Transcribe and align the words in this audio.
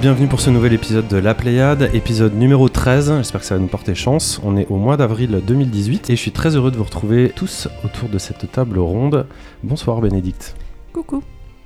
bienvenue 0.00 0.28
pour 0.28 0.40
ce 0.40 0.50
nouvel 0.50 0.72
épisode 0.72 1.08
de 1.08 1.16
La 1.16 1.34
Pléiade, 1.34 1.90
épisode 1.94 2.34
numéro 2.34 2.68
13, 2.68 3.14
j'espère 3.18 3.40
que 3.40 3.46
ça 3.46 3.54
va 3.56 3.60
nous 3.60 3.66
porter 3.66 3.94
chance. 3.94 4.40
On 4.44 4.56
est 4.56 4.66
au 4.68 4.76
mois 4.76 4.96
d'avril 4.96 5.42
2018 5.46 6.10
et 6.10 6.16
je 6.16 6.20
suis 6.20 6.32
très 6.32 6.56
heureux 6.56 6.70
de 6.70 6.76
vous 6.76 6.84
retrouver 6.84 7.32
tous 7.34 7.68
autour 7.84 8.08
de 8.08 8.18
cette 8.18 8.50
table 8.50 8.78
ronde. 8.78 9.26
Bonsoir 9.62 10.00
Bénédicte. 10.00 10.56
Coucou. 10.92 11.22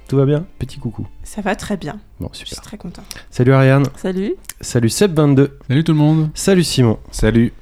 Tout 0.09 0.17
va 0.17 0.27
bien? 0.27 0.45
Petit 0.59 0.79
coucou. 0.79 1.07
Ça 1.23 1.41
va 1.41 1.55
très 1.57 1.77
bien. 1.77 1.99
Bon, 2.21 2.29
Je 2.33 2.39
suis 2.39 2.49
super. 2.49 2.63
très 2.63 2.77
content. 2.77 3.03
Salut 3.31 3.53
Ariane. 3.53 3.85
Salut. 3.97 4.35
Salut 4.61 4.89
Seb22. 4.89 5.51
Salut 5.69 5.85
tout 5.85 5.93
le 5.93 5.99
monde. 5.99 6.29
Salut 6.35 6.65
Simon. 6.65 6.99
Salut. 7.11 7.53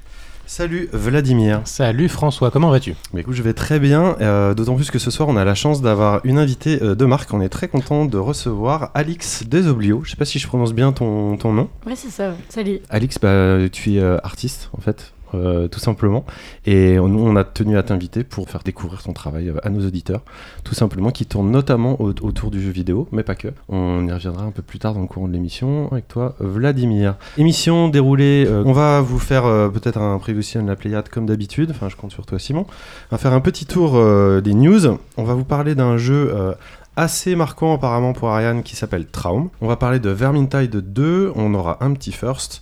Salut 0.45 0.89
Vladimir. 0.91 1.61
Salut 1.63 2.09
François, 2.09 2.51
comment 2.51 2.69
vas-tu? 2.69 2.95
Bah, 3.13 3.21
écoute, 3.21 3.33
je 3.33 3.41
vais 3.41 3.53
très 3.53 3.79
bien, 3.79 4.17
euh, 4.19 4.53
d'autant 4.53 4.75
plus 4.75 4.91
que 4.91 4.99
ce 4.99 5.09
soir 5.09 5.29
on 5.29 5.37
a 5.37 5.45
la 5.45 5.55
chance 5.55 5.81
d'avoir 5.81 6.19
une 6.25 6.37
invitée 6.37 6.79
euh, 6.83 6.95
de 6.95 7.05
marque. 7.05 7.33
On 7.33 7.41
est 7.41 7.49
très 7.49 7.69
content 7.69 8.05
de 8.05 8.17
recevoir 8.17 8.91
Alix 8.93 9.47
Desoblio. 9.47 10.01
Je 10.03 10.11
sais 10.11 10.17
pas 10.17 10.25
si 10.25 10.39
je 10.39 10.47
prononce 10.47 10.73
bien 10.73 10.91
ton, 10.91 11.37
ton 11.37 11.53
nom. 11.53 11.69
Ouais, 11.87 11.95
c'est 11.95 12.09
ça. 12.09 12.33
Salut. 12.49 12.81
Alix, 12.89 13.17
bah, 13.19 13.57
tu 13.71 13.95
es 13.95 13.99
euh, 13.99 14.17
artiste 14.23 14.69
en 14.77 14.81
fait, 14.81 15.12
euh, 15.33 15.67
tout 15.67 15.79
simplement. 15.79 16.25
Et 16.65 16.95
nous, 16.97 17.19
on 17.19 17.35
a 17.35 17.43
tenu 17.43 17.77
à 17.77 17.83
t'inviter 17.83 18.23
pour 18.23 18.49
faire 18.49 18.61
découvrir 18.63 19.01
ton 19.03 19.13
travail 19.13 19.49
euh, 19.49 19.55
à 19.63 19.69
nos 19.69 19.85
auditeurs, 19.85 20.21
tout 20.63 20.75
simplement, 20.75 21.11
qui 21.11 21.25
tourne 21.25 21.49
notamment 21.51 21.99
au- 22.01 22.13
autour 22.21 22.51
du 22.51 22.61
jeu 22.61 22.71
vidéo, 22.71 23.07
mais 23.11 23.23
pas 23.23 23.35
que. 23.35 23.49
On 23.69 24.05
y 24.07 24.11
reviendra 24.11 24.43
un 24.45 24.51
peu 24.51 24.61
plus 24.61 24.79
tard 24.79 24.93
dans 24.93 25.01
le 25.01 25.07
courant 25.07 25.27
de 25.27 25.33
l'émission 25.33 25.89
avec 25.91 26.07
toi, 26.07 26.35
Vladimir. 26.39 27.15
Émission 27.37 27.87
déroulée, 27.89 28.45
euh, 28.47 28.63
on 28.65 28.71
va 28.73 29.01
vous 29.01 29.19
faire 29.19 29.43
peut-être 29.43 29.97
un 29.99 30.17
preview 30.19 30.41
de 30.61 30.67
la 30.67 30.75
Pléiade 30.75 31.09
comme 31.09 31.25
d'habitude, 31.25 31.71
enfin 31.71 31.89
je 31.89 31.95
compte 31.95 32.11
sur 32.11 32.25
toi 32.25 32.39
Simon. 32.39 32.65
On 32.67 33.15
va 33.15 33.17
faire 33.17 33.33
un 33.33 33.39
petit 33.41 33.65
tour 33.65 33.93
des 34.41 34.53
news. 34.53 34.97
On 35.17 35.23
va 35.23 35.33
vous 35.33 35.45
parler 35.45 35.75
d'un 35.75 35.97
jeu... 35.97 36.33
assez 36.95 37.35
marquant 37.35 37.73
apparemment 37.73 38.13
pour 38.13 38.29
Ariane 38.29 38.61
qui 38.61 38.75
s'appelle 38.75 39.05
Traum. 39.07 39.49
On 39.61 39.67
va 39.67 39.77
parler 39.77 39.99
de 39.99 40.09
Vermintide 40.09 40.75
2, 40.93 41.31
on 41.35 41.53
aura 41.55 41.83
un 41.83 41.91
petit 41.93 42.11
first, 42.11 42.61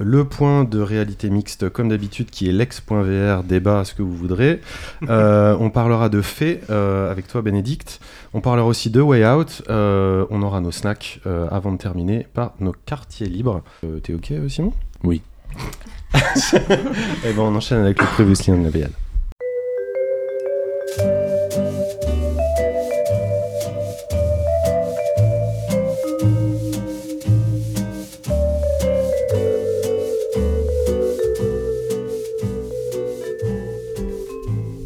le 0.00 0.24
point 0.24 0.64
de 0.64 0.80
réalité 0.80 1.30
mixte 1.30 1.68
comme 1.68 1.90
d'habitude 1.90 2.30
qui 2.30 2.48
est 2.48 2.52
l'ex.vr, 2.52 3.42
débat 3.44 3.84
ce 3.84 3.94
que 3.94 4.02
vous 4.02 4.16
voudrez. 4.16 4.60
Euh, 5.08 5.56
on 5.58 5.70
parlera 5.70 6.08
de 6.08 6.20
Fée 6.20 6.60
euh, 6.70 7.10
avec 7.10 7.26
toi 7.26 7.42
Bénédicte. 7.42 8.00
On 8.32 8.40
parlera 8.40 8.66
aussi 8.66 8.90
de 8.90 9.00
Way 9.00 9.26
Out. 9.26 9.62
Euh, 9.68 10.24
on 10.30 10.42
aura 10.42 10.60
nos 10.60 10.70
snacks 10.70 11.20
euh, 11.26 11.48
avant 11.50 11.72
de 11.72 11.78
terminer 11.78 12.26
par 12.32 12.52
nos 12.60 12.72
quartiers 12.72 13.26
libres. 13.26 13.62
T'es 14.02 14.14
ok 14.14 14.32
Simon? 14.48 14.72
Oui. 15.02 15.22
Et 16.14 17.32
ben 17.32 17.38
on 17.38 17.54
enchaîne 17.56 17.80
avec 17.80 18.00
le 18.00 18.06
previously 18.06 18.52
on 18.52 18.58
BL. 18.58 18.90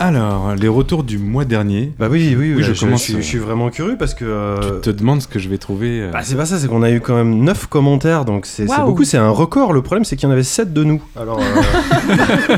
Alors, 0.06 0.54
les 0.54 0.68
retours 0.68 1.02
du 1.02 1.16
mois 1.16 1.46
dernier. 1.46 1.90
Bah 1.98 2.08
oui, 2.10 2.34
oui, 2.36 2.50
oui, 2.50 2.54
Oui, 2.56 2.62
je 2.62 2.74
je, 2.74 2.84
commence, 2.84 3.00
suis, 3.02 3.14
je 3.14 3.20
suis 3.22 3.38
vraiment 3.38 3.70
curieux 3.70 3.96
parce 3.98 4.12
que... 4.12 4.26
euh, 4.26 4.80
Tu 4.82 4.90
te 4.90 4.90
demandes 4.90 5.22
ce 5.22 5.28
que 5.28 5.38
je 5.38 5.48
vais 5.48 5.56
trouver. 5.56 6.02
euh, 6.02 6.10
Bah, 6.10 6.20
c'est 6.22 6.34
pas 6.36 6.44
ça, 6.44 6.58
c'est 6.58 6.68
qu'on 6.68 6.82
a 6.82 6.90
eu 6.90 7.00
quand 7.00 7.14
même 7.14 7.42
9 7.42 7.68
commentaires, 7.68 8.26
donc 8.26 8.44
c'est 8.44 8.66
beaucoup, 8.84 9.04
c'est 9.04 9.16
un 9.16 9.30
record. 9.30 9.72
Le 9.72 9.80
problème, 9.80 10.04
c'est 10.04 10.16
qu'il 10.16 10.28
y 10.28 10.30
en 10.30 10.32
avait 10.34 10.42
7 10.42 10.74
de 10.74 10.84
nous. 10.84 11.02
Alors, 11.18 11.40
euh, 11.40 12.56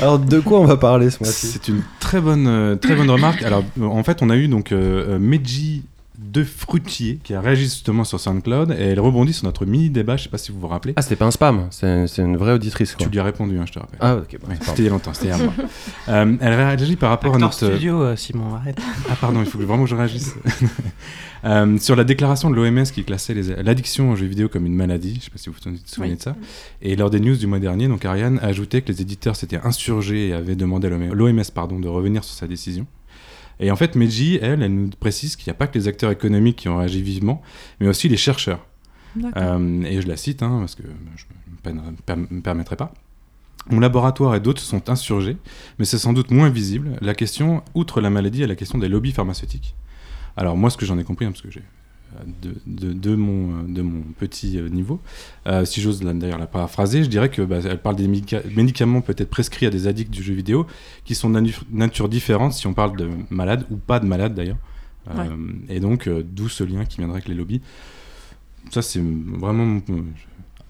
Alors 0.00 0.18
de 0.18 0.40
quoi 0.40 0.60
on 0.60 0.64
va 0.64 0.78
parler 0.78 1.10
ce 1.10 1.22
mois-ci? 1.22 1.46
C'est 1.48 1.68
une 1.68 1.82
très 2.00 2.22
bonne, 2.22 2.46
euh, 2.46 2.76
très 2.76 2.94
bonne 2.96 3.10
remarque. 3.10 3.42
Alors, 3.42 3.62
en 3.82 4.02
fait, 4.02 4.22
on 4.22 4.30
a 4.30 4.36
eu 4.36 4.48
donc 4.48 4.72
euh, 4.72 5.16
euh, 5.16 5.18
Meiji 5.18 5.82
de 6.34 6.44
Fruitier 6.44 7.18
qui 7.22 7.32
a 7.32 7.40
réagi 7.40 7.62
justement 7.62 8.04
sur 8.04 8.18
SoundCloud 8.20 8.72
et 8.72 8.82
elle 8.82 9.00
rebondit 9.00 9.32
sur 9.32 9.44
notre 9.44 9.64
mini 9.64 9.88
débat. 9.88 10.16
Je 10.16 10.24
sais 10.24 10.28
pas 10.28 10.36
si 10.38 10.52
vous 10.52 10.60
vous 10.60 10.66
rappelez. 10.68 10.92
Ah, 10.96 11.02
c'était 11.02 11.16
pas 11.16 11.24
un 11.26 11.30
spam, 11.30 11.68
c'est 11.70 12.06
c'est 12.08 12.22
une 12.22 12.36
vraie 12.36 12.52
auditrice. 12.52 12.94
Quoi. 12.94 13.06
tu 13.06 13.10
lui 13.12 13.18
as 13.20 13.24
répondu, 13.24 13.56
hein, 13.58 13.64
je 13.66 13.72
te 13.72 13.78
rappelle. 13.78 13.98
Ah, 14.02 14.16
ok, 14.16 14.26
bah, 14.32 14.38
pardon. 14.48 14.56
c'était 14.66 14.82
il 14.82 14.84
y 14.84 14.88
a 14.88 14.90
longtemps, 14.90 15.14
c'était 15.14 15.26
hier. 15.28 15.38
Euh, 16.08 16.36
elle 16.40 16.54
réagit 16.54 16.96
par 16.96 17.08
rapport 17.10 17.34
à 17.36 17.38
notre. 17.38 17.54
studio, 17.54 18.02
euh, 18.02 18.16
Simon, 18.16 18.54
arrête. 18.56 18.78
Ah 19.10 19.16
pardon, 19.18 19.40
il 19.40 19.46
faut 19.46 19.58
que 19.58 19.64
vraiment 19.64 19.84
que 19.84 19.90
je 19.90 19.94
réagisse. 19.96 20.34
Euh, 21.46 21.76
sur 21.78 21.94
la 21.94 22.04
déclaration 22.04 22.48
de 22.48 22.54
l'OMS 22.56 22.84
qui 22.84 23.04
classait 23.04 23.34
les- 23.34 23.62
l'addiction 23.62 24.10
aux 24.10 24.16
jeux 24.16 24.24
vidéo 24.24 24.48
comme 24.48 24.64
une 24.64 24.74
maladie, 24.74 25.16
je 25.20 25.24
sais 25.26 25.30
pas 25.30 25.36
si 25.36 25.50
vous 25.50 25.54
vous 25.62 25.76
souvenez 25.84 26.12
Oui. 26.12 26.16
de 26.16 26.22
ça. 26.22 26.34
Et 26.80 26.96
lors 26.96 27.10
des 27.10 27.20
news 27.20 27.36
du 27.36 27.46
mois 27.46 27.58
dernier, 27.58 27.86
donc 27.86 28.02
Ariane 28.06 28.38
a 28.40 28.46
ajouté 28.46 28.80
que 28.80 28.88
les 28.90 29.02
éditeurs 29.02 29.36
s'étaient 29.36 29.60
insurgés 29.62 30.28
et 30.28 30.32
avaient 30.32 30.56
demandé 30.56 30.86
à 30.86 30.90
l'OMS 30.90 31.42
pardon, 31.54 31.78
de 31.78 31.86
revenir 31.86 32.24
sur 32.24 32.34
sa 32.34 32.46
décision. 32.46 32.86
Et 33.60 33.70
en 33.70 33.76
fait, 33.76 33.94
Meiji, 33.94 34.38
elle, 34.42 34.62
elle 34.62 34.74
nous 34.74 34.90
précise 34.90 35.36
qu'il 35.36 35.50
n'y 35.50 35.54
a 35.56 35.58
pas 35.58 35.66
que 35.66 35.78
les 35.78 35.86
acteurs 35.88 36.10
économiques 36.10 36.56
qui 36.56 36.68
ont 36.68 36.78
réagi 36.78 37.02
vivement, 37.02 37.40
mais 37.80 37.88
aussi 37.88 38.08
les 38.08 38.16
chercheurs. 38.16 38.66
Euh, 39.36 39.82
et 39.84 40.00
je 40.02 40.08
la 40.08 40.16
cite, 40.16 40.42
hein, 40.42 40.56
parce 40.60 40.74
que 40.74 40.82
je 41.16 41.70
ne 41.70 41.74
me 41.74 41.96
per- 42.04 42.16
me 42.16 42.40
permettrai 42.40 42.74
pas. 42.76 42.92
Mon 43.70 43.80
laboratoire 43.80 44.34
et 44.34 44.40
d'autres 44.40 44.60
sont 44.60 44.90
insurgés, 44.90 45.36
mais 45.78 45.84
c'est 45.84 45.98
sans 45.98 46.12
doute 46.12 46.30
moins 46.30 46.50
visible. 46.50 46.98
La 47.00 47.14
question, 47.14 47.62
outre 47.74 48.00
la 48.00 48.10
maladie, 48.10 48.42
est 48.42 48.46
la 48.46 48.56
question 48.56 48.76
des 48.78 48.88
lobbies 48.88 49.12
pharmaceutiques. 49.12 49.74
Alors 50.36 50.56
moi, 50.56 50.68
ce 50.68 50.76
que 50.76 50.84
j'en 50.84 50.98
ai 50.98 51.04
compris, 51.04 51.24
hein, 51.24 51.30
parce 51.30 51.42
que 51.42 51.50
j'ai 51.50 51.62
de, 52.42 52.54
de, 52.66 52.92
de 52.92 53.14
mon, 53.14 53.62
de 53.64 53.82
mon 53.82 54.02
petit 54.18 54.58
euh, 54.58 54.68
niveau, 54.68 55.00
euh, 55.46 55.64
si 55.64 55.80
j'ose 55.80 56.00
d'ailleurs 56.00 56.38
la 56.38 56.46
paraphraser, 56.46 57.02
je 57.04 57.08
dirais 57.08 57.28
que 57.28 57.42
bah, 57.42 57.58
elle 57.64 57.80
parle 57.80 57.96
des 57.96 58.06
médica- 58.08 58.42
médicaments 58.54 59.00
peut-être 59.00 59.30
prescrits 59.30 59.66
à 59.66 59.70
des 59.70 59.86
addicts 59.86 60.10
du 60.12 60.22
jeu 60.22 60.34
vidéo 60.34 60.66
qui 61.04 61.14
sont 61.14 61.30
de 61.30 61.40
natu- 61.40 61.62
nature 61.72 62.08
différente 62.08 62.52
si 62.52 62.66
on 62.66 62.74
parle 62.74 62.96
de 62.96 63.08
malades 63.30 63.64
ou 63.70 63.76
pas 63.76 64.00
de 64.00 64.06
malades 64.06 64.34
d'ailleurs. 64.34 64.58
Euh, 65.10 65.28
Ouais. 65.28 65.76
Et 65.76 65.80
donc, 65.80 66.08
d'où 66.08 66.48
ce 66.48 66.64
lien 66.64 66.84
qui 66.86 66.96
viendrait 66.98 67.16
avec 67.18 67.28
les 67.28 67.34
lobbies. 67.34 67.60
Ça, 68.70 68.80
c'est 68.80 69.02
vraiment. 69.02 69.66
mon- 69.66 69.82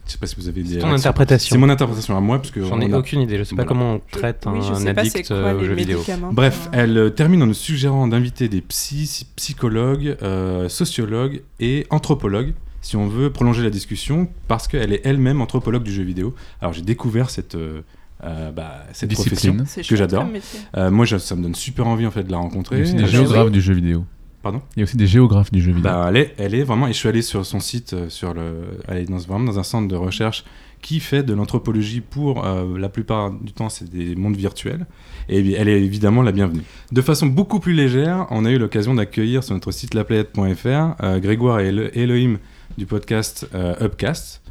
Je 0.06 0.12
sais 0.12 0.18
pas 0.18 0.26
si 0.26 0.36
vous 0.36 0.48
avez 0.48 0.62
des. 0.62 0.78
ton 0.78 0.86
réactions. 0.88 0.94
interprétation. 0.96 1.52
C'est 1.54 1.58
mon 1.58 1.68
interprétation 1.70 2.16
à 2.16 2.20
moi, 2.20 2.36
parce 2.38 2.50
que. 2.50 2.62
J'en 2.62 2.80
ai 2.80 2.92
a- 2.92 2.98
aucune 2.98 3.20
idée, 3.22 3.38
je 3.38 3.44
sais 3.44 3.50
pas 3.56 3.62
Voilà. 3.64 3.68
comment 3.68 3.94
on 3.94 4.00
traite 4.10 4.44
oui, 4.46 4.60
je 4.62 4.72
un 4.72 4.74
c'est 4.76 4.88
addict 4.88 5.28
quoi 5.28 5.36
euh, 5.36 5.54
aux 5.56 5.60
les 5.60 5.66
jeux 5.66 5.74
vidéo. 5.74 6.00
Bref, 6.32 6.66
euh, 6.66 6.70
elle 6.74 6.98
euh, 6.98 7.10
termine 7.10 7.42
en 7.42 7.46
nous 7.46 7.54
suggérant 7.54 8.06
d'inviter 8.06 8.48
des 8.48 8.60
psy, 8.60 9.26
psychologues, 9.36 10.16
euh, 10.22 10.68
sociologues 10.68 11.42
et 11.60 11.86
anthropologues 11.90 12.52
si 12.82 12.96
on 12.96 13.08
veut 13.08 13.30
prolonger 13.30 13.62
la 13.62 13.70
discussion, 13.70 14.28
parce 14.46 14.68
qu'elle 14.68 14.92
est 14.92 15.00
elle-même 15.04 15.40
anthropologue 15.40 15.82
du 15.84 15.90
jeu 15.92 16.02
vidéo. 16.02 16.34
Alors 16.60 16.74
j'ai 16.74 16.82
découvert 16.82 17.30
cette, 17.30 17.54
euh, 17.54 17.80
euh, 18.24 18.50
bah, 18.52 18.84
cette 18.92 19.08
Discipline. 19.08 19.56
profession. 19.56 19.64
c'est 19.66 19.88
que 19.88 19.96
j'adore. 19.96 20.26
Euh, 20.76 20.90
moi, 20.90 21.06
je- 21.06 21.16
ça 21.16 21.34
me 21.34 21.42
donne 21.42 21.54
super 21.54 21.86
envie 21.86 22.06
en 22.06 22.10
fait 22.10 22.24
de 22.24 22.30
la 22.30 22.36
rencontrer. 22.36 22.82
Euh, 22.82 22.92
des 22.92 23.06
géographes 23.06 23.50
du 23.50 23.62
jeu 23.62 23.72
vidéo. 23.72 24.04
Pardon 24.44 24.62
Il 24.76 24.80
y 24.80 24.82
a 24.82 24.84
aussi 24.84 24.96
des 24.96 25.06
géographes 25.08 25.50
du 25.50 25.60
jeu 25.60 25.72
vidéo. 25.72 25.82
Bah, 25.90 26.06
elle, 26.10 26.16
est, 26.18 26.34
elle 26.38 26.54
est 26.54 26.62
vraiment, 26.62 26.86
et 26.86 26.92
je 26.92 26.98
suis 26.98 27.08
allé 27.08 27.22
sur 27.22 27.44
son 27.44 27.58
site, 27.60 27.94
euh, 27.94 28.08
sur 28.10 28.32
le, 28.34 28.78
elle 28.86 28.98
est 28.98 29.04
dans, 29.10 29.16
vraiment 29.16 29.46
dans 29.52 29.58
un 29.58 29.62
centre 29.64 29.88
de 29.88 29.96
recherche 29.96 30.44
qui 30.82 31.00
fait 31.00 31.22
de 31.22 31.32
l'anthropologie 31.32 32.02
pour 32.02 32.44
euh, 32.44 32.76
la 32.78 32.90
plupart 32.90 33.30
du 33.32 33.52
temps, 33.54 33.70
c'est 33.70 33.88
des 33.90 34.14
mondes 34.14 34.36
virtuels. 34.36 34.84
Et 35.30 35.52
elle 35.54 35.68
est 35.70 35.82
évidemment 35.82 36.20
la 36.20 36.30
bienvenue. 36.30 36.60
De 36.92 37.00
façon 37.00 37.26
beaucoup 37.26 37.58
plus 37.58 37.72
légère, 37.72 38.26
on 38.30 38.44
a 38.44 38.50
eu 38.50 38.58
l'occasion 38.58 38.94
d'accueillir 38.94 39.42
sur 39.42 39.54
notre 39.54 39.72
site 39.72 39.94
laplanète.fr 39.94 41.02
euh, 41.02 41.18
Grégoire 41.20 41.60
et 41.60 41.68
Elo- 41.70 41.88
Elohim 41.94 42.36
du 42.76 42.84
podcast 42.84 43.48
euh, 43.54 43.74
Upcast. 43.80 44.42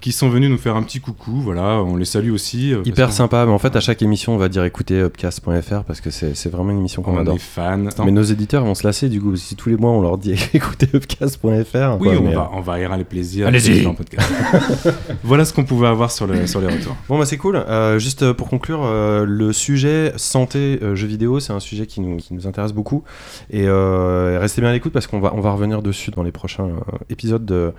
Qui 0.00 0.12
sont 0.12 0.28
venus 0.28 0.50
nous 0.50 0.58
faire 0.58 0.76
un 0.76 0.82
petit 0.82 1.00
coucou, 1.00 1.40
voilà, 1.40 1.82
on 1.82 1.96
les 1.96 2.04
salue 2.04 2.30
aussi. 2.32 2.72
euh, 2.72 2.82
Hyper 2.84 3.12
sympa, 3.12 3.44
mais 3.46 3.52
en 3.52 3.58
fait 3.58 3.74
à 3.76 3.80
chaque 3.80 4.02
émission 4.02 4.34
on 4.34 4.38
va 4.38 4.48
dire 4.48 4.64
écoutez 4.64 5.00
upcast.fr 5.00 5.84
parce 5.86 6.00
que 6.00 6.10
c'est 6.10 6.48
vraiment 6.50 6.70
une 6.70 6.78
émission 6.78 7.02
qu'on 7.02 7.14
On 7.16 7.20
adore. 7.20 7.34
est 7.36 7.38
fans. 7.38 7.84
Mais 8.04 8.10
nos 8.12 8.22
éditeurs 8.22 8.64
vont 8.64 8.74
se 8.74 8.86
lasser 8.86 9.08
du 9.08 9.20
coup, 9.20 9.36
si 9.36 9.56
tous 9.56 9.68
les 9.68 9.76
mois 9.76 9.90
on 9.90 10.00
leur 10.02 10.18
dit 10.18 10.34
écoutez 10.54 10.88
upcast.fr. 10.94 11.46
Oui, 11.46 12.08
quoi, 12.08 12.16
on, 12.18 12.22
mais, 12.22 12.34
va, 12.34 12.50
on 12.54 12.60
va 12.60 12.74
aérer 12.74 12.96
les 12.98 13.04
plaisirs. 13.04 13.46
Allez-y. 13.48 13.84
voilà 15.22 15.44
ce 15.44 15.52
qu'on 15.52 15.64
pouvait 15.64 15.86
avoir 15.88 16.10
sur, 16.10 16.26
le, 16.26 16.46
sur 16.46 16.60
les 16.60 16.68
retours. 16.68 16.96
Bon 17.08 17.18
bah 17.18 17.26
c'est 17.26 17.36
cool. 17.36 17.56
Euh, 17.56 17.98
juste 17.98 18.22
euh, 18.22 18.34
pour 18.34 18.48
conclure, 18.48 18.82
euh, 18.84 19.24
le 19.26 19.52
sujet 19.52 20.12
santé 20.16 20.78
euh, 20.82 20.94
jeux 20.94 21.06
vidéo, 21.06 21.40
c'est 21.40 21.52
un 21.52 21.60
sujet 21.60 21.86
qui 21.86 22.00
nous, 22.00 22.16
qui 22.16 22.34
nous 22.34 22.46
intéresse 22.46 22.72
beaucoup. 22.72 23.04
Et 23.50 23.64
euh, 23.66 24.38
restez 24.40 24.60
bien 24.60 24.70
à 24.70 24.72
l'écoute 24.72 24.92
parce 24.92 25.06
qu'on 25.06 25.20
va, 25.20 25.32
on 25.34 25.40
va 25.40 25.52
revenir 25.52 25.82
dessus 25.82 26.10
dans 26.10 26.22
les 26.22 26.32
prochains 26.32 26.64
euh, 26.66 26.98
épisodes 27.10 27.44
de, 27.44 27.72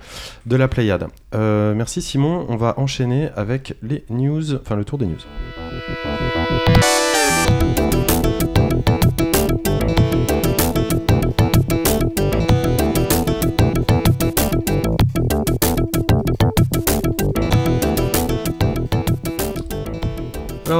de 0.46 0.56
la 0.56 0.68
Pléiade. 0.68 1.06
Euh, 1.34 1.74
merci 1.76 2.02
Simon. 2.02 2.46
On 2.48 2.56
va 2.56 2.74
enchaîner 2.78 3.28
avec 3.36 3.76
les 3.82 4.04
news, 4.10 4.54
enfin 4.56 4.74
le 4.76 4.84
tour 4.84 4.98
des 4.98 5.06
news. 5.06 5.20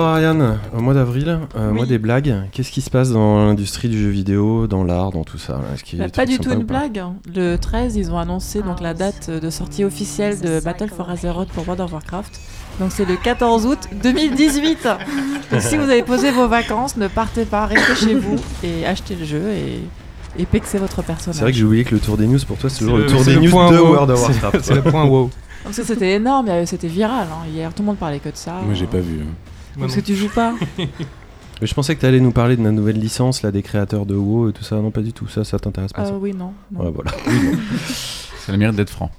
Alors 0.06 0.18
Ariane, 0.18 0.58
au 0.76 0.80
mois 0.82 0.94
d'avril, 0.94 1.40
euh, 1.56 1.68
Oui. 1.70 1.74
mois 1.74 1.84
des 1.86 1.98
blagues, 1.98 2.32
qu'est-ce 2.52 2.70
qui 2.70 2.80
se 2.80 2.90
passe 2.90 3.10
dans 3.10 3.44
l'industrie 3.46 3.88
du 3.88 4.00
jeu 4.00 4.08
vidéo, 4.08 4.68
dans 4.68 4.84
l'art, 4.84 5.10
dans 5.10 5.24
tout 5.24 5.36
ça? 5.36 5.54
Là 5.54 5.74
Est-ce 5.74 5.82
qu'il 5.82 5.98
y 5.98 6.02
a 6.02 6.04
Bah, 6.06 6.12
pas 6.14 6.26
du 6.26 6.38
tout 6.38 6.52
une 6.52 6.62
blague. 6.62 7.02
Le 7.34 7.56
13, 7.56 7.96
ils 7.96 8.12
ont 8.12 8.18
annoncé 8.18 8.62
donc 8.62 8.80
la 8.80 8.94
date 8.94 9.30
de 9.30 9.50
sortie 9.50 9.82
officielle 9.82 10.38
de 10.40 10.60
Battle 10.60 10.90
for 10.96 11.10
Azeroth 11.10 11.48
pour 11.48 11.64
World 11.66 11.80
of 11.80 11.92
Warcraft. 11.92 12.38
Donc 12.78 12.92
c'est 12.92 13.04
le 13.04 13.16
14 13.16 13.66
août 13.66 13.78
2018. 14.00 14.84
Donc 15.50 15.60
si 15.60 15.76
vous 15.76 15.84
avez 15.90 16.02
posé 16.04 16.30
vos 16.30 16.46
vacances, 16.46 16.96
ne 16.96 17.08
partez 17.08 17.44
pas, 17.44 17.66
restez 17.66 17.96
chez 17.96 18.14
vous 18.14 18.36
et 18.62 18.86
achetez 18.86 19.16
le 19.16 19.24
jeu 19.24 19.42
et 19.50 19.80
et 20.38 20.44
pexer 20.44 20.76
votre 20.78 21.02
personnage. 21.02 21.36
C'est 21.36 21.40
vrai 21.42 21.50
que 21.52 21.56
j'ai 21.58 21.64
oublié 21.64 21.82
que 21.82 21.94
le 21.94 22.00
tour 22.00 22.16
des 22.18 22.26
news 22.26 22.38
pour 22.46 22.58
toi 22.58 22.68
c'est 22.68 22.80
toujours 22.80 22.98
le, 22.98 23.04
le- 23.04 23.08
tour 23.10 23.24
des 23.24 23.34
le 23.34 23.40
news 23.40 23.50
point 23.50 23.72
de 23.72 23.78
wow. 23.78 23.88
World 23.88 24.10
of 24.10 24.20
Warcraft. 24.22 24.60
C'est 24.62 24.74
le 24.74 24.82
point 24.82 25.04
wow. 25.04 25.30
Parce 25.64 25.78
que 25.78 25.82
c'était 25.82 26.12
énorme, 26.12 26.46
euh, 26.48 26.66
c'était 26.66 26.86
viral. 26.88 27.26
hein. 27.32 27.46
Hier, 27.52 27.72
tout 27.74 27.82
le 27.82 27.86
monde 27.86 27.96
parlait 27.96 28.18
que 28.20 28.28
de 28.28 28.36
ça. 28.36 28.60
Moi, 28.64 28.74
j'ai 28.74 28.86
pas 28.86 28.98
vu. 29.00 29.20
hein. 29.22 29.32
Parce 29.78 29.94
que 29.94 30.00
tu 30.00 30.14
joues 30.14 30.31
pas. 30.34 30.55
Mais 31.61 31.67
je 31.67 31.75
pensais 31.75 31.94
que 31.94 32.00
tu 32.00 32.06
allais 32.06 32.20
nous 32.20 32.32
parler 32.32 32.56
de 32.56 32.62
la 32.64 32.70
nouvelle 32.70 32.99
licence 32.99 33.43
là 33.43 33.50
des 33.50 33.62
créateurs 33.62 34.05
de 34.05 34.14
WoW 34.14 34.50
et 34.50 34.52
tout 34.52 34.62
ça. 34.64 34.76
Non, 34.76 34.90
pas 34.90 35.00
du 35.00 35.12
tout. 35.12 35.26
Ça, 35.28 35.43
ça 35.43 35.58
t'intéresse 35.58 35.93
pas 35.93 36.02
Euh, 36.02 36.06
ça 36.06 36.14
oui, 36.14 36.34
non. 36.34 36.52
non. 36.70 36.84
Ouais, 36.84 36.90
voilà. 36.94 37.12
C'est 38.38 38.52
le 38.52 38.58
mérite 38.58 38.76
d'être 38.76 38.90
franc. 38.90 39.11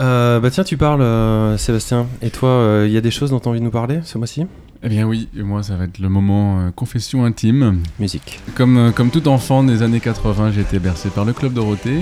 Euh, 0.00 0.40
bah 0.40 0.50
tiens, 0.50 0.64
tu 0.64 0.76
parles, 0.76 1.02
euh, 1.02 1.56
Sébastien. 1.58 2.06
Et 2.20 2.30
toi, 2.30 2.82
il 2.84 2.90
y 2.90 2.96
a 2.96 3.00
des 3.00 3.10
choses 3.12 3.30
dont 3.30 3.38
tu 3.38 3.46
as 3.46 3.50
envie 3.50 3.60
de 3.60 3.64
nous 3.64 3.70
parler 3.70 4.00
ce 4.02 4.18
mois-ci? 4.18 4.46
Eh 4.84 4.88
bien 4.88 5.06
oui, 5.06 5.28
et 5.38 5.42
moi 5.42 5.62
ça 5.62 5.76
va 5.76 5.84
être 5.84 6.00
le 6.00 6.08
moment 6.08 6.58
euh, 6.58 6.70
confession 6.72 7.24
intime. 7.24 7.82
Musique. 8.00 8.40
Comme, 8.56 8.76
euh, 8.78 8.90
comme 8.90 9.10
tout 9.10 9.28
enfant 9.28 9.62
des 9.62 9.82
années 9.82 10.00
80, 10.00 10.50
j'ai 10.50 10.62
été 10.62 10.80
bercé 10.80 11.08
par 11.08 11.24
le 11.24 11.32
Club 11.32 11.52
Dorothée, 11.52 12.00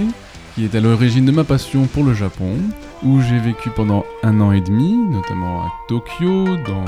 qui 0.54 0.64
est 0.64 0.74
à 0.74 0.80
l'origine 0.80 1.26
de 1.26 1.30
ma 1.32 1.44
passion 1.44 1.84
pour 1.84 2.04
le 2.04 2.14
Japon, 2.14 2.56
où 3.04 3.20
j'ai 3.20 3.38
vécu 3.38 3.68
pendant 3.68 4.06
un 4.22 4.40
an 4.40 4.52
et 4.52 4.62
demi, 4.62 4.94
notamment 5.10 5.60
à 5.64 5.72
Tokyo, 5.88 6.56
dans... 6.66 6.86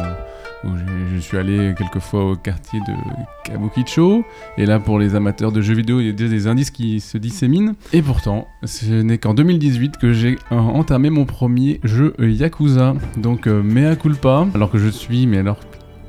où 0.65 0.69
je 1.15 1.21
suis 1.21 1.37
allé 1.37 1.75
quelquefois 1.77 2.31
au 2.31 2.37
quartier 2.37 2.81
de 2.81 2.93
Kabukicho, 3.45 4.25
et 4.59 4.67
là 4.67 4.79
pour 4.79 4.99
les 4.99 5.15
amateurs 5.15 5.53
de 5.53 5.61
jeux 5.61 5.75
vidéo, 5.75 6.01
il 6.01 6.07
y 6.07 6.09
a 6.09 6.13
déjà 6.13 6.31
des 6.31 6.47
indices 6.47 6.71
qui 6.71 7.01
se 7.01 7.19
disséminent. 7.19 7.75
Et 7.93 8.03
pourtant, 8.03 8.49
ce 8.65 8.87
n'est 9.03 9.19
qu'en 9.19 9.35
2018 9.35 9.97
que 9.99 10.13
j'ai 10.13 10.39
entamé 10.51 11.11
mon 11.11 11.25
premier 11.25 11.81
jeu 11.85 12.15
Yakuza, 12.19 12.95
donc 13.17 13.47
euh, 13.47 13.63
mea 13.63 13.97
culpa, 13.97 14.47
alors 14.55 14.71
que 14.71 14.79
je 14.79 14.89
suis, 14.89 15.27
mais 15.27 15.39
alors 15.39 15.59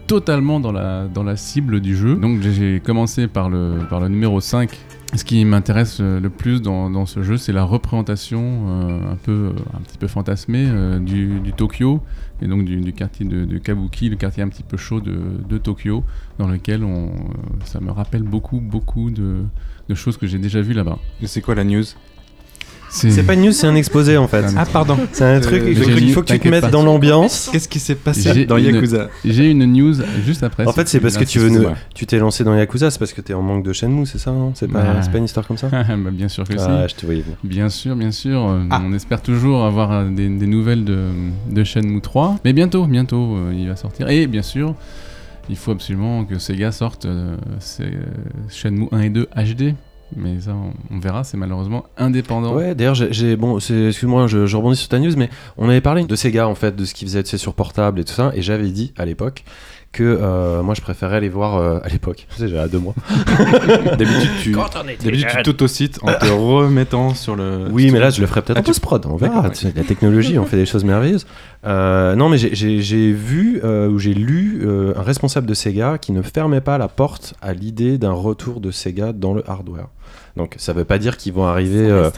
totalement 0.08 0.60
dans 0.60 0.72
la, 0.72 1.08
dans 1.08 1.24
la 1.24 1.36
cible 1.38 1.80
du 1.80 1.96
jeu. 1.96 2.16
Donc 2.16 2.42
j'ai- 2.42 2.54
j'ai 2.54 2.80
commencé 2.82 3.28
par 3.28 3.50
le, 3.50 3.80
par 3.90 4.00
le 4.02 4.10
numéro 4.10 4.40
5. 4.42 4.70
Ce 5.16 5.24
qui 5.24 5.46
m'intéresse 5.46 6.00
euh, 6.02 6.20
le 6.20 6.30
plus 6.32 6.62
dans, 6.62 7.06
ce 7.06 7.22
jeu, 7.22 7.38
c'est 7.38 7.54
la 7.54 7.64
représentation 7.64 8.66
euh, 8.68 9.12
un, 9.12 9.16
peu, 9.16 9.32
euh, 9.32 9.78
un 9.78 9.82
petit 9.82 10.00
peu 10.00 10.08
fantasmée 10.08 10.68
du, 11.02 11.54
Tokyo, 11.56 12.02
et 12.42 12.48
donc 12.48 12.66
du, 12.66 12.94
quartier 12.94 13.26
de, 13.26 13.58
Kabuki, 13.60 14.10
le 14.10 14.16
quartier 14.16 14.42
un 14.42 14.50
petit 14.50 14.64
peu 14.64 14.76
chaud 14.76 15.02
de, 15.02 15.58
Tokyo, 15.60 16.04
dans 16.40 16.48
lequel 16.48 16.84
on, 16.84 17.12
ça 17.64 17.80
me 17.80 17.92
rappelle 17.92 18.24
beaucoup, 18.24 18.60
beaucoup 18.60 19.12
de, 19.12 19.44
de 19.88 19.96
choses 19.96 20.18
que 20.18 20.26
j'ai 20.26 20.40
déjà 20.40 20.62
vues 20.62 20.74
là-bas. 20.74 20.98
Et 21.22 21.28
c'est 21.28 21.42
quoi 21.42 21.54
la 21.54 21.64
news? 21.64 21.84
C'est 22.94 23.24
pas 23.24 23.34
une 23.34 23.42
news, 23.42 23.52
c'est 23.52 23.68
un 23.68 23.76
exposé 23.76 24.18
en 24.18 24.28
fait. 24.28 24.46
Ah, 24.56 24.66
pardon. 24.72 24.98
C'est 25.12 25.24
un 25.26 25.40
truc, 25.40 25.64
Euh, 25.64 25.70
il 25.72 26.12
faut, 26.14 26.22
que 26.22 26.28
tu 26.32 26.40
te 26.40 26.48
mettes 26.48 26.70
dans 26.70 26.84
l'ambiance. 26.84 27.50
Qu'est-ce 27.52 27.68
qui 27.68 27.80
s'est 27.80 27.96
passé 27.96 28.46
dans 28.46 28.58
une- 28.58 28.76
Yakuza 28.76 29.10
J'ai 29.26 29.50
une 29.52 29.66
news 29.66 29.96
juste 30.26 30.44
après. 30.44 30.66
En 30.66 30.70
si 30.72 30.76
fait, 30.76 30.88
c'est 30.88 31.00
parce 31.00 31.18
que 31.18 31.24
tu 31.24 31.40
veux 31.40 31.48
l'insistes. 31.48 31.64
nous- 31.64 31.70
Ouais. 31.70 31.76
Tu 31.96 32.06
t'es 32.06 32.20
lancé 32.20 32.44
dans 32.44 32.56
Yakuza, 32.56 32.92
c'est 32.92 33.00
parce 33.00 33.14
que 33.14 33.22
t'es 33.22 33.34
en 33.34 33.42
manque 33.42 33.64
de 33.64 33.74
Shenmue, 33.74 34.06
c'est 34.06 34.18
ça 34.20 34.32
non? 34.32 34.52
C'est 34.56 34.68
pas, 34.72 34.82
Bah. 34.84 35.18
une 35.18 35.24
histoire 35.26 35.48
comme 35.48 35.58
ça? 35.58 35.68
Bah, 36.04 36.10
bien 36.12 36.28
sûr 36.28 36.44
que 36.44 36.58
si. 36.58 36.66
Ah, 36.68 36.86
je 36.88 36.96
te 36.96 37.06
voyais 37.06 37.22
venir. 37.22 37.38
Bien 37.44 37.70
sûr, 37.70 37.96
bien 37.96 38.12
sûr. 38.12 38.40
Ah. 38.70 38.82
On 38.86 38.94
espère 38.94 39.22
toujours 39.22 39.66
avoir 39.66 39.92
euh, 39.92 40.10
des, 40.10 40.30
des 40.30 40.48
nouvelles 40.48 40.84
de, 40.86 41.08
de 41.50 41.64
Shenmue 41.64 42.02
3. 42.02 42.38
Mais 42.46 42.54
bientôt, 42.54 42.86
bientôt, 42.86 43.36
euh, 43.38 43.54
il 43.56 43.68
va 43.68 43.76
sortir. 43.76 44.10
Et 44.10 44.28
bien 44.28 44.42
sûr, 44.44 44.76
il 45.50 45.56
faut 45.56 45.72
absolument 45.72 46.26
que 46.26 46.38
Sega 46.40 46.72
sorte 46.72 47.06
euh, 47.06 47.36
Shenmue 48.50 48.88
1 48.92 49.00
et 49.02 49.10
2 49.10 49.28
HD. 49.36 49.74
Mais 50.18 50.40
ça, 50.42 50.52
on, 50.92 51.00
verra, 51.00 51.24
c'est 51.24 51.38
malheureusement 51.38 51.86
indépendant. 51.98 52.54
Ouais, 52.56 52.76
d'ailleurs, 52.76 52.96
j'ai-. 52.96 53.36
Bon, 53.36 53.58
excuse-moi, 53.58 54.28
je, 54.28 54.46
je 54.46 54.58
rebondis 54.58 54.78
sur 54.78 54.90
ta 54.90 55.00
news, 55.00 55.14
mais 55.18 55.30
on 55.58 55.70
avait 55.70 55.82
parlé 55.82 56.04
de 56.06 56.16
Sega 56.16 56.48
en 56.48 56.56
fait, 56.56 56.76
de 56.76 56.86
ce 56.86 56.94
qu'ils 56.94 57.08
faisaient 57.08 57.24
tu 57.24 57.30
sais, 57.32 57.38
sur 57.38 57.54
portable 57.54 58.00
et 58.00 58.04
tout 58.04 58.14
ça, 58.14 58.32
et 58.36 58.42
j'avais 58.42 58.70
dit 58.70 58.94
à 58.98 59.06
l'époque 59.06 59.44
que 59.92 60.02
euh, 60.04 60.64
moi 60.64 60.74
je 60.74 60.82
préférais 60.82 61.18
aller 61.18 61.30
voir 61.30 61.56
euh, 61.56 61.78
à 61.84 61.88
l'époque, 61.88 62.26
tu 62.32 62.36
sais, 62.42 62.48
j'avais 62.48 62.68
deux 62.68 62.80
mois. 62.80 62.96
D'habitude, 63.98 64.30
tu 64.42 64.52
d'habitude, 65.06 65.28
tu 65.38 65.44
t'autocites 65.44 66.00
en 66.02 66.08
te 66.14 66.26
remettant 66.26 67.14
sur 67.14 67.36
le. 67.36 67.68
Oui, 67.72 67.92
mais 67.92 68.00
là 68.00 68.10
je 68.10 68.20
le 68.20 68.28
ferai 68.28 68.42
peut-être 68.42 68.58
Ah, 68.58 68.62
en 68.62 68.64
post-prod, 68.64 69.06
on 69.06 69.16
verra. 69.16 69.44
La 69.76 69.84
technologie, 69.84 70.38
on 70.40 70.46
fait 70.46 70.58
des 70.58 70.66
choses 70.66 70.84
merveilleuses. 70.84 71.26
Euh, 71.66 72.16
non, 72.16 72.28
mais 72.30 72.38
j'ai- 72.38 73.12
vu 73.14 73.62
euh, 73.64 73.88
ou 73.90 74.00
j'ai 74.00 74.14
lu 74.14 74.62
euh, 74.66 74.94
un 74.98 75.02
responsable 75.04 75.46
de 75.48 75.54
Sega 75.54 75.98
qui 75.98 76.12
ne 76.12 76.22
fermait 76.22 76.62
pas 76.62 76.78
la 76.78 76.88
porte 76.88 77.36
à 77.42 77.54
l'idée 77.54 77.98
d'un 77.98 78.12
retour 78.12 78.60
de 78.60 78.72
Sega 78.72 79.14
dans 79.14 79.34
le 79.34 79.48
hardware. 79.50 79.88
Donc 80.36 80.56
ça 80.58 80.74
veut 80.74 80.84
pas 80.84 80.98
dire 80.98 81.16
qu'ils 81.18 81.32
vont 81.32 81.46
arriver 81.46 81.78
euh, 81.92 82.10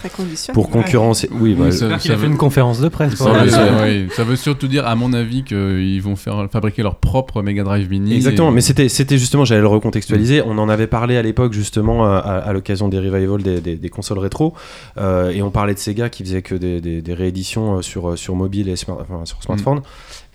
pour 0.54 0.70
concurrencer. 0.70 1.30
Oui, 1.34 1.54
bah, 1.54 1.70
ça- 1.72 1.88
Il 2.06 2.12
a 2.12 2.16
veut- 2.16 2.22
fait 2.22 2.28
une 2.28 2.38
conférence 2.38 2.80
de 2.80 2.88
presse. 2.88 3.16
Ça 3.16 3.26
pour 3.26 3.34
veut, 3.34 3.44
le- 3.44 3.50
ça- 3.50 3.68
oui, 3.84 4.08
ça 4.16 4.24
veut 4.24 4.38
surtout 4.38 4.68
dire, 4.70 4.88
à 4.88 4.96
mon 4.96 5.12
avis, 5.12 5.44
qu'ils 5.44 6.02
vont 6.02 6.16
faire 6.16 6.48
fabriquer 6.50 6.82
leur 6.82 6.96
propre 6.96 7.42
Mega 7.42 7.64
Drive 7.64 7.90
Mini. 7.90 8.16
Exactement, 8.16 8.52
et- 8.52 8.54
mais 8.54 8.62
c'était 8.62 8.88
c'était 8.88 9.18
justement, 9.18 9.44
j'allais 9.44 9.60
le 9.60 9.68
recontextualiser. 9.68 10.42
On 10.46 10.58
en 10.60 10.70
avait 10.70 10.88
parlé 10.88 11.18
à 11.18 11.22
l'époque 11.22 11.52
justement 11.52 12.06
à, 12.06 12.16
à 12.20 12.54
l'occasion 12.54 12.88
des 12.88 13.00
revival 13.00 13.44
des, 13.44 13.60
des- 13.60 13.76
des 13.76 13.90
consoles 13.90 14.20
rétro, 14.20 14.54
euh, 14.98 15.32
et 15.32 15.42
on 15.42 15.52
parlait 15.52 15.74
de 15.74 15.80
Sega 15.80 16.08
qui 16.10 16.24
faisait 16.24 16.42
que 16.42 16.56
des, 16.56 16.80
des- 16.80 17.02
des 17.02 17.14
rééditions 17.14 17.80
euh, 17.80 17.82
sur 17.82 18.18
sur 18.18 18.34
mobile 18.36 18.70
et 18.70 18.78
smart- 18.78 19.00
enfin, 19.02 19.26
sur 19.26 19.44
smartphone. 19.44 19.82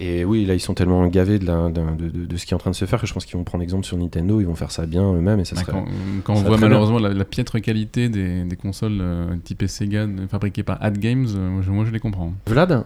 Et 0.03 0.25
oui, 0.25 0.47
là 0.47 0.55
ils 0.55 0.61
sont 0.61 0.73
tellement 0.75 1.07
gavés 1.09 1.39
de, 1.39 1.47
la- 1.47 1.69
de, 1.69 2.09
de- 2.09 2.27
de 2.27 2.37
ce 2.37 2.47
qui 2.47 2.53
est 2.53 2.57
en 2.57 2.59
train 2.59 2.71
de 2.71 2.75
se 2.77 2.87
faire 2.87 3.01
que 3.01 3.07
je 3.07 3.13
pense 3.13 3.27
qu'ils 3.27 3.37
vont 3.37 3.45
prendre 3.45 3.63
exemple 3.63 3.85
sur 3.85 3.97
Nintendo, 3.99 4.41
ils 4.41 4.47
vont 4.47 4.55
faire 4.55 4.71
ça 4.71 4.87
bien 4.87 5.13
eux-mêmes 5.13 5.41
et 5.41 5.45
ça 5.45 5.55
Bah, 5.57 5.61
serait. 5.63 5.73
quand, 5.73 5.85
quand 6.25 6.37
ça 6.37 6.41
on 6.43 6.45
voit 6.49 6.57
malheureusement 6.59 6.99
la, 6.99 7.11
la 7.11 7.25
piètre 7.25 7.61
qualité 7.61 8.09
des, 8.09 8.45
des 8.45 8.57
consoles 8.57 8.99
euh, 9.01 9.27
typées 9.45 9.69
Sega 9.69 10.07
de- 10.07 10.27
fabriquées 10.27 10.63
par 10.63 10.79
Ad 10.83 10.97
Games, 10.99 11.27
euh, 11.37 11.51
moi, 11.51 11.63
je, 11.63 11.71
moi, 11.71 11.85
je 11.85 11.91
les 11.93 12.01
comprends. 12.01 12.33
Vlad, 12.47 12.85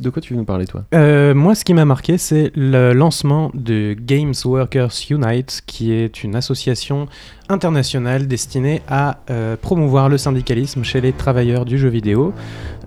de 0.00 0.10
quoi 0.10 0.20
tu 0.20 0.34
veux 0.34 0.38
nous 0.38 0.44
parler 0.44 0.66
toi? 0.66 0.84
Euh, 0.92 1.32
moi, 1.34 1.54
ce 1.54 1.64
qui 1.64 1.72
m'a 1.72 1.86
marqué, 1.86 2.18
c'est 2.18 2.52
le 2.54 2.92
lancement 2.92 3.50
de 3.54 3.94
Games 3.98 4.34
Workers 4.44 4.92
Unite, 5.08 5.62
qui 5.66 5.92
est 5.92 6.22
une 6.22 6.36
association 6.36 7.08
internationale 7.50 8.26
destinée 8.26 8.80
à 8.88 9.18
euh, 9.30 9.56
promouvoir 9.60 10.08
le 10.08 10.16
syndicalisme 10.18 10.82
chez 10.84 11.00
les 11.00 11.12
travailleurs 11.12 11.64
du 11.64 11.78
jeu 11.78 11.88
vidéo. 11.88 12.32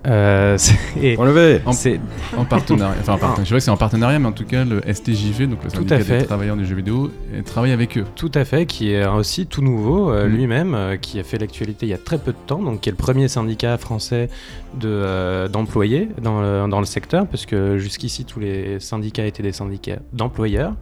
Euh, 0.06 0.58
et 1.02 1.16
Enlevé 1.16 1.60
En- 1.64 1.72
c'est 1.72 1.98
En 2.36 2.44
partenariat, 2.44 2.94
enfin 3.00 3.14
en 3.14 3.18
partenariat, 3.18 3.44
je 3.44 3.48
sais 3.48 3.54
que 3.54 3.60
c'est 3.60 3.70
en 3.70 3.76
partenariat, 3.78 4.18
mais 4.18 4.26
en 4.28 4.32
tout 4.32 4.44
cas 4.44 4.64
le 4.64 4.80
STJV, 4.82 5.46
donc 5.46 5.64
le 5.64 5.70
Tout 5.70 5.76
syndicat 5.76 5.94
à 5.94 6.00
fait. 6.00 6.18
des 6.18 6.24
travailleurs 6.26 6.56
du 6.56 6.66
jeu 6.66 6.74
vidéo, 6.76 7.10
euh, 7.32 7.40
travaille 7.42 7.72
avec 7.72 7.96
eux. 7.96 8.04
Tout 8.14 8.30
à 8.34 8.44
fait, 8.44 8.66
qui 8.66 8.92
est 8.92 9.06
aussi 9.06 9.46
tout 9.46 9.62
nouveau 9.62 10.10
euh, 10.10 10.26
Mm. 10.28 10.32
lui-même, 10.32 10.74
euh, 10.74 10.96
qui 10.96 11.18
a 11.18 11.22
fait 11.24 11.38
l'actualité 11.38 11.86
il 11.86 11.88
y 11.90 11.94
a 11.94 11.98
très 11.98 12.18
peu 12.18 12.32
de 12.32 12.36
temps, 12.46 12.60
donc 12.62 12.80
qui 12.82 12.90
est 12.90 12.92
le 12.92 12.98
premier 12.98 13.28
syndicat 13.28 13.78
français 13.78 14.28
de, 14.78 14.88
euh, 14.88 15.48
d'employés 15.48 16.08
dans 16.20 16.40
le, 16.42 16.68
dans 16.68 16.80
le 16.80 16.86
secteur, 16.86 17.26
parce 17.26 17.46
que 17.46 17.78
jusqu'ici 17.78 18.26
tous 18.26 18.40
les 18.40 18.80
syndicats 18.80 19.24
étaient 19.24 19.42
des 19.42 19.52
syndicats 19.52 19.98
d'employeurs. 20.12 20.74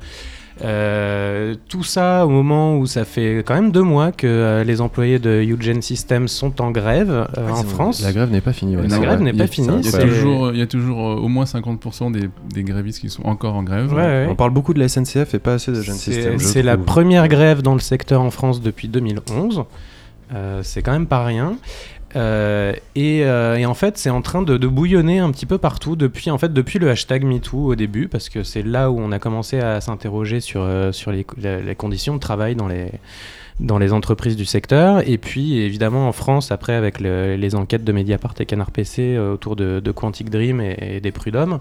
Euh, 0.62 1.54
tout 1.68 1.82
ça 1.82 2.26
au 2.26 2.28
moment 2.28 2.76
où 2.76 2.86
ça 2.86 3.04
fait 3.04 3.42
quand 3.44 3.54
même 3.54 3.72
deux 3.72 3.82
mois 3.82 4.12
que 4.12 4.26
euh, 4.26 4.64
les 4.64 4.80
employés 4.80 5.18
de 5.18 5.42
Eugen 5.42 5.80
Systems 5.80 6.28
sont 6.28 6.60
en 6.60 6.70
grève 6.70 7.10
euh, 7.10 7.48
en 7.50 7.62
France. 7.64 8.02
La 8.02 8.12
grève 8.12 8.30
n'est 8.30 8.40
pas 8.42 8.52
finie. 8.52 8.76
ouais, 8.76 8.86
La 8.86 8.98
grève 8.98 9.20
n'est 9.22 9.30
Il 9.30 9.36
y 9.36 9.40
a- 9.40 9.44
pas 9.44 9.50
finie, 9.50 9.68
Il 9.80 9.84
y 9.84 9.88
a 9.88 9.90
c'est- 9.90 10.06
toujours, 10.06 10.52
il 10.52 10.58
y 10.58 10.62
a 10.62 10.66
toujours 10.66 11.00
euh, 11.10 11.14
au 11.16 11.28
moins 11.28 11.44
50% 11.46 12.10
des, 12.12 12.28
des 12.54 12.62
grévistes 12.62 13.00
qui 13.00 13.08
sont 13.10 13.24
encore 13.24 13.54
en 13.54 13.62
grève. 13.62 13.92
Ouais, 13.92 14.02
ouais. 14.02 14.26
On 14.28 14.34
parle 14.36 14.50
beaucoup 14.50 14.74
de 14.74 14.78
la 14.78 14.88
SNCF 14.88 15.34
et 15.34 15.38
pas 15.38 15.54
assez 15.54 15.72
de 15.72 15.80
systèmes. 15.82 16.38
je 16.38 16.44
c'est 16.44 16.62
la 16.62 16.76
première 16.76 17.28
grève 17.28 17.62
dans 17.62 17.74
le 17.74 17.80
secteur 17.80 18.20
en 18.20 18.30
France 18.30 18.60
depuis 18.60 18.88
2011. 18.88 19.64
Euh, 20.34 20.60
c'est 20.62 20.82
quand 20.82 20.92
même 20.92 21.06
pas 21.06 21.24
rien. 21.24 21.56
Euh, 22.16 22.72
et, 22.94 23.24
euh, 23.24 23.56
et 23.56 23.66
en 23.66 23.74
fait, 23.74 23.98
c'est 23.98 24.10
en 24.10 24.22
train 24.22 24.42
de, 24.42 24.56
bouillonner 24.66 25.18
un 25.18 25.30
petit 25.30 25.46
peu 25.46 25.58
partout 25.58 25.96
depuis, 25.96 26.30
en 26.30 26.38
fait, 26.38 26.52
depuis 26.52 26.78
le 26.78 26.90
hashtag 26.90 27.24
MeToo 27.24 27.72
au 27.72 27.74
début, 27.74 28.08
parce 28.08 28.28
que 28.28 28.42
c'est 28.42 28.62
là 28.62 28.90
où 28.90 28.98
on 28.98 29.12
a 29.12 29.18
commencé 29.18 29.60
à 29.60 29.80
s'interroger 29.80 30.40
sur, 30.40 30.62
euh, 30.62 30.92
sur 30.92 31.12
les, 31.12 31.24
conditions 31.76 32.14
de 32.14 32.20
travail 32.20 32.54
dans 32.54 32.68
les, 32.68 32.90
dans 33.60 33.78
les 33.78 33.92
entreprises 33.92 34.36
du 34.36 34.44
secteur. 34.44 35.06
Et 35.08 35.18
puis, 35.18 35.58
évidemment, 35.58 36.08
en 36.08 36.12
France, 36.12 36.52
après, 36.52 36.74
avec 36.74 37.00
le- 37.00 37.36
les 37.36 37.54
enquêtes 37.54 37.84
de 37.84 37.92
Mediapart 37.92 38.34
et 38.40 38.46
Canard 38.46 38.70
PC 38.70 39.18
autour 39.18 39.56
de, 39.56 39.80
de 39.80 39.90
Quantic 39.90 40.30
Dream 40.30 40.60
et, 40.60 41.00
des 41.00 41.12
Prud'hommes. 41.12 41.60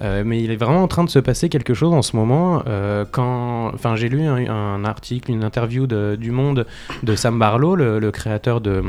Mais 0.00 0.42
il 0.42 0.50
est 0.50 0.56
vraiment 0.56 0.82
en 0.82 0.88
train 0.88 1.04
de 1.04 1.10
se 1.10 1.20
passer 1.20 1.48
quelque 1.48 1.74
chose 1.74 1.94
en 1.94 2.02
ce 2.02 2.16
moment. 2.16 2.64
quand, 3.12 3.72
j'ai 3.94 4.08
lu 4.08 4.24
un, 4.24 4.84
article, 4.84 5.30
une 5.30 5.44
interview 5.44 5.86
du 5.86 6.32
Monde 6.32 6.66
de 7.04 7.14
Sam 7.14 7.38
Barlow, 7.38 7.76
le 7.76 8.10
créateur 8.10 8.60
de 8.60 8.82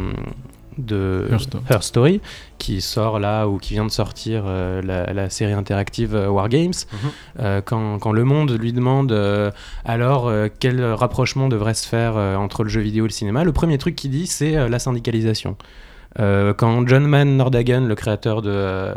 de 0.77 1.27
Her 1.31 1.39
Story. 1.41 1.63
Her 1.69 1.83
Story, 1.83 2.21
qui 2.57 2.81
sort 2.81 3.19
là 3.19 3.47
ou 3.47 3.57
qui 3.57 3.73
vient 3.73 3.85
de 3.85 3.91
sortir 3.91 4.43
euh, 4.45 4.81
la, 4.81 5.11
la 5.13 5.29
série 5.29 5.53
interactive 5.53 6.15
euh, 6.15 6.29
War 6.29 6.49
Games. 6.49 6.73
Euh, 7.39 7.61
quand, 7.61 7.99
quand 7.99 8.11
Le 8.11 8.23
Monde 8.23 8.51
lui 8.59 8.73
demande 8.73 9.11
euh, 9.11 9.51
alors 9.85 10.31
quel 10.59 10.83
rapprochement 10.83 11.49
devrait 11.49 11.73
se 11.73 11.87
faire 11.87 12.15
entre 12.15 12.63
le 12.63 12.69
jeu 12.69 12.81
vidéo 12.81 13.05
et 13.05 13.07
le 13.07 13.13
cinéma, 13.13 13.43
le 13.43 13.51
premier 13.51 13.77
truc 13.77 13.95
qu'il 13.95 14.11
dit 14.11 14.27
c'est 14.27 14.69
la 14.69 14.79
syndicalisation. 14.79 15.57
Quand 16.17 16.87
John 16.87 17.07
Mann 17.07 17.37
Nordhagen, 17.37 17.87
le 17.87 17.95
créateur 17.95 18.41
de, 18.41 18.93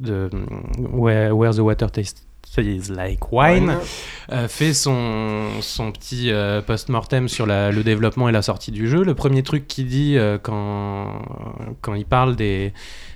de 0.00 0.30
Where, 0.90 1.36
Where 1.36 1.54
the 1.54 1.60
Water 1.60 1.90
Tastes 1.90 2.25
is 2.58 2.90
like 2.90 3.32
wine, 3.32 3.76
euh, 4.32 4.48
fait 4.48 4.72
son, 4.72 5.46
son 5.60 5.92
petit 5.92 6.30
euh, 6.30 6.62
post-mortem 6.62 7.28
sur 7.28 7.44
la- 7.46 7.70
le 7.70 7.82
développement 7.82 8.28
et 8.28 8.32
la 8.32 8.42
sortie 8.42 8.70
du 8.70 8.88
jeu. 8.88 9.04
Le 9.04 9.14
premier 9.14 9.42
truc 9.42 9.66
qu'il 9.66 9.86
dit 9.86 10.16
euh, 10.16 10.38
quand, 10.42 11.22
quand 11.82 11.94
il 11.94 12.06
parle 12.06 12.34
des, 12.36 12.72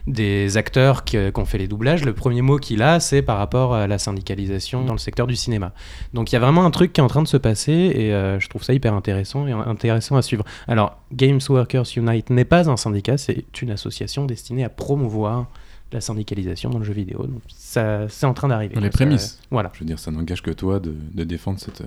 des 0.07 0.57
acteurs 0.57 1.05
qui, 1.05 1.17
qui 1.17 1.41
ont 1.41 1.45
fait 1.47 1.59
les 1.59 1.69
doublages, 1.69 2.05
le 2.05 2.13
premier 2.13 2.43
mot 2.43 2.59
qu'il 2.59 2.83
a, 2.83 3.01
c'est 3.01 3.23
par 3.23 3.39
rapport 3.39 3.75
à 3.75 3.87
la 3.87 3.99
syndicalisation 3.99 4.85
dans 4.85 4.93
le 4.93 4.99
secteur 4.99 5.27
du 5.27 5.37
cinéma. 5.37 5.73
Donc 6.13 6.33
il 6.33 6.35
y 6.35 6.37
a 6.37 6.41
vraiment 6.41 6.65
un 6.65 6.71
truc 6.71 6.93
qui 6.93 7.01
est 7.01 7.05
en 7.05 7.09
train 7.09 7.23
de 7.23 7.29
se 7.29 7.37
passer 7.39 7.73
et 7.73 8.11
je 8.39 8.49
trouve 8.49 8.63
ça 8.63 8.75
hyper 8.75 8.95
intéressant 8.95 9.47
et 9.47 9.53
intéressant 9.53 10.17
à 10.17 10.23
suivre. 10.23 10.45
Alors, 10.69 10.97
Games 11.13 11.41
Workers 11.49 11.87
Unite 11.97 12.31
n'est 12.31 12.45
pas 12.45 12.69
un 12.69 12.77
syndicat, 12.77 13.17
c'est 13.17 13.45
une 13.63 13.71
association 13.71 14.27
destinée 14.27 14.65
à 14.65 14.69
promouvoir 14.69 15.47
la 15.93 16.01
syndicalisation 16.01 16.71
dans 16.71 16.79
le 16.79 16.85
jeu 16.85 16.93
vidéo. 16.93 17.19
Donc 17.27 17.41
ça, 17.49 18.07
c'est 18.09 18.27
en 18.27 18.33
train 18.35 18.47
d'arriver. 18.49 18.75
Dans 18.75 18.81
les 18.81 18.87
Ça- 18.89 18.93
prémices. 18.93 19.39
voilà. 19.51 19.71
Je 19.75 19.81
veux 19.81 19.87
dire, 19.87 19.99
ça 19.99 20.11
n'engage 20.11 20.41
que 20.43 20.51
toi 20.53 20.79
de, 20.79 20.95
de 21.15 21.25
défendre 21.25 21.59
cette. 21.59 21.81
euh, 21.81 21.85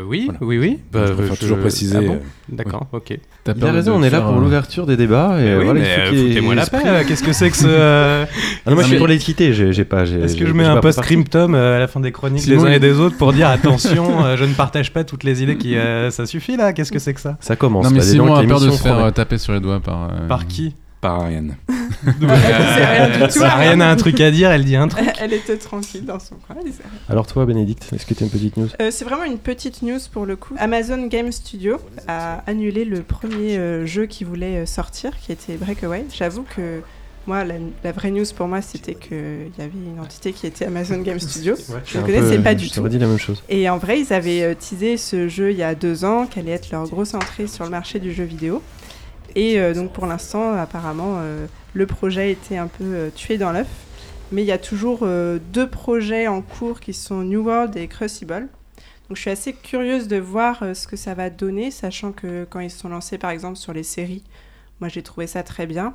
Euh, 0.00 0.02
oui, 0.06 0.22
Voilà. 0.24 0.38
oui, 0.42 0.58
oui. 0.58 0.78
je 0.92 1.12
préfère 1.12 1.34
je- 1.34 1.40
toujours 1.40 1.58
préciser. 1.58 1.96
Ah 1.98 2.00
bon 2.00 2.14
euh, 2.14 2.18
D'accord, 2.48 2.86
ok. 2.92 3.18
T'as 3.44 3.52
Il 3.56 3.64
a 3.64 3.72
raison, 3.72 3.94
on 3.94 4.02
est 4.02 4.10
là 4.10 4.20
pour 4.22 4.30
un- 4.34 4.40
l'ouverture 4.40 4.86
des 4.86 4.96
débats. 4.96 5.40
Et 5.40 5.56
oui, 5.56 5.64
voilà, 5.64 5.80
il 5.80 5.86
faut 5.86 6.14
euh, 6.16 6.28
foutez-moi 6.28 6.54
la 6.56 6.66
paix. 6.66 6.82
euh, 6.84 7.04
Qu'est-ce 7.06 7.22
que 7.22 7.32
c'est 7.32 7.50
que 7.50 7.56
ce. 7.56 7.66
euh, 7.68 8.24
Ah 8.66 8.70
non, 8.70 8.74
moi 8.74 8.82
je 8.82 8.86
suis 8.88 8.94
mais- 8.94 8.98
pour 8.98 9.06
l'équité, 9.06 9.52
j'ai 9.52 9.84
pas. 9.84 10.02
Est-ce 10.04 10.36
que 10.36 10.46
je 10.46 10.52
mets 10.52 10.64
un 10.64 10.74
pas 10.74 10.80
post 10.80 10.98
pris 11.00 11.14
parti. 11.16 11.28
scriptum 11.30 11.54
euh, 11.54 11.76
à 11.76 11.78
la 11.78 11.86
fin 11.86 12.00
des 12.00 12.12
chroniques 12.12 12.46
des 12.46 12.56
uns 12.58 12.66
il- 12.68 12.74
et 12.74 12.80
des 12.80 12.98
autres 12.98 13.16
pour 13.16 13.32
dire 13.32 13.48
attention, 13.50 14.24
euh, 14.24 14.36
je 14.36 14.44
ne 14.44 14.54
partage 14.54 14.92
pas 14.92 15.04
toutes 15.04 15.22
les 15.24 15.42
idées 15.42 15.56
qui. 15.56 15.76
euh, 15.76 16.10
ça 16.10 16.26
suffit 16.26 16.56
là 16.56 16.72
Qu'est-ce 16.72 16.90
que 16.92 16.98
c'est 16.98 17.14
que 17.14 17.20
ça? 17.20 17.36
Ça 17.40 17.54
commence. 17.56 17.84
Non, 17.84 17.90
mais 17.90 17.98
bah, 17.98 18.04
Simon 18.04 18.34
a 18.34 18.44
peur 18.44 18.60
de 18.60 18.70
se 18.70 18.82
faire 18.82 18.98
euh, 18.98 19.10
taper 19.10 19.38
sur 19.38 19.52
les 19.52 19.60
doigts 19.60 19.80
par. 19.80 20.10
euh, 20.10 20.26
Par 20.26 20.46
qui? 20.46 20.74
Par 21.04 21.20
Ariane. 21.20 21.54
Ariane 23.42 23.82
a 23.82 23.90
un 23.90 23.96
truc 23.96 24.18
à 24.22 24.30
dire, 24.30 24.50
elle 24.50 24.64
dit 24.64 24.74
un 24.74 24.88
truc. 24.88 25.04
Elle 25.20 25.34
était 25.34 25.58
tranquille 25.58 26.06
dans 26.06 26.18
son 26.18 26.36
coin. 26.36 26.56
Alors 27.10 27.26
toi, 27.26 27.44
Bénédicte, 27.44 27.90
est-ce 27.94 28.06
que 28.06 28.14
tu 28.14 28.24
as 28.24 28.26
une 28.26 28.32
petite 28.32 28.56
news? 28.56 28.68
Euh, 28.80 28.90
c'est 28.90 29.04
vraiment 29.04 29.24
une 29.24 29.36
petite 29.36 29.82
news 29.82 29.98
pour 30.12 30.24
le 30.24 30.36
coup. 30.36 30.54
Amazon 30.56 31.06
Game 31.08 31.30
Studio 31.30 31.76
a 32.08 32.42
annulé 32.46 32.86
le 32.86 33.02
premier 33.02 33.58
euh, 33.58 33.84
jeu 33.84 34.06
qui 34.06 34.24
voulait 34.24 34.62
euh, 34.62 34.66
sortir, 34.66 35.10
qui 35.20 35.30
était 35.30 35.56
Breakaway. 35.56 36.06
J'avoue 36.16 36.46
que 36.56 36.80
moi, 37.26 37.44
la, 37.44 37.56
la 37.82 37.92
vraie 37.92 38.10
news 38.10 38.24
pour 38.34 38.48
moi, 38.48 38.62
c'était 38.62 38.94
qu'il 38.94 39.50
y 39.58 39.62
avait 39.62 39.70
une 39.74 40.00
entité 40.00 40.32
qui 40.32 40.46
était 40.46 40.64
Amazon 40.64 41.02
Game 41.02 41.20
Studio. 41.20 41.54
Je 41.84 41.98
ne 41.98 42.02
connaissais 42.04 42.36
peu- 42.38 42.42
pas 42.44 42.54
du 42.54 42.64
Je 42.64 42.72
tout. 42.72 42.88
dit 42.88 42.98
la 42.98 43.08
même 43.08 43.18
chose. 43.18 43.42
Et 43.50 43.68
en 43.68 43.76
vrai, 43.76 44.00
ils 44.00 44.10
avaient 44.14 44.54
teasé 44.54 44.96
ce 44.96 45.28
jeu 45.28 45.50
il 45.50 45.58
y 45.58 45.62
a 45.62 45.74
deux 45.74 46.06
ans, 46.06 46.24
qu'elle 46.26 46.44
allait 46.44 46.52
être 46.52 46.70
leur 46.70 46.88
grosse 46.88 47.12
entrée 47.12 47.46
sur 47.46 47.64
le 47.64 47.70
marché 47.70 47.98
du 47.98 48.12
jeu 48.14 48.24
vidéo. 48.24 48.62
Et 49.34 49.58
euh, 49.58 49.74
donc 49.74 49.92
pour 49.92 50.06
l'instant, 50.06 50.54
apparemment, 50.54 51.16
euh, 51.18 51.46
le 51.72 51.86
projet 51.86 52.30
était 52.30 52.56
un 52.56 52.68
peu 52.68 52.84
euh, 52.84 53.10
tué 53.14 53.38
dans 53.38 53.52
l'œuf. 53.52 53.68
Mais 54.32 54.42
il 54.42 54.46
y 54.46 54.52
a 54.52 54.58
toujours 54.58 55.06
deux 55.06 55.68
projets 55.68 56.26
en 56.26 56.40
cours 56.40 56.80
qui 56.80 56.92
sont 56.92 57.22
New 57.22 57.44
World 57.44 57.76
et 57.76 57.86
Crucible. 57.86 58.48
Donc 59.08 59.16
je 59.16 59.20
suis 59.20 59.30
assez 59.30 59.52
curieuse 59.52 60.08
de 60.08 60.16
voir 60.16 60.64
ce 60.74 60.88
que 60.88 60.96
ça 60.96 61.14
va 61.14 61.30
donner, 61.30 61.70
sachant 61.70 62.10
que 62.10 62.44
quand 62.48 62.58
ils 62.58 62.70
sont 62.70 62.88
lancés 62.88 63.18
par 63.18 63.30
exemple 63.30 63.56
sur 63.56 63.72
les 63.72 63.82
séries, 63.82 64.24
moi 64.80 64.88
j'ai 64.88 65.02
trouvé 65.02 65.28
ça 65.28 65.44
très 65.44 65.66
bien. 65.66 65.94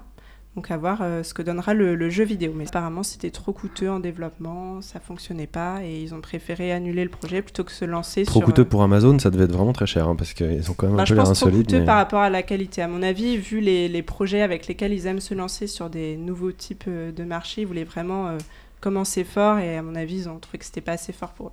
Donc 0.56 0.72
à 0.72 0.78
voir 0.78 1.00
euh, 1.02 1.24
ce 1.24 1.34
que 1.34 1.42
donnera 1.42 1.74
le, 1.74 1.96
le 1.96 2.10
jeu 2.10 2.24
vidéo. 2.24 2.52
Mais 2.56 2.68
apparemment 2.68 3.04
c'était 3.04 3.30
trop 3.30 3.54
coûteux 3.54 3.90
en 3.90 4.00
développement, 4.00 4.82
ça 4.82 5.00
fonctionnait 5.00 5.48
pas 5.48 5.84
et 5.84 6.02
ils 6.02 6.14
ont 6.14 6.22
préféré 6.22 6.72
annuler 6.72 7.04
le 7.04 7.10
projet 7.10 7.42
plutôt 7.42 7.64
que 7.64 7.72
se 7.72 7.86
lancer 7.86 8.24
Trop 8.26 8.40
sur... 8.40 8.46
coûteux 8.48 8.64
euh, 8.64 8.66
pour 8.66 8.82
Amazon, 8.82 9.18
ça 9.20 9.30
devait 9.30 9.46
être 9.46 9.52
vraiment 9.54 9.74
très 9.74 9.86
cher 9.86 10.08
hein, 10.08 10.16
parce 10.16 10.34
qu'ils 10.34 10.70
ont 10.70 10.74
quand 10.74 10.88
même 10.88 10.96
bah, 10.98 11.04
un 11.04 11.06
je 11.06 11.14
peu 11.14 11.18
l'air 11.18 11.26
pense 11.26 11.40
trop 11.40 11.50
coûteux 11.50 11.80
mais- 11.80 11.86
par 11.86 11.98
rapport 11.98 12.20
à 12.22 12.30
la 12.30 12.42
qualité. 12.44 12.82
À 12.82 12.88
mon 12.88 13.04
avis, 13.04 13.38
vu 13.38 13.62
les, 13.62 13.88
les 13.88 14.02
projets 14.04 14.42
avec 14.42 14.68
lesquels 14.68 14.92
ils 14.92 15.06
aiment 15.06 15.20
se 15.22 15.34
lancer 15.36 15.68
sur 15.68 15.90
des 15.90 16.18
nouveaux 16.18 16.52
types 16.52 16.86
euh, 16.88 17.12
de 17.12 17.24
marchés, 17.24 17.62
ils 17.62 17.68
voulaient 17.68 17.84
vraiment 17.84 18.28
euh, 18.28 18.38
commencer 18.82 19.24
fort 19.24 19.60
et 19.60 19.78
à 19.78 19.82
mon 19.84 19.94
avis, 19.96 20.16
ils 20.22 20.30
ont 20.30 20.40
trouvé 20.40 20.58
que 20.58 20.66
c'était 20.66 20.82
pas 20.82 20.94
assez 20.94 21.14
fort 21.14 21.30
pour 21.34 21.48
eux. 21.48 21.52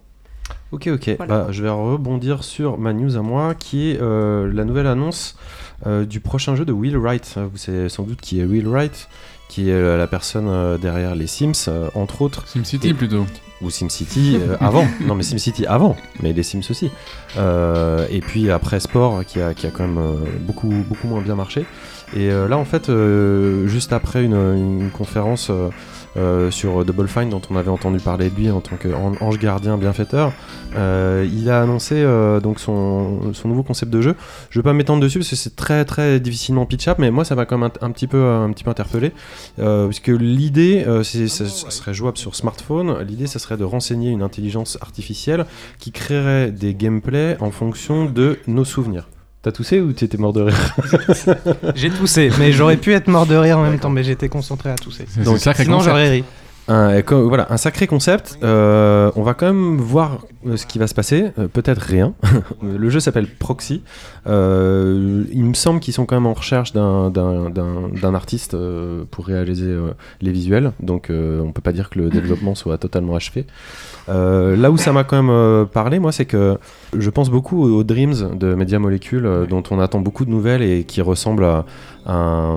Ok, 0.73 0.89
ok. 0.93 1.15
Voilà. 1.19 1.45
Bah, 1.45 1.47
je 1.51 1.63
vais 1.63 1.69
rebondir 1.71 2.43
sur 2.45 2.77
ma 2.79 2.93
news 2.93 3.17
à 3.17 3.23
moi, 3.23 3.55
qui 3.55 3.91
est 3.93 4.01
euh, 4.01 4.51
la 4.53 4.65
nouvelle 4.65 4.87
annonce 4.89 5.37
euh, 5.87 6.05
du 6.05 6.21
prochain 6.21 6.57
jeu 6.57 6.65
de 6.65 6.73
Will 6.73 6.97
Wright. 6.97 7.35
Euh, 7.37 7.47
Vous 7.51 7.57
savez 7.59 7.89
sans 7.89 8.03
doute 8.03 8.21
qui 8.21 8.41
est 8.41 8.45
Will 8.45 8.67
Wright, 8.67 9.09
qui 9.49 9.71
est 9.71 9.75
euh, 9.75 9.97
la 9.97 10.07
personne 10.09 10.49
euh, 10.49 10.77
derrière 10.77 11.15
les 11.15 11.29
Sims, 11.29 11.53
euh, 11.69 11.89
entre 11.95 12.23
autres, 12.23 12.49
SimCity 12.49 12.89
Et- 12.89 12.95
plutôt. 12.95 13.25
ou 13.63 13.71
SimCity 13.71 14.37
euh, 14.41 14.57
avant. 14.61 14.87
Non, 15.07 15.15
mais 15.15 15.23
SimCity 15.23 15.67
avant, 15.67 15.97
mais 16.21 16.33
les 16.33 16.43
Sims 16.43 16.63
aussi. 16.69 16.91
Euh, 17.39 18.07
et 18.11 18.21
puis 18.21 18.51
après 18.51 18.81
Sport, 18.81 19.25
qui 19.25 19.41
a, 19.41 19.55
qui 19.55 19.67
a 19.69 19.71
quand 19.71 19.87
même 19.87 19.99
euh, 19.99 20.15
beaucoup, 20.41 20.69
beaucoup 20.89 21.07
moins 21.07 21.21
bien 21.21 21.37
marché. 21.37 21.65
Et 22.15 22.31
euh, 22.31 22.49
là, 22.49 22.59
en 22.59 22.65
fait, 22.65 22.89
euh, 22.89 23.67
juste 23.69 23.93
après 23.93 24.25
une, 24.25 24.35
une 24.35 24.91
conférence 24.91 25.51
euh, 26.17 26.51
sur 26.51 26.85
Double 26.85 27.09
Fine, 27.09 27.31
dont 27.31 27.43
on 27.51 27.57
avait 27.57 27.71
entendu 27.71 27.99
parler 27.99 28.31
de 28.31 28.35
lui 28.37 28.51
en 28.51 28.61
tant 28.61 28.77
qu'ange 28.77 29.39
gardien 29.39 29.77
bienfaiteur, 29.77 30.33
euh, 30.77 31.27
il 31.33 31.51
a 31.51 31.63
annoncé 31.63 31.95
euh, 31.97 32.41
donc 32.41 32.59
son, 32.61 33.33
son 33.35 33.49
nouveau 33.49 33.63
concept 33.63 33.93
de 33.93 34.01
jeu. 34.01 34.15
Je 34.51 34.59
vais 34.59 34.63
pas 34.65 34.73
m'étendre 34.73 35.03
dessus 35.03 35.19
parce 35.19 35.31
que 35.31 35.37
c'est 35.37 35.57
très 35.57 35.85
très 35.85 36.19
difficilement 36.21 36.67
pitchable, 36.67 37.01
mais 37.01 37.11
moi 37.11 37.25
ça 37.25 37.35
m'a 37.35 37.47
quand 37.47 37.59
même 37.59 37.71
un, 37.83 37.87
un 37.87 37.91
petit 37.91 38.07
peu 38.07 38.25
un 38.25 38.51
petit 38.53 38.65
peu 38.65 38.71
interpellé, 38.71 39.13
puisque 39.89 40.09
l'idée, 40.09 40.85
c'est- 41.03 41.29
ça, 41.29 41.47
ça 41.47 41.71
serait 41.71 41.95
jouable 41.95 42.19
sur 42.19 42.35
smartphone. 42.35 43.01
L'idée, 43.07 43.27
ça 43.27 43.39
serait 43.39 43.57
de 43.57 43.65
renseigner 43.65 44.11
une 44.11 44.23
intelligence 44.23 44.79
artificielle 44.81 45.45
qui 45.79 45.93
créerait 45.93 46.51
des 46.51 46.75
gameplays 46.75 47.37
en 47.41 47.51
fonction 47.51 48.05
de 48.07 48.39
nos 48.47 48.65
souvenirs. 48.65 49.09
T'as 49.47 49.53
toussé 49.53 49.81
ou 49.81 49.93
t'étais 49.93 50.19
mort 50.19 50.33
de 50.33 50.43
rire 50.43 50.75
J'ai 51.76 51.88
toussé, 51.88 52.31
mais 52.37 52.50
j'aurais 52.50 52.76
pu 52.76 52.93
être 52.93 53.07
mort 53.07 53.26
de 53.26 53.37
rire 53.37 53.59
en 53.59 53.62
même 53.62 53.79
temps, 53.79 53.91
mais 53.91 54.03
j'étais 54.03 54.29
concentré 54.29 54.71
à 54.71 54.75
tousser. 54.75 55.05
Donc, 55.25 55.38
Sinon, 55.38 55.79
j'aurais 55.79 56.11
ri. 56.11 56.25
Un, 56.69 57.01
voilà, 57.01 57.47
un 57.51 57.57
sacré 57.57 57.87
concept. 57.87 58.39
Euh, 58.43 59.11
on 59.17 59.23
va 59.23 59.35
quand 59.35 59.47
même 59.47 59.77
voir 59.77 60.19
euh, 60.47 60.57
ce 60.57 60.67
qui 60.67 60.79
va 60.79 60.87
se 60.87 60.95
passer. 60.95 61.31
Euh, 61.39 61.49
Peut-être 61.49 61.81
rien. 61.81 62.15
le 62.63 62.91
jeu 62.91 63.01
s'appelle 63.01 63.29
Proxy. 63.29 63.83
Il 64.27 64.33
me 64.33 65.55
semble 65.55 65.81
qu'ils 65.81 65.95
sont 65.95 66.07
quand 66.07 66.17
même 66.17 66.27
en 66.27 66.35
recherche 66.35 66.73
d'un- 66.73 68.15
artiste 68.15 68.57
pour 69.11 69.27
réaliser 69.27 69.77
les 70.21 70.33
visuels. 70.33 70.73
Donc 70.81 71.11
on 71.11 71.53
peut 71.53 71.63
pas 71.63 71.73
dire 71.73 71.91
que 71.91 71.99
le 71.99 72.09
développement 72.09 72.55
soit 72.55 72.79
totalement 72.79 73.15
achevé. 73.15 73.47
Là 74.09 74.71
où 74.71 74.77
ça 74.77 74.93
m'a 74.93 75.05
quand 75.05 75.23
même 75.23 75.67
parlé, 75.67 75.99
moi, 75.99 76.13
c'est 76.13 76.25
que 76.25 76.59
je 76.97 77.11
pense 77.11 77.31
beaucoup 77.31 77.63
aux 77.63 77.85
Dreams 77.85 78.37
de 78.37 78.55
Media 78.55 78.79
Molecule, 78.79 79.47
dont 79.49 79.63
on 79.71 79.79
attend 79.81 80.01
beaucoup 80.01 80.25
de 80.25 80.31
nouvelles 80.31 80.63
et 80.63 80.85
qui 80.85 81.01
ressemble 81.03 81.45
à, 82.07 82.57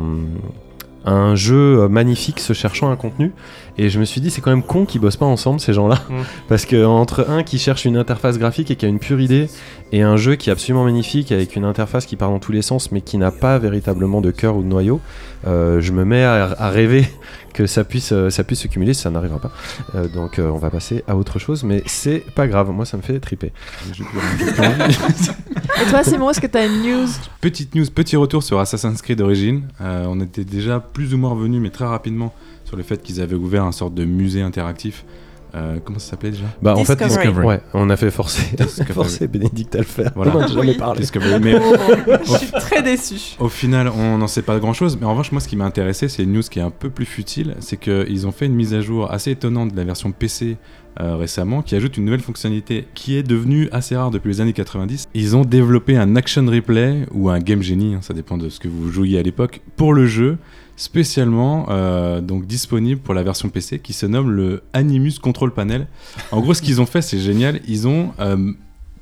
un, 1.06 1.36
jeu 1.36 1.88
magnifique 1.88 2.40
se 2.40 2.54
cherchant 2.54 2.92
un 2.92 2.96
contenu. 2.96 3.34
Et 3.82 3.90
je 3.90 3.98
me 3.98 4.04
suis 4.04 4.20
dit, 4.20 4.30
c'est 4.30 4.42
quand 4.42 4.50
même 4.50 4.62
con 4.62 4.86
qu'ils 4.86 5.00
bossent 5.00 5.16
pas 5.16 5.26
ensemble, 5.26 5.62
ces 5.62 5.72
gens-là. 5.72 6.04
Mm. 6.10 6.16
Parce 6.50 6.66
que 6.66 6.84
entre 6.84 7.30
un 7.30 7.44
qui 7.44 7.58
cherche 7.58 7.86
une 7.86 7.96
interface 7.96 8.38
graphique 8.38 8.70
et 8.72 8.76
qui 8.76 8.86
a 8.86 8.90
une 8.90 9.00
pure 9.00 9.22
idée, 9.22 9.48
et 9.94 10.02
un 10.02 10.18
jeu 10.18 10.36
qui 10.36 10.50
est 10.50 10.52
absolument 10.52 10.84
magnifique 10.84 11.32
avec 11.32 11.56
une 11.56 11.64
interface 11.64 12.06
qui 12.06 12.18
part 12.18 12.30
dans 12.30 12.40
tous 12.40 12.52
les 12.52 12.62
sens, 12.62 12.92
mais 12.92 13.00
qui 13.00 13.18
n'a 13.18 13.32
pas 13.32 13.58
véritablement 13.58 14.20
de 14.20 14.32
cœur 14.32 14.58
ou 14.58 14.64
de 14.64 14.68
noyau, 14.68 15.00
euh, 15.48 15.80
je 15.80 15.94
me 15.94 16.04
mets 16.04 16.26
à, 16.26 16.54
à 16.60 16.70
rêver 16.70 17.08
que 17.54 17.68
ça 17.68 17.86
puisse, 17.86 18.12
euh, 18.12 18.30
ça 18.30 18.44
puisse 18.44 18.60
se 18.60 18.68
cumuler, 18.68 18.94
ça 18.94 19.10
n'arrivera 19.10 19.40
pas. 19.40 19.52
Euh, 19.96 20.10
donc 20.10 20.40
euh, 20.40 20.50
on 20.50 20.58
va 20.58 20.70
passer 20.70 21.06
à 21.08 21.16
autre 21.16 21.40
chose, 21.40 21.64
mais 21.64 21.82
c'est 21.86 22.20
pas 22.36 22.48
grave, 22.48 22.70
moi 22.72 22.84
ça 22.86 22.98
me 22.98 23.02
fait 23.02 23.18
triper. 23.22 23.54
Et 25.82 25.90
toi, 25.90 26.04
Simon, 26.04 26.30
est-ce 26.30 26.42
que 26.42 26.48
t'as 26.48 26.66
une 26.66 26.82
news? 26.82 27.08
Petite 27.42 27.74
news, 27.76 27.86
petit 27.94 28.18
retour 28.18 28.44
sur 28.44 28.60
Assassin's 28.60 29.02
Creed 29.02 29.22
Origins. 29.22 29.62
Euh, 29.82 30.06
on 30.08 30.20
était 30.20 30.44
déjà 30.44 30.80
plus 30.80 31.14
ou 31.14 31.18
moins 31.18 31.30
revenu, 31.32 31.60
mais 31.60 31.70
très 31.70 31.86
rapidement, 31.86 32.34
sur 32.70 32.78
le 32.78 32.84
fait 32.84 33.02
qu'ils 33.02 33.20
avaient 33.20 33.36
ouvert 33.36 33.64
un 33.66 33.72
sorte 33.72 33.96
de 33.96 34.06
musée 34.06 34.42
interactif. 34.44 35.04
Euh, 35.56 35.80
comment 35.84 35.98
ça 35.98 36.12
s'appelait 36.12 36.30
déjà? 36.30 36.44
Bah 36.62 36.76
en 36.78 36.84
fait, 36.86 36.96
Discovery. 36.96 37.26
Discovery. 37.26 37.48
ouais, 37.48 37.62
on 37.74 37.90
a 37.90 37.98
fait 37.98 38.12
forcer, 38.12 38.56
Bénédicte 39.28 39.74
à 39.74 39.80
le 39.80 39.84
faire. 39.84 40.12
Voilà. 40.16 40.38
On 40.38 40.48
jamais 40.48 40.62
Oui. 40.74 40.78
parlé. 40.78 41.00
Discovery. 41.00 41.40
Mais 41.42 41.60
Je 42.24 42.38
suis 42.38 42.52
très 42.52 42.84
déçue. 42.84 43.36
Au 43.40 43.50
final, 43.50 43.90
on 43.90 44.20
n'en 44.20 44.28
sait 44.28 44.44
pas 44.44 44.60
grand 44.60 44.74
chose, 44.74 44.96
mais 45.02 45.08
en 45.08 45.12
revanche, 45.12 45.32
moi, 45.32 45.42
ce 45.42 45.48
qui 45.48 45.56
m'a 45.56 45.66
intéressé, 45.66 46.08
c'est 46.08 46.22
une 46.22 46.34
news 46.34 46.44
qui 46.44 46.60
est 46.60 46.62
un 46.62 46.70
peu 46.70 46.92
plus 46.92 47.06
futile, 47.06 47.56
c'est 47.62 47.78
qu'ils 47.78 48.28
ont 48.28 48.32
fait 48.32 48.46
une 48.46 48.54
mise 48.54 48.76
à 48.76 48.82
jour 48.82 49.12
assez 49.12 49.32
étonnante 49.32 49.72
de 49.72 49.78
la 49.78 49.84
version 49.86 50.12
PC 50.12 50.58
euh, 51.00 51.16
récemment, 51.16 51.64
qui 51.64 51.76
ajoute 51.76 51.98
une 51.98 52.06
nouvelle 52.06 52.20
fonctionnalité 52.22 52.86
qui 52.94 53.16
est 53.18 53.24
devenue 53.24 53.70
assez 53.72 53.96
rare 53.96 54.12
depuis 54.12 54.30
les 54.30 54.42
années 54.42 54.54
90. 54.54 55.08
Ils 55.16 55.36
ont 55.36 55.46
développé 55.46 55.98
un 55.98 56.16
action 56.16 56.46
replay 56.46 57.08
ou 57.12 57.32
un 57.32 57.40
game 57.40 57.64
genie, 57.64 57.96
hein, 57.96 58.02
ça 58.04 58.14
dépend 58.14 58.38
de 58.38 58.50
ce 58.50 58.60
que 58.60 58.68
vous 58.68 58.92
jouiez 58.92 59.18
à 59.18 59.24
l'époque, 59.24 59.62
pour 59.78 59.96
le 59.96 60.06
jeu, 60.06 60.38
spécialement 60.80 61.66
euh, 61.70 62.22
donc 62.22 62.48
disponible 62.48 63.02
pour 63.02 63.14
la 63.14 63.22
version 63.22 63.50
PC, 63.50 63.80
qui 63.80 63.92
se 63.92 64.06
nomme 64.06 64.32
le 64.32 64.64
Animus 64.72 65.20
Control 65.20 65.54
Panel. 65.54 65.88
En 66.32 66.40
gros, 66.40 66.54
ce 66.54 66.62
qu'ils 66.62 66.80
ont 66.80 66.86
fait, 66.86 67.02
c'est 67.02 67.20
génial. 67.20 67.60
Ils 67.68 67.86
ont 67.86 68.14
euh, 68.22 68.54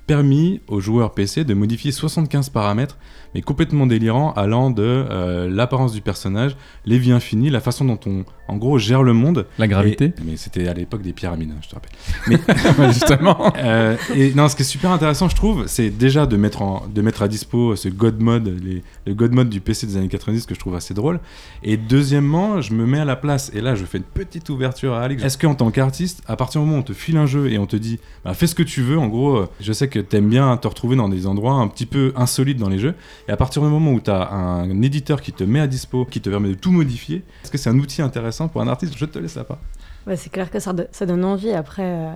permis 0.07 0.59
aux 0.67 0.81
joueurs 0.81 1.13
PC 1.13 1.43
de 1.43 1.53
modifier 1.53 1.91
75 1.91 2.49
paramètres, 2.49 2.97
mais 3.35 3.41
complètement 3.41 3.85
délirants, 3.87 4.31
allant 4.33 4.69
de 4.71 4.83
euh, 4.83 5.49
l'apparence 5.49 5.93
du 5.93 6.01
personnage, 6.01 6.55
les 6.85 6.97
vies 6.97 7.11
infinies, 7.11 7.49
la 7.49 7.59
façon 7.59 7.85
dont 7.85 7.99
on, 8.05 8.23
en 8.47 8.57
gros, 8.57 8.77
gère 8.77 9.03
le 9.03 9.13
monde. 9.13 9.45
La 9.57 9.67
gravité 9.67 10.05
Et- 10.05 10.13
mais 10.25 10.37
c'était 10.37 10.67
à 10.67 10.73
l'époque 10.73 11.01
des 11.01 11.13
pyramides, 11.13 11.51
hein, 11.51 11.59
je 11.61 11.69
te 11.69 11.75
rappelle. 11.75 12.77
Ouais, 12.79 12.93
Justement. 12.93 13.53
Euh, 13.67 13.95
et 14.15 14.33
non, 14.33 14.47
ce 14.47 14.55
qui 14.55 14.61
est 14.61 14.65
super 14.65 14.91
intéressant, 14.91 15.27
je 15.29 15.35
trouve, 15.35 15.65
c'est 15.67 15.89
déjà 15.89 16.25
de 16.25 16.37
mettre, 16.37 16.61
en, 16.61 16.85
de 16.93 17.01
mettre 17.01 17.21
à 17.23 17.27
dispo 17.27 17.75
ce 17.75 17.89
God 17.89 18.21
Mode, 18.21 18.47
les, 18.63 18.83
le 19.05 19.13
God 19.13 19.33
Mode 19.33 19.49
du 19.49 19.59
PC 19.61 19.87
des 19.87 19.97
années 19.97 20.07
90 20.07 20.45
que 20.45 20.53
je 20.55 20.59
trouve 20.59 20.75
assez 20.75 20.93
drôle. 20.93 21.19
Et 21.63 21.75
deuxièmement, 21.75 22.61
je 22.61 22.73
me 22.73 22.85
mets 22.85 22.99
à 22.99 23.05
la 23.05 23.15
place, 23.15 23.51
et 23.55 23.61
là 23.61 23.75
je 23.75 23.83
fais 23.85 23.97
une 23.97 24.03
petite 24.03 24.49
ouverture 24.49 24.93
à 24.93 25.01
Alex. 25.01 25.23
Est-ce 25.23 25.37
qu'en 25.37 25.55
tant 25.55 25.71
qu'artiste, 25.71 26.21
à 26.27 26.35
partir 26.35 26.61
du 26.61 26.67
moment 26.67 26.77
où 26.77 26.81
on 26.81 26.83
te 26.83 26.93
file 26.93 27.17
un 27.17 27.25
jeu 27.25 27.51
et 27.51 27.57
on 27.57 27.65
te 27.65 27.75
dit 27.75 27.99
bah, 28.23 28.33
fais 28.33 28.47
ce 28.47 28.55
que 28.55 28.63
tu 28.63 28.81
veux, 28.81 28.97
en 28.97 29.07
gros, 29.07 29.35
euh, 29.37 29.49
je 29.59 29.73
sais 29.73 29.87
que 29.87 29.99
t'aimes 29.99 30.29
bien 30.29 30.55
te 30.57 30.67
retrouver 30.67 30.95
dans 30.95 31.09
des 31.09 31.25
endroits 31.27 31.53
un 31.53 31.67
petit 31.67 31.85
peu 31.87 32.13
insolites 32.15 32.57
dans 32.59 32.69
les 32.69 32.79
jeux, 32.79 32.93
et 33.27 33.31
à 33.31 33.37
partir 33.37 33.61
du 33.61 33.67
moment 33.67 33.91
où 33.91 33.99
t'as 33.99 34.29
un, 34.29 34.81
éditeur 34.81 35.21
qui 35.21 35.33
te 35.33 35.43
met 35.43 35.59
à 35.59 35.67
dispo, 35.67 36.05
qui 36.05 36.21
te 36.21 36.29
permet 36.29 36.49
de 36.49 36.53
tout 36.53 36.71
modifier, 36.71 37.23
est-ce 37.43 37.51
que 37.51 37.57
c'est 37.57 37.69
un 37.69 37.77
outil 37.77 38.01
intéressant 38.01 38.47
pour 38.47 38.61
un 38.61 38.67
artiste? 38.67 38.97
Je 38.97 39.05
te 39.05 39.19
laisse 39.19 39.35
la 39.35 39.43
part. 39.43 39.59
Ouais, 40.05 40.15
c'est 40.15 40.29
clair 40.29 40.49
que 40.49 40.59
ça 40.59 40.73
donne 40.73 41.25
envie. 41.25 41.51
Après, 41.51 41.83
euh, 41.83 42.13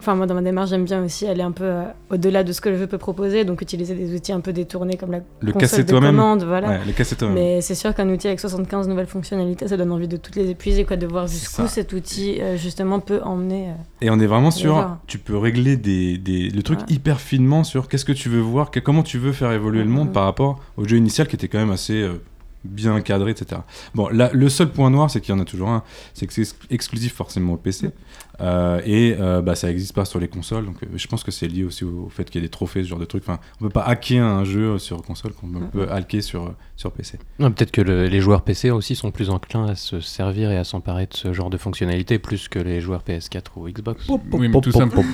enfin 0.00 0.14
moi 0.14 0.26
dans 0.26 0.34
ma 0.34 0.42
démarche, 0.42 0.70
j'aime 0.70 0.84
bien 0.84 1.02
aussi 1.04 1.26
aller 1.26 1.42
un 1.42 1.52
peu 1.52 1.64
euh, 1.64 1.84
au-delà 2.10 2.44
de 2.44 2.52
ce 2.52 2.60
que 2.60 2.68
le 2.68 2.78
jeu 2.78 2.86
peut 2.86 2.98
proposer, 2.98 3.44
donc 3.44 3.62
utiliser 3.62 3.94
des 3.94 4.14
outils 4.14 4.32
un 4.32 4.40
peu 4.40 4.52
détournés 4.52 4.96
comme 4.96 5.10
la 5.12 5.20
Le 5.40 5.52
console 5.52 5.84
de 5.84 5.90
toi-même. 5.90 6.16
commande, 6.16 6.44
voilà. 6.44 6.68
Ouais, 6.68 6.80
le 6.86 6.92
casser 6.92 7.16
toi-même. 7.16 7.34
Mais 7.34 7.60
c'est 7.60 7.74
sûr 7.74 7.94
qu'un 7.94 8.08
outil 8.10 8.26
avec 8.28 8.38
75 8.40 8.88
nouvelles 8.88 9.06
fonctionnalités, 9.06 9.68
ça 9.68 9.76
donne 9.76 9.90
envie 9.92 10.08
de 10.08 10.16
toutes 10.16 10.36
les 10.36 10.50
épuiser, 10.50 10.84
quoi, 10.84 10.96
de 10.96 11.06
voir 11.06 11.26
jusqu'où 11.26 11.66
cet 11.66 11.92
outil 11.92 12.40
euh, 12.40 12.56
justement 12.56 13.00
peut 13.00 13.20
emmener. 13.22 13.70
euh. 13.70 13.74
Et 14.02 14.10
on 14.10 14.20
est 14.20 14.26
vraiment 14.26 14.50
sur, 14.50 14.96
tu 15.06 15.18
peux 15.18 15.36
régler 15.36 15.76
des, 15.76 16.18
des- 16.18 16.50
le 16.50 16.62
truc 16.62 16.80
hyper 16.88 17.20
finement 17.20 17.64
sur 17.64 17.88
qu'est-ce 17.88 18.04
que 18.04 18.12
tu 18.12 18.28
veux 18.28 18.40
voir, 18.40 18.70
que- 18.70 18.80
comment 18.80 19.02
tu 19.02 19.18
veux 19.18 19.32
faire 19.32 19.52
évoluer 19.52 19.82
le 19.82 19.90
monde 19.90 20.08
Mhm. 20.08 20.12
par 20.12 20.24
rapport 20.24 20.60
au 20.76 20.86
jeu 20.86 20.96
initial 20.96 21.26
qui 21.26 21.36
était 21.36 21.48
quand 21.48 21.58
même 21.58 21.70
assez 21.72 22.06
bien 22.64 23.00
cadré, 23.00 23.30
etc. 23.30 23.60
Bon, 23.94 24.08
là, 24.08 24.28
le 24.32 24.48
seul 24.48 24.68
point 24.70 24.90
noir, 24.90 25.08
c'est 25.08 25.20
qu'il 25.20 25.32
y 25.32 25.38
en 25.38 25.40
a 25.40 25.44
toujours 25.44 25.68
un, 25.68 25.84
c'est 26.14 26.26
que 26.26 26.32
c'est 26.32 26.40
ex- 26.42 26.56
exclusif 26.68 27.14
forcément 27.14 27.52
au 27.52 27.56
PC. 27.56 27.90
Euh, 28.40 28.80
et 28.84 29.16
euh, 29.18 29.40
bah, 29.40 29.54
ça 29.54 29.68
n'existe 29.68 29.94
pas 29.94 30.04
sur 30.04 30.18
les 30.20 30.28
consoles, 30.28 30.66
donc 30.66 30.76
euh, 30.82 30.86
je 30.94 31.06
pense 31.06 31.24
que 31.24 31.30
c'est 31.30 31.46
lié 31.48 31.64
aussi 31.64 31.84
au, 31.84 32.04
au 32.06 32.08
fait 32.10 32.24
qu'il 32.28 32.40
y 32.40 32.44
a 32.44 32.46
des 32.46 32.50
trophées, 32.50 32.82
ce 32.82 32.88
genre 32.88 32.98
de 32.98 33.04
trucs. 33.04 33.22
Enfin, 33.22 33.38
on 33.60 33.64
peut 33.64 33.70
pas 33.70 33.82
hacker 33.82 34.22
un 34.24 34.44
jeu 34.44 34.78
sur 34.78 35.00
console 35.02 35.32
qu'on 35.32 35.46
peut 35.72 35.90
hacker 35.90 36.22
sur, 36.22 36.52
sur 36.76 36.92
PC. 36.92 37.18
Non, 37.38 37.50
Peut-être 37.50 37.70
que 37.70 37.80
le- 37.80 38.06
les 38.08 38.20
joueurs 38.20 38.42
PC 38.42 38.70
aussi 38.70 38.94
sont 38.94 39.10
plus 39.10 39.30
enclins 39.30 39.66
à 39.66 39.74
se 39.74 40.00
servir 40.00 40.50
et 40.50 40.58
à 40.58 40.64
s'emparer 40.64 41.06
de 41.06 41.14
ce 41.14 41.32
genre 41.32 41.48
de 41.50 41.56
fonctionnalités 41.56 42.18
plus 42.18 42.48
que 42.48 42.58
les 42.58 42.80
joueurs 42.80 43.02
PS4 43.08 43.42
ou 43.56 43.68
Xbox. 43.68 44.06
Oui, 44.08 44.48
mais 44.48 44.60
tout 44.60 44.70
simple. 44.72 44.96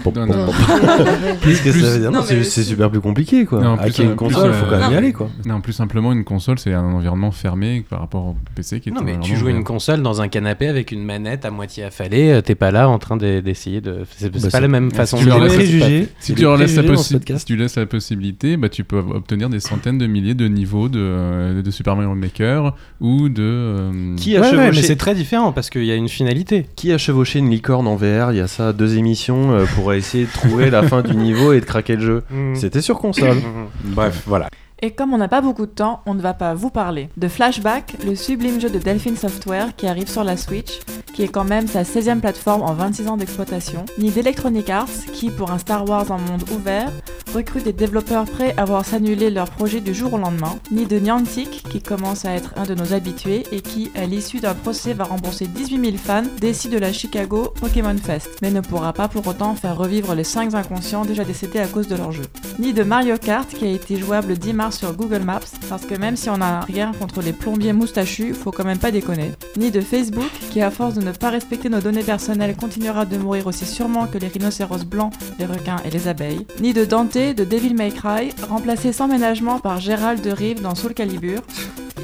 C'est 1.43 1.71
mais 2.11 2.23
c'est 2.23 2.45
c'est- 2.45 2.63
super 2.63 2.91
plus 2.91 3.01
compliqué 3.01 3.45
quoi. 3.45 3.61
Non, 3.61 3.77
plus, 3.77 3.87
Hacker 3.87 4.07
une 4.11 4.17
console, 4.17 4.53
faut 4.53 4.67
euh, 4.67 4.71
quand 4.71 4.79
même 4.81 4.93
y 4.93 4.97
aller 4.97 5.13
quoi. 5.13 5.29
Non, 5.47 5.61
plus 5.61 5.73
simplement, 5.73 6.13
une 6.13 6.25
console, 6.25 6.59
c'est 6.59 6.73
un 6.73 6.85
environnement 6.85 7.31
fermé 7.31 7.85
par 7.89 8.01
rapport 8.01 8.27
au 8.27 8.37
PC 8.55 8.81
qui 8.81 8.89
est 8.89 8.93
Non, 8.93 9.03
mais 9.03 9.19
tu 9.21 9.37
joues 9.37 9.49
une 9.49 9.65
console 9.65 10.03
dans 10.03 10.21
un 10.23 10.29
canapé 10.29 10.67
avec 10.69 10.93
une 10.93 11.05
manette 11.05 11.45
à 11.45 11.51
moitié 11.51 11.85
affalée, 11.85 12.41
t'es 12.45 12.55
pas 12.55 12.71
là 12.71 12.89
en 12.89 12.99
train 12.99 13.12
de- 13.17 13.41
d'essayer 13.41 13.81
de. 13.81 14.01
C'est 14.17 14.31
Bah, 14.33 14.49
pas 14.51 14.61
la 14.61 14.69
même 14.69 14.91
façon 14.91 15.21
de 15.23 15.27
leur 15.27 15.39
préjugés. 15.47 16.09
Si 16.21 16.35
tu, 16.35 16.43
leur 16.43 16.57
laisses 16.57 16.77
la 16.77 16.97
si 17.39 17.45
tu 17.45 17.57
laisses 17.57 17.77
la 17.77 17.87
possibilité, 17.87 18.57
bah, 18.57 18.69
tu 18.69 18.85
peux 18.85 18.99
obtenir 18.99 19.49
des 19.49 19.61
centaines 19.61 19.99
de 19.99 20.07
milliers 20.07 20.35
de 20.35 20.49
niveaux 20.49 20.89
de, 20.89 20.99
euh, 21.01 21.63
de 21.63 21.71
Super 21.71 21.97
Mario 21.97 22.15
Maker 22.15 22.75
ou 23.01 23.29
de. 23.29 23.43
euh, 23.43 24.17
Qui 24.17 24.37
a 24.37 24.41
Ouais, 24.41 24.47
ouais, 24.51 24.57
mais 24.57 24.63
chevauché 24.73 24.83
c'est 24.83 24.97
très 24.97 25.15
différent 25.15 25.53
parce 25.53 25.71
qu'il 25.71 25.85
y 25.85 25.91
a 25.91 25.95
une 25.97 26.09
finalité. 26.09 26.67
Qui 26.77 26.93
a 26.93 26.99
chevauché 26.99 27.39
une 27.39 27.51
licorne 27.51 27.87
en 27.87 27.97
VR 27.97 28.33
il 28.33 28.37
y 28.37 28.41
a 28.41 28.47
ça 28.49 28.73
deux 28.73 28.97
émissions 28.97 29.53
euh, 29.53 29.65
pour 29.75 29.93
essayer 29.93 30.25
de 30.25 30.33
trouver 30.33 30.71
la 30.71 30.83
fin 30.83 31.03
du 31.03 31.15
niveau 31.17 31.53
et 31.53 31.61
de 31.61 31.65
craquer 31.65 31.97
le 31.97 32.03
jeu 32.03 32.23
C'était 32.55 32.81
sur 32.83 32.99
console. 32.99 33.37
Bref, 33.85 34.23
voilà. 34.27 34.49
Et 34.85 34.91
comme 34.91 35.15
on 35.15 35.19
n'a 35.19 35.29
pas 35.29 35.41
beaucoup 35.41 35.67
de 35.67 35.71
temps, 35.71 36.01
on 36.07 36.15
ne 36.15 36.21
va 36.21 36.35
pas 36.35 36.55
vous 36.55 36.69
parler. 36.69 37.09
De 37.17 37.29
Flashback, 37.29 37.99
le 38.05 38.17
sublime 38.17 38.61
jeu 38.61 38.69
de 38.69 38.81
Delphine 38.81 39.17
Software 39.17 39.77
qui 39.77 39.87
arrive 39.87 40.09
sur 40.09 40.25
la 40.25 40.37
Switch, 40.37 40.81
qui 41.15 41.23
est 41.23 41.29
quand 41.29 41.45
même 41.45 41.69
sa 41.69 41.85
16e 41.85 42.19
plateforme 42.19 42.63
en 42.63 42.75
26 42.75 43.07
ans 43.07 43.17
d'exploitation, 43.17 43.85
ni 43.99 44.11
d'Electronic 44.11 44.69
Arts 44.71 44.89
qui, 45.13 45.31
pour 45.31 45.53
un 45.53 45.59
Star 45.59 45.89
Wars 45.89 46.11
en 46.11 46.19
monde 46.19 46.43
ouvert, 46.51 46.91
recrute 47.33 47.63
des 47.65 47.73
développeurs 47.73 48.25
prêts 48.25 48.55
à 48.57 48.65
voir 48.65 48.85
s'annuler 48.85 49.31
leur 49.31 49.51
projet 49.51 49.81
du 49.81 49.95
jour 49.95 50.15
au 50.15 50.19
lendemain, 50.19 50.59
ni 50.73 50.85
de 50.85 50.99
Niantic 50.99 51.63
qui 51.71 51.81
commence 51.81 52.25
à 52.25 52.33
être 52.33 52.53
un 52.57 52.65
de 52.65 52.75
nos 52.75 52.93
habitués 52.93 53.45
et 53.53 53.61
qui, 53.61 53.93
à 53.95 54.05
l'issue 54.07 54.41
d'un 54.41 54.55
procès, 54.55 54.95
va 54.95 55.05
rembourser 55.05 55.47
18 55.47 55.85
000 55.85 55.97
fans 55.97 56.25
déçus 56.41 56.69
de 56.69 56.79
la 56.79 56.93
Chicago 56.93 57.55
Pokémon 57.61 57.97
Fest, 57.97 58.31
mais 58.43 58.51
ne 58.51 58.61
pourra 58.61 58.93
pas 58.93 59.07
pour 59.07 59.25
autant 59.29 59.55
faire 59.55 59.79
revivre 59.79 60.17
les 60.17 60.25
5 60.25 60.55
inconscients 60.55 61.05
déjà 61.05 61.23
décédés 61.23 61.61
à 61.61 61.69
cause 61.69 61.87
de 61.87 61.95
leur 61.95 62.11
jeu. 62.11 62.25
Ni 62.59 62.73
de 62.73 62.83
Mario 62.83 63.17
Kart 63.17 63.49
qui 63.49 63.65
a 63.65 63.71
été 63.71 63.97
jouable 63.97 64.31
le 64.31 64.37
10 64.37 64.53
mars 64.53 64.72
sur 64.73 64.93
Google 64.95 65.21
Maps, 65.23 65.41
parce 65.69 65.85
que 65.87 65.95
même 65.95 66.17
si 66.17 66.29
on 66.31 66.41
a 66.41 66.61
rien 66.61 66.93
contre 66.99 67.21
les 67.23 67.33
plombiers 67.33 67.73
moustachus, 67.73 68.35
faut 68.35 68.51
quand 68.51 68.65
même 68.65 68.79
pas 68.79 68.91
déconner. 68.91 69.33
Ni 69.57 69.71
de 69.71 69.81
Facebook 69.81 70.31
qui, 70.51 70.61
à 70.61 70.71
force 70.71 70.95
de 70.95 71.03
ne 71.03 71.13
pas 71.13 71.31
respecter 71.31 71.69
nos 71.69 71.81
données 71.81 72.03
personnelles, 72.03 72.57
continuera 72.57 73.05
de 73.05 73.17
mourir 73.17 73.47
aussi 73.47 73.67
sûrement 73.67 74.07
que 74.07 74.19
les 74.19 74.29
rhinocéros 74.29 74.85
blancs, 74.85 75.13
les 75.39 75.47
requins 75.47 75.77
et 75.85 75.91
les 75.91 76.09
abeilles. 76.09 76.47
Ni 76.61 76.73
de 76.73 76.85
Dante 76.85 77.13
de 77.17 77.45
Devil 77.45 77.75
May 77.75 77.91
Cry, 77.91 78.31
remplacé 78.49 78.93
sans 78.93 79.09
ménagement 79.09 79.59
par 79.59 79.81
Gérald 79.81 80.23
de 80.23 80.31
Rive 80.31 80.63
dans 80.63 80.75
Soul 80.75 80.95
Calibur, 80.95 81.41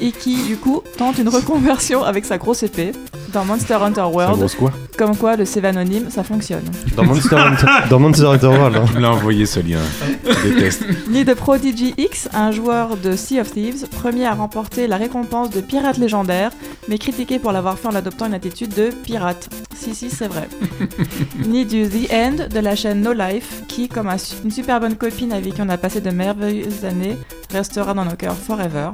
et 0.01 0.11
qui, 0.11 0.41
du 0.43 0.55
coup, 0.55 0.81
tente 0.97 1.17
une 1.17 1.27
reconversion 1.27 2.03
avec 2.03 2.23
sa 2.23 2.37
grosse 2.37 2.63
épée 2.63 2.93
dans 3.33 3.43
Monster 3.43 3.73
Hunter 3.75 4.01
World, 4.11 4.37
grosse 4.39 4.55
quoi? 4.55 4.71
Comme 4.97 5.15
quoi 5.15 5.35
le 5.35 5.45
CV 5.45 5.67
anonyme, 5.67 6.09
ça 6.09 6.23
fonctionne. 6.23 6.63
Dans 6.95 7.03
Monster 7.03 7.35
Hunter, 7.35 7.65
dans 7.89 7.99
Monster 7.99 8.25
Hunter 8.25 8.47
World. 8.47 8.77
hein. 8.77 8.85
Je 8.87 8.93
me 8.95 9.01
l'ai 9.01 9.07
envoyé 9.07 9.45
ce 9.45 9.59
lien. 9.59 9.79
Je 10.25 10.49
déteste. 10.49 10.83
Ni 11.09 11.23
de 11.25 11.33
Prodigy 11.33 11.93
X, 11.97 12.27
un 12.33 12.51
joueur 12.59 12.97
de 12.97 13.15
Sea 13.15 13.39
of 13.39 13.51
Thieves, 13.53 13.87
premier 13.87 14.25
à 14.25 14.33
remporter 14.33 14.85
la 14.87 14.97
récompense 14.97 15.49
de 15.49 15.61
pirate 15.61 15.97
légendaire, 15.97 16.51
mais 16.89 16.97
critiqué 16.97 17.39
pour 17.39 17.53
l'avoir 17.53 17.79
fait 17.79 17.87
en 17.87 17.95
adoptant 17.95 18.25
une 18.25 18.33
attitude 18.33 18.73
de 18.73 18.89
pirate. 18.89 19.49
Si, 19.73 19.95
si, 19.95 20.09
c'est 20.09 20.27
vrai. 20.27 20.49
Ni 21.47 21.65
du 21.65 21.87
The 21.87 22.11
End 22.11 22.47
de 22.53 22.59
la 22.59 22.75
chaîne 22.75 23.01
No 23.01 23.13
Life, 23.13 23.63
qui, 23.69 23.87
comme 23.87 24.09
une 24.43 24.51
super 24.51 24.81
bonne 24.81 24.97
copine 24.97 25.31
avec 25.31 25.53
qui 25.53 25.61
on 25.61 25.69
a 25.69 25.77
passé 25.77 26.01
de 26.01 26.09
merveilleuses 26.09 26.83
années, 26.83 27.17
restera 27.49 27.93
dans 27.93 28.03
nos 28.03 28.17
cœurs 28.17 28.35
forever. 28.35 28.89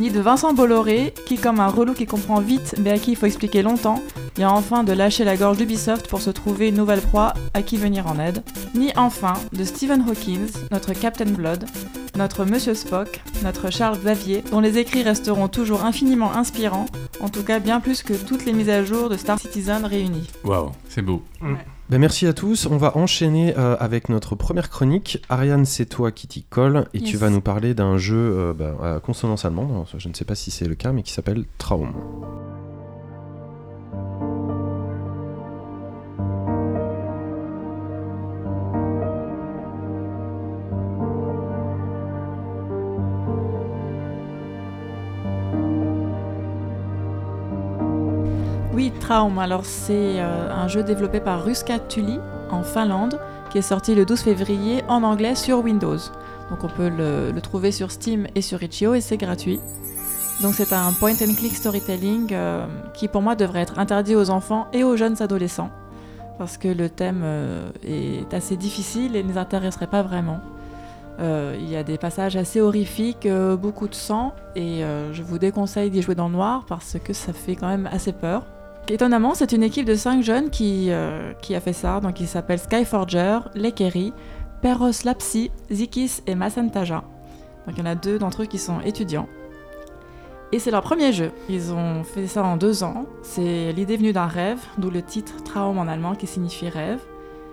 Ni 0.00 0.08
de 0.08 0.18
Vincent 0.18 0.54
Bolloré, 0.54 1.12
qui, 1.26 1.36
comme 1.36 1.60
un 1.60 1.66
relou 1.66 1.92
qui 1.92 2.06
comprend 2.06 2.40
vite 2.40 2.74
mais 2.80 2.90
à 2.90 2.98
qui 2.98 3.10
il 3.10 3.16
faut 3.16 3.26
expliquer 3.26 3.60
longtemps, 3.60 4.02
vient 4.34 4.48
enfin 4.48 4.82
de 4.82 4.94
lâcher 4.94 5.24
la 5.24 5.36
gorge 5.36 5.58
d'Ubisoft 5.58 6.08
pour 6.08 6.22
se 6.22 6.30
trouver 6.30 6.68
une 6.68 6.76
nouvelle 6.76 7.02
proie 7.02 7.34
à 7.52 7.60
qui 7.60 7.76
venir 7.76 8.06
en 8.06 8.18
aide. 8.18 8.42
Ni 8.74 8.92
enfin 8.96 9.34
de 9.52 9.62
Stephen 9.62 10.02
Hawkins, 10.08 10.46
notre 10.70 10.94
Captain 10.94 11.30
Blood, 11.30 11.66
notre 12.16 12.46
Monsieur 12.46 12.72
Spock, 12.72 13.20
notre 13.44 13.70
Charles 13.70 13.98
Xavier, 13.98 14.42
dont 14.50 14.60
les 14.60 14.78
écrits 14.78 15.02
resteront 15.02 15.48
toujours 15.48 15.84
infiniment 15.84 16.32
inspirants, 16.32 16.86
en 17.20 17.28
tout 17.28 17.42
cas 17.42 17.58
bien 17.58 17.78
plus 17.78 18.02
que 18.02 18.14
toutes 18.14 18.46
les 18.46 18.54
mises 18.54 18.70
à 18.70 18.82
jour 18.82 19.10
de 19.10 19.18
Star 19.18 19.38
Citizen 19.38 19.84
réunies. 19.84 20.30
Waouh. 20.44 20.70
C'est 20.88 21.02
beau. 21.02 21.22
Ben, 21.90 21.98
merci 21.98 22.28
à 22.28 22.32
tous. 22.32 22.66
On 22.66 22.76
va 22.76 22.96
enchaîner 22.96 23.52
euh, 23.58 23.76
avec 23.80 24.08
notre 24.10 24.36
première 24.36 24.70
chronique. 24.70 25.20
Ariane, 25.28 25.64
c'est 25.64 25.86
toi 25.86 26.12
qui 26.12 26.28
t'y 26.28 26.44
colle 26.44 26.86
et 26.94 27.00
tu 27.00 27.16
vas 27.16 27.30
nous 27.30 27.40
parler 27.40 27.74
d'un 27.74 27.98
jeu 27.98 28.16
euh, 28.16 28.52
ben, 28.52 28.76
à 28.80 29.00
consonance 29.00 29.44
allemande. 29.44 29.86
Je 29.98 30.08
ne 30.08 30.14
sais 30.14 30.24
pas 30.24 30.36
si 30.36 30.52
c'est 30.52 30.68
le 30.68 30.76
cas, 30.76 30.92
mais 30.92 31.02
qui 31.02 31.12
s'appelle 31.12 31.46
Traum. 31.58 31.92
Traum, 48.98 49.38
alors 49.38 49.64
c'est 49.64 50.20
euh, 50.20 50.52
un 50.52 50.66
jeu 50.68 50.82
développé 50.82 51.20
par 51.20 51.44
Ruska 51.44 51.78
Tuli 51.78 52.18
en 52.50 52.62
Finlande, 52.62 53.20
qui 53.50 53.58
est 53.58 53.62
sorti 53.62 53.94
le 53.94 54.04
12 54.04 54.20
février 54.20 54.82
en 54.88 55.02
anglais 55.02 55.34
sur 55.34 55.60
Windows. 55.60 55.98
Donc 56.50 56.64
on 56.64 56.68
peut 56.68 56.88
le, 56.88 57.38
trouver 57.40 57.72
sur 57.72 57.90
Steam 57.90 58.26
et 58.34 58.42
sur 58.42 58.62
Itch.io 58.62 58.94
et 58.94 59.00
c'est 59.00 59.16
gratuit. 59.16 59.60
Donc 60.42 60.54
c'est 60.54 60.72
un 60.72 60.92
point 60.92 61.12
and 61.12 61.34
click 61.36 61.54
storytelling 61.54 62.28
euh, 62.32 62.66
qui 62.94 63.08
pour 63.08 63.22
moi 63.22 63.34
devrait 63.34 63.60
être 63.60 63.78
interdit 63.78 64.16
aux 64.16 64.30
enfants 64.30 64.66
et 64.72 64.82
aux 64.82 64.96
jeunes 64.96 65.22
adolescents 65.22 65.70
parce 66.38 66.56
que 66.56 66.68
le 66.68 66.88
thème 66.88 67.20
euh, 67.22 67.70
est 67.84 68.32
assez 68.32 68.56
difficile 68.56 69.14
et 69.14 69.22
ne 69.22 69.28
les 69.28 69.38
intéresserait 69.38 69.86
pas 69.86 70.02
vraiment. 70.02 70.40
Il 71.22 71.68
y 71.68 71.76
a 71.76 71.82
des 71.82 71.98
passages 71.98 72.34
assez 72.36 72.62
horrifiques, 72.62 73.28
beaucoup 73.60 73.88
de 73.88 73.94
sang 73.94 74.32
et 74.56 74.82
je 75.12 75.22
vous 75.22 75.38
déconseille 75.38 75.90
d'y 75.90 76.00
jouer 76.00 76.14
dans 76.14 76.28
le 76.28 76.32
noir 76.32 76.64
parce 76.66 76.96
que 77.04 77.12
ça 77.12 77.34
fait 77.34 77.56
quand 77.56 77.68
même 77.68 77.86
assez 77.92 78.12
peur. 78.12 78.42
Étonnamment, 78.88 79.34
c'est 79.34 79.52
une 79.52 79.62
équipe 79.62 79.86
de 79.86 79.94
5 79.94 80.22
jeunes 80.22 80.50
qui, 80.50 80.86
euh, 80.90 81.32
qui 81.42 81.54
a 81.54 81.60
fait 81.60 81.72
ça, 81.72 82.00
donc 82.00 82.20
ils 82.20 82.26
s'appellent 82.26 82.58
Skyforger, 82.58 83.38
Lekeri, 83.54 84.12
Perros 84.62 85.04
Lapsi, 85.04 85.50
Zikis 85.70 86.22
et 86.26 86.34
Masantaja. 86.34 87.04
Donc 87.66 87.76
il 87.76 87.78
y 87.78 87.82
en 87.82 87.90
a 87.90 87.94
deux 87.94 88.18
d'entre 88.18 88.42
eux 88.42 88.46
qui 88.46 88.58
sont 88.58 88.80
étudiants. 88.80 89.28
Et 90.52 90.58
c'est 90.58 90.72
leur 90.72 90.82
premier 90.82 91.12
jeu. 91.12 91.30
Ils 91.48 91.72
ont 91.72 92.02
fait 92.02 92.26
ça 92.26 92.42
en 92.42 92.56
deux 92.56 92.82
ans. 92.82 93.06
C'est 93.22 93.72
l'idée 93.72 93.96
venue 93.96 94.12
d'un 94.12 94.26
rêve, 94.26 94.58
d'où 94.78 94.90
le 94.90 95.02
titre 95.02 95.44
Traum 95.44 95.78
en 95.78 95.86
allemand 95.86 96.16
qui 96.16 96.26
signifie 96.26 96.68
rêve. 96.68 96.98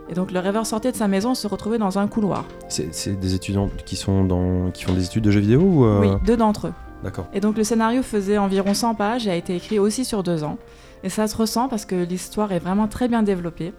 Et 0.10 0.16
donc 0.16 0.32
le 0.32 0.40
rêveur 0.40 0.66
sortait 0.66 0.92
de 0.92 0.98
sa 0.98 1.08
maison 1.08 1.34
et 1.34 1.36
se 1.36 1.48
retrouvait 1.48 1.78
dans 1.78 2.00
un 2.00 2.08
couloir. 2.08 2.46
C'est 2.70 2.94
c'est 2.96 3.20
des 3.20 3.36
étudiants 3.36 3.70
qui, 3.86 3.96
sont 3.96 4.24
dans... 4.24 4.72
qui 4.72 4.86
font 4.86 4.94
des 4.94 5.06
études 5.06 5.24
de 5.24 5.32
jeux 5.32 5.42
vidéo 5.42 5.62
ou 5.62 5.86
euh, 5.86 6.00
Oui, 6.00 6.10
deux 6.26 6.38
d'entre 6.38 6.68
eux. 6.68 6.74
D'accord. 7.04 7.28
Et 7.34 7.40
donc 7.40 7.58
le 7.58 7.63
scénario 7.63 8.02
faisait 8.02 8.38
environ 8.38 8.74
100 8.74 8.96
pages 8.96 9.28
et 9.28 9.32
a 9.32 9.36
été 9.36 9.56
écrit 9.56 9.78
aussi 9.78 10.04
sur 10.04 10.24
deux 10.24 10.44
ans. 10.44 10.58
Et 11.03 11.10
ça 11.10 11.27
se 11.27 11.36
ressent 11.36 11.67
parce 11.69 11.86
que 11.86 11.95
l'histoire 11.95 12.51
est 12.51 12.60
vraiment 12.60 12.88
très 12.88 13.07
bien 13.07 13.23
développée. 13.23 13.73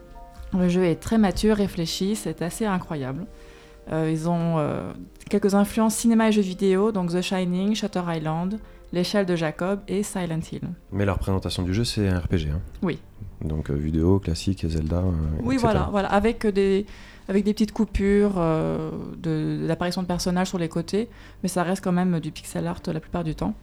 Le 0.55 0.69
jeu 0.69 0.85
est 0.85 0.97
très 0.97 1.19
mature, 1.19 1.57
réfléchi, 1.57 2.17
c'est 2.17 2.41
assez 2.43 2.65
incroyable. 2.65 3.27
Euh, 3.93 4.11
ils 4.11 4.29
ont 4.29 4.59
euh, 4.59 4.93
quelques 5.31 5.55
influences 5.55 5.95
cinéma 5.95 6.29
et 6.29 6.33
jeux 6.33 6.43
vidéo, 6.43 6.93
donc 6.93 7.11
The 7.11 7.21
Shining, 7.23 7.75
Shutter 7.75 8.03
Island, 8.09 8.59
L'échelle 8.93 9.27
de 9.27 9.37
Jacob 9.37 9.81
et 9.89 10.03
Silent 10.03 10.41
Hill. 10.51 10.63
Mais 10.93 11.05
la 11.05 11.13
représentation 11.13 11.63
du 11.63 11.75
jeu, 11.75 11.85
c'est 11.85 12.09
un 12.09 12.19
RPG. 12.21 12.49
hein. 12.55 12.61
Oui. 12.83 12.99
Donc 13.43 13.71
euh, 13.71 13.75
vidéo, 13.75 14.19
classique, 14.19 14.65
Zelda. 14.67 15.03
Oui, 15.43 15.57
etc. 15.57 15.59
voilà, 15.61 15.89
voilà, 15.91 16.09
avec 16.13 16.47
des, 16.47 16.87
avec 17.29 17.45
des 17.45 17.53
petites 17.53 17.73
coupures 17.73 18.41
de- 19.19 19.67
d'apparition 19.67 20.03
de 20.03 20.07
personnages 20.07 20.49
sur 20.49 20.59
les 20.59 20.69
côtés, 20.71 21.09
mais 21.43 21.49
ça 21.51 21.63
reste 21.63 21.85
quand 21.85 21.93
même 21.93 22.19
du 22.21 22.31
pixel 22.33 22.67
art 22.67 22.81
la 22.87 23.01
plupart 23.01 23.25
du 23.25 23.35
temps. 23.35 23.55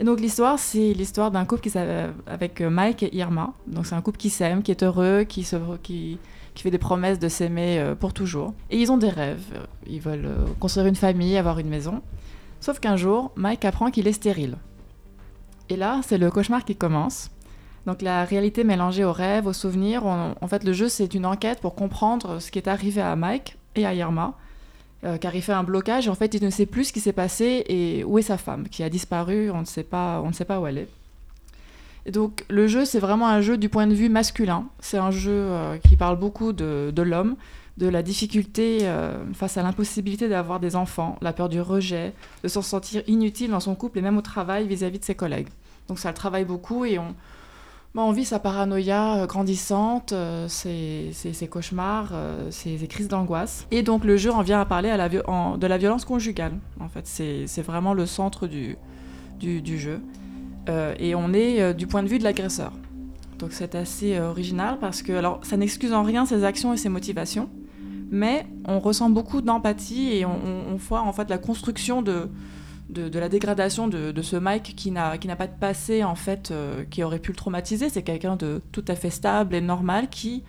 Et 0.00 0.04
donc 0.04 0.18
l'histoire, 0.18 0.58
c'est 0.58 0.94
l'histoire 0.94 1.30
d'un 1.30 1.44
couple 1.44 1.60
qui 1.60 1.78
avec 2.26 2.62
Mike 2.62 3.02
et 3.02 3.14
Irma. 3.14 3.52
Donc 3.66 3.84
c'est 3.84 3.94
un 3.94 4.00
couple 4.00 4.16
qui 4.16 4.30
s'aime, 4.30 4.62
qui 4.62 4.70
est 4.70 4.82
heureux, 4.82 5.24
qui, 5.24 5.44
fait 5.44 6.70
des 6.70 6.78
promesses 6.78 7.18
de 7.18 7.28
s'aimer 7.28 7.78
euh, 7.78 7.94
pour 7.94 8.14
toujours. 8.14 8.54
Et 8.70 8.78
ils 8.78 8.90
ont 8.90 8.96
des 8.96 9.10
rêves. 9.10 9.44
Ils 9.86 10.00
veulent 10.00 10.24
euh, 10.24 10.46
construire 10.58 10.86
une 10.86 10.96
famille, 10.96 11.36
avoir 11.36 11.58
une 11.58 11.68
maison. 11.68 12.00
Sauf 12.60 12.80
qu'un 12.80 12.96
jour, 12.96 13.30
Mike 13.36 13.66
apprend 13.66 13.90
qu'il 13.90 14.08
est 14.08 14.14
stérile. 14.14 14.56
Et 15.68 15.76
là, 15.76 16.00
c'est 16.02 16.16
le 16.16 16.30
cauchemar 16.30 16.64
qui 16.64 16.76
commence. 16.76 17.30
Donc 17.84 18.00
la 18.00 18.24
réalité 18.24 18.64
mélangée 18.64 19.04
aux 19.04 19.12
rêves, 19.12 19.46
aux 19.46 19.52
souvenirs. 19.52 20.06
En 20.06 20.48
fait, 20.48 20.64
le 20.64 20.72
jeu, 20.72 20.88
c'est 20.88 21.12
une 21.12 21.26
enquête 21.26 21.60
pour 21.60 21.74
comprendre 21.74 22.38
ce 22.38 22.50
qui 22.50 22.58
est 22.58 22.68
arrivé 22.68 23.02
à 23.02 23.16
Mike 23.16 23.58
et 23.76 23.84
à 23.84 23.92
Irma. 23.92 24.34
Euh, 25.04 25.16
car 25.16 25.34
il 25.34 25.42
fait 25.42 25.52
un 25.52 25.64
blocage. 25.64 26.08
En 26.08 26.14
fait, 26.14 26.34
il 26.34 26.44
ne 26.44 26.50
sait 26.50 26.66
plus 26.66 26.84
ce 26.84 26.92
qui 26.92 27.00
s'est 27.00 27.12
passé 27.12 27.64
et 27.68 28.04
où 28.04 28.18
est 28.18 28.22
sa 28.22 28.38
femme, 28.38 28.68
qui 28.68 28.82
a 28.82 28.88
disparu. 28.88 29.50
On 29.50 29.60
ne 29.60 29.66
sait 29.66 29.84
pas, 29.84 30.20
on 30.22 30.28
ne 30.28 30.32
sait 30.32 30.44
pas 30.44 30.60
où 30.60 30.66
elle 30.66 30.78
est. 30.78 30.88
Et 32.06 32.12
donc 32.12 32.44
le 32.48 32.66
jeu, 32.66 32.84
c'est 32.84 32.98
vraiment 32.98 33.28
un 33.28 33.40
jeu 33.40 33.58
du 33.58 33.68
point 33.68 33.86
de 33.86 33.94
vue 33.94 34.08
masculin. 34.08 34.66
C'est 34.80 34.98
un 34.98 35.10
jeu 35.10 35.32
euh, 35.32 35.76
qui 35.78 35.96
parle 35.96 36.18
beaucoup 36.18 36.52
de, 36.52 36.92
de 36.94 37.02
l'homme, 37.02 37.36
de 37.76 37.88
la 37.88 38.02
difficulté 38.02 38.80
euh, 38.82 39.18
face 39.34 39.56
à 39.56 39.62
l'impossibilité 39.62 40.28
d'avoir 40.28 40.60
des 40.60 40.76
enfants, 40.76 41.18
la 41.20 41.32
peur 41.32 41.48
du 41.48 41.60
rejet, 41.60 42.12
de 42.42 42.48
s'en 42.48 42.62
sentir 42.62 43.02
inutile 43.06 43.50
dans 43.50 43.60
son 43.60 43.74
couple 43.74 43.98
et 43.98 44.02
même 44.02 44.18
au 44.18 44.22
travail 44.22 44.66
vis-à-vis 44.66 44.98
de 44.98 45.04
ses 45.04 45.14
collègues. 45.14 45.48
Donc 45.88 45.98
ça 45.98 46.08
le 46.08 46.14
travaille 46.14 46.44
beaucoup 46.44 46.84
et 46.84 46.98
on, 46.98 47.14
bah, 47.94 48.02
on 48.02 48.12
vit 48.12 48.24
sa 48.24 48.38
paranoïa 48.38 49.22
euh, 49.22 49.26
grandissante, 49.26 50.12
euh, 50.12 50.46
ses, 50.48 51.12
cauchemars, 51.50 52.10
euh, 52.12 52.50
ses, 52.50 52.78
ses 52.78 52.86
crises 52.86 53.08
d'angoisse. 53.08 53.66
Et 53.70 53.82
donc 53.82 54.04
le 54.04 54.16
jeu 54.16 54.30
en 54.30 54.42
vient 54.42 54.60
à 54.60 54.64
parler 54.64 54.90
de 54.90 55.66
la 55.66 55.78
violence 55.78 56.04
conjugale. 56.04 56.52
En 56.78 56.88
fait, 56.88 57.06
c'est 57.06 57.62
vraiment 57.62 57.94
le 57.94 58.06
centre 58.06 58.46
du, 58.46 58.76
jeu. 59.40 60.00
Et 60.98 61.14
on 61.16 61.32
est 61.32 61.74
du 61.74 61.86
point 61.88 62.02
de 62.04 62.08
vue 62.08 62.18
de 62.18 62.24
l'agresseur. 62.24 62.72
Donc 63.40 63.52
c'est 63.52 63.74
assez 63.74 64.20
original 64.20 64.78
parce 64.78 65.02
que 65.02 65.12
alors 65.12 65.40
ça 65.42 65.56
n'excuse 65.56 65.92
en 65.94 66.02
rien 66.02 66.26
ses 66.26 66.44
actions 66.44 66.74
et 66.74 66.76
ses 66.76 66.90
motivations, 66.90 67.48
mais 68.10 68.46
on 68.66 68.78
ressent 68.78 69.08
beaucoup 69.08 69.40
d'empathie 69.40 70.12
et 70.12 70.26
on, 70.26 70.30
on- 70.32 70.74
on 70.74 70.76
voit 70.76 71.00
en 71.00 71.12
fait 71.12 71.28
la 71.30 71.38
construction 71.38 72.02
de, 72.02 72.28
de, 72.90 73.18
la 73.18 73.28
dégradation 73.28 73.88
de, 73.88 74.22
ce 74.22 74.36
Mike 74.36 74.74
qui 74.76 74.90
n'a 74.90 75.16
pas 75.16 75.46
de 75.46 75.58
passé 75.58 76.04
en 76.04 76.14
fait 76.14 76.50
euh, 76.50 76.84
qui 76.90 77.02
aurait 77.02 77.18
pu 77.18 77.30
le 77.30 77.36
traumatiser. 77.36 77.88
C'est 77.88 78.02
quelqu'un 78.02 78.36
de 78.36 78.60
tout 78.72 78.84
à 78.88 78.94
fait 78.94 79.10
stable 79.10 79.54
et 79.54 79.60
normal 79.60 80.08
qui, 80.08 80.42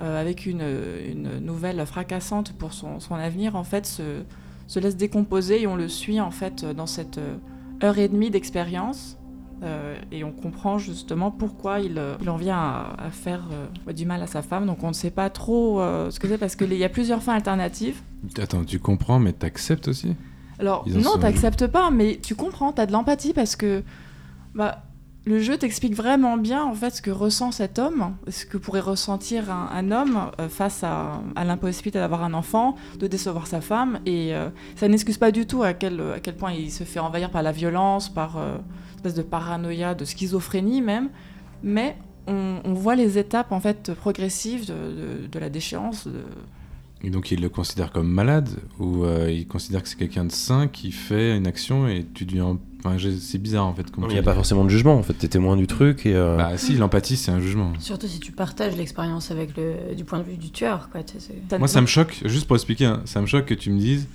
euh, 0.00 0.20
avec 0.20 0.46
une, 0.46 0.64
une 1.08 1.38
nouvelle 1.38 1.84
fracassante 1.86 2.52
pour 2.54 2.72
son, 2.72 3.00
son 3.00 3.14
avenir, 3.14 3.56
en 3.56 3.64
fait 3.64 3.86
se, 3.86 4.22
se 4.66 4.80
laisse 4.80 4.96
décomposer 4.96 5.62
et 5.62 5.66
on 5.66 5.76
le 5.76 5.88
suit 5.88 6.20
en 6.20 6.30
fait 6.30 6.64
dans 6.64 6.86
cette 6.86 7.18
euh, 7.18 7.36
heure 7.82 7.98
et 7.98 8.08
demie 8.08 8.30
d'expérience. 8.30 9.18
Et 10.10 10.24
on 10.24 10.32
comprend 10.32 10.76
justement 10.78 11.30
pourquoi 11.30 11.78
il, 11.78 11.96
en 12.26 12.36
vient 12.36 12.58
à, 12.58 13.10
faire 13.12 13.48
du 13.94 14.04
mal 14.06 14.20
à 14.20 14.26
sa 14.26 14.42
femme. 14.42 14.66
Donc 14.66 14.82
on 14.82 14.88
ne 14.88 14.92
sait 14.92 15.12
pas 15.12 15.30
trop 15.30 15.78
ce 16.10 16.18
que 16.18 16.26
c'est 16.26 16.36
parce 16.36 16.56
qu'il 16.56 16.74
y 16.74 16.82
a 16.82 16.88
plusieurs 16.88 17.22
fins 17.22 17.34
alternatives. 17.34 18.02
Attends, 18.38 18.64
tu 18.64 18.80
comprends, 18.80 19.20
mais 19.20 19.32
t'acceptes 19.32 19.86
aussi? 19.86 20.16
Alors, 20.62 20.84
non, 21.00 21.10
t'acceptes 21.20 21.66
pas, 21.66 21.90
mais 21.90 22.18
tu 22.22 22.34
comprends, 22.34 22.72
t'as 22.72 22.86
de 22.86 22.92
l'empathie 22.92 23.32
parce 23.32 23.56
que 23.56 23.82
bah, 24.54 24.82
le 25.24 25.38
jeu 25.40 25.56
t'explique 25.56 25.94
vraiment 25.94 26.36
bien 26.36 26.62
en 26.64 26.72
fait 26.74 26.90
ce 26.90 27.02
que 27.02 27.10
ressent 27.10 27.50
cet 27.52 27.78
homme, 27.78 28.14
ce 28.28 28.44
que 28.46 28.56
pourrait 28.58 28.80
ressentir 28.80 29.50
un, 29.50 29.68
un 29.72 29.90
homme 29.92 30.30
euh, 30.40 30.48
face 30.48 30.82
à, 30.84 31.20
à 31.36 31.44
l'impossibilité 31.44 31.98
d'avoir 31.98 32.22
un 32.24 32.32
enfant, 32.34 32.76
de 32.98 33.06
décevoir 33.08 33.46
sa 33.46 33.60
femme, 33.60 33.98
et 34.06 34.34
euh, 34.34 34.48
ça 34.76 34.86
n'excuse 34.88 35.18
pas 35.18 35.30
du 35.32 35.46
tout 35.46 35.62
à 35.62 35.74
quel, 35.74 36.00
à 36.16 36.20
quel 36.20 36.36
point 36.36 36.52
il 36.52 36.70
se 36.70 36.84
fait 36.84 37.00
envahir 37.00 37.30
par 37.30 37.42
la 37.42 37.52
violence, 37.52 38.08
par 38.08 38.36
euh, 38.36 38.56
une 38.56 38.96
espèce 38.96 39.14
de 39.14 39.22
paranoïa, 39.22 39.94
de 39.94 40.04
schizophrénie 40.04 40.80
même, 40.80 41.08
mais 41.62 41.96
on, 42.28 42.58
on 42.64 42.72
voit 42.74 42.94
les 42.94 43.18
étapes 43.18 43.50
en 43.52 43.58
fait 43.60 43.92
progressives 43.94 44.66
de, 44.66 44.74
de- 44.74 45.26
de 45.26 45.38
la 45.40 45.50
déchéance, 45.50 46.06
de, 46.06 46.22
Et 47.04 47.10
donc 47.10 47.32
il 47.32 47.40
le 47.40 47.48
considère 47.48 47.90
comme 47.90 48.08
malade 48.08 48.48
ou 48.78 49.04
euh, 49.04 49.28
il 49.30 49.46
considère 49.48 49.82
que 49.82 49.88
c'est 49.88 49.98
quelqu'un 49.98 50.24
de 50.24 50.30
sain 50.32 50.68
qui 50.68 50.92
fait 50.92 51.36
une 51.36 51.46
action 51.48 51.88
et 51.88 52.06
tu 52.14 52.24
deviens. 52.24 52.58
Enfin, 52.84 52.96
c'est 53.20 53.38
bizarre 53.38 53.66
en 53.66 53.74
fait. 53.74 53.90
comment 53.90 54.08
Il 54.08 54.12
n'y 54.12 54.18
a 54.18 54.22
pas 54.22 54.34
forcément 54.34 54.64
de 54.64 54.68
jugement, 54.68 54.94
en 54.96 55.02
fait, 55.02 55.14
t'es 55.14 55.28
témoin 55.28 55.56
du 55.56 55.66
truc 55.66 56.06
et. 56.06 56.14
euh, 56.14 56.36
Bah 56.36 56.56
si, 56.56 56.74
l'empathie 56.76 57.16
c'est 57.16 57.30
un 57.32 57.40
jugement. 57.40 57.72
Surtout 57.80 58.06
si 58.08 58.18
tu 58.20 58.30
partages 58.32 58.76
l'expérience 58.76 59.30
avec 59.30 59.56
le 59.56 59.94
du 59.96 60.04
point 60.04 60.18
de 60.18 60.24
vue 60.24 60.36
du 60.36 60.50
tueur, 60.50 60.90
quoi. 60.90 61.00
Moi 61.58 61.68
ça 61.68 61.80
me 61.80 61.86
choque, 61.86 62.20
juste 62.24 62.46
pour 62.46 62.56
expliquer, 62.56 62.84
hein, 62.86 63.02
ça 63.04 63.20
me 63.20 63.26
choque 63.26 63.46
que 63.46 63.54
tu 63.54 63.70
me 63.70 63.78
dises 63.78 64.06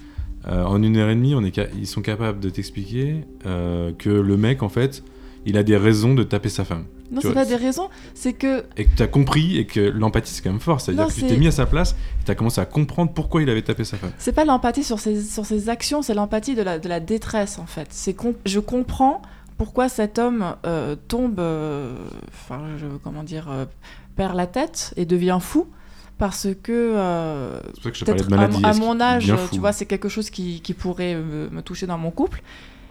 euh, 0.47 0.63
en 0.63 0.81
une 0.81 0.95
heure 0.97 1.09
et 1.09 1.15
demie, 1.15 1.35
on 1.35 1.43
est 1.43 1.53
ca- 1.55 1.67
ils 1.77 1.87
sont 1.87 2.01
capables 2.01 2.39
de 2.39 2.49
t'expliquer 2.49 3.25
euh, 3.45 3.91
que 3.97 4.09
le 4.09 4.37
mec 4.37 4.63
en 4.63 4.69
fait, 4.69 5.03
il 5.45 5.57
a 5.57 5.63
des 5.63 5.75
raisons 5.77 6.13
de 6.13 6.23
taper 6.23 6.49
sa 6.49 6.63
femme. 6.65 6.85
Non, 7.11 7.21
c'est 7.21 7.33
pas 7.33 7.45
des 7.45 7.55
raisons, 7.55 7.89
c'est 8.13 8.33
que 8.33 8.65
Et 8.75 8.85
que 8.85 8.95
tu 8.97 9.03
as 9.03 9.07
compris 9.07 9.57
et 9.57 9.65
que 9.65 9.79
l'empathie 9.79 10.33
c'est 10.33 10.41
quand 10.43 10.51
même 10.51 10.59
fort, 10.59 10.81
c'est-à-dire 10.81 11.07
que 11.07 11.13
tu 11.13 11.25
t'es 11.25 11.37
mis 11.37 11.47
à 11.47 11.51
sa 11.51 11.65
place 11.65 11.91
et 12.21 12.25
tu 12.25 12.31
as 12.31 12.35
commencé 12.35 12.59
à 12.59 12.65
comprendre 12.65 13.11
pourquoi 13.13 13.41
il 13.41 13.49
avait 13.49 13.61
tapé 13.61 13.83
sa 13.85 13.97
femme. 13.97 14.11
C'est 14.17 14.33
pas 14.33 14.43
l'empathie 14.45 14.83
sur 14.83 14.99
ses, 14.99 15.21
sur 15.23 15.45
ses 15.45 15.69
actions, 15.69 16.01
c'est 16.01 16.13
l'empathie 16.13 16.55
de 16.55 16.61
la, 16.63 16.79
de 16.79 16.89
la 16.89 16.99
détresse 16.99 17.59
en 17.59 17.65
fait. 17.65 17.87
C'est 17.91 18.13
com- 18.13 18.33
je 18.45 18.59
comprends 18.59 19.21
pourquoi 19.57 19.87
cet 19.89 20.19
homme 20.19 20.55
euh, 20.65 20.95
tombe, 21.07 21.39
euh, 21.39 21.95
enfin, 22.29 22.61
je- 22.77 22.85
comment 23.03 23.23
dire, 23.23 23.47
euh, 23.49 23.65
perd 24.15 24.35
la 24.35 24.47
tête 24.47 24.93
et 24.97 25.05
devient 25.05 25.39
fou. 25.41 25.67
Parce 26.19 26.47
que 26.63 26.71
euh, 26.95 27.59
que 27.83 27.93
je 27.93 28.03
de 28.03 28.29
maladie. 28.29 28.59
à, 28.63 28.69
à 28.69 28.73
mon 28.73 28.99
âge, 28.99 29.31
tu 29.51 29.59
vois, 29.59 29.71
c'est 29.71 29.85
quelque 29.85 30.09
chose 30.09 30.31
qui, 30.31 30.61
qui 30.61 30.73
pourrait 30.73 31.13
me, 31.13 31.47
me 31.51 31.61
toucher 31.61 31.85
dans 31.85 31.99
mon 31.99 32.09
couple. 32.09 32.41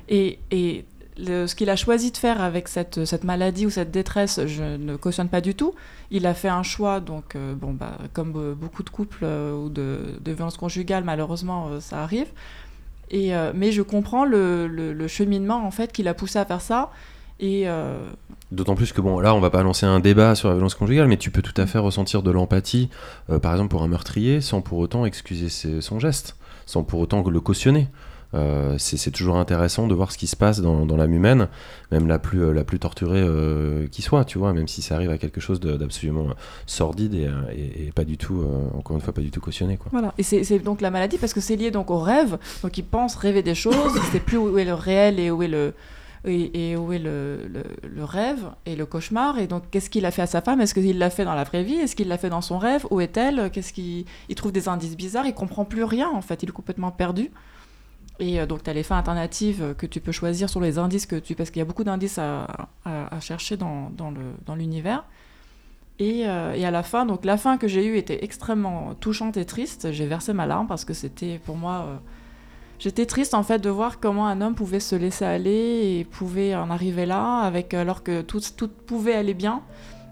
Et, 0.09 0.38
et 0.52 0.85
ce 1.18 1.55
qu'il 1.55 1.70
a 1.70 1.76
choisi 1.76 2.11
de 2.11 2.16
faire 2.16 2.40
avec 2.40 2.68
cette, 2.68 3.05
cette 3.05 3.24
maladie 3.24 3.66
ou 3.66 3.70
cette 3.70 3.90
détresse, 3.90 4.40
je 4.46 4.76
ne 4.76 4.96
cautionne 4.96 5.29
pas 5.29 5.40
du 5.40 5.55
tout. 5.55 5.74
Il 6.11 6.26
a 6.26 6.35
fait 6.35 6.48
un 6.48 6.62
choix, 6.62 7.00
donc, 7.00 7.35
euh, 7.35 7.55
bon, 7.55 7.72
bah, 7.72 7.98
comme 8.12 8.33
euh, 8.37 8.55
beaucoup 8.55 8.83
de 8.83 8.90
couples 8.90 9.24
euh, 9.24 9.57
ou 9.57 9.68
de, 9.68 9.98
violences 10.24 10.57
conjugales, 10.57 11.05
malheureusement, 11.05 11.81
ça 11.81 12.02
arrive. 12.02 12.26
Et, 13.11 13.33
mais 13.55 13.70
je 13.70 13.83
comprends 13.83 14.24
le, 14.24 14.66
le- 14.66 15.07
cheminement, 15.09 15.64
en 15.64 15.70
fait, 15.70 15.92
qui 15.92 16.02
l'a 16.02 16.12
poussé 16.12 16.40
à 16.40 16.44
faire 16.44 16.61
ça. 16.61 16.90
Et 17.38 17.66
D'autant 18.50 18.74
plus 18.74 18.92
que 18.92 19.00
bon, 19.00 19.20
là, 19.20 19.33
on 19.35 19.40
va 19.40 19.50
pas 19.50 19.62
lancer 19.62 19.87
un 19.87 20.00
débat 20.00 20.35
sur 20.35 20.48
la 20.48 20.55
violence 20.55 20.74
conjugale, 20.74 21.07
mais 21.07 21.16
tu 21.16 21.31
peux 21.31 21.42
tout 21.42 21.55
à 21.57 21.66
fait 21.66 21.79
ressentir 21.79 22.22
de 22.22 22.33
l'empathie, 22.33 22.90
par 23.42 23.52
exemple 23.52 23.70
pour 23.70 23.85
un 23.85 23.88
meurtrier, 23.88 24.40
sans 24.40 24.61
pour 24.61 24.79
autant 24.79 25.07
excuser 25.07 25.48
son 25.81 26.00
geste, 26.00 26.37
sans 26.66 26.83
pour 26.83 26.98
autant 26.98 27.22
le 27.22 27.40
cautionner. 27.40 27.87
Euh, 28.34 28.76
c'est 28.78 29.10
toujours 29.10 29.36
intéressant 29.36 29.86
de 29.86 29.94
voir 29.94 30.12
ce 30.12 30.18
qui 30.18 30.26
se 30.26 30.36
passe 30.36 30.60
dans, 30.60 30.96
l'âme 30.96 31.12
humaine, 31.12 31.48
même 31.90 32.06
la 32.06 32.18
plus, 32.18 32.42
euh, 32.42 32.62
torturée 32.78 33.22
euh, 33.22 33.86
qui 33.88 34.02
soit, 34.02 34.24
tu 34.24 34.38
vois, 34.38 34.52
même 34.52 34.68
si 34.68 34.82
ça 34.82 34.96
arrive 34.96 35.10
à 35.10 35.18
quelque 35.18 35.40
chose 35.40 35.60
d'absolument 35.60 36.28
sordide 36.66 37.14
et, 37.14 37.92
pas 37.94 38.04
du 38.04 38.18
tout, 38.18 38.44
encore 38.76 38.96
une 38.96 39.02
fois, 39.02 39.12
pas 39.12 39.22
du 39.22 39.30
tout 39.30 39.40
cautionné. 39.40 39.78
Voilà, 39.90 40.12
et 40.18 40.22
c'est 40.22 40.58
donc 40.58 40.80
la 40.80 40.90
maladie 40.90 41.18
parce 41.18 41.32
que 41.32 41.40
c'est 41.40 41.56
lié 41.56 41.70
donc 41.70 41.90
au 41.90 41.98
rêve. 41.98 42.38
Donc 42.62 42.76
il 42.76 42.84
pense 42.84 43.14
rêver 43.16 43.42
des 43.42 43.54
choses, 43.54 43.92
il 43.94 44.02
sait 44.12 44.20
plus 44.20 44.36
où 44.36 44.58
est 44.58 44.64
le 44.64 44.74
réel 44.74 45.18
et 45.18 45.30
où 45.30 45.42
est 45.42 45.48
le 45.48 45.72
et, 46.28 46.76
où 46.76 46.92
est 46.92 46.98
le 46.98 47.46
rêve 48.00 48.50
et 48.66 48.74
le 48.74 48.84
cauchemar. 48.84 49.38
Et 49.38 49.46
donc 49.46 49.64
qu'est-ce 49.70 49.88
qu'il 49.88 50.04
a 50.04 50.10
fait 50.10 50.22
à 50.22 50.26
sa 50.26 50.40
femme? 50.40 50.60
Est-ce 50.60 50.74
qu'il 50.74 50.98
l'a 50.98 51.10
fait 51.10 51.24
dans 51.24 51.34
la 51.34 51.44
vraie 51.44 51.62
vie? 51.62 51.76
Est-ce 51.76 51.94
qu'il 51.94 52.08
l'a 52.08 52.18
fait 52.18 52.30
dans 52.30 52.40
son 52.40 52.58
rêve? 52.58 52.84
Où 52.90 53.00
est-elle? 53.00 53.50
Qu'est-ce 53.50 53.72
qu'il 53.72 54.04
il 54.28 54.34
trouve 54.34 54.52
des 54.52 54.68
indices 54.68 54.96
bizarres 54.96 55.26
Il 55.26 55.34
comprend 55.34 55.64
plus 55.64 55.84
rien 55.84 56.10
en 56.12 56.22
fait. 56.22 56.42
Il 56.42 56.48
est 56.48 56.52
complètement 56.52 56.90
perdu. 56.90 57.30
Et 58.18 58.40
euh, 58.40 58.46
donc 58.46 58.62
tu 58.62 58.70
as 58.70 58.72
les 58.72 58.83
fins 58.83 58.96
alternatives 58.96 59.62
euh, 59.62 59.74
que 59.74 59.87
tu 59.87 60.00
peux 60.00 60.12
choisir 60.12 60.48
sur 60.48 60.61
les 60.61 60.79
indices 60.79 61.07
que 61.07 61.16
tu 61.16 61.35
parce 61.35 61.50
qu'il 61.50 61.61
y 61.61 61.62
a 61.62 61.64
beaucoup 61.64 61.85
d'indices 61.85 62.18
à, 62.18 62.46
chercher 63.20 63.57
dans, 63.57 63.90
dans 63.90 64.11
le 64.11 64.33
dans 64.46 64.55
l'univers. 64.55 65.05
Et, 65.98 66.29
euh, 66.29 66.52
et 66.52 66.66
à 66.66 66.70
la 66.70 66.83
fin, 66.83 67.07
donc 67.07 67.24
la 67.24 67.38
fin 67.38 67.57
que 67.57 67.68
j'ai 67.68 67.87
eue 67.87 67.96
était 67.96 68.22
extrêmement 68.22 68.94
touchante 69.00 69.37
et 69.37 69.46
triste. 69.46 69.92
J'ai 69.92 70.07
versé 70.07 70.33
ma 70.35 70.46
larme 70.46 70.66
parce 70.66 70.85
que 70.85 70.92
c'était 70.92 71.40
pour 71.44 71.57
moi 71.57 72.00
j'étais 72.79 73.07
triste 73.07 73.33
en 73.33 73.42
fait 73.42 73.59
de 73.59 73.70
voir 73.70 73.98
comment 73.98 74.26
un 74.26 74.42
homme 74.42 74.55
pouvait 74.55 74.81
se 74.81 74.94
laisser 74.94 75.24
aller 75.24 75.98
et 75.98 76.05
pouvait 76.05 76.55
en 76.55 76.70
arriver 76.70 77.07
là, 77.07 77.40
avec 77.40 77.72
alors 77.72 78.02
que 78.02 78.20
tout, 78.20 78.40
tout 78.57 78.68
pouvait 78.68 79.14
aller 79.14 79.35
bien. 79.35 79.62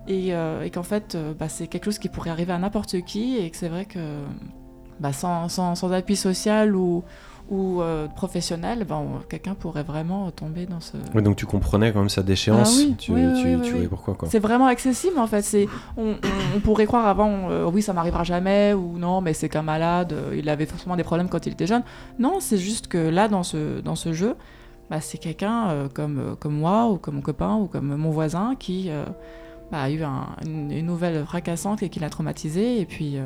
Et, 0.07 0.29
et 0.29 0.71
qu'en 0.71 0.83
fait, 0.83 1.17
bah, 1.39 1.49
c'est 1.49 1.67
quelque 1.67 1.87
chose 1.87 1.99
qui 1.99 2.11
pourrait 2.11 2.29
arriver 2.31 2.53
à 2.53 2.59
n'importe 2.59 3.01
qui, 3.03 3.39
et 3.39 3.51
que 3.51 3.57
c'est 3.57 3.71
vrai 3.71 3.87
que 3.87 3.99
bah, 5.01 5.13
sans, 5.13 5.49
sans, 5.49 5.75
sans 5.75 5.93
appui 5.93 6.17
social 6.17 6.77
ou, 6.77 7.05
ou 7.51 7.83
euh, 7.83 8.09
professionnel, 8.09 8.85
ben, 8.89 9.05
quelqu'un 9.29 9.55
pourrait 9.55 9.83
vraiment 9.83 10.31
tomber 10.31 10.65
dans 10.65 10.81
ce. 10.81 10.97
Ouais, 11.15 11.21
donc 11.21 11.37
tu 11.37 11.45
comprenais 11.45 11.93
quand 11.93 11.99
même 12.01 12.09
sa 12.09 12.23
déchéance. 12.23 12.73
Ah 12.75 12.77
oui, 12.79 12.95
tu 12.99 13.13
oui, 13.13 13.27
oui, 13.27 13.33
tu, 13.43 13.49
oui, 13.57 13.61
tu 13.63 13.73
voyais 13.73 13.89
pourquoi 13.89 14.15
quoi. 14.15 14.29
C'est 14.31 14.39
vraiment 14.39 14.67
accessible 14.67 15.19
en 15.19 15.27
fait. 15.27 15.43
C'est, 15.43 15.69
on, 15.99 16.15
pourrait 16.61 16.87
croire 16.87 17.07
avant, 17.07 17.51
euh, 17.51 17.69
oui, 17.71 17.83
ça 17.83 17.93
m'arrivera 17.93 18.25
jamais, 18.25 18.73
ou 18.73 18.97
non, 18.99 19.21
mais 19.21 19.35
c'est 19.35 19.51
qu'un 19.51 19.63
malade, 19.63 20.15
euh, 20.15 20.35
il 20.39 20.49
avait 20.49 20.65
forcément 20.65 20.97
des 20.97 21.05
problèmes 21.05 21.29
quand 21.29 21.45
il 21.47 21.53
était 21.53 21.67
jeune. 21.67 21.83
Non, 22.19 22.39
c'est 22.41 22.57
juste 22.57 22.87
que 22.87 22.97
là, 22.97 23.29
dans 23.29 23.43
ce, 23.43 23.81
dans 23.81 23.97
ce 23.97 24.15
jeu, 24.15 24.37
bah, 24.91 25.03
c'est 25.03 25.19
quelqu'un 25.19 25.69
euh, 25.69 25.89
comme, 25.93 26.37
comme 26.41 26.55
moi, 26.55 26.89
ou 26.89 26.97
comme 26.97 27.17
mon 27.17 27.21
copain, 27.21 27.57
ou 27.57 27.67
comme 27.67 27.95
mon 27.95 28.11
voisin 28.11 28.55
qui 28.59 28.89
bah, 29.71 29.83
a 29.83 29.91
eu 29.91 30.03
un- 30.03 30.29
une, 30.47 30.71
une 30.73 30.87
nouvelle 30.87 31.25
fracassante 31.27 31.83
et 31.83 31.91
qui 31.91 32.01
l'a 32.01 32.09
traumatisé, 32.09 32.81
et 32.81 32.87
puis. 32.87 33.19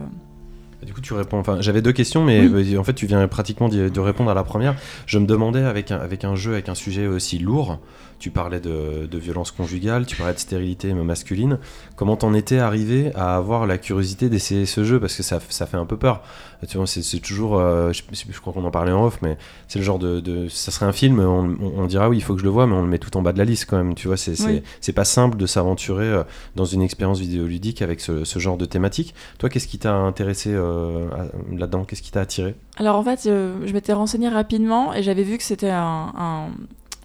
Du 0.84 0.92
coup, 0.92 1.00
tu 1.00 1.12
réponds. 1.12 1.38
Enfin, 1.38 1.58
j'avais 1.60 1.82
deux 1.82 1.92
questions, 1.92 2.24
mais 2.24 2.76
en 2.76 2.84
fait, 2.84 2.94
tu 2.94 3.06
viens 3.06 3.26
pratiquement 3.28 3.68
de 3.68 4.00
répondre 4.00 4.30
à 4.30 4.34
la 4.34 4.44
première. 4.44 4.76
Je 5.06 5.18
me 5.18 5.26
demandais, 5.26 5.62
avec 5.62 5.90
un, 5.90 5.98
avec 5.98 6.24
un 6.24 6.36
jeu, 6.36 6.52
avec 6.52 6.68
un 6.68 6.74
sujet 6.74 7.06
aussi 7.06 7.38
lourd, 7.38 7.78
tu 8.18 8.30
parlais 8.30 8.60
de, 8.60 9.06
de 9.06 9.18
violence 9.18 9.50
conjugale, 9.50 10.06
tu 10.06 10.16
parlais 10.16 10.34
de 10.34 10.38
stérilité 10.38 10.92
masculine, 10.94 11.58
comment 11.96 12.16
t'en 12.16 12.34
étais 12.34 12.58
arrivé 12.58 13.12
à 13.14 13.36
avoir 13.36 13.66
la 13.66 13.78
curiosité 13.78 14.28
d'essayer 14.28 14.66
ce 14.66 14.84
jeu? 14.84 14.98
Parce 15.00 15.14
que 15.16 15.22
ça, 15.22 15.38
ça 15.48 15.66
fait 15.66 15.76
un 15.76 15.86
peu 15.86 15.96
peur. 15.96 16.22
Tu 16.68 16.76
vois, 16.76 16.86
c'est 16.88 17.20
toujours. 17.20 17.58
euh, 17.58 17.92
je, 17.92 18.02
je 18.12 18.40
crois 18.40 18.52
qu'on 18.52 18.64
en 18.64 18.70
parlait 18.72 18.90
en 18.90 19.04
off, 19.04 19.18
mais 19.22 19.38
c'est 19.68 19.78
le 19.78 19.84
genre 19.84 19.98
de, 20.00 20.18
de- 20.20 20.48
Ça 20.48 20.72
serait 20.72 20.86
un 20.86 20.92
film, 20.92 21.20
on, 21.20 21.56
on- 21.60 21.86
dira 21.86 22.08
oui, 22.08 22.16
il 22.16 22.22
faut 22.22 22.34
que 22.34 22.40
je 22.40 22.44
le 22.44 22.50
vois, 22.50 22.66
mais 22.66 22.74
on 22.74 22.82
le 22.82 22.88
met 22.88 22.98
tout 22.98 23.16
en 23.16 23.22
bas 23.22 23.32
de 23.32 23.38
la 23.38 23.44
liste 23.44 23.66
quand 23.70 23.76
même. 23.76 23.94
Tu 23.94 24.08
vois, 24.08 24.16
c'est 24.16 24.34
c'est- 24.34 24.62
Oui. 24.88 24.92
pas 24.92 25.04
simple 25.04 25.36
de 25.36 25.46
s'aventurer 25.46 26.06
euh, 26.06 26.24
dans 26.56 26.64
une 26.64 26.82
expérience 26.82 27.20
vidéoludique 27.20 27.80
avec 27.82 28.00
ce, 28.00 28.24
ce 28.24 28.38
genre 28.40 28.56
de 28.56 28.64
thématique. 28.64 29.14
Toi, 29.38 29.48
qu'est-ce 29.48 29.68
qui 29.68 29.78
t'a 29.78 29.94
intéressé 29.94 30.50
euh, 30.52 31.06
là-dedans? 31.52 31.84
Qu'est-ce 31.84 32.02
qui 32.02 32.10
t'a 32.10 32.20
attiré? 32.22 32.56
Alors 32.76 32.96
en 32.96 33.04
fait, 33.04 33.26
euh, 33.26 33.54
je 33.64 33.72
m'étais 33.72 33.92
renseignée 33.92 34.28
rapidement 34.28 34.92
et 34.92 35.02
j'avais 35.04 35.22
vu 35.22 35.38
que 35.38 35.44
c'était 35.44 35.70
un, 35.70 36.12
un- 36.16 36.48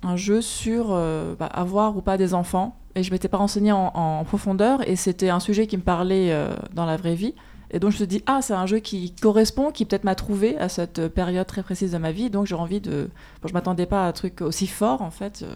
un 0.03 0.15
jeu 0.15 0.41
sur 0.41 0.87
euh, 0.89 1.35
bah, 1.37 1.45
avoir 1.47 1.95
ou 1.97 2.01
pas 2.01 2.17
des 2.17 2.33
enfants. 2.33 2.77
Et 2.95 3.01
je 3.01 3.11
m'étais 3.11 3.27
pas 3.27 3.37
renseignée 3.37 3.71
en, 3.71 3.91
en 3.95 4.23
profondeur 4.23 4.87
et 4.87 4.95
c'était 4.95 5.29
un 5.29 5.39
sujet 5.39 5.65
qui 5.65 5.77
me 5.77 5.81
parlait 5.81 6.31
euh, 6.31 6.53
dans 6.75 6.85
la 6.85 6.95
vraie 6.95 7.15
vie. 7.15 7.33
Et 7.71 7.79
donc 7.79 7.89
je 7.89 7.95
me 7.95 7.97
suis 7.97 8.07
dit, 8.07 8.23
ah, 8.27 8.39
c'est 8.43 8.53
un 8.53 8.67
jeu 8.67 8.77
qui 8.77 9.15
correspond, 9.15 9.71
qui 9.71 9.85
peut-être 9.85 10.03
m'a 10.03 10.13
trouvé 10.13 10.55
à 10.59 10.69
cette 10.69 10.99
euh, 10.99 11.09
période 11.09 11.47
très 11.47 11.63
précise 11.63 11.91
de 11.93 11.97
ma 11.97 12.11
vie. 12.11 12.29
Donc 12.29 12.45
j'ai 12.45 12.53
envie 12.53 12.81
de... 12.81 13.09
Bon, 13.41 13.47
je 13.47 13.53
m'attendais 13.53 13.87
pas 13.87 14.05
à 14.05 14.07
un 14.09 14.11
truc 14.11 14.41
aussi 14.41 14.67
fort 14.67 15.01
en 15.01 15.09
fait. 15.09 15.41
euh, 15.43 15.55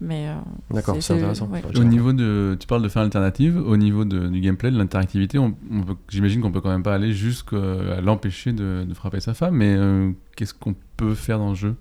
mais... 0.00 0.28
euh, 0.28 0.34
D'accord, 0.70 0.94
c'est 1.00 1.14
intéressant. 1.14 1.48
ouais. 1.48 1.62
Au 1.76 1.82
niveau 1.82 2.12
de, 2.12 2.56
tu 2.60 2.68
parles 2.68 2.82
de 2.82 2.88
fin 2.88 3.00
alternative, 3.02 3.56
au 3.56 3.76
niveau 3.76 4.04
de- 4.04 4.28
du 4.28 4.40
gameplay, 4.40 4.70
de 4.70 4.78
l'interactivité, 4.78 5.40
on, 5.40 5.56
on 5.72 5.82
peut- 5.82 5.96
j'imagine 6.10 6.42
qu'on 6.42 6.52
peut 6.52 6.60
quand 6.60 6.70
même 6.70 6.84
pas 6.84 6.94
aller 6.94 7.12
jusqu'à 7.12 8.00
l'empêcher 8.04 8.52
de, 8.52 8.84
de 8.88 8.94
frapper 8.94 9.18
sa 9.18 9.34
femme, 9.34 9.56
mais 9.56 9.74
euh, 9.76 10.12
qu'est-ce 10.36 10.54
qu'on 10.54 10.76
peut 10.96 11.14
faire 11.14 11.38
dans 11.38 11.48
le 11.48 11.54
jeu? 11.56 11.74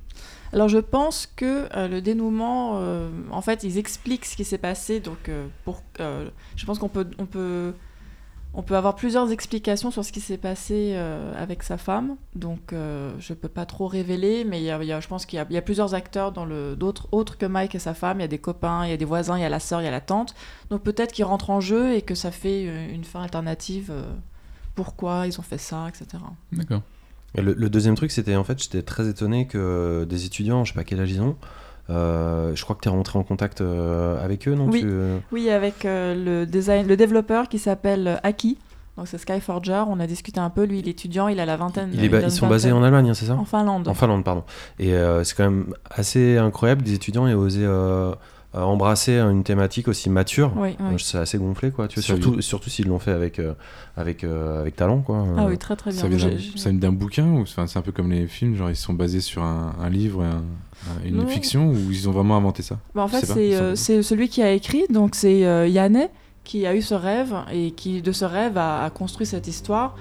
Alors 0.54 0.70
je 0.70 0.78
pense 0.78 1.28
que 1.36 1.68
euh, 1.76 1.88
le 1.88 2.02
dénouement, 2.02 2.74
euh, 2.76 3.10
en 3.32 3.42
fait, 3.42 3.64
ils 3.64 3.78
expliquent 3.78 4.26
ce 4.26 4.36
qui 4.36 4.46
s'est 4.46 4.58
passé. 4.58 5.00
Donc 5.00 5.30
euh, 5.30 5.48
pour, 5.64 5.82
je 6.00 6.66
pense 6.66 6.80
qu'on 6.80 6.90
peut, 6.90 7.08
on 7.20 7.26
peut, 7.26 7.74
on 8.54 8.62
peut 8.62 8.78
avoir 8.78 8.96
plusieurs 8.96 9.32
explications 9.32 9.92
sur 9.92 10.06
ce 10.06 10.12
qui 10.14 10.22
s'est 10.22 10.38
passé 10.38 10.96
avec 11.38 11.62
sa 11.64 11.78
femme. 11.78 12.16
Donc 12.36 12.74
je 12.74 13.34
peux 13.34 13.50
pas 13.50 13.66
trop 13.66 13.88
révéler, 13.88 14.46
mais 14.46 14.62
y 14.62 14.66
y 14.66 14.72
a- 14.72 15.00
je 15.02 15.08
pense 15.08 15.26
qu'il 15.26 15.38
y 15.50 15.58
a, 15.58 15.62
plusieurs 15.62 15.94
acteurs 15.94 16.32
dans 16.32 16.46
le, 16.46 16.76
d'autres, 16.78 17.08
autres 17.12 17.38
que 17.38 17.46
Mike 17.46 17.76
et 17.76 17.80
sa 17.80 17.94
femme. 17.94 18.20
Il 18.20 18.22
y 18.22 18.26
a 18.26 18.30
des 18.30 18.40
copains, 18.40 18.86
il 18.86 18.92
y 18.92 18.94
a 18.94 18.98
des 18.98 19.06
voisins, 19.06 19.38
il 19.38 19.42
y 19.42 19.46
a 19.46 19.50
la 19.50 19.60
sœur, 19.60 19.82
il 19.82 19.86
y 19.86 19.90
a 19.90 19.92
la 19.92 20.00
tante. 20.02 20.36
Donc 20.70 20.84
peut-être 20.84 21.12
qu'ils 21.12 21.26
rentrent 21.26 21.50
en 21.50 21.60
jeu 21.60 21.94
et 21.96 22.02
que 22.02 22.16
ça 22.16 22.32
fait 22.32 22.64
une 22.94 23.04
fin 23.04 23.24
alternative. 23.24 23.92
pourquoi 24.76 25.26
ils 25.28 25.38
ont 25.40 25.44
fait 25.44 25.58
ça, 25.58 25.88
etc. 25.90 26.24
D'accord. 26.52 26.82
Le, 27.42 27.54
le 27.54 27.70
deuxième 27.70 27.96
truc, 27.96 28.12
c'était 28.12 28.36
en 28.36 28.44
fait, 28.44 28.62
j'étais 28.62 28.82
très 28.82 29.08
étonné 29.08 29.48
que 29.48 30.06
des 30.06 30.26
étudiants, 30.26 30.64
je 30.64 30.72
sais 30.74 30.76
pas 30.78 30.84
quel 30.84 31.00
âge 31.00 31.12
ils 31.12 31.22
ont, 31.22 31.36
euh, 31.90 32.56
je 32.56 32.64
crois 32.64 32.76
que 32.76 32.82
tu 32.82 32.88
es 32.90 32.92
rentré 32.92 33.20
en 33.20 33.24
contact 33.24 33.62
euh, 33.62 34.24
avec 34.24 34.48
eux, 34.48 34.56
non? 34.56 34.68
Oui. 34.70 34.82
Tu- 34.82 34.90
Oui, 35.32 35.50
avec 35.50 35.86
euh, 35.86 36.16
le, 36.42 36.46
design, 36.46 36.88
le 36.88 36.98
développeur 36.98 37.48
qui 37.50 37.60
s'appelle 37.60 38.08
euh, 38.08 38.16
Aki. 38.24 38.58
Donc 38.98 39.08
c'est 39.10 39.18
Skyforger. 39.18 39.84
On 39.90 40.00
a 40.00 40.08
discuté 40.08 40.40
un 40.40 40.50
peu. 40.50 40.64
Lui, 40.64 40.80
il 40.80 40.88
est 40.88 40.92
étudiant, 40.92 41.28
il 41.28 41.40
a 41.42 41.46
la 41.46 41.58
vingtaine. 41.58 41.90
Il 41.94 42.04
est 42.04 42.08
ba- 42.10 42.22
ils 42.22 42.32
sont 42.32 42.48
basés 42.48 42.72
en 42.72 42.82
Allemagne, 42.82 43.10
hein, 43.10 43.14
c'est 43.14 43.26
ça? 43.26 43.34
En 43.36 43.44
Finlande. 43.44 43.88
En 43.90 43.94
Finlande, 43.94 44.24
pardon. 44.24 44.44
Et 44.80 44.94
euh, 44.94 45.24
c'est 45.26 45.36
quand 45.36 45.44
même 45.44 45.74
assez 45.92 46.38
incroyable 46.38 46.82
que 46.82 46.88
des 46.88 46.94
étudiants 46.94 47.28
aient 47.28 47.34
osé 47.34 47.60
euh, 47.66 47.68
euh, 47.68 48.16
embrasser 48.64 49.18
une 49.20 49.44
thématique 49.44 49.88
aussi 49.88 50.10
mature. 50.10 50.52
Oui, 50.56 50.76
oui. 50.80 50.94
Euh, 50.94 50.98
C'est 50.98 51.18
assez 51.18 51.38
gonflé, 51.38 51.72
quoi. 51.72 51.88
Tu 51.88 51.96
vois, 51.96 52.04
Ça 52.04 52.14
surtout, 52.16 52.42
surtout 52.42 52.70
s'ils 52.70 52.88
l'ont 52.88 53.00
fait 53.00 53.12
avec, 53.12 53.40
euh, 53.40 53.54
avec, 53.98 54.24
euh, 54.24 54.62
avec 54.62 54.76
talent, 54.76 55.02
quoi. 55.02 55.26
Ah 55.38 55.44
Euh, 55.46 55.50
oui, 55.50 55.58
très 55.58 55.76
très 55.76 55.92
bien. 55.92 56.00
Ça 56.02 56.08
vient, 56.08 56.74
d'un, 56.74 56.92
bouquin 56.92 57.26
ou 57.26 57.42
enfin, 57.42 57.68
c'est 57.68 57.80
un 57.80 57.82
peu 57.82 57.92
comme 57.92 58.12
les 58.12 58.28
films, 58.28 58.56
genre 58.56 58.70
ils 58.70 58.76
sont 58.76 58.94
basés 58.94 59.22
sur 59.22 59.44
un, 59.44 59.76
un 59.82 59.90
livre, 59.90 60.24
et 60.24 60.28
un- 60.28 60.44
un- 60.92 61.06
une 61.08 61.18
Non. 61.18 61.28
fiction 61.28 61.70
ou 61.72 61.76
ils 61.92 62.08
ont 62.08 62.12
vraiment 62.12 62.38
inventé 62.38 62.62
ça? 62.64 62.78
Bah, 62.94 63.04
en 63.04 63.08
fait, 63.08 63.26
c'est 63.26 63.56
euh, 63.56 63.76
celui 63.76 64.30
qui 64.30 64.42
a 64.42 64.52
écrit. 64.52 64.84
Donc 64.90 65.16
c'est 65.16 65.46
euh, 65.46 65.68
Yanné 65.68 66.08
qui 66.44 66.68
a 66.68 66.76
eu 66.76 66.82
ce 66.82 66.94
rêve 66.94 67.34
et 67.52 67.72
qui, 67.72 68.02
de 68.04 68.12
ce 68.12 68.24
rêve, 68.26 68.58
a, 68.58 68.84
a 68.86 68.90
construit 68.92 69.26
cette 69.26 69.48
histoire. 69.48 69.96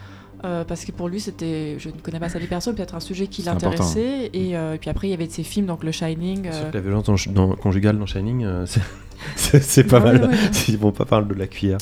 Euh, 0.44 0.64
parce 0.64 0.84
que 0.84 0.92
pour 0.92 1.08
lui, 1.08 1.20
c'était, 1.20 1.76
je 1.78 1.88
ne 1.88 1.94
connais 1.94 2.20
pas 2.20 2.28
sa 2.28 2.38
vie 2.38 2.46
perso, 2.46 2.72
peut-être 2.72 2.94
un 2.94 3.00
sujet 3.00 3.26
qui 3.26 3.42
l'intéressait. 3.42 4.30
Et, 4.34 4.56
euh, 4.56 4.74
et 4.74 4.78
puis 4.78 4.90
après, 4.90 5.08
il 5.08 5.10
y 5.10 5.14
avait 5.14 5.26
de 5.26 5.32
ces 5.32 5.42
films, 5.42 5.66
donc 5.66 5.82
Le 5.84 5.90
Shining. 5.92 6.48
Euh, 6.52 6.70
la 6.72 6.80
violence 6.80 7.04
dans- 7.04 7.32
dans- 7.48 7.54
conjugale 7.56 7.98
dans 7.98 8.06
Shining, 8.06 8.44
euh, 8.44 8.66
c'est- 9.36 9.84
pas 9.84 9.96
Ah 9.98 10.00
mal. 10.12 10.28
oui. 10.30 10.36
Ils 10.68 10.78
vont 10.78 10.92
pas 10.92 11.04
parler 11.04 11.26
de 11.26 11.34
la 11.34 11.46
cuillère. 11.46 11.78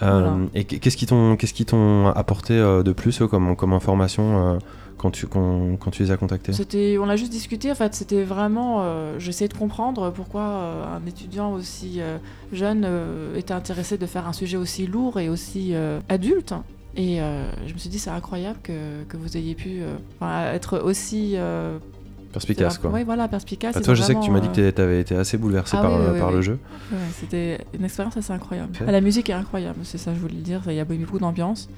Voilà. 0.00 0.36
Et 0.54 0.64
qu'est-ce 0.64 0.96
qu'ils 0.96 1.08
t'ont 1.08 1.36
qu'est-ce 1.36 1.54
qu'ils 1.54 1.66
t'ont 1.66 2.06
apporté 2.08 2.54
de 2.58 2.92
plus 2.92 3.18
comme, 3.30 3.56
comme 3.56 3.72
information 3.72 4.58
quand, 4.98 5.10
tu, 5.10 5.26
quand, 5.26 5.76
quand 5.78 5.90
tu 5.90 6.02
les 6.02 6.10
as 6.10 6.16
contactés? 6.16 6.52
C'était, 6.52 6.96
on 7.00 7.08
a 7.08 7.16
juste 7.16 7.32
discuté. 7.32 7.70
En 7.70 7.74
fait, 7.74 7.94
c'était 7.94 8.22
vraiment. 8.22 8.78
euh, 8.82 9.18
J'essayais 9.18 9.48
de 9.48 9.54
comprendre 9.56 10.10
pourquoi 10.10 10.42
euh, 10.42 10.96
un 10.96 11.06
étudiant 11.06 11.52
aussi 11.52 11.96
euh, 12.00 12.18
jeune 12.52 12.86
était 13.36 13.54
intéressé 13.54 13.98
de 13.98 14.06
faire 14.06 14.28
un 14.28 14.32
sujet 14.32 14.56
aussi 14.56 14.86
lourd 14.86 15.18
et 15.18 15.28
aussi 15.28 15.72
adulte. 16.08 16.54
Et 16.96 17.20
euh, 17.20 17.50
je 17.66 17.72
me 17.74 17.78
suis 17.78 17.88
dit, 17.90 17.98
c'est 17.98 18.10
incroyable 18.10 18.58
que, 18.62 19.02
que 19.08 19.16
vous 19.16 19.36
ayez 19.36 19.54
pu 19.54 19.80
euh, 19.82 20.52
être 20.54 20.78
aussi. 20.78 21.32
euh, 21.36 21.78
Perspicace, 22.32 22.78
quoi. 22.78 22.90
Oui, 22.92 23.04
voilà, 23.04 23.28
perspicace. 23.28 23.74
Bah, 23.74 23.80
toi, 23.80 23.94
je 23.94 24.02
sais 24.02 24.14
que 24.14 24.20
tu 24.20 24.30
m'as 24.30 24.40
dit 24.40 24.48
que 24.48 24.70
tu 24.70 24.80
avais 24.80 25.00
été 25.00 25.14
assez 25.16 25.36
bouleversé 25.38 25.76
Ah 25.78 25.82
par, 25.82 25.92
oui, 25.92 25.98
oui, 26.04 26.10
oui, 26.14 26.18
par 26.18 26.28
oui. 26.30 26.34
le 26.36 26.42
jeu. 26.42 26.58
ouais, 26.92 26.98
c'était 27.12 27.58
une 27.78 27.84
expérience 27.84 28.16
assez 28.16 28.32
incroyable. 28.32 28.70
Ok. 28.74 28.84
Ah, 28.88 28.92
La 28.92 29.00
musique 29.00 29.30
est 29.30 29.34
incroyable, 29.34 29.78
c'est 29.84 29.98
ça, 29.98 30.12
je 30.14 30.18
voulais 30.18 30.34
le 30.34 30.40
dire. 30.42 30.60
Il 30.66 30.74
y 30.74 30.80
a 30.80 30.84
beaucoup 30.84 31.18
d'ambiance. 31.18 31.68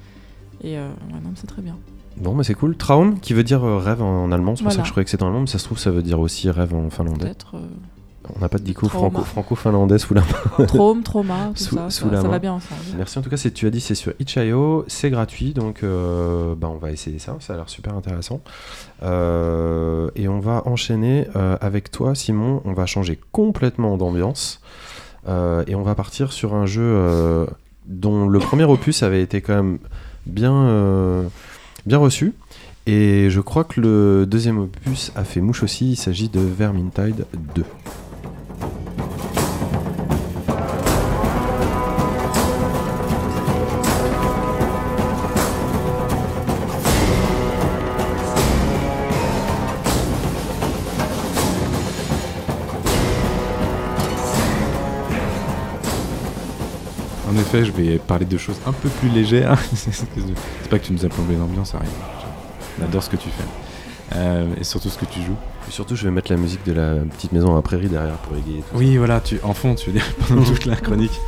Et 0.63 0.73
ouais, 0.75 0.79
non, 1.11 1.19
mais 1.23 1.29
c'est 1.35 1.45
très 1.47 1.61
bien. 1.61 1.77
Bon, 2.17 2.35
bah 2.35 2.43
c'est 2.43 2.55
cool. 2.55 2.75
Traum, 2.75 3.19
qui 3.19 3.33
veut 3.35 3.43
dire 3.43 3.61
rêve 3.61 4.01
en, 4.01 4.23
en 4.23 4.31
allemand, 4.31 4.55
c'est 4.55 4.63
pour 4.63 4.71
ça 4.71 4.81
que 4.81 4.87
je 4.87 4.91
croyais 4.91 5.05
que 5.05 5.11
c'était 5.11 5.21
en 5.21 5.27
allemand, 5.27 5.41
mais 5.41 5.47
ça 5.47 5.59
se 5.59 5.65
trouve, 5.65 5.77
ça 5.77 5.91
veut 5.91 6.01
dire 6.01 6.19
aussi 6.19 6.49
rêve 6.49 6.73
en 6.73 6.89
finlandais. 6.89 7.25
Peut-être. 7.25 7.55
On 8.35 8.39
n'a 8.39 8.49
pas 8.49 8.57
de 8.57 8.63
dico 8.63 8.87
franco- 8.89 9.23
franco-finlandais 9.23 9.97
sous 9.99 10.13
la 10.13 10.21
main. 10.21 10.65
Traume, 10.65 11.01
trauma, 11.03 11.51
tout 11.55 11.63
Sous- 11.63 11.75
ça. 11.75 11.89
sous 11.89 12.05
ça, 12.05 12.11
la 12.11 12.17
ça 12.17 12.23
main. 12.23 12.29
va 12.29 12.39
bien 12.39 12.53
ensemble. 12.53 12.81
Merci 12.97 13.17
en 13.19 13.21
tout 13.21 13.29
cas, 13.29 13.37
c'est- 13.37 13.51
tu 13.51 13.65
as 13.67 13.69
dit 13.69 13.79
c'est 13.81 13.95
sur 13.95 14.13
itch.io, 14.19 14.85
c'est 14.87 15.09
gratuit, 15.09 15.53
donc 15.53 15.83
euh, 15.83 16.53
bah, 16.55 16.69
on 16.69 16.77
va 16.77 16.91
essayer 16.91 17.19
ça, 17.19 17.37
ça 17.39 17.53
a 17.53 17.55
l'air 17.57 17.69
super 17.69 17.95
intéressant. 17.95 18.41
Euh, 19.03 20.09
et 20.15 20.27
on 20.27 20.39
va 20.39 20.63
enchaîner 20.65 21.27
euh, 21.35 21.57
avec 21.61 21.91
toi 21.91 22.15
Simon, 22.15 22.61
on 22.65 22.73
va 22.73 22.85
changer 22.85 23.19
complètement 23.31 23.97
d'ambiance 23.97 24.61
et 25.67 25.75
on 25.75 25.81
va 25.83 25.93
partir 25.93 26.31
sur 26.31 26.55
un 26.55 26.65
jeu 26.65 27.45
dont 27.85 28.29
le 28.29 28.39
premier 28.39 28.63
opus 28.63 29.03
avait 29.03 29.21
été 29.21 29.41
quand 29.41 29.55
même 29.55 29.77
bien, 30.25 31.23
bien 31.85 31.97
reçu. 31.97 32.33
Et 32.85 33.29
je 33.29 33.41
crois 33.41 33.65
que 33.65 33.81
le 33.81 34.25
deuxième 34.25 34.57
opus 34.57 35.11
a 35.17 35.25
fait 35.25 35.41
mouche 35.41 35.63
aussi, 35.63 35.91
il 35.91 35.95
s'agit 35.97 36.29
de 36.29 36.39
Vermintide 36.39 37.25
2. 37.55 37.65
Je 57.53 57.71
vais 57.71 57.97
parler 57.97 58.25
de 58.25 58.37
choses 58.37 58.57
un 58.65 58.71
peu 58.71 58.89
plus 58.89 59.09
légères. 59.09 59.57
c'est 59.73 60.69
pas 60.69 60.79
que 60.79 60.85
tu 60.85 60.93
nous 60.93 61.05
as 61.05 61.09
plombé 61.09 61.35
l'ambiance, 61.35 61.71
ça 61.71 61.77
arrive. 61.77 61.89
On 62.79 62.85
adore 62.85 63.03
ce 63.03 63.09
que 63.09 63.15
tu 63.15 63.29
fais. 63.29 64.15
Euh, 64.15 64.47
et 64.59 64.63
surtout 64.63 64.89
ce 64.89 64.97
que 64.97 65.05
tu 65.05 65.21
joues. 65.21 65.35
Et 65.67 65.71
surtout, 65.71 65.95
je 65.95 66.03
vais 66.03 66.11
mettre 66.11 66.31
la 66.31 66.37
musique 66.37 66.65
de 66.65 66.73
la 66.73 66.95
petite 67.15 67.31
maison 67.31 67.57
à 67.57 67.61
prairie 67.61 67.87
derrière 67.87 68.15
pour 68.17 68.37
égayer 68.37 68.59
tout 68.59 68.73
ça. 68.73 68.77
Oui, 68.77 68.97
voilà, 68.97 69.19
tu, 69.19 69.39
en 69.43 69.53
fond, 69.53 69.75
tu 69.75 69.87
veux 69.87 69.93
dire, 69.93 70.05
pendant 70.27 70.43
toute 70.43 70.65
la 70.65 70.75
chronique. 70.75 71.19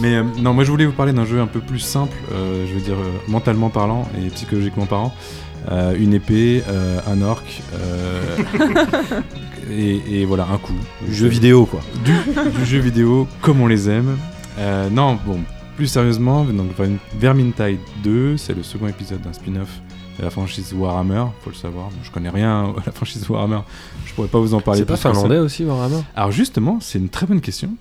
Mais 0.00 0.16
euh, 0.16 0.24
non, 0.38 0.52
moi 0.52 0.64
je 0.64 0.70
voulais 0.70 0.86
vous 0.86 0.92
parler 0.92 1.12
d'un 1.12 1.24
jeu 1.24 1.40
un 1.40 1.46
peu 1.46 1.60
plus 1.60 1.78
simple, 1.78 2.16
euh, 2.32 2.66
je 2.68 2.74
veux 2.74 2.80
dire 2.80 2.96
mentalement 3.28 3.70
parlant 3.70 4.06
et 4.18 4.28
psychologiquement 4.30 4.86
parlant. 4.86 5.12
Une 5.98 6.14
épée, 6.14 6.62
un 7.08 7.22
orc, 7.22 7.42
et, 9.70 10.20
et 10.20 10.24
voilà, 10.24 10.46
un 10.52 10.58
coup. 10.58 10.74
Jeu 11.10 11.26
vidéo, 11.26 11.66
quoi. 11.66 11.80
Du, 12.04 12.12
du 12.56 12.64
jeu 12.64 12.78
vidéo 12.78 13.26
comme 13.40 13.60
on 13.60 13.66
les 13.66 13.90
aime. 13.90 14.16
Euh, 14.58 14.88
non, 14.90 15.18
bon, 15.26 15.40
plus 15.76 15.86
sérieusement, 15.86 16.44
donc 16.44 16.70
Vermintide 17.18 17.78
2, 18.02 18.36
c'est 18.36 18.54
le 18.54 18.62
second 18.62 18.88
épisode 18.88 19.20
d'un 19.22 19.32
spin-off 19.32 19.80
de 20.18 20.22
la 20.24 20.30
franchise 20.30 20.72
Warhammer, 20.72 21.24
faut 21.42 21.50
le 21.50 21.56
savoir. 21.56 21.90
Moi, 21.90 22.00
je 22.02 22.10
connais 22.10 22.30
rien 22.30 22.74
à 22.78 22.82
la 22.86 22.92
franchise 22.92 23.28
Warhammer, 23.28 23.60
je 24.06 24.14
pourrais 24.14 24.28
pas 24.28 24.38
vous 24.40 24.54
en 24.54 24.60
parler. 24.60 24.80
C'est 24.80 24.86
pas 24.86 24.96
finlandais 24.96 25.38
aussi, 25.38 25.64
Warhammer? 25.64 26.00
Alors 26.14 26.32
justement, 26.32 26.78
c'est 26.80 26.98
une 26.98 27.08
très 27.10 27.26
bonne 27.26 27.40
question. 27.40 27.76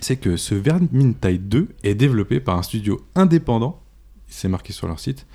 C'est 0.00 0.16
que 0.16 0.36
ce 0.36 0.54
Vermintide 0.56 1.48
2 1.48 1.68
est 1.84 1.94
développé 1.94 2.40
par 2.40 2.58
un 2.58 2.62
studio 2.62 3.00
indépendant, 3.14 3.80
c'est 4.26 4.48
marqué 4.48 4.72
sur 4.72 4.88
leur 4.88 4.98
site, 4.98 5.26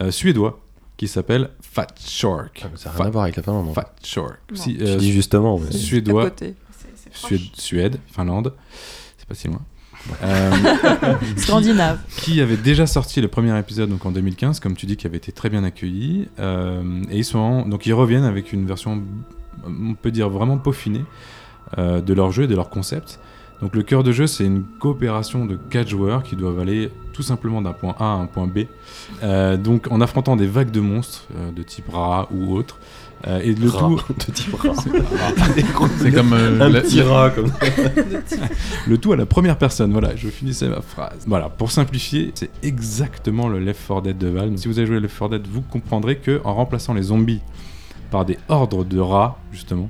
euh, 0.00 0.10
suédois, 0.10 0.60
qui 0.96 1.08
s'appelle 1.08 1.50
Fat 1.60 1.88
Shark. 2.00 2.64
Ça 2.76 2.88
n'a 2.90 2.94
Fat, 2.94 3.02
rien 3.02 3.06
à 3.06 3.10
voir 3.10 3.24
avec 3.24 3.36
la 3.36 3.42
Finlande. 3.42 3.66
non. 3.66 3.74
Fat 3.74 3.94
Shark. 4.02 4.38
Non. 4.50 4.56
Si, 4.56 4.78
Je 4.78 4.84
euh, 4.84 4.96
dis 4.96 5.12
justement. 5.12 5.58
mais- 5.58 5.72
suédois, 5.72 6.30
Suède, 7.54 7.98
Finlande, 8.08 8.54
c'est 9.18 9.26
pas 9.28 9.34
si 9.34 9.46
loin. 9.48 9.60
Euh, 10.22 10.50
Scandinave. 11.36 11.98
qui 12.16 12.40
avait 12.40 12.56
déjà 12.56 12.86
sorti 12.86 13.20
le 13.20 13.28
premier 13.28 13.58
épisode 13.58 13.88
donc 13.90 14.04
en 14.06 14.10
2015, 14.10 14.60
comme 14.60 14.76
tu 14.76 14.86
dis, 14.86 14.96
qui 14.96 15.06
avait 15.06 15.16
été 15.16 15.32
très 15.32 15.50
bien 15.50 15.64
accueilli. 15.64 16.28
Euh, 16.38 17.02
et 17.10 17.18
ils 17.18 17.24
sont 17.24 17.38
en- 17.38 17.66
donc 17.66 17.86
ils 17.86 17.92
reviennent 17.94 18.24
avec 18.24 18.52
une 18.52 18.66
version, 18.66 19.02
on 19.66 19.94
peut 19.94 20.10
dire 20.10 20.28
vraiment 20.28 20.58
peaufinée 20.58 21.04
euh, 21.78 22.00
de 22.00 22.12
leur 22.14 22.30
jeu 22.32 22.44
et 22.44 22.46
de 22.48 22.54
leur 22.54 22.70
concept. 22.70 23.18
Donc 23.62 23.74
le 23.76 23.82
cœur 23.82 24.02
de 24.02 24.12
jeu, 24.12 24.26
c'est 24.26 24.44
une 24.44 24.64
coopération 24.80 25.46
de 25.46 25.56
4 25.56 25.88
joueurs 25.88 26.22
qui 26.22 26.36
doivent 26.36 26.58
aller 26.58 26.90
tout 27.12 27.22
simplement 27.22 27.62
d'un 27.62 27.72
point 27.72 27.94
A 27.98 28.04
à 28.04 28.16
un 28.16 28.26
point 28.26 28.46
B. 28.46 28.64
Euh, 29.22 29.56
donc 29.56 29.86
en 29.90 30.00
affrontant 30.00 30.36
des 30.36 30.46
vagues 30.46 30.72
de 30.72 30.80
monstres 30.80 31.24
euh, 31.38 31.50
de 31.52 31.62
type 31.62 31.88
rat 31.90 32.28
ou 32.32 32.54
autre. 32.56 32.78
Euh, 33.26 33.40
et 33.42 33.54
le 33.54 33.68
Rat. 33.70 33.88
tout. 33.88 34.32
C'est 35.98 36.12
comme 36.12 36.32
euh, 36.34 36.60
Un 36.60 36.68
la- 36.68 36.80
petit 36.82 37.00
rat, 37.00 37.30
comme 37.30 37.50
Le 38.86 38.98
tout 38.98 39.12
à 39.12 39.16
la 39.16 39.26
première 39.26 39.56
personne, 39.56 39.92
voilà, 39.92 40.14
je 40.16 40.28
finissais 40.28 40.68
ma 40.68 40.82
phrase. 40.82 41.24
Voilà, 41.26 41.48
pour 41.48 41.70
simplifier, 41.70 42.32
c'est 42.34 42.50
exactement 42.62 43.48
le 43.48 43.58
Left 43.60 43.80
4 43.88 44.02
Dead 44.02 44.18
de 44.18 44.28
Valve. 44.28 44.56
Si 44.56 44.68
vous 44.68 44.78
avez 44.78 44.86
joué 44.86 45.00
Left 45.00 45.18
4 45.18 45.30
Dead, 45.30 45.46
vous 45.50 45.62
comprendrez 45.62 46.16
que 46.16 46.40
en 46.44 46.54
remplaçant 46.54 46.92
les 46.94 47.04
zombies 47.04 47.40
par 48.10 48.24
des 48.24 48.38
ordres 48.48 48.84
de 48.84 48.98
rats, 49.00 49.38
justement, 49.52 49.88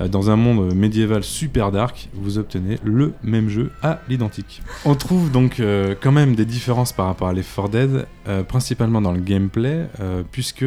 euh, 0.00 0.08
dans 0.08 0.28
un 0.30 0.36
monde 0.36 0.74
médiéval 0.74 1.24
super 1.24 1.72
dark, 1.72 2.08
vous 2.14 2.36
obtenez 2.38 2.78
le 2.84 3.14
même 3.22 3.48
jeu 3.48 3.70
à 3.82 4.00
l'identique. 4.08 4.60
On 4.84 4.94
trouve 4.94 5.30
donc 5.30 5.58
euh, 5.60 5.94
quand 6.00 6.12
même 6.12 6.34
des 6.34 6.44
différences 6.44 6.92
par 6.92 7.06
rapport 7.06 7.28
à 7.28 7.32
Left 7.32 7.48
4 7.56 7.68
Dead, 7.70 8.06
euh, 8.28 8.42
principalement 8.42 9.00
dans 9.00 9.12
le 9.12 9.20
gameplay, 9.20 9.86
euh, 10.00 10.22
puisque 10.30 10.64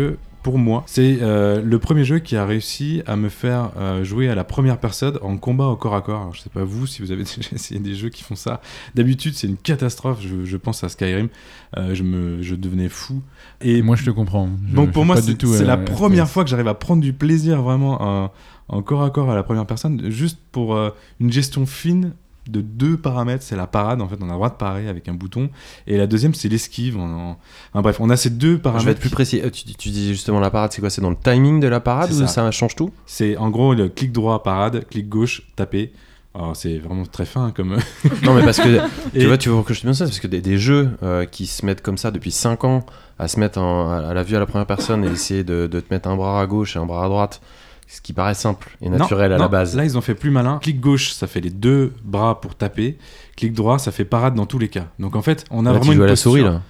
pour 0.47 0.57
moi, 0.59 0.83
c'est 0.85 1.17
euh, 1.21 1.61
le 1.61 1.77
premier 1.77 2.05
jeu 2.05 2.19
qui 2.19 2.37
a 2.37 2.45
réussi 2.45 3.01
à 3.05 3.17
me 3.17 3.27
faire 3.27 3.71
euh, 3.75 4.05
jouer 4.05 4.29
à 4.29 4.35
la 4.35 4.45
première 4.45 4.79
personne 4.79 5.19
en 5.21 5.35
combat 5.35 5.65
au 5.67 5.75
corps 5.75 5.93
à 5.93 6.01
corps. 6.01 6.21
Alors, 6.21 6.33
je 6.33 6.39
sais 6.39 6.49
pas 6.49 6.63
vous 6.63 6.87
si 6.87 7.01
vous 7.01 7.11
avez 7.11 7.23
déjà 7.25 7.41
essayé 7.51 7.81
des 7.81 7.95
jeux 7.95 8.07
qui 8.07 8.23
font 8.23 8.37
ça. 8.37 8.61
D'habitude, 8.95 9.33
c'est 9.33 9.47
une 9.47 9.57
catastrophe. 9.57 10.19
Je, 10.21 10.45
je 10.45 10.55
pense 10.55 10.85
à 10.85 10.87
Skyrim. 10.87 11.27
Euh, 11.75 11.93
je, 11.93 12.03
me, 12.03 12.41
je 12.41 12.55
devenais 12.55 12.87
fou. 12.87 13.21
Et 13.59 13.81
Moi, 13.81 13.97
je 13.97 14.05
te 14.05 14.09
comprends. 14.09 14.47
Je- 14.69 14.73
donc 14.73 14.91
pour 14.93 15.03
moi, 15.03 15.17
c'est 15.17 15.65
la 15.65 15.75
première 15.75 16.29
fois 16.29 16.45
que 16.45 16.49
j'arrive 16.49 16.69
à 16.69 16.75
prendre 16.75 17.01
du 17.01 17.11
plaisir 17.11 17.61
vraiment 17.61 18.01
en, 18.01 18.31
en 18.69 18.81
corps 18.81 19.03
à 19.03 19.09
corps 19.09 19.29
à 19.29 19.35
la 19.35 19.43
première 19.43 19.65
personne, 19.65 20.09
juste 20.09 20.39
pour 20.53 20.79
une 21.19 21.29
gestion 21.29 21.65
fine 21.65 22.13
de 22.49 22.61
deux 22.61 22.97
paramètres. 22.97 23.43
C'est 23.43 23.55
la 23.55 23.67
parade, 23.67 24.01
en 24.01 24.07
fait, 24.07 24.17
on 24.21 24.25
a 24.25 24.27
le 24.29 24.33
droit 24.33 24.49
de 24.49 24.55
parer 24.55 24.87
avec 24.87 25.07
un 25.09 25.13
bouton, 25.13 25.49
et 25.87 25.97
la 25.97 26.07
deuxième, 26.07 26.33
c'est 26.33 26.49
l'esquive. 26.49 26.97
En, 26.97 27.01
en- 27.09 27.37
enfin, 27.73 27.81
bref, 27.81 27.97
on 27.99 28.09
a 28.09 28.17
ces 28.17 28.29
deux 28.29 28.57
paramètres. 28.57 28.81
Je 28.81 28.85
vais 28.87 28.91
être 28.93 28.99
plus 28.99 29.09
précis. 29.09 29.41
Euh, 29.43 29.49
Tu, 29.49 29.65
tu 29.75 29.89
dis 29.89 30.09
justement 30.09 30.39
la 30.39 30.49
parade, 30.49 30.71
c'est 30.73 30.81
quoi? 30.81 30.89
C'est 30.89 31.01
dans 31.01 31.09
le 31.09 31.15
timing 31.21 31.59
de 31.59 31.67
la 31.67 31.79
parade 31.79 32.11
ou 32.11 32.19
ça. 32.19 32.27
ça 32.27 32.51
change 32.51 32.75
tout? 32.75 32.91
C'est 33.05 33.37
en 33.37 33.49
gros 33.49 33.73
le 33.73 33.89
clic 33.89 34.11
droit 34.11 34.43
parade, 34.43 34.85
clic 34.89 35.07
gauche 35.09 35.43
taper. 35.55 35.91
Alors, 36.35 36.55
c'est 36.55 36.77
vraiment 36.77 37.03
très 37.05 37.25
fin 37.25 37.49
comme. 37.51 37.77
Non, 38.23 38.35
mais 38.35 38.43
parce 38.43 38.59
que 38.59 38.77
Et- 39.15 39.19
tu 39.21 39.25
vois, 39.25 39.37
tu 39.39 39.49
vois 39.49 39.63
que 39.63 39.73
je 39.73 39.81
te 39.81 39.87
dis 39.87 39.95
ça, 39.95 40.05
parce 40.05 40.19
que 40.19 40.27
des, 40.27 40.39
des 40.41 40.57
jeux 40.59 40.91
euh, 41.01 41.25
qui 41.25 41.47
se 41.47 41.65
mettent 41.65 41.81
comme 41.81 41.97
ça 41.97 42.11
depuis 42.11 42.31
5 42.31 42.63
ans 42.63 42.85
à 43.17 43.27
se 43.27 43.39
mettre 43.39 43.57
en- 43.59 43.89
à 43.91 44.13
la 44.13 44.21
vue 44.21 44.35
à 44.35 44.39
la 44.39 44.45
première 44.45 44.67
personne 44.67 45.03
et 45.03 45.07
essayer 45.07 45.43
de, 45.43 45.65
de 45.65 45.79
te 45.79 45.91
mettre 45.91 46.07
un 46.09 46.15
bras 46.15 46.39
à 46.39 46.45
gauche 46.45 46.75
et 46.75 46.79
un 46.79 46.85
bras 46.85 47.05
à 47.05 47.07
droite, 47.09 47.41
ce 47.87 48.01
qui 48.01 48.13
paraît 48.13 48.33
simple 48.33 48.75
et 48.81 48.89
Non, 48.89 48.97
naturel 48.97 49.31
à 49.31 49.37
non, 49.37 49.43
la 49.43 49.47
base. 49.47 49.75
Là, 49.75 49.85
ils 49.85 49.97
ont 49.97 50.01
fait 50.01 50.15
plus 50.15 50.31
malin. 50.31 50.59
Clic 50.61 50.79
gauche, 50.79 51.11
ça 51.13 51.27
fait 51.27 51.41
les 51.41 51.49
deux 51.49 51.93
bras 52.03 52.41
pour 52.41 52.55
taper. 52.55 52.97
Clic 53.35 53.53
droit, 53.53 53.79
ça 53.79 53.91
fait 53.91 54.05
parade 54.05 54.35
dans 54.35 54.45
tous 54.45 54.59
les 54.59 54.67
cas. 54.67 54.85
Donc 54.99 55.15
en 55.15 55.21
fait, 55.21 55.45
on 55.51 55.65
a 55.65 55.71
Là, 55.71 55.77
vraiment 55.79 55.91
tu 55.91 55.97
joues 55.97 56.01
une 56.01 56.07
à 56.07 56.09
la 56.09 56.15
souris 56.15 56.43
là. 56.43 56.61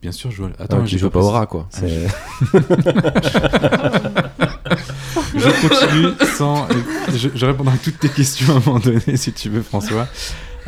Bien 0.00 0.12
sûr, 0.12 0.30
je 0.32 0.36
joue 0.36 0.44
à... 0.44 0.48
Attends, 0.48 0.64
Attends, 0.64 0.80
tu 0.82 0.86
j'ai 0.88 0.98
joues 0.98 1.10
pas 1.10 1.20
au 1.20 1.30
rat 1.30 1.46
quoi. 1.46 1.68
Ah, 1.76 1.80
Je 5.34 5.68
continue 5.68 6.12
sans. 6.36 6.66
Je, 7.14 7.28
je 7.34 7.46
répondrai 7.46 7.74
à 7.74 7.78
toutes 7.78 7.98
tes 7.98 8.08
questions 8.08 8.54
à 8.54 8.56
un 8.56 8.62
moment 8.64 8.78
donné, 8.78 9.16
si 9.16 9.32
tu 9.32 9.48
veux, 9.48 9.62
François. 9.62 10.06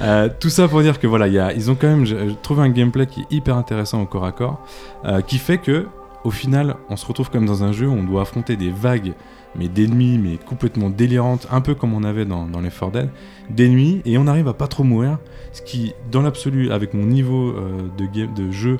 Euh, 0.00 0.28
tout 0.40 0.50
ça 0.50 0.66
pour 0.68 0.82
dire 0.82 0.98
que 0.98 1.06
voilà, 1.06 1.28
il 1.28 1.34
y 1.34 1.38
a, 1.38 1.52
ils 1.52 1.70
ont 1.70 1.76
quand 1.76 1.86
même 1.86 2.04
je- 2.04 2.28
je 2.28 2.34
trouvé 2.42 2.62
un 2.62 2.68
gameplay 2.68 3.06
qui 3.06 3.20
est 3.20 3.26
hyper 3.30 3.56
intéressant 3.56 4.02
au 4.02 4.06
corps 4.06 4.24
à 4.24 4.32
corps, 4.32 4.64
euh, 5.04 5.20
qui 5.20 5.38
fait 5.38 5.58
que, 5.58 5.86
au 6.24 6.30
final, 6.30 6.76
on 6.88 6.96
se 6.96 7.06
retrouve 7.06 7.30
comme 7.30 7.46
dans 7.46 7.62
un 7.62 7.72
jeu 7.72 7.86
où 7.86 7.92
on 7.92 8.02
doit 8.02 8.22
affronter 8.22 8.56
des 8.56 8.70
vagues, 8.70 9.12
mais 9.56 9.68
d'ennemis, 9.68 10.18
mais 10.18 10.36
complètement 10.36 10.90
délirantes, 10.90 11.46
un 11.50 11.60
peu 11.60 11.74
comme 11.74 11.94
on 11.94 12.04
avait 12.04 12.24
dans, 12.24 12.46
les 12.60 12.70
4 12.70 12.90
Dead, 12.90 13.10
d'ennemis, 13.50 14.02
et 14.04 14.18
on 14.18 14.26
arrive 14.26 14.48
à 14.48 14.54
pas 14.54 14.66
trop 14.66 14.84
mourir, 14.84 15.18
ce 15.52 15.62
qui, 15.62 15.94
dans 16.10 16.22
l'absolu, 16.22 16.70
avec 16.72 16.94
mon 16.94 17.04
niveau 17.04 17.50
euh, 17.50 17.88
de, 17.98 18.50
jeu, 18.50 18.78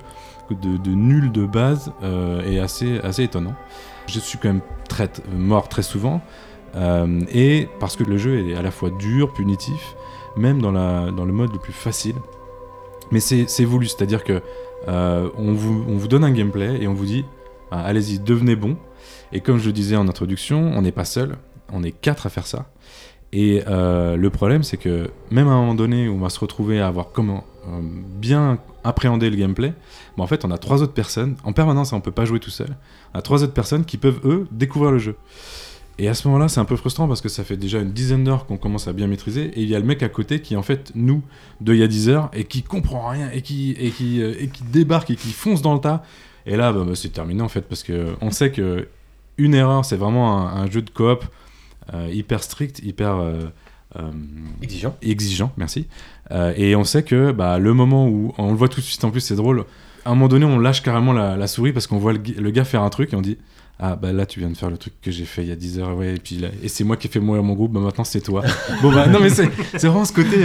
de, 0.51 0.91
nul 0.91 1.33
de 1.33 1.47
base, 1.47 1.93
euh, 2.03 2.43
est 2.45 2.59
assez, 2.59 2.99
assez 3.01 3.25
étonnant. 3.25 3.55
Je 4.07 4.19
suis 4.19 4.39
quand 4.39 4.49
même 4.49 4.61
mort 5.37 5.69
très 5.69 5.83
souvent, 5.83 6.21
euh, 6.77 7.21
et 7.33 7.69
parce 7.79 7.97
que 7.97 8.05
le 8.05 8.17
jeu 8.17 8.49
est 8.49 8.55
à 8.55 8.63
la 8.63 8.71
fois 8.71 8.91
dur, 8.91 9.33
punitif, 9.33 9.95
même 10.37 10.61
dans, 10.61 10.73
le 10.73 11.33
mode 11.33 11.53
le 11.53 11.59
plus 11.59 11.73
facile. 11.73 12.17
Mais 13.13 13.21
c'est 13.21 13.65
voulu, 13.65 13.87
c'est-à-dire 13.87 14.25
que 14.25 14.43
on, 14.87 15.53
vous, 15.53 15.85
on 15.89 15.97
vous 15.97 16.09
donne 16.09 16.25
un 16.25 16.33
gameplay 16.33 16.83
et 16.83 16.89
on 16.89 16.95
vous 16.95 17.05
dit 17.07 17.25
ah, 17.71 17.83
allez-y, 17.83 18.19
devenez 18.19 18.57
bon. 18.57 18.77
Et 19.35 19.41
comme 19.41 19.59
je 19.59 19.67
le 19.67 19.73
disais 19.73 19.97
en 19.97 20.09
introduction, 20.09 20.73
on 20.75 20.83
n'est 20.83 20.93
pas 20.93 21.05
seul, 21.05 21.37
on 21.73 21.83
est 21.83 21.93
quatre 21.93 22.27
à 22.27 22.31
faire 22.31 22.47
ça. 22.47 22.71
Et 23.33 23.65
euh, 23.67 24.17
le 24.17 24.31
problème, 24.31 24.63
c'est 24.63 24.77
que 24.77 25.11
même 25.33 25.49
à 25.49 25.51
un 25.51 25.61
moment 25.61 25.75
donné 25.75 26.09
où 26.09 26.15
on 26.15 26.21
va 26.21 26.31
se 26.31 26.39
retrouver 26.39 26.81
à 26.81 26.87
avoir 26.87 27.11
comment 27.11 27.43
euh, 27.67 27.81
bien 27.83 28.59
appréhender 28.85 29.29
le 29.29 29.37
gameplay, 29.37 29.75
bah, 30.17 30.23
en 30.23 30.29
fait, 30.29 30.45
on 30.45 30.53
a 30.53 30.57
trois 30.57 30.83
autres 30.83 30.93
personnes. 30.93 31.35
En 31.43 31.53
permanence, 31.53 31.93
on 31.93 32.01
peut 32.01 32.13
pas 32.13 32.25
jouer 32.25 32.39
tout 32.39 32.51
seul. 32.51 32.77
On 33.13 33.19
a 33.19 33.23
trois 33.23 33.43
autres 33.43 33.53
personnes 33.53 33.85
qui 33.85 33.97
peuvent, 33.97 34.21
eux, 34.25 34.47
découvrir 34.53 34.93
le 34.93 34.99
jeu. 34.99 35.17
Et 35.99 36.09
à 36.09 36.15
ce 36.15 36.29
moment-là, 36.29 36.47
c'est 36.47 36.61
un 36.61 36.65
peu 36.65 36.77
frustrant 36.77 37.09
parce 37.09 37.21
que 37.21 37.29
ça 37.29 37.43
fait 37.43 37.57
déjà 37.57 37.81
une 37.81 37.91
dizaine 37.91 38.23
d'heures 38.23 38.47
qu'on 38.47 38.57
commence 38.57 38.87
à 38.87 38.93
bien 38.93 39.09
maîtriser. 39.09 39.47
Et 39.57 39.63
il 39.63 39.69
y 39.69 39.75
a 39.75 39.81
le 39.81 39.85
mec 39.85 40.05
à 40.05 40.09
côté 40.09 40.41
qui, 40.41 40.55
en 40.55 40.63
fait, 40.63 40.93
nous, 40.95 41.23
de 41.61 41.75
il 41.75 41.81
y 41.81 41.83
a 41.83 41.89
10 41.89 42.09
heures, 42.09 42.31
et 42.35 42.45
qui 42.45 42.63
comprend 42.63 43.09
rien, 43.09 43.31
et 43.33 43.43
qui, 43.43 43.73
et 43.73 43.91
qui, 43.91 44.23
euh, 44.23 44.35
et 44.39 44.47
qui 44.47 44.63
débarque, 44.63 45.11
et 45.11 45.17
qui 45.17 45.33
fonce 45.33 45.61
dans 45.61 45.75
le 45.75 45.81
tas. 45.81 46.05
Et 46.47 46.57
là, 46.57 46.73
bah, 46.73 46.85
bah, 46.87 46.95
c'est 46.95 47.13
terminé, 47.13 47.43
en 47.43 47.49
fait, 47.49 47.63
parce 47.63 47.83
que 47.83 48.15
on 48.21 48.31
sait 48.31 48.53
que 48.53 48.87
une 49.39 49.55
erreur, 49.55 49.85
c'est 49.85 49.97
vraiment 49.97 50.39
un, 50.49 50.63
un 50.63 50.71
jeu 50.71 50.83
de 50.83 50.91
coop 50.91 51.25
euh, 51.93 52.09
hyper 52.13 52.43
strict, 52.43 52.81
hyper 52.83 53.17
euh, 53.17 53.41
euh, 53.97 54.11
Exigeant. 54.63 54.97
exigeant, 55.03 55.53
merci. 55.57 55.87
Et 56.57 56.75
on 56.77 56.85
sait 56.85 57.03
que 57.03 57.31
bah, 57.33 57.59
le 57.59 57.75
moment 57.75 58.09
où 58.09 58.33
on 58.39 58.51
le 58.51 58.57
voit 58.57 58.69
tout 58.69 58.81
de 58.81 58.85
suite, 58.87 59.05
en 59.05 59.11
plus, 59.11 59.21
c'est 59.21 59.37
drôle. 59.37 59.65
À 60.07 60.11
un 60.11 60.15
moment 60.15 60.29
donné, 60.29 60.45
on 60.47 60.59
lâche 60.59 60.83
carrément 60.83 61.13
la, 61.13 61.37
la 61.37 61.47
souris 61.47 61.73
parce 61.73 61.87
qu'on 61.87 61.99
voit 61.99 62.13
le, 62.15 62.51
gars 62.51 62.65
faire 62.65 62.83
un 62.83 62.91
truc 62.91 63.13
et 63.13 63.17
on 63.17 63.21
dit 63.23 63.37
Ah, 63.79 63.95
bah 63.97 64.13
là, 64.13 64.25
tu 64.27 64.41
viens 64.41 64.49
de 64.51 64.57
faire 64.57 64.71
le 64.71 64.79
truc 64.79 64.95
que 65.03 65.11
j'ai 65.11 65.25
fait 65.27 65.43
il 65.43 65.49
y 65.49 65.53
a 65.53 65.57
10 65.57 65.79
heures, 65.79 65.97
ouais, 65.97 66.15
et 66.15 66.19
puis 66.19 66.37
là- 66.37 66.49
et 66.63 66.69
c'est 66.69 66.85
moi 66.85 66.97
qui 66.97 67.07
ai 67.07 67.11
fait 67.11 67.21
mourir 67.21 67.43
mon 67.43 67.55
groupe, 67.55 67.73
bah 67.73 67.81
maintenant 67.81 68.05
c'est 68.05 68.21
toi. 68.23 68.43
bon, 68.83 68.93
bah 68.93 69.07
non, 69.07 69.21
mais 69.21 69.29
c'est 69.31 69.47
vraiment 69.83 70.05
ce 70.07 70.13
côté. 70.13 70.45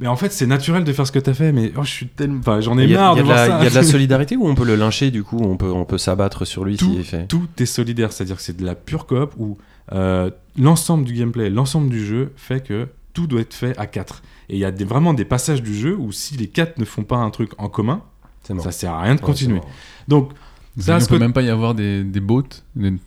Mais 0.00 0.06
en 0.08 0.16
fait, 0.16 0.32
c'est 0.32 0.46
naturel 0.46 0.82
de 0.84 0.92
faire 0.92 1.06
ce 1.06 1.12
que 1.12 1.18
t'as 1.18 1.34
fait, 1.34 1.52
mais 1.52 1.72
oh, 1.76 1.82
je 1.84 1.90
suis 1.90 2.06
tellement. 2.08 2.40
Enfin, 2.40 2.60
j'en 2.60 2.76
ai 2.78 2.84
Il 2.84 2.90
y, 2.90 2.96
a, 2.96 3.00
marre 3.00 3.12
il 3.14 3.16
y 3.16 3.20
a 3.20 3.22
de 3.22 3.26
voir 3.26 3.36
la, 3.36 3.46
ça. 3.46 3.58
il 3.60 3.64
y 3.64 3.66
a 3.66 3.70
de 3.70 3.74
la 3.74 3.82
solidarité 3.94 4.36
ou 4.36 4.46
on 4.48 4.54
peut 4.54 4.64
le 4.64 4.74
lyncher 4.76 5.10
du 5.10 5.22
coup 5.22 5.38
On 5.40 5.56
peut, 5.56 5.70
on 5.70 5.84
peut 5.84 5.98
s'abattre 5.98 6.44
sur 6.46 6.64
lui 6.64 6.76
Tout- 6.76 6.86
s'il 6.90 7.00
est 7.00 7.04
fait. 7.04 7.26
tout 7.26 7.46
est 7.58 7.66
solidaire, 7.66 8.12
c'est-à-dire 8.12 8.36
que 8.36 8.42
c'est 8.42 8.56
de 8.56 8.64
la 8.64 8.74
pure 8.74 9.06
coop 9.06 9.34
où 9.38 9.58
euh, 9.92 10.30
l'ensemble 10.58 11.04
du 11.04 11.12
gameplay, 11.14 11.50
l'ensemble 11.50 11.90
du 11.90 12.04
jeu 12.04 12.32
fait 12.36 12.60
que 12.66 12.88
tout 13.12 13.26
doit 13.26 13.40
être 13.40 13.54
fait 13.54 13.76
à 13.78 13.86
4. 13.86 14.22
Et 14.48 14.54
il 14.54 14.58
y 14.58 14.64
a 14.64 14.70
des- 14.70 14.84
vraiment 14.84 15.14
des 15.14 15.24
passages 15.24 15.62
du 15.62 15.74
jeu 15.74 15.96
où 15.98 16.12
si 16.12 16.36
les 16.36 16.46
4 16.46 16.78
ne 16.78 16.84
font 16.84 17.02
pas 17.02 17.16
un 17.16 17.30
truc 17.30 17.50
en 17.58 17.68
commun, 17.68 18.02
ça 18.58 18.72
sert 18.72 18.92
à 18.92 19.02
rien 19.02 19.14
de 19.16 19.20
continuer. 19.20 19.60
Donc, 20.08 20.30
Ça, 20.78 20.96
il 20.98 21.02
ne 21.02 21.06
peut 21.06 21.18
même 21.18 21.32
pas 21.32 21.42
y 21.42 21.50
avoir 21.50 21.74
des, 21.74 22.04
des 22.04 22.20
boats. 22.20 22.42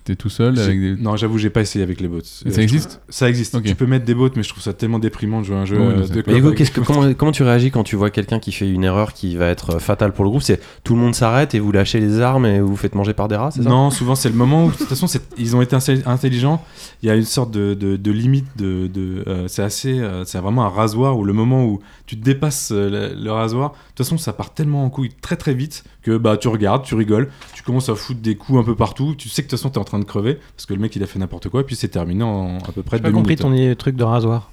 T'es 0.03 0.15
tout 0.15 0.29
seul 0.29 0.59
avec 0.59 0.79
des. 0.79 0.95
Non, 0.97 1.15
j'avoue, 1.15 1.37
j'ai 1.37 1.49
pas 1.49 1.61
essayé 1.61 1.81
avec 1.83 2.01
les 2.01 2.07
bots. 2.09 2.19
Et 2.45 2.51
ça 2.51 2.61
existe? 2.61 2.99
Ça 3.09 3.29
existe. 3.29 3.55
Ok. 3.55 3.63
Tu 3.63 3.73
peux 3.75 3.85
mettre 3.85 4.03
des 4.05 4.13
bots, 4.13 4.29
mais 4.35 4.43
je 4.43 4.49
trouve 4.49 4.61
ça 4.61 4.73
tellement 4.73 4.99
déprimant 4.99 5.39
de 5.39 5.45
jouer 5.45 5.55
à 5.55 5.59
un 5.59 5.65
jeu 5.65 5.77
Ouais, 5.79 5.85
euh, 5.85 5.97
mais 5.99 6.05
c'est- 6.07 6.13
de 6.13 6.17
Mais 6.27 6.41
coop 6.41 6.53
Hugo, 6.53 6.65
que, 6.65 6.79
comment, 6.81 7.13
comment 7.13 7.31
tu 7.31 7.43
réagis 7.43 7.71
quand 7.71 7.83
tu 7.83 7.95
vois 7.95 8.09
quelqu'un 8.09 8.39
qui 8.39 8.51
fait 8.51 8.69
une 8.69 8.83
erreur 8.83 9.13
qui 9.13 9.37
va 9.37 9.47
être 9.47 9.79
fatale 9.79 10.11
pour 10.13 10.25
le 10.25 10.29
groupe? 10.29 10.43
C'est 10.43 10.59
tout 10.83 10.93
le 10.95 10.99
monde 11.01 11.15
s'arrête 11.15 11.55
et 11.55 11.59
vous 11.59 11.71
lâchez 11.71 11.99
les 12.01 12.19
armes 12.19 12.45
et 12.45 12.59
vous 12.59 12.67
vous 12.67 12.75
faites 12.75 12.95
manger 12.95 13.13
par 13.13 13.29
des 13.29 13.37
rats, 13.37 13.51
c'est 13.51 13.63
ça? 13.63 13.69
Non, 13.69 13.89
souvent 13.91 14.15
c'est 14.15 14.29
le 14.29 14.35
moment 14.35 14.65
où, 14.65 14.71
de 14.71 14.75
toute 14.75 14.87
façon, 14.87 15.07
ils 15.37 15.55
ont 15.55 15.61
été 15.61 15.75
intelligents. 16.05 16.63
Il 17.01 17.07
y 17.07 17.09
a 17.11 17.15
une 17.15 17.23
sorte 17.23 17.51
de, 17.51 17.73
de- 17.73 17.95
de 17.95 18.11
limite. 18.11 18.45
De, 18.57 18.87
de, 18.87 19.23
euh, 19.27 19.47
c'est 19.47 19.63
assez, 19.63 19.99
euh, 19.99 20.25
c'est 20.25 20.37
vraiment 20.39 20.65
un 20.65 20.69
rasoir 20.69 21.17
où 21.17 21.23
le 21.23 21.33
moment 21.33 21.65
où 21.65 21.79
tu 22.05 22.17
dépasses 22.17 22.71
euh, 22.73 23.13
le, 23.15 23.23
le 23.23 23.31
rasoir, 23.31 23.71
de 23.71 23.75
toute 23.95 24.05
façon, 24.05 24.17
ça 24.17 24.33
part 24.33 24.53
tellement 24.53 24.83
en 24.83 24.89
couille 24.89 25.11
très 25.21 25.37
très 25.37 25.53
vite 25.53 25.85
que 26.01 26.17
bah 26.17 26.35
tu 26.35 26.49
regardes, 26.49 26.83
tu 26.83 26.95
rigoles, 26.95 27.29
tu 27.53 27.63
commences 27.63 27.89
à 27.89 27.95
foutre 27.95 28.19
des 28.21 28.35
coups 28.35 28.59
un 28.59 28.63
peu 28.63 28.75
partout. 28.75 29.15
Tu 29.17 29.29
sais 29.29 29.41
que 29.41 29.47
de 29.47 29.51
toute 29.51 29.59
façon 29.59 29.69
t'es 29.69 29.77
en 29.79 29.83
train 29.83 29.99
de 29.99 30.05
crever 30.05 30.39
parce 30.55 30.65
que 30.65 30.73
le 30.73 30.79
mec 30.79 30.95
il 30.95 31.03
a 31.03 31.07
fait 31.07 31.19
n'importe 31.19 31.49
quoi 31.49 31.61
et 31.61 31.63
puis 31.63 31.75
c'est 31.75 31.87
terminé 31.87 32.23
en 32.23 32.57
à 32.57 32.71
peu 32.71 32.83
près 32.83 32.97
deux 32.97 33.03
pas 33.03 33.11
compris 33.11 33.35
minutes. 33.37 33.75
ton 33.75 33.75
truc 33.75 33.95
de 33.95 34.03
rasoir. 34.03 34.49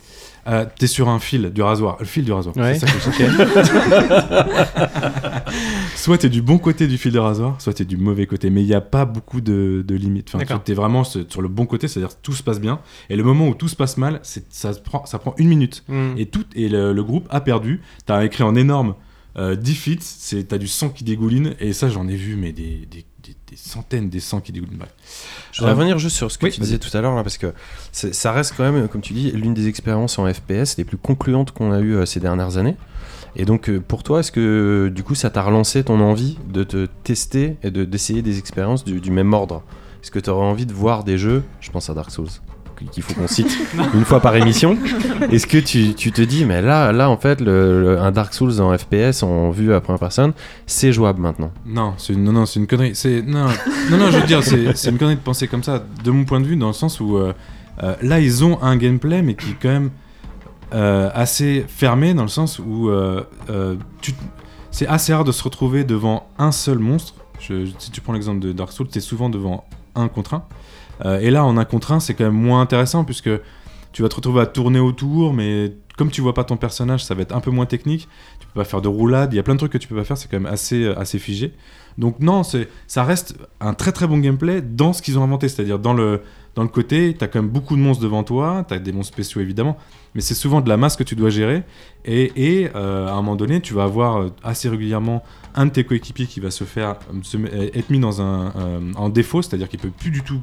Euh, 0.46 0.64
t'es 0.78 0.86
sur 0.86 1.08
un 1.10 1.18
fil 1.18 1.50
du 1.50 1.60
rasoir, 1.62 1.96
le 2.00 2.06
fil 2.06 2.24
du 2.24 2.32
rasoir. 2.32 2.56
Ouais, 2.56 2.78
c'est 2.78 2.86
ça 2.88 3.10
que 3.10 3.24
soit 5.96 6.18
t'es 6.18 6.28
du 6.30 6.40
bon 6.40 6.58
côté 6.58 6.86
du 6.86 6.96
fil 6.96 7.12
de 7.12 7.18
rasoir, 7.18 7.60
soit 7.60 7.74
t'es 7.74 7.84
du 7.84 7.96
mauvais 7.98 8.26
côté. 8.26 8.48
Mais 8.48 8.62
il 8.62 8.66
n'y 8.66 8.74
a 8.74 8.80
pas 8.80 9.04
beaucoup 9.04 9.40
de, 9.40 9.84
de 9.86 9.94
limites. 9.94 10.32
Enfin, 10.34 10.58
t'es 10.58 10.74
vraiment 10.74 11.04
sur 11.04 11.42
le 11.42 11.48
bon 11.48 11.66
côté, 11.66 11.88
c'est-à-dire 11.88 12.16
que 12.16 12.22
tout 12.22 12.32
se 12.32 12.42
passe 12.42 12.60
bien. 12.60 12.80
Et 13.10 13.16
le 13.16 13.22
moment 13.22 13.48
où 13.48 13.54
tout 13.54 13.68
se 13.68 13.76
passe 13.76 13.96
mal, 13.98 14.22
prend, 14.84 15.04
ça 15.06 15.18
prend 15.18 15.34
une 15.36 15.48
minute. 15.48 15.84
Hmm. 15.88 16.14
Et, 16.16 16.26
tout, 16.26 16.44
et 16.54 16.68
le, 16.68 16.92
le 16.92 17.04
groupe 17.04 17.26
a 17.30 17.40
perdu. 17.40 17.82
T'as 18.06 18.24
écrit 18.24 18.42
en 18.42 18.54
énorme 18.54 18.94
euh, 19.36 19.56
defeat, 19.56 20.02
c'est- 20.02 20.44
t'as 20.48 20.58
du 20.58 20.68
sang 20.68 20.88
qui 20.88 21.04
dégouline. 21.04 21.54
Et 21.60 21.72
ça, 21.72 21.88
j'en 21.88 22.06
ai 22.08 22.16
vu, 22.16 22.36
mais 22.36 22.52
des, 22.52 22.86
des, 22.90 23.04
des- 23.22 23.36
des 23.50 23.56
centaines, 23.56 24.08
des 24.08 24.20
sangs 24.20 24.40
qui 24.40 24.52
dégoulinent. 24.52 24.78
Bref. 24.78 24.92
Je 25.52 25.58
voudrais 25.60 25.72
Euh, 25.72 25.76
revenir 25.76 25.98
juste 25.98 26.16
sur 26.16 26.30
ce 26.30 26.38
que 26.38 26.46
oui, 26.46 26.52
tu 26.52 26.60
disais 26.60 26.78
tout 26.78 26.96
à 26.96 27.00
l'heure, 27.00 27.14
là, 27.14 27.22
parce 27.22 27.38
que 27.38 27.52
ça 27.92 28.32
reste 28.32 28.54
quand 28.56 28.70
même, 28.70 28.88
comme 28.88 29.00
tu 29.02 29.12
dis, 29.12 29.30
l'une 29.32 29.54
des 29.54 29.68
expériences 29.68 30.18
en 30.18 30.32
FPS 30.32 30.76
les 30.78 30.84
plus 30.84 30.96
concluantes 30.96 31.50
qu'on 31.52 31.72
a 31.72 31.80
eues 31.80 31.94
euh, 31.96 32.06
ces 32.06 32.20
dernières 32.20 32.56
années. 32.58 32.76
Et 33.36 33.44
donc, 33.44 33.68
euh, 33.70 33.78
pour 33.80 34.02
toi, 34.02 34.20
est-ce 34.20 34.32
que 34.32 34.90
du 34.94 35.02
coup, 35.04 35.14
ça 35.14 35.30
t'a 35.30 35.42
relancé 35.42 35.84
ton 35.84 36.00
envie 36.00 36.36
de 36.52 36.64
te 36.64 36.86
tester 37.04 37.56
et 37.62 37.70
de- 37.70 37.84
d'essayer 37.84 38.22
des 38.22 38.38
expériences 38.38 38.84
du, 38.84 39.00
du 39.00 39.10
même 39.12 39.32
ordre? 39.32 39.62
Est-ce 40.02 40.10
que 40.10 40.18
tu 40.18 40.30
aurais 40.30 40.46
envie 40.46 40.66
de 40.66 40.72
voir 40.72 41.04
des 41.04 41.18
jeux, 41.18 41.44
je 41.60 41.70
pense 41.70 41.90
à 41.90 41.94
Dark 41.94 42.10
Souls, 42.10 42.26
qu'il 42.88 43.02
faut 43.02 43.14
qu'on 43.14 43.26
cite 43.28 43.56
une 43.94 44.04
fois 44.04 44.20
par 44.20 44.34
émission 44.36 44.76
Est-ce 45.30 45.46
que 45.46 45.58
tu, 45.58 45.94
tu 45.94 46.12
te 46.12 46.22
dis, 46.22 46.44
mais 46.44 46.62
là, 46.62 46.92
là 46.92 47.10
en 47.10 47.16
fait, 47.16 47.40
un 47.42 48.10
Dark 48.10 48.32
Souls 48.34 48.60
en 48.60 48.76
FPS 48.76 49.22
en 49.22 49.50
vue 49.50 49.72
à 49.74 49.80
première 49.80 49.98
personne, 50.00 50.32
c'est 50.66 50.92
jouable 50.92 51.20
maintenant? 51.20 51.50
Non, 51.66 51.94
c'est 51.98 52.12
une, 52.14 52.24
non, 52.24 52.32
non, 52.32 52.44
une 52.44 52.66
connerie. 52.66 52.92
Non, 53.26 53.46
non, 53.90 53.96
non, 53.98 54.10
je 54.10 54.18
veux 54.18 54.26
dire, 54.26 54.42
c'est 54.42 54.90
une 54.90 54.98
connerie 54.98 55.16
de 55.16 55.20
penser 55.20 55.46
comme 55.48 55.62
ça, 55.62 55.82
de 56.04 56.10
mon 56.10 56.24
point 56.24 56.40
de 56.40 56.46
vue, 56.46 56.56
dans 56.56 56.68
le 56.68 56.72
sens 56.72 57.00
où 57.00 57.16
euh, 57.16 57.32
euh, 57.82 57.94
là, 58.02 58.20
ils 58.20 58.44
ont 58.44 58.62
un 58.62 58.76
gameplay, 58.76 59.22
mais 59.22 59.34
qui 59.34 59.50
est 59.50 59.56
quand 59.60 59.68
même 59.68 59.90
euh, 60.74 61.10
assez 61.14 61.64
fermé, 61.68 62.14
dans 62.14 62.22
le 62.22 62.28
sens 62.28 62.58
où 62.58 62.90
tu- 64.00 64.14
c'est 64.70 64.86
assez 64.86 65.12
rare 65.12 65.24
de 65.24 65.32
se 65.32 65.42
retrouver 65.42 65.82
devant 65.84 66.28
un 66.38 66.52
seul 66.52 66.78
monstre. 66.78 67.14
Si 67.40 67.90
tu 67.90 68.00
prends 68.00 68.12
l'exemple 68.12 68.38
de 68.40 68.52
Dark 68.52 68.70
Souls, 68.70 68.86
t'es 68.88 69.00
souvent 69.00 69.28
devant 69.30 69.64
un 69.96 70.08
contre 70.08 70.34
un. 70.34 70.44
Euh, 71.04 71.20
et 71.20 71.30
là, 71.30 71.44
en 71.44 71.56
un 71.56 71.64
contre 71.64 71.92
un, 71.92 72.00
c'est 72.00 72.14
quand 72.14 72.24
même 72.24 72.34
moins 72.34 72.60
intéressant, 72.60 73.04
puisque 73.04 73.30
tu 73.92 74.02
vas 74.02 74.08
te 74.08 74.16
retrouver 74.16 74.40
à 74.40 74.46
tourner 74.46 74.80
autour, 74.80 75.32
mais 75.32 75.72
comme 75.96 76.10
tu 76.10 76.20
vois 76.20 76.34
pas 76.34 76.44
ton 76.44 76.56
personnage, 76.56 77.04
ça 77.04 77.14
va 77.14 77.22
être 77.22 77.34
un 77.34 77.40
peu 77.40 77.50
moins 77.50 77.66
technique. 77.66 78.08
Tu 78.38 78.46
peux 78.46 78.60
pas 78.60 78.64
faire 78.64 78.80
de 78.80 78.88
roulade, 78.88 79.32
il 79.32 79.36
y 79.36 79.38
a 79.38 79.42
plein 79.42 79.54
de 79.54 79.58
trucs 79.58 79.72
que 79.72 79.78
tu 79.78 79.88
peux 79.88 79.96
pas 79.96 80.04
faire, 80.04 80.16
c'est 80.16 80.30
quand 80.30 80.40
même 80.40 80.52
assez, 80.52 80.84
euh, 80.84 80.98
assez 80.98 81.18
figé. 81.18 81.52
Donc 81.98 82.20
non, 82.20 82.42
ça 82.42 83.04
reste 83.04 83.36
un 83.60 83.74
très 83.74 83.92
très 83.92 84.06
bon 84.06 84.18
gameplay 84.18 84.62
dans 84.62 84.92
ce 84.92 85.02
qu'ils 85.02 85.18
ont 85.18 85.24
inventé, 85.24 85.48
c'est-à-dire 85.48 85.78
dans 85.78 85.92
le, 85.92 86.22
dans 86.54 86.62
le 86.62 86.68
côté, 86.68 87.14
tu 87.16 87.24
as 87.24 87.28
quand 87.28 87.40
même 87.40 87.50
beaucoup 87.50 87.76
de 87.76 87.80
monstres 87.80 88.02
devant 88.02 88.24
toi, 88.24 88.64
tu 88.66 88.74
as 88.74 88.78
des 88.78 88.92
monstres 88.92 89.12
spéciaux 89.12 89.40
évidemment, 89.40 89.76
mais 90.14 90.20
c'est 90.20 90.34
souvent 90.34 90.60
de 90.60 90.68
la 90.68 90.76
masse 90.76 90.96
que 90.96 91.04
tu 91.04 91.14
dois 91.14 91.30
gérer, 91.30 91.62
et, 92.04 92.68
euh, 92.74 93.06
à 93.06 93.12
un 93.12 93.16
moment 93.16 93.36
donné, 93.36 93.60
tu 93.60 93.74
vas 93.74 93.84
avoir 93.84 94.18
euh, 94.18 94.28
assez 94.42 94.68
régulièrement 94.68 95.22
un 95.54 95.66
de 95.66 95.70
tes 95.70 95.84
coéquipiers 95.84 96.26
qui 96.26 96.40
va 96.40 96.50
se 96.50 96.64
faire 96.64 96.96
euh, 97.34 97.70
être 97.74 97.90
mis 97.90 98.00
dans 98.00 98.20
un, 98.20 98.52
en 98.96 99.08
défaut, 99.08 99.42
c'est-à-dire 99.42 99.68
qu'il 99.68 99.80
peut 99.80 99.90
plus 99.90 100.10
du 100.10 100.22
tout 100.22 100.40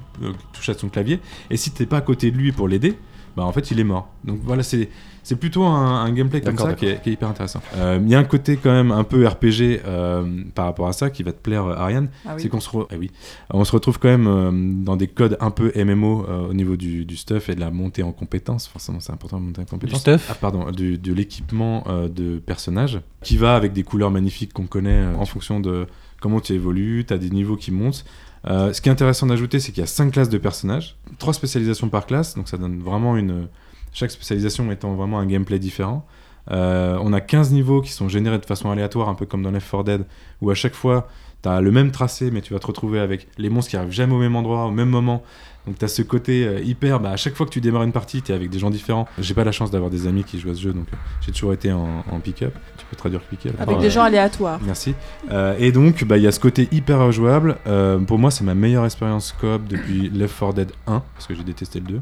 toucher 0.54 0.72
à 0.72 0.78
son 0.78 0.90
clavier, 0.90 1.20
et 1.50 1.58
si 1.58 1.72
t'es 1.72 1.86
pas 1.86 1.98
à 1.98 2.02
côté 2.02 2.32
de 2.32 2.38
lui 2.38 2.52
pour 2.52 2.68
l'aider, 2.68 2.96
bah 3.38 3.44
en 3.46 3.52
fait 3.54 3.72
il 3.72 3.80
est 3.80 3.84
mort. 3.86 4.10
Donc 4.26 4.40
voilà, 4.44 4.64
c'est 4.64 4.90
c'est 5.24 5.36
plutôt 5.36 5.64
un, 5.66 6.04
un 6.06 6.12
gameplay 6.12 6.42
comme 6.42 6.56
D'accord, 6.56 6.68
ça 6.72 6.74
qui 6.74 6.86
est, 6.88 7.02
qui 7.02 7.10
est 7.10 7.14
hyper 7.14 7.28
intéressant. 7.30 7.62
Euh, 7.76 8.00
Il 8.02 8.10
y 8.10 8.16
a 8.16 8.20
un 8.20 8.24
côté 8.24 8.56
quand 8.58 8.72
même 8.72 8.92
un 8.92 9.04
peu 9.04 9.28
RPG 9.28 9.82
euh, 9.86 10.26
par 10.56 10.66
rapport 10.66 10.88
à 10.88 10.94
ça 10.94 11.10
qui 11.10 11.22
va 11.22 11.34
te 11.34 11.38
plaire, 11.42 11.66
euh, 11.66 11.76
Ariane. 11.76 12.08
Ah 12.26 12.32
oui. 12.36 12.42
C'est 12.42 12.48
qu'on 12.50 12.62
se, 12.62 12.70
re- 12.70 12.88
eh 12.92 12.96
oui. 12.96 13.12
on 13.54 13.64
se 13.66 13.72
retrouve 13.74 14.00
quand 14.00 14.08
même 14.08 14.26
euh, 14.28 14.52
dans 14.86 14.96
des 14.96 15.08
codes 15.08 15.38
un 15.42 15.52
peu 15.52 15.72
MMO 15.76 16.26
euh, 16.30 16.48
au 16.50 16.54
niveau 16.54 16.78
du, 16.78 17.04
du 17.06 17.18
stuff 17.18 17.50
et 17.50 17.56
de 17.56 17.60
la 17.60 17.72
montée 17.72 18.04
en 18.04 18.14
compétences. 18.14 18.68
Forcément, 18.68 19.00
c'est 19.02 19.12
important 19.12 19.40
de 19.40 19.46
monter 19.46 19.62
en 19.62 19.66
compétences. 19.66 20.00
stuff 20.00 20.28
Ah, 20.32 20.36
pardon, 20.36 20.72
du- 20.72 20.98
de 20.98 21.14
l'équipement 21.14 21.84
euh, 21.88 22.08
de 22.08 22.40
personnages 22.40 23.02
qui 23.22 23.36
va 23.38 23.56
avec 23.56 23.74
des 23.74 23.84
couleurs 23.84 24.12
magnifiques 24.12 24.54
qu'on 24.54 24.66
connaît 24.68 24.92
euh, 25.04 25.16
en 25.18 25.26
fonction 25.26 25.60
de 25.60 25.88
comment 26.22 26.40
tu 26.40 26.54
évolues, 26.54 27.04
tu 27.06 27.14
as 27.14 27.18
des 27.18 27.30
niveaux 27.30 27.58
qui 27.58 27.72
montent. 27.72 28.06
Euh, 28.46 28.72
ce 28.74 28.82
qui 28.82 28.90
est 28.90 28.92
intéressant 28.92 29.28
d'ajouter, 29.28 29.60
c'est 29.60 29.72
qu'il 29.72 29.82
y 29.82 29.84
a 29.84 29.88
5 29.88 30.12
classes 30.12 30.30
de 30.30 30.38
personnages, 30.38 30.98
3 31.20 31.34
spécialisations 31.34 31.90
par 31.90 32.06
classe, 32.06 32.36
donc 32.36 32.48
ça 32.48 32.58
donne 32.58 32.80
vraiment 32.80 33.18
une. 33.18 33.48
Chaque 33.94 34.12
spécialisation 34.12 34.72
étant 34.72 34.94
vraiment 34.94 35.20
un 35.20 35.26
gameplay 35.26 35.60
différent. 35.60 36.06
Euh, 36.52 36.98
on 37.02 37.14
a 37.14 37.22
15 37.22 37.52
niveaux 37.52 37.82
qui 37.82 37.92
sont 37.92 38.08
générés 38.08 38.38
de 38.38 38.46
façon 38.46 38.70
aléatoire, 38.70 39.10
un 39.10 39.16
peu 39.16 39.26
comme 39.26 39.42
dans 39.42 39.52
Left 39.52 39.70
4 39.70 39.84
Dead, 39.84 40.06
où 40.42 40.52
à 40.52 40.56
chaque 40.56 40.76
fois, 40.76 41.08
tu 41.42 41.50
as 41.50 41.62
le 41.62 41.72
même 41.72 41.92
tracé, 41.92 42.32
mais 42.32 42.42
tu 42.42 42.54
vas 42.54 42.60
te 42.60 42.68
retrouver 42.68 43.00
avec 43.00 43.28
les 43.38 43.50
monstres 43.50 43.72
qui 43.72 43.78
arrivent 43.78 43.92
jamais 43.92 44.14
au 44.14 44.20
même 44.20 44.36
endroit, 44.36 44.66
au 44.66 44.72
même 44.72 44.90
moment. 44.90 45.24
Donc 45.68 45.78
tu 45.78 45.86
as 45.86 45.90
ce 45.90 46.02
côté 46.02 46.48
euh, 46.48 46.60
hyper, 46.62 47.00
bah, 47.02 47.12
à 47.12 47.18
chaque 47.18 47.36
fois 47.36 47.46
que 47.46 47.52
tu 47.52 47.60
démarres 47.62 47.84
une 47.84 47.92
partie, 47.92 48.22
tu 48.22 48.32
es 48.32 48.36
avec 48.36 48.50
des 48.50 48.58
gens 48.58 48.70
différents. 48.70 49.06
J'ai 49.20 49.34
pas 49.34 49.44
la 49.44 49.52
chance 49.52 49.70
d'avoir 49.70 49.92
des 49.92 50.08
amis 50.08 50.24
qui 50.24 50.40
jouent 50.40 50.52
à 50.52 50.56
ce 50.56 50.62
jeu, 50.62 50.72
donc 50.74 50.88
euh, 50.94 50.98
j'ai 51.26 51.34
toujours 51.34 51.52
été 51.52 51.72
en, 51.74 52.06
en 52.10 52.20
pick-up. 52.20 52.54
Tu 52.78 52.86
peux 52.86 52.96
traduire 52.96 53.20
pick-up 53.22 53.54
Avec 53.60 53.78
des 53.80 53.90
gens 53.90 54.04
aléatoires. 54.04 54.60
Merci. 54.64 54.96
Euh, 55.30 55.56
et 55.60 55.74
donc, 55.74 56.06
bah, 56.06 56.18
il 56.18 56.24
y 56.24 56.28
a 56.28 56.32
ce 56.32 56.40
côté 56.40 56.70
hyper 56.72 57.00
rejouable. 57.00 57.58
Euh, 57.68 58.00
pour 58.00 58.18
moi, 58.18 58.32
c'est 58.32 58.46
ma 58.46 58.56
meilleure 58.56 58.86
expérience 58.86 59.36
coop 59.40 59.68
depuis 59.68 60.10
Left 60.10 60.40
4 60.40 60.54
Dead 60.54 60.72
1, 60.88 61.04
parce 61.14 61.28
que 61.28 61.36
j'ai 61.36 61.44
détesté 61.44 61.80
le 61.82 61.86
2. 61.86 62.02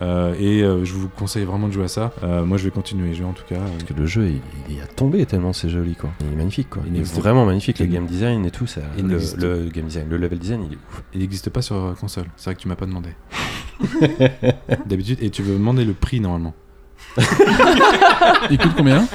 Euh, 0.00 0.34
et 0.38 0.62
euh, 0.62 0.84
je 0.84 0.94
vous 0.94 1.08
conseille 1.08 1.44
vraiment 1.44 1.68
de 1.68 1.72
jouer 1.72 1.84
à 1.84 1.88
ça. 1.88 2.12
Euh, 2.22 2.44
moi, 2.44 2.56
je 2.56 2.64
vais 2.64 2.70
continuer 2.70 3.10
à 3.10 3.14
jouer 3.14 3.26
en 3.26 3.32
tout 3.32 3.44
cas. 3.44 3.58
Parce 3.58 3.84
que 3.84 3.94
le 3.94 4.06
jeu, 4.06 4.32
il, 4.68 4.80
à 4.80 4.86
tomber 4.86 5.26
tellement 5.26 5.52
c'est 5.52 5.68
joli, 5.68 5.94
quoi. 5.94 6.10
Il 6.20 6.32
est 6.32 6.36
magnifique, 6.36 6.70
quoi. 6.70 6.82
Il 6.86 6.94
Il 6.94 7.00
est 7.00 7.14
vraiment 7.14 7.44
magnifique, 7.44 7.78
le 7.78 7.86
game 7.86 8.06
design 8.06 8.44
et 8.46 8.50
tout. 8.50 8.66
Ça, 8.66 8.80
il 8.96 9.06
le, 9.06 9.68
game 9.68 9.86
design, 9.86 10.08
le 10.08 10.16
level 10.16 10.38
design, 10.38 10.64
il 10.64 10.74
est 10.74 10.76
ouf. 10.76 11.02
Il 11.14 11.20
n'existe 11.20 11.50
pas 11.50 11.62
sur 11.62 11.94
console. 12.00 12.26
C'est 12.36 12.46
vrai 12.46 12.54
que 12.54 12.60
tu 12.60 12.68
m'as 12.68 12.76
pas 12.76 12.86
demandé. 12.86 13.10
D'habitude, 14.86 15.18
et 15.20 15.30
tu 15.30 15.42
veux 15.42 15.54
demander 15.54 15.84
le 15.84 15.92
prix 15.92 16.20
normalement. 16.20 16.54
Il 18.50 18.58
coûte 18.58 18.72
combien 18.76 19.06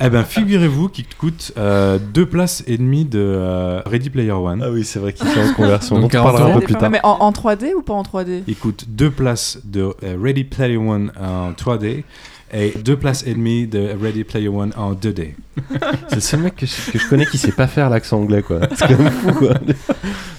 Eh 0.00 0.08
ben, 0.10 0.24
figurez-vous 0.24 0.88
qu'il 0.88 1.04
te 1.04 1.14
coûte 1.16 1.52
euh, 1.56 1.98
deux 1.98 2.26
places 2.26 2.62
et 2.66 2.78
demie 2.78 3.04
de 3.04 3.18
euh, 3.20 3.80
Ready 3.86 4.10
Player 4.10 4.30
One. 4.32 4.64
oui, 4.72 4.84
c'est 4.84 4.98
vrai 4.98 5.12
qu'il 5.12 5.26
fait 5.26 5.48
en 5.50 5.52
conversion. 5.54 5.96
Donc 5.96 6.06
on 6.06 6.08
40 6.08 6.32
parlera 6.32 6.50
un 6.52 6.58
peu 6.60 6.64
plus 6.64 6.74
tard. 6.74 6.90
mais 6.90 7.00
en, 7.02 7.10
en 7.20 7.30
3D 7.32 7.74
ou 7.76 7.82
pas 7.82 7.94
en 7.94 8.02
3D 8.02 8.42
Il 8.46 8.56
coûte 8.56 8.84
deux 8.88 9.10
places 9.10 9.58
de 9.64 9.82
euh, 10.02 10.16
Ready 10.22 10.44
Player 10.44 10.76
One 10.76 11.12
en 11.20 11.52
3D 11.52 12.04
et 12.52 12.72
deux 12.82 12.96
places 12.96 13.24
et 13.26 13.34
demie 13.34 13.66
de 13.66 13.90
Ready 14.00 14.24
Player 14.24 14.48
One 14.48 14.72
en 14.76 14.94
2D. 14.94 15.34
C'est 16.08 16.14
le 16.14 16.20
seul 16.20 16.40
mec 16.40 16.56
que 16.56 16.64
je, 16.66 16.92
que 16.92 16.98
je 16.98 17.06
connais 17.08 17.26
qui 17.26 17.36
sait 17.36 17.52
pas 17.52 17.66
faire 17.66 17.90
l'accent 17.90 18.18
anglais, 18.20 18.40
quoi. 18.42 18.60
C'est 18.74 18.88
quand 18.88 18.98
même 19.02 19.12
fou, 19.12 19.32
quoi. 19.34 19.54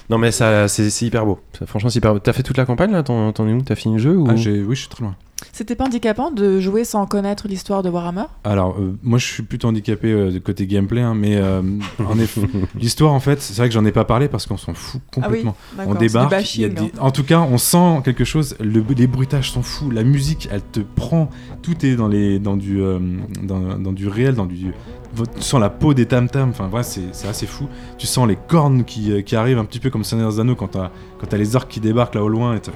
Non, 0.09 0.17
mais 0.17 0.31
ça, 0.31 0.67
c'est 0.67 0.89
c'est 0.89 1.05
hyper 1.05 1.23
beau. 1.23 1.39
Ça, 1.59 1.67
franchement, 1.67 1.91
c'est 1.91 1.99
hyper 1.99 2.13
beau. 2.13 2.19
T'as 2.19 2.33
fait 2.33 2.41
toute 2.41 2.57
la 2.57 2.65
campagne, 2.65 2.91
là 2.91 3.03
T'en 3.03 3.31
t'en 3.31 3.47
es 3.47 3.53
où 3.53 3.61
T'as 3.61 3.75
fini 3.75 3.97
le 3.97 4.01
jeu 4.01 4.15
ou... 4.17 4.25
Ah, 4.27 4.35
j'ai- 4.35 4.63
oui, 4.63 4.75
je 4.75 4.79
suis 4.81 4.89
très 4.89 5.03
loin. 5.03 5.13
C'était 5.53 5.75
pas 5.75 5.85
handicapant 5.85 6.31
de 6.31 6.59
jouer 6.59 6.83
sans 6.83 7.05
connaître 7.05 7.47
l'histoire 7.47 7.83
de 7.83 7.89
Warhammer? 7.89 8.25
Alors, 8.43 8.75
euh, 8.79 8.97
moi, 9.03 9.17
je 9.19 9.25
suis 9.25 9.43
plutôt 9.43 9.67
handicapé 9.67 10.11
euh, 10.11 10.31
de 10.31 10.39
côté 10.39 10.67
gameplay, 10.67 11.01
hein, 11.01 11.13
mais 11.15 11.35
euh, 11.37 11.61
en 12.05 12.17
effet, 12.19 12.41
l'histoire, 12.79 13.11
en 13.13 13.19
fait, 13.19 13.41
c'est 13.41 13.55
vrai 13.57 13.67
que 13.67 13.73
j'en 13.73 13.85
ai 13.85 13.91
pas 13.91 14.05
parlé 14.05 14.27
parce 14.27 14.45
qu'on 14.45 14.57
s'en 14.57 14.73
fout 14.73 15.01
complètement. 15.13 15.55
Ah 15.77 15.81
oui, 15.81 15.85
on 15.87 15.95
débarque, 15.95 16.55
il 16.55 16.61
y 16.61 16.65
a 16.65 16.67
bashing, 16.69 16.73
des- 16.73 16.81
hein. 16.97 17.01
en 17.01 17.11
tout 17.11 17.23
cas, 17.23 17.39
on 17.39 17.57
sent 17.57 18.01
quelque 18.03 18.23
chose. 18.25 18.55
le- 18.59 18.83
les 18.97 19.07
bruitages 19.07 19.51
sont 19.51 19.61
fous, 19.63 19.89
la 19.91 20.03
musique, 20.03 20.49
elle 20.51 20.61
te 20.63 20.79
prend. 20.81 21.29
Tout 21.61 21.85
est 21.85 21.95
dans 21.95 22.07
les, 22.07 22.39
dans 22.39 22.57
du, 22.57 22.81
euh, 22.81 22.99
dans, 23.43 23.77
dans 23.77 23.91
du 23.93 24.07
réel, 24.07 24.35
dans 24.35 24.45
du. 24.45 24.71
Tu 25.35 25.41
sens 25.41 25.59
la 25.59 25.69
peau 25.71 25.93
des 25.95 26.05
tam 26.05 26.29
tam. 26.29 26.49
Enfin, 26.49 26.67
bref, 26.69 26.85
c'est 27.11 27.27
assez 27.27 27.47
fou. 27.47 27.67
Tu 27.97 28.05
sens 28.07 28.27
les 28.27 28.35
cornes 28.47 28.83
qui, 28.83 29.23
qui 29.23 29.35
arrivent 29.35 29.57
un 29.57 29.65
petit 29.65 29.79
peu 29.79 29.89
comme 29.89 30.03
Seigneur 30.03 30.39
Anneaux 30.39 30.55
quand 30.55 30.67
t'as 30.69 30.91
quand 31.19 31.25
t'as 31.27 31.37
les 31.37 31.55
orques 31.55 31.69
qui 31.71 31.79
débarquent 31.79 32.13
là 32.15 32.23
au 32.23 32.29
loin. 32.29 32.55
Et 32.55 32.59
t'as- 32.59 32.71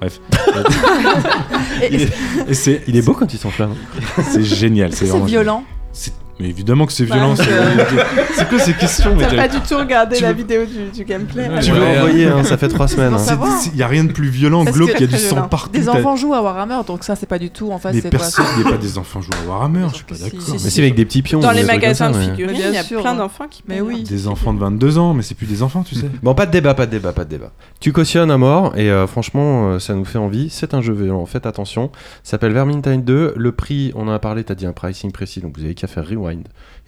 Bref, 0.00 0.20
Il 1.90 2.02
est, 2.02 2.82
il 2.86 3.02
beau 3.02 3.14
quand 3.14 3.32
il 3.32 3.38
s'enflamme. 3.38 3.74
c'est 4.22 4.44
génial. 4.44 4.92
C'est 4.94 5.06
violent. 5.24 5.64
C'est 5.92 6.12
Mais 6.40 6.48
évidemment 6.48 6.86
que 6.86 6.92
c'est 6.92 7.04
Bah, 7.06 7.16
violent. 7.16 7.34
je- 7.34 7.42
c'est- 8.34 8.48
quoi 8.48 8.58
ces 8.58 8.72
questions 8.74 9.16
T'as 9.18 9.34
pas 9.34 9.48
du 9.48 9.60
tout 9.60 9.76
regardé 9.76 10.16
tu 10.16 10.22
la 10.22 10.28
veux- 10.32 10.38
vidéo 10.38 10.64
du, 10.64 10.90
du 10.96 11.04
gameplay 11.04 11.48
Ouais, 11.48 11.60
Tu 11.60 11.72
veux 11.72 11.80
ouais. 11.80 11.98
envoyer, 11.98 12.26
hein, 12.26 12.44
ça 12.44 12.56
fait 12.56 12.68
trois 12.68 12.86
semaines. 12.88 13.12
hein. 13.14 13.60
Il 13.72 13.76
n'y 13.76 13.82
a 13.82 13.88
rien 13.88 14.04
de 14.04 14.12
plus 14.12 14.28
violent, 14.28 14.64
Parce 14.64 14.76
glauque, 14.76 14.90
que 14.92 14.96
il 14.98 15.00
y 15.00 15.04
a 15.04 15.06
du 15.08 15.18
sang 15.18 15.48
partout. 15.48 15.70
Des 15.72 15.88
enfants 15.88 16.16
jouent 16.16 16.34
à 16.34 16.42
Warhammer, 16.42 16.78
donc 16.86 17.02
ça, 17.04 17.16
c'est 17.16 17.26
pas 17.26 17.38
du 17.38 17.50
tout 17.50 17.72
en 17.72 17.78
face. 17.78 17.94
Mais 17.94 18.02
personne, 18.02 18.44
il 18.56 18.62
n'y 18.62 18.68
a 18.68 18.70
pas 18.72 18.76
des 18.78 18.98
enfants 18.98 19.20
jouent 19.20 19.30
à 19.44 19.48
Warhammer, 19.48 19.86
je 19.90 19.94
suis 19.96 20.04
pas 20.04 20.14
d'accord. 20.16 20.40
si, 20.40 20.52
Mais 20.52 20.58
si. 20.58 20.70
c'est 20.70 20.80
avec 20.82 20.94
des 20.94 21.04
petits 21.04 21.22
pions. 21.22 21.40
Dans 21.40 21.50
ou 21.50 21.54
les 21.54 21.64
magasins 21.64 22.10
de 22.10 22.18
figurines, 22.18 22.56
il 22.56 22.74
y 22.74 22.76
a 22.78 22.84
plein 23.00 23.14
d'enfants 23.14 23.46
qui 23.50 23.62
Mais 23.66 23.80
oui. 23.80 23.98
hein. 24.00 24.04
Des 24.08 24.28
enfants 24.28 24.54
de 24.54 24.60
22 24.60 24.98
ans, 24.98 25.14
mais 25.14 25.22
c'est 25.22 25.34
plus 25.34 25.46
des 25.46 25.62
enfants, 25.62 25.82
tu 25.82 25.94
sais. 25.94 26.06
Bon, 26.22 26.34
pas 26.34 26.46
de 26.46 26.50
débat, 26.52 26.74
pas 26.74 26.86
de 26.86 26.90
débat, 26.92 27.12
pas 27.12 27.24
de 27.24 27.30
débat. 27.30 27.50
Tu 27.80 27.92
cautionnes 27.92 28.30
à 28.30 28.38
mort 28.38 28.74
et 28.76 28.90
euh, 28.90 29.06
franchement, 29.06 29.70
euh, 29.72 29.78
ça 29.78 29.94
nous 29.94 30.04
fait 30.04 30.18
envie. 30.18 30.50
C'est 30.50 30.74
un 30.74 30.80
jeu 30.82 30.92
violent, 30.92 31.24
faites 31.26 31.46
attention. 31.46 31.90
Ça 32.22 32.32
s'appelle 32.32 32.52
Vermintide 32.52 33.04
2. 33.04 33.34
Le 33.36 33.52
prix, 33.52 33.92
on 33.94 34.06
en 34.08 34.12
a 34.12 34.18
parlé, 34.18 34.44
t'as 34.44 34.54
dit 34.54 34.66
un 34.66 34.72
pricing 34.72 35.10
précis, 35.12 35.40
donc 35.40 35.56
vous 35.58 35.64
avez 35.64 35.74
qu'à 35.74 35.86
faire 35.86 36.04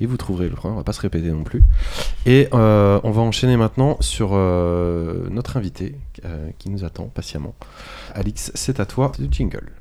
et 0.01 0.07
vous 0.07 0.17
trouverez 0.17 0.49
le 0.49 0.55
prix. 0.55 0.69
On 0.69 0.75
va 0.75 0.85
pas 0.85 0.93
se 0.93 1.01
répéter 1.01 1.31
non 1.31 1.45
plus. 1.45 1.65
Et 2.27 2.49
euh, 2.53 3.01
on 3.05 3.11
va 3.11 3.23
enchaîner 3.23 3.57
maintenant 3.57 3.97
sur 4.01 4.31
euh, 4.33 5.29
notre 5.31 5.57
invité 5.57 5.97
euh, 6.25 6.51
qui 6.59 6.71
nous 6.71 6.85
attend 6.85 7.05
patiemment. 7.05 7.55
Alix, 8.15 8.53
c'est 8.55 8.81
à 8.81 8.87
toi, 8.87 9.13
le 9.19 9.27
jingle. 9.31 9.73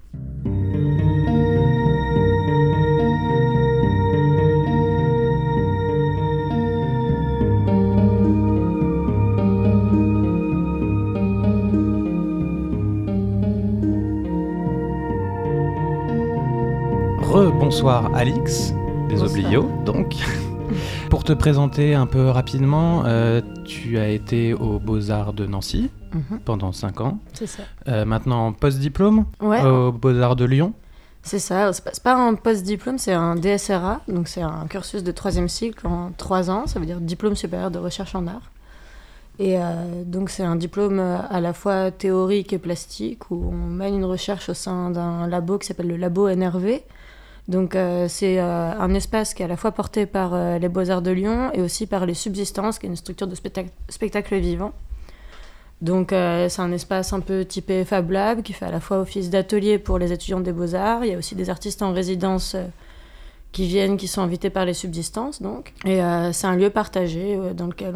Re-bonsoir 17.30 18.12
Alix, 18.16 18.74
des. 19.10 19.22
Oblios, 19.24 19.70
donc. 19.86 20.16
Pour 21.10 21.24
te 21.24 21.34
présenter 21.34 21.96
un 21.96 22.06
peu 22.06 22.30
rapidement, 22.30 23.04
euh, 23.06 23.42
tu 23.66 23.98
as 23.98 24.10
été 24.10 24.54
aux 24.54 24.78
Beaux-Arts 24.80 25.34
de 25.34 25.46
Nancy 25.46 25.90
Mhm, 26.12 26.40
pendant 26.44 26.72
5 26.72 27.02
ans. 27.02 27.20
c'est 27.34 27.46
ça. 27.46 27.62
Euh, 27.88 28.04
maintenant 28.04 28.48
en 28.48 28.52
post-diplôme 28.54 29.26
Ouais, 29.42 29.62
aux 29.64 29.92
Beaux-Arts 29.92 30.36
de 30.36 30.46
Lyon. 30.46 30.74
c'est 31.22 31.38
ça. 31.38 31.72
C'est 31.72 32.02
pas, 32.02 32.16
un 32.16 32.34
post-diplôme, 32.34 32.98
c'est 32.98 33.14
un 33.14 33.36
DSRA. 33.36 34.02
Donc, 34.08 34.28
c'est 34.28 34.42
un 34.42 34.66
cursus 34.68 35.04
de 35.04 35.12
troisième 35.12 35.48
cycle 35.48 35.86
en 35.86 36.12
trois 36.18 36.50
ans. 36.50 36.66
Ça 36.66 36.80
veut 36.80 36.88
dire 36.88 37.00
diplôme 37.00 37.36
supérieur 37.36 37.70
de 37.70 37.78
recherche 37.78 38.16
en 38.16 38.26
art. 38.26 38.50
Et 39.38 39.58
euh, 39.60 39.64
donc, 40.04 40.32
c'est 40.32 40.44
un 40.44 40.56
diplôme 40.56 41.00
à 41.00 41.40
la 41.42 41.54
fois 41.54 41.92
théorique 41.92 42.54
et 42.54 42.58
plastique 42.58 43.30
où 43.30 43.52
on 43.54 43.68
mène 43.70 43.94
une 43.96 44.06
recherche 44.06 44.50
au 44.50 44.56
sein 44.56 44.90
d'un 44.90 45.28
labo 45.28 45.60
qui 45.60 45.68
s'appelle 45.68 45.88
le 45.88 45.98
labo 45.98 46.28
NRV. 46.28 46.82
Donc, 47.48 47.76
euh, 47.76 48.08
c'est 48.08 48.40
euh, 48.40 48.72
un 48.80 48.94
espace 48.94 49.34
qui 49.34 49.42
est 49.42 49.46
à 49.46 49.48
la 49.48 49.58
fois 49.58 49.72
porté 49.72 50.06
par 50.06 50.34
euh, 50.34 50.60
les 50.60 50.70
Beaux-Arts 50.70 51.02
de 51.02 51.12
Lyon 51.12 51.52
et 51.54 51.62
aussi 51.62 51.88
par 51.88 52.06
les 52.06 52.14
Subsistances, 52.14 52.78
qui 52.80 52.86
est 52.86 52.90
une 52.90 52.96
structure 52.96 53.28
de 53.28 53.36
spectacle, 53.36 54.36
vivant. 54.38 54.74
Donc, 55.82 56.12
euh, 56.12 56.50
c'est 56.50 56.62
un 56.62 56.72
espace 56.72 57.14
un 57.14 57.22
peu 57.22 57.46
typé 57.46 57.86
Fab 57.86 58.12
Lab 58.12 58.42
qui 58.42 58.54
fait 58.54 58.66
à 58.66 58.72
la 58.72 58.80
fois 58.80 59.00
office 59.00 59.30
d'atelier 59.30 59.80
pour 59.80 59.98
les 59.98 60.12
étudiants 60.12 60.42
des 60.42 60.52
Beaux-Arts. 60.52 61.06
Il 61.06 61.12
y 61.12 61.16
a 61.16 61.18
aussi 61.18 61.36
des 61.36 61.50
artistes 61.50 61.82
en 61.82 61.94
résidence 61.94 62.56
euh, 62.56 62.66
qui 63.52 63.66
viennent, 63.66 63.98
qui 63.98 64.08
sont 64.08 64.22
invités 64.22 64.50
par 64.50 64.66
les 64.66 64.74
subsistances. 64.74 65.42
Donc. 65.42 65.74
Et 65.86 66.02
euh, 66.02 66.32
c'est 66.32 66.48
un 66.48 66.56
lieu 66.56 66.70
partagé 66.70 67.36
euh, 67.36 67.54
dans 67.54 67.68
lequel 67.68 67.96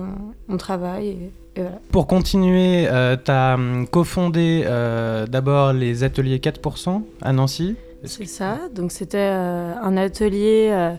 on, 0.49 0.57
travaille. 0.57 1.31
Pour 1.91 2.07
continuer, 2.07 2.87
tu 3.25 3.31
as 3.31 3.57
cofondé 3.91 4.63
euh, 4.65 5.27
d'abord 5.27 5.73
les 5.73 6.03
ateliers 6.03 6.39
4% 6.39 7.01
à 7.21 7.33
Nancy. 7.33 7.75
C'est 8.05 8.25
ça. 8.25 8.59
Donc, 8.73 8.91
c'était 8.91 9.17
euh, 9.17 9.73
un 9.81 9.97
atelier. 9.97 10.69
euh, 10.71 10.93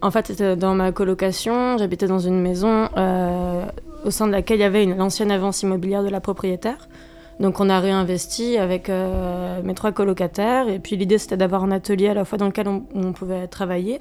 en 0.00 0.10
fait, 0.10 0.28
c'était 0.28 0.56
dans 0.56 0.74
ma 0.74 0.92
colocation. 0.92 1.76
J'habitais 1.78 2.06
dans 2.06 2.20
une 2.20 2.40
maison 2.40 2.88
euh, 2.96 3.64
au 4.04 4.10
sein 4.10 4.26
de 4.26 4.32
laquelle 4.32 4.58
il 4.58 4.62
y 4.62 4.64
avait 4.64 4.84
une 4.84 5.00
ancienne 5.00 5.30
avance 5.30 5.62
immobilière 5.62 6.02
de 6.02 6.08
la 6.08 6.20
propriétaire. 6.20 6.88
Donc 7.40 7.60
on 7.60 7.70
a 7.70 7.78
réinvesti 7.78 8.58
avec 8.58 8.90
mes 8.90 9.74
trois 9.74 9.92
colocataires 9.92 10.68
et 10.68 10.80
puis 10.80 10.96
l'idée 10.96 11.18
c'était 11.18 11.36
d'avoir 11.36 11.62
un 11.62 11.70
atelier 11.70 12.08
à 12.08 12.14
la 12.14 12.24
fois 12.24 12.36
dans 12.36 12.46
lequel 12.46 12.66
on, 12.66 12.82
on 12.96 13.12
pouvait 13.12 13.46
travailler. 13.46 14.00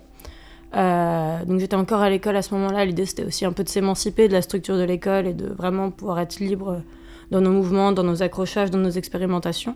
Donc 0.74 1.60
j'étais 1.60 1.76
encore 1.76 2.02
à 2.02 2.10
l'école 2.10 2.36
à 2.36 2.41
ce 2.41 2.56
moment-là, 2.56 2.84
l'idée 2.84 3.06
c'était 3.06 3.24
aussi 3.24 3.45
un 3.45 3.52
peu 3.52 3.64
de 3.64 3.70
s'émanciper 3.70 4.28
de 4.28 4.34
la 4.34 4.41
structure 4.41 4.76
de 4.76 4.82
l'école 4.82 5.28
et 5.28 5.36
de 5.36 5.45
vraiment 5.45 5.91
pouvoir 5.91 6.20
être 6.20 6.39
libre 6.39 6.82
dans 7.30 7.39
nos 7.39 7.52
mouvements, 7.52 7.91
dans 7.91 8.04
nos 8.04 8.24
accrochages, 8.24 8.72
dans 8.72 8.80
nos 8.80 8.89
expérimentations. 8.89 9.76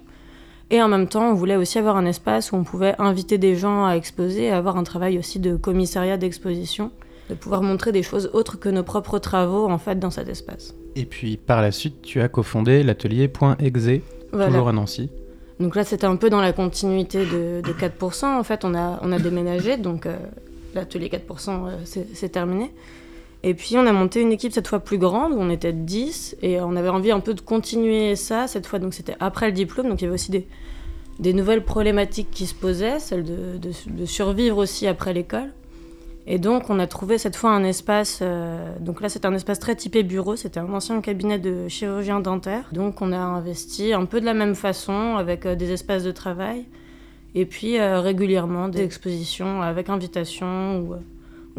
Et 0.72 0.82
en 0.82 0.88
même 0.88 1.08
temps, 1.08 1.30
on 1.30 1.34
voulait 1.34 1.58
aussi 1.58 1.78
avoir 1.78 1.98
un 1.98 2.06
espace 2.06 2.54
où 2.54 2.56
on 2.56 2.64
pouvait 2.64 2.96
inviter 2.98 3.38
des 3.38 3.58
gens 3.58 3.86
à 3.86 3.96
exposer 3.96 4.46
et 4.46 4.52
avoir 4.52 4.78
un 4.78 4.84
travail 4.84 5.20
aussi 5.20 5.38
de 5.38 5.58
commissariat 5.58 6.16
d'exposition, 6.16 6.92
de 7.30 7.36
pouvoir 7.36 7.62
montrer 7.62 7.92
des 7.92 8.04
choses 8.04 8.30
autres 8.34 8.58
que 8.58 8.70
nos 8.70 8.84
propres 8.84 9.20
travaux 9.20 9.70
en 9.70 9.78
fait 9.78 10.00
dans 10.00 10.12
cet 10.12 10.30
espace. 10.30 10.74
Et 10.96 11.04
puis 11.04 11.36
par 11.36 11.62
la 11.62 11.72
suite, 11.72 12.02
tu 12.02 12.22
as 12.22 12.30
cofondé 12.30 12.84
l'atelier 12.84 13.28
Point 13.28 13.58
Voilà. 14.32 14.48
toujours 14.48 14.70
à 14.70 14.72
Nancy. 14.72 15.10
Donc 15.60 15.76
là, 15.76 15.84
c'était 15.84 16.06
un 16.08 16.16
peu 16.16 16.30
dans 16.30 16.42
la 16.42 16.54
continuité 16.54 17.26
de, 17.26 17.62
de 17.62 17.74
4%. 17.74 18.26
En 18.26 18.44
fait, 18.44 18.64
on 18.64 18.74
a, 18.74 18.98
on 19.04 19.12
a 19.12 19.20
déménagé, 19.20 19.76
donc 19.78 20.06
euh, 20.06 20.16
l'atelier 20.74 21.10
4%, 21.10 21.68
euh, 21.68 22.04
c'est 22.14 22.30
terminé. 22.30 22.72
Et 23.44 23.56
puis, 23.56 23.76
on 23.78 23.88
a 23.88 23.92
monté 23.92 24.22
une 24.22 24.32
équipe 24.32 24.54
cette 24.54 24.68
fois 24.68 24.80
plus 24.80 25.00
grande, 25.00 25.34
où 25.34 25.38
on 25.40 25.50
était 25.50 25.74
10, 25.74 26.38
et 26.42 26.62
on 26.62 26.76
avait 26.76 26.90
envie 26.90 27.12
un 27.12 27.20
peu 27.20 27.34
de 27.34 27.42
continuer 27.42 28.16
ça 28.16 28.48
cette 28.48 28.68
fois. 28.68 28.78
Donc, 28.78 28.94
c'était 28.94 29.16
après 29.20 29.48
le 29.48 29.52
diplôme, 29.54 29.90
donc 29.90 30.02
il 30.02 30.06
y 30.06 30.08
avait 30.08 30.14
aussi 30.14 30.32
des, 30.32 31.34
nouvelles 31.34 31.64
problématiques 31.64 32.30
qui 32.30 32.46
se 32.46 32.54
posaient, 32.54 33.00
celle 33.00 33.24
de, 33.24 34.06
survivre 34.06 34.58
aussi 34.58 34.86
après 34.86 35.14
l'école. 35.14 35.52
Et 36.28 36.38
donc, 36.38 36.70
on 36.70 36.78
a 36.78 36.86
trouvé 36.86 37.18
cette 37.18 37.36
fois 37.36 37.50
un 37.50 37.64
espace. 37.64 38.20
euh, 38.22 38.78
donc 38.80 39.02
là, 39.02 39.10
c'est 39.10 39.26
un 39.26 39.34
espace 39.34 39.58
très 39.58 39.76
typé 39.76 40.04
bureau. 40.04 40.36
C'était 40.36 40.60
un 40.60 40.72
ancien 40.72 41.02
cabinet 41.02 41.40
de 41.40 41.68
chirurgien 41.68 42.20
dentaire. 42.20 42.70
Donc, 42.72 43.02
on 43.02 43.12
a 43.12 43.18
investi 43.18 43.92
un 43.94 44.06
peu 44.06 44.22
de 44.22 44.26
la 44.26 44.36
même 44.36 44.54
façon, 44.54 45.16
avec 45.18 45.48
euh, 45.48 45.56
des 45.56 45.72
espaces 45.72 46.04
de 46.04 46.12
travail. 46.12 46.66
Et 47.34 47.48
puis, 47.48 47.80
euh, 47.80 48.02
régulièrement, 48.02 48.68
des 48.68 48.84
expositions 48.84 49.64
avec 49.64 49.90
invitation 49.90 50.80
ou, 50.82 50.94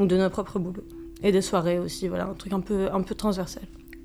ou 0.00 0.06
de 0.06 0.16
nos 0.16 0.30
propres 0.30 0.60
boulots. 0.60 0.84
Et 1.22 1.32
des 1.32 1.42
soirées 1.42 1.78
aussi. 1.78 2.08
Voilà, 2.08 2.26
un 2.26 2.34
truc 2.34 2.52
un 2.52 2.60
peu, 2.60 2.88
un 2.92 3.02
peu 3.02 3.14
transversal. 3.14 3.62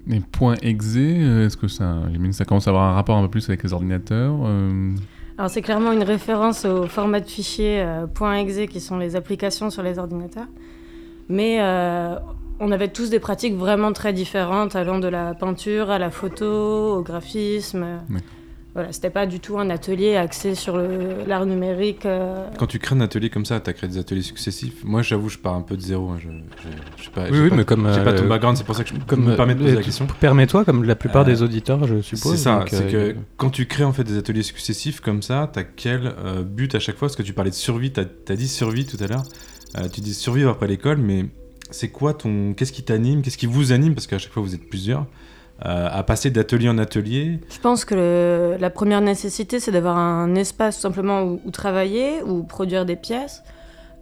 Les 0.07 0.19
points 0.19 0.55
exe, 0.61 0.95
euh, 0.95 1.45
est-ce 1.45 1.57
que 1.57 1.67
ça, 1.67 1.97
ça 2.31 2.45
commence 2.45 2.67
à 2.67 2.69
avoir 2.69 2.89
un 2.89 2.93
rapport 2.93 3.17
un 3.17 3.23
peu 3.23 3.29
plus 3.29 3.49
avec 3.49 3.63
les 3.63 3.73
ordinateurs 3.73 4.35
euh, 4.45 4.95
Alors, 5.37 5.49
c'est 5.49 5.61
clairement 5.61 5.91
une 5.91 6.03
référence 6.03 6.63
au 6.63 6.83
format 6.87 7.19
de 7.19 7.27
fichier 7.27 7.81
euh, 7.81 8.05
.exe 8.35 8.71
qui 8.71 8.79
sont 8.79 8.97
les 8.97 9.15
applications 9.15 9.69
sur 9.69 9.83
les 9.83 9.99
ordinateurs. 9.99 10.47
Mais 11.29 11.57
euh, 11.59 12.15
on 12.59 12.71
avait 12.71 12.87
tous 12.87 13.09
des 13.09 13.19
pratiques 13.19 13.55
vraiment 13.55 13.91
très 13.91 14.13
différentes, 14.13 14.75
allant 14.75 14.99
de 14.99 15.07
la 15.07 15.33
peinture 15.33 15.89
à 15.89 15.99
la 15.99 16.09
photo, 16.09 16.95
au 16.97 17.01
graphisme. 17.01 17.85
Voilà, 18.77 18.91
c'était 18.91 19.09
pas 19.09 19.25
du 19.25 19.39
tout 19.39 19.57
un 19.57 19.71
atelier 19.71 20.17
axé 20.17 20.53
sur 20.53 20.77
l'art 20.77 21.47
numérique. 21.47 22.05
euh, 22.05 22.45
Quand 22.59 22.67
tu 22.67 22.77
crées 22.77 22.93
un 22.95 23.01
atelier 23.01 23.31
comme 23.31 23.43
ça, 23.43 23.59
tu 23.59 23.71
as 23.71 23.73
créé 23.73 23.89
des 23.89 23.97
ateliers 23.97 24.21
successifs. 24.21 24.83
Moi, 24.83 25.01
j'avoue, 25.01 25.29
je 25.29 25.39
pars 25.39 25.55
un 25.55 25.63
peu 25.63 25.75
de 25.75 25.81
zéro. 25.81 26.11
hein. 26.11 26.17
Je, 26.19 26.27
je, 26.29 26.67
je 26.99 27.03
sais 27.05 27.09
pas, 27.09 27.23
Oui, 27.31 27.39
oui, 27.39 27.49
pas- 27.49 27.55
mais 27.55 27.65
comme, 27.65 27.91
J'ai 27.91 28.03
pas 28.03 28.13
ton 28.13 28.25
euh, 28.25 28.27
background, 28.27 28.55
c'est 28.55 28.63
pour 28.63 28.75
ça 28.75 28.83
que 28.83 28.89
je 28.91 28.95
Comme 29.07 29.23
me 29.25 29.35
permets 29.35 29.55
de 29.55 29.61
poser 29.61 29.71
euh, 29.73 29.77
la 29.77 29.81
question. 29.81 30.05
Permets-toi, 30.19 30.63
comme 30.63 30.83
la 30.83 30.95
plupart 30.95 31.23
Euh, 31.23 31.25
des 31.25 31.41
auditeurs, 31.41 31.87
je 31.87 32.01
suppose. 32.01 32.33
C'est 32.33 32.37
ça, 32.43 32.65
c'est 32.69 32.93
euh, 32.93 33.13
que 33.13 33.17
quand 33.37 33.49
tu 33.49 33.65
crées 33.65 33.83
en 33.83 33.93
fait 33.93 34.03
des 34.03 34.15
ateliers 34.15 34.43
successifs 34.43 34.99
comme 34.99 35.23
ça, 35.23 35.49
t'as 35.51 35.63
quel 35.63 36.13
euh, 36.23 36.43
but 36.43 36.75
à 36.75 36.79
chaque 36.79 36.97
fois? 36.97 37.07
Parce 37.07 37.15
que 37.15 37.23
tu 37.23 37.33
parlais 37.33 37.49
de 37.49 37.55
survie, 37.55 37.91
t'as 37.91 38.03
as 38.29 38.35
dit 38.35 38.47
survie 38.47 38.85
tout 38.85 38.97
à 39.03 39.07
l'heure. 39.07 39.23
Euh, 39.79 39.87
tu 39.91 40.01
dis 40.01 40.13
survivre 40.13 40.51
après 40.51 40.67
l'école, 40.67 40.97
mais 40.97 41.25
c'est 41.71 41.89
quoi 41.89 42.13
ton, 42.13 42.53
qu'est-ce 42.53 42.71
qui 42.71 42.83
t'anime, 42.83 43.23
qu'est-ce 43.23 43.39
qui 43.39 43.47
vous 43.47 43.71
anime? 43.71 43.95
Parce 43.95 44.05
qu'à 44.05 44.19
chaque 44.19 44.31
fois 44.33 44.43
vous 44.43 44.53
êtes 44.53 44.69
plusieurs 44.69 45.07
euh, 45.65 45.89
à 45.91 46.03
passer 46.03 46.29
d'atelier 46.29 46.69
en 46.69 46.77
atelier. 46.77 47.39
Je 47.49 47.59
pense 47.59 47.83
que 47.83 48.55
la 48.59 48.69
première 48.69 49.01
nécessité, 49.01 49.59
c'est 49.59 49.71
d'avoir 49.71 49.97
un 49.97 50.35
espace 50.35 50.79
simplement 50.79 51.23
où, 51.23 51.51
travailler, 51.51 52.21
où 52.23 52.43
produire 52.43 52.85
des 52.85 52.95
pièces. 52.95 53.43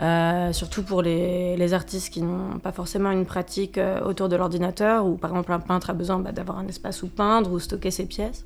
Euh, 0.02 0.52
surtout 0.52 0.84
pour 0.84 1.02
les, 1.02 1.74
artistes 1.74 2.12
qui 2.14 2.22
n'ont 2.22 2.60
pas 2.60 2.74
forcément 2.74 3.12
une 3.12 3.26
pratique 3.26 3.78
euh, 3.78 4.02
autour 4.02 4.28
de 4.28 4.36
l'ordinateur, 4.36 5.06
ou 5.06 5.16
par 5.16 5.32
exemple 5.32 5.54
un 5.54 5.60
peintre 5.60 5.90
a 5.90 5.94
besoin 5.94 6.20
bah, 6.20 6.34
d'avoir 6.34 6.60
un 6.60 6.68
espace 6.68 7.02
où 7.04 7.08
peindre 7.08 7.54
ou 7.54 7.60
stocker 7.60 7.92
ses 7.92 8.06
pièces. 8.06 8.46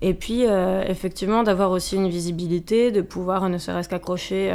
Et 0.00 0.14
puis 0.14 0.42
effectivement 0.88 1.44
d'avoir 1.44 1.70
aussi 1.70 1.94
une 1.94 2.08
visibilité, 2.08 2.90
de 2.90 3.02
pouvoir 3.02 3.48
ne 3.48 3.56
serait-ce 3.56 3.88
qu'accrocher 3.88 4.50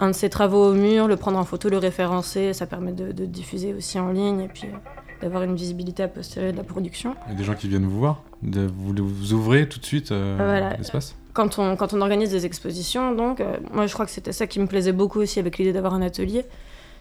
un 0.00 0.08
de 0.08 0.14
ses 0.14 0.30
travaux 0.30 0.70
au 0.70 0.72
mur, 0.72 1.06
le 1.08 1.16
prendre 1.16 1.38
en 1.38 1.44
photo, 1.44 1.68
le 1.68 1.78
référencer, 1.78 2.52
ça 2.52 2.66
permet 2.66 2.92
de, 2.92 3.24
diffuser 3.24 3.74
aussi 3.74 3.98
en 3.98 4.10
ligne 4.10 4.48
d'avoir 5.20 5.42
une 5.42 5.54
visibilité 5.54 6.02
a 6.02 6.08
posteriori 6.08 6.52
de 6.52 6.56
la 6.58 6.64
production. 6.64 7.14
Il 7.26 7.32
y 7.32 7.34
a 7.34 7.38
des 7.38 7.44
gens 7.44 7.54
qui 7.54 7.68
viennent 7.68 7.86
vous 7.86 7.98
voir, 7.98 8.22
de, 8.42 8.62
vous, 8.62 8.94
vous 8.96 9.32
ouvrez 9.32 9.68
tout 9.68 9.78
de 9.78 9.84
suite 9.86 10.12
euh, 10.12 10.36
Voilà. 10.38 10.76
l'espace. 10.76 11.14
quand 11.32 11.58
on, 11.58 11.76
quand 11.76 11.92
on 11.92 12.00
organise 12.00 12.30
des 12.30 12.46
expositions, 12.46 13.12
donc, 13.14 13.40
euh, 13.40 13.56
moi 13.72 13.86
je 13.86 13.92
crois 13.92 14.06
que 14.06 14.12
c'était 14.12 14.32
ça 14.32 14.46
qui 14.46 14.60
me 14.60 14.66
plaisait 14.66 14.92
beaucoup 14.92 15.20
aussi 15.20 15.38
avec 15.38 15.58
l'idée 15.58 15.72
d'avoir 15.72 15.94
un 15.94 16.02
atelier. 16.02 16.44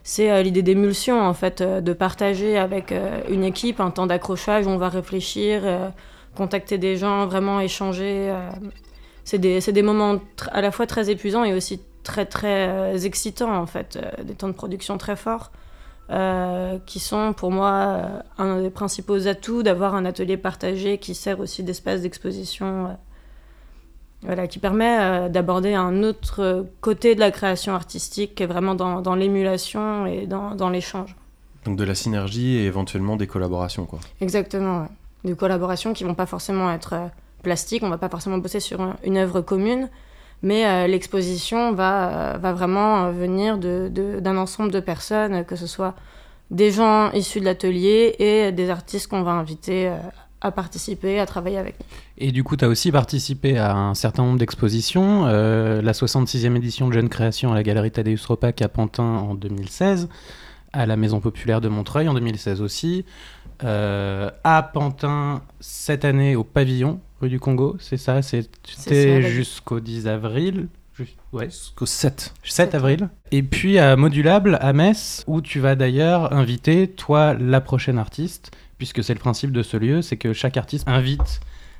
C'est 0.03 0.31
euh, 0.31 0.41
l'idée 0.41 0.63
d'émulsion, 0.63 1.21
en 1.21 1.33
fait, 1.33 1.61
euh, 1.61 1.81
de 1.81 1.93
partager 1.93 2.57
avec 2.57 2.91
euh, 2.91 3.21
une 3.29 3.43
équipe 3.43 3.79
un 3.79 3.91
temps 3.91 4.07
d'accrochage 4.07 4.65
où 4.65 4.69
on 4.69 4.77
va 4.77 4.89
réfléchir, 4.89 5.61
contacter 6.35 6.77
des 6.77 6.95
gens, 6.97 7.25
vraiment 7.27 7.59
échanger. 7.59 8.33
c'est 9.23 9.39
des, 9.39 9.59
des 9.59 9.81
moments 9.81 10.19
à 10.51 10.61
la 10.61 10.71
fois 10.71 10.85
très 10.87 11.09
épuisants 11.09 11.43
et 11.43 11.53
aussi 11.53 11.81
très 12.03 12.25
très 12.25 13.05
excitants 13.05 13.55
en 13.55 13.65
fait, 13.65 13.99
des 14.23 14.33
temps 14.35 14.47
de 14.47 14.53
production 14.53 14.97
très 14.97 15.15
forts, 15.15 15.51
euh, 16.11 16.77
qui 16.85 16.99
sont 16.99 17.33
pour 17.33 17.51
moi 17.51 17.69
euh, 17.71 18.19
un 18.37 18.61
des 18.61 18.69
principaux 18.69 19.27
atouts 19.27 19.63
d'avoir 19.63 19.95
un 19.95 20.05
atelier 20.05 20.37
partagé 20.37 20.97
qui 20.97 21.13
sert 21.15 21.39
aussi 21.39 21.63
d'espace 21.63 22.01
d'exposition, 22.01 22.87
euh, 22.87 22.93
voilà, 24.23 24.47
qui 24.47 24.59
permet 24.59 25.29
d'aborder 25.29 25.73
un 25.75 26.03
autre 26.03 26.65
côté 26.81 27.15
de 27.15 27.19
la 27.19 27.31
création 27.31 27.73
artistique 27.73 28.35
qui 28.35 28.43
est 28.43 28.47
vraiment 28.47 28.75
dans, 28.75 29.01
dans 29.01 29.15
l'émulation 29.15 30.05
et 30.07 30.27
dans, 30.27 30.55
dans 30.55 30.69
l'échange. 30.69 31.15
Donc 31.65 31.77
de 31.77 31.83
la 31.85 31.95
synergie 31.95 32.55
et 32.57 32.65
éventuellement 32.65 33.15
des 33.15 33.27
collaborations, 33.27 33.85
quoi. 33.85 33.99
Exactement, 34.19 34.81
ouais. 34.81 34.87
Des 35.25 35.35
collaborations 35.35 35.93
qui 35.93 36.03
vont 36.05 36.15
pas 36.15 36.25
forcément 36.25 36.71
être 36.71 36.95
plastiques, 37.43 37.83
on 37.83 37.89
va 37.89 37.97
pas 37.97 38.09
forcément 38.09 38.37
bosser 38.39 38.59
sur 38.59 38.81
un- 38.81 38.95
une 39.03 39.17
œuvre 39.17 39.41
commune, 39.41 39.89
mais 40.41 40.65
euh, 40.65 40.87
l'exposition 40.87 41.73
va, 41.73 42.35
euh, 42.35 42.53
vraiment 42.53 43.05
euh, 43.05 43.11
venir 43.11 43.57
d'un 43.57 44.37
ensemble 44.37 44.71
de 44.71 44.79
personnes, 44.79 45.43
que 45.45 45.55
ce 45.55 45.67
soit 45.67 45.95
des 46.49 46.71
gens 46.71 47.11
issus 47.11 47.39
de 47.39 47.45
l'atelier 47.45 48.15
et 48.19 48.51
des 48.51 48.69
artistes 48.69 49.07
qu'on 49.07 49.21
va 49.21 49.31
inviter 49.31 49.91
à 50.41 50.51
participer, 50.51 51.19
à 51.19 51.27
travailler 51.27 51.59
avec. 51.59 51.75
Et 52.17 52.31
du 52.31 52.43
coup, 52.43 52.55
tu 52.55 52.65
as 52.65 52.67
aussi 52.67 52.91
participé 52.91 53.59
à 53.59 53.75
un 53.75 53.93
certain 53.93 54.23
nombre 54.23 54.39
d'expositions. 54.39 55.25
la 55.25 55.91
66e 55.91 56.55
édition 56.55 56.87
de 56.87 56.93
Jeune 56.93 57.07
Création 57.07 57.51
à 57.51 57.55
la 57.55 57.61
Galerie 57.61 57.91
Tadeusz 57.91 58.25
Ropac 58.25 58.63
à 58.63 58.67
Pantin 58.67 59.03
en 59.03 59.35
2016, 59.35 60.09
à 60.73 60.87
la 60.87 60.97
Maison 60.97 61.19
Populaire 61.19 61.61
de 61.61 61.69
Montreuil 61.69 62.07
en 62.07 62.15
2016 62.15 62.61
aussi, 62.61 63.05
à 63.61 64.69
Pantin 64.73 65.43
cette 65.59 66.03
année 66.03 66.35
au 66.35 66.43
Pavillon, 66.43 66.99
rue 67.21 67.29
du 67.29 67.39
Congo, 67.39 67.77
c'est 67.79 67.97
ça 67.97 68.21
C'est 68.21 68.49
C'était 68.65 69.21
jusqu'au 69.21 69.79
10 69.79 70.07
avril 70.07 70.67
Ouais, 71.31 71.45
Jusqu'au 71.45 71.85
7. 71.85 72.33
7 72.43 72.75
avril. 72.75 73.09
Et 73.31 73.43
puis 73.43 73.77
à 73.77 73.95
Modulable, 73.95 74.57
à 74.61 74.73
Metz, 74.73 75.23
où 75.27 75.41
tu 75.41 75.59
vas 75.59 75.75
d'ailleurs 75.75 76.33
inviter, 76.33 76.87
toi, 76.87 77.35
la 77.35 77.61
prochaine 77.61 77.97
artiste, 77.97 78.51
puisque 78.77 79.03
c'est 79.03 79.13
le 79.13 79.19
principe 79.19 79.51
de 79.51 79.61
ce 79.61 79.77
lieu, 79.77 80.01
c'est 80.01 80.17
que 80.17 80.33
chaque 80.33 80.57
artiste 80.57 80.87
invite 80.87 81.39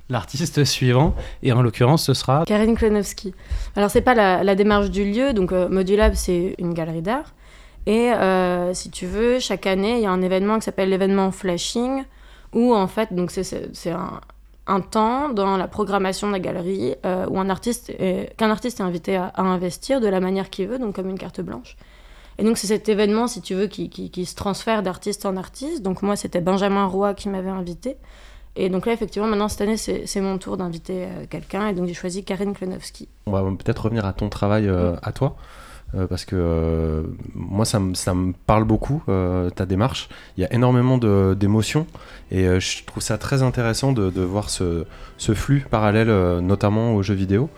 l'artiste 0.10 0.64
suivant, 0.66 1.16
et 1.44 1.52
en 1.52 1.62
l'occurrence, 1.62 2.06
ce 2.06 2.14
sera... 2.14 2.44
Karine 2.46 2.76
Klonowski. 2.76 3.34
Alors, 3.76 3.90
c'est 3.90 4.02
pas 4.02 4.14
la, 4.14 4.44
la 4.44 4.56
démarche 4.56 4.90
du 4.90 5.04
lieu, 5.04 5.34
donc 5.34 5.52
euh, 5.52 5.68
Modulab, 5.68 6.14
c'est 6.14 6.56
une 6.58 6.74
galerie 6.74 7.02
d'art. 7.02 7.34
Et 7.86 8.12
euh, 8.12 8.74
si 8.74 8.92
tu 8.92 9.08
veux, 9.08 9.40
chaque 9.40 9.66
année, 9.66 9.98
il 9.98 10.04
y 10.04 10.06
a 10.06 10.12
un 10.12 10.22
événement 10.22 10.60
qui 10.60 10.66
s'appelle 10.66 10.90
l'événement 10.90 11.32
Flashing, 11.32 12.04
où 12.54 12.74
en 12.74 12.88
fait, 12.88 13.14
donc 13.14 13.32
c'est 13.32 13.92
un, 13.92 14.22
un 14.70 14.82
temps 14.82 15.30
dans 15.30 15.58
la 15.58 15.68
programmation 15.68 16.28
de 16.28 16.34
la 16.34 16.40
galerie 16.40 16.96
euh, 17.06 17.26
où 17.30 17.40
un 17.40 17.50
artiste 17.50 17.92
qu'un 18.38 18.50
artiste 18.52 18.80
est 18.80 18.84
invité 18.84 19.16
à, 19.18 19.26
à 19.36 19.42
investir 19.42 20.00
de 20.00 20.08
la 20.08 20.20
manière 20.20 20.50
qu'il 20.50 20.68
veut, 20.68 20.80
donc 20.80 20.96
comme 20.96 21.10
une 21.10 21.18
carte 21.20 21.42
blanche. 21.42 21.76
Et 22.38 22.44
donc 22.46 22.58
c'est 22.58 22.68
cet 22.68 22.88
événement, 22.88 23.28
si 23.28 23.42
tu 23.42 23.54
veux, 23.56 23.68
qui, 23.68 23.90
qui- 23.90 24.10
qui 24.12 24.26
se 24.26 24.36
transfère 24.36 24.82
d'artiste 24.84 25.26
en 25.26 25.36
artiste. 25.36 25.82
Donc 25.82 26.02
moi, 26.04 26.16
c'était 26.16 26.40
Benjamin 26.40 26.86
Roy 26.86 27.14
qui 27.14 27.28
m'avait 27.28 27.50
invité. 27.50 27.98
Et 28.56 28.70
donc 28.70 28.86
là, 28.86 28.94
effectivement, 28.94 29.28
maintenant, 29.28 29.48
cette 29.50 29.62
année, 29.62 29.78
c'est 29.78 30.06
c'est 30.06 30.22
mon 30.22 30.38
tour 30.38 30.56
d'inviter 30.58 31.04
euh, 31.06 31.26
quelqu'un. 31.30 31.68
Et 31.68 31.74
donc 31.74 31.88
j'ai 31.88 31.94
choisi 31.94 32.24
Karine 32.24 32.54
Klonowski. 32.54 33.10
On 33.28 33.32
va 33.32 33.42
peut-être 33.58 33.84
revenir 33.86 34.06
à 34.06 34.14
ton 34.14 34.30
travail 34.30 34.68
euh, 34.70 34.96
à 35.04 35.12
toi. 35.12 35.36
Euh, 35.96 36.06
parce 36.08 36.26
que 36.26 36.36
euh, 36.38 37.04
moi, 37.34 37.66
ça 37.66 37.80
me, 37.80 38.34
parle 38.46 38.64
beaucoup, 38.64 39.04
euh, 39.10 39.50
ta 39.50 39.66
démarche. 39.66 40.10
Il 40.38 40.42
y 40.42 40.46
a 40.46 40.54
énormément 40.54 40.98
d'émotions 40.98 41.88
et 42.32 42.60
je 42.60 42.86
trouve 42.86 43.02
ça 43.02 43.18
très 43.18 43.42
intéressant 43.42 43.92
de, 43.92 44.22
voir 44.22 44.50
ce, 44.50 44.86
ce 45.18 45.34
flux 45.34 45.66
parallèle, 45.70 46.10
notamment 46.40 46.96
aux 46.96 47.04
jeux 47.04 47.16
vidéo, 47.16 47.50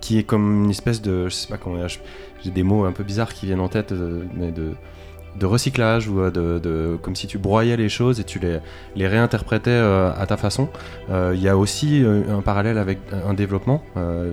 qui 0.00 0.18
est 0.18 0.24
comme 0.24 0.64
une 0.64 0.70
espèce 0.70 1.02
de. 1.02 1.28
Je 1.28 1.34
sais 1.34 1.48
pas 1.48 1.58
comment. 1.58 1.78
J'ai 2.44 2.50
des 2.50 2.62
mots 2.62 2.84
un 2.84 2.92
peu 2.92 3.04
bizarres 3.04 3.34
qui 3.34 3.46
viennent 3.46 3.60
en 3.60 3.68
tête, 3.68 3.92
mais 4.34 4.50
de, 4.50 4.72
de 5.36 5.46
recyclage 5.46 6.08
ou 6.08 6.20
euh, 6.20 6.30
de, 6.30 6.96
comme 7.00 7.16
si 7.16 7.26
tu 7.26 7.38
broyais 7.38 7.76
les 7.76 7.88
choses 7.88 8.20
et 8.20 8.24
tu 8.24 8.38
les, 8.38 8.58
les 8.96 9.06
réinterprétais 9.06 9.70
euh, 9.70 10.12
à 10.16 10.26
ta 10.26 10.36
façon. 10.36 10.68
Euh, 11.10 11.32
Il 11.34 11.42
y 11.42 11.48
a 11.48 11.56
aussi 11.56 12.04
un 12.28 12.40
parallèle 12.40 12.78
avec 12.78 12.98
un 13.26 13.34
développement 13.34 13.82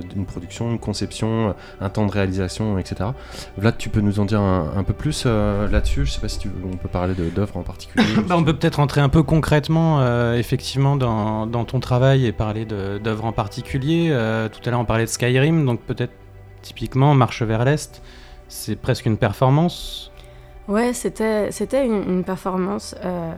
d'une 0.10 0.26
production, 0.26 0.72
une 0.72 0.80
conception, 0.80 1.56
un 1.82 1.90
temps 1.90 2.06
de 2.06 2.12
réalisation, 2.12 2.78
etc. 2.78 3.12
Vlad, 3.58 3.78
tu 3.78 3.90
peux 3.90 4.02
nous 4.02 4.20
en 4.20 4.26
dire 4.26 4.42
un, 4.42 4.84
peu 4.84 4.94
plus 4.94 5.26
là-dessus? 5.26 6.06
Je 6.06 6.12
sais 6.12 6.22
pas 6.22 6.28
si 6.28 6.40
tu, 6.40 6.50
on 6.66 6.78
peut 6.78 6.90
parler 6.90 7.14
d'œuvres 7.14 7.58
en 7.58 7.64
particulier. 7.64 8.06
Bah, 8.30 8.36
on 8.38 8.44
peut 8.44 8.54
peut-être 8.54 8.76
rentrer 8.76 9.02
un 9.02 9.10
peu 9.10 9.24
concrètement, 9.24 10.34
effectivement, 10.34 10.96
dans, 10.96 11.48
dans 11.48 11.66
ton 11.66 11.80
travail 11.80 12.26
et 12.26 12.32
parler 12.32 12.66
d'œuvres 12.66 13.26
en 13.26 13.32
particulier. 13.32 14.10
Tout 14.52 14.62
à 14.66 14.72
l'heure, 14.72 14.80
on 14.80 14.86
parlait 14.86 15.06
de 15.06 15.10
Skyrim, 15.10 15.66
donc 15.66 15.82
peut-être 15.82 16.14
typiquement 16.62 17.14
Marche 17.16 17.42
vers 17.44 17.66
l'Est, 17.66 18.02
c'est 18.48 18.76
presque 18.76 19.06
une 19.06 19.18
performance. 19.18 20.09
Ouais, 20.70 20.94
c'était 20.94 21.52
c'était 21.52 21.84
une, 21.86 22.24
performance. 22.24 22.96
euh, 23.04 23.34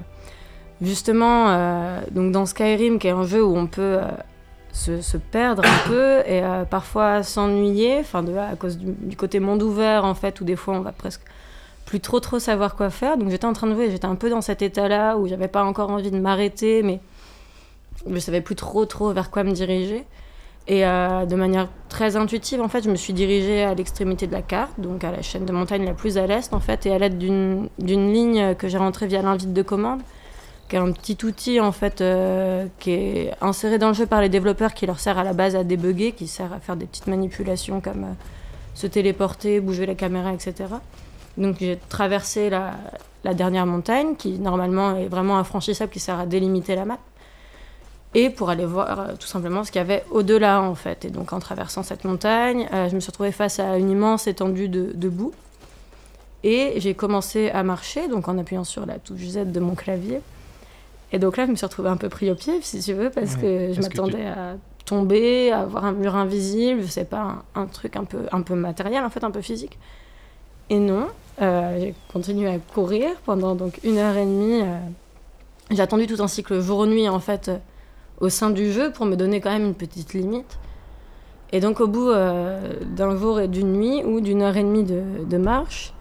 justement, 0.81 1.49
euh, 1.49 2.01
donc 2.11 2.33
dans 2.33 2.45
Skyrim, 2.45 2.99
qui 2.99 3.07
est 3.07 3.11
un 3.11 3.23
jeu 3.23 3.41
où 3.43 3.55
on 3.55 3.67
peut 3.67 3.99
euh, 4.01 4.03
se, 4.73 5.01
se 5.01 5.15
perdre 5.15 5.63
un 5.65 5.77
peu 5.87 6.19
et 6.27 6.41
parfois 6.69 7.23
s'ennuyer, 7.23 7.99
enfin 7.99 8.21
de 8.21 8.35
à 8.35 8.55
cause 8.57 8.77
du, 8.77 8.91
du 8.91 9.15
côté 9.15 9.39
monde 9.39 9.63
ouvert 9.63 10.03
en 10.03 10.13
fait, 10.13 10.41
où 10.41 10.43
des 10.43 10.57
fois 10.57 10.75
on 10.75 10.81
va 10.81 10.91
presque 10.91 11.21
plus 11.85 12.01
trop 12.01 12.19
trop 12.19 12.37
savoir 12.37 12.75
quoi 12.75 12.89
faire. 12.89 13.17
Donc 13.17 13.29
j'étais 13.29 13.45
en 13.45 13.53
train 13.53 13.67
de 13.67 13.75
jouer, 13.75 13.89
j'étais 13.91 14.05
un 14.05 14.15
peu 14.15 14.29
dans 14.29 14.41
cet 14.41 14.61
état-là 14.61 15.15
où 15.17 15.27
j'avais 15.27 15.47
pas 15.47 15.63
encore 15.63 15.89
envie 15.89 16.11
de 16.11 16.19
m'arrêter, 16.19 16.83
mais 16.83 16.99
je 18.09 18.19
savais 18.19 18.41
plus 18.41 18.55
trop 18.55 18.85
trop 18.85 19.13
vers 19.13 19.31
quoi 19.31 19.45
me 19.45 19.53
diriger. 19.53 20.05
Et 20.67 20.85
euh, 20.85 21.25
de 21.25 21.35
manière 21.35 21.67
très 21.89 22.15
intuitive, 22.15 22.61
en 22.61 22.67
fait, 22.67 22.83
je 22.83 22.89
me 22.89 22.95
suis 22.95 23.13
dirigée 23.13 23.63
à 23.63 23.73
l'extrémité 23.73 24.27
de 24.27 24.31
la 24.31 24.41
carte, 24.41 24.79
donc 24.79 25.03
à 25.03 25.11
la 25.11 25.21
chaîne 25.21 25.45
de 25.45 25.51
montagne 25.51 25.85
la 25.85 25.93
plus 25.93 26.17
à 26.17 26.27
l'est, 26.27 26.53
en 26.53 26.59
fait, 26.59 26.85
et 26.85 26.93
à 26.93 26.99
l'aide 26.99 27.17
d'une 27.17 27.69
ligne 27.79 28.55
que 28.55 28.67
j'ai 28.67 28.77
rentrée 28.77 29.07
via 29.07 29.21
l'invite 29.21 29.53
de 29.53 29.61
commande, 29.63 30.01
qui 30.69 30.75
est 30.75 30.79
un 30.79 30.91
petit 30.91 31.17
outil, 31.25 31.59
en 31.59 31.71
fait, 31.71 32.01
euh, 32.01 32.67
qui 32.79 32.91
est 32.91 33.33
inséré 33.41 33.79
dans 33.79 33.87
le 33.87 33.93
jeu 33.95 34.05
par 34.05 34.21
les 34.21 34.29
développeurs, 34.29 34.73
qui 34.73 34.85
leur 34.85 34.99
sert 34.99 35.17
à 35.17 35.23
la 35.23 35.33
base 35.33 35.55
à 35.55 35.63
débugger, 35.63 36.11
qui 36.11 36.27
sert 36.27 36.53
à 36.53 36.59
faire 36.59 36.75
des 36.75 36.85
petites 36.85 37.07
manipulations 37.07 37.81
comme 37.81 38.03
euh, 38.03 38.13
se 38.75 38.85
téléporter, 38.85 39.61
bouger 39.61 39.87
la 39.87 39.95
caméra, 39.95 40.31
etc. 40.31 40.69
Donc 41.37 41.57
j'ai 41.59 41.79
traversé 41.89 42.49
la 42.49 43.33
dernière 43.33 43.65
montagne, 43.65 44.15
qui 44.15 44.37
normalement 44.37 44.95
est 44.95 45.07
vraiment 45.07 45.37
infranchissable, 45.37 45.91
qui 45.91 45.99
sert 45.99 46.19
à 46.19 46.25
délimiter 46.25 46.75
la 46.75 46.85
map 46.85 46.99
et 48.13 48.29
pour 48.29 48.49
aller 48.49 48.65
voir 48.65 48.99
euh, 48.99 49.05
tout 49.19 49.27
simplement 49.27 49.63
ce 49.63 49.71
qu'il 49.71 49.79
y 49.79 49.83
avait 49.83 50.03
au-delà 50.11 50.61
en 50.61 50.75
fait. 50.75 51.05
Et 51.05 51.09
donc 51.09 51.31
en 51.33 51.39
traversant 51.39 51.83
cette 51.83 52.03
montagne, 52.03 52.67
euh, 52.73 52.89
je 52.89 52.95
me 52.95 52.99
suis 52.99 53.09
retrouvée 53.11 53.31
face 53.31 53.59
à 53.59 53.77
une 53.77 53.89
immense 53.89 54.27
étendue 54.27 54.67
de, 54.69 54.91
de 54.93 55.09
boue. 55.09 55.31
Et 56.43 56.73
j'ai 56.77 56.95
commencé 56.95 57.49
à 57.51 57.61
marcher, 57.63 58.07
donc 58.07 58.27
en 58.27 58.37
appuyant 58.37 58.63
sur 58.63 58.85
la 58.85 58.95
touche 58.97 59.21
Z 59.21 59.51
de 59.51 59.59
mon 59.59 59.75
clavier. 59.75 60.21
Et 61.13 61.19
donc 61.19 61.37
là, 61.37 61.45
je 61.45 61.51
me 61.51 61.55
suis 61.55 61.65
retrouvée 61.65 61.89
un 61.89 61.97
peu 61.97 62.09
pris 62.09 62.31
au 62.31 62.35
pied, 62.35 62.59
si 62.61 62.79
tu 62.79 62.93
veux, 62.93 63.09
parce 63.11 63.35
Ouais, 63.35 63.41
que 63.41 63.67
je 63.69 63.73
tu- 63.73 63.81
m'attendais 63.81 64.25
à 64.25 64.55
tomber, 64.85 65.51
à 65.51 65.59
avoir 65.59 65.85
un 65.85 65.91
mur 65.91 66.15
invisible, 66.15 66.81
je 66.81 66.87
sais 66.87 67.05
pas, 67.05 67.43
un, 67.55 67.61
un 67.61 67.65
truc 67.67 67.95
un 67.95 68.05
peu, 68.05 68.19
un 68.31 68.41
peu 68.41 68.55
matériel, 68.55 69.03
en 69.03 69.09
fait, 69.09 69.23
un 69.23 69.29
peu 69.29 69.41
physique. 69.41 69.77
Et 70.71 70.79
non, 70.79 71.07
euh, 71.41 71.77
j'ai 71.79 71.93
continué 72.11 72.49
à 72.49 72.57
courir 72.57 73.09
pendant 73.25 73.53
donc 73.55 73.79
une 73.83 73.97
heure 73.99 74.17
et 74.17 74.25
demie. 74.25 74.61
j'ai 75.69 75.81
attendu 75.81 76.07
tout 76.07 76.23
un 76.23 76.27
cycle 76.27 76.59
jour-nuit, 76.61 77.07
en 77.07 77.19
fait, 77.19 77.51
au 78.21 78.29
sein 78.29 78.51
du 78.51 78.71
jeu 78.71 78.91
pour 78.91 79.05
me 79.05 79.15
donner 79.15 79.41
quand 79.41 79.51
même 79.51 79.65
une 79.65 79.75
petite 79.75 80.13
limite. 80.13 80.57
Et 81.51 81.59
donc 81.59 81.81
au 81.81 81.87
bout 81.87 82.09
euh, 82.09 82.73
d'un 82.85 83.17
jour 83.17 83.41
et 83.41 83.49
d'une 83.49 83.73
nuit 83.73 84.03
ou 84.05 84.21
d'une 84.21 84.41
heure 84.41 84.55
et 84.55 84.63
demie 84.63 84.85
de, 84.85 85.37
marche, 85.37 85.93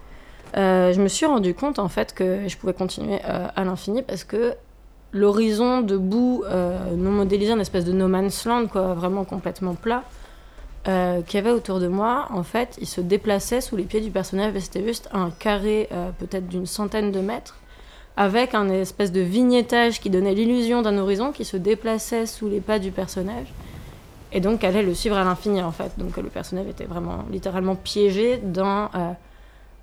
euh, 0.57 0.93
je 0.93 1.01
me 1.01 1.09
suis 1.09 1.27
rendu 1.27 1.55
compte 1.55 1.79
en 1.79 1.89
fait 1.89 2.14
que 2.14 2.47
je 2.47 2.57
pouvais 2.57 2.75
continuer 2.75 3.18
euh, 3.25 3.49
à 3.57 3.64
l'infini 3.64 4.03
parce 4.03 4.23
que 4.23 4.55
l'horizon 5.12 5.81
de 5.81 5.97
boue 5.97 6.45
non 6.97 7.11
modélisé, 7.11 7.53
une 7.53 7.61
espèce 7.61 7.85
de 7.85 7.93
no 7.93 8.07
man's 8.07 8.45
land, 8.45 8.68
quoi, 8.68 8.95
vraiment 8.95 9.25
complètement 9.25 9.75
plat, 9.75 10.05
qu'il 10.85 11.35
y 11.35 11.39
avait 11.39 11.51
autour 11.51 11.81
de 11.81 11.89
moi, 11.89 12.27
en 12.31 12.45
fait, 12.45 12.79
il 12.81 12.87
se 12.87 13.01
déplaçait 13.01 13.61
sous 13.61 13.75
les 13.75 13.83
pieds 13.83 14.01
du 14.01 14.12
personnage 14.12 14.55
et 14.55 14.61
c'était 14.61 14.85
juste 14.85 15.09
un 15.12 15.31
carré 15.31 15.89
peut-être 16.21 16.47
d'une 16.47 16.64
centaine 16.64 17.11
de 17.11 17.18
mètres 17.18 17.60
avec 18.21 18.55
un 18.55 18.68
espèce 18.68 19.12
de 19.12 19.21
vignettage 19.23 19.99
qui 19.99 20.11
donnait 20.11 20.35
l'illusion 20.35 20.83
d'un 20.83 20.99
horizon 20.99 21.33
qui 21.33 21.47
se 21.47 21.57
déplaçait 21.57 22.27
sous 22.27 22.49
les 22.49 22.61
pas 22.61 22.79
du 22.79 22.91
personnage 22.91 23.47
et 24.31 24.41
donc 24.41 24.62
allait 24.62 24.83
le 24.83 24.93
suivre 24.95 25.16
à 25.16 25.25
l'infini 25.25 25.62
en 25.62 25.73
fait. 25.73 25.93
Donc 25.97 26.18
le 26.18 26.29
personnage 26.29 26.66
était 26.68 26.85
vraiment 26.85 27.25
littéralement 27.33 27.77
piégé 27.77 28.37
dans 28.37 28.91
euh, 28.95 29.12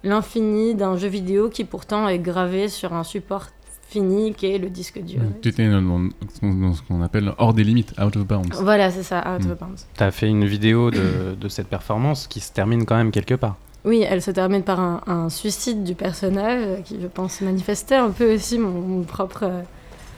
l'infini 0.04 0.76
d'un 0.76 0.98
jeu 0.98 1.08
vidéo 1.08 1.50
qui 1.50 1.64
pourtant 1.64 2.08
est 2.08 2.20
gravé 2.20 2.70
sur 2.70 2.94
un 2.94 3.04
support 3.04 3.48
fini 3.90 4.34
qui 4.34 4.46
est 4.48 4.58
le 4.60 4.70
disque 4.70 5.00
dur. 5.02 5.22
Tu 5.42 5.50
étais 5.50 5.68
dans, 5.68 5.82
dans 5.82 6.74
ce 6.74 6.82
qu'on 6.84 7.02
appelle 7.02 7.34
hors 7.40 7.54
des 7.54 7.64
limites, 7.64 7.94
out 8.00 8.16
of 8.18 8.26
bounds. 8.28 8.56
Voilà, 8.62 8.92
c'est 8.92 9.02
ça, 9.04 9.20
Out 9.36 9.46
Mm. 9.46 9.52
of 9.52 9.60
Bounds. 9.60 9.88
Tu 9.98 10.04
as 10.04 10.12
fait 10.12 10.28
une 10.28 10.46
vidéo 10.46 10.92
de, 10.92 11.36
de 11.40 11.48
cette 11.50 11.68
performance 11.70 12.28
qui 12.28 12.40
se 12.42 12.52
termine 12.52 12.86
quand 12.86 12.98
même 12.98 13.12
quelque 13.12 13.34
part. 13.36 13.56
Oui, 13.88 14.02
elle 14.08 14.22
se 14.22 14.32
termine 14.32 14.64
par 14.64 14.80
un, 14.82 15.02
un 15.08 15.30
suicide 15.30 15.84
du 15.84 15.96
personnage 15.96 16.84
qui, 16.84 17.00
je 17.02 17.08
pense, 17.08 17.40
manifestait 17.42 17.96
un 17.96 18.10
peu 18.10 18.36
aussi 18.36 18.60
mon, 18.60 18.70
mon 18.82 19.04
propre, 19.04 19.44
euh, 19.44 19.62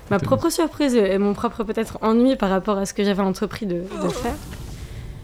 ma 0.09 0.17
propre 0.17 0.49
surprise 0.49 0.95
et 0.95 1.17
mon 1.19 1.33
propre 1.35 1.63
peut-être 1.63 1.99
ennui 2.01 2.35
par 2.35 2.49
rapport 2.49 2.77
à 2.79 2.85
ce 2.87 2.93
que 2.95 3.03
j'avais 3.03 3.21
entrepris 3.21 3.67
de, 3.67 3.83
de 4.03 4.07
faire. 4.09 4.33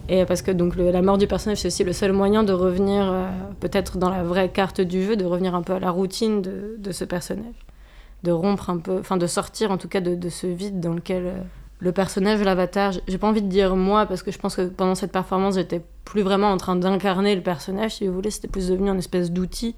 Et 0.10 0.24
parce 0.26 0.44
que 0.44 0.52
donc 0.52 0.76
le- 0.76 0.92
la 0.92 1.02
mort 1.02 1.18
du 1.18 1.26
personnage, 1.26 1.58
c'est 1.62 1.70
aussi 1.70 1.84
le 1.84 1.92
seul 1.92 2.12
moyen 2.14 2.44
de 2.44 2.54
revenir, 2.54 3.12
euh, 3.12 3.28
peut-être 3.60 3.98
dans 3.98 4.12
la 4.12 4.22
vraie 4.24 4.50
carte 4.50 4.80
du 4.80 5.04
jeu, 5.04 5.16
de 5.16 5.26
revenir 5.26 5.56
un 5.56 5.64
peu 5.64 5.74
à 5.74 5.80
la 5.80 5.90
routine 5.90 6.44
de, 6.44 6.76
de 6.78 6.92
ce 6.92 7.04
personnage. 7.04 7.56
De 8.24 8.32
rompre 8.32 8.70
un 8.70 8.78
peu, 8.78 9.00
enfin 9.00 9.18
de 9.18 9.26
sortir 9.28 9.72
en 9.72 9.78
tout 9.78 9.88
cas 9.88 10.02
de, 10.02 10.14
de 10.14 10.30
ce 10.30 10.46
vide 10.46 10.80
dans 10.80 10.94
lequel 10.94 11.26
euh, 11.26 11.32
le 11.86 11.92
personnage, 11.94 12.42
l'avatar, 12.42 12.92
j- 12.92 13.02
j'ai 13.08 13.18
pas 13.18 13.28
envie 13.28 13.42
de 13.42 13.48
dire 13.48 13.76
moi, 13.76 14.06
parce 14.08 14.24
que 14.24 14.32
je 14.32 14.38
pense 14.40 14.56
que 14.56 14.64
pendant 14.64 14.96
cette 14.96 15.12
performance, 15.14 15.56
j'étais 15.56 15.82
plus 16.04 16.24
vraiment 16.24 16.50
en 16.52 16.58
train 16.58 16.76
d'incarner 16.76 17.36
le 17.36 17.42
personnage, 17.42 17.96
si 17.96 18.08
vous 18.08 18.14
voulez, 18.14 18.32
c'était 18.32 18.48
plus 18.50 18.68
devenu 18.68 18.90
une 18.90 18.98
espèce 19.00 19.32
d'outil 19.32 19.76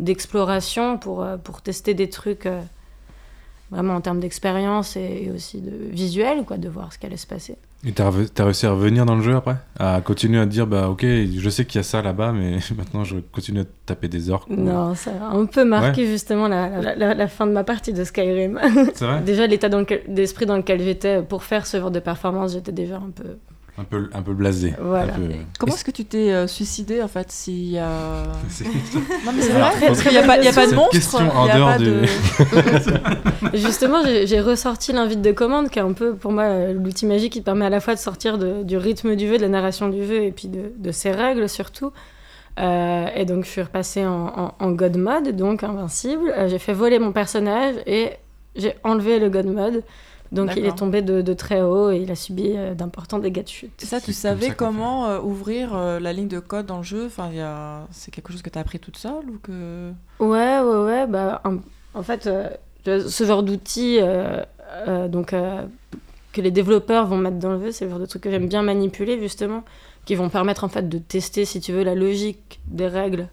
d'exploration 0.00 0.98
pour, 0.98 1.22
euh, 1.22 1.36
pour 1.36 1.62
tester 1.62 1.94
des 1.94 2.08
trucs 2.08 2.46
euh, 2.46 2.60
vraiment 3.70 3.94
en 3.94 4.00
termes 4.00 4.20
d'expérience 4.20 4.96
et, 4.96 5.24
et 5.26 5.30
aussi 5.30 5.60
de 5.60 5.70
visuel, 5.90 6.44
quoi, 6.44 6.56
de 6.56 6.68
voir 6.68 6.92
ce 6.92 6.98
qui 6.98 7.06
allait 7.06 7.16
se 7.16 7.26
passer. 7.26 7.56
Et 7.86 7.92
t'as 7.92 8.10
réussi 8.44 8.64
à 8.66 8.70
revenir 8.70 9.04
dans 9.04 9.14
le 9.14 9.22
jeu 9.22 9.36
après? 9.36 9.56
À 9.78 10.00
continuer 10.00 10.40
à 10.40 10.44
te 10.46 10.50
dire, 10.50 10.66
bah 10.66 10.88
ok, 10.88 11.02
je 11.04 11.50
sais 11.50 11.64
qu'il 11.66 11.76
y 11.78 11.80
a 11.80 11.82
ça 11.82 12.00
là-bas, 12.00 12.32
mais 12.32 12.58
maintenant 12.76 13.04
je 13.04 13.16
continue 13.32 13.60
à 13.60 13.64
taper 13.86 14.08
des 14.08 14.30
orques. 14.30 14.48
ou- 14.50 14.56
Non, 14.56 14.94
ça 14.94 15.10
a 15.22 15.34
un 15.36 15.44
peu 15.46 15.64
marqué 15.64 16.06
justement 16.06 16.48
la, 16.48 16.68
la- 16.80 16.94
la- 16.96 17.14
la 17.14 17.28
fin 17.28 17.46
de 17.46 17.52
ma 17.52 17.62
partie 17.64 17.92
de 17.92 18.02
Skyrim. 18.04 18.58
C'est 18.94 19.04
vrai? 19.04 19.20
Déjà 19.26 19.46
l'état 19.46 19.68
d'esprit 20.08 20.46
dans 20.46 20.56
lequel 20.56 20.80
j'étais 20.82 21.22
pour 21.22 21.44
faire 21.44 21.66
ce 21.66 21.78
genre 21.78 21.90
de 21.90 22.00
performance, 22.00 22.52
j'étais 22.54 22.72
déjà 22.72 22.96
un 22.96 23.10
peu... 23.14 23.36
un 23.76 23.84
peu, 23.84 24.08
un 24.12 24.22
peu 24.22 24.32
blasé. 24.34 24.72
Voilà. 24.80 25.14
Un 25.14 25.16
peu- 25.16 25.28
Comment 25.58 25.74
est-ce 25.74 25.84
que 25.84 25.90
tu 25.90 26.04
t'es 26.04 26.32
euh, 26.32 26.46
suicidé 26.46 27.02
en 27.02 27.08
fait 27.08 27.32
s'il 27.32 27.70
y 27.72 27.78
a. 27.78 28.22
C'est- 28.48 28.64
Non 28.64 29.32
mais 29.34 29.42
c'est 29.42 29.50
vrai, 29.52 29.70
parce 29.86 30.02
qu'il 30.02 30.12
n'y 30.12 30.18
a, 30.18 30.22
pas- 30.22 30.38
il 30.38 30.44
y 30.44 30.48
a 30.48 30.52
pas 30.52 30.66
de 30.68 30.74
monstre. 30.74 30.90
question 30.92 31.18
il 31.20 31.26
y 31.26 31.30
en 31.30 31.48
a 31.48 31.56
dehors 31.56 31.68
pas 31.72 31.78
du- 31.78 31.84
de- 31.86 33.54
Justement, 33.54 34.02
j'ai 34.04 34.26
j'ai 34.26 34.40
ressorti 34.40 34.92
l'invite 34.92 35.22
de 35.22 35.32
commande, 35.32 35.70
qui 35.70 35.78
est 35.78 35.82
un 35.82 35.92
peu 35.92 36.14
pour 36.14 36.32
moi 36.32 36.44
euh, 36.44 36.72
l'outil 36.72 37.06
magique 37.06 37.32
qui 37.32 37.40
permet 37.40 37.66
à 37.66 37.70
la 37.70 37.80
fois 37.80 37.94
de 37.94 37.98
sortir 38.00 38.38
de- 38.38 38.62
du 38.62 38.76
rythme 38.76 39.16
du 39.16 39.26
jeu, 39.28 39.36
de 39.36 39.42
la 39.42 39.48
narration 39.48 39.88
du 39.88 40.06
jeu, 40.06 40.22
et 40.22 40.30
puis 40.32 40.48
de, 40.48 40.72
de 40.76 40.92
ses 40.92 41.10
règles 41.10 41.48
surtout. 41.48 41.92
Euh, 42.60 43.06
et 43.16 43.24
donc 43.24 43.44
je 43.44 43.50
suis 43.50 43.62
repassée 43.62 44.06
en, 44.06 44.26
en- 44.36 44.54
en 44.60 44.70
God 44.70 44.96
mode, 44.96 45.34
donc 45.36 45.64
invincible. 45.64 46.32
Euh, 46.36 46.48
j'ai 46.48 46.58
fait 46.60 46.72
voler 46.72 46.98
mon 47.00 47.10
personnage 47.12 47.74
et 47.86 48.10
j'ai 48.54 48.74
enlevé 48.84 49.18
le 49.18 49.28
God 49.30 49.46
mode. 49.46 49.82
Donc 50.34 50.56
il 50.56 50.66
est 50.66 50.76
tombé 50.76 51.00
de, 51.00 51.22
de 51.22 51.32
très 51.32 51.62
haut 51.62 51.90
et 51.90 51.98
il 51.98 52.10
a 52.10 52.16
subi 52.16 52.52
euh, 52.56 52.74
d'importants 52.74 53.20
dégâts 53.20 53.44
de 53.44 53.48
chute. 53.48 53.80
Ça, 53.80 54.00
tu 54.00 54.12
savais 54.12 54.48
ça 54.48 54.54
comment 54.54 55.06
euh, 55.06 55.20
ouvrir 55.20 55.74
euh, 55.74 56.00
la 56.00 56.12
ligne 56.12 56.28
de 56.28 56.40
code 56.40 56.66
dans 56.66 56.78
le 56.78 56.82
jeu? 56.82 57.06
Enfin, 57.06 57.28
il 57.30 57.36
y 57.36 57.40
a... 57.40 57.86
C'est 57.92 58.10
quelque 58.12 58.32
chose 58.32 58.42
que 58.42 58.50
tu 58.50 58.58
as 58.58 58.62
appris 58.62 58.80
toute 58.80 58.96
seule 58.96 59.30
ou 59.30 59.38
que... 59.40 59.92
Ouais, 60.18 60.58
ouais, 60.60 60.84
ouais. 60.84 61.06
Bah, 61.06 61.40
en, 61.44 61.58
en 61.94 62.02
fait, 62.02 62.26
euh, 62.26 62.50
ce 62.84 63.24
genre 63.24 63.42
d'outils 63.42 63.98
euh, 64.00 64.42
euh, 64.88 65.06
donc, 65.08 65.32
euh, 65.32 65.62
que 66.32 66.40
les 66.40 66.50
développeurs 66.50 67.06
vont 67.06 67.16
mettre 67.16 67.38
dans 67.38 67.52
le 67.52 67.60
jeu, 67.60 67.70
c'est 67.70 67.84
le 67.84 67.90
genre 67.92 68.00
de 68.00 68.06
trucs 68.06 68.22
que 68.22 68.30
j'aime 68.30 68.48
bien 68.48 68.62
manipuler, 68.62 69.20
justement, 69.20 69.62
qui 70.04 70.16
vont 70.16 70.30
permettre 70.30 70.64
en 70.64 70.68
fait 70.68 70.88
de 70.88 70.98
tester, 70.98 71.44
si 71.44 71.60
tu 71.60 71.72
veux, 71.72 71.84
la 71.84 71.94
logique 71.94 72.60
des 72.66 72.88
règles 72.88 73.28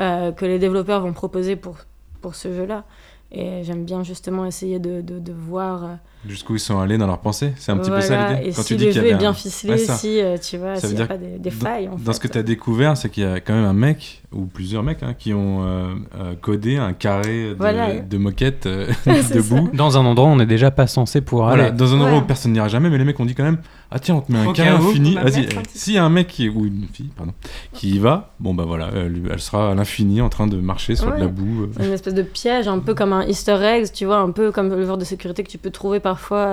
euh, 0.00 0.32
que 0.32 0.44
les 0.44 0.58
développeurs 0.58 1.00
vont 1.00 1.12
proposer 1.12 1.54
pour, 1.54 1.76
pour 2.20 2.34
ce 2.34 2.52
jeu-là. 2.52 2.84
Et 3.32 3.62
j'aime 3.62 3.84
bien 3.84 4.02
justement 4.02 4.44
essayer 4.44 4.80
de, 4.80 5.02
de, 5.02 5.20
de 5.20 5.32
voir. 5.32 5.98
Jusqu'où 6.28 6.54
ils 6.56 6.60
sont 6.60 6.78
allés 6.78 6.98
dans 6.98 7.06
leurs 7.06 7.20
pensées 7.20 7.52
C'est 7.56 7.72
un 7.72 7.78
petit 7.78 7.90
peu 7.90 8.00
ça 8.02 8.32
l'idée 8.34 8.48
Et 8.48 8.52
Quand 8.52 8.60
si 8.62 8.68
tu 8.68 8.76
dis 8.76 8.84
le 8.86 8.90
qu'il 8.92 9.00
y 9.00 9.04
jeu 9.04 9.08
est 9.08 9.10
avait 9.12 9.18
bien 9.18 9.30
un- 9.30 9.34
ficelé, 9.34 9.72
Ouais, 9.72 9.78
si 9.78 10.20
euh, 10.20 10.36
tu 10.36 10.58
vois, 10.58 10.76
Ça 10.76 10.86
s'il 10.86 10.90
veut 10.90 10.94
n'y 10.96 11.00
a 11.02 11.06
dire 11.06 11.08
pas 11.08 11.16
des, 11.16 11.38
des 11.38 11.50
failles. 11.50 11.88
En 11.88 11.96
Dans 11.96 12.12
ce 12.12 12.20
que 12.20 12.28
tu 12.28 12.36
as 12.36 12.42
découvert, 12.42 12.96
c'est 12.96 13.08
qu'il 13.08 13.22
y 13.22 13.26
a 13.26 13.40
quand 13.40 13.54
même 13.54 13.64
un 13.64 13.72
mec, 13.72 14.22
ou 14.32 14.42
plusieurs 14.44 14.82
mecs, 14.82 15.02
hein, 15.02 15.14
qui 15.18 15.32
ont 15.32 15.64
euh, 15.64 15.94
euh, 16.20 16.34
codé 16.40 16.76
un 16.76 16.92
carré 16.92 17.50
de, 17.50 17.54
Voilà. 17.58 17.94
de 18.00 18.18
moquettes 18.18 18.66
euh, 18.66 18.86
C'est 19.04 19.34
debout. 19.36 19.70
Dans 19.72 19.96
un 19.96 20.04
endroit 20.04 20.28
où 20.28 20.32
on 20.32 20.36
n'est 20.36 20.44
déjà 20.46 20.70
pas 20.70 20.86
censé 20.86 21.22
pouvoir 21.22 21.48
Voilà, 21.48 21.64
aller. 21.68 21.76
dans 21.76 21.92
un 21.94 21.96
endroit 21.96 22.10
Ouais. 22.12 22.18
où 22.18 22.26
personne 22.26 22.52
n'ira 22.52 22.68
jamais, 22.68 22.90
mais 22.90 22.98
les 22.98 23.04
mecs 23.04 23.18
ont 23.18 23.24
dit 23.24 23.34
quand 23.34 23.44
même 23.44 23.58
Ah 23.90 23.98
tiens, 23.98 24.16
on 24.16 24.20
te 24.20 24.30
met 24.30 24.38
un 24.40 24.52
carré 24.52 24.68
infini. 24.68 25.14
Vas-y, 25.14 25.48
s'il 25.74 25.94
y 25.94 25.98
a 25.98 26.04
un 26.04 26.10
mec 26.10 26.26
qui, 26.28 26.50
ou 26.50 26.66
une 26.66 26.86
fille, 26.92 27.10
pardon, 27.16 27.32
qui 27.72 27.92
y 27.94 27.98
va, 27.98 28.34
bon 28.40 28.52
bah 28.54 28.64
voilà, 28.66 28.90
elle, 28.94 29.22
elle 29.32 29.40
sera 29.40 29.70
à 29.70 29.74
l'infini 29.74 30.20
en 30.20 30.28
train 30.28 30.46
de 30.46 30.56
marcher 30.58 30.96
sur 30.96 31.10
de 31.14 31.18
la 31.18 31.28
boue. 31.28 31.68
une 31.82 31.92
espèce 31.92 32.14
de 32.14 32.22
piège, 32.22 32.68
un 32.68 32.78
peu 32.78 32.94
comme 32.94 33.14
un 33.14 33.24
easter 33.26 33.56
egg, 33.62 33.86
tu 33.92 34.04
vois, 34.04 34.18
un 34.18 34.30
peu 34.32 34.52
comme 34.52 34.68
le 34.68 34.84
genre 34.84 34.98
de 34.98 35.04
sécurité 35.04 35.42
que 35.42 35.48
tu 35.50 35.56
peux 35.58 35.70
trouver 35.70 35.98
parfois, 36.14 36.46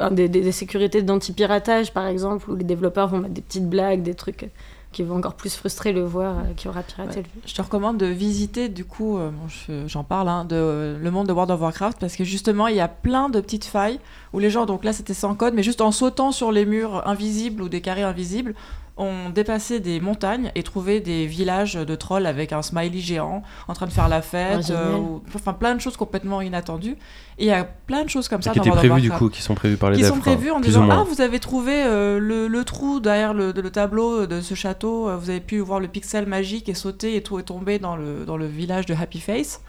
euh, 0.00 0.10
des, 0.10 0.28
des- 0.28 0.42
des 0.42 0.52
sécurités 0.52 1.02
d'anti-piratage 1.02 1.92
par 1.92 2.06
exemple, 2.06 2.50
où 2.50 2.54
les 2.56 2.64
développeurs 2.64 3.08
vont 3.08 3.18
mettre 3.18 3.34
des 3.34 3.40
petites 3.48 3.68
blagues, 3.68 4.02
des 4.02 4.14
trucs 4.14 4.44
euh, 4.44 4.48
qui 4.92 5.02
vont 5.04 5.16
encore 5.16 5.34
plus 5.34 5.54
frustrer 5.56 5.92
le 5.92 6.06
joueur 6.08 6.34
euh, 6.38 6.54
qui 6.56 6.68
aura 6.68 6.82
piraté 6.82 7.16
Ouais. 7.18 7.24
le 7.26 7.40
jeu. 7.42 7.46
Je 7.46 7.54
te 7.54 7.62
recommande 7.62 7.96
de 7.98 8.06
visiter, 8.06 8.68
du 8.68 8.84
coup, 8.84 9.18
euh, 9.18 9.30
bon, 9.30 9.48
je- 9.48 9.86
j'en 9.88 10.04
parle, 10.04 10.28
hein, 10.28 10.44
de, 10.44 10.96
le 11.06 11.10
monde 11.10 11.26
de 11.26 11.32
World 11.32 11.50
of 11.50 11.60
Warcraft, 11.60 11.98
parce 11.98 12.14
que 12.16 12.24
justement, 12.24 12.66
il 12.68 12.76
y 12.76 12.80
a 12.80 12.88
plein 12.88 13.28
de 13.28 13.40
petites 13.40 13.64
failles 13.64 13.98
où 14.32 14.38
les 14.38 14.50
gens, 14.50 14.64
donc 14.66 14.84
là 14.84 14.92
c'était 14.92 15.14
sans 15.14 15.34
code, 15.34 15.54
mais 15.54 15.62
juste 15.64 15.80
en 15.80 15.90
sautant 15.92 16.30
sur 16.32 16.50
les 16.52 16.64
murs 16.66 17.02
invisibles 17.06 17.62
ou 17.62 17.68
des 17.68 17.80
carrés 17.80 18.02
invisibles, 18.04 18.54
ont 19.00 19.30
dépassé 19.30 19.80
des 19.80 19.98
montagnes 19.98 20.52
et 20.54 20.62
trouvé 20.62 21.00
des 21.00 21.26
villages 21.26 21.74
de 21.74 21.94
trolls 21.96 22.26
avec 22.26 22.52
un 22.52 22.62
smiley 22.62 23.00
géant 23.00 23.42
en 23.66 23.72
train 23.74 23.86
de 23.86 23.92
faire 23.92 24.08
la 24.08 24.20
fête, 24.22 24.58
Ah, 24.58 24.60
génial. 24.60 24.82
euh, 24.84 24.96
ou- 24.98 25.22
enfin 25.34 25.52
plein 25.54 25.74
de 25.74 25.80
choses 25.80 25.96
complètement 25.96 26.40
inattendues. 26.42 26.96
Et 27.38 27.44
il 27.44 27.46
y 27.46 27.50
a 27.52 27.64
plein 27.64 28.04
de 28.04 28.08
choses 28.10 28.28
comme 28.28 28.42
ça 28.42 28.50
qui 28.52 28.58
étaient 28.58 28.70
prévus 28.70 29.00
du 29.00 29.10
coup, 29.10 29.30
qui 29.30 29.40
sont 29.42 29.54
prévus 29.54 29.76
par 29.78 29.90
les 29.90 29.96
qui 29.96 30.04
sont 30.04 30.12
quoi. 30.14 30.34
prévus 30.34 30.50
en 30.50 30.60
Plus 30.60 30.66
disant 30.68 30.82
ou 30.82 30.86
moins. 30.86 31.00
ah 31.00 31.04
vous 31.10 31.20
avez 31.22 31.40
trouvé 31.40 31.72
euh, 31.74 32.18
le, 32.20 32.46
le 32.46 32.64
trou 32.64 33.00
derrière 33.00 33.32
le, 33.32 33.52
le 33.52 33.70
tableau 33.70 34.26
de 34.26 34.40
ce 34.42 34.54
château 34.54 35.08
euh, 35.08 35.16
vous 35.16 35.30
avez 35.30 35.40
pu 35.40 35.58
voir 35.60 35.80
le 35.80 35.88
pixel 35.88 36.26
magique 36.26 36.68
et 36.68 36.74
sauter 36.74 37.16
et 37.16 37.22
tout 37.22 37.38
est 37.38 37.44
tombé 37.44 37.78
dans 37.78 37.96
le, 37.96 38.24
dans 38.26 38.36
le 38.36 38.46
village 38.46 38.84
de 38.86 38.94
Happy 38.94 39.20
Face 39.20 39.62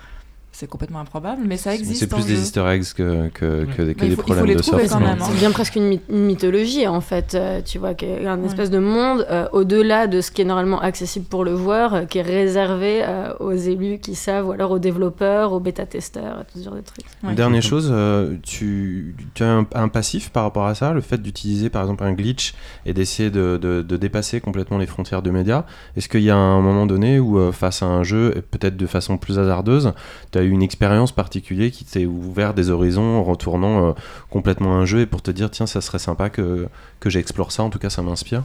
c'est 0.53 0.67
complètement 0.67 0.99
improbable 0.99 1.41
mais 1.47 1.57
ça 1.57 1.73
existe 1.73 2.01
C'est 2.01 2.07
plus 2.07 2.25
des 2.25 2.35
jeu. 2.35 2.41
easter 2.41 2.65
eggs 2.67 2.93
que, 2.93 3.29
que, 3.29 3.65
que 3.65 3.81
des, 3.83 3.95
que 3.95 4.09
faut- 4.15 4.21
problèmes 4.23 4.55
de 4.57 4.61
soft. 4.61 4.91
hein. 4.93 5.15
C'est 5.21 5.37
bien 5.39 5.51
presque 5.51 5.75
une, 5.77 5.89
myth- 5.89 6.01
une 6.09 6.25
mythologie 6.25 6.87
en 6.87 6.99
fait, 7.01 7.35
euh, 7.35 7.61
tu 7.63 7.77
vois, 7.79 7.93
qui 7.93 8.05
est 8.05 8.25
un 8.27 8.43
espèce 8.43 8.69
de 8.69 8.77
monde 8.79 9.25
euh, 9.29 9.47
au-delà 9.53 10.07
de 10.07 10.19
ce 10.21 10.29
qui 10.31 10.41
est 10.41 10.45
normalement 10.45 10.81
accessible 10.81 11.25
pour 11.25 11.43
le 11.45 11.55
joueur, 11.55 11.93
euh, 11.93 12.05
qui 12.05 12.17
est 12.19 12.21
réservé 12.23 13.01
euh, 13.03 13.33
aux 13.39 13.53
élus 13.53 13.99
qui 13.99 14.13
savent, 14.15 14.47
ou 14.47 14.51
alors 14.51 14.71
aux 14.71 14.79
développeurs, 14.79 15.53
aux 15.53 15.59
bêta-testeurs, 15.59 16.39
à 16.39 16.43
tout 16.43 16.59
ce 16.59 16.63
genre 16.65 16.75
de 16.75 16.81
trucs. 16.81 17.05
Ouais. 17.23 17.33
Dernière 17.33 17.61
chose, 17.63 17.89
euh, 17.91 18.35
tu, 18.43 19.15
tu 19.33 19.43
as 19.43 19.51
un, 19.51 19.65
un 19.73 19.87
passif 19.87 20.29
par 20.31 20.43
rapport 20.43 20.65
à 20.67 20.75
ça, 20.75 20.91
le 20.93 21.01
fait 21.01 21.21
d'utiliser 21.21 21.69
par 21.69 21.81
exemple 21.83 22.03
un 22.03 22.13
glitch 22.13 22.53
et 22.85 22.93
d'essayer 22.93 23.29
de, 23.29 23.57
de- 23.61 23.81
de 23.81 23.97
dépasser 23.97 24.41
complètement 24.41 24.77
les 24.77 24.85
frontières 24.85 25.21
de 25.21 25.31
médias. 25.31 25.63
Est-ce 25.95 26.09
qu'il 26.09 26.21
y 26.23 26.29
a 26.29 26.35
un 26.35 26.61
moment 26.61 26.85
donné 26.85 27.19
où, 27.19 27.39
euh, 27.39 27.51
face 27.51 27.81
à 27.81 27.85
un 27.85 28.03
jeu, 28.03 28.33
et 28.35 28.41
peut-être 28.41 28.75
de 28.77 28.85
façon 28.85 29.17
plus 29.17 29.39
hasardeuse, 29.39 29.93
tu 30.31 30.39
as 30.41 30.45
eu 30.45 30.49
une 30.49 30.63
expérience 30.63 31.11
particulière 31.11 31.71
qui 31.71 31.85
t'est 31.85 32.05
ouvert 32.05 32.53
des 32.53 32.69
horizons 32.69 33.17
en 33.17 33.23
retournant 33.23 33.89
euh, 33.89 33.91
complètement 34.29 34.75
un 34.75 34.85
jeu 34.85 35.01
et 35.01 35.05
pour 35.05 35.21
te 35.21 35.31
dire, 35.31 35.49
tiens, 35.49 35.67
ça 35.67 35.81
serait 35.81 35.99
sympa 35.99 36.29
que, 36.29 36.67
que 36.99 37.09
j'explore 37.09 37.51
ça, 37.51 37.63
en 37.63 37.69
tout 37.69 37.79
cas 37.79 37.89
ça 37.89 38.01
m'inspire 38.01 38.43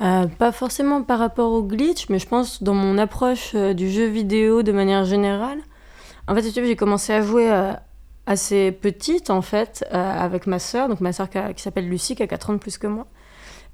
Euh, 0.00 0.26
pas 0.26 0.52
forcément 0.52 1.02
par 1.02 1.18
rapport 1.18 1.52
au 1.52 1.62
glitch, 1.62 2.08
mais 2.10 2.18
je 2.18 2.26
pense 2.26 2.62
dans 2.62 2.74
mon 2.74 2.98
approche 2.98 3.52
euh, 3.54 3.72
du 3.72 3.90
jeu 3.90 4.06
vidéo 4.06 4.62
de 4.62 4.72
manière 4.72 5.04
générale. 5.04 5.58
En 6.28 6.34
fait, 6.34 6.42
j'ai 6.52 6.76
commencé 6.76 7.12
à 7.12 7.22
jouer 7.22 7.48
assez 8.26 8.72
petite, 8.72 9.30
en 9.30 9.42
fait, 9.42 9.86
avec 9.92 10.48
ma 10.48 10.58
sœur, 10.58 10.88
donc 10.88 11.00
ma 11.00 11.12
sœur 11.12 11.30
qui, 11.30 11.38
qui 11.54 11.62
s'appelle 11.62 11.88
Lucie, 11.88 12.16
qui 12.16 12.22
a 12.24 12.26
4 12.26 12.50
ans 12.50 12.52
de 12.54 12.58
plus 12.58 12.78
que 12.78 12.88
moi. 12.88 13.06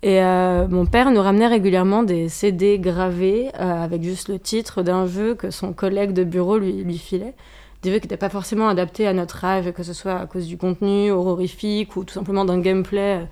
Et 0.02 0.20
euh, 0.20 0.66
mon 0.66 0.84
père 0.84 1.12
nous 1.12 1.20
ramenait 1.20 1.46
régulièrement 1.46 2.02
des 2.02 2.28
CD 2.28 2.78
gravés 2.80 3.50
euh, 3.60 3.84
avec 3.84 4.02
juste 4.02 4.28
le 4.28 4.40
titre 4.40 4.82
d'un 4.82 5.06
jeu 5.06 5.34
que 5.36 5.50
son 5.50 5.72
collègue 5.72 6.12
de 6.12 6.24
bureau 6.24 6.58
lui, 6.58 6.98
filait. 6.98 7.34
Des 7.82 7.92
jeux 7.92 7.98
qui 7.98 8.06
n'étaient 8.06 8.16
pas 8.16 8.28
forcément 8.28 8.68
adaptés 8.68 9.06
à 9.06 9.12
notre 9.12 9.44
âge, 9.44 9.70
que 9.70 9.84
ce 9.84 9.92
soit 9.92 10.18
à 10.18 10.26
cause 10.26 10.48
du 10.48 10.56
contenu 10.56 11.12
horrifique 11.12 11.96
ou 11.96 12.02
tout 12.02 12.14
simplement 12.14 12.44
d'un 12.44 12.58
gameplay 12.58 13.20
euh, 13.20 13.24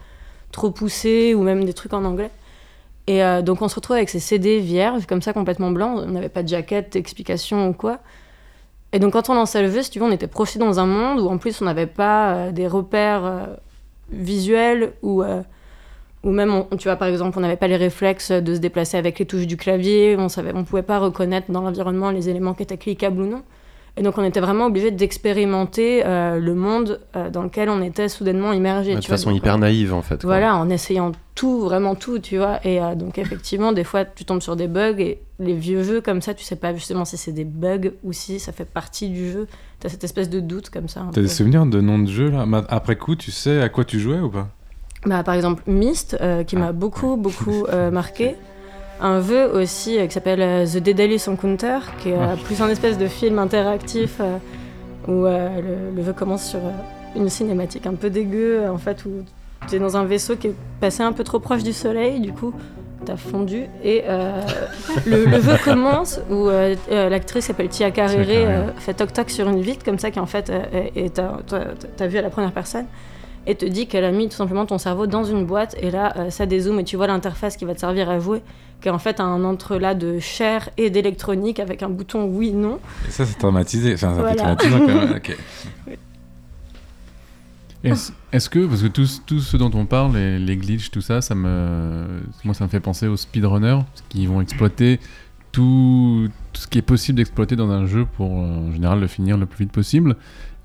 trop 0.52 0.70
poussé 0.70 1.34
ou 1.34 1.42
même 1.42 1.64
des 1.64 1.74
trucs 1.74 1.92
en 1.92 2.04
anglais. 2.04 2.30
Et 3.06 3.22
donc 3.42 3.60
on 3.60 3.66
se 3.66 3.74
retrouve 3.74 3.96
avec 3.96 4.08
ces 4.08 4.20
CD 4.20 4.60
vierges, 4.60 5.04
comme 5.06 5.20
ça, 5.20 5.32
complètement 5.32 5.72
blancs. 5.72 6.00
On 6.06 6.12
n'avait 6.12 6.28
pas 6.28 6.44
de 6.44 6.48
jaquette, 6.48 6.92
d'explication 6.92 7.68
ou 7.68 7.72
quoi. 7.72 7.98
Et 8.92 9.00
donc 9.00 9.14
quand 9.14 9.28
on 9.30 9.34
lançait 9.34 9.62
le 9.62 9.70
jeu, 9.70 9.82
si 9.82 9.90
tu 9.90 9.98
veux, 9.98 10.04
on 10.04 10.12
était 10.12 10.28
projeté 10.28 10.60
dans 10.60 10.78
un 10.78 10.86
monde 10.86 11.18
où 11.18 11.28
en 11.28 11.36
plus 11.38 11.60
on 11.60 11.64
n'avait 11.64 11.88
pas 11.88 12.52
des 12.52 12.68
repères 12.68 13.48
visuels 14.12 14.92
ou, 15.02 15.24
ou 16.22 16.30
même, 16.30 16.52
on- 16.54 16.76
tu 16.76 16.88
vois, 16.88 16.96
par 16.96 17.08
exemple, 17.08 17.38
on 17.38 17.40
n'avait 17.40 17.56
pas 17.56 17.68
les 17.68 17.76
réflexes 17.76 18.30
de 18.32 18.54
se 18.54 18.60
déplacer 18.60 18.96
avec 18.98 19.18
les 19.18 19.26
touches 19.26 19.46
du 19.46 19.56
clavier. 19.56 20.16
On 20.18 20.28
savait, 20.28 20.52
on 20.54 20.64
pouvait 20.64 20.82
pas 20.82 20.98
reconnaître 20.98 21.50
dans 21.50 21.62
l'environnement 21.62 22.10
les 22.10 22.28
éléments 22.28 22.54
qui 22.54 22.62
étaient 22.62 22.76
cliquables 22.76 23.22
ou 23.22 23.26
non. 23.26 23.42
Et 23.96 24.02
donc 24.02 24.16
on 24.18 24.24
était 24.24 24.40
vraiment 24.40 24.66
obligé 24.66 24.90
d'expérimenter 24.92 26.02
euh, 26.06 26.38
le 26.38 26.54
monde 26.54 27.00
euh, 27.16 27.28
dans 27.30 27.42
lequel 27.42 27.68
on 27.68 27.82
était 27.82 28.08
soudainement 28.08 28.52
immergé. 28.52 28.94
De 28.94 29.00
tu 29.00 29.08
vois. 29.08 29.16
façon 29.16 29.30
Donc, 29.30 29.38
hyper 29.38 29.58
naïve 29.58 29.92
en 29.92 30.02
fait. 30.02 30.20
quoi. 30.20 30.26
voilà, 30.30 30.56
en 30.56 30.70
essayant 30.70 31.12
tout, 31.34 31.60
vraiment 31.60 31.94
tout, 31.94 32.18
tu 32.18 32.36
vois. 32.36 32.60
Et 32.64 32.80
euh, 32.80 32.94
donc, 32.94 33.18
effectivement, 33.18 33.72
des 33.72 33.84
fois, 33.84 34.04
tu 34.04 34.24
tombes 34.24 34.42
sur 34.42 34.56
des 34.56 34.68
bugs 34.68 34.94
et 34.98 35.20
les 35.38 35.54
vieux 35.54 35.82
jeux 35.82 36.00
comme 36.00 36.22
ça, 36.22 36.34
tu 36.34 36.44
sais 36.44 36.56
pas 36.56 36.72
justement 36.74 37.04
si 37.04 37.16
c'est 37.16 37.32
des 37.32 37.44
bugs 37.44 37.90
ou 38.04 38.12
si 38.12 38.38
ça 38.38 38.52
fait 38.52 38.64
partie 38.64 39.08
du 39.08 39.30
jeu. 39.32 39.46
T'as 39.80 39.88
cette 39.88 40.04
espèce 40.04 40.30
de 40.30 40.40
doute 40.40 40.70
comme 40.70 40.88
ça. 40.88 41.00
T'as 41.06 41.14
peu. 41.14 41.22
des 41.22 41.28
souvenirs 41.28 41.66
de 41.66 41.80
noms 41.80 41.98
de 41.98 42.08
jeux 42.10 42.30
là? 42.30 42.46
Ma- 42.46 42.64
Après 42.68 42.96
coup, 42.96 43.16
tu 43.16 43.30
sais 43.32 43.60
à 43.60 43.68
quoi 43.70 43.84
tu 43.84 43.98
jouais 43.98 44.20
ou 44.20 44.28
pas? 44.30 44.48
Bah, 45.06 45.22
par 45.22 45.34
exemple, 45.34 45.62
Myst, 45.66 46.16
euh, 46.20 46.44
qui 46.44 46.56
m'a 46.56 46.72
beaucoup, 46.72 47.16
beaucoup 47.16 47.64
euh, 47.72 47.90
marqué. 47.90 48.36
Un 49.00 49.22
jeu 49.22 49.50
aussi 49.50 49.98
euh, 49.98 50.06
qui 50.06 50.12
s'appelle 50.12 50.68
The 50.68 50.76
Daedalus 50.76 51.26
Encounter, 51.28 51.78
qui 52.00 52.10
est 52.10 52.16
euh, 52.18 52.36
plus 52.44 52.60
un 52.60 52.68
espèce 52.68 52.98
de 52.98 53.06
film 53.06 53.38
interactif 53.38 54.20
où 55.08 55.24
le, 55.24 55.96
le 55.96 56.04
jeu 56.04 56.12
commence 56.12 56.44
sur 56.44 56.60
une 57.16 57.30
cinématique 57.30 57.86
un 57.86 57.94
peu 57.94 58.10
dégueu, 58.10 58.68
en 58.68 58.76
fait, 58.76 59.04
où 59.06 59.24
tu 59.68 59.76
es 59.76 59.78
dans 59.78 59.96
un 59.96 60.04
vaisseau 60.04 60.36
qui 60.36 60.48
est 60.48 60.54
passé 60.80 61.02
un 61.02 61.12
peu 61.12 61.24
trop 61.24 61.38
proche 61.38 61.62
du 61.62 61.72
soleil, 61.72 62.20
du 62.20 62.32
coup, 62.32 62.52
t'as 63.06 63.16
fondu. 63.16 63.64
Et 63.82 64.04
le, 65.06 65.24
le 65.24 65.40
jeu 65.40 65.56
commence 65.64 66.20
où 66.30 66.48
l'actrice 66.90 67.46
s'appelle 67.46 67.70
Tia 67.70 67.90
Carrere, 67.90 68.74
fait 68.76 68.92
toc-toc 68.92 69.30
sur 69.30 69.48
une 69.48 69.62
vitre, 69.62 69.82
comme 69.82 69.98
ça, 69.98 70.10
qui 70.10 70.20
en 70.20 70.26
fait 70.26 70.52
toi, 71.14 71.60
t'as 71.96 72.06
vu 72.06 72.18
à 72.18 72.22
la 72.22 72.30
première 72.30 72.52
personne. 72.52 72.84
Et 73.46 73.54
te 73.54 73.64
dit 73.64 73.86
qu'elle 73.86 74.04
a 74.04 74.12
mis 74.12 74.28
tout 74.28 74.36
simplement 74.36 74.66
ton 74.66 74.78
cerveau 74.78 75.06
dans 75.06 75.24
une 75.24 75.44
boîte, 75.46 75.74
et 75.80 75.90
là, 75.90 76.12
euh, 76.16 76.30
ça 76.30 76.46
dézoome, 76.46 76.80
et 76.80 76.84
tu 76.84 76.96
vois 76.96 77.06
l'interface 77.06 77.56
qui 77.56 77.64
va 77.64 77.74
te 77.74 77.80
servir 77.80 78.10
à 78.10 78.18
jouer, 78.20 78.42
qui 78.82 78.88
est 78.88 78.90
en 78.90 78.98
fait 78.98 79.18
un 79.20 79.44
entrelac 79.44 79.96
de 79.98 80.18
chair 80.18 80.68
et 80.76 80.90
d'électronique 80.90 81.58
avec 81.58 81.82
un 81.82 81.88
bouton 81.88 82.24
oui-non. 82.26 82.78
Et 83.08 83.10
ça, 83.10 83.24
c'est 83.24 83.38
traumatisé. 83.38 83.94
Enfin, 83.94 84.08
ça 84.14 84.14
fait 84.16 84.20
Voilà. 84.36 84.56
traumatisant 84.56 84.78
quand 84.80 84.94
même. 85.06 85.20
Est-ce 87.82 88.12
est-ce 88.32 88.50
que, 88.50 88.66
parce 88.66 88.82
que 88.82 88.88
tout, 88.88 89.06
tout 89.26 89.40
ce 89.40 89.56
dont 89.56 89.70
on 89.74 89.86
parle, 89.86 90.14
les, 90.14 90.38
les 90.38 90.56
glitches, 90.58 90.90
tout 90.90 91.00
ça, 91.00 91.22
ça 91.22 91.34
me, 91.34 92.20
moi 92.44 92.52
ça 92.54 92.64
me 92.64 92.68
fait 92.68 92.78
penser 92.78 93.06
aux 93.06 93.16
speedrunners 93.16 93.78
qui 94.10 94.26
vont 94.26 94.42
exploiter 94.42 95.00
tout, 95.50 96.28
tout 96.52 96.60
ce 96.60 96.66
qui 96.68 96.76
est 96.76 96.82
possible 96.82 97.16
d'exploiter 97.16 97.56
dans 97.56 97.70
un 97.70 97.86
jeu 97.86 98.06
pour 98.16 98.30
en 98.30 98.70
général 98.70 99.00
le 99.00 99.06
finir 99.06 99.38
le 99.38 99.46
plus 99.46 99.64
vite 99.64 99.72
possible. 99.72 100.16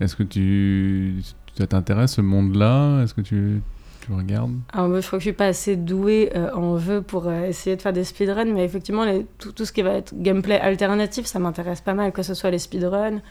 Est-ce 0.01 0.17
que 0.17 0.23
tu, 0.23 1.23
ça 1.57 1.67
t'intéresse 1.67 2.13
ce 2.13 2.21
monde-là? 2.21 3.01
Est-ce 3.03 3.13
que 3.13 3.21
tu, 3.21 3.61
tu 4.01 4.11
regardes? 4.13 4.53
Alors 4.73 4.89
moi, 4.89 4.99
je 5.01 5.07
crois 5.07 5.17
que 5.19 5.23
je 5.23 5.29
suis 5.29 5.33
pas 5.35 5.47
assez 5.47 5.75
douée 5.75 6.31
euh, 6.35 6.53
en 6.53 6.77
jeu 6.77 7.01
pour 7.01 7.27
euh, 7.27 7.45
essayer 7.47 7.75
de 7.75 7.81
faire 7.81 7.93
des 7.93 8.03
speedruns, 8.03 8.45
mais 8.53 8.63
effectivement, 8.65 9.05
les- 9.05 9.25
tout, 9.39 9.51
tout 9.51 9.65
ce 9.65 9.71
qui 9.71 9.81
va 9.81 9.91
être 9.93 10.13
gameplay 10.15 10.59
alternatif, 10.59 11.25
ça 11.25 11.39
m'intéresse 11.39 11.81
pas 11.81 11.93
mal, 11.93 12.11
que 12.11 12.23
ce 12.23 12.33
soit 12.33 12.51
les 12.51 12.59
speedruns 12.59 13.21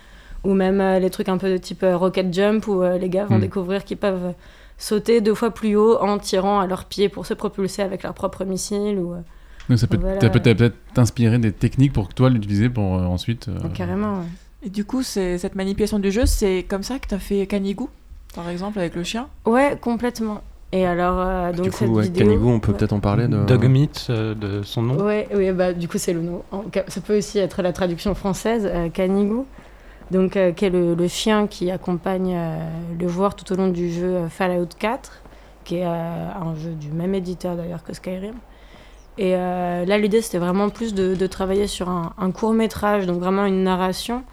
ou 0.42 0.52
même 0.54 0.80
euh, 0.80 0.98
les 0.98 1.10
trucs 1.10 1.28
un 1.28 1.38
peu 1.38 1.50
de 1.50 1.56
type 1.56 1.82
euh, 1.82 1.96
rocket 1.96 2.32
jump 2.32 2.66
où 2.66 2.82
euh, 2.82 2.98
les 2.98 3.08
gars 3.08 3.24
vont 3.26 3.38
Mm. 3.38 3.42
découvrir 3.42 3.84
qu'ils 3.84 3.96
peuvent 3.96 4.34
sauter 4.76 5.20
deux 5.20 5.34
fois 5.34 5.52
plus 5.52 5.76
haut 5.76 5.96
en 6.00 6.18
tirant 6.18 6.58
à 6.60 6.66
leurs 6.66 6.84
pieds 6.86 7.08
pour 7.08 7.24
se 7.26 7.32
propulser 7.34 7.80
avec 7.82 8.02
leur 8.02 8.12
propre 8.12 8.44
missile 8.44 8.98
ou 8.98 9.12
euh, 9.14 9.20
Donc 9.68 9.78
ça 9.78 9.86
peut 9.86 9.96
Voilà. 9.96 10.20
ça 10.20 10.28
peut 10.30 10.40
peut-être 10.40 10.74
t'inspirer 10.92 11.38
des 11.38 11.52
techniques 11.52 11.92
pour 11.92 12.08
que 12.08 12.14
toi 12.14 12.28
l'utiliser 12.28 12.68
pour 12.68 12.96
euh, 12.98 13.04
ensuite. 13.04 13.48
euh, 13.48 13.68
carrément. 13.72 14.14
ouais. 14.18 14.26
Et 14.66 14.70
du 14.70 14.84
coup, 14.84 15.02
cette 15.02 15.54
manipulation 15.54 15.98
du 15.98 16.10
jeu, 16.10 16.26
c'est 16.26 16.64
comme 16.68 16.82
ça 16.82 16.98
que 16.98 17.06
t'as 17.06 17.18
fait 17.18 17.46
Canigou, 17.46 17.88
par 18.34 18.48
exemple, 18.48 18.78
avec 18.78 18.94
le 18.94 19.04
chien 19.04 19.28
Ouais, 19.44 19.76
complètement. 19.80 20.40
Et 20.72 20.86
alors, 20.86 21.20
euh, 21.20 21.52
donc 21.52 21.66
du 21.66 21.70
cette 21.70 21.88
coup, 21.88 21.94
ouais, 21.94 22.02
vidéo... 22.04 22.26
Canigou, 22.26 22.48
on 22.50 22.58
peut 22.58 22.72
ouais. 22.72 22.78
peut-être 22.78 22.92
en 22.92 23.00
parler 23.00 23.28
de. 23.28 23.44
Dogmeat, 23.44 24.08
euh, 24.10 24.34
de 24.34 24.62
son 24.62 24.82
nom. 24.82 24.96
Ouais, 25.04 25.28
oui, 25.32 25.52
bah, 25.52 25.72
du 25.72 25.86
coup, 25.86 25.98
c'est 25.98 26.12
le 26.12 26.20
nom. 26.20 26.42
Ça 26.88 27.00
peut 27.00 27.16
aussi 27.18 27.38
être 27.38 27.62
la 27.62 27.72
traduction 27.72 28.14
française, 28.14 28.68
euh, 28.72 28.88
Canigou. 28.88 29.46
Donc, 30.10 30.36
euh, 30.36 30.52
qui 30.52 30.64
est 30.64 30.70
le, 30.70 30.94
le 30.94 31.08
chien 31.08 31.46
qui 31.46 31.70
accompagne 31.70 32.34
euh, 32.34 32.58
le 32.98 33.08
joueur 33.08 33.34
tout 33.36 33.50
au 33.52 33.56
long 33.56 33.68
du 33.68 33.90
jeu 33.92 34.16
euh, 34.16 34.28
Fallout 34.28 34.68
4, 34.78 35.22
qui 35.64 35.76
est 35.76 35.86
euh, 35.86 35.88
un 35.88 36.54
jeu 36.56 36.72
du 36.72 36.88
même 36.90 37.14
éditeur 37.14 37.56
d'ailleurs 37.56 37.84
que 37.84 37.94
Skyrim. 37.94 38.34
Et 39.16 39.34
euh, 39.36 39.84
là, 39.84 39.96
l'idée, 39.96 40.20
c'était 40.22 40.38
vraiment 40.38 40.68
plus 40.70 40.92
de, 40.92 41.14
de 41.14 41.26
travailler 41.26 41.68
sur 41.68 41.88
un, 41.88 42.12
un 42.18 42.32
court 42.32 42.52
métrage, 42.52 43.06
donc 43.06 43.20
vraiment 43.20 43.46
une 43.46 43.62
narration, 43.62 44.24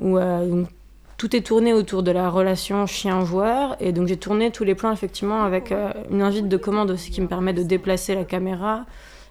où 0.00 0.16
euh, 0.16 0.48
donc, 0.48 0.68
tout 1.16 1.34
est 1.34 1.40
tourné 1.40 1.72
autour 1.72 2.02
de 2.02 2.10
la 2.10 2.28
relation 2.30 2.86
chien-joueur. 2.86 3.76
Et 3.80 3.92
donc, 3.92 4.06
j'ai 4.06 4.16
tourné 4.16 4.50
tous 4.50 4.64
les 4.64 4.74
plans, 4.74 4.92
effectivement, 4.92 5.42
avec 5.44 5.72
euh, 5.72 5.90
une 6.10 6.22
invite 6.22 6.48
de 6.48 6.56
commande 6.56 6.90
aussi 6.90 7.10
qui 7.10 7.20
me 7.20 7.26
permet 7.28 7.52
de 7.52 7.62
déplacer 7.62 8.14
la 8.14 8.24
caméra 8.24 8.84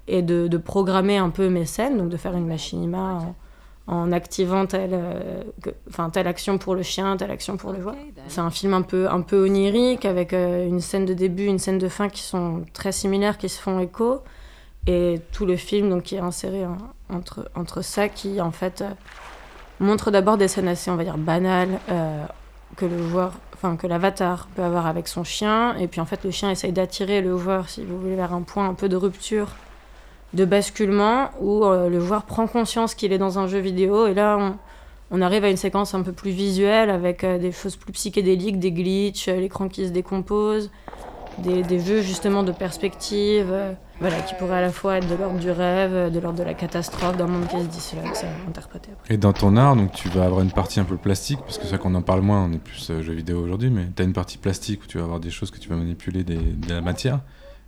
et 0.07 0.21
de, 0.21 0.47
de 0.47 0.57
programmer 0.57 1.17
un 1.17 1.29
peu 1.29 1.49
mes 1.49 1.65
scènes, 1.65 1.97
donc 1.97 2.09
de 2.09 2.17
faire 2.17 2.35
une 2.35 2.47
machinima 2.47 3.19
en, 3.87 3.93
en 3.93 4.11
activant 4.11 4.65
telle, 4.65 4.91
euh, 4.93 5.43
que- 5.61 6.09
telle 6.11 6.27
action 6.27 6.57
pour 6.57 6.75
le 6.75 6.81
chien, 6.83 7.17
telle 7.17 7.31
action 7.31 7.57
pour 7.57 7.71
le 7.71 7.81
joueur. 7.81 7.95
C'est 8.27 8.41
un 8.41 8.49
film 8.51 8.73
un 8.73 8.81
peu, 8.81 9.07
un 9.09 9.21
peu 9.21 9.43
onirique, 9.45 10.05
avec 10.05 10.33
euh, 10.33 10.67
une 10.67 10.79
scène 10.81 11.05
de 11.05 11.13
début, 11.13 11.45
une 11.45 11.59
scène 11.59 11.77
de 11.77 11.87
fin 11.89 12.09
qui 12.09 12.21
sont 12.21 12.63
très 12.73 12.91
similaires, 12.91 13.37
qui 13.37 13.49
se 13.49 13.59
font 13.61 13.79
écho. 13.79 14.21
Et 14.87 15.19
tout 15.31 15.47
le 15.47 15.55
film 15.55 15.89
donc, 15.89 16.03
qui 16.03 16.15
est 16.15 16.19
inséré 16.19 16.65
en- 16.65 16.77
entre, 17.11 17.49
entre 17.55 17.81
ça, 17.83 18.07
qui 18.09 18.39
en 18.41 18.51
fait 18.51 18.83
montre 19.79 20.11
d'abord 20.11 20.37
des 20.37 20.47
scènes 20.47 20.67
assez, 20.67 20.89
on 20.91 20.95
va 20.95 21.03
banales, 21.17 21.79
euh, 21.89 22.25
que 22.77 22.85
le 22.85 23.07
joueur, 23.07 23.33
enfin 23.53 23.75
que 23.75 23.87
l'avatar 23.87 24.47
peut 24.55 24.63
avoir 24.63 24.87
avec 24.87 25.07
son 25.07 25.23
chien. 25.23 25.75
Et 25.77 25.87
puis 25.87 26.01
en 26.01 26.05
fait, 26.05 26.23
le 26.23 26.31
chien 26.31 26.51
essaye 26.51 26.71
d'attirer 26.71 27.21
le 27.21 27.37
joueur, 27.37 27.69
si 27.69 27.83
vous 27.83 27.99
voulez, 27.99 28.15
vers 28.15 28.33
un 28.33 28.41
point 28.41 28.67
un 28.67 28.73
peu 28.73 28.89
de 28.89 28.95
rupture 28.95 29.49
de 30.35 30.45
basculement 30.45 31.29
où 31.39 31.63
euh, 31.63 31.89
le 31.89 31.99
joueur 31.99 32.23
prend 32.23 32.45
conscience 32.45 32.93
qu'il 32.93 33.13
est 33.13 33.17
dans 33.17 33.39
un 33.39 33.47
jeu 33.47 33.59
vidéo 33.59 34.05
et 34.07 34.13
là 34.13 34.57
on, 35.11 35.21
arrive 35.21 35.45
à 35.45 35.49
une 35.49 35.57
séquence 35.57 35.93
un 35.93 36.01
peu 36.01 36.11
plus 36.11 36.31
visuelle 36.31 36.89
avec 36.89 37.23
euh, 37.23 37.37
des 37.37 37.53
choses 37.53 37.77
plus 37.77 37.93
psychédéliques, 37.93 38.59
des 38.59 38.71
glitches, 38.71 39.27
l'écran 39.27 39.69
qui 39.69 39.87
se 39.87 39.91
décompose, 39.91 40.71
des, 41.39 41.63
des 41.63 41.79
jeux 41.79 42.01
justement 42.01 42.43
de 42.43 42.51
perspective, 42.51 43.47
euh, 43.51 43.73
voilà, 43.99 44.19
qui 44.21 44.33
pourraient 44.35 44.57
à 44.57 44.61
la 44.61 44.71
fois 44.71 44.97
être 44.97 45.07
de 45.09 45.15
l'ordre 45.15 45.39
du 45.39 45.51
rêve, 45.51 45.93
euh, 45.93 46.09
de 46.09 46.19
l'ordre 46.19 46.39
de 46.39 46.43
la 46.43 46.53
catastrophe, 46.53 47.17
d'un 47.17 47.27
monde 47.27 47.47
qui 47.47 47.57
se 47.59 47.65
disloque, 47.65 48.15
c'est 48.15 48.27
interprété 48.47 48.89
après. 48.93 49.13
Et 49.13 49.17
dans 49.17 49.33
ton 49.33 49.55
art, 49.57 49.75
donc 49.75 49.91
tu 49.91 50.07
vas 50.09 50.25
avoir 50.25 50.41
une 50.41 50.51
partie 50.51 50.79
un 50.79 50.85
peu 50.85 50.97
plastique, 50.97 51.39
parce 51.41 51.57
que 51.57 51.63
c'est 51.63 51.71
vrai 51.71 51.79
qu'on 51.79 51.95
en 51.95 52.01
parle 52.01 52.21
moins, 52.21 52.43
on 52.45 52.53
est 52.53 52.57
plus 52.59 52.89
euh, 52.89 53.01
jeux 53.01 53.13
vidéo 53.13 53.39
aujourd'hui, 53.41 53.69
mais 53.69 53.85
tu 53.95 54.01
as 54.01 54.05
une 54.05 54.13
partie 54.13 54.37
plastique 54.37 54.83
où 54.83 54.87
tu 54.87 54.97
vas 54.97 55.03
avoir 55.03 55.19
des 55.19 55.31
choses 55.31 55.51
que 55.51 55.59
tu 55.59 55.69
vas 55.69 55.75
manipuler, 55.75 56.23
des- 56.23 56.35
de 56.37 56.69
la 56.73 56.81
matière, 56.81 57.19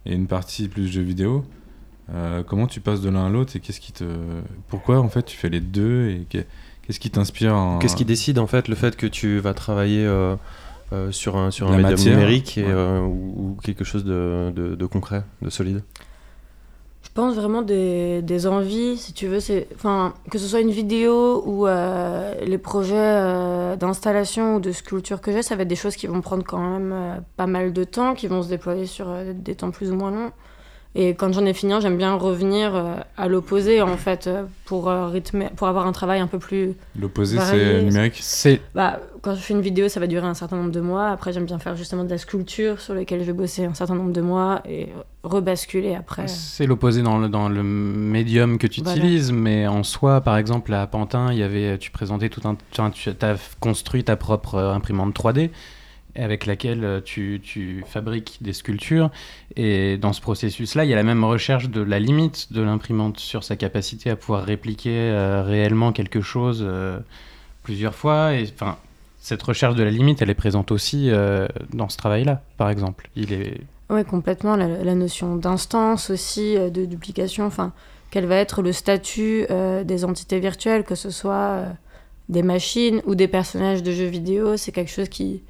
et 0.06 0.14
une 0.14 0.28
partie 0.28 0.68
plus 0.70 0.88
jeux 0.88 1.02
vidéo. 1.02 1.44
Euh, 2.14 2.42
comment 2.48 2.68
tu 2.68 2.80
passes 2.80 3.02
de 3.02 3.10
l'un 3.10 3.26
à 3.26 3.30
l'autre 3.30 3.58
et 3.58 3.60
qu'est-ce 3.60 3.82
qui 3.82 3.92
te. 3.92 4.06
Pourquoi 4.70 5.00
en 5.00 5.10
fait 5.10 5.24
tu 5.24 5.36
fais 5.36 5.50
les 5.50 5.60
deux 5.60 6.08
et 6.10 6.26
qu'est- 6.30 6.48
qu'est-ce 6.84 7.02
qui 7.02 7.10
t'inspire 7.10 7.54
en... 7.54 7.80
Qu'est-ce 7.80 7.98
qui 7.98 8.06
décide 8.06 8.40
en 8.40 8.48
fait 8.48 8.70
le 8.70 8.76
fait 8.76 8.96
que 8.96 9.08
tu 9.08 9.40
vas 9.40 9.54
travailler 9.54 10.08
euh, 10.94 11.12
sur 11.12 11.36
un, 11.38 11.52
sur 11.52 11.68
un 11.68 11.78
médium 11.78 11.92
matière, 11.92 12.14
numérique 12.16 12.58
et, 12.58 12.64
ouais. 12.64 12.72
euh, 12.72 13.02
ou, 13.02 13.34
ou 13.38 13.58
quelque 13.64 13.84
chose 13.84 14.04
de, 14.06 14.52
de, 14.56 14.76
de 14.76 14.86
concret, 14.86 15.24
de 15.42 15.50
solide 15.50 15.84
Je 17.04 17.10
pense 17.14 17.36
vraiment 17.36 17.62
des, 17.62 18.22
des 18.22 18.48
envies, 18.48 18.98
si 18.98 19.12
tu 19.14 19.28
veux, 19.28 19.40
c'est, 19.40 19.68
enfin, 19.76 20.14
que 20.30 20.38
ce 20.38 20.48
soit 20.48 20.60
une 20.62 20.72
vidéo 20.72 21.44
ou 21.46 21.68
euh, 21.68 22.34
les 22.46 22.58
projets 22.58 22.96
euh, 22.96 23.76
d'installation 23.76 24.56
ou 24.56 24.60
de 24.60 24.72
sculpture 24.72 25.20
que 25.22 25.32
j'ai, 25.32 25.42
ça 25.42 25.56
va 25.56 25.64
être 25.64 25.68
des 25.68 25.76
choses 25.76 25.96
qui 25.96 26.08
vont 26.08 26.22
prendre 26.22 26.44
quand 26.44 26.60
même 26.60 26.92
euh, 26.94 27.16
pas 27.36 27.48
mal 27.48 27.74
de 27.74 27.84
temps, 27.84 28.14
qui 28.14 28.28
vont 28.28 28.44
se 28.44 28.50
déployer 28.50 28.86
sur 28.86 29.10
euh, 29.10 29.34
des 29.34 29.56
temps 29.56 29.72
plus 29.72 29.92
ou 29.92 29.96
moins 29.96 30.12
longs. 30.12 30.32
Et 31.00 31.14
quand 31.14 31.32
j'en 31.32 31.46
ai 31.46 31.54
fini, 31.54 31.74
un, 31.74 31.80
j'aime 31.80 31.96
bien 31.96 32.16
revenir 32.16 32.76
euh, 32.76 32.96
à 33.18 33.28
l'opposé, 33.28 33.84
en 33.84 33.98
fait, 33.98 34.26
euh, 34.26 34.46
pour 34.66 34.90
euh, 34.90 35.06
rythmer, 35.10 35.50
pour 35.56 35.68
avoir 35.68 35.86
un 35.86 35.92
travail 35.92 36.20
un 36.22 36.26
peu 36.26 36.40
plus 36.40 36.74
L'opposé 37.00 37.38
c'est 37.40 37.84
numérique 37.84 38.18
C'est 38.20 38.62
bah, 38.74 39.00
quand 39.22 39.36
je 39.36 39.40
fais 39.40 39.54
une 39.54 39.62
vidéo, 39.62 39.90
ça 39.90 40.00
va 40.00 40.08
durer 40.08 40.26
un 40.26 40.34
certain 40.34 40.56
nombre 40.56 40.72
de 40.72 40.82
mois. 40.82 41.10
Après, 41.10 41.32
j'aime 41.32 41.46
bien 41.46 41.60
faire 41.60 41.76
justement 41.76 42.04
de 42.04 42.10
la 42.10 42.18
sculpture 42.18 42.82
sur 42.82 42.96
laquelle 42.96 43.20
je 43.20 43.26
vais 43.26 43.34
bosser 43.34 43.66
un 43.66 43.76
certain 43.76 43.94
nombre 43.94 44.12
de 44.12 44.22
mois 44.22 44.64
et 44.68 44.88
rebasculer 45.22 45.94
après. 45.94 46.28
C'est 46.28 46.66
l'opposé 46.66 47.04
dans 47.04 47.20
le, 47.20 47.30
dans 47.30 47.48
le 47.48 47.62
médium 47.62 48.58
que 48.58 48.66
tu 48.66 48.82
Voilà. 48.82 48.98
utilises, 48.98 49.32
mais 49.32 49.68
en 49.68 49.84
soi, 49.84 50.22
par 50.22 50.36
exemple, 50.36 50.74
à 50.74 50.88
Pantin, 50.88 51.32
il 51.32 51.38
y 51.38 51.44
avait, 51.44 51.78
tu 51.78 51.92
présentais 51.92 52.30
tout 52.30 52.42
un. 52.48 52.58
Tu 52.72 52.82
as 53.22 53.36
construit 53.60 54.04
ta 54.04 54.16
propre 54.16 54.58
imprimante 54.58 55.16
3D 55.16 55.52
avec 56.18 56.46
laquelle 56.46 56.84
euh, 56.84 57.02
tu, 57.04 57.40
tu 57.44 57.84
fabriques 57.88 58.38
des 58.42 58.54
sculptures. 58.54 59.10
Et 59.56 59.98
dans 59.98 60.14
ce 60.14 60.22
processus-là, 60.22 60.86
il 60.86 60.90
y 60.90 60.94
a 60.94 60.96
la 60.96 61.04
même 61.04 61.24
recherche 61.24 61.70
de 61.70 61.82
la 61.82 62.00
limite 62.00 62.52
de 62.52 62.62
l'imprimante 62.62 63.20
sur 63.20 63.44
sa 63.44 63.56
capacité 63.56 64.10
à 64.10 64.16
pouvoir 64.16 64.44
répliquer 64.44 64.96
euh, 64.96 65.44
réellement 65.44 65.92
quelque 65.92 66.22
chose 66.22 66.64
euh, 66.66 67.00
plusieurs 67.64 67.96
fois. 67.96 68.34
Et 68.34 68.44
enfin, 68.54 68.78
cette 69.20 69.44
recherche 69.44 69.76
de 69.76 69.84
la 69.84 69.92
limite, 69.92 70.22
elle 70.22 70.30
est 70.30 70.36
présente 70.36 70.72
aussi 70.72 71.10
dans 71.74 71.90
ce 71.90 71.98
travail-là, 71.98 72.42
par 72.56 72.70
exemple. 72.70 73.10
Il 73.18 73.34
est 73.34 73.60
Oui, 73.90 74.06
complètement. 74.06 74.56
La, 74.56 74.68
la 74.68 74.96
notion 74.96 75.36
d'instance 75.36 76.10
aussi, 76.10 76.56
de 76.56 76.86
duplication, 76.86 77.46
enfin, 77.46 77.74
quel 78.10 78.26
va 78.26 78.36
être 78.36 78.62
le 78.62 78.72
statut 78.72 79.46
des 79.84 80.06
entités 80.06 80.40
virtuelles, 80.40 80.86
que 80.86 80.96
ce 80.96 81.10
soit 81.10 81.66
des 82.30 82.44
machines 82.44 83.02
ou 83.06 83.16
des 83.16 83.28
personnages 83.28 83.84
de 83.84 83.92
jeux 83.92 84.06
vidéo, 84.06 84.56
c'est 84.56 84.72
quelque 84.72 84.92
chose 84.92 85.10
qui, 85.10 85.42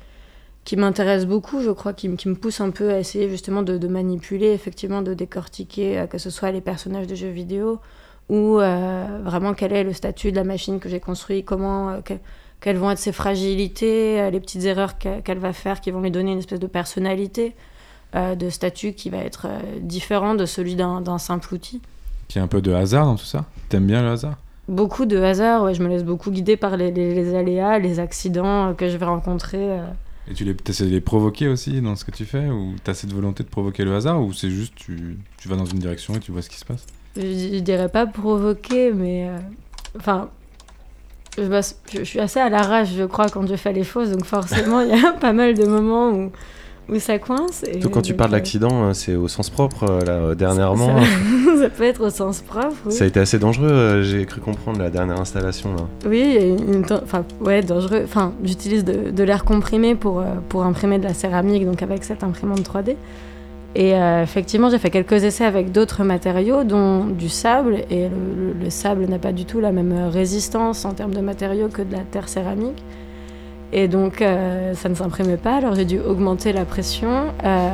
qui 0.68 0.76
m'intéresse 0.76 1.26
beaucoup, 1.26 1.62
je 1.64 1.72
crois, 1.72 1.94
qui, 1.94 2.14
qui 2.18 2.28
me 2.28 2.36
pousse 2.36 2.60
un 2.60 2.72
peu 2.72 2.90
à 2.92 3.00
essayer 3.00 3.30
justement 3.30 3.62
de, 3.64 3.78
de 3.78 3.88
manipuler, 3.88 4.48
effectivement, 4.52 5.02
de 5.02 5.14
décortiquer, 5.14 5.98
euh, 6.00 6.08
que 6.08 6.18
ce 6.18 6.30
soit 6.30 6.52
les 6.52 6.60
personnages 6.60 7.08
de 7.08 7.16
jeux 7.16 7.30
vidéo 7.30 7.80
ou 8.28 8.60
euh, 8.60 9.06
vraiment 9.24 9.54
quel 9.54 9.72
est 9.72 9.86
le 9.86 9.94
statut 9.94 10.30
de 10.32 10.36
la 10.36 10.44
machine 10.44 10.82
que 10.82 10.90
j'ai 10.90 11.00
construite, 11.00 11.46
comment, 11.46 11.90
euh, 11.92 12.02
que- 12.02 12.16
quelles 12.60 12.76
vont 12.76 12.92
être 12.92 13.00
ses 13.00 13.14
fragilités, 13.14 14.30
les 14.30 14.40
petites 14.42 14.66
erreurs 14.66 14.98
que- 15.00 15.22
qu'elle 15.22 15.38
va 15.38 15.54
faire 15.54 15.80
qui 15.80 15.90
vont 15.90 16.02
lui 16.02 16.12
donner 16.12 16.34
une 16.34 16.40
espèce 16.40 16.60
de 16.60 16.68
personnalité 16.68 17.56
euh, 18.16 18.36
de 18.36 18.50
statut 18.50 18.92
qui 18.92 19.10
va 19.10 19.20
être 19.20 19.48
différent 19.80 20.36
de 20.36 20.46
celui 20.46 20.76
d'un 20.76 21.18
simple 21.18 21.54
outil. 21.54 21.82
Qui 22.28 22.40
a 22.40 22.44
un 22.44 22.48
peu 22.48 22.62
de 22.62 22.74
hasard 22.74 23.06
dans 23.06 23.16
tout 23.16 23.24
ça? 23.26 23.46
T'aimes 23.70 23.86
bien 23.88 24.02
le 24.02 24.10
hasard? 24.10 24.36
Beaucoup 24.68 25.06
de 25.06 25.18
hasard, 25.18 25.64
ouais, 25.64 25.74
je 25.74 25.82
me 25.82 25.88
laisse 25.88 26.04
beaucoup 26.04 26.30
guider 26.30 26.58
par 26.58 26.76
les, 26.76 26.92
les- 26.92 27.14
les 27.16 27.36
aléas, 27.36 27.80
les 27.80 28.02
accidents 28.02 28.74
que 28.74 28.90
je 28.90 28.98
vais 28.98 29.06
rencontrer. 29.06 29.80
Et 30.30 30.34
tu 30.34 30.44
les, 30.44 30.56
essaies 30.68 30.86
de 30.86 30.90
les 30.90 31.02
provoquer 31.02 31.48
aussi 31.48 31.82
dans 31.82 31.96
ce 31.96 32.04
que 32.04 32.12
tu 32.12 32.26
fais 32.26 32.48
Ou 32.50 32.76
t'as 32.84 32.94
cette 32.94 33.14
volonté 33.14 33.44
de 33.44 33.50
provoquer 33.50 33.86
le 33.86 33.96
hasard 33.96 34.22
Ou 34.22 34.34
c'est 34.34 34.50
juste 34.50 34.74
tu, 34.76 35.18
tu 35.38 35.48
vas 35.48 35.56
dans 35.56 35.66
une 35.66 35.80
direction 35.80 36.16
et 36.16 36.20
tu 36.20 36.32
vois 36.32 36.42
ce 36.42 36.50
qui 36.50 36.58
se 36.58 36.66
passe? 36.66 36.86
Je, 37.16 37.60
dirais 37.60 37.90
pas 37.90 38.06
provoquer, 38.06 38.92
mais. 38.94 39.30
euh, 39.30 39.38
Enfin. 39.98 40.30
je 41.38 42.04
suis 42.04 42.20
assez 42.20 42.40
à 42.40 42.50
l'arrache, 42.50 42.90
je 42.96 43.04
crois, 43.04 43.30
quand 43.30 43.48
je 43.48 43.56
fais 43.56 43.74
les 43.74 43.84
choses, 43.84 44.12
donc 44.12 44.26
forcément, 44.26 44.82
il 44.82 44.90
y 44.90 45.06
a 45.06 45.14
pas 45.14 45.34
mal 45.34 45.56
de 45.56 45.66
moments 45.66 46.10
où, 46.12 46.32
où 46.90 47.00
ça 47.00 47.20
coince. 47.20 47.64
Et 47.72 47.80
Tout 47.80 47.90
quand 47.90 48.02
tu 48.02 48.14
parles 48.14 48.32
d'accident, 48.32 48.84
euh, 48.86 48.94
c'est 48.94 49.16
au 49.16 49.28
sens 49.28 49.50
propre, 49.50 49.84
euh, 49.90 50.02
là, 50.06 50.12
euh, 50.14 50.36
dernièrement. 50.36 51.00
Ça, 51.02 51.58
ça 51.64 51.70
peut 51.70 51.84
être 51.84 52.06
au 52.06 52.10
sens 52.10 52.42
propre, 52.42 52.76
oui. 52.86 52.92
Ça 52.94 53.04
a 53.04 53.08
été 53.08 53.20
assez 53.20 53.40
dangereux, 53.40 54.02
j'ai 54.04 54.26
cru 54.26 54.40
comprendre, 54.42 54.80
la 54.80 54.90
dernière 54.90 55.20
installation. 55.20 55.76
Là. 55.76 55.84
Oui, 56.08 56.38
une, 56.42 56.86
enfin, 57.04 57.26
ouais, 57.42 57.62
dangereux. 57.62 58.02
Enfin, 58.06 58.34
j'utilise 58.44 58.86
de, 58.86 59.12
de 59.12 59.24
l'air 59.24 59.44
comprimé 59.46 59.96
pour, 59.96 60.24
pour 60.50 60.64
imprimer 60.64 60.98
de 61.00 61.04
la 61.04 61.14
céramique, 61.14 61.66
donc 61.66 61.82
avec 61.84 62.04
cette 62.04 62.24
imprimante 62.24 62.62
3D. 62.62 62.96
Et 63.76 63.94
euh, 63.94 64.24
effectivement, 64.24 64.70
j'ai 64.72 64.80
fait 64.80 64.90
quelques 64.90 65.24
essais 65.24 65.46
avec 65.46 65.72
d'autres 65.72 66.04
matériaux, 66.04 66.64
dont 66.64 67.04
du 67.04 67.30
sable. 67.30 67.82
Et 67.92 68.08
le, 68.10 68.10
le- 68.54 68.54
le 68.64 68.70
sable 68.72 69.06
n'a 69.06 69.20
pas 69.20 69.34
du 69.34 69.46
tout 69.46 69.60
la 69.60 69.72
même 69.72 69.94
résistance 70.10 70.84
en 70.86 70.94
termes 70.94 71.14
de 71.14 71.20
matériaux 71.20 71.68
que 71.68 71.82
de 71.84 71.92
la 71.92 72.00
terre 72.00 72.28
céramique. 72.30 72.82
Et 73.74 73.88
donc, 73.88 74.22
euh, 74.22 74.74
ça 74.74 74.90
ne 74.90 74.96
s'imprimait 74.96 75.38
pas. 75.38 75.56
Alors, 75.56 75.76
j'ai 75.76 75.86
dû 75.86 76.00
augmenter 76.00 76.54
la 76.54 76.66
pression, 76.66 77.26
euh, 77.44 77.70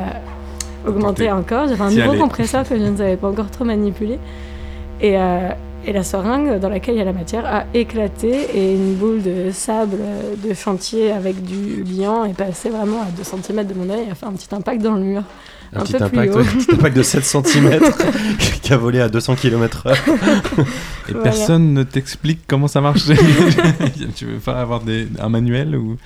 augmenter 0.86 1.30
encore. 1.30 1.68
J'avais 1.68 1.82
un 1.82 1.90
nouveau 1.90 2.18
compresseur 2.18 2.68
que 2.68 2.76
je 2.76 2.82
ne 2.82 2.96
savais 2.96 3.16
pas 3.16 3.28
encore 3.28 3.50
trop 3.50 3.64
manipuler. 3.64 4.18
Et, 5.00 5.18
euh, 5.18 5.50
et 5.86 5.92
la 5.92 6.02
seringue 6.02 6.58
dans 6.58 6.68
laquelle 6.68 6.94
il 6.94 6.98
y 6.98 7.02
a 7.02 7.04
la 7.04 7.12
matière 7.12 7.44
a 7.46 7.64
éclaté 7.74 8.30
et 8.54 8.74
une 8.74 8.94
boule 8.94 9.22
de 9.22 9.50
sable 9.50 9.98
de 10.42 10.54
chantier 10.54 11.12
avec 11.12 11.42
du 11.42 11.84
liant 11.84 12.24
est 12.24 12.32
passée 12.32 12.70
vraiment 12.70 13.02
à 13.02 13.10
2 13.16 13.22
cm 13.22 13.66
de 13.66 13.74
mon 13.74 13.90
œil 13.90 14.06
et 14.08 14.10
a 14.10 14.14
fait 14.14 14.24
un 14.24 14.32
petit 14.32 14.54
impact 14.54 14.80
dans 14.80 14.94
le 14.94 15.00
mur. 15.00 15.22
Un, 15.74 15.80
Un 15.80 15.82
petit 15.82 15.92
peu 15.92 15.98
plus 15.98 16.04
impact, 16.06 16.34
haut. 16.34 16.38
ouais, 16.38 16.44
un 16.48 16.56
petit 16.58 16.72
impact 16.74 16.96
de 16.96 17.02
7 17.02 17.24
cm 17.24 17.80
qui 18.62 18.72
a 18.72 18.76
volé 18.76 19.00
à 19.00 19.08
200 19.08 19.34
km/h. 19.36 19.92
Et 19.92 21.12
Voilà. 21.12 21.22
personne 21.22 21.74
ne 21.74 21.82
t'explique 21.82 22.40
comment 22.46 22.68
ça 22.68 22.80
marche. 22.80 23.02
tu 24.16 24.26
veux 24.26 24.38
pas 24.38 24.60
avoir 24.60 24.80
des, 24.80 25.08
un 25.18 25.28
manuel 25.28 25.76
ou? 25.76 25.96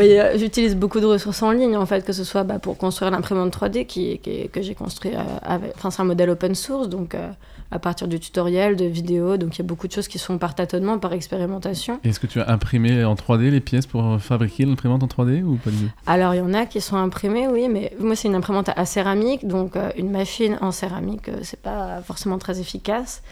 Euh, 0.00 0.32
j'utilise 0.38 0.74
beaucoup 0.76 0.98
de 1.00 1.04
ressources 1.06 1.42
en 1.42 1.50
ligne 1.52 1.76
en 1.76 1.84
fait, 1.86 2.04
que 2.06 2.12
ce 2.14 2.24
soit 2.24 2.42
bah, 2.42 2.58
pour 2.58 2.78
construire 2.78 3.10
l'imprimante 3.10 3.54
3D 3.54 3.84
qui, 3.86 4.18
qui- 4.18 4.48
que 4.48 4.62
j'ai 4.62 4.74
construit 4.74 5.12
euh, 5.14 5.18
avec. 5.42 5.72
Enfin, 5.76 5.90
c'est 5.90 6.00
un 6.00 6.06
modèle 6.06 6.30
open 6.30 6.54
source 6.54 6.88
donc 6.88 7.14
euh, 7.14 7.28
à 7.70 7.78
partir 7.78 8.06
du 8.08 8.20
tutoriel, 8.20 8.76
de 8.76 8.84
vidéos, 8.84 9.36
donc 9.36 9.56
il 9.56 9.58
y 9.58 9.62
a 9.62 9.66
beaucoup 9.66 9.88
de 9.88 9.92
choses 9.92 10.06
qui 10.06 10.18
sont 10.18 10.38
par 10.38 10.54
tâtonnement, 10.54 10.98
par 10.98 11.12
expérimentation. 11.12 11.98
Est-ce 12.04 12.20
que 12.20 12.26
tu 12.26 12.40
as 12.40 12.48
imprimé 12.50 13.04
en 13.04 13.14
3D 13.14 13.50
les 13.50 13.60
pièces 13.60 13.86
pour 13.86 14.20
fabriquer 14.20 14.64
l'imprimante 14.64 15.02
en 15.02 15.06
3D 15.06 15.42
ou 15.42 15.56
pas 15.56 15.70
du 15.70 15.76
tout? 15.78 15.90
Alors, 16.06 16.34
il 16.34 16.38
y 16.38 16.40
en 16.40 16.54
a 16.54 16.66
qui 16.66 16.80
sont 16.80 16.96
imprimés, 16.96 17.48
oui, 17.48 17.68
mais 17.68 17.92
moi, 17.98 18.14
c'est 18.16 18.28
une 18.28 18.34
imprimante 18.36 18.70
à 18.74 18.84
céramique, 18.86 19.46
donc 19.48 19.76
euh, 19.76 19.90
une 19.98 20.10
machine 20.10 20.56
en 20.60 20.70
céramique, 20.70 21.28
euh, 21.28 21.38
c'est 21.42 21.60
pas 21.60 22.00
forcément 22.02 22.38
très 22.38 22.60
efficace. 22.60 23.22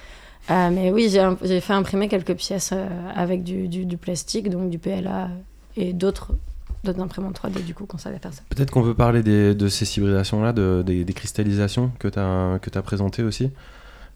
Euh, 0.51 0.70
mais 0.72 0.91
oui, 0.91 1.09
j'ai 1.45 1.61
fait 1.61 1.72
imprimer 1.72 2.09
quelques 2.09 2.35
pièces 2.35 2.70
euh, 2.72 2.89
avec 3.14 3.45
du, 3.45 3.68
du- 3.68 3.85
du 3.87 3.97
plastique, 3.97 4.51
donc 4.51 4.70
du 4.70 4.78
PLA 4.78 5.28
et 5.76 5.93
d'autres 5.93 6.33
d'autres 6.83 7.01
imprimantes 7.01 7.39
3D, 7.41 7.64
du 7.64 7.74
coup, 7.74 7.87
qu'on 7.87 7.97
savait 7.99 8.18
faire 8.18 8.35
ça. 8.35 8.43
Peut-être 8.49 8.72
qu'on 8.72 8.83
peut 8.83 8.93
parler 8.95 9.22
des- 9.22 9.55
de 9.55 9.68
ces 9.68 9.99
hybridations-là, 9.99 10.53
de- 10.53 10.83
des, 10.85 11.05
des 11.05 11.12
cristallisations 11.12 11.93
que 12.01 12.09
tu 12.09 12.18
as, 12.18 12.59
que 12.61 12.76
as 12.76 12.83
présentées 12.83 13.22
aussi, 13.22 13.51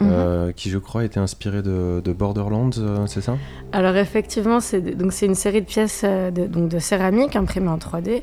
Mhm. 0.01 0.09
euh, 0.13 0.53
qui 0.53 0.69
je 0.71 0.79
crois 0.79 1.05
étaient 1.05 1.21
inspirées 1.21 1.63
de, 1.63 2.03
de 2.05 2.13
Borderlands, 2.13 2.71
euh, 2.79 3.07
c'est 3.07 3.23
ça? 3.23 3.37
Alors, 3.73 3.97
effectivement, 3.97 4.61
c'est 4.61 4.81
donc 4.83 5.13
c'est 5.13 5.25
une 5.27 5.35
série 5.35 5.63
de 5.63 5.67
pièces 5.67 6.03
euh, 6.05 6.31
de, 6.31 6.47
donc 6.47 6.69
de 6.69 6.79
céramique 6.79 7.35
imprimées 7.35 7.69
en 7.71 7.79
3D. 7.79 8.23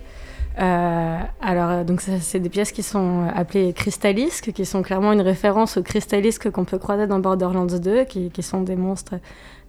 Euh, 0.59 1.17
alors, 1.41 1.83
donc 1.83 2.01
c'est 2.01 2.39
des 2.39 2.49
pièces 2.49 2.71
qui 2.71 2.83
sont 2.83 3.23
appelées 3.35 3.73
cristallisques, 3.73 4.51
qui 4.53 4.65
sont 4.65 4.83
clairement 4.83 5.11
une 5.11 5.21
référence 5.21 5.77
aux 5.77 5.81
cristallisques 5.81 6.51
qu'on 6.51 6.63
peut 6.63 6.77
croiser 6.77 7.07
dans 7.07 7.17
Borderlands 7.17 7.65
2, 7.65 8.03
qui, 8.03 8.29
qui 8.29 8.43
sont 8.43 8.61
des 8.61 8.75
monstres, 8.75 9.15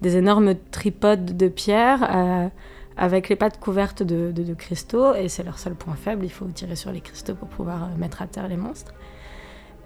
des 0.02 0.18
énormes 0.18 0.54
tripodes 0.72 1.38
de 1.38 1.48
pierre 1.48 2.50
avec 2.98 3.28
les 3.30 3.36
pattes 3.36 3.58
couvertes 3.58 4.02
de, 4.02 4.30
de- 4.30 4.42
de 4.42 4.54
cristaux, 4.54 5.14
et 5.14 5.28
c'est 5.28 5.42
leur 5.42 5.58
seul 5.58 5.74
point 5.74 5.94
faible. 5.94 6.22
Il 6.26 6.30
faut 6.30 6.44
tirer 6.46 6.76
sur 6.76 6.92
les 6.92 7.00
cristaux 7.00 7.34
pour 7.34 7.48
pouvoir 7.48 7.88
mettre 7.96 8.20
à 8.20 8.26
terre 8.26 8.46
les 8.46 8.58
monstres. 8.58 8.92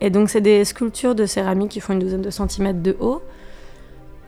Et 0.00 0.10
donc, 0.10 0.30
c'est 0.30 0.40
des 0.40 0.64
sculptures 0.64 1.14
de 1.14 1.26
céramique 1.26 1.70
qui 1.70 1.80
font 1.80 1.92
une 1.92 1.98
douzaine 1.98 2.22
de 2.22 2.30
centimètres 2.30 2.82
de 2.82 2.96
haut 3.00 3.22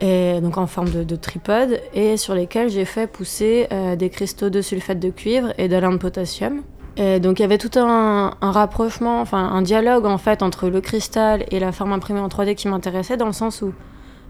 et 0.00 0.40
donc 0.40 0.56
en 0.56 0.66
forme 0.66 0.88
de, 0.88 1.04
de 1.04 1.16
tripode, 1.16 1.78
et 1.92 2.16
sur 2.16 2.34
lesquels 2.34 2.70
j'ai 2.70 2.86
fait 2.86 3.06
pousser 3.06 3.66
euh, 3.70 3.96
des 3.96 4.08
cristaux 4.08 4.48
de 4.48 4.62
sulfate 4.62 4.98
de 4.98 5.10
cuivre 5.10 5.52
et 5.58 5.68
de 5.68 5.76
lin 5.76 5.92
de 5.92 5.98
potassium. 5.98 6.62
Et 6.96 7.20
donc 7.20 7.38
il 7.38 7.42
y 7.42 7.44
avait 7.44 7.58
tout 7.58 7.78
un, 7.78 8.34
rapprochement, 8.40 9.20
enfin 9.20 9.38
un 9.38 9.62
dialogue 9.62 10.06
en 10.06 10.18
fait 10.18 10.42
entre 10.42 10.68
le 10.68 10.80
cristal 10.80 11.44
et 11.50 11.60
la 11.60 11.72
forme 11.72 11.92
imprimée 11.92 12.20
en 12.20 12.28
3D 12.28 12.54
qui 12.54 12.68
m'intéressait, 12.68 13.16
dans 13.16 13.26
le 13.26 13.32
sens 13.32 13.62
où 13.62 13.72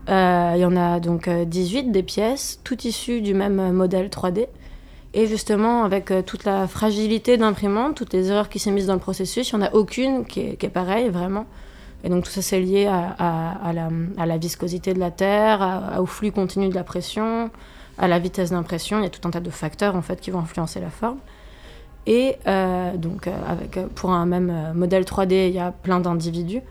euh, 0.08 0.52
il 0.56 0.60
y 0.60 0.64
en 0.64 0.76
a 0.76 1.00
donc 1.00 1.28
euh, 1.28 1.44
18 1.44 1.90
des 1.90 2.02
pièces, 2.02 2.60
toutes 2.64 2.84
issues 2.84 3.22
du 3.22 3.34
même 3.34 3.60
euh, 3.60 3.72
modèle 3.72 4.08
3D. 4.08 4.46
Et 5.12 5.26
justement, 5.26 5.82
avec 5.82 6.10
euh, 6.12 6.22
toute 6.22 6.44
la 6.44 6.68
fragilité 6.68 7.36
d'imprimante, 7.36 7.96
toutes 7.96 8.12
les 8.12 8.30
erreurs 8.30 8.48
qui 8.48 8.60
s'est 8.60 8.70
mises 8.70 8.86
dans 8.86 8.94
le 8.94 9.00
processus, 9.00 9.50
il 9.50 9.56
n'y 9.56 9.64
en 9.64 9.66
a 9.66 9.72
aucune 9.74 10.24
qui 10.24 10.40
est, 10.40 10.68
pareille, 10.68 11.08
vraiment. 11.08 11.46
Et 12.04 12.08
donc 12.08 12.24
tout 12.24 12.30
ça, 12.30 12.42
c'est 12.42 12.60
lié 12.60 12.86
à, 12.86 13.72
la, 13.74 14.38
viscosité 14.38 14.94
de 14.94 15.00
la 15.00 15.10
terre, 15.10 15.96
au 15.98 16.06
flux 16.06 16.32
continu 16.32 16.68
de 16.68 16.74
la 16.74 16.84
pression, 16.84 17.50
à 17.98 18.08
la 18.08 18.18
vitesse 18.18 18.50
d'impression. 18.50 18.98
Il 19.00 19.02
y 19.02 19.06
a 19.06 19.10
tout 19.10 19.26
un 19.26 19.30
tas 19.30 19.40
de 19.40 19.50
facteurs 19.50 19.96
en 19.96 20.02
fait 20.02 20.20
qui 20.20 20.30
vont 20.30 20.38
influencer 20.38 20.80
la 20.80 20.88
forme. 20.88 21.18
Et 22.06 22.36
euh, 22.46 22.96
donc 22.96 23.26
euh, 23.26 23.86
pour 23.94 24.12
un 24.12 24.24
même 24.24 24.72
modèle 24.74 25.02
3D, 25.02 25.48
il 25.48 25.54
y 25.54 25.58
a 25.58 25.72
plein 25.72 26.00
d'individus. 26.00 26.62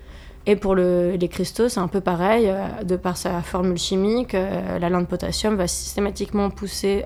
Et 0.47 0.55
pour 0.55 0.73
le- 0.73 1.11
les 1.11 1.27
cristaux, 1.27 1.69
c'est 1.69 1.79
un 1.79 1.87
peu 1.89 2.01
pareil. 2.01 2.51
de 2.83 2.95
par 2.95 3.15
sa 3.17 3.41
formule 3.43 3.77
chimique, 3.77 4.33
la 4.33 4.89
lin 4.89 5.01
de 5.01 5.05
potassium 5.05 5.55
va 5.57 5.67
systématiquement 5.67 6.49
pousser 6.49 7.03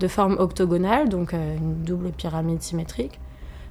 de 0.00 0.08
forme 0.08 0.36
octogonale, 0.38 1.08
donc 1.08 1.34
euh, 1.34 1.56
une 1.56 1.82
double 1.84 2.10
pyramide 2.10 2.62
symétrique. 2.62 3.18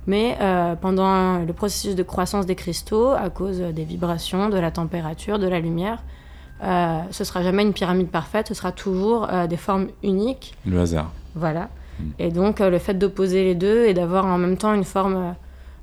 Mais 0.07 0.37
euh, 0.39 0.75
pendant 0.75 1.39
le 1.39 1.53
processus 1.53 1.93
de 1.93 2.01
croissance 2.01 2.45
des 2.45 2.55
cristaux, 2.55 3.09
à 3.09 3.29
cause 3.29 3.59
des 3.59 3.83
vibrations, 3.83 4.47
de 4.49 4.57
la 4.57 4.71
température, 4.71 5.37
de 5.37 5.47
la 5.47 5.59
lumière, 5.59 6.01
euh, 6.63 7.01
ce 7.11 7.25
sera 7.25 7.43
jamais 7.43 7.61
une 7.61 7.73
pyramide 7.73 8.07
parfaite, 8.07 8.47
ce 8.47 8.53
sera 8.53 8.71
toujours 8.71 9.27
euh, 9.29 9.47
des 9.47 9.57
formes 9.57 9.87
uniques. 10.03 10.55
le 10.65 10.79
hasard 10.79 11.11
Voilà. 11.35 11.69
Mm. 11.99 12.03
Et 12.19 12.31
donc 12.31 12.59
le 12.61 12.79
fait 12.79 12.93
d'opposer 12.93 13.43
les 13.43 13.53
deux 13.53 13.85
et 13.85 13.93
d'avoir 13.93 14.25
en 14.25 14.37
même 14.37 14.55
temps 14.55 14.73
une 14.73 14.85
forme 14.85 15.35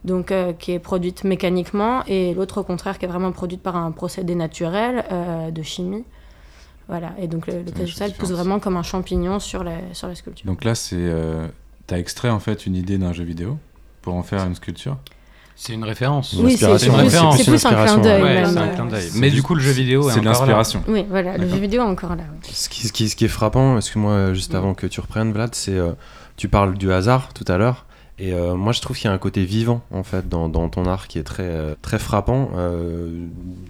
donc, 0.04 0.32
qui 0.58 0.72
est 0.72 0.78
produite 0.78 1.24
mécaniquement 1.24 2.02
et 2.06 2.34
l'autre 2.34 2.60
au 2.60 2.64
contraire 2.64 2.98
qui 2.98 3.04
est 3.04 3.08
vraiment 3.08 3.32
produite 3.32 3.62
par 3.62 3.76
un 3.76 3.90
procédé 3.90 4.34
naturel 4.34 5.04
de 5.50 5.62
chimie. 5.62 6.04
Voilà. 6.88 7.12
Et 7.18 7.28
donc 7.28 7.46
le, 7.46 7.62
le 7.62 7.86
chose 7.86 8.12
pousse 8.18 8.30
vraiment 8.32 8.58
comme 8.58 8.76
un 8.76 8.82
champignon 8.82 9.38
sur 9.40 9.64
la, 9.64 9.76
sur 9.92 10.08
la 10.08 10.14
sculpture. 10.14 10.46
Donc 10.46 10.64
là, 10.64 10.74
c'est 10.74 10.96
euh, 10.98 11.46
t'as 11.86 11.98
extrait 11.98 12.30
en 12.30 12.40
fait 12.40 12.66
une 12.66 12.76
idée 12.76 12.98
d'un 12.98 13.12
jeu 13.12 13.24
vidéo 13.24 13.58
pour 14.02 14.14
en 14.14 14.22
faire 14.22 14.44
une 14.44 14.54
sculpture? 14.54 14.96
C'est 15.56 15.72
une 15.72 15.84
référence. 15.84 16.32
Une 16.32 16.46
Oui, 16.46 16.56
c'est 16.56 16.64
inspiration, 16.66 16.78
c'est 16.78 16.86
une 16.88 16.94
plus, 16.94 17.04
référence, 17.04 17.36
c'est 17.36 17.44
une 17.44 17.50
plus 17.52 17.64
un 17.66 17.84
clin 17.84 17.98
d'œil. 17.98 18.22
Ouais, 18.22 18.44
euh, 18.44 19.00
Mais 19.14 19.30
du 19.30 19.40
coup, 19.42 19.54
le 19.54 19.60
jeu 19.60 19.70
vidéo 19.70 20.08
est 20.10 20.12
C'est 20.12 20.20
de 20.20 20.24
l'inspiration. 20.24 20.82
Oui, 20.88 21.06
voilà, 21.08 21.38
le 21.38 21.48
jeu 21.48 21.58
vidéo 21.58 21.82
est 21.82 21.86
encore 21.86 22.16
là. 22.16 22.24
oui. 22.32 22.48
Ce 22.52 22.68
qui, 22.68 22.88
ce 22.88 22.92
qui- 22.92 23.08
ce 23.08 23.14
qui 23.14 23.24
est 23.24 23.28
frappant, 23.28 23.76
excuse-moi, 23.76 24.10
euh, 24.12 24.34
juste 24.34 24.52
Mm. 24.52 24.56
avant 24.56 24.74
que 24.74 24.86
tu 24.88 25.00
reprennes, 25.00 25.32
Vlad, 25.32 25.54
c'est 25.54 25.76
euh, 25.78 25.92
tu 26.36 26.48
parles 26.48 26.74
du 26.76 26.92
hasard 26.92 27.32
tout 27.34 27.44
à 27.46 27.56
l'heure. 27.56 27.86
Et 28.18 28.32
euh, 28.32 28.54
moi, 28.54 28.72
je 28.72 28.80
trouve 28.80 28.96
qu'il 28.96 29.06
y 29.06 29.10
a 29.10 29.12
un 29.12 29.18
côté 29.18 29.44
vivant 29.44 29.82
en 29.90 30.04
fait 30.04 30.28
dans, 30.28 30.48
ton 30.68 30.84
art 30.84 31.08
qui 31.08 31.18
est 31.18 31.24
très 31.24 31.42
euh, 31.42 31.74
très 31.82 31.98
frappant. 31.98 32.50
Euh, 32.54 33.26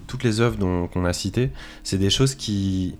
toutes 0.07 0.23
les 0.23 0.39
œuvres 0.39 0.87
qu'on 0.87 1.05
a 1.05 1.13
citées, 1.13 1.49
c'est 1.83 1.97
des 1.97 2.11
choses 2.11 2.35
qui, 2.35 2.95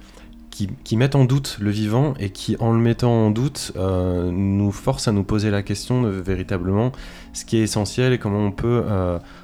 qui 0.50 0.98
mettent 0.98 1.16
en 1.16 1.26
doute 1.26 1.58
le 1.60 1.70
vivant 1.70 2.16
et 2.20 2.32
qui, 2.32 2.56
en 2.60 2.72
le 2.72 2.80
mettant 2.80 3.12
en 3.12 3.30
doute, 3.30 3.74
nous 3.76 4.72
forcent 4.72 5.08
à 5.08 5.12
nous 5.12 5.26
poser 5.26 5.52
la 5.52 5.62
question 5.64 6.02
de 6.02 6.10
véritablement 6.10 6.94
ce 7.34 7.44
qui 7.44 7.58
est 7.58 7.64
essentiel 7.64 8.14
et 8.14 8.18
comment 8.18 8.40
on 8.40 8.52
peut 8.54 8.86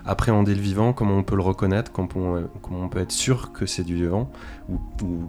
appréhender 0.05 0.55
le 0.55 0.61
vivant, 0.61 0.93
comment 0.93 1.17
on 1.17 1.23
peut 1.23 1.35
le 1.35 1.41
reconnaître, 1.41 1.91
comment 1.91 2.07
on, 2.15 2.49
comment 2.61 2.85
on 2.85 2.87
peut 2.87 3.01
être 3.01 3.11
sûr 3.11 3.51
que 3.51 3.65
c'est 3.65 3.83
du 3.83 3.95
vivant 3.95 4.31
ou 4.69 4.79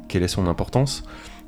quelle 0.06 0.22
est 0.22 0.28
son 0.28 0.46
importance. 0.46 1.02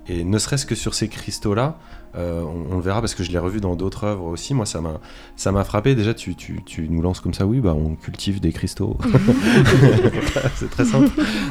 Et 0.09 0.25
ne 0.25 0.39
serait-ce 0.39 0.67
que 0.67 0.75
sur 0.75 0.95
ces 0.95 1.09
cristaux-là, 1.09 1.79
euh, 2.17 2.43
on, 2.43 2.75
on 2.75 2.77
le 2.77 2.83
verra 2.83 3.01
parce 3.01 3.15
que 3.15 3.23
je 3.25 3.31
l'ai 3.33 3.39
revu 3.39 3.61
dans 3.61 3.77
d'autres 3.77 4.05
œuvres 4.05 4.25
aussi. 4.27 4.55
Moi, 4.55 4.67
ça 4.67 4.81
m'a, 4.81 5.01
ça 5.37 5.53
m'a 5.53 5.65
frappé. 5.65 5.95
Déjà, 5.95 6.15
tu, 6.15 6.35
tu, 6.35 6.63
tu 6.65 6.89
nous 6.89 7.03
lances 7.03 7.21
comme 7.21 7.35
ça, 7.35 7.47
oui, 7.47 7.61
bah, 7.61 7.75
on 7.77 7.95
cultive 7.95 8.41
des 8.41 8.53
cristaux. 8.53 8.97
c'est 10.57 10.71
très 10.71 10.85
simple. 10.85 11.11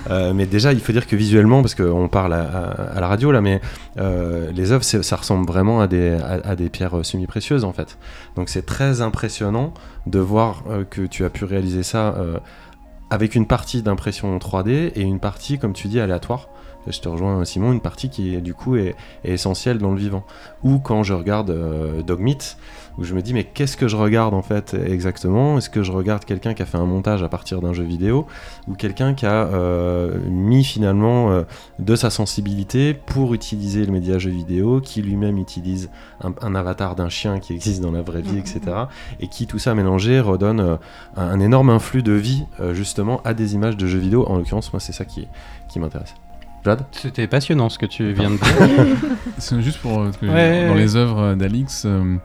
Euh, 0.10 0.34
mais 0.34 0.46
déjà, 0.46 0.74
il 0.74 0.80
faut 0.80 0.92
dire 0.92 1.08
que 1.08 1.16
visuellement, 1.16 1.62
parce 1.62 1.76
qu'on 1.76 2.08
parle 2.08 2.34
à, 2.34 2.42
à- 2.44 2.98
à 2.98 3.00
la 3.00 3.08
radio 3.08 3.32
là, 3.32 3.42
mais 3.42 3.62
euh, 3.98 4.52
les 4.52 4.72
œuvres, 4.72 4.84
ça 4.84 5.16
ressemble 5.16 5.46
vraiment 5.48 5.82
à 5.82 5.88
des, 5.88 6.12
à, 6.12 6.40
à 6.50 6.56
des 6.56 6.70
pierres 6.70 7.04
semi-précieuses 7.04 7.64
en 7.64 7.74
fait. 7.74 7.98
Donc 8.36 8.50
c'est 8.50 8.66
très 8.66 9.02
impressionnant 9.02 9.74
de 10.08 10.20
voir 10.20 10.64
que 10.90 11.02
tu 11.02 11.24
as 11.26 11.30
pu 11.30 11.46
réaliser 11.46 11.84
ça 11.84 12.16
avec 13.10 13.36
une 13.36 13.46
partie 13.46 13.82
d'impression 13.82 14.38
3D 14.38 14.92
et 14.96 15.02
une 15.02 15.20
partie, 15.20 15.60
comme 15.60 15.74
tu 15.74 15.88
dis, 15.88 16.00
aléatoire 16.00 16.48
je 16.92 17.00
te 17.00 17.10
rejoins 17.10 17.44
Simon, 17.46 17.72
une 17.72 17.82
partie 17.82 18.10
qui 18.10 18.42
du 18.42 18.54
coup 18.54 18.76
est, 18.76 18.96
essentielle 19.24 19.78
dans 19.78 19.92
le 19.92 19.98
vivant. 19.98 20.26
Ou 20.64 20.80
quand 20.80 21.04
je 21.04 21.14
regarde 21.14 21.50
euh, 21.50 22.02
où 22.98 23.04
je 23.04 23.16
me 23.16 23.22
dis 23.22 23.34
mais 23.34 23.44
qu'est-ce 23.44 23.76
que 23.76 23.88
je 23.88 23.96
regarde 23.96 24.34
en 24.34 24.42
fait 24.42 24.74
exactement? 24.74 25.58
Est-ce 25.58 25.70
que 25.70 25.84
je 25.84 25.92
regarde 25.92 26.26
quelqu'un 26.26 26.54
qui 26.54 26.62
a 26.62 26.66
fait 26.66 26.78
un 26.78 26.86
montage 26.86 27.24
à 27.24 27.30
partir 27.30 27.62
d'un 27.62 27.74
jeu 27.74 27.84
vidéo? 27.84 28.28
Ou 28.68 28.76
quelqu'un 28.76 29.14
qui 29.14 29.26
a 29.26 29.48
euh, 29.48 30.18
mis 30.30 30.64
finalement 30.64 31.32
euh, 31.32 31.44
de 31.80 31.96
sa 31.96 32.10
sensibilité 32.10 32.94
pour 32.94 33.34
utiliser 33.34 33.86
le 33.86 33.92
média 33.92 34.20
jeu 34.20 34.30
vidéo, 34.30 34.82
qui 34.82 35.02
lui-même 35.02 35.38
utilise 35.38 35.90
un, 36.22 36.56
avatar 36.56 36.96
d'un 36.96 37.10
chien 37.10 37.40
qui 37.40 37.54
existe 37.54 37.82
dans 37.82 37.92
la 37.92 38.02
vraie 38.02 38.22
vie, 38.22 38.38
etc. 38.38 38.62
Et 39.20 39.28
qui 39.28 39.48
tout 39.48 39.60
ça 39.60 39.74
mélangé 39.74 40.20
redonne 40.20 40.60
euh, 40.60 40.76
un, 41.16 41.40
énorme 41.40 41.70
influx 41.70 42.04
de 42.04 42.14
vie 42.14 42.46
euh, 42.60 42.74
justement 42.74 43.22
à 43.24 43.34
des 43.34 43.56
images 43.56 43.78
de 43.78 43.88
jeux 43.88 44.00
vidéo? 44.00 44.26
En 44.28 44.38
l'occurrence, 44.38 44.72
moi 44.72 44.80
c'est 44.80 44.94
ça 44.94 45.06
qui 45.06 45.28
m'intéresse. 45.78 46.14
C'était 46.92 47.28
passionnant 47.28 47.70
ce 47.70 47.78
que 47.78 47.86
tu 47.86 48.12
viens 48.14 48.32
de 48.32 48.38
dire. 48.38 48.96
C'est 49.38 49.62
juste 49.62 49.80
pour 49.82 50.00
euh, 50.02 50.12
que 50.20 50.26
Ouais, 50.26 50.68
dans 50.68 50.74
ouais. 50.74 50.80
les 50.80 50.96
œuvres 50.96 51.34
d'Alix, 51.36 51.84
euh, 51.86 52.16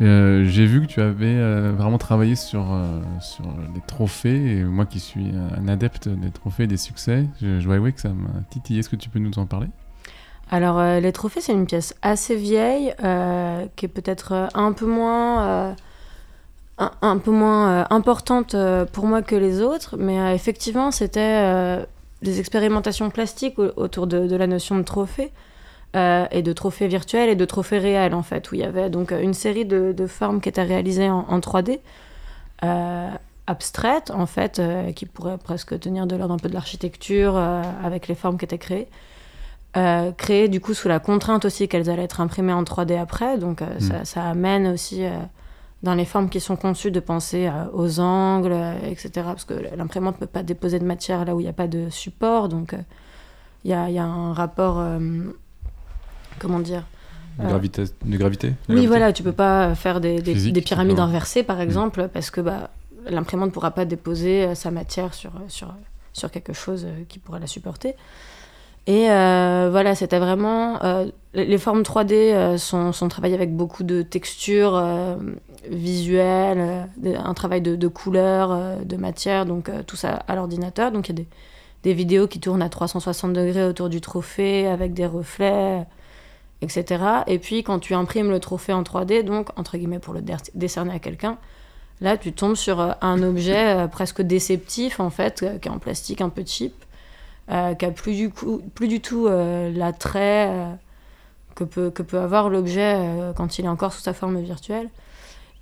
euh, 0.00 0.44
j'ai 0.48 0.64
vu 0.66 0.80
que 0.82 0.86
tu 0.86 1.00
avais 1.00 1.26
euh, 1.26 1.72
vraiment 1.76 1.98
travaillé 1.98 2.34
sur, 2.36 2.72
euh, 2.72 3.00
sur 3.20 3.44
les 3.74 3.80
trophées. 3.86 4.58
Et 4.58 4.64
moi 4.64 4.86
qui 4.86 5.00
suis 5.00 5.32
un 5.58 5.68
adepte 5.68 6.08
des 6.08 6.30
trophées 6.30 6.64
et 6.64 6.68
des 6.68 6.76
succès, 6.76 7.26
je, 7.42 7.60
je 7.60 7.66
voyais 7.66 7.92
que 7.92 8.00
ça 8.00 8.10
m'a 8.10 8.40
titillé. 8.50 8.80
Est-ce 8.80 8.88
que 8.88 8.96
tu 8.96 9.08
peux 9.08 9.18
nous 9.18 9.38
en 9.38 9.46
parler? 9.46 9.66
Alors, 10.52 10.78
euh, 10.80 10.98
les 11.00 11.12
trophées, 11.12 11.40
c'est 11.40 11.52
une 11.52 11.66
pièce 11.66 11.94
assez 12.02 12.34
vieille, 12.34 12.92
euh, 13.04 13.66
qui 13.76 13.84
est 13.86 13.88
peut-être 13.88 14.32
euh, 14.32 14.46
un 14.54 14.72
peu 14.72 14.86
moins, 14.86 15.42
euh, 15.44 15.72
un, 16.78 16.90
un 17.02 17.18
peu 17.18 17.30
moins 17.30 17.70
euh, 17.70 17.84
importante 17.90 18.54
euh, 18.56 18.84
pour 18.84 19.06
moi 19.06 19.22
que 19.22 19.36
les 19.36 19.60
autres, 19.62 19.96
mais 19.96 20.18
euh, 20.18 20.34
effectivement, 20.34 20.90
c'était 20.90 21.20
euh, 21.44 21.84
des 22.22 22.38
expérimentations 22.40 23.10
plastiques 23.10 23.58
au- 23.58 23.72
autour 23.76 24.06
de, 24.06 24.26
de 24.26 24.36
la 24.36 24.46
notion 24.46 24.76
de 24.76 24.82
trophée. 24.82 25.32
euh, 25.96 26.24
et 26.30 26.42
de 26.42 26.52
trophées 26.52 26.86
virtuels 26.86 27.28
et 27.30 27.34
de 27.34 27.44
trophées 27.44 27.78
réels 27.78 28.14
en 28.14 28.22
fait, 28.22 28.52
où 28.52 28.54
il 28.54 28.60
y 28.60 28.64
avait 28.64 28.90
donc 28.90 29.10
une 29.10 29.34
série 29.34 29.64
de, 29.64 29.90
de 29.90 30.06
formes 30.06 30.40
qui 30.40 30.48
étaient 30.48 30.62
réalisées 30.62 31.10
en, 31.10 31.24
en 31.28 31.40
3D, 31.40 31.80
euh, 32.62 33.08
abstraites 33.48 34.12
en 34.12 34.26
fait, 34.26 34.60
euh, 34.60 34.92
qui 34.92 35.04
pourraient 35.06 35.36
presque 35.38 35.80
tenir 35.80 36.06
de 36.06 36.14
l'ordre 36.14 36.34
un 36.34 36.38
peu 36.38 36.48
de 36.48 36.54
l'architecture 36.54 37.36
avec 37.36 38.06
les 38.06 38.14
formes 38.14 38.38
qui 38.38 38.44
étaient 38.44 38.58
créées 38.58 38.86
créées 40.16 40.48
du 40.48 40.60
coup 40.60 40.74
sous 40.74 40.88
la 40.88 40.98
contrainte 40.98 41.44
aussi 41.44 41.68
qu'elles 41.68 41.90
allaient 41.90 42.04
être 42.04 42.20
imprimées 42.20 42.52
en 42.52 42.62
3D 42.64 42.96
après. 42.98 43.38
Donc 43.38 43.62
euh, 43.62 43.66
ça, 43.80 44.04
ça 44.04 44.24
amène 44.28 44.66
aussi 44.68 45.04
dans 45.82 45.94
les 45.94 46.04
formes 46.04 46.28
qui 46.28 46.40
sont 46.40 46.56
conçues 46.56 46.90
de 46.90 47.00
penser 47.00 47.46
euh, 47.46 47.64
aux 47.72 48.00
angles, 48.00 48.52
euh, 48.52 48.74
etc. 48.86 49.10
Parce 49.24 49.44
que 49.44 49.54
l'imprimante 49.76 50.16
ne 50.16 50.20
peut 50.20 50.30
pas 50.32 50.42
déposer 50.42 50.78
de 50.78 50.84
matière 50.84 51.24
là 51.24 51.34
où 51.34 51.40
il 51.40 51.44
n'y 51.44 51.48
a 51.48 51.54
pas 51.54 51.68
de 51.68 51.88
support. 51.90 52.48
Donc 52.48 52.74
euh, 52.74 52.78
il 53.64 53.70
y, 53.70 53.74
a, 53.74 53.88
y 53.90 53.98
a 53.98 54.04
un 54.04 54.32
rapport, 54.32 54.78
euh, 54.78 54.98
comment 56.38 56.58
dire 56.60 56.84
De 57.38 57.46
gravité, 57.46 57.84
de 58.04 58.16
gravité 58.16 58.48
oui, 58.48 58.54
gravité 58.74 58.86
voilà, 58.88 59.12
tu 59.12 59.22
peux 59.22 59.32
pas 59.32 59.74
faire 59.74 60.00
des, 60.00 60.20
des- 60.20 60.32
Physique, 60.34 60.52
des 60.54 60.60
pyramides 60.62 60.98
inversées, 60.98 61.42
par 61.42 61.60
exemple, 61.60 62.08
parce 62.12 62.30
que 62.30 62.40
bah, 62.40 62.70
l'imprimante 63.08 63.48
ne 63.48 63.52
pourra 63.52 63.70
pas 63.70 63.84
déposer 63.86 64.54
sa 64.54 64.70
matière 64.70 65.14
sur, 65.14 65.32
sur, 65.48 65.74
sur 66.12 66.30
quelque 66.30 66.52
chose 66.52 66.86
qui 67.08 67.18
pourrait 67.18 67.40
la 67.40 67.46
supporter. 67.46 67.94
Et 68.86 69.10
euh, 69.10 69.68
voilà, 69.70 69.94
c'était 69.94 70.18
vraiment... 70.18 70.82
euh, 70.84 71.06
les 71.34 71.58
formes 71.58 71.82
3D 71.82 72.12
euh, 72.14 72.56
sont, 72.58 72.92
sont 72.92 73.08
travaillées 73.08 73.34
avec 73.34 73.54
beaucoup 73.54 73.84
de 73.84 74.02
textures 74.02 74.74
visuelles, 75.68 76.88
euh, 77.04 77.16
un 77.18 77.34
travail 77.34 77.60
de, 77.60 77.76
de 77.76 77.88
couleurs, 77.88 78.52
euh, 78.52 78.76
de 78.76 78.96
matière, 78.96 79.46
donc 79.46 79.68
euh, 79.68 79.82
tout 79.82 79.96
ça 79.96 80.24
à 80.28 80.34
l'ordinateur. 80.34 80.92
Donc 80.92 81.08
il 81.08 81.18
y 81.18 81.22
a 81.22 81.24
des, 81.82 81.94
vidéos 81.94 82.26
qui 82.26 82.40
tournent 82.40 82.62
à 82.62 82.68
360 82.68 83.32
degrés 83.32 83.64
autour 83.64 83.88
du 83.88 84.00
trophée, 84.00 84.66
avec 84.66 84.94
des 84.94 85.06
reflets, 85.06 85.86
etc. 86.62 87.04
Et 87.26 87.38
puis 87.38 87.62
quand 87.62 87.78
tu 87.78 87.94
imprimes 87.94 88.30
le 88.30 88.40
trophée 88.40 88.72
en 88.72 88.82
3D, 88.82 89.22
donc 89.22 89.48
entre 89.58 89.76
guillemets 89.76 89.98
pour 89.98 90.14
le 90.14 90.22
dé- 90.22 90.36
décerner 90.54 90.94
à 90.94 90.98
quelqu'un, 90.98 91.38
là 92.00 92.16
tu 92.16 92.32
tombes 92.32 92.56
sur 92.56 92.80
un 93.00 93.22
objet 93.22 93.88
presque 93.90 94.22
déceptif 94.22 95.00
en 95.00 95.10
fait, 95.10 95.44
qui 95.60 95.68
est 95.68 95.72
en 95.72 95.78
plastique 95.78 96.20
un 96.20 96.28
peu 96.28 96.42
cheap, 96.46 96.74
qui 97.48 97.54
a 97.84 97.90
plus 97.90 98.14
du, 98.14 99.00
tout 99.00 99.28
l'attrait 99.28 100.78
que, 101.54 101.64
peut, 101.64 102.18
avoir 102.18 102.50
l'objet 102.50 103.32
quand 103.36 103.58
il 103.58 103.64
est 103.64 103.68
encore 103.68 103.92
sous 103.92 104.02
sa 104.02 104.12
forme 104.12 104.38
virtuelle. 104.40 104.88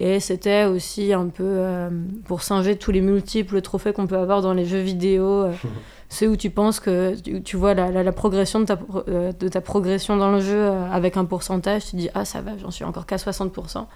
Et 0.00 0.20
c'était 0.20 0.64
aussi 0.64 1.12
un 1.12 1.26
peu 1.26 1.42
euh, 1.44 1.90
pour 2.26 2.42
singer 2.42 2.76
tous 2.76 2.92
les 2.92 3.00
multiples 3.00 3.60
trophées 3.62 3.92
qu'on 3.92 4.06
peut 4.06 4.16
avoir 4.18 4.42
dans 4.42 4.52
les 4.54 4.64
jeux 4.64 4.78
vidéo. 4.80 5.24
euh, 5.44 5.52
ceux 6.08 6.28
où 6.28 6.36
tu 6.36 6.50
penses 6.50 6.78
que 6.80 7.14
tu, 7.20 7.42
tu 7.42 7.56
vois 7.56 7.74
la, 7.74 7.90
la- 7.90 8.02
la 8.02 8.12
progression 8.12 8.60
de 8.60 8.64
ta, 8.64 8.76
pro- 8.76 9.02
euh, 9.08 9.32
de 9.32 9.48
ta 9.48 9.60
progression 9.60 10.16
dans 10.16 10.30
le 10.30 10.40
jeu 10.40 10.56
euh, 10.56 10.90
avec 10.90 11.16
un 11.16 11.24
pourcentage, 11.24 11.86
tu 11.86 11.96
dis 11.96 12.08
ah 12.14 12.24
ça 12.24 12.40
va, 12.40 12.52
j'en 12.62 12.70
suis 12.70 12.84
encore 12.84 13.06
qu'à 13.06 13.16
60%. 13.16 13.86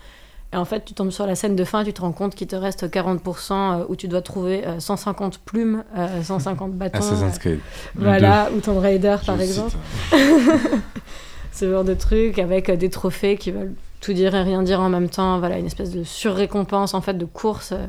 Et 0.54 0.56
en 0.58 0.66
fait, 0.66 0.84
tu 0.84 0.92
tombes 0.92 1.10
sur 1.10 1.26
la 1.26 1.34
scène 1.34 1.56
de 1.56 1.64
fin, 1.64 1.82
tu 1.84 1.94
te 1.94 2.02
rends 2.02 2.12
compte 2.12 2.34
qu'il 2.34 2.46
te 2.48 2.56
reste 2.56 2.86
40% 2.86 3.52
euh, 3.52 3.84
où 3.88 3.96
tu 3.96 4.08
dois 4.08 4.20
trouver 4.20 4.66
euh, 4.66 4.80
150 4.80 5.38
plumes, 5.38 5.84
euh, 5.96 6.22
150 6.22 6.72
bâtons. 6.76 6.98
Assassin's 6.98 7.38
Creed. 7.38 7.60
voilà, 7.94 8.50
ou 8.54 8.60
Tomb 8.60 8.76
Raider 8.78 9.16
par 9.24 9.38
Je 9.38 9.42
exemple. 9.44 9.76
Ce 11.52 11.70
genre 11.70 11.84
de 11.84 11.94
truc 11.94 12.38
avec 12.38 12.70
des 12.70 12.90
trophées 12.90 13.36
qui 13.36 13.50
veulent 13.50 13.74
tout 14.02 14.12
dire 14.12 14.34
et 14.34 14.42
rien 14.42 14.62
dire 14.62 14.80
en 14.80 14.90
même 14.90 15.08
temps. 15.08 15.38
Voilà, 15.38 15.58
une 15.58 15.64
espèce 15.66 15.90
de 15.92 16.04
surrécompense 16.04 16.92
en 16.92 17.00
fait 17.00 17.14
de 17.14 17.24
course. 17.24 17.72
euh, 17.72 17.86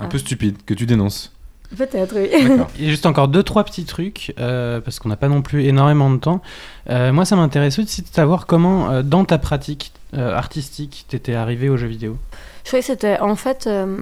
Un 0.00 0.06
peu 0.06 0.18
stupide, 0.18 0.56
que 0.66 0.74
tu 0.74 0.86
dénonces. 0.86 1.32
Peut-être, 1.76 2.16
oui. 2.16 2.30
Il 2.78 2.84
y 2.84 2.88
a 2.88 2.90
juste 2.90 3.04
encore 3.04 3.28
deux, 3.28 3.42
trois 3.42 3.62
petits 3.62 3.84
trucs, 3.84 4.32
euh, 4.40 4.80
parce 4.80 4.98
qu'on 4.98 5.10
n'a 5.10 5.16
pas 5.16 5.28
non 5.28 5.42
plus 5.42 5.64
énormément 5.66 6.10
de 6.10 6.16
temps. 6.16 6.40
Euh, 6.88 7.12
moi, 7.12 7.26
ça 7.26 7.36
m'intéresse 7.36 7.78
aussi 7.78 8.00
de 8.00 8.08
savoir 8.08 8.46
comment, 8.46 8.90
euh, 8.90 9.02
dans 9.02 9.26
ta 9.26 9.36
pratique 9.36 9.92
euh, 10.14 10.34
artistique, 10.34 11.04
t'étais 11.08 11.34
arrivé 11.34 11.68
aux 11.68 11.76
jeux 11.76 11.86
vidéo. 11.88 12.16
Je 12.64 12.70
croyais 12.70 12.80
que 12.80 12.86
c'était 12.86 13.18
en 13.20 13.36
fait 13.36 13.66
euh, 13.66 13.98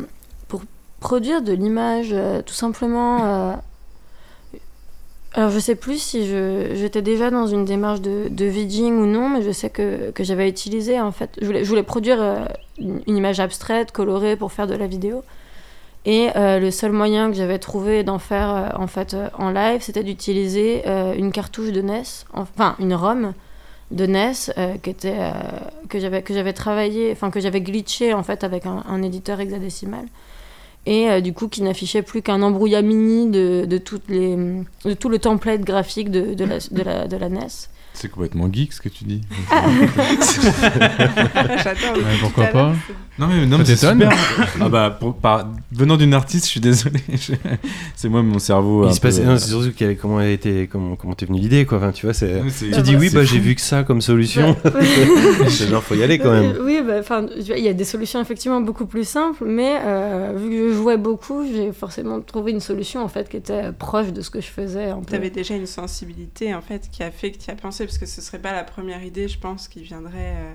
pour 0.46 0.62
produire 1.00 1.42
de 1.42 1.52
l'image, 1.52 2.10
euh, 2.12 2.40
tout 2.40 2.54
simplement. 2.54 3.60
Alors 5.36 5.50
je 5.50 5.58
sais 5.58 5.74
plus 5.74 5.98
si 5.98 6.26
j'étais 6.26 7.02
déjà 7.02 7.30
dans 7.30 7.46
une 7.46 7.66
démarche 7.66 8.00
de, 8.00 8.28
de 8.30 8.46
vidging 8.46 8.94
ou 8.94 9.04
non, 9.04 9.28
mais 9.28 9.42
je 9.42 9.50
sais 9.50 9.68
que, 9.68 10.10
j'avais 10.18 10.48
utilisé 10.48 10.98
en 10.98 11.12
fait. 11.12 11.38
Je 11.42 11.62
voulais, 11.62 11.82
produire 11.82 12.22
euh, 12.22 12.46
une, 12.78 13.02
image 13.06 13.38
abstraite, 13.38 13.92
colorée 13.92 14.36
pour 14.36 14.52
faire 14.52 14.66
de 14.66 14.74
la 14.74 14.86
vidéo. 14.86 15.22
Et 16.06 16.30
euh, 16.36 16.58
le 16.58 16.70
seul 16.70 16.92
moyen 16.92 17.30
que 17.30 17.36
j'avais 17.36 17.58
trouvé 17.58 18.02
d'en 18.02 18.18
faire 18.18 18.48
euh, 18.48 18.68
en 18.82 18.86
fait 18.86 19.14
en 19.36 19.50
live, 19.50 19.82
c'était 19.82 20.02
d'utiliser 20.02 20.84
une 21.18 21.32
cartouche 21.32 21.70
de 21.70 21.82
NES, 21.82 22.02
enfin 22.32 22.74
une 22.78 22.94
ROM 22.94 23.34
de 23.90 24.06
NES 24.06 24.32
qui 24.82 24.88
était 24.88 25.18
que 25.90 25.98
j'avais 26.00 26.52
travaillé, 26.54 27.12
enfin 27.12 27.30
que 27.30 27.40
j'avais 27.40 27.60
glitché 27.60 28.14
en 28.14 28.22
fait 28.22 28.42
avec 28.42 28.64
un 28.64 29.02
éditeur 29.02 29.38
hexadécimal 29.38 30.06
et 30.86 31.10
euh, 31.10 31.20
du 31.20 31.32
coup 31.32 31.48
qui 31.48 31.62
n'affichait 31.62 32.02
plus 32.02 32.22
qu'un 32.22 32.42
embrouillamini 32.42 33.30
de, 33.30 33.66
de 33.68 33.78
toutes 33.78 34.08
les 34.08 34.36
de 34.84 34.94
tout 34.94 35.08
le 35.08 35.18
template 35.18 35.62
graphique 35.62 36.10
de, 36.10 36.34
de, 36.34 36.44
la, 36.44 36.58
de, 36.58 36.82
la, 36.82 37.06
de 37.08 37.16
la 37.16 37.28
NES. 37.28 37.46
C'est 37.92 38.10
complètement 38.10 38.52
geek 38.52 38.72
ce 38.72 38.80
que 38.80 38.88
tu 38.88 39.04
dis. 39.04 39.22
J'adore. 41.64 41.96
Ouais, 41.96 42.18
pourquoi 42.20 42.46
pas 42.46 42.72
Non 43.18 43.28
mais, 43.28 43.46
non, 43.46 43.56
mais 43.58 43.64
c'est 43.64 43.76
super. 43.76 44.10
ah 44.60 44.68
bah 44.68 44.90
pour- 44.90 45.16
par- 45.16 45.48
venant 45.72 45.96
d'une 45.96 46.12
artiste, 46.12 46.44
je 46.44 46.50
suis 46.50 46.60
désolé. 46.60 47.00
Je- 47.08 47.32
C'est 47.94 48.08
moi 48.10 48.22
mon 48.22 48.38
cerveau. 48.38 48.86
Il 48.86 48.94
se 48.94 49.00
passe, 49.00 49.18
peu- 49.18 49.24
non, 49.24 49.38
c'est 49.38 49.48
surtout 49.48 49.72
comment 50.00 50.20
elle 50.20 50.32
était, 50.32 50.68
comment, 50.70 50.96
comment 50.96 51.14
t'es 51.14 51.24
venu 51.24 51.40
l'idée, 51.40 51.64
quoi. 51.64 51.78
Enfin, 51.78 51.92
tu 51.92 52.04
vois, 52.06 52.12
c'est. 52.12 52.40
Ouais, 52.42 52.50
c'est- 52.50 52.70
Tu 52.70 52.82
dis 52.82 52.94
oui, 52.96 53.08
bah 53.10 53.20
fou. 53.20 53.26
j'ai 53.26 53.38
vu 53.38 53.54
que 53.54 53.60
ça 53.62 53.84
comme 53.84 54.02
solution. 54.02 54.54
c'est 55.48 55.66
genre, 55.70 55.82
faut 55.82 55.94
y 55.94 56.02
aller 56.02 56.18
quand 56.18 56.30
même. 56.30 56.56
Euh, 56.56 56.64
Oui, 56.64 56.80
bah, 56.86 56.96
enfin, 57.00 57.24
tu 57.26 57.52
il 57.56 57.64
y 57.64 57.68
a 57.68 57.72
des 57.72 57.84
solutions 57.84 58.20
effectivement 58.20 58.60
beaucoup 58.60 58.86
plus 58.86 59.08
simples, 59.08 59.44
mais 59.46 59.76
euh, 59.82 60.34
vu 60.36 60.50
que 60.50 60.68
je 60.68 60.74
jouais 60.74 60.98
beaucoup, 60.98 61.44
j'ai 61.50 61.72
forcément 61.72 62.20
trouvé 62.20 62.52
une 62.52 62.60
solution 62.60 63.02
en 63.02 63.08
fait 63.08 63.28
qui 63.30 63.36
était 63.38 63.72
proche 63.72 64.12
de 64.12 64.20
ce 64.20 64.28
que 64.30 64.40
je 64.42 64.48
faisais. 64.48 64.90
un 64.90 64.98
peu. 65.00 65.06
T'avais 65.12 65.30
déjà 65.30 65.54
une 65.54 65.66
sensibilité 65.66 66.54
en 66.54 66.60
fait 66.60 66.88
qui 66.92 67.02
a 67.02 67.10
fait 67.10 67.30
que 67.30 67.38
tu 67.38 67.48
y 67.48 67.50
as 67.50 67.54
pensé 67.56 67.84
parce 67.86 67.96
que 67.98 68.06
ce 68.06 68.20
serait 68.20 68.38
pas 68.40 68.52
la 68.52 68.64
première 68.64 69.02
idée, 69.02 69.26
je 69.28 69.38
pense, 69.38 69.68
qui 69.68 69.82
viendrait 69.82 70.12
euh, 70.36 70.52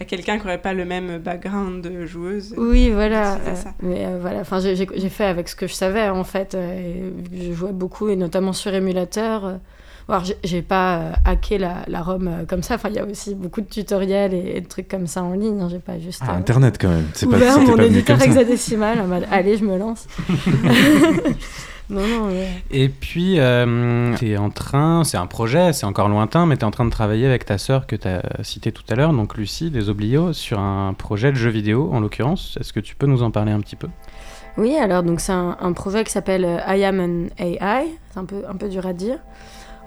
à 0.00 0.04
quelqu'un 0.04 0.38
qui 0.38 0.44
aurait 0.46 0.60
pas 0.60 0.72
le 0.72 0.84
même 0.84 1.18
background 1.18 1.82
de 1.82 2.04
joueuse. 2.06 2.54
Oui, 2.56 2.90
voilà. 2.90 3.34
Euh, 3.34 3.54
ça. 3.54 3.72
mais 3.82 4.04
euh, 4.06 4.18
voilà, 4.20 4.40
enfin, 4.40 4.58
j'ai 4.60 5.08
fait 5.08 5.24
avec 5.24 5.48
ce 5.48 5.54
que 5.56 5.66
je 5.66 5.72
savais 5.74 6.08
en 6.08 6.24
fait. 6.24 6.54
euh, 6.54 7.10
je 7.32 7.52
jouais 7.52 7.72
beaucoup 7.72 8.08
et 8.08 8.16
notamment 8.16 8.52
sur 8.52 8.74
émulateur. 8.74 9.58
alors, 10.08 10.24
j'ai- 10.42 10.62
pas 10.62 11.12
hacké 11.24 11.58
la, 11.58 11.84
la 11.86 12.02
ROM 12.02 12.28
comme 12.48 12.62
ça. 12.62 12.74
Enfin, 12.74 12.88
il 12.90 12.96
y 12.96 12.98
a 12.98 13.04
aussi 13.06 13.34
beaucoup 13.34 13.60
de 13.60 13.66
tutoriels 13.68 14.34
et, 14.34 14.56
et 14.56 14.60
de 14.60 14.66
trucs 14.66 14.88
comme 14.88 15.06
ça 15.06 15.22
en 15.22 15.32
ligne. 15.32 15.60
hein, 15.60 15.68
J'ai 15.70 15.78
pas 15.78 15.98
juste 15.98 16.22
Ah, 16.26 16.34
Internet 16.34 16.76
quand 16.80 16.88
même. 16.88 17.06
C'est 17.14 17.28
pas, 17.30 17.38
mon 17.58 17.76
pas 17.76 17.84
éditeur 17.84 18.20
hexadécimal 18.20 19.00
en 19.00 19.06
mode 19.06 19.26
allez, 19.30 19.56
je 19.56 19.64
me 19.64 19.78
lance. 19.78 20.06
non, 21.90 22.06
non, 22.06 22.26
mais... 22.28 22.48
Et 22.70 22.88
puis, 22.88 23.38
euh, 23.38 24.14
en 24.38 24.50
train, 24.50 25.04
c'est 25.04 25.16
un 25.16 25.26
projet, 25.26 25.72
c'est 25.72 25.86
encore 25.86 26.08
lointain, 26.08 26.46
mais 26.46 26.56
t'es 26.56 26.64
en 26.64 26.70
train 26.70 26.84
de 26.86 26.90
travailler 26.90 27.26
avec 27.26 27.44
ta 27.44 27.58
sœur 27.58 27.86
que 27.86 27.96
t'as 27.96 28.22
citée 28.42 28.72
tout 28.72 28.84
à 28.88 28.94
l'heure, 28.94 29.12
donc 29.12 29.36
Lucie 29.36 29.70
des 29.70 29.88
Oblios, 29.88 30.32
sur 30.32 30.58
un 30.60 30.94
projet 30.94 31.30
de 31.30 31.36
jeu 31.36 31.50
vidéo 31.50 31.90
en 31.92 32.00
l'occurrence. 32.00 32.56
Est-ce 32.60 32.72
que 32.72 32.80
tu 32.80 32.96
peux 32.96 33.06
nous 33.06 33.22
en 33.22 33.30
parler 33.30 33.52
un 33.52 33.60
petit 33.60 33.76
peu? 33.76 33.88
Oui, 34.56 34.76
alors 34.76 35.02
donc 35.02 35.20
c'est 35.20 35.32
un, 35.32 35.56
un 35.60 35.72
projet 35.72 36.04
qui 36.04 36.12
s'appelle 36.12 36.44
euh, 36.44 36.58
I 36.76 36.84
am 36.84 37.00
an 37.00 37.26
AI, 37.38 37.86
c'est 38.12 38.18
un 38.20 38.24
peu, 38.24 38.44
un 38.48 38.54
peu 38.54 38.68
dur 38.68 38.86
à 38.86 38.92
dire, 38.92 39.18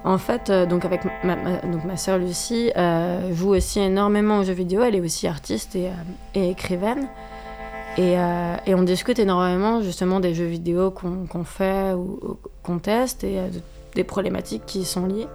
En 0.04 0.18
fait, 0.18 0.50
euh, 0.50 0.66
donc 0.66 0.84
avec 0.84 1.00
ma, 1.24 1.34
ma- 1.36 1.60
donc 1.62 1.84
ma 1.84 1.96
sœur 1.96 2.18
Lucie 2.18 2.70
euh, 2.76 3.34
joue 3.34 3.54
aussi 3.56 3.80
énormément 3.80 4.38
aux 4.38 4.44
jeux 4.44 4.52
vidéo. 4.52 4.82
Elle 4.82 4.94
est 4.94 5.00
aussi 5.00 5.26
artiste 5.26 5.74
et, 5.74 5.86
euh, 5.86 5.90
et 6.34 6.50
écrivaine. 6.50 7.08
Et, 7.98 8.16
euh, 8.16 8.54
et 8.64 8.76
on 8.76 8.84
discute 8.84 9.18
énormément 9.18 9.82
justement 9.82 10.20
des 10.20 10.32
jeux 10.32 10.46
vidéo 10.46 10.92
qu'on 10.92 11.42
fait 11.42 11.94
ou, 11.94 12.38
qu'on 12.62 12.78
teste 12.78 13.24
et 13.24 13.40
euh, 13.40 13.48
de- 13.48 13.60
des 13.96 14.04
problématiques 14.04 14.64
qui 14.66 14.80
y 14.80 14.84
sont 14.84 15.06
liées. 15.06 15.26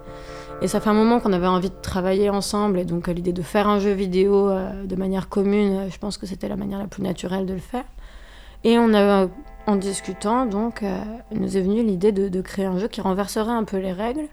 Et 0.61 0.69
ça 0.69 0.79
fait 0.79 0.89
un 0.89 0.93
moment 0.93 1.19
qu'on 1.19 1.33
avait 1.33 1.47
envie 1.47 1.69
de 1.69 1.81
travailler 1.81 2.29
ensemble 2.29 2.79
et 2.79 2.85
donc 2.85 3.09
euh, 3.09 3.13
l'idée 3.13 3.33
de 3.33 3.41
faire 3.41 3.67
un 3.67 3.79
jeu 3.79 3.91
vidéo 3.91 4.49
de 4.49 4.95
manière 4.95 5.27
commune, 5.27 5.89
je 5.91 5.97
pense 5.97 6.17
que 6.17 6.25
c'était 6.25 6.47
la 6.47 6.55
manière 6.55 6.79
la 6.79 6.87
plus 6.87 7.03
naturelle 7.03 7.45
de 7.45 7.53
le 7.53 7.59
faire. 7.59 7.83
Et 8.63 8.77
en 8.77 9.75
discutant, 9.75 10.45
donc, 10.45 10.85
nous 11.31 11.57
est 11.57 11.61
venu 11.61 11.83
l'idée 11.83 12.13
de, 12.13 12.41
créer 12.41 12.63
un 12.63 12.77
jeu 12.77 12.87
qui 12.87 13.01
renverserait 13.01 13.51
un 13.51 13.65
peu 13.65 13.75
les 13.75 13.91
règles. 13.91 14.29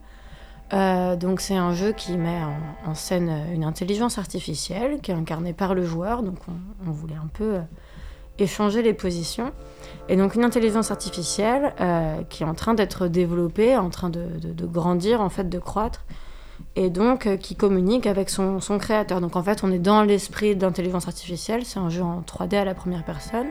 Donc 1.19 1.41
c'est 1.41 1.57
un 1.57 1.75
jeu 1.75 1.91
qui 1.91 2.17
met 2.17 2.39
en, 2.87 2.95
scène 2.95 3.33
une 3.53 3.65
intelligence 3.65 4.19
artificielle 4.19 5.01
qui 5.01 5.11
est 5.11 5.15
incarnée 5.15 5.53
par 5.53 5.75
le 5.75 5.85
joueur. 5.85 6.23
Donc 6.23 6.37
on, 6.47 6.89
on 6.89 6.93
voulait 6.93 7.17
un 7.17 7.27
peu 7.27 7.59
échanger 8.41 8.83
les 8.83 8.95
positions. 8.95 9.53
Et 10.09 10.17
donc 10.17 10.35
une 10.35 10.45
intelligence 10.45 10.91
artificielle 10.91 11.73
euh, 11.81 12.23
qui 12.29 12.43
est 12.43 12.47
en 12.47 12.55
train 12.55 12.75
d'être 12.75 13.07
développée, 13.07 13.77
en 13.77 13.91
train 13.91 14.11
de, 14.11 14.27
grandir, 14.67 15.21
en 15.21 15.29
fait, 15.29 15.49
de 15.49 15.59
croître. 15.59 16.05
Et 16.77 16.91
donc 16.91 17.27
euh, 17.27 17.37
qui 17.37 17.57
communique 17.57 18.07
avec 18.07 18.29
son, 18.29 18.59
créateur. 18.79 19.21
Donc 19.21 19.37
en 19.37 19.43
fait 19.43 19.65
on 19.65 19.73
est 19.73 19.79
dans 19.79 20.03
l'esprit 20.03 20.57
d'intelligence 20.57 21.09
artificielle. 21.09 21.65
C'est 21.65 21.79
un 21.79 21.89
jeu 21.89 22.03
en 22.03 22.21
3D 22.21 22.57
à 22.57 22.65
la 22.65 22.75
première 22.75 23.05
personne 23.05 23.47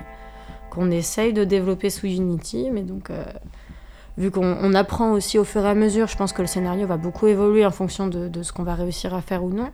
qu'on 0.69 0.91
essaye 0.91 1.33
de 1.33 1.43
développer 1.43 1.89
sous 1.89 2.05
Unity. 2.05 2.69
Mais 2.71 2.83
donc 2.83 3.09
euh, 3.09 3.23
vu 4.17 4.29
qu'on 4.29 4.57
on 4.61 4.73
apprend 4.75 5.11
aussi 5.11 5.39
au 5.39 5.43
fur 5.43 5.65
et 5.65 5.69
à 5.69 5.75
mesure, 5.75 6.07
je 6.07 6.17
pense 6.17 6.33
que 6.33 6.41
le 6.41 6.47
scénario 6.47 6.85
va 6.85 6.97
beaucoup 6.97 7.27
évoluer 7.27 7.65
en 7.65 7.71
fonction 7.71 8.07
de 8.07 8.43
ce 8.43 8.53
qu'on 8.53 8.63
va 8.63 8.75
réussir 8.75 9.13
à 9.13 9.21
faire 9.21 9.43
ou 9.43 9.49
non. 9.49 9.69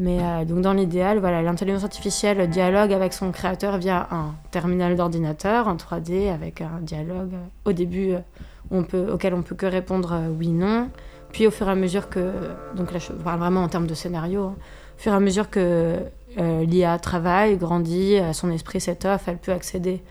Mais 0.00 0.18
euh, 0.18 0.44
donc 0.46 0.62
dans 0.62 0.72
l'idéal, 0.72 1.18
voilà, 1.18 1.42
l'intelligence 1.42 1.84
artificielle 1.84 2.48
dialogue 2.48 2.90
avec 2.90 3.12
son 3.12 3.32
créateur 3.32 3.76
via 3.76 4.08
un 4.10 4.34
terminal 4.50 4.96
d'ordinateur 4.96 5.68
en 5.68 5.76
3D 5.76 6.32
avec 6.32 6.62
un 6.62 6.80
dialogue 6.80 7.34
euh, 7.34 7.68
au 7.70 7.72
début 7.72 8.14
euh, 8.14 9.12
auquel 9.12 9.34
on 9.34 9.42
peut 9.42 9.54
que 9.54 9.66
répondre 9.66 10.18
oui 10.38 10.48
non. 10.48 10.88
Puis 11.32 11.46
au 11.46 11.50
fur 11.50 11.68
et 11.68 11.72
à 11.72 11.74
mesure 11.74 12.08
que, 12.08 12.32
donc 12.74 12.92
là 12.92 12.98
je 12.98 13.12
parle 13.12 13.40
vraiment 13.40 13.62
en 13.62 13.68
termes 13.68 13.86
de 13.86 13.94
scénario, 13.94 14.44
hein. 14.44 14.54
au 14.96 15.00
fur 15.00 15.12
et 15.12 15.16
à 15.16 15.20
mesure 15.20 15.50
que 15.50 15.98
l'IA 16.36 16.98
travaille, 16.98 17.56
grandit, 17.56 18.16
son 18.32 18.50
esprit 18.50 18.80
s'étoffe, 18.80 19.28
elle 19.28 19.38
peut 19.38 19.52
accéder 19.52 20.02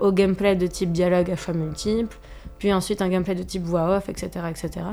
au 0.00 0.12
gameplay 0.12 0.56
de 0.56 0.66
type 0.66 0.92
dialogue 0.92 1.30
à 1.30 1.36
choix 1.36 1.52
multiples, 1.52 2.16
puis 2.58 2.72
ensuite 2.72 3.02
un 3.02 3.08
gameplay 3.08 3.34
de 3.34 3.42
type 3.42 3.64
voix 3.64 3.96
off, 3.96 4.08
etc. 4.08 4.46
etc. 4.48 4.86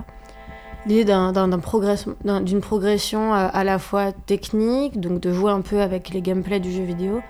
L'idée 0.85 1.05
d'une 1.05 2.61
progression 2.61 3.33
euh, 3.33 3.47
à 3.53 3.63
la 3.63 3.79
fois 3.79 4.11
technique, 4.11 4.99
donc 4.99 5.21
de 5.21 5.31
jouer 5.31 5.51
un 5.51 5.61
peu 5.61 5.81
avec 5.81 6.09
les 6.09 6.21
gameplays 6.21 6.59
du 6.59 6.71
jeu 6.73 6.83
vidéo, 6.83 7.21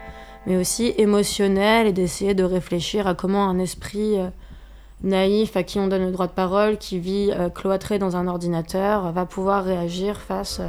mais 0.48 0.58
aussi 0.58 0.94
émotionnel 0.98 1.86
et 1.86 1.94
d'essayer 1.94 2.34
de 2.34 2.44
réfléchir 2.44 3.06
à 3.06 3.14
comment 3.14 3.48
un 3.48 3.60
esprit 3.60 4.18
euh, 4.18 4.30
naïf 5.04 5.56
à 5.56 5.62
qui 5.62 5.78
on 5.78 5.88
donne 5.88 6.06
le 6.06 6.12
droit 6.12 6.26
de 6.26 6.32
parole, 6.32 6.78
qui 6.78 6.98
vit 6.98 7.32
euh, 7.32 7.50
cloîtré 7.50 8.00
dans 8.00 8.16
un 8.16 8.28
ordinateur, 8.28 9.12
va 9.12 9.26
pouvoir 9.28 9.64
réagir 9.64 10.18
face 10.18 10.60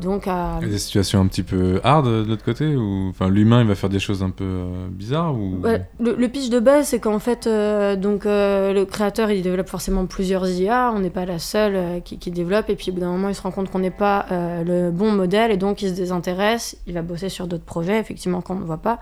donc 0.00 0.26
à... 0.26 0.56
Il 0.60 0.66
y 0.66 0.70
a 0.70 0.72
des 0.72 0.78
situations 0.78 1.20
un 1.20 1.26
petit 1.26 1.42
peu 1.42 1.80
hard 1.84 2.06
de 2.06 2.24
l'autre 2.26 2.44
côté 2.44 2.74
ou 2.74 3.08
enfin 3.10 3.28
l'humain 3.28 3.60
il 3.60 3.68
va 3.68 3.74
faire 3.74 3.90
des 3.90 3.98
choses 3.98 4.22
un 4.22 4.30
peu 4.30 4.44
euh, 4.44 4.88
bizarres 4.90 5.34
ou? 5.34 5.60
Ouais, 5.62 5.86
le, 6.00 6.14
le 6.14 6.28
pitch 6.28 6.48
de 6.48 6.58
base, 6.58 6.88
c'est 6.88 7.00
qu'en 7.00 7.18
fait, 7.18 7.46
euh, 7.46 7.96
donc, 7.96 8.26
euh, 8.26 8.72
le 8.72 8.84
créateur, 8.84 9.30
il 9.30 9.42
développe 9.42 9.68
forcément 9.68 10.06
plusieurs 10.06 10.48
IA. 10.48 10.92
On 10.94 11.00
n'est 11.00 11.10
pas 11.10 11.26
la 11.26 11.38
seule 11.38 11.76
euh, 11.76 12.00
qui, 12.00 12.18
qui 12.18 12.30
développe. 12.30 12.70
Et 12.70 12.76
puis, 12.76 12.90
au 12.90 12.94
bout 12.94 13.00
d'un 13.00 13.10
moment, 13.10 13.28
il 13.28 13.34
se 13.34 13.42
rend 13.42 13.50
compte 13.50 13.70
qu'on 13.70 13.78
n'est 13.78 13.90
pas 13.90 14.26
euh, 14.32 14.64
le 14.64 14.90
bon 14.90 15.12
modèle. 15.12 15.50
Et 15.50 15.56
donc, 15.56 15.82
il 15.82 15.90
se 15.90 15.94
désintéresse. 15.94 16.76
Il 16.86 16.94
va 16.94 17.02
bosser 17.02 17.28
sur 17.28 17.46
d'autres 17.46 17.64
projets, 17.64 17.98
effectivement, 17.98 18.40
qu'on 18.40 18.54
ne 18.54 18.64
voit 18.64 18.78
pas. 18.78 19.00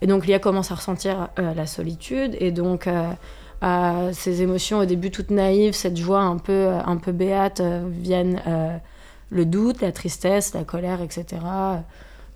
Et 0.00 0.06
donc, 0.06 0.26
l'IA 0.26 0.38
commence 0.38 0.70
à 0.70 0.76
ressentir 0.76 1.28
euh, 1.38 1.54
la 1.54 1.66
solitude. 1.66 2.36
Et 2.40 2.50
donc, 2.52 2.86
euh, 2.86 3.10
à 3.60 4.12
ces 4.12 4.42
émotions, 4.42 4.78
au 4.78 4.84
début 4.84 5.10
toutes 5.10 5.30
naïves, 5.30 5.74
cette 5.74 5.96
joie 5.96 6.20
un 6.20 6.38
peu, 6.38 6.52
euh, 6.52 6.80
un 6.84 6.96
peu 6.96 7.12
béate, 7.12 7.60
euh, 7.60 7.82
viennent 7.90 8.40
euh, 8.46 8.76
le 9.30 9.44
doute, 9.44 9.80
la 9.80 9.92
tristesse, 9.92 10.54
la 10.54 10.64
colère, 10.64 11.00
etc. 11.02 11.24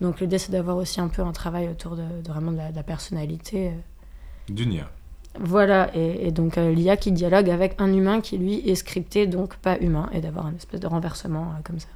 Donc, 0.00 0.20
l'idée, 0.20 0.38
c'est 0.38 0.52
d'avoir 0.52 0.76
aussi 0.76 1.00
un 1.00 1.08
peu 1.08 1.22
un 1.22 1.32
travail 1.32 1.68
autour 1.68 1.96
de, 1.96 2.02
de 2.02 2.28
vraiment 2.28 2.52
de 2.52 2.56
la, 2.58 2.70
de 2.70 2.76
la 2.76 2.82
personnalité. 2.82 3.72
d'une 4.48 4.72
IA. 4.72 4.90
voilà, 5.38 5.90
et, 5.96 6.26
et 6.28 6.30
donc 6.32 6.58
euh, 6.58 6.72
l'IA 6.74 6.96
qui 6.96 7.12
dialogue 7.12 7.48
avec 7.48 7.76
un 7.80 7.92
humain 7.92 8.20
qui 8.20 8.36
lui 8.36 8.68
est 8.68 8.74
scripté, 8.74 9.26
donc 9.26 9.56
pas 9.56 9.78
humain, 9.78 10.10
et 10.12 10.20
d'avoir 10.20 10.46
un 10.46 10.54
espèce 10.54 10.80
de 10.80 10.86
renversement 10.86 11.44
euh, 11.52 11.60
comme 11.64 11.78
ça. 11.78 11.88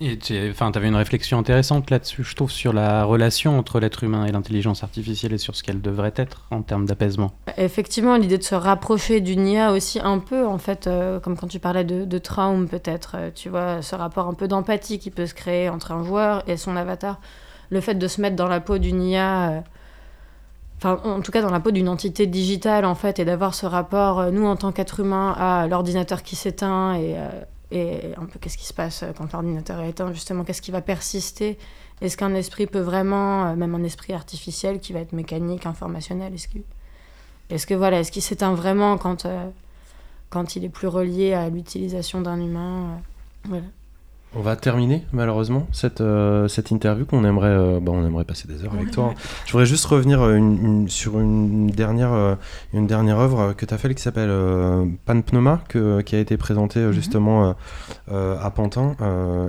Et 0.00 0.18
tu 0.18 0.34
enfin, 0.50 0.70
avais 0.74 0.88
une 0.88 0.94
réflexion 0.96 1.38
intéressante 1.38 1.90
là-dessus, 1.90 2.24
je 2.24 2.34
trouve, 2.34 2.50
sur 2.50 2.72
la 2.72 3.04
relation 3.04 3.58
entre 3.58 3.80
l'être 3.80 4.04
humain 4.04 4.26
et 4.26 4.32
l'intelligence 4.32 4.82
artificielle 4.82 5.32
et 5.32 5.38
sur 5.38 5.56
ce 5.56 5.62
qu'elle 5.62 5.80
devrait 5.80 6.14
être 6.16 6.46
en 6.50 6.62
termes 6.62 6.86
d'apaisement. 6.86 7.32
Effectivement, 7.56 8.16
l'idée 8.16 8.38
de 8.38 8.42
se 8.42 8.54
rapprocher 8.54 9.20
d'une 9.20 9.46
IA 9.46 9.72
aussi 9.72 10.00
un 10.00 10.18
peu, 10.18 10.46
en 10.46 10.58
fait, 10.58 10.86
euh, 10.86 11.20
comme 11.20 11.36
quand 11.36 11.46
tu 11.46 11.58
parlais 11.58 11.84
de, 11.84 12.04
de 12.04 12.18
peut-être, 12.66 13.16
euh, 13.16 13.30
tu 13.34 13.48
vois, 13.48 13.82
ce 13.82 13.94
rapport 13.94 14.26
un 14.26 14.34
peu 14.34 14.48
d'empathie 14.48 14.98
qui 14.98 15.10
peut 15.10 15.26
se 15.26 15.34
créer 15.34 15.68
entre 15.68 15.92
un 15.92 16.02
joueur 16.02 16.42
et 16.48 16.56
son 16.56 16.76
avatar, 16.76 17.20
le 17.70 17.80
fait 17.80 17.94
de 17.94 18.08
se 18.08 18.20
mettre 18.20 18.36
dans 18.36 18.48
la 18.48 18.60
peau 18.60 18.78
d'une 18.78 19.02
IA, 19.02 19.50
euh, 19.50 19.60
enfin 20.78 21.00
en 21.04 21.20
tout 21.20 21.32
cas 21.32 21.42
dans 21.42 21.50
la 21.50 21.60
peau 21.60 21.70
d'une 21.70 21.88
entité 21.88 22.26
digitale 22.26 22.84
en 22.84 22.94
fait, 22.94 23.18
et 23.18 23.24
d'avoir 23.24 23.54
ce 23.54 23.66
rapport, 23.66 24.30
nous 24.32 24.46
en 24.46 24.56
tant 24.56 24.72
qu'être 24.72 25.00
humain, 25.00 25.34
à 25.38 25.66
l'ordinateur 25.68 26.22
qui 26.22 26.36
s'éteint 26.36 26.94
et, 26.94 27.16
et 27.74 28.14
un 28.16 28.26
peu 28.26 28.38
qu'est-ce 28.38 28.56
qui 28.56 28.66
se 28.66 28.72
passe 28.72 29.02
euh, 29.02 29.12
quand 29.16 29.32
l'ordinateur 29.32 29.80
est 29.80 29.90
éteint, 29.90 30.12
justement, 30.12 30.44
qu'est-ce 30.44 30.62
qui 30.62 30.70
va 30.70 30.80
persister? 30.80 31.58
Est-ce 32.00 32.16
qu'un 32.16 32.34
esprit 32.34 32.66
peut 32.66 32.80
vraiment, 32.80 33.46
euh, 33.46 33.56
même 33.56 33.74
un 33.74 33.82
esprit 33.82 34.12
artificiel 34.12 34.80
qui 34.80 34.92
va 34.92 35.00
être 35.00 35.12
mécanique, 35.12 35.66
informationnel, 35.66 36.34
est-ce 36.34 36.48
que 36.48 36.58
est-ce 37.50 37.66
que 37.66 37.74
voilà, 37.74 38.00
est-ce 38.00 38.10
qu'il 38.10 38.22
s'éteint 38.22 38.54
vraiment 38.54 38.96
quand, 38.96 39.26
euh, 39.26 39.50
quand 40.30 40.56
il 40.56 40.64
est 40.64 40.70
plus 40.70 40.88
relié 40.88 41.34
à 41.34 41.50
l'utilisation 41.50 42.22
d'un 42.22 42.40
humain 42.40 43.00
voilà. 43.44 43.66
On 44.36 44.40
va 44.42 44.56
terminer 44.56 45.04
malheureusement 45.12 45.68
cette, 45.70 46.00
euh, 46.00 46.48
cette 46.48 46.72
interview 46.72 47.04
qu'on 47.06 47.24
aimerait, 47.24 47.46
euh, 47.48 47.78
bah, 47.80 47.92
on 47.94 48.04
aimerait 48.04 48.24
passer 48.24 48.48
des 48.48 48.64
heures 48.64 48.74
avec 48.74 48.90
toi. 48.90 49.14
Je 49.46 49.52
voudrais 49.52 49.66
juste 49.66 49.84
revenir 49.84 50.20
euh, 50.22 50.34
une- 50.34 50.58
une- 50.64 50.88
sur 50.88 51.20
une 51.20 51.68
dernière, 51.68 52.36
une 52.72 52.86
dernière 52.88 53.18
œuvre 53.20 53.52
que 53.52 53.64
tu 53.64 53.72
as 53.72 53.78
faite 53.78 53.94
qui 53.94 54.02
s'appelle 54.02 54.30
Panpneuma, 55.04 55.62
que, 55.68 56.00
qui 56.00 56.16
a 56.16 56.18
été 56.18 56.36
présentée 56.36 56.80
euh, 56.80 56.90
justement 56.92 57.54
à 58.10 58.50
Pantin 58.50 58.96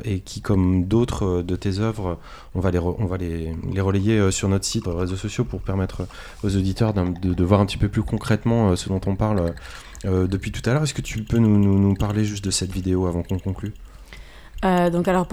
et 0.05 0.19
qui, 0.19 0.41
comme 0.41 0.85
d'autres 0.85 1.41
de 1.41 1.55
tes 1.55 1.79
œuvres, 1.79 2.19
on 2.53 2.59
va 2.59 2.69
les, 2.69 2.79
re- 2.79 2.95
on 2.99 3.05
va 3.05 3.17
les, 3.17 3.55
les 3.73 3.81
relayer 3.81 4.29
sur 4.31 4.49
notre 4.49 4.65
site, 4.65 4.83
sur 4.83 4.93
les 4.93 4.99
réseaux 4.99 5.15
sociaux 5.15 5.45
pour 5.45 5.61
permettre 5.61 6.03
aux 6.43 6.55
auditeurs 6.55 6.93
de, 6.93 7.33
de 7.33 7.43
voir 7.43 7.59
un 7.59 7.65
petit 7.65 7.77
peu 7.77 7.87
plus 7.89 8.03
concrètement 8.03 8.75
ce 8.75 8.89
dont 8.89 9.01
on 9.07 9.15
parle 9.15 9.53
depuis 10.03 10.51
tout 10.51 10.61
à 10.69 10.73
l'heure. 10.73 10.83
Est-ce 10.83 10.93
que 10.93 11.01
tu 11.01 11.23
peux 11.23 11.37
nous, 11.39 11.57
nous- 11.57 11.79
nous 11.79 11.95
parler 11.95 12.23
juste 12.23 12.45
de 12.45 12.51
cette 12.51 12.71
vidéo 12.71 13.07
avant 13.07 13.23
qu'on 13.23 13.39
conclue? 13.39 13.73
Euh, 14.63 14.89
donc 14.89 15.07
alors 15.07 15.27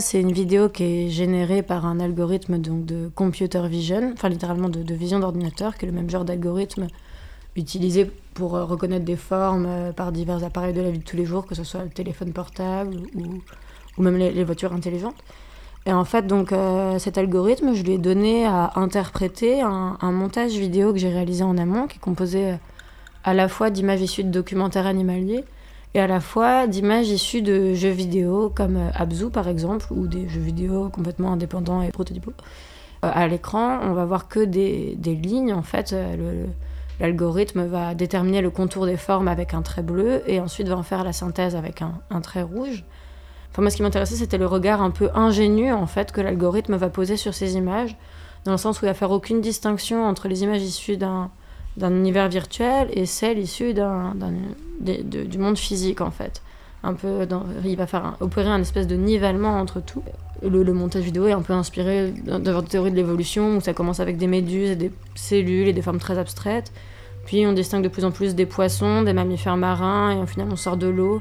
c'est 0.00 0.20
une 0.20 0.32
vidéo 0.32 0.68
qui 0.68 0.84
est 0.84 1.08
générée 1.08 1.62
par 1.62 1.84
un 1.84 1.98
algorithme 1.98 2.58
donc, 2.58 2.86
de 2.86 3.10
computer 3.14 3.66
vision, 3.68 4.12
enfin 4.14 4.28
littéralement 4.28 4.68
de, 4.68 4.94
vision 4.94 5.18
d'ordinateur, 5.18 5.76
qui 5.76 5.84
est 5.84 5.88
le 5.88 5.94
même 5.94 6.08
genre 6.08 6.24
d'algorithme 6.24 6.86
utilisé 7.56 8.08
pour 8.34 8.54
euh, 8.54 8.64
reconnaître 8.64 9.04
des 9.04 9.16
formes 9.16 9.66
euh, 9.66 9.92
par 9.92 10.12
divers 10.12 10.44
appareils 10.44 10.72
de 10.72 10.80
la 10.80 10.90
vie 10.90 11.00
de 11.00 11.04
tous 11.04 11.16
les 11.16 11.24
jours, 11.24 11.44
que 11.44 11.54
ce 11.54 11.64
soit 11.64 11.82
le 11.82 11.90
téléphone 11.90 12.32
portable 12.32 12.96
ou, 13.16 14.02
même 14.02 14.16
les, 14.16 14.44
voitures 14.44 14.72
intelligentes. 14.72 15.16
Et 15.86 15.92
en 15.92 16.04
fait, 16.04 16.26
donc, 16.26 16.54
cet 16.98 17.18
algorithme, 17.18 17.74
je 17.74 17.82
lui 17.82 17.94
ai 17.94 17.98
donné 17.98 18.46
à 18.46 18.72
interpréter 18.76 19.60
un, 19.60 20.12
montage 20.12 20.52
vidéo 20.52 20.92
que 20.92 20.98
j'ai 20.98 21.08
réalisé 21.08 21.42
en 21.42 21.58
amont, 21.58 21.88
qui 21.88 21.96
est 21.96 22.00
composé 22.00 22.54
à 23.24 23.34
la 23.34 23.48
fois 23.48 23.70
d'images 23.70 24.02
issues 24.02 24.22
de 24.22 24.30
documentaires 24.30 24.86
animaliers 24.86 25.44
et 25.94 26.00
à 26.00 26.06
la 26.06 26.20
fois 26.20 26.66
d'images 26.66 27.08
issues 27.08 27.42
de 27.42 27.74
jeux 27.74 27.90
vidéo 27.90 28.52
comme 28.54 28.76
euh, 28.76 28.90
Abzu 28.94 29.30
par 29.30 29.48
exemple, 29.48 29.86
ou 29.92 30.06
des 30.06 30.28
jeux 30.28 30.40
vidéo 30.40 30.88
complètement 30.90 31.32
indépendants 31.32 31.82
et 31.82 31.90
prototypaux. 31.90 32.32
Euh, 33.04 33.10
à 33.12 33.26
l'écran, 33.26 33.80
on 33.82 33.92
va 33.92 34.04
voir 34.04 34.28
que 34.28 34.40
des, 34.40 34.94
des 34.96 35.14
lignes, 35.14 35.52
en 35.52 35.62
fait, 35.62 35.92
euh, 35.92 36.46
l'algorithme 37.00 37.64
va 37.66 37.94
déterminer 37.94 38.40
le 38.40 38.50
contour 38.50 38.86
des 38.86 38.96
formes 38.96 39.28
avec 39.28 39.54
un 39.54 39.62
trait 39.62 39.82
bleu 39.82 40.22
et 40.26 40.40
ensuite 40.40 40.68
va 40.68 40.76
en 40.76 40.82
faire 40.82 41.04
la 41.04 41.12
synthèse 41.12 41.56
avec 41.56 41.80
un, 41.82 41.94
un 42.10 42.20
trait 42.20 42.42
rouge. 42.42 42.84
Enfin, 43.50 43.62
moi, 43.62 43.70
ce 43.70 43.76
qui 43.76 43.82
m'intéressait, 43.82 44.16
c'était 44.16 44.38
le 44.38 44.46
regard 44.46 44.82
un 44.82 44.90
peu 44.90 45.08
ingénu, 45.14 45.72
en 45.72 45.86
fait, 45.86 46.12
que 46.12 46.20
l'algorithme 46.20 46.76
va 46.76 46.90
poser 46.90 47.16
sur 47.16 47.34
ces 47.34 47.54
images, 47.54 47.96
dans 48.44 48.52
le 48.52 48.58
sens 48.58 48.80
où 48.80 48.84
il 48.84 48.88
va 48.88 48.94
faire 48.94 49.10
aucune 49.10 49.40
distinction 49.40 50.04
entre 50.04 50.28
les 50.28 50.42
images 50.42 50.62
issues 50.62 50.96
d'un 50.96 51.30
d'un 51.78 51.94
univers 51.94 52.28
virtuel 52.28 52.88
et 52.92 53.06
celles 53.06 53.38
issues 53.38 53.72
d'un, 53.72 54.14
du 54.80 55.38
monde 55.38 55.58
physique 55.58 56.00
en 56.00 56.10
fait. 56.10 56.42
Un 56.82 56.94
peu 56.94 57.26
il 57.64 57.76
va 57.76 57.86
faire 57.86 58.16
opérer 58.20 58.48
un 58.48 58.60
espèce 58.60 58.86
de 58.86 58.96
nivellement 58.96 59.58
entre 59.58 59.80
tout. 59.80 60.02
Le, 60.42 60.72
montage 60.72 61.02
vidéo 61.02 61.26
est 61.26 61.32
un 61.32 61.42
peu 61.42 61.52
inspiré 61.52 62.12
de 62.12 62.60
théorie 62.60 62.92
de 62.92 62.96
l'évolution 62.96 63.56
où 63.56 63.60
ça 63.60 63.74
commence 63.74 63.98
avec 63.98 64.16
des 64.16 64.28
méduses 64.28 64.70
et 64.70 64.76
des 64.76 64.92
cellules 65.16 65.66
et 65.66 65.72
des 65.72 65.82
formes 65.82 65.98
très 65.98 66.18
abstraites. 66.18 66.72
Puis 67.26 67.44
on 67.46 67.52
distingue 67.52 67.82
de 67.82 67.88
plus 67.88 68.04
en 68.04 68.12
plus 68.12 68.36
des 68.36 68.46
poissons, 68.46 69.02
des 69.02 69.12
mammifères 69.12 69.56
marins 69.56 70.12
et 70.12 70.16
au 70.16 70.26
final 70.26 70.48
on 70.50 70.56
sort 70.56 70.76
de 70.76 70.86
l'eau 70.86 71.20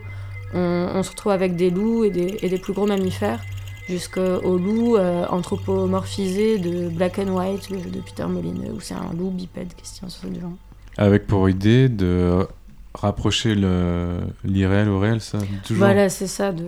on, 0.53 1.03
se 1.03 1.09
retrouve 1.09 1.31
avec 1.31 1.55
des 1.55 1.69
loups 1.69 2.03
et 2.03 2.09
des, 2.09 2.57
plus 2.57 2.73
gros 2.73 2.85
mammifères, 2.85 3.43
jusqu'aux 3.87 4.57
loups 4.57 4.97
euh, 4.97 5.25
anthropomorphisés 5.29 6.57
de 6.57 6.89
Black 6.89 7.19
and 7.19 7.35
White, 7.35 7.69
le 7.69 7.79
jeu 7.79 7.89
de 7.89 7.99
Peter 7.99 8.25
Molineux, 8.25 8.73
où 8.73 8.79
c'est 8.79 8.93
un 8.93 9.13
loup 9.17 9.29
bipède 9.29 9.73
qui 9.75 9.87
sur 9.87 10.29
du 10.29 10.39
genre. 10.39 10.51
Avec 10.97 11.27
pour 11.27 11.49
idée 11.49 11.89
de 11.89 12.47
rapprocher 12.99 13.55
le 13.55 14.17
l'irréel 14.43 14.89
au 14.89 14.99
réel, 14.99 15.21
ça 15.21 15.37
toujours. 15.65 15.85
Voilà, 15.85 16.09
c'est 16.09 16.27
ça. 16.27 16.51
De... 16.51 16.63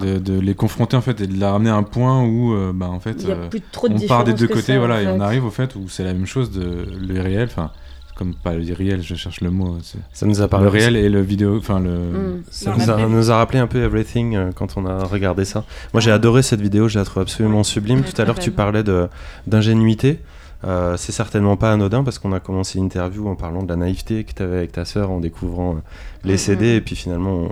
De, 0.00 0.18
de 0.18 0.38
les 0.38 0.54
confronter 0.54 0.96
en 0.96 1.00
fait 1.00 1.20
et 1.20 1.26
de 1.26 1.40
la 1.40 1.50
ramener 1.50 1.70
à 1.70 1.74
un 1.74 1.82
point 1.82 2.22
où 2.22 2.54
euh, 2.54 2.70
bah 2.72 2.86
en 2.88 3.00
fait 3.00 3.16
Il 3.18 3.28
y 3.28 3.32
a 3.32 3.34
euh, 3.34 3.48
plus 3.48 3.60
trop 3.60 3.88
de 3.88 3.94
on 3.94 4.06
part 4.06 4.22
des 4.22 4.34
deux 4.34 4.46
côtés 4.46 4.74
ça, 4.74 4.78
voilà 4.78 4.98
en 4.98 5.00
et 5.00 5.06
on 5.08 5.20
arrive 5.20 5.44
au 5.44 5.50
fait 5.50 5.74
où 5.74 5.88
c'est 5.88 6.04
la 6.04 6.12
même 6.12 6.26
chose 6.26 6.52
de 6.52 6.86
le 7.08 7.20
réel 7.20 7.48
enfin 7.50 7.72
comme 8.14 8.34
pas 8.34 8.54
le 8.54 8.72
réel 8.72 9.02
je 9.02 9.16
cherche 9.16 9.40
le 9.40 9.50
mot 9.50 9.78
Ça 10.12 10.26
nous 10.26 10.38
a 10.40 10.44
le 10.44 10.48
parlé 10.48 10.68
réel 10.68 10.94
et 10.94 11.08
le 11.08 11.20
vidéo 11.20 11.56
enfin 11.58 11.80
le 11.80 11.90
Mm. 11.90 12.42
Ça 12.50 12.72
nous 12.76 12.88
a, 12.88 13.06
nous 13.06 13.26
rappelé 13.32 13.58
un 13.58 13.66
peu 13.66 13.82
Everything 13.82 14.36
euh, 14.36 14.50
quand 14.54 14.76
on 14.76 14.86
a 14.86 15.02
regardé 15.02 15.44
ça. 15.44 15.64
Moi 15.92 16.00
j'ai 16.00 16.12
adoré 16.12 16.42
cette 16.42 16.60
vidéo, 16.60 16.86
je 16.86 16.96
la 16.96 17.04
trouve 17.04 17.22
absolument 17.22 17.64
sublime. 17.64 18.02
Tout 18.04 18.22
à 18.22 18.24
l'heure 18.24 18.38
tu 18.38 18.52
parlais 18.52 18.84
de- 18.84 19.08
d'ingénuité. 19.48 20.20
Euh, 20.64 20.96
c'est 20.98 21.12
certainement 21.12 21.56
pas 21.56 21.72
anodin 21.72 22.04
parce 22.04 22.18
qu'on 22.18 22.32
a 22.32 22.40
commencé 22.40 22.78
l'interview 22.78 23.26
en 23.28 23.34
parlant 23.34 23.62
de 23.62 23.68
la 23.68 23.76
naïveté 23.76 24.24
que 24.24 24.34
tu 24.34 24.42
avais 24.42 24.58
avec 24.58 24.72
ta 24.72 24.84
sœur 24.84 25.10
en 25.10 25.18
découvrant 25.20 25.76
euh, 25.76 25.78
les 26.24 26.32
Mhm. 26.34 26.38
CD 26.38 26.66
et 26.76 26.80
puis 26.82 26.96
finalement 26.96 27.30
on, 27.30 27.50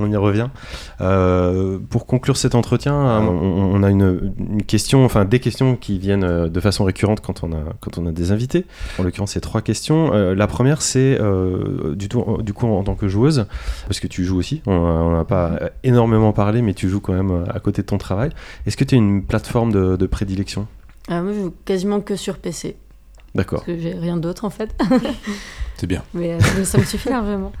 on 0.00 0.10
y 0.10 0.16
revient. 0.16 0.48
Euh, 1.00 1.78
pour 1.90 2.06
conclure 2.06 2.36
cet 2.36 2.56
entretien, 2.56 2.94
euh, 2.94 3.20
on, 3.20 3.76
on 3.76 3.82
a 3.84 3.90
une, 3.90 4.32
une 4.38 4.62
question, 4.64 5.04
enfin 5.04 5.24
des 5.24 5.38
questions 5.38 5.76
qui 5.76 5.98
viennent 5.98 6.48
de 6.48 6.60
façon 6.60 6.82
récurrente 6.84 7.20
quand 7.20 7.44
on 7.44 7.52
a, 7.52 7.60
quand 7.80 7.96
on 7.98 8.06
a 8.06 8.10
des 8.12 8.32
invités. 8.32 8.66
En 8.98 9.04
l'occurrence, 9.04 9.32
c'est 9.32 9.40
trois 9.40 9.60
questions. 9.62 10.12
Euh, 10.12 10.34
la 10.34 10.48
première, 10.48 10.82
c'est 10.82 11.18
du, 11.94 12.08
tout, 12.08 12.38
du 12.42 12.52
coup 12.52 12.66
en 12.66 12.82
tant 12.82 12.96
que 12.96 13.06
joueuse, 13.06 13.46
parce 13.86 14.00
que 14.00 14.08
tu 14.08 14.24
joues 14.24 14.36
aussi. 14.38 14.62
On 14.66 15.12
n'a 15.12 15.24
pas 15.24 15.58
énormément 15.84 16.32
parlé, 16.32 16.60
mais 16.62 16.74
tu 16.74 16.88
joues 16.88 17.00
quand 17.00 17.12
même 17.12 17.44
à 17.48 17.60
côté 17.60 17.82
de 17.82 17.86
ton 17.86 17.98
travail. 17.98 18.30
Est-ce 18.66 18.76
que 18.76 18.84
tu 18.84 18.94
as 18.94 18.98
une 18.98 19.22
plateforme 19.22 19.70
de, 19.72 19.96
de 19.96 20.06
prédilection? 20.06 20.66
Ah, 21.08 21.22
moi, 21.22 21.32
je 21.32 21.40
joue 21.40 21.54
quasiment 21.64 22.00
que 22.00 22.16
sur 22.16 22.38
PC, 22.38 22.76
D'accord. 23.34 23.60
parce 23.64 23.66
que 23.66 23.78
j'ai 23.78 23.92
rien 23.94 24.16
d'autre 24.16 24.44
en 24.44 24.50
fait. 24.50 24.70
c'est 25.76 25.86
bien 25.86 26.02
Mais 26.14 26.32
euh, 26.34 26.40
ça- 26.40 26.64
ça 26.64 26.78
me 26.78 26.84
suffit 26.84 27.08
largement. 27.08 27.52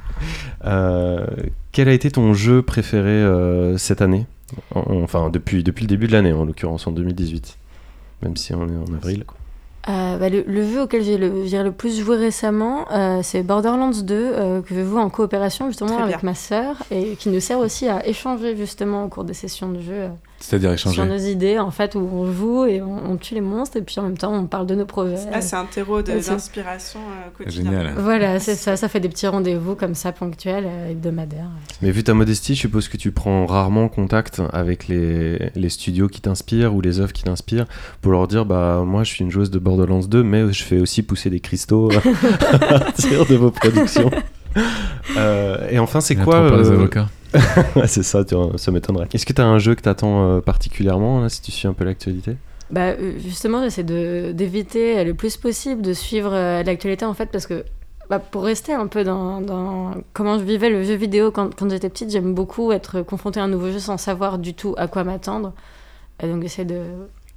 Euh, 0.64 1.26
quel 1.72 1.88
a 1.88 1.92
été 1.92 2.10
ton 2.10 2.34
jeu 2.34 2.62
préféré 2.62 3.08
euh, 3.10 3.76
cette 3.78 4.02
année? 4.02 4.26
En- 4.74 5.02
Enfin, 5.02 5.30
depuis, 5.30 5.62
depuis 5.62 5.82
le 5.84 5.88
début 5.88 6.06
de 6.06 6.12
l'année, 6.12 6.32
en 6.32 6.44
l'occurrence 6.44 6.86
en 6.86 6.92
2018. 6.92 7.56
Même 8.22 8.36
si 8.36 8.52
on 8.54 8.66
est 8.68 8.76
en 8.90 8.94
avril. 8.94 9.24
Euh, 9.88 10.18
bah, 10.18 10.28
le, 10.28 10.42
le 10.46 10.70
jeu 10.70 10.82
auquel 10.82 11.02
j'ai 11.02 11.16
le, 11.16 11.28
le 11.44 11.72
plus 11.72 11.98
joué 12.00 12.16
récemment, 12.16 12.84
euh, 12.92 13.20
c'est 13.22 13.42
Borderlands 13.42 13.90
2, 14.02 14.14
euh, 14.14 14.60
que 14.62 14.74
je 14.74 14.84
joue 14.84 14.98
en 14.98 15.08
coopération 15.08 15.68
justement 15.68 15.94
Très 15.94 16.02
avec 16.02 16.16
bien. 16.20 16.30
ma 16.30 16.34
sœur, 16.34 16.76
et 16.90 17.14
qui 17.16 17.28
nous 17.30 17.40
sert 17.40 17.58
aussi 17.58 17.88
à 17.88 18.06
échanger 18.06 18.56
justement 18.56 19.04
au 19.04 19.08
cours 19.08 19.24
des 19.24 19.32
sessions 19.34 19.70
de 19.70 19.80
jeu 19.80 19.92
euh, 19.94 20.08
c'est-à-dire 20.40 20.72
échanger 20.72 20.94
sur 20.94 21.06
nos 21.06 21.18
idées, 21.18 21.58
en 21.58 21.70
fait, 21.70 21.94
où 21.94 21.98
on 21.98 22.32
joue 22.32 22.64
et 22.64 22.80
on, 22.80 23.12
on 23.12 23.16
tue 23.16 23.34
les 23.34 23.40
monstres, 23.40 23.76
et 23.76 23.82
puis 23.82 23.98
en 23.98 24.04
même 24.04 24.18
temps 24.18 24.32
on 24.32 24.46
parle 24.46 24.66
de 24.66 24.74
nos 24.74 24.86
projets. 24.86 25.18
Ah, 25.32 25.40
c'est 25.40 25.56
un 25.56 25.64
terreau 25.64 26.02
d'inspiration 26.02 27.00
euh. 27.00 27.50
Génial. 27.50 27.94
Voilà, 27.98 28.38
c'est 28.38 28.54
ça, 28.54 28.76
ça 28.76 28.88
fait 28.88 29.00
des 29.00 29.08
petits 29.08 29.26
rendez-vous 29.26 29.74
comme 29.74 29.94
ça 29.94 30.12
ponctuels, 30.12 30.66
euh, 30.66 30.90
hebdomadaires. 30.90 31.50
Mais 31.82 31.90
vu 31.90 32.04
ta 32.04 32.14
modestie, 32.14 32.54
je 32.54 32.60
suppose 32.60 32.88
que 32.88 32.96
tu 32.96 33.10
prends 33.10 33.46
rarement 33.46 33.88
contact 33.88 34.40
avec 34.52 34.88
les, 34.88 35.50
les 35.54 35.68
studios 35.68 36.08
qui 36.08 36.20
t'inspirent 36.20 36.74
ou 36.74 36.80
les 36.80 37.00
œuvres 37.00 37.12
qui 37.12 37.24
t'inspirent 37.24 37.66
pour 38.00 38.12
leur 38.12 38.28
dire 38.28 38.44
bah 38.44 38.82
moi 38.86 39.04
je 39.04 39.10
suis 39.12 39.24
une 39.24 39.30
joueuse 39.30 39.50
de 39.50 39.58
Borderlands 39.58 40.00
2 40.00 40.22
mais 40.22 40.52
je 40.52 40.62
fais 40.62 40.78
aussi 40.78 41.02
pousser 41.02 41.30
des 41.30 41.40
cristaux 41.40 41.90
à 42.42 42.58
partir 42.58 43.26
de 43.26 43.34
vos 43.34 43.50
productions. 43.50 44.10
Euh, 45.16 45.68
et 45.70 45.78
enfin 45.78 46.00
c'est 46.00 46.16
quoi 46.16 46.48
pas 46.48 46.56
les 46.56 46.68
euh, 46.70 46.72
avocats. 46.72 47.08
C'est 47.86 48.02
ça, 48.02 48.24
tu 48.24 48.34
vois, 48.34 48.52
ça 48.56 48.70
m'étonnerait. 48.70 49.08
Est-ce 49.12 49.26
que 49.26 49.32
tu 49.32 49.40
as 49.42 49.46
un 49.46 49.58
jeu 49.58 49.74
que 49.74 49.82
t'attends 49.82 50.24
euh, 50.36 50.40
particulièrement 50.40 51.20
là, 51.20 51.28
si 51.28 51.42
tu 51.42 51.50
suis 51.52 51.68
un 51.68 51.72
peu 51.72 51.84
l'actualité? 51.84 52.36
Bah, 52.70 52.88
euh, 52.90 53.18
justement, 53.18 53.62
j'essaie 53.62 53.82
d'éviter 53.82 55.02
le 55.04 55.14
plus 55.14 55.36
possible 55.36 55.82
de 55.82 55.92
suivre 55.92 56.32
euh, 56.32 56.62
l'actualité 56.62 57.04
en 57.04 57.14
fait 57.14 57.26
parce 57.26 57.46
que 57.46 57.64
bah, 58.10 58.18
pour 58.18 58.42
rester 58.44 58.72
un 58.72 58.86
peu 58.86 59.04
dans, 59.04 59.40
dans 59.40 59.92
comment 60.12 60.38
je 60.38 60.44
vivais 60.44 60.70
le 60.70 60.82
jeu 60.82 60.94
vidéo 60.94 61.30
quand, 61.30 61.54
quand 61.54 61.70
j'étais 61.70 61.88
petite, 61.88 62.10
j'aime 62.10 62.34
beaucoup 62.34 62.72
être 62.72 63.02
confrontée 63.02 63.40
à 63.40 63.44
un 63.44 63.48
nouveau 63.48 63.70
jeu 63.70 63.78
sans 63.78 63.98
savoir 63.98 64.38
du 64.38 64.54
tout 64.54 64.74
à 64.78 64.86
quoi 64.86 65.04
m'attendre. 65.04 65.52
Et 66.22 66.26
donc 66.26 66.42
j'essaie 66.42 66.64
de, 66.64 66.82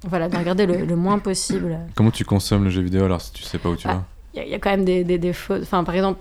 voilà, 0.08 0.28
de 0.28 0.36
regarder 0.36 0.66
le, 0.66 0.84
le 0.84 0.96
moins 0.96 1.18
possible. 1.18 1.78
comment 1.94 2.10
tu 2.10 2.24
consommes 2.24 2.64
le 2.64 2.70
jeu 2.70 2.82
vidéo 2.82 3.04
alors 3.04 3.20
si 3.20 3.32
tu 3.32 3.42
sais 3.42 3.58
pas 3.58 3.68
où 3.68 3.76
tu 3.76 3.86
Ah. 3.88 3.94
vas? 3.94 4.02
Il 4.34 4.38
y, 4.38 4.40
a- 4.40 4.46
il 4.46 4.50
y 4.50 4.54
a 4.54 4.58
quand 4.58 4.70
même 4.70 4.84
des, 4.86 5.04
des 5.04 5.18
défauts. 5.18 5.60
Enfin, 5.60 5.84
par 5.84 5.94
exemple, 5.94 6.18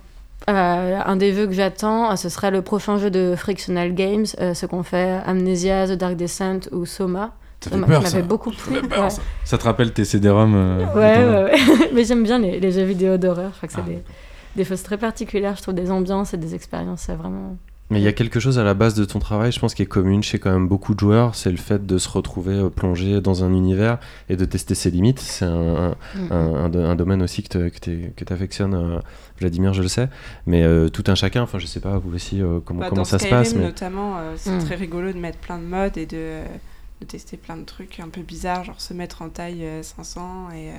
euh, 0.49 0.99
un 1.05 1.15
des 1.15 1.34
jeux 1.34 1.45
que 1.47 1.53
j'attends, 1.53 2.11
euh, 2.11 2.15
ce 2.15 2.30
serait 2.30 2.51
le 2.51 2.61
prochain 2.61 2.97
jeu 2.97 3.09
de 3.11 3.35
Frictional 3.38 3.93
Games, 3.93 4.26
euh, 4.39 4.53
ce 4.53 4.65
qu'on 4.65 4.84
fait 4.84 5.19
Amnesia, 5.26 5.88
The 5.88 5.91
Dark 5.91 6.15
Descent 6.15 6.59
ou 6.72 6.85
Soma. 6.85 7.31
ça 7.59 7.69
fait 7.69 7.77
peur 7.80 8.07
ça 8.07 8.22
beaucoup 8.22 8.49
plu. 8.51 8.76
Ça 8.76 8.81
fait 8.81 8.88
peur, 8.88 9.03
ouais. 9.03 9.09
ça. 9.11 9.22
Ça 9.45 9.57
te 9.57 9.63
rappelle 9.63 9.93
tes 9.93 10.03
CD-ROM 10.05 10.53
euh, 10.55 10.85
Ouais, 10.95 11.18
ouais, 11.18 11.43
ouais. 11.80 11.89
Mais 11.93 12.03
j'aime 12.03 12.23
bien 12.23 12.39
les, 12.39 12.59
les 12.59 12.72
jeux 12.72 12.84
vidéo 12.84 13.18
d'horreur. 13.18 13.51
Je 13.51 13.57
crois 13.57 13.68
que 13.68 13.73
c'est 13.76 13.81
Ah. 13.81 13.89
des, 13.89 14.03
des 14.55 14.65
choses 14.65 14.81
très 14.84 14.97
particulières. 14.97 15.55
Je 15.57 15.61
trouve 15.61 15.76
des 15.76 15.91
ambiances 15.91 16.34
et 16.34 16.38
des 16.38 16.55
expériences 16.55 17.07
vraiment. 17.09 17.55
Mais 17.91 17.99
il 17.99 18.03
y 18.03 18.07
a 18.07 18.13
quelque 18.13 18.39
chose 18.39 18.57
à 18.57 18.63
la 18.63 18.73
base 18.73 18.95
de 18.95 19.05
ton 19.05 19.19
travail, 19.19 19.51
je 19.51 19.59
pense, 19.59 19.73
qui 19.76 19.81
est 19.84 19.85
commune 19.85 20.23
chez 20.23 20.39
quand 20.39 20.51
même 20.51 20.68
beaucoup 20.68 20.95
de 20.95 20.99
joueurs, 20.99 21.35
c'est 21.35 21.51
le 21.51 21.57
fait 21.57 21.85
de 21.85 21.97
se 21.97 22.09
retrouver 22.09 22.55
euh, 22.55 22.69
plongé 22.69 23.22
dans 23.22 23.43
un 23.43 23.53
univers 23.53 23.99
et 24.30 24.35
de 24.35 24.45
tester 24.45 24.73
ses 24.76 24.89
limites. 24.89 25.19
C'est 25.19 25.45
un, 25.45 25.51
un- 25.91 25.95
Mm. 26.15 26.31
un, 26.31 26.76
un 26.91 26.95
domaine 26.95 27.22
aussi 27.22 27.43
que 27.43 27.68
tu 27.69 28.13
affectionnes, 28.34 28.73
euh, 28.73 28.99
Vladimir, 29.39 29.73
je 29.73 29.81
le 29.81 29.88
sais. 29.88 30.07
Mais 30.47 30.63
euh, 30.63 30.89
tout 30.89 31.03
un 31.07 31.15
chacun, 31.15 31.41
enfin 31.43 31.59
je 31.59 31.65
sais 31.68 31.80
pas, 31.81 31.97
vous 31.99 32.15
aussi, 32.15 32.41
euh, 32.41 32.59
comment, 32.63 32.80
Bah, 32.80 32.85
comment 32.89 33.01
dans 33.01 33.05
ça 33.05 33.19
se 33.19 33.27
passe. 33.27 33.53
Mais... 33.55 33.63
notamment, 33.65 34.18
euh, 34.18 34.34
c'est 34.38 34.51
Mm. 34.51 34.63
très 34.65 34.76
rigolo 34.76 35.11
de 35.13 35.18
mettre 35.19 35.38
plein 35.39 35.57
de 35.57 35.65
modes 35.65 35.97
et 35.97 36.05
de, 36.05 36.39
de 37.01 37.05
tester 37.05 37.35
plein 37.38 37.57
de 37.57 37.63
trucs 37.65 37.99
un 37.99 38.07
peu 38.09 38.22
bizarres, 38.22 38.63
genre 38.63 38.80
se 38.80 38.93
mettre 38.93 39.22
en 39.22 39.30
taille 39.30 39.63
euh, 39.65 39.84
500 39.84 40.49
et 40.51 40.69
euh, 40.69 40.73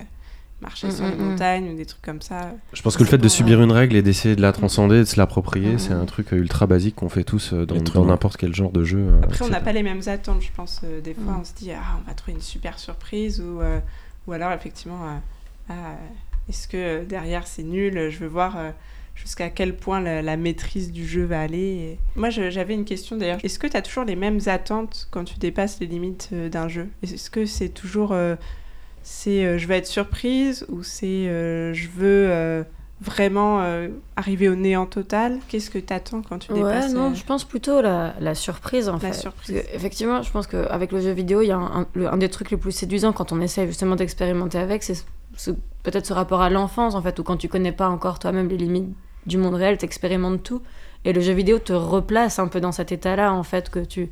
marcher 0.63 0.87
Mm, 0.87 0.91
sur 0.93 1.05
mm, 1.05 1.11
les 1.11 1.17
mm. 1.17 1.29
montagnes 1.31 1.69
ou 1.71 1.77
des 1.77 1.85
trucs 1.87 2.01
comme 2.03 2.23
ça. 2.23 2.53
Je 2.73 2.81
pense 2.83 2.97
que 2.97 3.03
le 3.03 3.09
fait 3.09 3.19
de 3.19 3.29
subir 3.29 3.61
une 3.63 3.73
règle 3.73 3.97
et 3.97 4.03
d'essayer 4.03 4.35
de 4.37 4.41
la 4.41 4.53
transcender, 4.53 5.01
de 5.01 5.05
se 5.05 5.17
l'approprier, 5.17 5.77
c'est 5.79 5.93
un 5.93 6.07
truc 6.07 6.33
euh, 6.33 6.37
ultra 6.37 6.67
basique 6.67 6.95
qu'on 6.97 7.09
fait 7.11 7.25
tous 7.25 7.53
euh, 7.53 7.67
dans 7.67 8.05
n'importe 8.07 8.37
quel 8.39 8.55
genre 8.55 8.71
de 8.73 8.85
jeu. 8.85 8.99
euh, 9.01 9.21
Après, 9.25 9.45
on 9.45 9.49
n'a 9.49 9.61
pas 9.61 9.73
les 9.73 9.83
mêmes 9.83 10.01
attentes, 10.07 10.41
je 10.43 10.51
pense. 10.57 10.81
des 11.05 11.13
fois, 11.15 11.35
Mm. 11.35 11.41
on 11.41 11.45
se 11.45 11.53
dit, 11.55 11.71
ah, 11.73 11.99
on 12.03 12.09
va 12.09 12.15
trouver 12.15 12.33
une 12.33 12.41
super 12.41 12.79
surprise, 12.79 13.41
ou, 13.41 13.61
euh, 13.61 13.81
ou 14.27 14.33
alors, 14.33 14.53
effectivement, 14.53 15.21
ah, 15.69 15.75
est-ce 16.49 16.67
que 16.69 17.05
derrière 17.05 17.47
c'est 17.47 17.63
nul 17.63 18.09
Je 18.11 18.19
veux 18.19 18.27
voir 18.29 18.57
jusqu'à 19.15 19.51
quel 19.51 19.77
point 19.77 20.01
la, 20.01 20.23
la 20.23 20.37
maîtrise 20.37 20.91
du 20.91 21.07
jeu 21.07 21.25
va 21.25 21.41
aller. 21.41 21.59
Et- 21.59 21.99
Moi, 22.17 22.31
j'avais 22.31 22.75
une 22.75 22.85
question 22.85 23.17
d'ailleurs. 23.17 23.39
Est-ce 23.43 23.59
que 23.59 23.67
tu 23.67 23.77
as 23.77 23.83
toujours 23.83 24.05
les 24.05 24.17
mêmes 24.17 24.41
attentes 24.47 25.07
quand 25.11 25.25
tu 25.25 25.39
dépasses 25.39 25.79
les 25.81 25.87
limites 25.87 26.33
d'un 26.35 26.69
jeu? 26.69 26.89
Est-ce 27.03 27.31
que 27.31 27.47
c'est 27.47 27.69
toujours. 27.69 28.13
euh, 28.13 28.37
c'est 29.03 29.45
euh, 29.45 29.59
je 29.59 29.67
veux 29.67 29.75
être 29.75 29.87
surprise 29.87 30.67
ou 30.69 30.83
c'est 30.83 31.07
euh, 31.29 31.73
je 31.75 31.89
veux 31.89 32.27
euh, 32.31 32.63
vraiment 33.01 33.61
arriver 34.15 34.49
au 34.49 34.55
néant 34.55 34.87
total? 34.87 35.39
Qu'est-ce 35.49 35.71
que 35.71 35.79
tu 35.79 35.93
attends 35.93 36.23
quand 36.23 36.39
tu 36.39 36.53
Ouais, 36.53 36.59
dépasses 36.63 36.95
non, 36.95 37.15
je 37.15 37.25
pense 37.25 37.43
plutôt 37.45 37.81
la, 37.83 38.15
la 38.21 38.35
surprise 38.37 38.89
en 38.89 38.93
la 38.93 38.99
fait. 39.01 39.13
surprise 39.13 39.55
Parce 39.57 39.67
que, 39.67 39.75
effectivement, 39.77 40.23
je 40.23 40.31
pense 40.31 40.47
qu'avec 40.47 40.93
le 40.93 41.01
jeu 41.01 41.11
vidéo, 41.11 41.41
il 41.43 41.49
y 41.49 41.51
a 41.51 41.57
un, 41.57 41.81
un- 41.81 41.87
le- 41.95 42.07
un 42.13 42.17
des 42.17 42.29
trucs 42.29 42.53
les 42.53 42.57
plus 42.57 42.71
séduisants 42.71 43.13
quand 43.13 43.33
on 43.33 43.41
essaie 43.41 43.67
justement 43.67 43.97
d'expérimenter 43.97 44.59
avec, 44.59 44.85
c'est 44.85 45.05
ce- 45.37 45.51
peut-être 45.83 46.07
ce 46.07 46.13
rapport 46.13 46.43
à 46.43 46.51
l'enfance 46.51 46.95
en 46.95 47.03
fait, 47.03 47.19
où 47.19 47.25
quand 47.25 47.37
tu 47.37 47.49
connais 47.49 47.73
pas 47.73 47.89
encore 47.89 48.21
toi-même 48.21 48.49
les 48.49 48.57
limites 48.57 48.95
du 49.27 49.37
monde 49.37 49.55
réel, 49.55 49.79
t'expérimentes 49.79 50.45
tout. 50.45 50.63
Et 51.05 51.13
le 51.13 51.21
jeu 51.21 51.33
vidéo 51.33 51.59
te 51.59 51.73
replace 51.73 52.39
un 52.39 52.47
peu 52.47 52.61
dans 52.61 52.71
cet 52.71 52.93
état-là 52.93 53.33
en 53.33 53.43
fait, 53.43 53.69
que 53.69 53.81
tu 53.81 54.11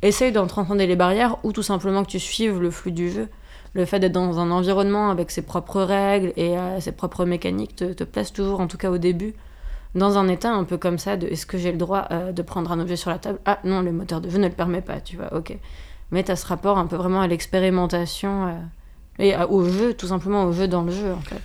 essayes 0.00 0.32
d'en 0.32 0.46
transcender 0.46 0.86
les 0.86 0.96
barrières 0.96 1.36
ou 1.44 1.52
tout 1.52 1.62
simplement 1.62 2.04
que 2.04 2.10
tu 2.10 2.18
suives 2.20 2.58
le 2.58 2.70
flux 2.70 2.92
du 2.92 3.10
jeu. 3.10 3.28
Le 3.74 3.84
fait 3.84 4.00
d'être 4.00 4.12
dans 4.12 4.38
un 4.40 4.50
environnement 4.50 5.10
avec 5.10 5.30
ses 5.30 5.42
propres 5.42 5.82
règles 5.82 6.32
et 6.36 6.58
euh, 6.58 6.80
ses 6.80 6.92
propres 6.92 7.24
mécaniques 7.24 7.76
te, 7.76 7.92
te 7.92 8.04
place 8.04 8.32
toujours, 8.32 8.60
en 8.60 8.66
tout 8.66 8.78
cas 8.78 8.90
au 8.90 8.98
début, 8.98 9.34
dans 9.94 10.18
un 10.18 10.28
état 10.28 10.50
un 10.52 10.64
peu 10.64 10.76
comme 10.76 10.98
ça 10.98 11.16
de 11.16 11.26
est-ce 11.26 11.46
que 11.46 11.58
j'ai 11.58 11.72
le 11.72 11.78
droit 11.78 12.06
euh, 12.10 12.32
de 12.32 12.42
prendre 12.42 12.72
un 12.72 12.80
objet 12.80 12.96
sur 12.96 13.10
la 13.10 13.18
table? 13.18 13.38
Ah 13.44 13.58
non, 13.64 13.80
le 13.80 13.92
moteur 13.92 14.20
de 14.20 14.28
jeu 14.28 14.38
ne 14.38 14.48
le 14.48 14.54
permet 14.54 14.80
pas, 14.82 15.00
tu 15.00 15.16
vois, 15.16 15.32
ok. 15.34 15.56
Mais 16.10 16.24
tu 16.24 16.32
as 16.32 16.36
ce 16.36 16.46
rapport 16.46 16.78
un 16.78 16.86
peu 16.86 16.96
vraiment 16.96 17.20
à 17.20 17.28
l'expérimentation 17.28 18.46
euh, 18.48 18.52
et 19.20 19.36
au 19.36 19.64
jeu, 19.68 19.94
tout 19.94 20.08
simplement 20.08 20.44
au 20.44 20.52
jeu 20.52 20.66
dans 20.66 20.82
le 20.82 20.90
jeu 20.90 21.12
en 21.12 21.20
fait. 21.20 21.42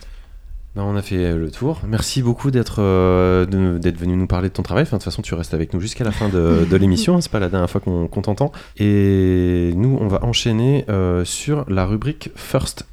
Ben, 0.76 0.84
on 0.84 0.98
a 0.98 1.02
fait 1.02 1.16
euh, 1.16 1.38
le 1.38 1.50
tour. 1.50 1.82
Merci 1.88 2.22
beaucoup 2.22 2.52
d'être 2.52 2.82
euh, 2.82 3.46
venu 3.50 4.18
nous 4.18 4.28
parler 4.28 4.50
de 4.50 4.54
ton 4.54 4.62
travail. 4.62 4.84
Enfin, 4.84 4.98
de 4.98 5.02
toute 5.02 5.06
façon, 5.06 5.22
tu 5.22 5.34
restes 5.34 5.54
avec 5.54 5.74
nous 5.74 5.80
jusqu'à 5.80 6.04
la 6.04 6.12
fin 6.12 6.28
de, 6.28 6.66
de 6.70 6.76
l'émission. 6.76 7.22
C'est 7.22 7.32
pas 7.32 7.40
la 7.40 7.48
dernière 7.48 7.70
fois 7.70 7.80
qu'on 7.80 8.08
qu'on 8.08 8.22
t'entend. 8.22 8.52
Et 8.78 9.72
nous, 9.78 9.98
on 10.02 10.08
va 10.08 10.24
enchaîner 10.26 10.84
euh, 10.90 11.24
sur 11.24 11.64
la 11.70 11.86
rubrique 11.86 12.30
First. 12.36 12.86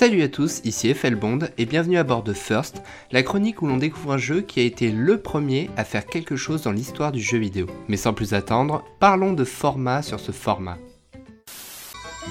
Salut 0.00 0.22
à 0.22 0.28
tous, 0.28 0.62
ici 0.64 0.94
Bond 1.20 1.40
et 1.58 1.66
bienvenue 1.66 1.98
à 1.98 2.04
bord 2.04 2.22
de 2.22 2.32
First, 2.32 2.80
la 3.12 3.22
chronique 3.22 3.60
où 3.60 3.66
l'on 3.66 3.76
découvre 3.76 4.12
un 4.12 4.16
jeu 4.16 4.40
qui 4.40 4.60
a 4.60 4.62
été 4.62 4.90
le 4.90 5.20
premier 5.20 5.68
à 5.76 5.84
faire 5.84 6.06
quelque 6.06 6.36
chose 6.36 6.62
dans 6.62 6.72
l'histoire 6.72 7.12
du 7.12 7.20
jeu 7.20 7.36
vidéo. 7.36 7.66
Mais 7.86 7.98
sans 7.98 8.14
plus 8.14 8.32
attendre, 8.32 8.82
parlons 8.98 9.34
de 9.34 9.44
format 9.44 10.00
sur 10.00 10.18
ce 10.18 10.32
format. 10.32 10.78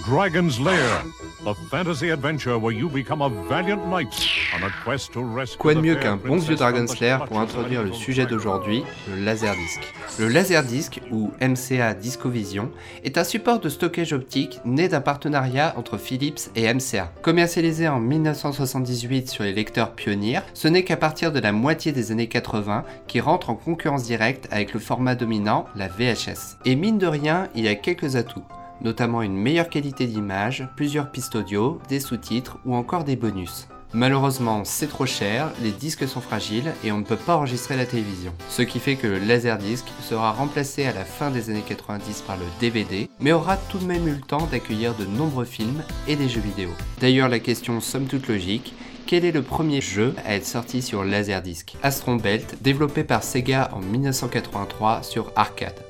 Dragon's 0.06 0.60
Lair, 0.60 1.04
a 1.48 1.56
fantasy 1.72 2.12
adventure 2.12 2.60
where 2.60 2.72
you 2.72 2.90
become 2.90 3.24
a 3.24 3.30
valiant 3.50 3.88
knight 3.88 4.14
on 4.56 4.64
a 4.64 4.70
quest 4.86 5.12
to 5.14 5.24
rescue 5.24 5.58
Quoi 5.58 5.74
de 5.74 5.80
the 5.80 5.84
mieux 5.84 5.96
qu'un 5.96 6.16
bon 6.16 6.38
vieux 6.38 6.56
the 6.56 6.60
Dragon's 6.60 7.00
Lair 7.00 7.26
pour 7.26 7.40
introduire 7.40 7.82
le 7.82 7.92
sujet 7.92 8.28
d'aujourd'hui, 8.28 8.84
le 9.10 9.26
Laserdisc. 9.26 9.80
Le 10.20 10.28
Laserdisc, 10.28 11.02
ou 11.12 11.32
MCA 11.42 11.96
Discovision, 11.96 12.70
est 13.04 13.18
un 13.18 13.24
support 13.24 13.60
de 13.60 13.68
stockage 13.68 14.14
optique 14.14 14.60
né 14.64 14.90
d'un 14.90 15.02
partenariat 15.02 15.74
entre 15.76 15.98
Philips 15.98 16.52
et 16.56 16.72
MCA. 16.72 17.12
Commercialisé 17.24 17.88
en 17.88 18.00
1978 18.00 19.28
sur 19.28 19.44
les 19.44 19.54
lecteurs 19.54 19.96
Pioneer, 19.96 20.42
ce 20.54 20.68
n'est 20.68 20.84
qu'à 20.84 20.98
partir 20.98 21.32
de 21.32 21.40
la 21.40 21.52
moitié 21.52 21.92
des 21.92 22.12
années 22.12 22.28
80 22.28 22.84
qu'il 23.08 23.22
rentre 23.22 23.50
en 23.50 23.56
concurrence 23.56 24.04
directe 24.04 24.48
avec 24.52 24.74
le 24.74 24.80
format 24.80 25.16
dominant, 25.16 25.66
la 25.76 25.88
VHS. 25.88 26.58
Et 26.66 26.76
mine 26.76 27.00
de 27.00 27.08
rien, 27.08 27.48
il 27.56 27.68
a 27.68 27.74
quelques 27.74 28.16
atouts 28.16 28.46
notamment 28.82 29.22
une 29.22 29.36
meilleure 29.36 29.70
qualité 29.70 30.08
d'image, 30.08 30.68
plusieurs 30.76 31.12
pistes 31.12 31.36
audio, 31.36 31.80
des 31.90 32.00
sous-titres 32.00 32.58
ou 32.66 32.76
encore 32.76 33.04
des 33.04 33.16
bonus. 33.16 33.68
Malheureusement, 33.94 34.66
c'est 34.66 34.88
trop 34.88 35.08
cher, 35.08 35.52
les 35.64 35.72
disques 35.72 36.08
sont 36.08 36.22
fragiles 36.22 36.74
et 36.84 36.92
on 36.92 37.00
ne 37.00 37.04
peut 37.04 37.16
pas 37.16 37.38
enregistrer 37.38 37.76
la 37.76 37.88
télévision. 37.88 38.32
Ce 38.48 38.62
qui 38.62 38.78
fait 38.78 38.96
que 38.96 39.08
le 39.08 39.18
Laserdisc 39.18 39.86
sera 40.02 40.32
remplacé 40.32 40.86
à 40.86 40.94
la 40.94 41.06
fin 41.06 41.32
des 41.32 41.50
années 41.50 41.64
90 41.68 42.22
par 42.22 42.38
le 42.38 42.46
DVD, 42.60 43.10
mais 43.20 43.32
aura 43.32 43.58
tout 43.58 43.80
de 43.80 43.86
même 43.86 44.08
eu 44.08 44.12
le 44.12 44.22
temps 44.22 44.48
d'accueillir 44.52 44.94
de 44.94 45.06
nombreux 45.06 45.46
films 45.46 45.82
et 46.08 46.16
des 46.16 46.30
jeux 46.30 46.42
vidéo. 46.42 46.70
D'ailleurs, 47.02 47.30
la 47.30 47.40
question 47.40 47.82
somme 47.82 48.06
toute 48.06 48.28
logique, 48.28 48.76
quel 49.08 49.26
est 49.26 49.32
le 49.32 49.42
premier 49.42 49.82
jeu 49.82 50.14
à 50.24 50.36
être 50.36 50.46
sorti 50.46 50.84
sur 50.84 51.04
Laserdisc? 51.04 51.76
Astron 51.82 52.18
Belt, 52.18 52.62
développé 52.62 53.04
par 53.04 53.24
Sega 53.24 53.72
en 53.74 53.80
1983 53.80 55.02
sur 55.02 55.32
arcade. 55.36 55.89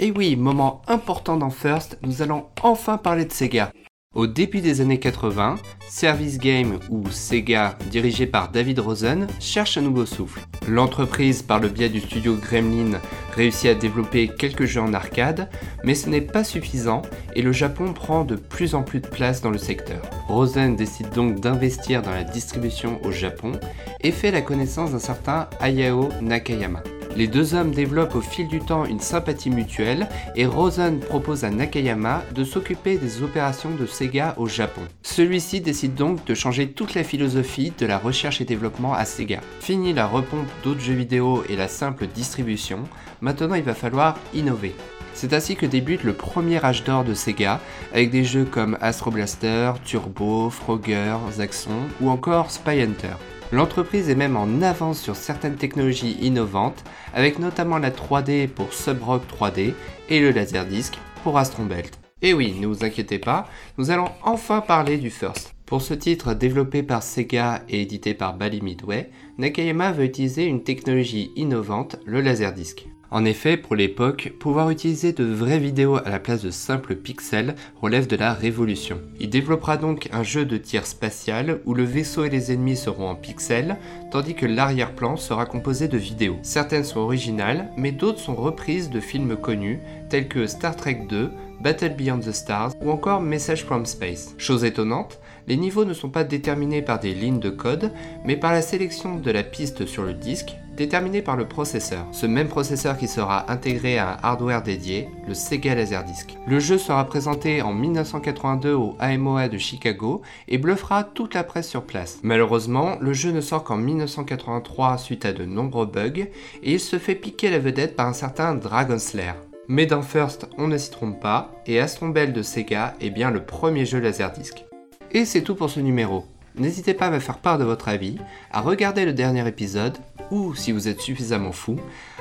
Et 0.00 0.12
oui, 0.12 0.36
moment 0.36 0.82
important 0.86 1.36
dans 1.36 1.50
First, 1.50 1.98
nous 2.02 2.22
allons 2.22 2.46
enfin 2.62 2.98
parler 2.98 3.24
de 3.24 3.32
Sega. 3.32 3.72
Au 4.14 4.28
début 4.28 4.60
des 4.60 4.80
années 4.80 5.00
80, 5.00 5.56
Service 5.88 6.38
Game 6.38 6.78
ou 6.88 7.10
Sega, 7.10 7.76
dirigé 7.90 8.26
par 8.26 8.52
David 8.52 8.78
Rosen, 8.78 9.26
cherche 9.40 9.76
un 9.76 9.82
nouveau 9.82 10.06
souffle. 10.06 10.40
L'entreprise, 10.68 11.42
par 11.42 11.58
le 11.58 11.68
biais 11.68 11.88
du 11.88 12.00
studio 12.00 12.36
Gremlin, 12.36 13.00
réussit 13.34 13.70
à 13.70 13.74
développer 13.74 14.28
quelques 14.28 14.66
jeux 14.66 14.80
en 14.80 14.94
arcade, 14.94 15.50
mais 15.82 15.96
ce 15.96 16.08
n'est 16.08 16.20
pas 16.20 16.44
suffisant 16.44 17.02
et 17.34 17.42
le 17.42 17.52
Japon 17.52 17.92
prend 17.92 18.24
de 18.24 18.36
plus 18.36 18.76
en 18.76 18.84
plus 18.84 19.00
de 19.00 19.08
place 19.08 19.40
dans 19.42 19.50
le 19.50 19.58
secteur. 19.58 20.02
Rosen 20.28 20.76
décide 20.76 21.10
donc 21.10 21.40
d'investir 21.40 22.02
dans 22.02 22.12
la 22.12 22.24
distribution 22.24 23.00
au 23.04 23.10
Japon 23.10 23.52
et 24.00 24.12
fait 24.12 24.30
la 24.30 24.42
connaissance 24.42 24.92
d'un 24.92 25.00
certain 25.00 25.48
Hayao 25.60 26.08
Nakayama. 26.22 26.82
Les 27.16 27.26
deux 27.26 27.54
hommes 27.54 27.72
développent 27.72 28.14
au 28.14 28.20
fil 28.20 28.46
du 28.48 28.60
temps 28.60 28.84
une 28.84 29.00
sympathie 29.00 29.50
mutuelle 29.50 30.08
et 30.36 30.46
Rosen 30.46 31.00
propose 31.00 31.44
à 31.44 31.50
Nakayama 31.50 32.22
de 32.34 32.44
s'occuper 32.44 32.96
des 32.96 33.22
opérations 33.22 33.70
de 33.70 33.86
Sega 33.86 34.34
au 34.36 34.46
Japon. 34.46 34.82
Celui-ci 35.02 35.60
décide 35.60 35.94
donc 35.94 36.24
de 36.24 36.34
changer 36.34 36.68
toute 36.70 36.94
la 36.94 37.04
philosophie 37.04 37.72
de 37.78 37.86
la 37.86 37.98
recherche 37.98 38.40
et 38.40 38.44
développement 38.44 38.94
à 38.94 39.04
Sega. 39.04 39.40
Fini 39.60 39.92
la 39.92 40.06
repompe 40.06 40.48
d'autres 40.62 40.80
jeux 40.80 40.94
vidéo 40.94 41.42
et 41.48 41.56
la 41.56 41.68
simple 41.68 42.06
distribution, 42.06 42.84
maintenant 43.20 43.54
il 43.54 43.64
va 43.64 43.74
falloir 43.74 44.16
innover. 44.34 44.74
C'est 45.14 45.32
ainsi 45.32 45.56
que 45.56 45.66
débute 45.66 46.04
le 46.04 46.12
premier 46.12 46.64
âge 46.64 46.84
d'or 46.84 47.02
de 47.02 47.14
Sega, 47.14 47.60
avec 47.92 48.10
des 48.12 48.22
jeux 48.22 48.44
comme 48.44 48.78
Astro 48.80 49.10
Blaster, 49.10 49.72
Turbo, 49.84 50.48
Frogger, 50.48 51.16
Zaxxon 51.32 51.88
ou 52.00 52.10
encore 52.10 52.52
Spy 52.52 52.80
Hunter. 52.82 53.16
L'entreprise 53.50 54.10
est 54.10 54.14
même 54.14 54.36
en 54.36 54.60
avance 54.60 55.00
sur 55.00 55.16
certaines 55.16 55.56
technologies 55.56 56.18
innovantes, 56.20 56.84
avec 57.14 57.38
notamment 57.38 57.78
la 57.78 57.90
3D 57.90 58.46
pour 58.46 58.74
Subrock 58.74 59.22
3D 59.26 59.72
et 60.10 60.20
le 60.20 60.32
Laserdisc 60.32 60.98
pour 61.22 61.38
Astron 61.38 61.64
Belt. 61.64 61.98
Et 62.20 62.34
oui, 62.34 62.54
ne 62.60 62.66
vous 62.66 62.84
inquiétez 62.84 63.18
pas, 63.18 63.48
nous 63.78 63.90
allons 63.90 64.10
enfin 64.22 64.60
parler 64.60 64.98
du 64.98 65.08
First. 65.08 65.54
Pour 65.64 65.80
ce 65.80 65.94
titre 65.94 66.34
développé 66.34 66.82
par 66.82 67.02
Sega 67.02 67.62
et 67.70 67.80
édité 67.80 68.12
par 68.12 68.36
Bally 68.36 68.60
Midway, 68.60 69.10
Nakayama 69.38 69.92
veut 69.92 70.04
utiliser 70.04 70.44
une 70.44 70.62
technologie 70.62 71.30
innovante, 71.36 71.96
le 72.04 72.20
Laserdisc. 72.20 72.86
En 73.10 73.24
effet, 73.24 73.56
pour 73.56 73.74
l'époque, 73.74 74.34
pouvoir 74.38 74.68
utiliser 74.68 75.14
de 75.14 75.24
vraies 75.24 75.58
vidéos 75.58 75.96
à 75.96 76.10
la 76.10 76.18
place 76.18 76.42
de 76.42 76.50
simples 76.50 76.94
pixels 76.94 77.54
relève 77.80 78.06
de 78.06 78.16
la 78.16 78.34
révolution. 78.34 79.00
Il 79.18 79.30
développera 79.30 79.78
donc 79.78 80.10
un 80.12 80.22
jeu 80.22 80.44
de 80.44 80.58
tir 80.58 80.84
spatial 80.84 81.60
où 81.64 81.72
le 81.72 81.84
vaisseau 81.84 82.24
et 82.24 82.28
les 82.28 82.52
ennemis 82.52 82.76
seront 82.76 83.08
en 83.08 83.14
pixels, 83.14 83.78
tandis 84.10 84.34
que 84.34 84.44
l'arrière-plan 84.44 85.16
sera 85.16 85.46
composé 85.46 85.88
de 85.88 85.96
vidéos. 85.96 86.36
Certaines 86.42 86.84
sont 86.84 87.00
originales, 87.00 87.70
mais 87.78 87.92
d'autres 87.92 88.20
sont 88.20 88.36
reprises 88.36 88.90
de 88.90 89.00
films 89.00 89.36
connus, 89.36 89.80
tels 90.10 90.28
que 90.28 90.46
Star 90.46 90.76
Trek 90.76 91.06
2, 91.08 91.30
Battle 91.62 91.94
Beyond 91.96 92.20
the 92.20 92.32
Stars 92.32 92.72
ou 92.82 92.90
encore 92.90 93.22
Message 93.22 93.64
from 93.64 93.86
Space. 93.86 94.34
Chose 94.36 94.64
étonnante, 94.64 95.18
les 95.46 95.56
niveaux 95.56 95.86
ne 95.86 95.94
sont 95.94 96.10
pas 96.10 96.24
déterminés 96.24 96.82
par 96.82 97.00
des 97.00 97.14
lignes 97.14 97.40
de 97.40 97.50
code, 97.50 97.90
mais 98.26 98.36
par 98.36 98.52
la 98.52 98.60
sélection 98.60 99.16
de 99.16 99.30
la 99.30 99.42
piste 99.42 99.86
sur 99.86 100.02
le 100.02 100.12
disque, 100.12 100.56
déterminée 100.78 101.22
par 101.22 101.36
le 101.36 101.46
processeur. 101.46 102.06
Ce 102.12 102.24
même 102.24 102.48
processeur 102.48 102.96
qui 102.96 103.08
sera 103.08 103.50
intégré 103.50 103.98
à 103.98 104.12
un 104.12 104.16
hardware 104.22 104.62
dédié, 104.62 105.08
le 105.26 105.34
Sega 105.34 105.74
Laserdisc. 105.74 106.36
Le 106.46 106.60
jeu 106.60 106.78
sera 106.78 107.04
présenté 107.04 107.60
en 107.60 107.74
1982 107.74 108.72
au 108.72 108.96
AMOA 109.00 109.48
de 109.48 109.58
Chicago 109.58 110.22
et 110.46 110.56
bluffera 110.56 111.02
toute 111.02 111.34
la 111.34 111.42
presse 111.42 111.68
sur 111.68 111.82
place. 111.82 112.20
Malheureusement, 112.22 112.96
le 113.00 113.12
jeu 113.12 113.32
ne 113.32 113.40
sort 113.40 113.64
qu'en 113.64 113.76
1983 113.76 114.98
suite 114.98 115.24
à 115.24 115.32
de 115.32 115.44
nombreux 115.44 115.86
bugs 115.86 116.28
et 116.62 116.72
il 116.72 116.80
se 116.80 116.98
fait 116.98 117.16
piquer 117.16 117.50
la 117.50 117.58
vedette 117.58 117.96
par 117.96 118.06
un 118.06 118.12
certain 118.12 118.54
Dragon's 118.54 119.14
Lair. 119.14 119.34
Mais 119.66 119.84
dans 119.84 120.02
First, 120.02 120.48
on 120.56 120.68
ne 120.68 120.78
s'y 120.78 120.90
trompe 120.90 121.20
pas, 121.20 121.52
et 121.66 121.78
Astron 121.78 122.08
Bell 122.08 122.32
de 122.32 122.40
Sega 122.40 122.94
est 123.02 123.10
bien 123.10 123.30
le 123.30 123.44
premier 123.44 123.84
jeu 123.84 124.00
Laserdisc. 124.00 124.64
Et 125.10 125.26
c'est 125.26 125.42
tout 125.42 125.54
pour 125.54 125.68
ce 125.68 125.80
numéro. 125.80 126.24
N'hésitez 126.58 126.94
pas 126.94 127.06
à 127.06 127.10
me 127.10 127.20
faire 127.20 127.38
part 127.38 127.58
de 127.58 127.64
votre 127.64 127.88
avis, 127.88 128.16
à 128.50 128.60
regarder 128.60 129.04
le 129.04 129.12
dernier 129.12 129.46
épisode, 129.46 129.96
ou 130.30 130.54
si 130.54 130.72
vous 130.72 130.88
êtes 130.88 131.00
suffisamment 131.00 131.52
fou, 131.52 131.76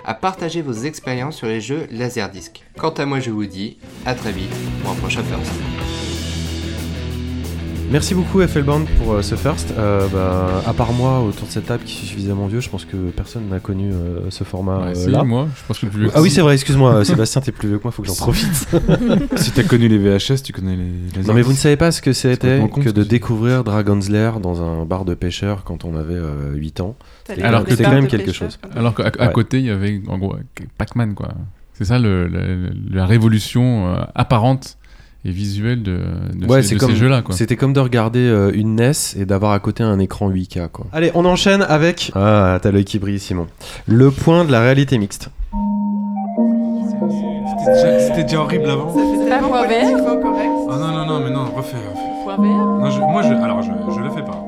à 0.06 0.14
partager 0.14 0.62
vos 0.62 0.74
expériences 0.74 1.38
sur 1.38 1.48
les 1.48 1.62
jeux 1.62 1.88
Laserdisc. 1.92 2.64
Quant 2.78 2.92
à 2.92 3.06
moi, 3.06 3.20
je 3.20 3.32
vous 3.32 3.46
dis 3.46 3.78
à 4.06 4.14
très 4.16 4.32
vite 4.32 4.54
pour 4.82 4.92
un 4.92 4.96
prochain 4.96 5.24
First. 5.24 5.77
Merci 7.90 8.14
beaucoup 8.16 8.42
FLBand 8.46 8.82
pour 8.98 9.14
euh, 9.14 9.22
ce 9.22 9.36
first. 9.36 9.74
Euh, 9.78 10.08
bah, 10.12 10.62
à 10.68 10.74
part 10.74 10.92
moi 10.92 11.22
autour 11.22 11.48
de 11.48 11.52
cette 11.54 11.68
table 11.68 11.84
qui 11.86 11.94
suis 11.96 12.08
suffisamment 12.08 12.48
vieux, 12.48 12.60
je 12.60 12.70
pense 12.70 12.84
que 12.84 12.98
personne 13.12 13.48
n'a 13.50 13.60
connu 13.62 13.92
euh, 13.94 14.30
ce 14.30 14.44
format 14.44 14.80
Ouais, 14.92 14.98
euh, 15.08 15.10
là. 15.10 15.24
moi, 15.24 15.48
je 15.56 15.62
pense 15.66 15.80
que 15.80 15.86
le 15.86 15.92
plus 15.92 16.02
vieux 16.02 16.12
Ah 16.14 16.22
oui 16.22 16.30
c'est 16.30 16.42
vrai, 16.42 16.56
excuse-moi 16.56 17.06
Sébastien, 17.06 17.40
t'es 17.42 17.54
plus 17.54 17.70
vieux 17.70 17.78
que 17.78 17.84
moi, 17.84 17.92
faut 17.94 18.02
que 18.02 18.10
j'en 18.10 18.16
profite. 18.16 18.68
si 19.38 19.52
t'as 19.52 19.64
connu 19.64 19.88
les 19.88 19.98
VHS, 19.98 20.42
tu 20.44 20.52
connais 20.52 20.76
les. 20.76 20.84
les 21.22 21.28
non 21.28 21.34
mais 21.34 21.42
vous 21.42 21.54
ne 21.54 21.58
savez 21.58 21.78
pas 21.78 21.92
ce 21.94 22.02
que 22.02 22.12
c'était 22.12 22.62
que 22.84 22.90
de 22.90 23.04
découvrir 23.04 23.64
Dragon's 23.64 24.10
Lair 24.10 24.42
dans 24.42 24.62
un 24.62 24.84
bar 24.84 25.06
de 25.06 25.14
pêcheurs 25.14 25.64
quand 25.64 25.86
on 25.86 25.96
avait 25.96 26.14
euh, 26.16 26.56
8 26.56 26.82
ans. 26.82 26.96
Alors 27.42 27.64
que 27.64 27.74
c'est 27.74 27.84
quand 27.84 27.92
même 27.92 28.04
pêcheurs, 28.08 28.20
quelque 28.20 28.34
chose. 28.34 28.60
Alors 28.76 28.96
qu'à 28.96 29.06
Ouais. 29.06 29.32
côté, 29.32 29.60
il 29.60 29.66
y 29.66 29.72
avait 29.72 30.02
en 30.10 30.18
gros 30.18 30.36
Pac-Man, 30.78 31.14
quoi. 31.14 31.30
C'est 31.74 31.86
ça 31.86 32.00
le, 32.00 32.28
le- 32.28 32.72
la 32.92 33.06
révolution 33.06 33.88
euh, 33.96 34.00
apparente 34.16 34.77
et 35.28 35.32
visuelle 35.32 35.84
de, 35.84 36.00
de 36.34 36.46
Ouais, 36.48 36.64
ces, 36.64 36.76
de 36.76 36.80
comme- 36.80 36.92
ces 36.92 36.96
jeux-là, 36.96 37.22
quoi. 37.22 37.36
C'était 37.36 37.56
comme 37.58 37.74
de 37.74 37.80
regarder 37.80 38.20
euh, 38.20 38.50
une 38.54 38.76
NES 38.76 38.92
et 39.20 39.26
d'avoir 39.26 39.52
à 39.52 39.60
côté 39.60 39.84
un 39.84 40.00
écran 40.00 40.30
8K 40.30 40.70
quoi. 40.70 40.86
Allez, 40.94 41.12
on 41.16 41.26
enchaîne 41.26 41.64
avec 41.68 42.12
Ah, 42.16 42.58
t'as 42.62 42.72
l'œil 42.72 42.86
qui 42.86 42.98
brille 43.00 43.20
Simon. 43.20 43.48
Le 43.88 44.10
point 44.12 44.46
de 44.46 44.52
la 44.52 44.62
réalité 44.62 44.98
mixte. 44.98 45.30
C'était 48.00 48.24
déjà 48.24 48.40
horrible 48.42 48.70
avant. 48.70 48.88
Vert. 48.88 49.40
politiquement 49.42 50.22
correct. 50.22 50.50
Oh 50.70 50.72
non, 50.80 50.88
non, 50.92 51.06
non, 51.06 51.20
mais 51.24 51.30
non, 51.32 51.46
refais. 51.56 51.76
refais. 51.78 52.24
Point 52.24 52.38
vert. 52.38 52.66
Non, 52.66 52.90
je- 52.90 53.00
moi, 53.02 53.22
je, 53.24 53.34
alors, 53.44 53.62
je, 53.62 53.72
je 53.94 54.00
le 54.00 54.10
fais 54.12 54.22
pas. 54.24 54.46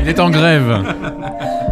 Il 0.00 0.08
est 0.08 0.20
en 0.20 0.30
grève 0.30 0.82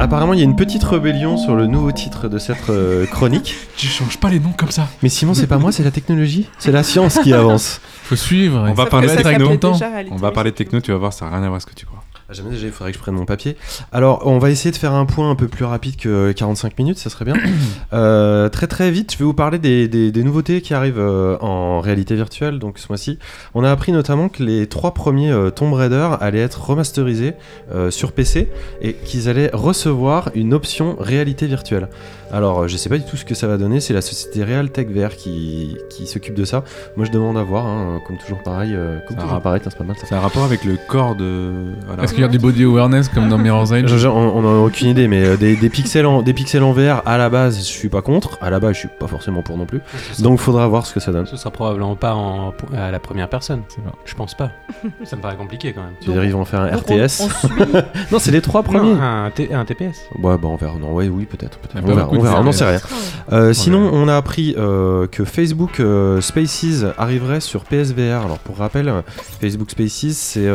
Apparemment, 0.00 0.32
il 0.32 0.38
y 0.38 0.42
a 0.42 0.44
une 0.44 0.56
petite 0.56 0.84
rébellion 0.84 1.36
sur 1.36 1.56
le 1.56 1.66
nouveau 1.66 1.90
titre 1.90 2.28
de 2.28 2.38
cette 2.38 2.70
euh, 2.70 3.06
chronique. 3.06 3.54
Tu 3.76 3.86
changes 3.86 4.18
pas 4.18 4.28
les 4.28 4.40
noms 4.40 4.52
comme 4.56 4.70
ça. 4.70 4.88
Mais 5.02 5.08
Simon, 5.08 5.34
c'est 5.34 5.46
pas 5.46 5.58
moi, 5.58 5.72
c'est 5.72 5.82
la 5.84 5.90
technologie. 5.90 6.48
C'est 6.58 6.72
la 6.72 6.82
science 6.82 7.18
qui 7.22 7.32
avance. 7.32 7.80
Faut 8.04 8.16
suivre. 8.16 8.66
On 8.68 8.74
va 8.74 8.86
parler 8.86 9.08
de 9.08 9.22
techno. 9.22 9.50
On 10.10 10.16
va 10.16 10.30
parler 10.30 10.50
de 10.50 10.56
techno, 10.56 10.80
tu 10.80 10.92
vas 10.92 10.98
voir, 10.98 11.12
ça 11.12 11.24
n'a 11.24 11.32
rien 11.32 11.38
à 11.38 11.48
voir 11.48 11.52
avec 11.54 11.62
ce 11.62 11.66
que 11.66 11.74
tu 11.74 11.86
crois. 11.86 11.97
Ah, 12.30 12.34
Jamais 12.34 12.50
déjà, 12.50 12.66
il 12.66 12.72
faudrait 12.72 12.92
que 12.92 12.98
je 12.98 13.02
prenne 13.02 13.14
mon 13.14 13.24
papier. 13.24 13.56
Alors, 13.90 14.26
on 14.26 14.38
va 14.38 14.50
essayer 14.50 14.70
de 14.70 14.76
faire 14.76 14.92
un 14.92 15.06
point 15.06 15.30
un 15.30 15.34
peu 15.34 15.48
plus 15.48 15.64
rapide 15.64 15.96
que 15.96 16.30
45 16.32 16.76
minutes, 16.78 16.98
ça 16.98 17.08
serait 17.10 17.24
bien. 17.24 17.36
Euh, 17.94 18.50
très 18.50 18.66
très 18.66 18.90
vite, 18.90 19.12
je 19.14 19.18
vais 19.18 19.24
vous 19.24 19.32
parler 19.32 19.58
des, 19.58 19.88
des- 19.88 20.12
des 20.12 20.22
nouveautés 20.22 20.60
qui 20.60 20.74
arrivent 20.74 20.98
euh, 20.98 21.38
en 21.40 21.80
réalité 21.80 22.14
virtuelle. 22.14 22.58
Donc 22.58 22.78
ce 22.78 22.86
mois-ci, 22.90 23.18
on 23.54 23.64
a 23.64 23.70
appris 23.70 23.92
notamment 23.92 24.28
que 24.28 24.42
les 24.42 24.66
trois 24.66 24.92
premiers 24.92 25.30
euh, 25.32 25.48
Tomb 25.48 25.72
Raider 25.72 26.06
allaient 26.20 26.40
être 26.40 26.62
remasterisés 26.68 27.32
sur 27.90 28.12
PC 28.12 28.50
et 28.82 28.92
qu'ils 28.92 29.28
allaient 29.30 29.50
recevoir 29.54 30.30
une 30.34 30.52
option 30.52 30.96
réalité 31.00 31.46
virtuelle. 31.46 31.88
Alors, 32.32 32.60
euh, 32.60 32.68
je 32.68 32.76
sais 32.76 32.88
pas 32.88 32.98
du 32.98 33.04
tout 33.04 33.16
ce 33.16 33.24
que 33.24 33.34
ça 33.34 33.46
va 33.46 33.56
donner. 33.56 33.80
C'est 33.80 33.94
la 33.94 34.02
société 34.02 34.44
Realtek 34.44 34.90
VR 34.90 35.16
qui, 35.16 35.76
qui 35.90 36.06
s'occupe 36.06 36.34
de 36.34 36.44
ça. 36.44 36.62
Moi, 36.96 37.06
je 37.06 37.10
demande 37.10 37.38
à 37.38 37.42
voir. 37.42 37.66
hein, 37.66 38.00
comme 38.06 38.18
toujours 38.18 38.42
pareil, 38.42 38.72
euh, 38.74 38.98
comme 39.06 39.16
Ça 39.16 39.22
toujours 39.22 39.36
va. 39.36 39.40
pareil, 39.40 39.60
c'est 39.64 39.76
pas 39.76 39.84
mal 39.84 39.96
ça. 39.96 40.06
C'est 40.06 40.14
un 40.14 40.20
rapport 40.20 40.44
avec 40.44 40.64
le 40.64 40.76
corps 40.88 41.14
de. 41.16 41.52
Voilà. 41.86 42.02
Est-ce 42.04 42.12
qu'il 42.12 42.22
y 42.22 42.24
a 42.24 42.28
du 42.28 42.38
body 42.38 42.64
awareness 42.64 43.08
comme 43.08 43.28
dans 43.28 43.38
Mirror's 43.38 43.72
Edge 43.72 43.92
on 44.06 44.10
on 44.10 44.44
en 44.44 44.62
a 44.62 44.66
aucune 44.66 44.88
idée, 44.88 45.08
mais 45.08 45.24
euh, 45.24 45.36
des, 45.36 45.56
des 45.56 45.68
pixels 45.70 46.06
en, 46.06 46.22
des 46.22 46.32
pixels 46.34 46.62
en 46.62 46.72
VR, 46.72 47.02
à 47.06 47.16
la 47.18 47.30
base, 47.30 47.56
je 47.58 47.62
suis 47.62 47.88
pas 47.88 48.02
contre. 48.02 48.38
À 48.42 48.50
la 48.50 48.60
base, 48.60 48.74
je 48.74 48.78
suis 48.80 48.88
pas 48.88 49.06
forcément 49.06 49.42
pour 49.42 49.56
non 49.56 49.66
plus. 49.66 49.80
Donc, 50.20 50.38
faudra 50.38 50.66
voir 50.68 50.86
ce 50.86 50.92
que 50.94 51.00
ça 51.00 51.12
donne. 51.12 51.26
Ce 51.26 51.36
sera 51.36 51.50
probablement 51.50 51.96
pas 51.96 52.14
en, 52.14 52.52
à 52.76 52.90
la 52.90 52.98
première 52.98 53.28
personne. 53.28 53.62
Je 54.04 54.14
pense 54.14 54.34
pas. 54.34 54.50
Ça 55.04 55.16
me 55.16 55.22
paraît 55.22 55.36
compliqué 55.36 55.72
quand 55.72 55.82
même. 55.82 55.94
Tu 56.00 56.10
ils 56.10 56.32
vont 56.32 56.44
faire 56.44 56.60
un 56.60 56.70
Donc, 56.72 56.82
RTS 56.82 57.20
on 57.22 57.28
suit- 57.28 57.48
Non, 58.12 58.18
c'est 58.18 58.30
les 58.32 58.40
trois 58.42 58.62
premiers. 58.62 58.92
Non, 58.94 59.00
un, 59.00 59.30
TPS. 59.64 59.96
Ouais, 60.22 60.36
bah 60.36 60.48
on 60.48 60.56
verra. 60.56 60.76
Non, 60.78 60.92
ouais, 60.92 61.08
oui, 61.08 61.24
peut-être. 61.26 61.58
peut-être. 61.58 61.84
On 62.18 62.22
verra, 62.22 62.40
on, 62.40 62.44
n'en 62.44 62.52
sait 62.52 62.64
rien. 62.64 62.80
Euh, 63.32 63.52
sinon, 63.52 63.90
on 63.92 64.08
a 64.08 64.16
appris 64.16 64.54
euh, 64.56 65.06
que 65.06 65.24
Facebook 65.24 65.80
euh, 65.80 66.20
Spaces 66.20 66.84
arriverait 66.96 67.40
sur 67.40 67.64
PSVR. 67.64 68.24
Alors, 68.24 68.38
pour 68.38 68.58
rappel, 68.58 68.92
Facebook 69.40 69.70
Spaces, 69.70 70.16
c'est. 70.16 70.48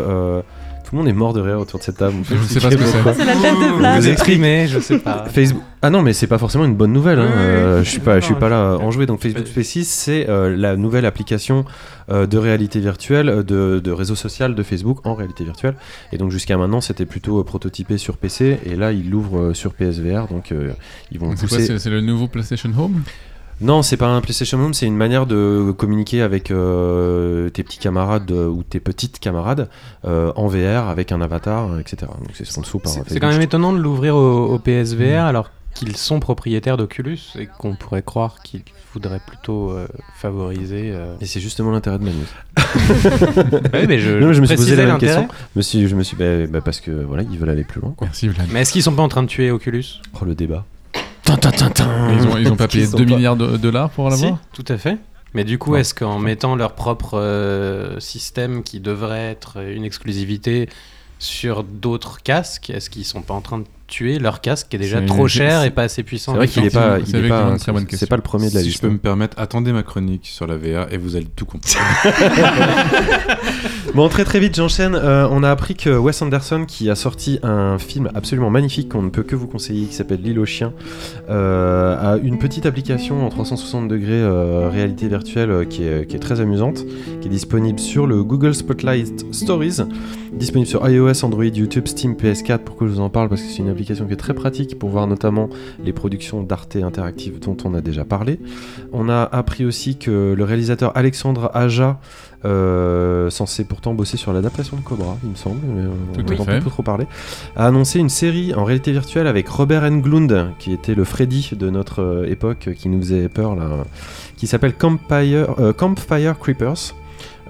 Euh, 0.94 0.98
tout 0.98 0.98
le 0.98 0.98
monde 1.00 1.08
est 1.08 1.14
mort 1.14 1.34
de 1.34 1.42
rire 1.42 1.60
autour 1.60 1.80
de 1.80 1.84
cette 1.84 1.98
table. 1.98 2.16
Je 2.24 2.36
sais 2.36 2.60
pas 2.60 2.70
ce 2.72 2.76
que 2.76 2.84
c'est. 2.86 3.14
C'est 3.14 3.26
la 3.26 3.34
tête 3.34 3.54
de 3.60 3.72
Vous 3.72 3.78
Vlad. 3.78 3.96
explique. 3.98 4.14
exprimez, 4.14 4.68
je 4.68 4.80
sais 4.80 5.00
pas. 5.00 5.26
Facebook. 5.32 5.64
Ah 5.82 5.90
non, 5.90 6.02
mais 6.02 6.14
c'est 6.14 6.28
pas 6.28 6.38
forcément 6.38 6.64
une 6.66 6.76
bonne 6.76 6.94
nouvelle. 6.94 7.20
hein. 7.20 7.28
Oui, 7.28 7.42
Euh, 7.42 7.84
je 7.84 7.90
suis 7.90 8.00
pas, 8.00 8.20
je 8.20 8.26
suis 8.26 8.36
pas 8.36 8.48
là 8.50 8.78
je- 8.80 8.84
en 8.86 8.92
jouer. 8.92 9.06
Donc 9.06 9.22
Facebook 9.22 9.48
Spaces, 9.48 9.88
c'est 9.88 10.30
euh, 10.30 10.56
la 10.56 10.76
nouvelle 10.78 11.06
application 11.06 11.66
euh, 12.10 12.26
de 12.26 12.38
réalité 12.38 12.80
virtuelle, 12.80 13.28
euh, 13.30 13.44
de, 13.44 13.80
de 13.84 13.92
réseau 13.92 14.16
social 14.16 14.56
de 14.56 14.64
Facebook 14.64 15.00
en 15.06 15.14
réalité 15.14 15.44
virtuelle. 15.44 15.76
Et 16.14 16.18
donc 16.18 16.32
jusqu'à 16.32 16.58
maintenant, 16.58 16.80
c'était 16.82 17.06
plutôt 17.06 17.40
euh, 17.40 17.44
prototypé 17.44 17.98
sur 17.98 18.18
PC. 18.18 18.60
Et 18.66 18.76
là, 18.76 18.92
ils 18.94 19.10
l'ouvrent 19.10 19.40
euh, 19.40 19.54
sur 19.54 19.74
PSVR. 19.74 20.28
Donc 20.30 20.52
euh, 20.52 20.72
ils 21.12 21.20
vont 21.20 21.32
pousser. 21.36 21.66
C'est 21.66 21.80
c'est 21.80 21.90
le 21.90 22.00
nouveau 22.02 22.28
PlayStation 22.28 22.70
Home? 22.78 23.02
Non, 23.64 23.82
c'est 23.82 23.98
pas 23.98 24.08
un 24.08 24.20
PlayStation 24.22 24.60
Home, 24.60 24.74
c'est 24.74 24.86
une 24.86 24.98
manière 24.98 25.26
de 25.26 25.74
communiquer 25.78 26.22
avec 26.22 26.52
euh, 26.52 27.50
tes 27.50 27.64
petits 27.64 27.78
camarades 27.80 28.30
euh, 28.32 28.48
ou 28.48 28.62
tes 28.64 28.80
petites 28.82 29.20
camarades 29.20 29.70
euh, 30.06 30.34
en 30.36 30.48
VR 30.48 30.90
avec 30.90 31.12
un 31.14 31.22
avatar, 31.22 31.80
etc. 31.80 32.12
Donc 32.20 32.32
c'est 32.34 32.46
sponsor 32.46 32.82
par 32.82 32.92
C'est 33.08 33.20
quand 33.20 33.30
même 33.30 33.42
étonnant 33.42 33.72
de 33.72 33.80
l'ouvrir 33.80 34.16
au, 34.16 34.48
au 34.54 34.60
PSVR 34.60 35.24
alors 35.24 35.50
qu'ils 35.74 35.96
sont 35.98 36.20
propriétaires 36.20 36.78
d'Oculus 36.78 37.18
et 37.40 37.48
qu'on 37.48 37.76
pourrait 37.76 38.04
croire 38.04 38.36
qu'ils 38.44 38.62
voudraient 38.94 39.22
plutôt 39.26 39.72
euh, 39.72 39.88
favoriser. 40.18 40.92
euh, 40.94 41.16
Et 41.22 41.26
c'est 41.26 41.40
justement 41.40 41.72
l'intérêt 41.72 41.98
de 42.00 42.04
ma 42.04 42.12
news. 42.12 42.28
Ouais, 43.74 43.88
mais 43.88 43.98
je, 43.98 44.12
Non, 44.12 44.34
je 44.34 44.42
me 44.42 44.46
suis 44.46 44.56
posé 44.56 44.76
la 44.76 44.86
même 44.86 44.98
question. 44.98 45.28
Je 45.56 45.60
me 45.60 45.62
suis, 45.62 45.88
je 45.88 45.96
me 45.96 46.04
suis 46.04 46.16
bah, 46.18 46.46
bah, 46.48 46.62
parce 46.62 46.80
que 46.82 46.92
voilà, 46.92 47.24
ils 47.24 47.40
veulent 47.40 47.50
aller 47.50 47.64
plus 47.64 47.82
loin. 47.82 47.94
Quoi. 47.98 48.08
Merci 48.08 48.28
Vlad. 48.28 48.48
Mais 48.52 48.62
est-ce 48.62 48.74
qu'ils 48.74 48.84
sont 48.84 48.94
pas 48.94 49.02
en 49.04 49.08
train 49.08 49.24
de 49.24 49.28
tuer 49.28 49.50
Oculus? 49.52 49.86
Oh 50.22 50.26
le 50.26 50.36
débat. 50.36 50.66
Ils 52.12 52.28
ont, 52.28 52.38
ils 52.38 52.52
ont 52.52 52.56
pas 52.56 52.68
payé 52.68 52.86
sont 52.86 52.98
2 52.98 53.06
pas- 53.06 53.16
milliards 53.16 53.36
de 53.36 53.58
dollars 53.58 53.90
pour 53.90 54.12
Si, 54.12 54.22
l'avoir 54.24 54.40
tout 54.54 54.66
à 54.68 54.78
fait. 54.78 54.98
Mais 55.34 55.44
du 55.44 55.58
coup, 55.58 55.76
est-ce 55.76 55.94
qu'en 55.96 56.20
mettant 56.20 56.56
leur 56.56 56.74
propre 56.74 57.18
euh, 57.18 58.00
système 58.00 58.62
qui 58.64 58.80
devrait 58.80 59.32
être 59.32 59.58
une 59.64 59.84
exclusivité 59.84 60.70
sur 61.20 61.64
d'autres 61.64 62.22
casques, 62.22 62.70
est-ce 62.70 62.90
qu'ils 62.90 63.06
sont 63.06 63.22
pas 63.22 63.34
en 63.34 63.42
train 63.42 63.60
de 63.60 63.66
tuer 63.94 64.18
leur 64.18 64.42
casque 64.42 64.70
qui 64.70 64.78
est 64.78 64.80
déjà 64.80 65.02
trop 65.02 65.28
cher 65.28 65.64
et 65.64 65.70
pas 65.70 65.84
assez 65.84 66.02
puissant 66.02 66.32
C'est 66.32 66.38
vrai 66.38 66.48
qu'il 66.48 66.64
est 66.64 66.68
Effectivement, 66.68 66.98
pas, 66.98 67.00
il 67.00 67.26
est 67.26 67.30
pas, 67.30 67.56
c'est 67.92 68.10
pas 68.10 68.16
le 68.16 68.24
premier 68.24 68.50
de 68.50 68.56
la 68.56 68.62
Si 68.62 68.66
je 68.66 68.70
liste. 68.72 68.82
peux 68.82 68.90
me 68.90 68.98
permettre, 68.98 69.38
attendez 69.40 69.72
ma 69.72 69.84
chronique 69.84 70.26
sur 70.26 70.48
la 70.48 70.58
VR 70.58 70.92
et 70.92 70.98
vous 70.98 71.16
allez 71.16 71.28
tout 71.36 71.46
comprendre. 71.46 71.86
Bon, 73.96 74.10
très 74.10 74.24
très 74.24 74.40
vite, 74.40 74.56
j'enchaîne. 74.56 74.96
Euh, 74.96 75.28
on 75.30 75.44
a 75.44 75.52
appris 75.52 75.76
que 75.76 75.92
Wes 75.92 76.20
Anderson, 76.24 76.66
qui 76.68 76.90
a 76.90 76.96
sorti 76.96 77.38
un 77.44 77.78
film 77.78 78.10
absolument 78.16 78.50
magnifique 78.50 78.90
qu'on 78.90 79.04
ne 79.04 79.10
peut 79.10 79.22
que 79.22 79.36
vous 79.36 79.46
conseiller, 79.46 79.86
qui 79.86 79.94
s'appelle 79.94 80.20
L'île 80.24 80.40
aux 80.40 80.48
chiens, 80.48 80.74
euh, 81.30 82.16
a 82.16 82.18
une 82.18 82.40
petite 82.40 82.66
application 82.66 83.24
en 83.24 83.30
360 83.30 83.88
degrés 83.88 84.14
euh, 84.14 84.68
réalité 84.72 85.08
virtuelle 85.08 85.52
euh, 85.52 85.66
qui, 85.66 85.84
est, 85.84 86.08
qui 86.08 86.16
est 86.16 86.20
très 86.20 86.42
amusante, 86.42 86.84
qui 87.22 87.28
est 87.28 87.30
disponible 87.30 87.78
sur 87.78 88.08
le 88.08 88.24
Google 88.24 88.56
Spotlight 88.56 89.32
Stories, 89.32 89.82
disponible 90.32 90.68
sur 90.68 90.90
iOS, 90.90 91.24
Android, 91.24 91.44
YouTube, 91.44 91.86
Steam, 91.88 92.14
PS4. 92.14 92.60
Pourquoi 92.60 92.88
je 92.88 92.94
vous 92.94 93.00
en 93.00 93.12
parle? 93.12 93.30
Parce 93.30 93.42
que 93.42 93.48
c'est 93.48 93.60
une 93.60 93.70
application 93.70 93.83
qui 93.86 93.94
est 93.94 94.16
très 94.16 94.34
pratique 94.34 94.78
pour 94.80 94.90
voir 94.90 95.08
notamment 95.08 95.50
les 95.84 95.94
productions 95.94 96.44
d'Arte 96.44 96.76
interactive 96.76 97.40
dont 97.40 97.58
on 97.64 97.74
a 97.74 97.82
déjà 97.82 98.06
parlé. 98.06 98.40
On 98.92 99.10
a 99.10 99.24
appris 99.24 99.66
aussi 99.66 99.98
que 99.98 100.34
le 100.36 100.44
réalisateur 100.44 100.96
Alexandre 100.96 101.52
Aja 101.54 102.00
euh, 102.46 103.30
censé 103.30 103.64
pourtant 103.64 103.94
bosser 103.94 104.18
sur 104.18 104.34
l'adaptation 104.34 104.76
de 104.76 104.82
Cobra, 104.82 105.18
il 105.24 105.30
me 105.30 105.36
semble, 105.36 105.62
mais 105.66 105.84
on 105.84 106.22
n'entend 106.30 106.60
plus 106.60 106.70
trop 106.70 106.84
parler, 106.84 107.08
a 107.56 107.68
annoncé 107.68 108.00
une 108.00 108.10
série 108.10 108.54
en 108.54 108.66
réalité 108.66 108.92
virtuelle 108.92 109.28
avec 109.28 109.48
Robert 109.48 109.84
Englund, 109.84 110.52
qui 110.60 110.74
était 110.74 110.94
le 110.94 111.06
Freddy 111.06 111.52
de 111.58 111.70
notre 111.70 112.02
euh, 112.02 112.30
époque, 112.30 112.72
qui 112.76 112.90
nous 112.90 113.00
faisait 113.00 113.30
peur 113.30 113.56
là, 113.56 113.86
qui 114.36 114.48
s'appelle 114.48 114.74
Campfire, 114.74 115.58
euh, 115.60 115.72
Campfire 115.72 116.38
Creepers. 116.38 116.96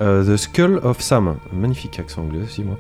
euh, 0.02 0.24
The 0.24 0.38
Skull 0.38 0.80
of 0.84 1.02
Sam, 1.02 1.38
magnifique 1.52 2.00
accent 2.00 2.22
anglais 2.22 2.42
aussi 2.44 2.64
moi, 2.64 2.78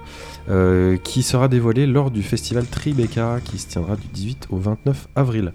euh, 0.50 0.98
qui 0.98 1.24
sera 1.24 1.48
dévoilé 1.48 1.88
lors 1.88 2.12
du 2.12 2.24
festival 2.24 2.66
Tribeca 2.66 3.40
qui 3.44 3.58
se 3.58 3.68
tiendra 3.68 3.96
du 3.96 4.08
18 4.08 4.48
au 4.52 4.58
29 4.58 5.08
avril. 5.16 5.54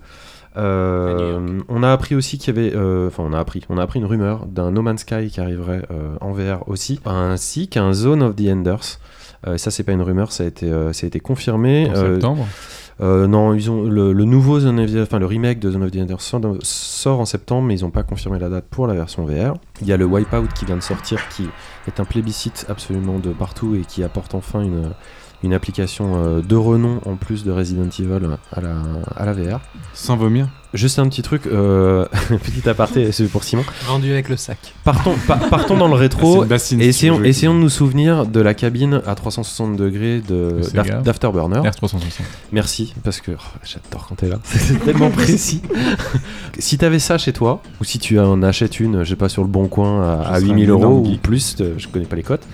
Euh, 0.56 1.60
on 1.68 1.82
a 1.82 1.92
appris 1.92 2.14
aussi 2.14 2.38
qu'il 2.38 2.54
y 2.54 2.58
avait, 2.58 2.74
euh, 2.74 3.08
enfin 3.08 3.22
on 3.24 3.32
a 3.32 3.38
appris, 3.38 3.62
on 3.68 3.78
a 3.78 3.82
appris 3.82 4.00
une 4.00 4.06
rumeur 4.06 4.46
d'un 4.46 4.72
No 4.72 4.82
Man's 4.82 5.02
Sky 5.02 5.28
qui 5.30 5.40
arriverait 5.40 5.82
euh, 5.90 6.16
en 6.20 6.32
VR 6.32 6.68
aussi, 6.68 6.98
ainsi 7.04 7.68
qu'un 7.68 7.92
Zone 7.92 8.22
of 8.22 8.34
the 8.36 8.48
Enders. 8.48 8.98
Euh, 9.46 9.56
ça 9.56 9.70
c'est 9.70 9.84
pas 9.84 9.92
une 9.92 10.02
rumeur, 10.02 10.32
ça 10.32 10.42
a 10.44 10.46
été, 10.46 10.66
euh, 10.66 10.92
ça 10.92 11.06
a 11.06 11.08
été 11.08 11.20
confirmé. 11.20 11.88
En 11.88 11.94
Euh, 11.94 12.14
septembre 12.14 12.48
non, 13.00 13.54
ils 13.54 13.70
ont 13.70 13.84
le, 13.84 14.12
nouveau 14.12 14.66
enfin 14.66 15.18
le 15.18 15.26
remake 15.26 15.60
de 15.60 15.70
Zone 15.70 15.84
of 15.84 15.90
the 15.90 15.96
Enders 15.96 16.20
sort, 16.20 17.20
en 17.20 17.24
septembre, 17.24 17.66
mais 17.66 17.78
ils 17.78 17.82
n'ont 17.82 17.90
pas 17.90 18.02
confirmé 18.02 18.38
la 18.38 18.48
date 18.48 18.66
pour 18.68 18.86
la 18.86 18.94
version 18.94 19.24
VR. 19.24 19.54
Il 19.80 19.86
y 19.86 19.92
a 19.92 19.96
le 19.96 20.04
Wipeout 20.04 20.48
qui 20.54 20.64
vient 20.64 20.76
de 20.76 20.82
sortir, 20.82 21.20
qui 21.28 21.48
est 21.86 22.00
un 22.00 22.04
plébiscite 22.04 22.66
absolument 22.68 23.18
de 23.18 23.30
partout 23.30 23.74
et 23.74 23.82
qui 23.82 24.02
apporte 24.02 24.34
enfin 24.34 24.62
une, 24.62 24.90
une 25.42 25.54
application 25.54 26.16
euh, 26.16 26.40
de 26.40 26.56
renom 26.56 27.00
en 27.06 27.16
plus 27.16 27.44
de 27.44 27.52
Resident 27.52 27.88
Evil 27.88 28.36
à 28.52 28.60
la, 28.60 28.76
à 29.16 29.24
la 29.24 29.32
VR. 29.32 29.60
Sans 29.94 30.16
vomir 30.16 30.48
Juste 30.74 30.98
un 30.98 31.08
petit 31.08 31.22
truc, 31.22 31.46
euh, 31.46 32.04
petit 32.44 32.68
aparté, 32.68 33.10
c'est 33.10 33.24
pour 33.24 33.42
Simon. 33.42 33.64
Vendu 33.86 34.12
avec 34.12 34.28
le 34.28 34.36
sac. 34.36 34.58
Partons, 34.84 35.14
pa- 35.26 35.36
partons 35.48 35.78
dans 35.78 35.88
le 35.88 35.94
rétro. 35.94 36.44
bassine, 36.44 36.82
Et 36.82 36.88
essayons, 36.88 37.24
essayons 37.24 37.54
de 37.54 37.60
nous 37.60 37.70
souvenir 37.70 38.26
de 38.26 38.40
la 38.40 38.52
cabine 38.52 39.00
à 39.06 39.14
360 39.14 39.76
degrés 39.76 40.20
de, 40.20 40.60
De 40.60 41.02
d'Afterburner. 41.02 41.60
R360. 41.60 41.96
Merci, 42.52 42.92
parce 43.02 43.22
que 43.22 43.30
oh, 43.32 43.58
j'adore 43.64 44.06
quand 44.08 44.16
t'es 44.16 44.28
là. 44.28 44.36
C'est 44.44 44.78
tellement 44.84 45.08
précis. 45.10 45.62
si 46.58 46.76
t'avais 46.76 46.98
ça 46.98 47.16
chez 47.16 47.32
toi, 47.32 47.62
ou 47.80 47.84
si 47.84 47.98
tu 47.98 48.18
en 48.20 48.42
achètes 48.42 48.78
une, 48.78 49.04
je 49.04 49.08
sais 49.10 49.16
pas, 49.16 49.30
sur 49.30 49.42
le 49.42 49.48
bon 49.48 49.68
coin 49.68 50.02
à, 50.02 50.22
Je 50.24 50.28
à 50.28 50.34
serais 50.40 50.48
8000 50.50 50.68
un 50.68 50.72
euros 50.74 51.02
ou 51.06 51.16
plus, 51.16 51.56
euh, 51.60 51.74
je 51.78 51.88
connais 51.88 52.04
pas 52.04 52.16
les 52.16 52.22
cotes, 52.22 52.46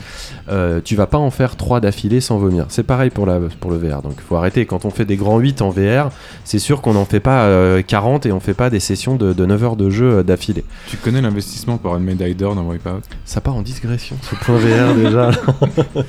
euh, 0.51 0.81
tu 0.85 0.95
vas 0.95 1.07
pas 1.09 1.19
en 1.19 1.31
faire 1.33 1.57
3 1.57 1.81
d'affilée 1.81 2.21
sans 2.21 2.39
vomir. 2.39 2.67
C'est 2.69 2.85
pareil 2.85 3.11
pour, 3.11 3.27
la, 3.27 3.41
pour 3.59 3.73
le 3.73 3.77
VR. 3.79 4.03
Donc 4.03 4.21
faut 4.21 4.37
arrêter. 4.37 4.67
Quand 4.67 4.85
on 4.85 4.91
fait 4.91 5.05
des 5.05 5.17
grands 5.17 5.39
8 5.41 5.63
en 5.63 5.71
VR, 5.71 6.11
c'est 6.45 6.61
sûr 6.61 6.81
qu'on 6.81 6.93
n'en 6.95 7.05
fait 7.07 7.19
pas 7.21 7.43
euh, 7.47 7.83
40 7.85 8.04
et 8.25 8.33
on 8.33 8.41
fait 8.41 8.55
pas 8.55 8.71
des 8.71 8.81
sessions 8.81 9.17
de, 9.17 9.33
de 9.33 9.47
9 9.47 9.65
heures 9.65 9.77
de 9.77 9.89
jeu 9.89 10.19
euh, 10.19 10.23
d'affilée. 10.23 10.65
Tu 10.89 10.97
connais 10.97 11.23
l'investissement 11.23 11.79
pour 11.79 11.97
une 11.97 12.05
médaille 12.05 12.35
d'or 12.35 12.55
dans 12.55 12.69
Wipeout? 12.69 13.03
Ça 13.25 13.41
part 13.41 13.57
en 13.57 13.63
digression, 13.63 14.17
ce 14.23 14.35
point 14.35 14.57
VR 14.57 14.95
déjà. 14.97 15.31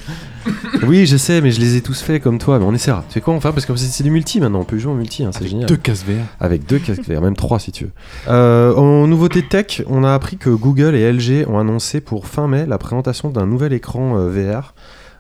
oui, 0.84 1.06
je 1.06 1.16
sais, 1.16 1.40
mais 1.40 1.52
je 1.52 1.60
les 1.60 1.78
ai 1.78 1.82
tous 1.82 2.02
faits 2.02 2.22
comme 2.22 2.38
toi, 2.38 2.60
mais 2.60 2.66
on 2.66 2.74
essaiera. 2.74 3.04
Tu 3.08 3.14
sais 3.14 3.22
quoi, 3.22 3.34
on 3.34 3.38
va 3.38 3.54
Parce 3.54 3.66
que 3.66 3.76
c'est 3.76 4.04
du 4.04 4.12
multi 4.12 4.42
maintenant, 4.42 4.60
on 4.60 4.66
peut 4.66 4.78
jouer 4.78 4.92
en 4.92 4.96
multi, 4.96 5.24
hein, 5.24 5.32
c'est 5.34 5.48
génial. 5.48 5.68
Deux 5.68 5.78
cases 5.78 6.04
VR. 6.04 6.26
Avec 6.40 6.66
deux 6.68 6.80
casques 6.80 7.08
VR, 7.08 7.22
même 7.22 7.36
trois 7.36 7.60
si 7.60 7.72
tu 7.72 7.86
veux. 7.86 7.92
Euh, 8.28 8.76
en 8.76 9.08
nouveauté 9.08 9.42
tech, 9.42 9.82
on 9.88 10.04
a 10.04 10.14
appris 10.14 10.38
que 10.38 10.50
Google 10.50 10.96
et 10.96 11.12
LG 11.12 11.48
ont 11.48 11.60
annoncé 11.60 12.02
pour 12.02 12.28
fin 12.28 12.48
mai 12.48 12.66
la 12.66 12.78
présentation 12.78 13.30
d'un 13.30 13.46
nouvel 13.46 13.72
écran 13.72 14.18
euh, 14.18 14.30
VR. 14.30 14.74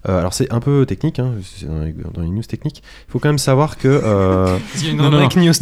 Euh, 0.07 0.19
alors 0.19 0.33
c'est 0.33 0.51
un 0.53 0.59
peu 0.59 0.85
technique, 0.85 1.19
hein, 1.19 1.33
c'est 1.41 1.67
dans, 1.67 1.79
les, 1.79 1.93
dans 2.13 2.21
les 2.21 2.29
news 2.29 2.43
techniques. 2.43 2.83
Il 3.07 3.11
faut 3.11 3.19
quand 3.19 3.29
même 3.29 3.37
savoir 3.37 3.77
que... 3.77 3.87
euh, 3.87 4.57
Il 4.75 4.85
y 4.85 4.87
a 4.89 4.91
une 4.91 4.97
Non, 4.97 5.09
non, 5.09 5.19
news 5.19 5.53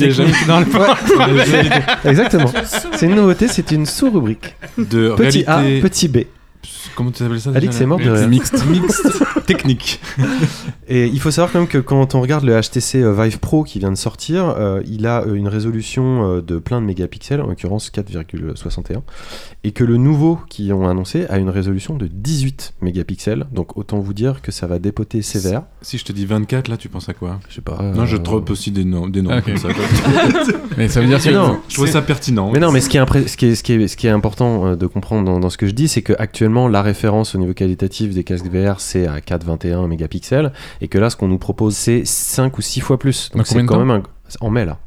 dans 0.47 0.59
le 0.59 0.65
Exactement. 2.09 2.51
C'est 2.95 3.05
une 3.05 3.15
nouveauté, 3.15 3.47
c'est 3.47 3.71
une 3.71 3.85
sous-rubrique. 3.85 4.55
De 4.77 5.13
Petit 5.15 5.45
A, 5.47 5.61
petit 5.81 6.07
B. 6.07 6.19
Comment 6.95 7.11
tu 7.11 7.23
appelles 7.23 7.39
ça 7.41 7.51
Alix 7.55 7.79
est 7.81 7.85
mort 7.85 7.99
de 7.99 8.09
rire. 8.09 8.27
Mixte. 8.27 8.65
Mixte. 8.69 9.07
Technique. 9.45 9.99
Et 10.87 11.07
il 11.07 11.19
faut 11.19 11.31
savoir 11.31 11.51
quand 11.51 11.59
même 11.59 11.67
que 11.67 11.77
quand 11.77 12.15
on 12.15 12.21
regarde 12.21 12.43
le 12.43 12.59
HTC 12.59 13.01
euh, 13.01 13.13
Vive 13.13 13.39
Pro 13.39 13.63
qui 13.63 13.79
vient 13.79 13.91
de 13.91 13.97
sortir, 13.97 14.49
euh, 14.57 14.81
il 14.85 15.05
a 15.07 15.21
euh, 15.23 15.33
une 15.35 15.47
résolution 15.47 16.39
de 16.39 16.59
plein 16.59 16.81
de 16.81 16.85
mégapixels, 16.85 17.41
en 17.41 17.47
l'occurrence 17.47 17.89
4,61, 17.91 19.01
et 19.63 19.71
que 19.71 19.83
le 19.83 19.97
nouveau 19.97 20.39
qu'ils 20.49 20.71
ont 20.73 20.87
annoncé 20.87 21.25
a 21.29 21.37
une 21.37 21.49
résolution 21.49 21.95
de 21.95 22.07
18 22.07 22.75
mégapixels. 22.81 23.45
Donc 23.51 23.77
autant 23.77 23.99
vous 23.99 24.13
dire 24.13 24.41
que 24.41 24.51
ça 24.51 24.67
va 24.67 24.79
dépoter 24.79 25.21
sévère. 25.21 25.63
Si 25.81 25.97
je 25.97 26.05
te 26.05 26.11
dis 26.11 26.25
24, 26.25 26.67
là, 26.67 26.77
tu 26.77 26.89
penses 26.89 27.09
à 27.09 27.13
quoi? 27.13 27.39
Je 27.49 27.55
sais 27.55 27.61
pas. 27.61 27.81
Non, 27.81 28.05
je 28.05 28.17
trope 28.17 28.49
aussi 28.49 28.71
des 28.71 28.85
noms, 28.85 29.07
des 29.07 29.21
noms 29.21 29.31
Ah, 29.31 29.41
comme 29.41 29.57
ça. 29.57 29.69
Mais 30.77 30.87
ça 30.87 31.01
veut 31.01 31.07
dire 31.07 31.21
que. 31.21 31.29
Non, 31.29 31.59
Je 31.67 31.75
trouve 31.75 31.87
ça 31.87 32.01
pertinent. 32.01 32.51
Mais 32.51 32.59
non, 32.59 32.71
mais 32.71 32.81
ce 32.81 32.89
qui 32.89 32.97
est, 32.97 33.01
impré- 33.01 33.27
ce 33.27 33.37
qui 33.37 33.45
est, 33.47 33.55
ce 33.55 33.63
qui 33.63 33.73
est, 33.73 33.87
ce 33.87 33.95
qui 33.97 34.07
est 34.07 34.11
important 34.11 34.75
de 34.75 34.87
comprendre 34.87 35.25
dans, 35.25 35.39
dans 35.39 35.49
ce 35.49 35.57
que 35.57 35.67
je 35.67 35.71
dis, 35.73 35.87
c'est 35.87 36.01
que 36.01 36.13
actuellement 36.17 36.52
la 36.67 36.81
référence 36.81 37.35
au 37.35 37.37
niveau 37.37 37.53
qualitatif 37.53 38.13
des 38.13 38.23
casques 38.23 38.47
VR, 38.47 38.79
c'est 38.79 39.07
à 39.07 39.19
4,21 39.19 39.87
mégapixels, 39.87 40.51
et 40.81 40.87
que 40.87 40.97
là, 40.97 41.09
ce 41.09 41.15
qu'on 41.15 41.27
nous 41.27 41.37
propose, 41.37 41.75
c'est 41.75 42.05
5 42.05 42.57
ou 42.57 42.61
6 42.61 42.81
fois 42.81 42.99
plus. 42.99 43.31
Donc 43.35 43.47
c'est 43.47 43.63
quand 43.65 43.79
même 43.79 43.91
un... 43.91 44.03
En 44.41 44.49
mai, 44.49 44.65
là. 44.65 44.79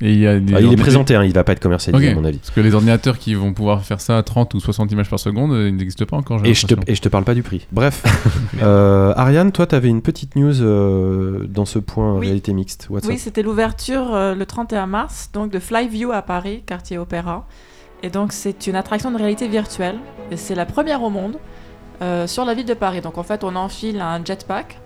Et 0.00 0.12
il 0.12 0.18
y 0.18 0.26
a 0.26 0.40
des 0.40 0.54
Ah, 0.54 0.60
il 0.60 0.72
est 0.72 0.76
présenté, 0.76 1.14
hein, 1.14 1.22
il 1.24 1.32
va 1.32 1.44
pas 1.44 1.52
être 1.52 1.60
commercialisé 1.60 2.10
à 2.10 2.14
mon 2.14 2.24
avis. 2.24 2.38
Parce 2.38 2.50
que 2.50 2.60
les 2.60 2.74
ordinateurs 2.74 3.16
qui 3.16 3.34
vont 3.34 3.52
pouvoir 3.52 3.84
faire 3.84 4.00
ça 4.00 4.18
à 4.18 4.22
30 4.22 4.52
ou 4.54 4.60
60 4.60 4.90
images 4.90 5.08
par 5.08 5.20
seconde, 5.20 5.52
euh, 5.52 5.68
ils 5.68 5.76
n'existent 5.76 6.04
pas 6.04 6.16
encore. 6.16 6.44
Et 6.44 6.52
je, 6.52 6.66
te, 6.66 6.74
et 6.88 6.94
je 6.94 7.00
te 7.00 7.08
parle 7.08 7.24
pas 7.24 7.34
du 7.34 7.42
prix. 7.42 7.66
Bref, 7.70 8.02
euh, 8.62 9.12
Ariane, 9.16 9.52
toi, 9.52 9.66
tu 9.66 9.74
avais 9.74 9.88
une 9.88 10.02
petite 10.02 10.34
news 10.34 10.60
euh, 10.60 11.46
dans 11.48 11.64
ce 11.64 11.78
point 11.78 12.14
Oui. 12.18 12.26
réalité 12.26 12.52
mixte. 12.52 12.88
What's 12.90 13.06
Oui, 13.06 13.18
c'était 13.18 13.42
l'ouverture 13.42 14.14
euh, 14.14 14.34
le 14.34 14.44
31 14.44 14.86
mars, 14.86 15.30
donc 15.32 15.52
de 15.52 15.60
Flyview 15.60 16.10
à 16.10 16.22
Paris, 16.22 16.62
quartier 16.66 16.98
Opéra. 16.98 17.46
Et 18.04 18.10
donc 18.10 18.34
c'est 18.34 18.66
une 18.66 18.76
attraction 18.76 19.10
de 19.10 19.16
réalité 19.16 19.48
virtuelle, 19.48 19.96
et 20.30 20.36
c'est 20.36 20.54
la 20.54 20.66
première 20.66 21.02
au 21.02 21.08
monde 21.08 21.38
euh, 22.02 22.26
sur 22.26 22.44
la 22.44 22.52
ville 22.52 22.66
de 22.66 22.74
Paris. 22.74 23.00
Donc 23.00 23.16
en 23.16 23.22
fait, 23.22 23.42
on 23.44 23.56
enfile 23.56 23.98
un 23.98 24.22
jetpack 24.22 24.78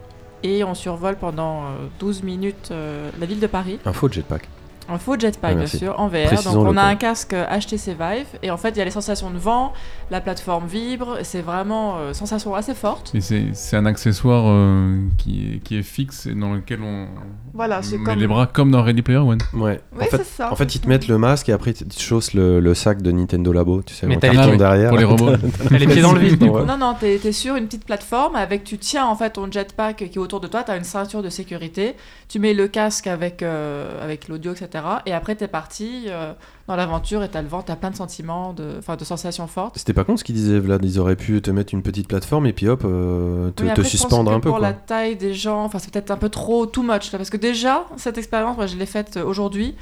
et 0.44 0.62
on 0.62 0.74
survole 0.74 1.16
pendant 1.16 1.62
euh, 1.62 1.88
12 1.98 2.22
minutes 2.22 2.68
euh, 2.70 3.10
la 3.18 3.26
ville 3.26 3.40
de 3.40 3.48
Paris. 3.48 3.80
Un 3.84 3.92
faux 3.92 4.08
jetpack. 4.08 4.48
Un 4.90 4.96
faux 4.96 5.18
jetpack, 5.18 5.52
Ah, 5.52 5.54
bien 5.54 5.66
sûr, 5.66 6.00
en 6.00 6.08
VR. 6.08 6.42
Donc 6.44 6.56
on 6.56 6.76
a 6.78 6.82
un 6.82 6.96
casque 6.96 7.34
HTC 7.34 7.92
Vive, 7.92 8.26
et 8.42 8.50
en 8.50 8.56
fait, 8.56 8.70
il 8.70 8.78
y 8.78 8.80
a 8.80 8.86
les 8.86 8.90
sensations 8.90 9.30
de 9.30 9.36
vent, 9.36 9.74
la 10.10 10.22
plateforme 10.22 10.66
vibre, 10.66 11.18
c'est 11.24 11.42
vraiment 11.42 11.96
euh, 11.98 12.14
sensation 12.14 12.54
assez 12.54 12.74
forte. 12.74 13.14
Et 13.14 13.20
c'est 13.20 13.48
c'est 13.52 13.76
un 13.76 13.84
accessoire 13.84 14.44
euh, 14.46 14.98
qui, 15.18 15.56
est, 15.56 15.58
qui 15.58 15.76
est 15.76 15.82
fixe 15.82 16.24
et 16.24 16.34
dans 16.34 16.54
lequel 16.54 16.80
on 16.82 17.06
Voilà, 17.54 17.82
c'est 17.82 17.98
comme- 17.98 18.18
les 18.18 18.26
bras 18.26 18.46
comme 18.46 18.70
dans 18.70 18.82
Ready 18.82 19.02
Player 19.02 19.18
One. 19.20 19.38
Ouais. 19.54 19.80
Oui, 19.92 20.04
en 20.04 20.04
fait, 20.06 20.16
c'est 20.18 20.24
ça. 20.24 20.52
en 20.52 20.56
fait, 20.56 20.74
ils 20.74 20.80
te 20.80 20.88
mettent 20.88 21.08
le 21.08 21.18
masque 21.18 21.48
et 21.48 21.52
après, 21.52 21.72
ils 21.72 21.86
te 21.86 22.00
chaussent 22.00 22.34
le, 22.34 22.60
le 22.60 22.74
sac 22.74 23.02
de 23.02 23.10
Nintendo 23.10 23.52
Labo, 23.52 23.82
tu 23.82 23.94
sais, 23.94 24.06
Mais 24.06 24.16
en 24.16 24.20
t'as 24.20 24.32
les 24.46 24.56
derrière. 24.56 24.88
pour 24.90 24.98
les 24.98 25.04
robots. 25.04 25.32
T'as 25.68 25.78
les 25.78 25.86
pieds 25.86 26.02
dans 26.02 26.12
le 26.12 26.20
vide, 26.20 26.38
du 26.38 26.48
coup. 26.50 26.56
Ouais. 26.58 26.64
Non, 26.64 26.76
non, 26.78 26.94
t'es 26.98 27.18
t'es 27.18 27.32
sur 27.32 27.56
une 27.56 27.66
petite 27.66 27.84
plateforme 27.84 28.36
avec, 28.36 28.64
tu 28.64 28.78
tiens 28.78 29.06
en 29.06 29.14
fait 29.16 29.30
ton 29.30 29.50
jetpack 29.50 29.96
qui 29.96 30.04
est 30.04 30.18
autour 30.18 30.40
de 30.40 30.46
toi, 30.48 30.62
t'as 30.62 30.76
une 30.76 30.84
ceinture 30.84 31.22
de 31.22 31.28
sécurité, 31.30 31.94
tu 32.28 32.38
mets 32.38 32.54
le 32.54 32.68
casque 32.68 33.06
avec, 33.06 33.42
euh, 33.42 34.02
avec 34.04 34.28
l'audio, 34.28 34.52
etc. 34.52 34.84
Et 35.06 35.12
après 35.12 35.34
t'es 35.34 35.48
parti 35.48 36.04
euh, 36.08 36.32
dans 36.68 36.76
l'aventure 36.76 37.24
et 37.24 37.28
t'as 37.28 37.40
le 37.40 37.48
vent, 37.48 37.62
t'as 37.62 37.76
plein 37.76 37.90
de 37.90 37.96
sentiments, 37.96 38.52
de, 38.52 38.80
de 38.96 39.04
sensations 39.04 39.46
fortes. 39.46 39.78
C'était 39.78 39.94
pas 39.94 40.04
con 40.04 40.18
ce 40.18 40.22
qu'ils 40.22 40.34
disaient, 40.34 40.58
Vlad. 40.58 40.84
Ils 40.84 41.00
auraient 41.00 41.16
pu 41.16 41.40
te 41.40 41.50
mettre 41.50 41.72
une 41.72 41.82
petite 41.82 42.06
plateforme 42.06 42.46
et 42.46 42.52
puis 42.52 42.68
hop, 42.68 42.82
euh, 42.84 43.50
te, 43.50 43.62
Oui, 43.62 43.68
te 43.68 43.72
après, 43.72 43.82
pense 43.82 43.90
suspendre 43.90 44.30
un 44.30 44.38
peu. 44.38 44.50
Pour 44.50 44.58
Quoi. 44.58 44.68
la 44.68 44.74
taille 44.74 45.16
des 45.16 45.32
gens, 45.32 45.64
enfin 45.64 45.78
c'est 45.78 45.90
peut-être 45.90 46.10
un 46.10 46.18
peu 46.18 46.28
trop 46.28 46.66
too 46.66 46.82
much 46.82 47.10
là, 47.10 47.18
parce 47.18 47.30
que 47.30 47.38
déjà 47.38 47.86
cette 47.96 48.18
expérience, 48.18 48.56
moi 48.56 48.66
je 48.66 48.76
l'ai 48.76 48.86
faite 48.86 49.16
euh, 49.16 49.24
aujourd'hui. 49.24 49.74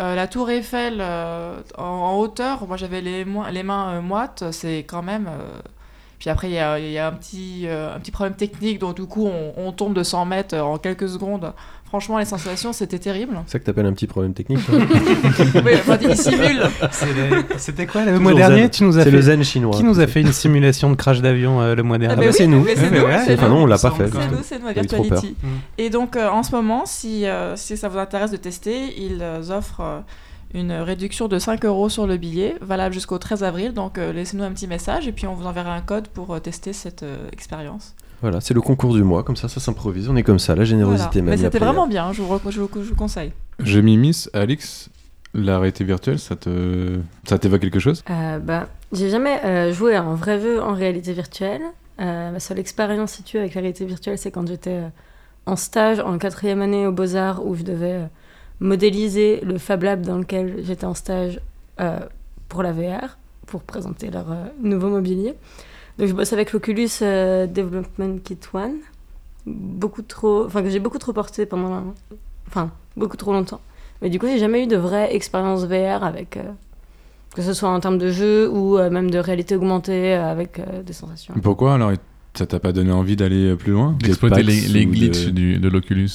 Euh, 0.00 0.14
la 0.14 0.26
tour 0.26 0.50
Eiffel 0.50 0.98
euh, 1.00 1.60
en, 1.78 1.84
en 1.84 2.18
hauteur, 2.18 2.66
moi 2.66 2.76
j'avais 2.76 3.00
les, 3.02 3.24
mains 3.24 4.00
moites, 4.00 4.44
c'est 4.50 4.78
quand 4.78 5.02
même. 5.02 5.30
Puis 6.22 6.30
après 6.30 6.50
il 6.50 6.54
y 6.54 6.58
a, 6.60 6.78
il 6.78 6.92
y 6.92 6.98
a 6.98 7.08
un, 7.08 7.12
petit, 7.12 7.62
euh, 7.66 7.96
un 7.96 7.98
petit 7.98 8.12
problème 8.12 8.36
technique, 8.36 8.78
donc 8.78 8.94
du 8.94 9.06
coup 9.06 9.26
on, 9.26 9.54
on 9.56 9.72
tombe 9.72 9.92
de 9.92 10.04
100 10.04 10.24
mètres 10.26 10.56
en 10.56 10.78
quelques 10.78 11.08
secondes. 11.08 11.52
Franchement 11.92 12.16
les 12.16 12.24
sensations 12.24 12.72
c'était 12.72 12.98
terrible. 12.98 13.38
C'est 13.44 13.52
ça 13.52 13.58
que 13.58 13.64
t'appelles 13.64 13.84
un 13.84 13.92
petit 13.92 14.06
problème 14.06 14.32
technique. 14.32 14.64
toi 14.64 14.76
oui, 15.62 15.72
enfin, 15.74 15.98
il 16.00 16.16
simule. 16.16 16.62
C'était 17.58 17.84
quoi 17.84 18.00
le 18.00 18.12
Toujours 18.12 18.22
mois 18.22 18.32
dernier 18.32 18.62
zen. 18.62 18.70
Tu 18.70 18.84
nous 18.84 18.96
as 18.96 19.04
C'est 19.04 19.10
fait 19.10 19.16
le 19.16 19.20
zen 19.20 19.44
chinois. 19.44 19.76
Qui 19.76 19.84
nous 19.84 20.00
a 20.00 20.06
fait 20.06 20.22
une 20.22 20.32
simulation 20.32 20.88
de 20.88 20.96
crash 20.96 21.20
d'avion 21.20 21.60
euh, 21.60 21.74
le 21.74 21.82
mois 21.82 21.98
dernier? 21.98 22.14
Ah 22.14 22.16
bah 22.16 22.22
bah, 22.22 22.28
oui, 22.30 22.34
c'est 22.34 22.46
nous. 22.46 22.66
c'est 22.66 22.90
nous, 22.90 23.04
Enfin 23.34 23.48
non, 23.50 23.64
on 23.64 23.66
l'a 23.66 23.76
pas 23.76 23.90
fait. 23.90 24.08
C'est 24.10 24.30
nous, 24.30 24.38
c'est 24.42 24.58
trop 24.58 24.72
Virtuality. 24.72 25.36
Mm. 25.42 25.48
Et 25.76 25.90
donc 25.90 26.16
euh, 26.16 26.30
en 26.30 26.42
ce 26.42 26.52
moment, 26.52 26.86
si, 26.86 27.26
euh, 27.26 27.56
si 27.56 27.76
ça 27.76 27.90
vous 27.90 27.98
intéresse 27.98 28.30
de 28.30 28.38
tester, 28.38 28.98
ils 28.98 29.22
offrent 29.50 29.82
euh, 29.82 30.00
une 30.54 30.72
réduction 30.72 31.28
de 31.28 31.38
5 31.38 31.64
euros 31.64 31.88
sur 31.88 32.06
le 32.06 32.16
billet, 32.16 32.56
valable 32.60 32.94
jusqu'au 32.94 33.18
13 33.18 33.42
avril. 33.42 33.72
Donc 33.72 33.98
euh, 33.98 34.12
laissez-nous 34.12 34.44
un 34.44 34.52
petit 34.52 34.66
message 34.66 35.08
et 35.08 35.12
puis 35.12 35.26
on 35.26 35.34
vous 35.34 35.46
enverra 35.46 35.74
un 35.74 35.80
code 35.80 36.08
pour 36.08 36.34
euh, 36.34 36.40
tester 36.40 36.72
cette 36.72 37.02
euh, 37.02 37.28
expérience. 37.32 37.94
Voilà, 38.22 38.40
c'est 38.40 38.54
le 38.54 38.60
concours 38.60 38.94
du 38.94 39.02
mois, 39.02 39.22
comme 39.24 39.36
ça, 39.36 39.48
ça 39.48 39.60
s'improvise. 39.60 40.08
On 40.08 40.16
est 40.16 40.22
comme 40.22 40.38
ça, 40.38 40.54
la 40.54 40.64
générosité 40.64 41.20
Voilà. 41.20 41.22
même. 41.22 41.30
Mais 41.40 41.44
c'était 41.44 41.58
vraiment 41.58 41.86
bien, 41.86 42.12
je 42.12 42.22
vous, 42.22 42.34
re- 42.34 42.50
je 42.50 42.60
vous- 42.60 42.70
je 42.76 42.88
vous 42.88 42.94
conseille. 42.94 43.32
Je 43.58 43.80
m'immisce, 43.80 44.30
Alix. 44.32 44.88
La 45.34 45.58
réalité 45.58 45.84
virtuelle, 45.84 46.18
ça 46.18 46.36
te, 46.36 46.98
ça 47.26 47.38
t'évoque 47.38 47.62
quelque 47.62 47.78
chose? 47.80 48.04
Euh, 48.10 48.38
bah, 48.38 48.68
j'ai 48.92 49.08
jamais 49.08 49.40
euh, 49.44 49.72
joué 49.72 49.94
à 49.94 50.02
un 50.02 50.14
vrai 50.14 50.38
jeu 50.40 50.62
en 50.62 50.74
réalité 50.74 51.14
virtuelle. 51.14 51.62
Euh, 52.00 52.30
ma 52.30 52.38
seule 52.38 52.58
expérience 52.58 53.12
située 53.12 53.38
avec 53.38 53.54
la 53.54 53.62
réalité 53.62 53.86
virtuelle, 53.86 54.18
c'est 54.18 54.30
quand 54.30 54.46
j'étais 54.46 54.70
euh, 54.70 54.88
en 55.46 55.56
stage 55.56 56.00
en 56.00 56.18
quatrième 56.18 56.60
année 56.60 56.86
aux 56.86 56.92
Beaux-Arts 56.92 57.46
où 57.46 57.54
je 57.54 57.62
devais 57.62 57.92
euh, 57.94 58.06
modéliser 58.60 59.40
le 59.42 59.58
Fab 59.58 59.82
Lab 59.82 60.02
dans 60.02 60.18
lequel 60.18 60.56
j'étais 60.64 60.84
en 60.84 60.94
stage 60.94 61.40
euh, 61.80 61.98
pour 62.48 62.62
la 62.62 62.72
VR, 62.72 63.16
pour 63.46 63.62
présenter 63.62 64.10
leur 64.10 64.30
euh, 64.30 64.44
nouveau 64.62 64.88
mobilier. 64.90 65.34
Donc 65.98 66.08
je 66.08 66.12
bosse 66.14 66.32
avec 66.32 66.52
l'Oculus 66.52 66.88
euh, 67.02 67.46
Development 67.46 68.18
Kit 68.22 68.38
One, 68.54 68.76
beaucoup 69.46 70.02
trop, 70.02 70.46
enfin 70.46 70.62
que 70.62 70.70
j'ai 70.70 70.78
beaucoup 70.78 70.98
trop 70.98 71.12
porté 71.12 71.46
pendant, 71.46 71.94
enfin 72.48 72.70
beaucoup 72.96 73.16
trop 73.16 73.32
longtemps. 73.32 73.60
Mais 74.00 74.10
du 74.10 74.18
coup, 74.18 74.26
j'ai 74.26 74.38
jamais 74.38 74.64
eu 74.64 74.66
de 74.66 74.76
vraie 74.76 75.14
expérience 75.14 75.64
VR 75.64 76.02
avec 76.02 76.36
euh, 76.36 76.42
que 77.34 77.42
ce 77.42 77.52
soit 77.52 77.68
en 77.68 77.78
termes 77.80 77.98
de 77.98 78.10
jeu 78.10 78.50
ou 78.50 78.78
euh, 78.78 78.90
même 78.90 79.10
de 79.10 79.18
réalité 79.18 79.54
augmentée 79.56 80.14
avec 80.14 80.60
des 80.84 80.92
sensations. 80.92 81.34
Pourquoi 81.42 81.74
alors 81.74 81.92
ça 82.34 82.46
t'a 82.46 82.58
pas 82.58 82.72
donné 82.72 82.90
envie 82.92 83.14
d'aller 83.16 83.50
euh, 83.50 83.56
plus 83.56 83.72
loin? 83.72 83.96
D'exploiter 84.00 84.42
les, 84.42 84.60
les 84.62 84.86
de- 84.86 84.90
glitches 84.90 85.26
du- 85.26 85.58
de 85.58 85.68
l'Oculus. 85.68 86.08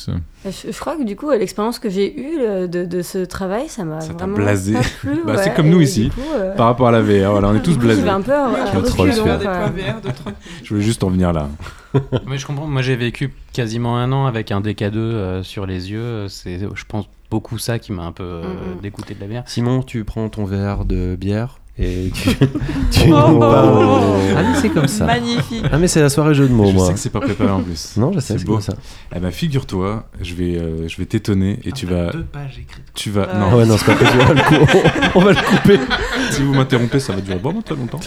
Et 0.46 0.52
Je, 0.52 0.72
je 0.72 0.80
crois 0.80 0.96
que 0.98 1.04
du 1.04 1.16
coup, 1.16 1.30
euh, 1.30 1.38
l'expérience 1.38 1.78
que 1.80 1.90
j'ai 1.90 2.20
eue 2.20 2.40
euh, 2.40 2.68
de, 2.68 2.86
de 2.86 3.02
ce 3.02 3.20
travail, 3.20 3.68
ça 3.70 3.84
m'a 3.86 4.00
vraiment 4.00 4.36
blasé. 4.36 4.74
pas 4.74 4.80
plu. 5.02 5.20
Bah, 5.26 5.38
c'est 5.38 5.54
comme 5.54 5.70
nous 5.70 5.80
et 5.82 5.84
ici, 5.84 6.10
coup, 6.10 6.22
euh, 6.36 6.56
Par 6.56 6.66
rapport 6.68 6.88
à 6.88 6.92
la 6.92 7.02
VR, 7.02 7.32
voilà, 7.32 7.50
on 7.50 7.56
est 7.56 7.62
tous 7.62 7.78
blasés. 7.78 8.08
un 8.08 8.22
peu. 8.22 8.32
Je 10.64 10.70
voulais 10.70 10.82
juste 10.82 11.04
en 11.04 11.10
venir 11.10 11.34
là. 11.34 11.50
Mais 12.28 12.38
je 12.38 12.46
comprends. 12.46 12.68
Moi, 12.68 12.82
j'ai 12.82 12.96
vécu 12.96 13.34
quasiment 13.54 13.98
un 13.98 14.12
an 14.12 14.26
avec 14.26 14.52
un 14.52 14.62
DK2 14.62 14.96
euh, 14.98 15.44
sur 15.44 15.66
les 15.66 15.92
yeux. 15.92 16.28
C'est, 16.30 16.60
je 16.60 16.84
pense, 16.88 17.06
beaucoup 17.30 17.58
ça 17.58 17.80
qui 17.80 17.92
m'a 17.92 18.04
un 18.04 18.12
peu 18.12 18.24
euh, 18.24 18.42
Mm, 18.44 18.78
mm. 18.78 18.82
dégoûté 18.82 19.14
de 19.14 19.20
la 19.22 19.28
bière. 19.28 19.44
Simon, 19.46 19.82
tu 19.84 20.04
prends 20.04 20.28
ton 20.30 20.46
verre 20.46 20.86
de 20.86 21.16
bière? 21.16 21.60
Et 21.80 22.12
tu, 22.14 22.30
tu 22.92 23.14
Oh. 23.14 23.28
nous 23.30 23.40
parles. 23.40 23.86
Ah, 24.36 24.42
mais 24.44 24.60
c'est 24.62 24.70
comme 24.70 24.88
ça. 24.88 25.06
Magnifique. 25.06 25.64
Ah, 25.72 25.78
mais 25.78 25.88
c'est 25.88 26.02
la 26.02 26.10
soirée 26.10 26.34
jeu 26.34 26.48
de 26.48 26.54
mots, 26.54 26.68
je 26.70 26.74
moi. 26.74 26.88
sais 26.88 26.94
que 26.94 27.00
c'est 27.00 27.10
pas 27.12 27.20
préparé 27.20 27.52
en 27.52 27.62
plus. 27.62 27.96
Non, 27.98 28.12
je 28.14 28.20
sais, 28.20 28.38
C'est 28.38 28.46
beau. 28.46 28.54
comme 28.54 28.62
ça. 28.62 28.74
Eh 29.16 29.20
ben 29.20 29.32
figure-toi, 29.32 30.06
je 30.22 30.34
vais, 30.34 30.58
euh, 30.58 30.88
je 30.88 30.98
vais 30.98 31.06
t'étonner 31.06 31.60
et 31.64 31.72
tu 31.72 31.86
vas, 31.86 32.12
pages 32.32 32.60
écrites. 32.60 32.84
tu 32.96 33.12
vas. 33.12 33.28
Ah 33.32 33.38
Non, 33.38 33.46
Ah 33.52 33.58
ouais, 33.58 33.66
non, 33.66 33.78
c'est 33.78 33.86
pas 33.86 33.96
possible. 33.96 34.20
On 34.20 34.26
va 34.26 34.34
le 34.34 34.42
cou- 34.66 34.80
on 35.16 35.20
va 35.22 35.32
le 35.32 35.38
couper. 35.58 35.80
si 36.32 36.42
vous 36.42 36.54
m'interrompez, 36.54 37.00
ça 37.00 37.14
va 37.14 37.22
durer 37.22 37.38
vraiment 37.38 37.62
très 37.62 37.76
longtemps. 37.76 38.00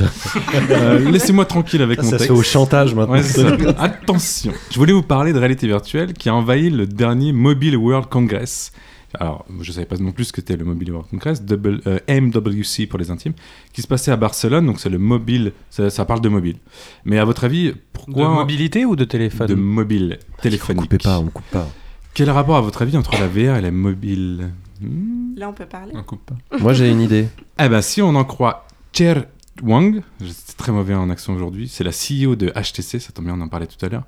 Euh, 0.70 1.10
Laissez-moi 1.10 1.44
tranquille 1.44 1.82
avec 1.82 1.98
Ça, 1.98 2.02
mon 2.04 2.10
ça 2.10 2.18
se 2.18 2.22
texte. 2.24 2.34
fait 2.34 2.38
au 2.38 2.42
chantage 2.42 2.94
maintenant. 2.94 3.14
Ouais, 3.14 3.22
c'est 3.22 3.40
ça. 3.42 3.56
Attention, 3.78 4.52
je 4.70 4.78
voulais 4.78 4.92
vous 4.92 5.02
parler 5.02 5.32
de 5.32 5.38
réalité 5.38 5.66
virtuelle 5.66 6.12
qui 6.12 6.28
a 6.28 6.34
envahi 6.34 6.70
le 6.70 6.86
dernier 6.86 7.32
Mobile 7.32 7.76
World 7.76 8.08
Congress. 8.08 8.72
Alors, 9.18 9.44
je 9.60 9.72
savais 9.72 9.86
pas 9.86 9.96
non 9.96 10.12
plus 10.12 10.26
ce 10.26 10.32
que 10.32 10.40
c'était 10.40 10.56
le 10.56 10.64
Mobile 10.64 10.92
World 10.92 11.10
Congress, 11.10 11.42
double, 11.42 11.80
euh, 11.86 11.98
MWC 12.08 12.86
pour 12.88 12.98
les 12.98 13.10
intimes, 13.10 13.32
qui 13.72 13.82
se 13.82 13.88
passait 13.88 14.12
à 14.12 14.16
Barcelone, 14.16 14.66
donc 14.66 14.78
c'est 14.78 14.88
le 14.88 14.98
mobile, 14.98 15.52
ça, 15.68 15.90
ça 15.90 16.04
parle 16.04 16.20
de 16.20 16.28
mobile. 16.28 16.56
Mais 17.04 17.18
à 17.18 17.24
votre 17.24 17.44
avis, 17.44 17.74
pourquoi 17.92 18.28
De 18.28 18.34
mobilité 18.34 18.84
ou 18.84 18.94
de 18.94 19.04
téléphone 19.04 19.48
de 19.48 19.54
mobile 19.54 20.18
On 20.38 20.42
téléphonique 20.42 20.82
coupait 20.82 20.98
pas, 20.98 21.18
on 21.18 21.26
coupe 21.26 21.50
pas. 21.50 21.68
Quel 22.14 22.30
rapport 22.30 22.56
à 22.56 22.60
votre 22.60 22.82
avis 22.82 22.96
entre 22.96 23.12
la 23.18 23.26
VR 23.26 23.56
et 23.56 23.60
la 23.60 23.70
mobile? 23.70 24.50
Hmm 24.80 25.34
Là, 25.36 25.48
on 25.48 25.52
peut 25.52 25.66
parler. 25.66 25.92
On 25.94 26.02
coupe 26.02 26.24
pas. 26.26 26.58
Moi, 26.58 26.72
j'ai 26.72 26.90
une 26.90 27.00
idée. 27.00 27.28
Eh 27.58 27.68
ben, 27.68 27.82
si 27.82 28.02
on 28.02 28.14
en 28.14 28.24
croit 28.24 28.66
Cher 28.92 29.24
Wang, 29.62 30.02
c'est 30.20 30.56
très 30.56 30.72
mauvais 30.72 30.94
en 30.94 31.10
accent 31.10 31.34
aujourd'hui, 31.34 31.68
c'est 31.68 31.84
la 31.84 31.90
CEO 31.90 32.36
de 32.36 32.50
HTC, 32.50 32.98
ça 32.98 33.12
tombe 33.12 33.26
bien, 33.26 33.34
on 33.36 33.40
en 33.40 33.48
parlait 33.48 33.66
tout 33.66 33.84
à 33.84 33.88
l'heure, 33.88 34.04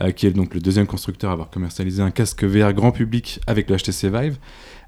euh, 0.00 0.10
qui 0.10 0.26
est 0.26 0.30
donc 0.30 0.54
le 0.54 0.60
deuxième 0.60 0.86
constructeur 0.86 1.30
à 1.30 1.32
avoir 1.32 1.50
commercialisé 1.50 2.02
un 2.02 2.10
casque 2.10 2.44
VR 2.44 2.72
grand 2.72 2.92
public 2.92 3.40
avec 3.46 3.68
le 3.68 3.76
HTC 3.76 4.10
Vive. 4.10 4.36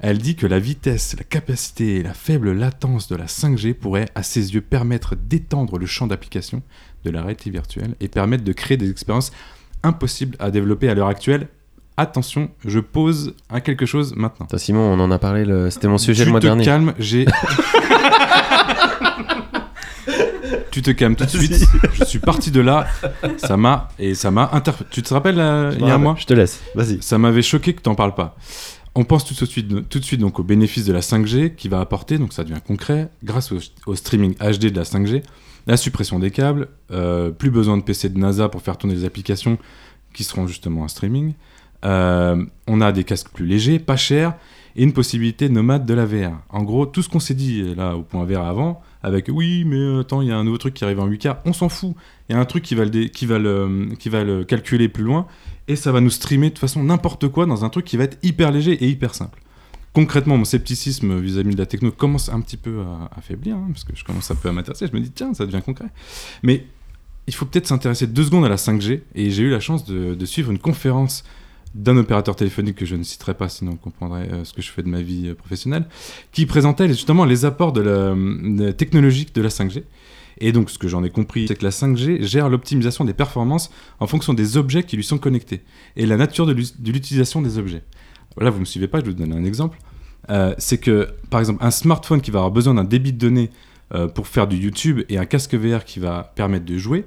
Elle 0.01 0.19
dit 0.19 0.37
que 0.37 0.47
la 0.47 0.59
vitesse, 0.59 1.17
la 1.19 1.25
capacité 1.25 1.97
et 1.97 2.03
la 2.03 2.15
faible 2.15 2.53
latence 2.53 3.09
de 3.09 3.17
la 3.17 3.27
5G 3.27 3.75
pourraient, 3.75 4.09
à 4.15 4.23
ses 4.23 4.55
yeux, 4.55 4.61
permettre 4.61 5.17
d'étendre 5.17 5.79
le 5.79 5.87
champ 5.87 6.07
d'application 6.07 6.63
de 7.05 7.11
la 7.11 7.23
réalité 7.23 7.51
virtuelle 7.51 7.95
et 8.01 8.09
permettre 8.09 8.45
de 8.45 8.53
créer 8.53 8.77
des 8.77 8.91
expériences 8.91 9.33
impossibles 9.83 10.37
à 10.39 10.51
développer 10.51 10.89
à 10.89 10.95
l'heure 10.95 11.09
actuelle. 11.09 11.49
Attention, 11.97 12.51
je 12.65 12.79
pose 12.79 13.35
un 13.49 13.61
quelque 13.61 13.87
chose 13.87 14.15
maintenant. 14.17 14.47
Simon, 14.59 14.93
on 14.93 15.01
en 15.01 15.11
a 15.11 15.19
parlé, 15.19 15.47
le... 15.47 15.71
c'était 15.71 15.89
mon 15.89 15.97
sujet 15.97 16.25
tu 16.25 16.27
le 16.27 16.33
mois 16.33 16.41
te 16.41 16.47
dernier. 16.47 16.65
calmes, 16.65 16.95
j'ai. 16.99 17.25
tu 20.77 20.83
te 20.83 20.91
calmes 20.91 21.17
tout 21.17 21.25
de 21.25 21.31
suite. 21.31 21.67
Je 21.95 22.05
suis 22.05 22.19
parti 22.19 22.51
de 22.51 22.61
là. 22.61 22.87
Ça 23.39 23.57
m'a 23.57 23.89
et 23.99 24.15
ça 24.15 24.31
m'a 24.31 24.51
inter. 24.53 24.73
Tu 24.91 25.03
te 25.03 25.15
rappelles 25.15 25.41
euh, 25.41 25.73
il 25.79 25.87
y 25.87 25.91
a 25.91 25.95
un 25.95 25.99
mois 25.99 26.17
Je 26.19 26.27
te 26.27 26.35
laisse, 26.35 26.61
vas-y. 26.75 27.01
Ça 27.01 27.17
m'avait 27.17 27.41
choqué 27.41 27.73
que 27.73 27.81
t'en 27.81 27.95
parles 27.95 28.15
pas. 28.15 28.37
On 28.95 29.05
pense 29.05 29.25
tout 29.25 29.33
de 29.33 29.49
suite, 29.49 29.89
tout 29.89 29.99
de 29.99 30.05
suite 30.05 30.21
donc 30.21 30.39
au 30.39 30.43
bénéfice 30.43 30.85
de 30.85 30.93
la 30.93 31.01
5G 31.01 31.55
qui 31.55 31.69
va 31.69 31.81
apporter, 31.81 32.19
donc 32.19 32.35
ça 32.35 32.45
devient 32.45 32.61
concret, 32.67 33.09
grâce 33.25 33.53
au, 33.53 33.59
au 33.87 33.95
streaming 33.95 34.35
HD 34.35 34.67
de 34.67 34.77
la 34.77 34.83
5G, 34.83 35.23
la 35.67 35.79
suppression 35.79 36.19
des 36.19 36.31
câbles, 36.31 36.69
euh, 36.91 37.31
plus 37.31 37.51
besoin 37.51 37.79
de 37.79 37.83
PC 37.83 38.11
de 38.11 38.19
NASA 38.19 38.51
pour 38.51 38.61
faire 38.61 38.77
tourner 38.77 38.95
les 38.95 39.07
applications 39.07 39.57
qui 40.13 40.25
seront 40.25 40.47
justement 40.47 40.83
en 40.83 40.89
streaming. 40.89 41.33
Euh, 41.87 42.45
on 42.67 42.83
a 42.83 42.93
des 42.93 43.05
casques 43.05 43.31
plus 43.31 43.47
légers, 43.47 43.79
pas 43.79 43.97
chers, 43.97 44.35
et 44.77 44.83
une 44.83 44.93
possibilité 44.93 45.49
nomade 45.49 45.87
de 45.87 45.95
la 45.95 46.05
VR. 46.05 46.33
En 46.51 46.63
gros, 46.65 46.85
tout 46.85 47.01
ce 47.03 47.09
qu'on 47.09 47.21
s'est 47.21 47.35
dit 47.35 47.75
là 47.75 47.97
au 47.97 48.03
point 48.03 48.27
VR 48.27 48.43
avant, 48.43 48.83
avec 49.03 49.29
oui, 49.29 49.65
mais 49.65 50.01
attends, 50.01 50.23
il 50.23 50.29
y 50.29 50.33
a 50.33 50.37
un 50.37 50.45
nouveau 50.45 50.59
truc 50.59 50.75
qui 50.75 50.85
arrive 50.85 51.01
en 51.01 51.09
8K, 51.09 51.39
on 51.45 51.53
s'en 51.53 51.69
fout. 51.69 51.95
Il 52.29 52.33
y 52.33 52.37
a 52.37 52.41
un 52.41 52.45
truc 52.45 52.65
qui 52.65 52.75
va, 52.75 52.85
le 52.85 53.07
qui, 53.07 53.27
va 53.27 53.39
le, 53.39 53.89
qui 53.99 54.09
va 54.09 54.25
le 54.25 54.45
calculer 54.45 54.89
plus 54.89 55.05
loin, 55.05 55.27
et 55.69 55.77
ça 55.77 55.93
va 55.93 56.01
nous 56.01 56.11
streamer 56.11 56.49
de 56.49 56.55
toute 56.55 56.61
façon 56.61 56.83
n'importe 56.83 57.29
quoi 57.29 57.47
dans 57.47 57.65
un 57.65 57.69
truc 57.69 57.85
qui 57.85 57.97
va 57.97 58.05
être 58.05 58.19
hyper 58.23 58.51
léger 58.51 58.73
et 58.73 58.89
hyper 58.89 59.15
simple. 59.15 59.41
concrètement, 59.93 60.37
mon 60.37 60.45
scepticisme 60.45 61.19
vis-à-vis 61.21 61.55
de 61.55 61.59
la 61.59 61.67
techno 61.67 61.91
commence 61.91 62.29
un 62.29 62.41
petit 62.41 62.57
peu 62.57 62.83
à, 63.17 63.21
faiblir, 63.21 63.57
hein, 63.57 63.69
parce 63.73 63.85
que 63.85 63.95
je 63.95 64.05
commence 64.05 64.31
un 64.31 64.35
peu 64.37 64.49
à 64.49 64.53
m'intéresser. 64.53 64.87
Je 64.87 64.93
me 64.93 65.01
dis, 65.01 65.11
tiens, 65.11 65.33
ça 65.35 65.47
devient 65.47 65.63
concret. 65.65 65.89
Mais 66.43 66.67
il 67.27 67.35
faut 67.35 67.47
peut-être 67.47 67.67
s'intéresser 67.67 68.07
deux 68.07 68.25
secondes 68.25 68.45
à 68.45 68.49
la 68.49 68.57
5G. 68.57 69.03
Et 69.15 69.31
j'ai 69.31 69.43
eu 69.43 69.51
la 69.51 69.61
chance 69.61 69.85
de 69.85 70.27
suivre 70.27 70.51
une 70.51 70.59
conférence 70.59 71.25
d'un 71.77 71.97
opérateur 71.97 72.35
téléphonique 72.37 72.77
que 72.77 72.87
je 72.87 72.97
ne 72.97 73.03
citerai 73.03 73.35
pas, 73.35 73.49
sinon 73.49 73.73
on 73.73 73.77
comprendrait 73.77 74.29
euh, 74.33 74.45
ce 74.45 74.53
que 74.53 74.63
je 74.63 74.71
fais 74.71 74.83
de 74.83 74.89
ma 74.89 75.03
vie 75.03 75.29
euh, 75.29 75.35
professionnelle, 75.35 75.87
qui 76.33 76.47
présentait 76.47 76.89
justement 76.89 77.25
les 77.25 77.45
apports 77.45 77.73
de 77.73 77.81
la, 77.81 78.15
de- 78.15 78.71
technologique 78.73 79.35
de 79.35 79.43
la 79.43 79.49
5G. 79.51 79.83
Et 80.39 80.53
donc, 80.53 80.69
ce 80.69 80.79
que 80.79 80.87
j'en 80.89 81.03
ai 81.03 81.11
compris, 81.11 81.47
c'est 81.49 81.57
que 81.57 81.65
la 81.65 81.71
5G 81.71 82.23
gère 82.23 82.49
l'optimisation 82.51 83.05
des 83.05 83.15
performances 83.15 83.71
en 84.01 84.07
fonction 84.07 84.35
des 84.35 84.57
objets 84.59 84.83
qui 84.83 84.97
lui 84.97 85.05
sont 85.05 85.17
connectés 85.19 85.63
et 85.97 86.05
la 86.05 86.17
nature 86.19 86.47
de 86.47 86.53
l'utilisation 86.53 87.41
des 87.41 87.57
objets. 87.57 87.83
Là, 88.39 88.51
vous 88.51 88.61
me 88.61 88.67
suivez 88.67 88.87
pas, 88.87 89.01
je 89.01 89.05
vais 89.07 89.13
vous 89.13 89.17
donner 89.17 89.35
un 89.35 89.45
exemple. 89.45 89.79
Euh, 90.29 90.55
c'est 90.59 90.79
que, 90.79 91.09
par 91.31 91.41
exemple, 91.41 91.65
un 91.65 91.71
smartphone 91.71 92.21
qui 92.21 92.31
va 92.31 92.41
avoir 92.41 92.51
besoin 92.53 92.75
d'un 92.75 92.85
débit 92.85 93.13
de 93.13 93.19
données 93.19 93.51
euh, 93.95 94.09
pour 94.09 94.27
faire 94.27 94.47
du 94.47 94.57
YouTube 94.57 95.03
et 95.09 95.17
un 95.17 95.25
casque 95.25 95.55
VR 95.55 95.85
qui 95.85 96.01
va 96.01 96.33
permettre 96.35 96.65
de 96.67 96.77
jouer, 96.77 97.07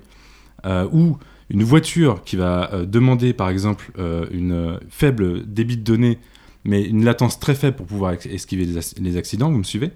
euh, 0.66 0.88
ou 0.92 1.18
une 1.50 1.64
voiture 1.64 2.24
qui 2.24 2.36
va 2.36 2.74
euh, 2.74 2.86
demander, 2.86 3.34
par 3.34 3.50
exemple, 3.50 3.92
euh, 3.98 4.28
une 4.32 4.52
euh, 4.52 4.78
faible 4.90 5.46
débit 5.46 5.78
de 5.78 5.84
données, 5.84 6.20
mais 6.64 6.84
une 6.84 7.04
latence 7.04 7.40
très 7.40 7.56
faible 7.56 7.78
pour 7.78 7.88
pouvoir 7.88 8.14
esquiver 8.14 8.66
les, 8.66 8.78
ac- 8.78 9.02
les 9.02 9.18
accidents, 9.18 9.52
vous 9.52 9.58
me 9.58 9.64
suivez 9.64 9.92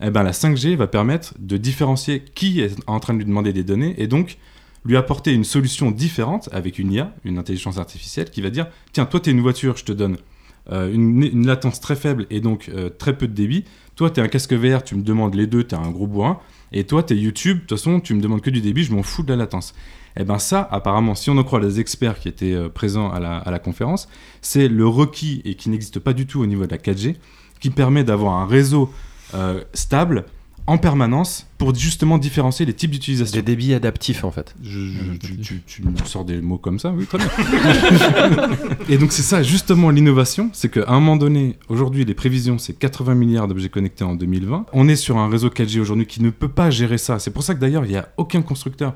eh 0.00 0.10
ben, 0.10 0.22
la 0.22 0.30
5G 0.30 0.76
va 0.76 0.86
permettre 0.86 1.34
de 1.40 1.56
différencier 1.56 2.22
qui 2.34 2.60
est 2.60 2.76
en 2.86 3.00
train 3.00 3.14
de 3.14 3.18
lui 3.18 3.24
demander 3.24 3.52
des 3.52 3.64
données 3.64 3.96
et 3.98 4.06
donc 4.06 4.38
lui 4.84 4.96
apporter 4.96 5.32
une 5.32 5.42
solution 5.42 5.90
différente 5.90 6.48
avec 6.52 6.78
une 6.78 6.92
IA, 6.92 7.12
une 7.24 7.36
intelligence 7.36 7.78
artificielle, 7.78 8.30
qui 8.30 8.40
va 8.40 8.50
dire 8.50 8.68
tiens, 8.92 9.06
toi, 9.06 9.18
tu 9.18 9.30
es 9.30 9.32
une 9.32 9.40
voiture, 9.40 9.76
je 9.76 9.84
te 9.84 9.90
donne 9.90 10.16
une, 10.70 11.44
latence 11.46 11.80
très 11.80 11.96
faible 11.96 12.26
et 12.30 12.40
donc 12.40 12.70
très 12.98 13.18
peu 13.18 13.26
de 13.26 13.32
débit. 13.32 13.64
Toi, 13.96 14.10
tu 14.10 14.20
es 14.20 14.22
un 14.22 14.28
casque 14.28 14.52
VR, 14.52 14.84
tu 14.84 14.94
me 14.94 15.02
demandes 15.02 15.34
les 15.34 15.48
deux, 15.48 15.64
tu 15.64 15.74
es 15.74 15.78
un 15.78 15.90
gros 15.90 16.06
bourrin. 16.06 16.38
Et 16.70 16.84
toi, 16.84 17.02
tu 17.02 17.14
es 17.14 17.16
YouTube, 17.16 17.56
de 17.56 17.60
toute 17.62 17.78
façon, 17.78 17.98
tu 17.98 18.14
me 18.14 18.20
demandes 18.20 18.40
que 18.40 18.50
du 18.50 18.60
débit, 18.60 18.84
je 18.84 18.92
m'en 18.92 19.02
fous 19.02 19.24
de 19.24 19.30
la 19.30 19.36
latence. 19.36 19.74
Et 20.18 20.24
ben 20.24 20.38
ça, 20.38 20.68
apparemment, 20.72 21.14
si 21.14 21.30
on 21.30 21.38
en 21.38 21.44
croit 21.44 21.60
les 21.60 21.78
experts 21.80 22.18
qui 22.18 22.28
étaient 22.28 22.52
euh, 22.52 22.68
présents 22.68 23.10
à 23.10 23.20
la, 23.20 23.38
à 23.38 23.50
la 23.50 23.58
conférence, 23.60 24.08
c'est 24.42 24.66
le 24.68 24.86
requis 24.86 25.40
et 25.44 25.54
qui 25.54 25.70
n'existe 25.70 26.00
pas 26.00 26.12
du 26.12 26.26
tout 26.26 26.40
au 26.40 26.46
niveau 26.46 26.66
de 26.66 26.70
la 26.72 26.78
4G, 26.78 27.14
qui 27.60 27.70
permet 27.70 28.02
d'avoir 28.04 28.34
un 28.36 28.46
réseau 28.46 28.92
euh, 29.34 29.62
stable 29.74 30.24
en 30.66 30.76
permanence 30.76 31.46
pour 31.56 31.74
justement 31.74 32.18
différencier 32.18 32.66
les 32.66 32.74
types 32.74 32.90
d'utilisation. 32.90 33.34
Des 33.38 33.42
débits 33.42 33.72
adaptifs 33.74 34.22
en 34.24 34.30
fait. 34.30 34.54
Je- 34.62 34.68
je- 34.80 35.16
tu, 35.18 35.38
tu- 35.38 35.62
tu 35.66 35.82
me 35.82 35.96
sors 36.04 36.24
des 36.26 36.42
mots 36.42 36.58
comme 36.58 36.78
ça, 36.78 36.90
oui, 36.90 37.06
très 37.06 37.16
bien. 37.18 37.28
et 38.88 38.98
donc 38.98 39.12
c'est 39.12 39.22
ça, 39.22 39.42
justement, 39.42 39.90
l'innovation, 39.90 40.50
c'est 40.52 40.68
qu'à 40.70 40.84
un 40.88 40.94
moment 40.94 41.16
donné, 41.16 41.56
aujourd'hui, 41.68 42.04
les 42.04 42.14
prévisions, 42.14 42.58
c'est 42.58 42.78
80 42.78 43.14
milliards 43.14 43.48
d'objets 43.48 43.68
connectés 43.70 44.04
en 44.04 44.14
2020. 44.14 44.66
On 44.72 44.88
est 44.88 44.96
sur 44.96 45.16
un 45.16 45.28
réseau 45.28 45.48
4G 45.48 45.80
aujourd'hui 45.80 46.06
qui 46.06 46.22
ne 46.22 46.30
peut 46.30 46.48
pas 46.48 46.70
gérer 46.70 46.98
ça. 46.98 47.18
C'est 47.18 47.30
pour 47.30 47.42
ça 47.42 47.54
que 47.54 47.60
d'ailleurs, 47.60 47.84
il 47.84 47.90
n'y 47.92 47.96
a 47.96 48.08
aucun 48.18 48.42
constructeur 48.42 48.94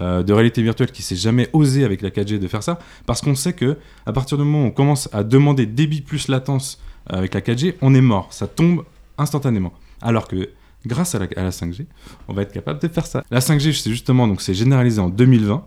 euh, 0.00 0.22
de 0.22 0.32
réalité 0.32 0.62
virtuelle 0.62 0.90
qui 0.90 1.02
s'est 1.02 1.16
jamais 1.16 1.48
osé 1.52 1.84
avec 1.84 2.02
la 2.02 2.10
4G 2.10 2.38
de 2.38 2.48
faire 2.48 2.62
ça, 2.62 2.78
parce 3.06 3.20
qu'on 3.20 3.34
sait 3.34 3.52
que 3.52 3.76
à 4.06 4.12
partir 4.12 4.38
du 4.38 4.44
moment 4.44 4.64
où 4.64 4.68
on 4.68 4.70
commence 4.70 5.08
à 5.12 5.22
demander 5.22 5.66
débit 5.66 6.00
plus 6.00 6.28
latence 6.28 6.80
euh, 7.12 7.18
avec 7.18 7.34
la 7.34 7.40
4G, 7.40 7.74
on 7.82 7.94
est 7.94 8.00
mort, 8.00 8.32
ça 8.32 8.46
tombe 8.46 8.84
instantanément. 9.18 9.72
Alors 10.00 10.28
que 10.28 10.50
grâce 10.86 11.14
à 11.14 11.18
la, 11.18 11.26
à 11.36 11.42
la 11.42 11.50
5G, 11.50 11.86
on 12.28 12.32
va 12.32 12.42
être 12.42 12.52
capable 12.52 12.80
de 12.80 12.88
faire 12.88 13.06
ça. 13.06 13.22
La 13.30 13.40
5G, 13.40 13.72
c'est 13.72 13.90
justement, 13.90 14.26
donc 14.26 14.40
c'est 14.40 14.54
généralisé 14.54 15.00
en 15.00 15.08
2020. 15.08 15.66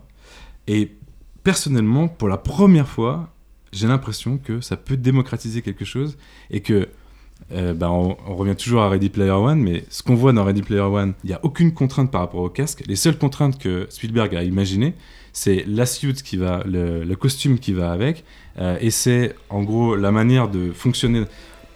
Et 0.68 0.92
personnellement, 1.44 2.08
pour 2.08 2.28
la 2.28 2.36
première 2.36 2.88
fois, 2.88 3.32
j'ai 3.72 3.86
l'impression 3.86 4.38
que 4.38 4.60
ça 4.60 4.76
peut 4.76 4.96
démocratiser 4.96 5.62
quelque 5.62 5.84
chose 5.84 6.16
et 6.50 6.60
que 6.60 6.88
euh, 7.52 7.74
bah, 7.74 7.90
on, 7.90 8.16
revient 8.34 8.56
toujours 8.56 8.82
à 8.82 8.88
Ready 8.88 9.08
Player 9.08 9.30
One, 9.30 9.60
mais 9.60 9.84
ce 9.88 10.02
qu'on 10.02 10.14
voit 10.14 10.32
dans 10.32 10.44
Ready 10.44 10.62
Player 10.62 10.80
One, 10.80 11.14
il 11.22 11.28
n'y 11.28 11.34
a 11.34 11.40
aucune 11.44 11.72
contrainte 11.72 12.10
par 12.10 12.20
rapport 12.20 12.40
au 12.40 12.48
casque. 12.48 12.82
Les 12.86 12.96
seules 12.96 13.18
contraintes 13.18 13.58
que 13.58 13.86
Spielberg 13.88 14.34
a 14.34 14.42
imaginées, 14.42 14.94
c'est 15.32 15.64
la 15.66 15.86
suit 15.86 16.14
qui 16.14 16.36
va, 16.36 16.62
le, 16.66 17.14
costume 17.14 17.58
qui 17.58 17.72
va 17.72 17.92
avec, 17.92 18.24
euh, 18.58 18.76
et 18.80 18.90
c'est 18.90 19.34
en 19.48 19.62
gros 19.62 19.94
la 19.94 20.10
manière 20.10 20.48
de 20.48 20.72
fonctionner. 20.72 21.24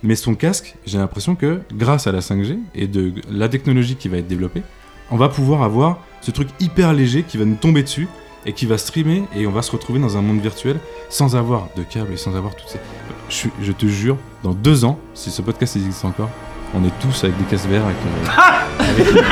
Mais 0.03 0.17
son 0.17 0.35
casque, 0.35 0.77
j'ai 0.87 0.99
l'impression 0.99 1.35
que 1.35 1.61
grâce 1.75 2.07
à 2.07 2.13
la 2.13 2.21
5G 2.21 2.59
et 2.75 2.87
de 2.87 3.13
la 3.31 3.49
technologie 3.49 3.97
qui 3.97 4.09
va 4.09 4.17
être 4.17 4.29
développée, 4.29 4.63
on 5.11 5.17
va 5.17 5.29
pouvoir 5.29 5.63
avoir 5.63 6.03
ce 6.23 6.31
truc 6.31 6.49
hyper 6.59 6.93
léger 6.95 7.23
qui 7.23 7.37
va 7.37 7.45
nous 7.45 7.57
tomber 7.57 7.83
dessus 7.83 8.09
et 8.47 8.55
qui 8.55 8.65
va 8.65 8.79
streamer 8.79 9.25
et 9.37 9.47
on 9.47 9.51
va 9.51 9.61
se 9.61 9.71
retrouver 9.71 10.01
dans 10.01 10.17
un 10.17 10.23
monde 10.23 10.41
virtuel 10.41 10.79
sans 11.11 11.37
avoir 11.37 11.69
de 11.77 11.83
câbles 11.83 12.15
et 12.15 12.17
sans 12.17 12.35
avoir 12.37 12.57
toutes 12.57 12.69
ces... 12.69 12.79
Je 13.61 13.73
te 13.73 13.87
jure, 13.87 14.17
dans 14.43 14.53
deux 14.53 14.85
ans, 14.85 14.99
si 15.15 15.31
ce 15.31 15.43
podcast 15.43 15.77
existe 15.77 16.05
encore, 16.05 16.31
on 16.75 16.85
est 16.87 16.93
tous 17.01 17.25
avec 17.25 17.37
des 17.39 17.45
casques 17.45 17.67
verts 17.69 17.83
avec, 17.85 17.97
euh, 18.07 19.13
avec- 19.13 19.25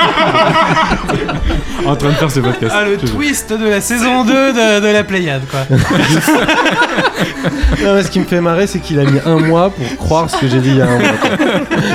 en 1.86 1.96
train 1.96 2.08
de 2.08 2.14
faire 2.14 2.30
ce 2.30 2.40
podcast. 2.40 2.74
Ah, 2.76 2.84
le 2.84 2.96
twist 2.96 3.52
de 3.52 3.66
la 3.68 3.80
saison 3.80 4.24
2 4.24 4.32
de, 4.52 4.80
de 4.80 4.86
la 4.92 5.04
Pléiade, 5.04 5.42
quoi. 5.50 5.60
Non, 7.84 7.94
mais 7.94 8.02
ce 8.02 8.10
qui 8.10 8.18
me 8.20 8.24
fait 8.24 8.40
marrer, 8.40 8.66
c'est 8.66 8.80
qu'il 8.80 8.98
a 8.98 9.04
mis 9.04 9.20
un 9.24 9.38
mois 9.38 9.70
pour 9.70 9.96
croire 9.96 10.28
ce 10.28 10.36
que 10.38 10.48
j'ai 10.48 10.60
dit 10.60 10.70
il 10.70 10.76
y 10.76 10.80
a 10.82 10.88
un 10.88 10.98
mois. 10.98 11.08
quoi. 11.20 11.30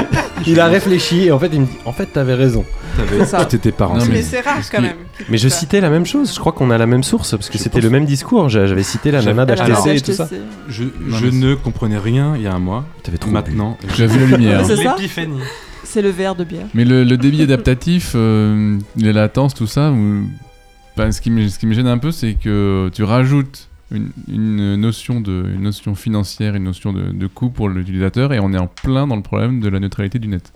il 0.48 0.60
a 0.60 0.68
réfléchi 0.68 1.26
et 1.28 1.32
en 1.32 1.40
fait, 1.40 1.50
il 1.52 1.62
me 1.62 1.66
dit 1.66 1.78
En 1.86 1.92
fait, 1.94 2.06
t'avais 2.08 2.34
raison. 2.36 2.64
T'avais- 2.98 3.20
C'est 3.20 3.26
ça. 3.26 3.40
Tu 3.40 3.58
t'étais 3.58 3.72
pas 3.72 3.86
renseigné. 3.88 4.14
Mais 4.14 4.22
c'est 4.22 4.40
rare 4.42 4.58
quand 4.72 4.82
même. 4.82 4.96
Mais 5.30 5.38
je 5.38 5.48
citais 5.50 5.82
la 5.82 5.90
même 5.90 6.06
chose. 6.06 6.34
Je 6.34 6.40
crois 6.40 6.52
qu'on 6.54 6.72
a 6.72 6.78
la 6.78 6.86
même 6.86 7.04
source 7.04 7.32
parce 7.32 7.50
que 7.50 7.58
c'était 7.58 7.70
pense- 7.80 7.84
le 7.84 7.90
même 7.90 8.06
discours. 8.06 8.50
J'a- 8.50 8.66
J'avais 8.66 8.84
cité 8.84 9.12
la 9.12 9.22
nana 9.22 9.46
d'HTC 9.46 9.96
et 9.98 10.02
tout 10.02 10.14
ça. 10.14 10.28
Je, 10.70 10.84
ne 11.32 11.56
comprenais 11.56 11.98
rien 11.98 12.34
il 12.36 12.42
y 12.44 12.48
a 12.48 12.54
un 12.54 12.60
mois. 12.60 12.86
T'avais 13.04 13.18
trop 13.18 13.30
Maintenant, 13.32 13.78
as 13.88 14.06
vu 14.06 14.20
la 14.20 14.38
lumière. 14.38 14.66
C'est 14.66 14.78
ça 14.78 14.96
C'est 15.84 16.02
le 16.02 16.10
verre 16.10 16.36
de 16.36 16.44
bière. 16.44 16.68
Mais 16.74 16.86
le, 16.86 17.04
le 17.04 17.18
débit 17.18 17.42
adaptatif, 17.44 18.14
euh, 18.16 18.80
les 18.96 19.14
latences, 19.14 19.54
tout 19.54 19.68
ça, 19.68 19.94
ben, 20.98 21.12
ce, 21.12 21.22
qui 21.22 21.30
me, 21.32 21.48
ce 21.48 21.60
qui 21.60 21.68
me 21.68 21.74
gêne 21.74 21.88
un 21.88 21.98
peu, 21.98 22.12
c'est 22.12 22.34
que 22.34 22.90
tu 22.94 23.04
rajoutes 23.04 23.70
une, 23.92 24.10
une 24.28 24.76
notion 24.76 25.22
de, 25.22 25.46
une 25.56 25.64
notion 25.64 25.96
financière, 25.96 26.56
une 26.56 26.64
notion 26.64 26.94
de, 26.94 27.12
de 27.12 27.28
coût 27.28 27.50
pour 27.50 27.70
l'utilisateur, 27.70 28.34
et 28.34 28.40
on 28.40 28.54
est 28.54 28.58
en 28.58 28.68
plein 28.68 29.08
dans 29.08 29.16
le 29.16 29.22
problème 29.22 29.60
de 29.60 29.70
la 29.70 29.80
neutralité 29.80 30.20
du 30.20 30.28
net. 30.28 30.52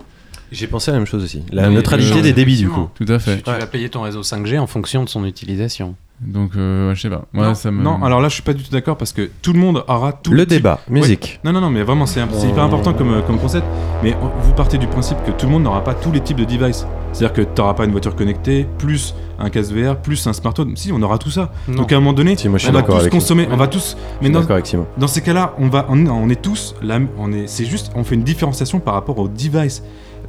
J'ai 0.52 0.66
pensé 0.66 0.90
à 0.90 0.94
la 0.94 0.98
même 1.00 1.06
chose 1.06 1.22
aussi. 1.24 1.42
La 1.52 1.68
Mais, 1.68 1.74
neutralité 1.76 2.22
des 2.22 2.32
débits 2.32 2.56
du 2.58 2.68
coup. 2.68 2.88
Tout 2.94 3.04
à 3.08 3.18
Tu, 3.18 3.24
fait. 3.24 3.36
tu 3.42 3.50
vas 3.50 3.66
payer 3.66 3.88
ton 3.88 4.02
réseau 4.02 4.22
5G 4.22 4.58
en 4.58 4.66
fonction 4.66 5.04
de 5.04 5.08
son 5.08 5.24
utilisation. 5.24 5.94
Donc, 6.20 6.52
euh, 6.56 6.96
je 6.96 7.00
sais 7.02 7.10
pas. 7.10 7.26
Moi, 7.32 7.46
non, 7.46 7.54
ça 7.54 7.70
me... 7.70 7.80
non, 7.80 8.02
alors 8.02 8.20
là, 8.20 8.28
je 8.28 8.34
suis 8.34 8.42
pas 8.42 8.52
du 8.52 8.64
tout 8.64 8.72
d'accord 8.72 8.96
parce 8.96 9.12
que 9.12 9.30
tout 9.40 9.52
le 9.52 9.60
monde 9.60 9.84
aura 9.86 10.12
tout 10.12 10.32
Le 10.32 10.46
débat, 10.46 10.80
musique. 10.88 11.38
Non, 11.44 11.52
non, 11.52 11.60
non, 11.60 11.70
mais 11.70 11.84
vraiment, 11.84 12.06
c'est 12.06 12.20
un- 12.20 12.26
hyper 12.26 12.64
important 12.64 12.92
comme, 12.92 13.12
euh, 13.12 13.22
comme 13.22 13.38
concept. 13.38 13.64
Mais 14.02 14.16
vous 14.42 14.52
partez 14.54 14.78
du 14.78 14.88
principe 14.88 15.18
que 15.24 15.30
tout 15.30 15.46
le 15.46 15.52
monde 15.52 15.62
n'aura 15.62 15.84
pas 15.84 15.94
tous 15.94 16.10
les 16.10 16.18
types 16.20 16.38
de 16.38 16.44
devices. 16.44 16.86
C'est-à-dire 17.12 17.32
que 17.34 17.42
tu 17.42 17.60
n'auras 17.60 17.74
pas 17.74 17.84
une 17.84 17.92
voiture 17.92 18.16
connectée, 18.16 18.66
plus 18.78 19.14
un 19.38 19.48
casque 19.48 19.70
VR, 19.72 19.96
plus 19.98 20.26
un 20.26 20.32
smartphone. 20.32 20.76
Si, 20.76 20.90
on 20.92 21.00
aura 21.02 21.18
tout 21.18 21.30
ça. 21.30 21.52
Non. 21.68 21.76
Donc 21.82 21.92
à 21.92 21.96
un 21.96 22.00
moment 22.00 22.14
donné, 22.14 22.36
Si, 22.36 22.48
moi 22.48 22.58
je 22.58 22.64
suis 22.64 22.70
on 22.70 22.74
va 22.76 22.82
tous 22.82 22.94
avec 22.96 23.12
consommer, 23.12 23.44
Simon. 23.44 23.54
on 23.54 23.58
va 23.58 23.68
tous. 23.68 23.96
Mais 24.20 24.30
dans, 24.30 24.42
avec 24.44 24.66
Simon. 24.66 24.86
dans 24.96 25.06
ces 25.06 25.20
cas-là, 25.20 25.54
on 25.58 25.68
va, 25.68 25.86
on, 25.88 26.04
on 26.08 26.28
est 26.30 26.42
tous 26.42 26.74
là, 26.82 26.98
on 27.16 27.32
est, 27.32 27.46
c'est 27.46 27.64
juste, 27.64 27.92
on 27.94 28.02
fait 28.02 28.16
une 28.16 28.24
différenciation 28.24 28.80
par 28.80 28.94
rapport 28.94 29.18
au 29.18 29.28
device. 29.28 29.84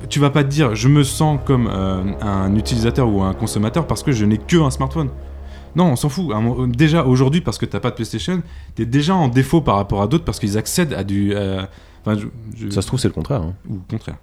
Tu 0.07 0.19
vas 0.19 0.29
pas 0.29 0.43
te 0.43 0.49
dire, 0.49 0.75
je 0.75 0.87
me 0.87 1.03
sens 1.03 1.39
comme 1.45 1.67
euh, 1.67 2.01
un 2.21 2.55
utilisateur 2.55 3.07
ou 3.09 3.21
un 3.21 3.33
consommateur 3.33 3.85
parce 3.87 4.01
que 4.03 4.11
je 4.11 4.25
n'ai 4.25 4.37
que 4.37 4.57
un 4.57 4.71
smartphone. 4.71 5.09
Non, 5.75 5.85
on 5.91 5.95
s'en 5.95 6.09
fout. 6.09 6.27
Déjà 6.75 7.03
aujourd'hui, 7.05 7.41
parce 7.41 7.57
que 7.57 7.65
t'as 7.65 7.79
pas 7.79 7.89
de 7.91 7.95
PlayStation, 7.95 8.41
t'es 8.75 8.85
déjà 8.85 9.13
en 9.15 9.27
défaut 9.27 9.61
par 9.61 9.75
rapport 9.75 10.01
à 10.01 10.07
d'autres 10.07 10.25
parce 10.25 10.39
qu'ils 10.39 10.57
accèdent 10.57 10.93
à 10.93 11.03
du. 11.03 11.33
euh, 11.35 11.63
Enfin, 12.05 12.17
je- 12.17 12.27
je- 12.65 12.69
Ça 12.69 12.81
se 12.81 12.87
trouve, 12.87 12.97
c'est 12.99 13.09
le 13.09 13.13
contraire. 13.13 13.41
hein. 13.41 13.53
ou 13.69 13.75
au 13.75 13.81
contraire. 13.91 14.15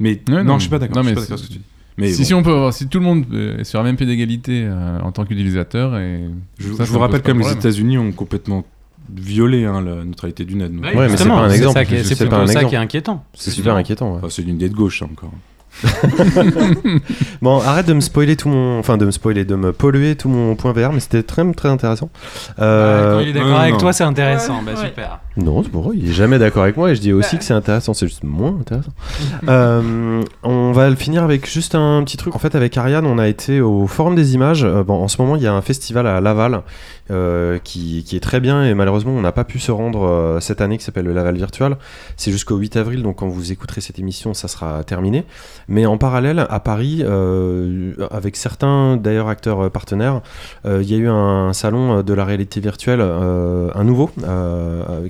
Mais 0.00 0.20
Ouais, 0.28 0.34
non, 0.42 0.44
non, 0.44 0.54
je 0.58 0.62
suis 0.62 0.70
pas 0.70 0.80
d'accord. 0.80 0.96
non, 0.96 1.02
je 1.02 1.06
suis 1.08 1.14
mais 1.14 1.14
pas 1.14 1.20
d'accord 1.20 1.38
c'est- 1.38 1.44
avec 1.44 1.44
ce 1.44 1.48
que 1.48 1.52
tu 1.52 1.58
dis. 1.60 1.64
Mais 1.98 2.10
si, 2.10 2.18
bon, 2.22 2.24
si 2.26 2.34
on 2.34 2.42
peut 2.42 2.50
avoir, 2.50 2.72
si 2.72 2.88
tout 2.88 2.98
le 2.98 3.04
monde 3.04 3.24
euh, 3.32 3.58
est 3.58 3.64
sur 3.64 3.78
la 3.78 3.84
même 3.84 3.96
pied 3.96 4.06
d'égalité 4.06 4.64
euh, 4.66 4.98
en 5.02 5.12
tant 5.12 5.24
qu'utilisateur, 5.24 5.96
et 5.98 6.24
je, 6.58 6.64
ça, 6.68 6.70
je 6.72 6.76
ça 6.78 6.84
vous 6.84 6.98
rappelle 6.98 7.22
de 7.22 7.32
les. 7.32 7.52
États-Unis 7.52 7.96
ont 7.98 8.10
complètement 8.12 8.64
violé 9.14 9.64
hein, 9.64 9.80
la 9.82 10.04
neutralité 10.04 10.44
du 10.44 10.54
net. 10.56 10.70
Ouais, 10.70 11.08
mais 11.08 11.16
c'est 11.16 11.28
pas 11.28 11.34
un 11.34 11.50
exemple, 11.50 11.74
ça 11.74 11.84
qui 11.84 11.94
est- 11.94 12.04
c'est 12.04 12.16
plutôt 12.16 12.46
ça 12.46 12.64
qui 12.64 12.74
est 12.74 12.78
inquiétant. 12.78 13.24
C'est 13.34 13.50
super 13.50 13.74
inquiétant. 13.76 14.20
c'est 14.28 14.42
une 14.42 14.50
idée 14.56 14.68
de 14.68 14.74
gauche 14.74 15.00
ça, 15.00 15.04
encore. 15.06 15.32
Bon, 17.42 17.60
arrête 17.60 17.86
de 17.86 17.92
me 17.92 18.00
spoiler 18.00 18.36
tout 18.36 18.48
mon. 18.48 18.78
Enfin, 18.78 18.96
de 18.96 19.04
me 19.04 19.10
spoiler, 19.10 19.44
de 19.44 19.54
me 19.56 19.72
polluer 19.72 20.16
tout 20.16 20.28
mon 20.28 20.54
point 20.54 20.72
VR, 20.72 20.92
mais 20.92 21.00
c'était 21.00 21.22
très 21.22 21.50
très 21.52 21.68
intéressant. 21.68 22.10
Euh, 22.58 23.14
Quand 23.14 23.20
il 23.20 23.28
est 23.28 23.32
d'accord 23.32 23.48
non, 23.50 23.56
avec 23.56 23.72
non. 23.72 23.78
toi, 23.78 23.92
c'est 23.92 24.04
intéressant. 24.04 24.58
Ouais, 24.58 24.74
bah 24.74 24.80
ouais. 24.80 24.86
super. 24.86 25.20
Non, 25.36 25.62
c'est 25.62 25.70
pour 25.70 25.90
eux, 25.90 25.94
il 25.96 26.10
est 26.10 26.12
jamais 26.12 26.38
d'accord 26.38 26.62
avec 26.62 26.76
moi 26.76 26.90
et 26.90 26.94
je 26.94 27.00
dis 27.00 27.12
aussi 27.12 27.36
Bah. 27.36 27.38
que 27.38 27.44
c'est 27.44 27.54
intéressant, 27.54 27.94
c'est 27.94 28.06
juste 28.06 28.22
moins 28.22 28.54
intéressant. 28.60 28.90
Euh, 29.48 30.22
on 30.42 30.72
va 30.72 30.90
le 30.90 30.94
finir 30.96 31.24
avec 31.24 31.48
juste 31.50 31.74
un 31.74 32.02
petit 32.04 32.18
truc. 32.18 32.36
En 32.36 32.38
fait, 32.38 32.54
avec 32.54 32.76
Ariane, 32.76 33.06
on 33.06 33.18
a 33.18 33.26
été 33.28 33.60
au 33.62 33.86
Forum 33.86 34.14
des 34.14 34.34
Images. 34.34 34.64
Euh, 34.64 34.84
bon, 34.84 35.02
en 35.02 35.08
ce 35.08 35.20
moment, 35.22 35.36
il 35.36 35.42
y 35.42 35.46
a 35.46 35.54
un 35.54 35.62
festival 35.62 36.06
à 36.06 36.20
Laval 36.20 36.60
euh, 37.10 37.58
qui, 37.64 38.04
qui 38.04 38.14
est 38.16 38.20
très 38.20 38.40
bien 38.40 38.62
et 38.64 38.74
malheureusement, 38.74 39.12
on 39.12 39.22
n'a 39.22 39.32
pas 39.32 39.44
pu 39.44 39.58
se 39.58 39.72
rendre 39.72 40.04
euh, 40.06 40.40
cette 40.40 40.60
année 40.60 40.76
qui 40.76 40.84
s'appelle 40.84 41.06
le 41.06 41.14
Laval 41.14 41.36
Virtual. 41.36 41.78
C'est 42.18 42.30
jusqu'au 42.30 42.56
8 42.56 42.76
avril, 42.76 43.02
donc 43.02 43.16
quand 43.16 43.28
vous 43.28 43.52
écouterez 43.52 43.80
cette 43.80 43.98
émission, 43.98 44.34
ça 44.34 44.48
sera 44.48 44.84
terminé. 44.84 45.24
Mais 45.68 45.86
en 45.86 45.98
parallèle, 45.98 46.46
à 46.48 46.60
Paris, 46.60 47.02
euh, 47.04 47.94
avec 48.10 48.36
certains 48.36 48.96
d'ailleurs 48.96 49.28
acteurs 49.28 49.64
euh, 49.64 49.70
partenaires, 49.70 50.20
euh, 50.66 50.82
il 50.82 50.90
y 50.90 50.94
a 50.94 50.98
eu 50.98 51.08
un 51.08 51.52
salon 51.52 52.02
de 52.02 52.14
la 52.14 52.24
réalité 52.24 52.60
virtuelle, 52.60 53.00
un 53.00 53.84
nouveau, 53.84 54.10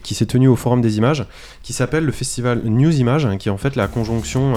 qui 0.02 0.14
s'est 0.14 0.26
tenu 0.26 0.48
au 0.48 0.56
Forum 0.56 0.80
des 0.80 0.98
Images, 0.98 1.26
qui 1.62 1.72
s'appelle 1.72 2.04
le 2.04 2.12
festival 2.12 2.62
News 2.64 2.94
Images, 2.94 3.26
hein, 3.26 3.36
qui 3.36 3.48
est 3.48 3.52
en 3.52 3.58
fait 3.58 3.76
la 3.76 3.88
conjonction 3.88 4.54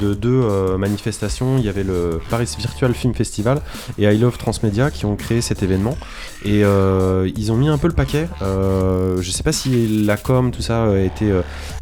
de 0.00 0.14
deux 0.14 0.76
manifestations. 0.76 1.58
Il 1.58 1.64
y 1.64 1.68
avait 1.68 1.82
le 1.82 2.20
Paris 2.30 2.48
Virtual 2.58 2.92
Film 2.94 3.14
Festival 3.14 3.60
et 3.98 4.04
I 4.04 4.18
Love 4.18 4.38
Transmedia 4.38 4.90
qui 4.90 5.06
ont 5.06 5.16
créé 5.16 5.40
cet 5.40 5.62
événement. 5.62 5.96
Et 6.44 6.60
ils 6.60 7.52
ont 7.52 7.56
mis 7.56 7.68
un 7.68 7.78
peu 7.78 7.88
le 7.88 7.94
paquet. 7.94 8.28
Euh, 8.42 9.20
je 9.20 9.30
sais 9.30 9.42
pas 9.42 9.52
si 9.52 10.04
la 10.04 10.16
com, 10.16 10.50
tout 10.50 10.62
ça, 10.62 10.84
a 10.84 10.98
été 10.98 11.30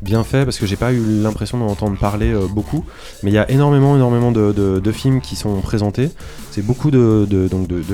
bien 0.02 0.24
fait 0.24 0.44
parce 0.44 0.58
que 0.58 0.66
j'ai 0.66 0.76
pas 0.76 0.92
eu 0.92 1.02
l'impression 1.22 1.58
d'en 1.58 1.66
entendre 1.66 1.98
parler 1.98 2.34
beaucoup. 2.50 2.84
Mais 3.22 3.30
il 3.30 3.34
y 3.34 3.38
a 3.38 3.45
énormément, 3.48 3.97
énormément 3.97 4.32
de, 4.32 4.93
films 4.93 5.20
qui 5.20 5.36
sont 5.36 5.60
présentés. 5.60 6.10
C'est 6.51 6.64
beaucoup 6.64 6.90
de 6.90 7.27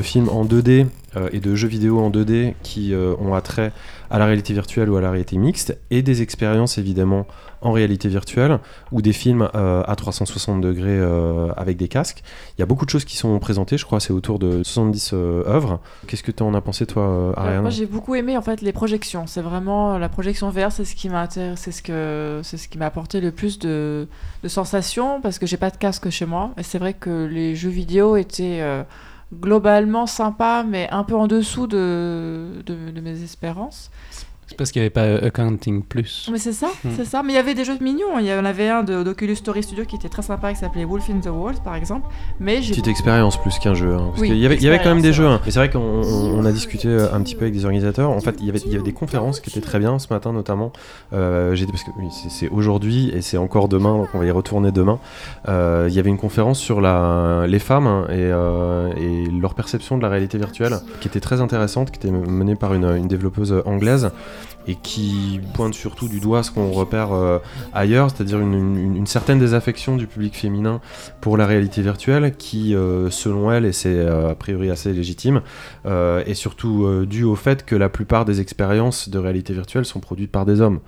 films 0.03 0.29
en 0.29 0.45
2D 0.45 0.87
euh, 1.17 1.29
et 1.33 1.41
de 1.41 1.55
jeux 1.55 1.69
vidéo 1.69 2.01
en 2.01 2.11
2D 2.11 2.55
qui 2.63 2.95
euh, 2.95 3.15
ont 3.21 3.35
attrait 3.35 3.73
à 4.11 4.19
la 4.19 4.25
réalité 4.25 4.55
virtuelle 4.55 4.89
ou 4.89 4.97
à 4.97 5.03
la 5.03 5.11
réalité 5.11 5.37
mixte 5.37 5.77
et 5.91 6.01
des 6.01 6.23
expériences 6.23 6.79
évidemment 6.79 7.27
en 7.63 7.73
réalité 7.73 8.09
virtuelle 8.09 8.59
ou 8.91 9.03
des 9.03 9.13
films 9.13 9.49
euh, 9.55 9.83
à 9.87 9.97
360 9.97 10.61
degrés 10.61 10.99
euh, 10.99 11.49
avec 11.57 11.77
des 11.77 11.89
casques. 11.89 12.23
Il 12.57 12.61
y 12.61 12.63
a 12.63 12.67
beaucoup 12.67 12.85
de 12.85 12.91
choses 12.91 13.05
qui 13.05 13.17
sont 13.17 13.39
présentées, 13.39 13.79
je 13.79 13.85
crois 13.85 14.01
c'est 14.01 14.13
autour 14.13 14.39
de 14.39 14.63
70 14.63 15.11
euh, 15.13 15.45
œuvres. 15.47 15.81
Qu'est-ce 16.07 16.23
que 16.23 16.33
tu 16.33 16.43
en 16.43 16.55
as 16.55 16.61
pensé 16.61 16.87
toi 16.87 17.33
Ariane 17.37 17.63
moi 17.63 17.71
j'ai 17.71 17.87
beaucoup 17.87 18.15
aimé 18.15 18.37
en 18.37 18.43
fait 18.43 18.61
les 18.61 18.73
projections. 18.73 19.27
C'est 19.27 19.43
vraiment 19.43 19.99
la 19.99 20.09
projection 20.09 20.51
VR, 20.51 20.73
c'est 20.73 20.85
ce 20.85 20.95
qui 20.95 21.09
m'a 21.09 21.29
c'est 21.31 21.73
ce 21.73 21.83
que 21.83 22.41
c'est 22.43 22.57
ce 22.57 22.69
qui 22.69 22.79
m'a 22.79 22.87
apporté 22.87 23.21
le 23.21 23.31
plus 23.31 23.59
de, 23.59 24.09
de 24.43 24.49
sensations 24.49 25.21
parce 25.21 25.39
que 25.39 25.47
j'ai 25.47 25.57
pas 25.57 25.71
de 25.71 25.77
casque 25.77 26.11
chez 26.11 26.27
moi. 26.27 26.51
Et 26.59 26.63
c'est 26.63 26.79
vrai 26.79 26.95
que 26.95 27.27
les 27.27 27.55
jeux 27.55 27.71
vidéo 27.71 28.17
étaient 28.17 28.61
globalement 29.41 30.07
sympas, 30.07 30.63
mais 30.63 30.89
un 30.91 31.05
peu 31.05 31.15
en 31.15 31.27
dessous 31.27 31.67
de, 31.67 32.63
de, 32.67 32.91
de 32.91 33.01
mes 33.01 33.23
espérances. 33.23 33.91
C'est 34.53 34.57
parce 34.59 34.71
qu'il 34.71 34.81
n'y 34.83 34.85
avait 34.85 34.91
pas 34.91 35.05
euh, 35.05 35.27
Accounting 35.29 35.83
Plus. 35.83 36.29
Mais 36.31 36.39
c'est 36.39 36.53
ça, 36.53 36.69
Hmm. 36.85 36.91
c'est 36.97 37.07
ça. 37.07 37.23
Mais 37.23 37.33
il 37.33 37.37
y 37.37 37.39
avait 37.39 37.55
des 37.55 37.65
jeux 37.65 37.79
mignons. 37.81 38.19
Il 38.19 38.27
y 38.27 38.35
en 38.35 38.45
avait 38.45 38.69
un 38.69 38.83
de- 38.83 39.03
d'Oculus 39.03 39.35
Story 39.37 39.63
Studio 39.63 39.85
qui 39.87 39.97
était 39.97 40.11
très 40.11 40.21
sympa, 40.23 40.53
qui 40.53 40.59
s'appelait 40.61 40.85
Wolf 40.85 41.09
in 41.11 41.21
the 41.21 41.31
Walls, 41.33 41.57
par 41.65 41.75
exemple. 41.75 42.07
Mais 42.39 42.59
Petite 42.61 42.87
expérience 42.89 43.41
plus 43.41 43.59
qu'un 43.59 43.73
jeu. 43.75 43.95
hein, 43.95 44.09
parce 44.11 44.21
Oui, 44.21 44.29
qu'il 44.29 44.37
y 44.39 44.45
avait, 44.47 44.57
il 44.57 44.63
y 44.63 44.69
avait 44.69 44.79
quand 44.79 44.91
même 44.95 45.01
des 45.03 45.13
jeux. 45.15 45.27
hein. 45.27 45.41
Mais 45.47 45.51
c'est 45.51 45.59
vrai 45.59 45.71
qu'on 45.71 45.79
on- 45.81 46.39
on 46.39 46.45
a 46.45 46.53
discuté 46.53 46.89
euh, 46.89 47.13
un 47.15 47.23
petit 47.23 47.35
peu 47.35 47.43
avec 47.43 47.55
des 47.55 47.65
organisateurs. 47.65 48.11
En 48.11 48.21
fait, 48.21 48.37
il 48.41 48.47
y 48.47 48.51
avait, 48.51 48.59
il 48.67 48.71
y 48.73 48.75
avait 48.75 48.85
des 48.85 48.93
conférences 48.93 49.41
qui 49.41 49.49
étaient 49.51 49.67
très 49.67 49.79
bien 49.79 49.99
ce 49.99 50.13
matin, 50.13 50.33
notamment. 50.35 50.71
Euh, 51.15 51.55
J'étais 51.55 51.73
parce 51.73 51.85
que 51.85 51.91
oui, 51.99 52.09
c'est- 52.11 52.29
c'est 52.31 52.49
aujourd'hui 52.51 53.11
et 53.15 53.23
c'est 53.23 53.39
encore 53.39 53.69
demain, 53.69 53.97
donc 53.97 54.09
on 54.15 54.19
va 54.19 54.27
y 54.27 54.31
retourner 54.31 54.71
demain. 54.71 54.99
Euh, 55.49 55.87
il 55.89 55.95
y 55.95 55.99
avait 55.99 56.11
une 56.11 56.19
conférence 56.19 56.59
sur 56.59 56.81
la, 56.83 57.47
les 57.47 57.59
femmes 57.59 57.87
hein, 57.87 58.05
et, 58.11 58.15
euh, 58.19 58.91
et 58.97 59.31
leur 59.31 59.55
perception 59.55 59.97
de 59.97 60.03
la 60.03 60.09
réalité 60.11 60.37
virtuelle, 60.37 60.75
qui 61.01 61.09
était 61.09 61.21
très 61.21 61.41
intéressante, 61.41 61.91
qui 61.91 61.99
était 61.99 62.11
menée 62.11 62.55
par 62.57 62.75
une, 62.75 62.85
une 62.85 63.09
développeuse 63.09 63.55
anglaise 63.65 64.11
et 64.67 64.77
qui 64.77 65.41
pointe 65.55 65.75
surtout 65.75 66.09
du 66.09 66.21
doigt 66.21 66.43
ce 66.43 66.51
qu'on 66.51 66.71
repère 66.71 67.13
euh, 67.13 67.39
ailleurs, 67.73 68.11
c'est-à-dire 68.11 68.41
une, 68.41 69.07
certaine 69.07 69.39
désaffection 69.39 69.97
du 69.97 70.07
public 70.07 70.37
féminin 70.37 70.81
pour 71.21 71.37
la 71.37 71.47
réalité 71.47 71.83
virtuelle 71.83 72.35
qui, 72.37 72.75
euh, 72.75 73.11
selon 73.11 73.51
elle, 73.51 73.65
et 73.65 73.73
c'est 73.73 73.95
euh, 73.95 74.31
a 74.31 74.35
priori 74.35 74.71
assez 74.71 74.93
légitime, 74.93 75.43
est 75.85 76.35
surtout 76.35 77.05
dû 77.07 77.25
au 77.25 77.35
fait 77.35 77.65
que 77.65 77.75
la 77.75 77.89
plupart 77.89 78.25
des 78.25 78.41
expériences 78.41 79.09
de 79.09 79.19
réalité 79.19 79.53
virtuelle 79.53 79.85
sont 79.85 80.01
produites 80.01 80.31
par 80.31 80.47
des 80.47 80.61
hommes. 80.61 80.81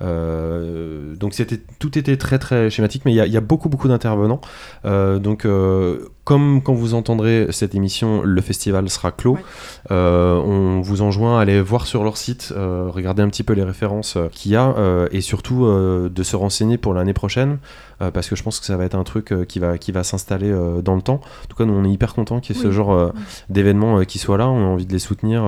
Euh, 0.00 1.16
donc 1.16 1.34
c'était 1.34 1.60
tout 1.78 1.98
était 1.98 2.16
très 2.16 2.38
très 2.38 2.70
schématique, 2.70 3.02
mais 3.04 3.12
il 3.12 3.16
y, 3.16 3.20
a- 3.20 3.26
il 3.26 3.32
y 3.32 3.36
a 3.36 3.40
beaucoup 3.40 3.68
beaucoup 3.68 3.88
d'intervenants. 3.88 4.40
Euh, 4.84 5.18
donc 5.18 5.44
euh, 5.44 6.08
comme 6.24 6.60
quand 6.62 6.74
vous 6.74 6.94
entendrez 6.94 7.46
cette 7.50 7.74
émission, 7.74 8.22
le 8.22 8.40
festival 8.42 8.88
sera 8.90 9.10
clos. 9.12 9.34
Ouais. 9.34 9.40
Euh, 9.90 10.36
on 10.36 10.80
vous 10.80 11.02
enjoint 11.02 11.38
à 11.38 11.42
aller 11.42 11.60
voir 11.60 11.86
sur 11.86 12.04
leur 12.04 12.16
site, 12.16 12.52
euh, 12.56 12.88
regarder 12.90 13.22
un 13.22 13.28
petit 13.28 13.42
peu 13.42 13.54
les 13.54 13.62
références 13.64 14.16
euh, 14.16 14.28
qu'il 14.28 14.52
y 14.52 14.56
a 14.56 14.74
et 15.10 15.20
surtout 15.20 15.66
de 15.66 16.22
se 16.22 16.36
renseigner 16.36 16.78
pour 16.78 16.94
l'année 16.94 17.12
prochaine 17.14 17.58
parce 17.98 18.28
que 18.28 18.36
je 18.36 18.42
pense 18.44 18.60
que 18.60 18.66
ça 18.66 18.76
va 18.76 18.84
être 18.84 18.94
un 18.94 19.02
truc 19.02 19.34
qui 19.48 19.58
va, 19.58 19.76
qui 19.78 19.90
va 19.92 20.04
s'installer 20.04 20.52
dans 20.84 20.94
le 20.94 21.02
temps. 21.02 21.20
En 21.44 21.46
tout 21.48 21.56
cas, 21.56 21.64
nous 21.64 21.72
on 21.74 21.84
est 21.84 21.90
hyper 21.90 22.14
content 22.14 22.38
qu'il 22.40 22.54
y 22.54 22.58
ait 22.58 22.62
ce 22.62 22.70
genre 22.70 22.92
euh, 22.92 23.10
d'événements 23.48 24.04
qui 24.04 24.18
soient 24.18 24.38
là. 24.38 24.48
On 24.48 24.60
a 24.62 24.66
envie 24.66 24.86
de 24.86 24.92
les 24.92 24.98
soutenir 24.98 25.42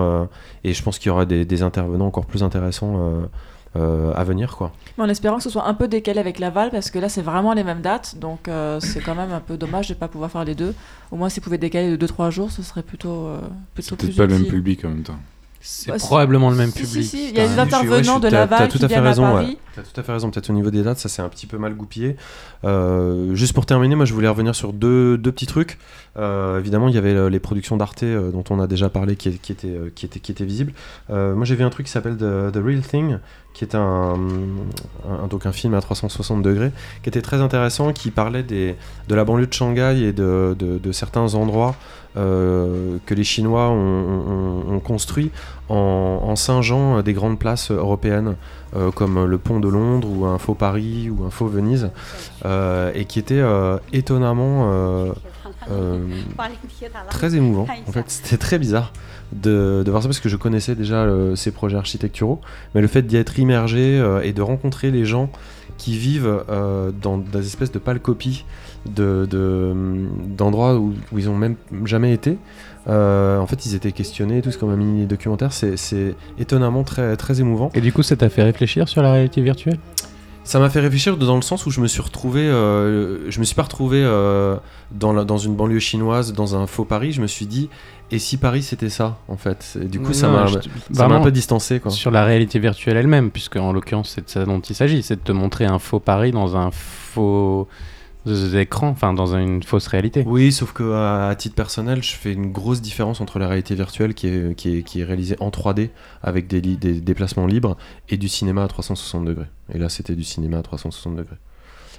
et 0.65 0.73
je 0.73 0.83
pense 0.83 0.99
qu'il 0.99 1.09
y 1.09 1.11
aura 1.11 1.27
des, 1.27 1.45
des 1.45 1.63
intervenants 1.63 2.07
encore 2.07 2.27
plus 2.27 2.43
intéressants. 2.43 3.29
Euh, 3.77 4.13
à 4.15 4.25
venir 4.25 4.57
quoi. 4.57 4.73
Mais 4.99 5.05
en 5.05 5.09
espérant 5.09 5.37
que 5.37 5.45
ce 5.45 5.51
soit 5.51 5.67
un 5.69 5.75
peu 5.75 5.87
décalé 5.87 6.19
avec 6.19 6.41
Laval, 6.41 6.71
parce 6.71 6.91
que 6.91 6.99
là, 6.99 7.09
c'est 7.09 7.23
vraiment 7.23 7.53
les 7.53 7.63
mêmes 7.63 7.83
dates. 7.83 8.17
Donc, 8.19 8.49
euh, 8.49 8.81
c'est 8.81 9.01
quand 9.01 9.15
même 9.15 9.31
un 9.31 9.41
peu 9.41 9.57
dommage 9.57 9.89
de 9.89 9.95
ne 9.95 9.99
pas 9.99 10.09
pouvoir 10.09 10.31
faire 10.31 10.45
les 10.45 10.57
deux. 10.57 10.75
Au 11.13 11.17
moins, 11.17 11.29
s'ils 11.29 11.43
pouvaient 11.43 11.59
décaler 11.59 11.97
de 11.97 12.07
2-3 12.07 12.31
jours, 12.31 12.51
ce 12.51 12.63
serait 12.63 12.83
plutôt, 12.83 13.27
euh, 13.27 13.41
plutôt 13.75 13.91
C'est 13.91 13.97
plus 13.97 14.07
peut-être 14.09 14.17
pas 14.17 14.27
le 14.27 14.41
même 14.41 14.47
public 14.51 14.85
en 14.85 14.89
même 14.89 15.03
temps. 15.03 15.19
C'est 15.63 15.91
Bah, 15.91 15.99
probablement 15.99 16.49
le 16.49 16.57
même 16.57 16.71
Si, 16.71 16.79
public. 16.83 17.05
si, 17.05 17.05
si, 17.05 17.29
il 17.31 17.37
y 17.37 17.41
a 17.41 17.47
des 17.47 17.59
intervenants 17.59 18.13
suis- 18.15 18.21
de 18.23 18.29
Laval 18.29 18.69
qui 18.69 18.79
tout 18.79 18.85
à 18.85 18.89
fait 18.89 18.95
viennent 18.95 19.05
raison, 19.07 19.27
à 19.27 19.29
ouais. 19.35 19.41
Paris. 19.43 19.59
T'as 19.77 19.83
tout 19.83 20.01
à 20.01 20.03
fait 20.03 20.13
raison, 20.13 20.31
peut-être 20.31 20.49
au 20.51 20.53
niveau 20.55 20.71
des 20.71 20.83
dates, 20.83 20.99
ça 20.99 21.09
s'est 21.11 21.21
un 21.23 21.29
petit 21.29 21.47
peu 21.47 21.59
mal 21.59 21.75
goupillé. 21.75 22.17
Euh, 22.65 23.35
juste 23.35 23.53
pour 23.53 23.67
terminer, 23.67 23.95
moi 23.95 24.05
je 24.05 24.15
voulais 24.15 24.29
revenir 24.29 24.55
sur 24.55 24.73
deux, 24.73 25.17
deux 25.19 25.33
petits 25.33 25.47
trucs. 25.47 25.79
Euh, 26.17 26.59
évidemment, 26.59 26.89
il 26.89 26.95
y 26.95 26.99
avait 26.99 27.15
euh, 27.15 27.29
les 27.31 27.41
productions 27.41 27.77
d'Arte 27.77 28.03
euh, 28.03 28.31
dont 28.33 28.43
on 28.51 28.59
a 28.59 28.67
déjà 28.67 28.89
parlé 28.89 29.17
qui, 29.17 29.39
qui, 29.39 29.53
étaient, 29.53 29.77
qui, 29.95 30.07
étaient, 30.07 30.19
qui 30.21 30.33
étaient 30.33 30.45
visibles. 30.45 30.73
Moi 31.11 31.45
j'ai 31.45 31.55
vu 31.57 31.65
un 31.65 31.71
truc 31.71 31.87
qui 31.87 31.93
s'appelle 31.93 32.17
The, 32.17 32.53
The 32.53 32.61
Real 32.65 32.81
Thing, 32.81 33.19
qui 33.55 33.65
est 33.65 33.75
un, 33.75 34.15
un- 35.09 35.27
donc 35.29 35.47
un 35.47 35.53
film 35.53 35.75
à 35.75 35.81
360 35.81 36.43
degrés, 36.43 36.73
qui 37.03 37.09
était 37.11 37.23
très 37.23 37.41
intéressant, 37.41 37.93
qui 37.93 38.11
parlait 38.11 38.43
des, 38.43 38.77
de 39.09 39.15
la 39.15 39.25
banlieue 39.25 39.47
de 39.47 39.53
Shanghai 39.53 40.03
et 40.03 40.13
de, 40.13 40.57
de, 40.59 40.79
de 40.79 40.93
certains 40.93 41.35
endroits 41.35 41.77
euh, 42.17 42.99
que 43.07 43.15
les 43.15 43.23
Chinois 43.23 43.69
ont, 43.71 44.81
construits 44.83 45.31
en, 45.69 46.21
en 46.25 46.35
singeant 46.35 46.99
euh, 46.99 47.03
des 47.03 47.13
grandes 47.13 47.39
places 47.39 47.71
européennes 47.71 48.35
euh, 48.75 48.91
comme 48.91 49.25
le 49.25 49.39
pont 49.39 49.61
de 49.61 49.69
Londres 49.69 50.09
ou 50.11 50.25
un 50.25 50.37
faux 50.39 50.55
Paris 50.55 51.09
ou 51.09 51.25
un 51.25 51.31
faux 51.31 51.47
Venise 51.47 51.91
et 52.45 53.05
qui 53.05 53.21
était 53.21 53.43
étonnamment 53.93 55.15
très 57.11 57.37
émouvant. 57.37 57.67
En 57.87 57.93
fait, 57.93 58.05
c'était 58.09 58.39
très 58.39 58.59
bizarre 58.59 58.93
de, 59.33 59.85
voir 59.87 60.03
ça 60.03 60.09
parce 60.09 60.19
que 60.19 60.29
je 60.29 60.37
connaissais 60.37 60.75
déjà 60.75 61.07
ces 61.37 61.53
projets 61.53 61.77
architecturaux, 61.77 62.41
mais 62.75 62.81
le 62.81 62.89
fait 62.89 63.03
d'y 63.03 63.17
être 63.17 63.39
immergé 63.39 64.03
et 64.25 64.33
de 64.33 64.43
rencontrer 64.43 64.91
les 64.91 65.05
gens 65.05 65.31
qui 65.79 65.97
vivent 65.97 66.43
dans 67.01 67.19
des 67.19 67.47
espèces 67.47 67.71
de 67.71 67.79
pâles 67.79 68.01
copies 68.01 68.45
de, 68.87 69.27
de- 69.31 69.75
d'endroits 70.37 70.77
où, 70.77 70.95
où 71.13 71.19
ils 71.19 71.29
ont 71.29 71.37
même 71.37 71.57
jamais 71.85 72.13
été. 72.13 72.39
Euh, 72.89 73.39
en 73.39 73.47
fait, 73.47 73.67
ils 73.67 73.75
étaient 73.75 73.93
questionnés, 73.93 74.39
et 74.39 74.43
tout, 74.43 74.51
c'est 74.51 74.59
comme 74.59 74.71
un 74.71 74.77
mini 74.77 75.07
documentaire. 75.07 75.53
C'est, 75.53 75.77
c'est 75.77 76.15
étonnamment 76.39 76.83
très, 76.83 77.17
très 77.17 77.41
émouvant. 77.41 77.71
Et 77.75 77.81
du 77.81 77.93
coup, 77.93 78.03
ça 78.03 78.17
t'a 78.17 78.29
fait 78.31 78.43
réfléchir 78.43 78.89
sur 78.89 79.03
la 79.03 79.13
réalité 79.13 79.43
virtuelle? 79.43 79.79
Ça 80.43 80.59
m'a 80.59 80.71
fait 80.71 80.81
réfléchir 80.81 81.17
dans 81.19 81.37
le 81.37 81.43
sens 81.43 81.67
où 81.67 81.71
je 81.71 81.81
me 81.81 81.87
suis 81.87 82.01
retrouvé, 82.01 82.41
euh, 82.41 83.31
je 83.31 83.39
me 83.39 83.45
suis 83.45 83.55
pas 83.55 83.63
retrouvé 83.65 84.03
euh, 84.03 84.57
dans, 84.91 85.13
la- 85.13 85.25
dans 85.25 85.37
une 85.37 85.55
banlieue 85.55 85.79
chinoise, 85.79 86.33
dans 86.33 86.57
un 86.57 86.67
faux 86.67 86.87
Paris. 86.87 87.13
Je 87.13 87.21
me 87.21 87.27
suis 87.27 87.47
dit, 87.47 87.69
et 88.11 88.19
si 88.19 88.39
Paris 88.39 88.63
c'était 88.63 88.89
ça, 88.89 89.19
en 89.29 89.37
fait? 89.37 89.79
Et 89.81 89.85
Du 89.85 90.01
coup, 90.01 90.15
ça 90.15 90.29
Non, 90.29 90.47
ça 90.93 91.07
m'a 91.07 91.17
un 91.17 91.21
peu 91.21 91.31
distancé, 91.31 91.79
quoi. 91.79 91.91
Sur 91.93 92.11
la 92.11 92.25
réalité 92.25 92.59
virtuelle 92.59 92.97
elle-même, 92.97 93.31
puisque 93.31 93.57
en 93.57 93.73
l'occurrence, 93.75 94.13
c'est 94.15 94.25
de 94.25 94.31
ça 94.31 94.45
dont 94.47 94.59
il 94.61 94.75
s'agit, 94.75 95.03
c'est 95.03 95.17
de 95.17 95.21
te 95.21 95.31
montrer 95.33 95.67
un 95.67 95.79
faux 95.79 96.01
Paris 96.01 96.33
dans 96.33 96.57
un 96.57 96.71
faux 96.73 97.69
écran, 98.27 98.89
enfin 98.89 99.13
dans 99.13 99.35
une 99.37 99.63
fausse 99.63 99.87
réalité. 99.87 100.25
Oui, 100.27 100.53
sauf 100.53 100.73
que 100.73 100.93
à, 100.93 101.29
à 101.29 101.35
titre 101.35 101.55
personnel, 101.55 102.03
je 102.03 102.13
fais 102.13 102.33
une 102.33 102.53
grosse 102.53 102.81
différence 102.81 103.21
entre 103.21 103.39
la 103.39 103.49
réalité 103.49 103.75
virtuelle 103.75 104.15
qui 104.15 104.29
est, 104.29 104.55
qui 104.55 104.77
est, 104.79 104.83
qui 104.83 105.01
est 105.01 105.05
réalisée 105.05 105.37
en 105.41 105.49
3D 105.51 105.91
avec 106.23 106.47
des, 106.47 106.61
li- 106.61 106.77
des 106.77 107.01
déplacements 107.01 107.47
libres 107.47 107.77
et 108.09 108.17
du 108.17 108.29
cinéma 108.29 108.65
à 108.65 108.69
360 108.69 109.25
degrés. 109.25 109.47
Et 109.73 109.79
là, 109.79 109.89
c'était 109.89 110.15
du 110.17 110.25
cinéma 110.25 110.59
à 110.59 110.63
360 110.63 111.17
degrés. 111.17 111.37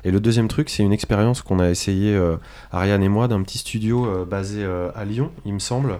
Et 0.03 0.09
le 0.09 0.19
deuxième 0.19 0.47
truc, 0.47 0.69
c'est 0.71 0.81
une 0.81 0.93
expérience 0.93 1.43
qu'on 1.43 1.59
a 1.59 1.69
essayé, 1.69 2.15
euh, 2.15 2.37
Ariane 2.71 3.03
et 3.03 3.09
moi, 3.09 3.27
d'un 3.27 3.43
petit 3.43 3.59
studio 3.59 4.05
euh, 4.07 4.25
basé 4.25 4.63
euh, 4.63 4.89
à 4.95 5.05
Lyon, 5.05 5.31
il 5.45 5.53
me 5.53 5.59
semble. 5.59 5.99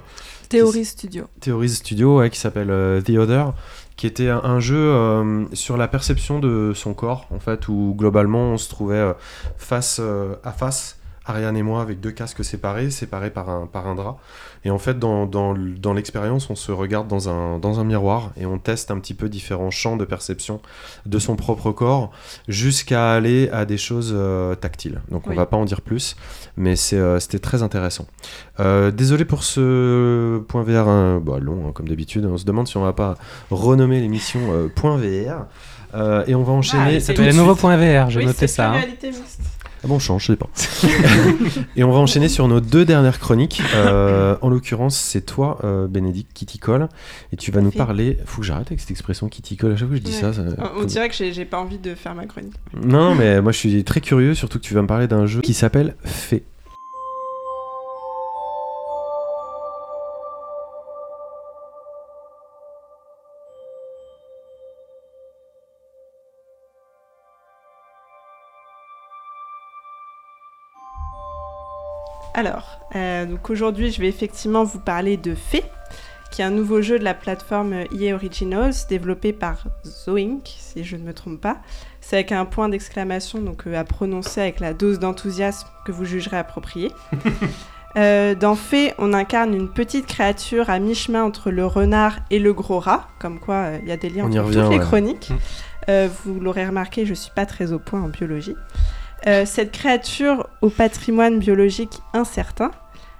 Théorie 0.49 0.85
Studio. 0.85 1.25
Theories 1.39 1.69
Studio 1.69 2.17
ouais, 2.17 2.29
qui 2.31 2.39
s'appelle 2.39 2.71
euh, 2.71 2.99
The 3.01 3.11
Other, 3.11 3.53
qui 4.01 4.07
était 4.07 4.29
un, 4.29 4.59
jeu 4.59 4.79
euh, 4.79 5.45
sur 5.53 5.77
la 5.77 5.87
perception 5.87 6.39
de 6.39 6.73
son 6.73 6.95
corps, 6.95 7.27
en 7.29 7.39
fait, 7.39 7.67
où 7.67 7.93
globalement 7.95 8.53
on 8.53 8.57
se 8.57 8.67
trouvait 8.67 8.95
euh, 8.95 9.13
face 9.57 9.99
euh, 10.01 10.33
à 10.43 10.51
face, 10.51 10.97
Ariane 11.25 11.55
et 11.55 11.61
moi, 11.63 11.81
avec 11.83 11.99
deux 11.99 12.11
casques 12.11 12.43
séparés, 12.43 12.89
séparés 12.89 13.29
par 13.29 13.49
un, 13.49 13.67
par 13.67 13.87
un 13.87 13.93
drap. 13.95 14.17
Et 14.65 14.71
en 14.71 14.77
fait, 14.79 14.97
dans, 14.97 15.25
dans, 15.27 15.55
l- 15.55 15.79
dans 15.79 15.93
l'expérience, 15.93 16.49
on 16.49 16.55
se 16.55 16.71
regarde 16.71 17.07
dans 17.07 17.29
un, 17.29 17.59
dans 17.59 17.79
un 17.79 17.83
miroir 17.83 18.31
et 18.39 18.45
on 18.45 18.57
teste 18.57 18.89
un 18.91 18.99
petit 18.99 19.13
peu 19.13 19.29
différents 19.29 19.69
champs 19.71 19.97
de 19.97 20.05
perception 20.05 20.61
de 21.05 21.19
son 21.19 21.35
propre 21.35 21.71
corps 21.71 22.11
jusqu'à 22.47 23.13
aller 23.13 23.49
à 23.49 23.65
des 23.65 23.77
choses 23.77 24.13
euh, 24.15 24.55
tactiles. 24.55 25.01
Donc 25.09 25.27
on 25.27 25.31
Oui. 25.31 25.35
va 25.35 25.45
pas 25.45 25.57
en 25.57 25.65
dire 25.65 25.81
plus, 25.81 26.15
mais 26.57 26.73
euh, 26.93 27.19
c'était 27.19 27.39
très 27.39 27.61
intéressant. 27.63 28.07
Euh, 28.59 28.89
désolé 28.91 29.23
pour 29.25 29.43
ce 29.43 30.39
point 30.47 30.63
VR 30.63 30.85
euh, 30.87 31.19
bah, 31.19 31.37
long, 31.39 31.67
hein, 31.67 31.71
comme 31.73 31.87
d'habitude. 31.87 32.25
On 32.25 32.37
se 32.37 32.45
demande 32.45 32.67
si 32.67 32.77
on 32.77 32.83
va 32.83 32.93
pas 32.93 33.15
renommer 33.51 33.99
l'émission 33.99 34.39
euh, 34.51 34.67
point 34.67 34.97
VR. 34.97 35.45
Euh, 35.93 36.23
et 36.25 36.35
on 36.35 36.43
va 36.43 36.53
enchaîner. 36.53 36.99
c'est 37.01 37.13
tout 37.13 37.21
C'est 37.21 37.27
de 37.27 37.31
le 37.33 37.37
nouveau 37.37 37.53
point 37.53 37.75
VR, 37.75 38.09
j'ai 38.09 38.19
Oui, 38.19 38.25
noté 38.25 38.37
c'est 38.39 38.47
ça. 38.47 38.71
hein. 38.71 38.81
Ah 39.83 39.87
bon, 39.87 39.95
on 39.95 39.99
change, 39.99 40.23
je 40.27 40.33
sais 40.33 40.35
pas. 40.37 40.47
et 41.75 41.83
on 41.83 41.91
va 41.91 41.97
enchaîner 41.99 42.29
sur 42.29 42.47
nos 42.47 42.59
deux 42.59 42.85
dernières 42.85 43.19
chroniques. 43.19 43.61
Euh, 43.73 44.35
en 44.41 44.49
l'occurrence, 44.49 44.95
c'est 44.95 45.21
toi, 45.25 45.57
euh, 45.63 45.87
Bénédicte, 45.87 46.31
qui 46.33 46.45
t'y 46.45 46.59
colle. 46.59 46.87
Et 47.33 47.35
tu 47.37 47.51
vas 47.51 47.61
nous 47.61 47.71
parler. 47.71 48.17
Faut 48.25 48.41
que 48.41 48.47
j'arrête 48.47 48.67
avec 48.67 48.79
cette 48.79 48.91
expression 48.91 49.27
qui 49.27 49.41
t'y 49.41 49.57
colle. 49.57 49.71
À 49.73 49.77
chaque 49.77 49.87
fois 49.87 49.97
que 49.97 50.03
je 50.03 50.07
dis 50.07 50.15
Ouais. 50.15 50.21
ça. 50.21 50.33
ça- 50.33 50.43
On, 50.77 50.81
on 50.81 50.83
dirait 50.85 51.09
que 51.09 51.15
j'ai 51.15 51.45
pas 51.45 51.57
envie 51.59 51.79
de 51.79 51.95
faire 51.95 52.13
ma 52.13 52.25
chronique. 52.27 52.53
Non, 52.79 53.15
mais 53.15 53.41
moi 53.41 53.51
je 53.51 53.57
suis 53.57 53.83
très 53.83 54.01
curieux, 54.01 54.35
surtout 54.35 54.59
que 54.59 54.63
tu 54.63 54.73
vas 54.75 54.81
me 54.83 54.87
parler 54.87 55.07
d'un 55.07 55.25
jeu 55.25 55.41
qui 55.41 55.53
s'appelle 55.55 55.95
Fée. 56.03 56.43
Alors, 72.33 72.79
euh, 72.95 73.25
donc 73.25 73.49
aujourd'hui, 73.49 73.91
je 73.91 73.99
vais 74.01 74.07
effectivement 74.07 74.63
vous 74.63 74.79
parler 74.79 75.17
de 75.17 75.35
Fée, 75.35 75.63
qui 76.31 76.41
est 76.41 76.45
un 76.45 76.51
nouveau 76.51 76.81
jeu 76.81 76.97
de 76.97 77.03
la 77.03 77.13
plateforme 77.13 77.73
EA 77.93 78.13
Originals, 78.13 78.73
développé 78.89 79.33
par 79.33 79.65
Zoink, 79.85 80.43
si 80.45 80.83
je 80.83 80.95
ne 80.95 81.03
me 81.03 81.13
trompe 81.13 81.41
pas. 81.41 81.57
C'est 81.99 82.15
avec 82.15 82.31
un 82.31 82.45
point 82.45 82.69
d'exclamation, 82.69 83.39
donc 83.39 83.67
euh, 83.67 83.77
à 83.77 83.83
prononcer 83.83 84.41
avec 84.41 84.59
la 84.59 84.73
dose 84.73 84.99
d'enthousiasme 84.99 85.67
que 85.85 85.91
vous 85.91 86.05
jugerez 86.05 86.37
appropriée. 86.37 86.91
Euh, 87.97 88.35
dans 88.35 88.55
Fée, 88.55 88.93
on 88.97 89.13
incarne 89.13 89.53
une 89.53 89.69
petite 89.69 90.05
créature 90.05 90.69
à 90.69 90.79
mi-chemin 90.79 91.23
entre 91.23 91.51
le 91.51 91.65
renard 91.65 92.19
et 92.29 92.39
le 92.39 92.53
gros 92.53 92.79
rat, 92.79 93.07
comme 93.19 93.39
quoi 93.39 93.55
euh, 93.55 93.79
il 93.81 93.89
y 93.89 93.91
a 93.91 93.97
des 93.97 94.09
liens 94.09 94.25
entre 94.25 94.39
revient, 94.39 94.61
toutes 94.61 94.71
les 94.71 94.79
chroniques. 94.79 95.31
Euh, 95.89 96.07
vous 96.23 96.39
l'aurez 96.39 96.65
remarqué, 96.65 97.05
je 97.05 97.13
suis 97.13 97.31
pas 97.31 97.45
très 97.45 97.73
au 97.73 97.79
point 97.79 98.01
en 98.01 98.07
biologie. 98.07 98.55
Euh, 99.27 99.45
cette 99.45 99.71
créature 99.71 100.47
au 100.61 100.69
patrimoine 100.69 101.37
biologique 101.37 102.01
incertain 102.13 102.71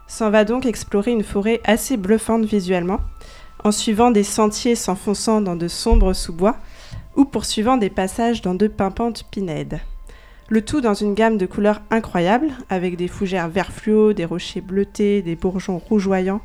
s'en 0.07 0.29
va 0.29 0.45
donc 0.45 0.65
explorer 0.65 1.11
une 1.11 1.23
forêt 1.23 1.61
assez 1.63 1.95
bluffante 1.95 2.43
visuellement, 2.43 2.99
en 3.63 3.71
suivant 3.71 4.11
des 4.11 4.23
sentiers 4.23 4.75
s'enfonçant 4.75 5.41
dans 5.41 5.55
de 5.55 5.67
sombres 5.67 6.13
sous-bois 6.13 6.57
ou 7.15 7.25
poursuivant 7.25 7.77
des 7.77 7.89
passages 7.89 8.41
dans 8.41 8.55
de 8.55 8.67
pimpantes 8.67 9.25
pinèdes. 9.29 9.79
Le 10.49 10.65
tout 10.65 10.81
dans 10.81 10.93
une 10.93 11.13
gamme 11.13 11.37
de 11.37 11.45
couleurs 11.45 11.81
incroyables, 11.91 12.51
avec 12.69 12.97
des 12.97 13.07
fougères 13.07 13.47
vert 13.47 13.71
fluo, 13.71 14.11
des 14.11 14.25
rochers 14.25 14.59
bleutés, 14.59 15.21
des 15.21 15.35
bourgeons 15.35 15.77
rougeoyants. 15.77 16.41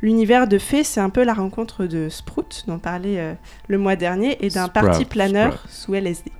L'univers 0.00 0.48
de 0.48 0.58
Fée, 0.58 0.84
c'est 0.84 1.00
un 1.00 1.10
peu 1.10 1.22
la 1.22 1.34
rencontre 1.34 1.84
de 1.84 2.08
Sprout, 2.08 2.64
dont 2.66 2.74
on 2.74 2.78
parlait 2.78 3.20
euh, 3.20 3.34
le 3.68 3.78
mois 3.78 3.94
dernier, 3.94 4.42
et 4.44 4.48
d'un 4.48 4.68
party 4.68 5.04
planeur 5.04 5.52
Sprout. 5.52 5.70
sous 5.70 5.94
LSD. 5.94 6.32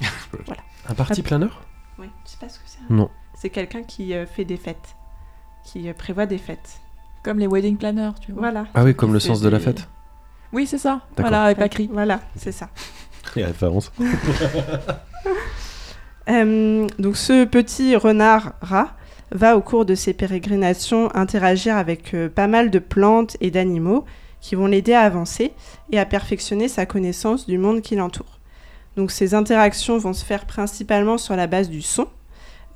Un 0.88 0.94
parti 0.94 1.22
planeur? 1.22 1.67
Pas 2.40 2.48
ce 2.48 2.58
que 2.58 2.64
c'est 2.66 2.78
Non. 2.90 3.10
C'est 3.34 3.50
quelqu'un 3.50 3.82
qui 3.82 4.14
euh, 4.14 4.26
fait 4.26 4.44
des 4.44 4.56
fêtes, 4.56 4.96
qui 5.64 5.88
euh, 5.88 5.94
prévoit 5.94 6.26
des 6.26 6.38
fêtes. 6.38 6.80
Comme 7.22 7.38
les 7.38 7.46
wedding 7.46 7.76
planners, 7.76 8.12
tu 8.20 8.32
vois. 8.32 8.42
Voilà. 8.42 8.66
Ah 8.74 8.84
oui, 8.84 8.94
comme 8.94 9.12
le 9.12 9.20
sens 9.20 9.40
de 9.40 9.48
la 9.48 9.58
fête. 9.58 9.88
Oui, 10.52 10.66
c'est 10.66 10.78
ça. 10.78 11.02
Voilà, 11.16 11.44
avec 11.44 11.58
Pacry. 11.58 11.88
Voilà, 11.92 12.20
c'est 12.36 12.52
ça. 12.52 12.70
A 13.36 13.46
référence. 13.46 13.92
Euh, 16.30 16.86
donc 16.98 17.16
ce 17.16 17.46
petit 17.46 17.96
renard 17.96 18.52
rat 18.60 18.94
va 19.32 19.56
au 19.56 19.62
cours 19.62 19.86
de 19.86 19.94
ses 19.94 20.12
pérégrinations 20.12 21.08
interagir 21.16 21.74
avec 21.74 22.12
euh, 22.12 22.28
pas 22.28 22.46
mal 22.46 22.70
de 22.70 22.78
plantes 22.78 23.38
et 23.40 23.50
d'animaux 23.50 24.04
qui 24.42 24.54
vont 24.54 24.66
l'aider 24.66 24.92
à 24.92 25.00
avancer 25.00 25.54
et 25.90 25.98
à 25.98 26.04
perfectionner 26.04 26.68
sa 26.68 26.84
connaissance 26.84 27.46
du 27.46 27.56
monde 27.56 27.80
qui 27.80 27.96
l'entoure. 27.96 28.40
Donc 28.96 29.10
ces 29.10 29.32
interactions 29.32 29.96
vont 29.96 30.12
se 30.12 30.22
faire 30.22 30.44
principalement 30.44 31.16
sur 31.16 31.34
la 31.34 31.46
base 31.46 31.70
du 31.70 31.80
son, 31.80 32.08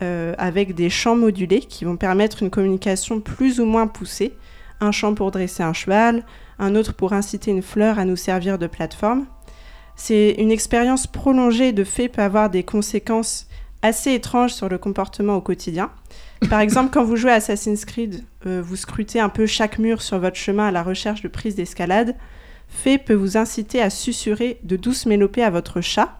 euh, 0.00 0.34
avec 0.38 0.74
des 0.74 0.90
chants 0.90 1.16
modulés 1.16 1.60
qui 1.60 1.84
vont 1.84 1.96
permettre 1.96 2.42
une 2.42 2.50
communication 2.50 3.20
plus 3.20 3.60
ou 3.60 3.66
moins 3.66 3.86
poussée. 3.86 4.32
Un 4.80 4.90
chant 4.90 5.14
pour 5.14 5.30
dresser 5.30 5.62
un 5.62 5.72
cheval, 5.72 6.24
un 6.58 6.74
autre 6.74 6.94
pour 6.94 7.12
inciter 7.12 7.50
une 7.50 7.62
fleur 7.62 7.98
à 7.98 8.04
nous 8.04 8.16
servir 8.16 8.58
de 8.58 8.66
plateforme. 8.66 9.26
C'est 9.96 10.34
une 10.38 10.50
expérience 10.50 11.06
prolongée 11.06 11.72
de 11.72 11.84
fait 11.84 12.08
peut 12.08 12.22
avoir 12.22 12.50
des 12.50 12.62
conséquences 12.62 13.46
assez 13.82 14.12
étranges 14.12 14.52
sur 14.52 14.68
le 14.68 14.78
comportement 14.78 15.36
au 15.36 15.40
quotidien. 15.40 15.90
Par 16.48 16.60
exemple, 16.60 16.90
quand 16.92 17.04
vous 17.04 17.16
jouez 17.16 17.32
à 17.32 17.34
Assassin's 17.34 17.84
Creed, 17.84 18.24
euh, 18.46 18.62
vous 18.64 18.76
scrutez 18.76 19.20
un 19.20 19.28
peu 19.28 19.46
chaque 19.46 19.78
mur 19.78 20.02
sur 20.02 20.18
votre 20.18 20.36
chemin 20.36 20.68
à 20.68 20.70
la 20.70 20.82
recherche 20.82 21.22
de 21.22 21.28
prises 21.28 21.56
d'escalade. 21.56 22.16
Fait 22.68 22.98
peut 22.98 23.14
vous 23.14 23.36
inciter 23.36 23.82
à 23.82 23.90
susurrer 23.90 24.58
de 24.62 24.76
douces 24.76 25.06
mélopées 25.06 25.42
à 25.44 25.50
votre 25.50 25.80
chat, 25.80 26.18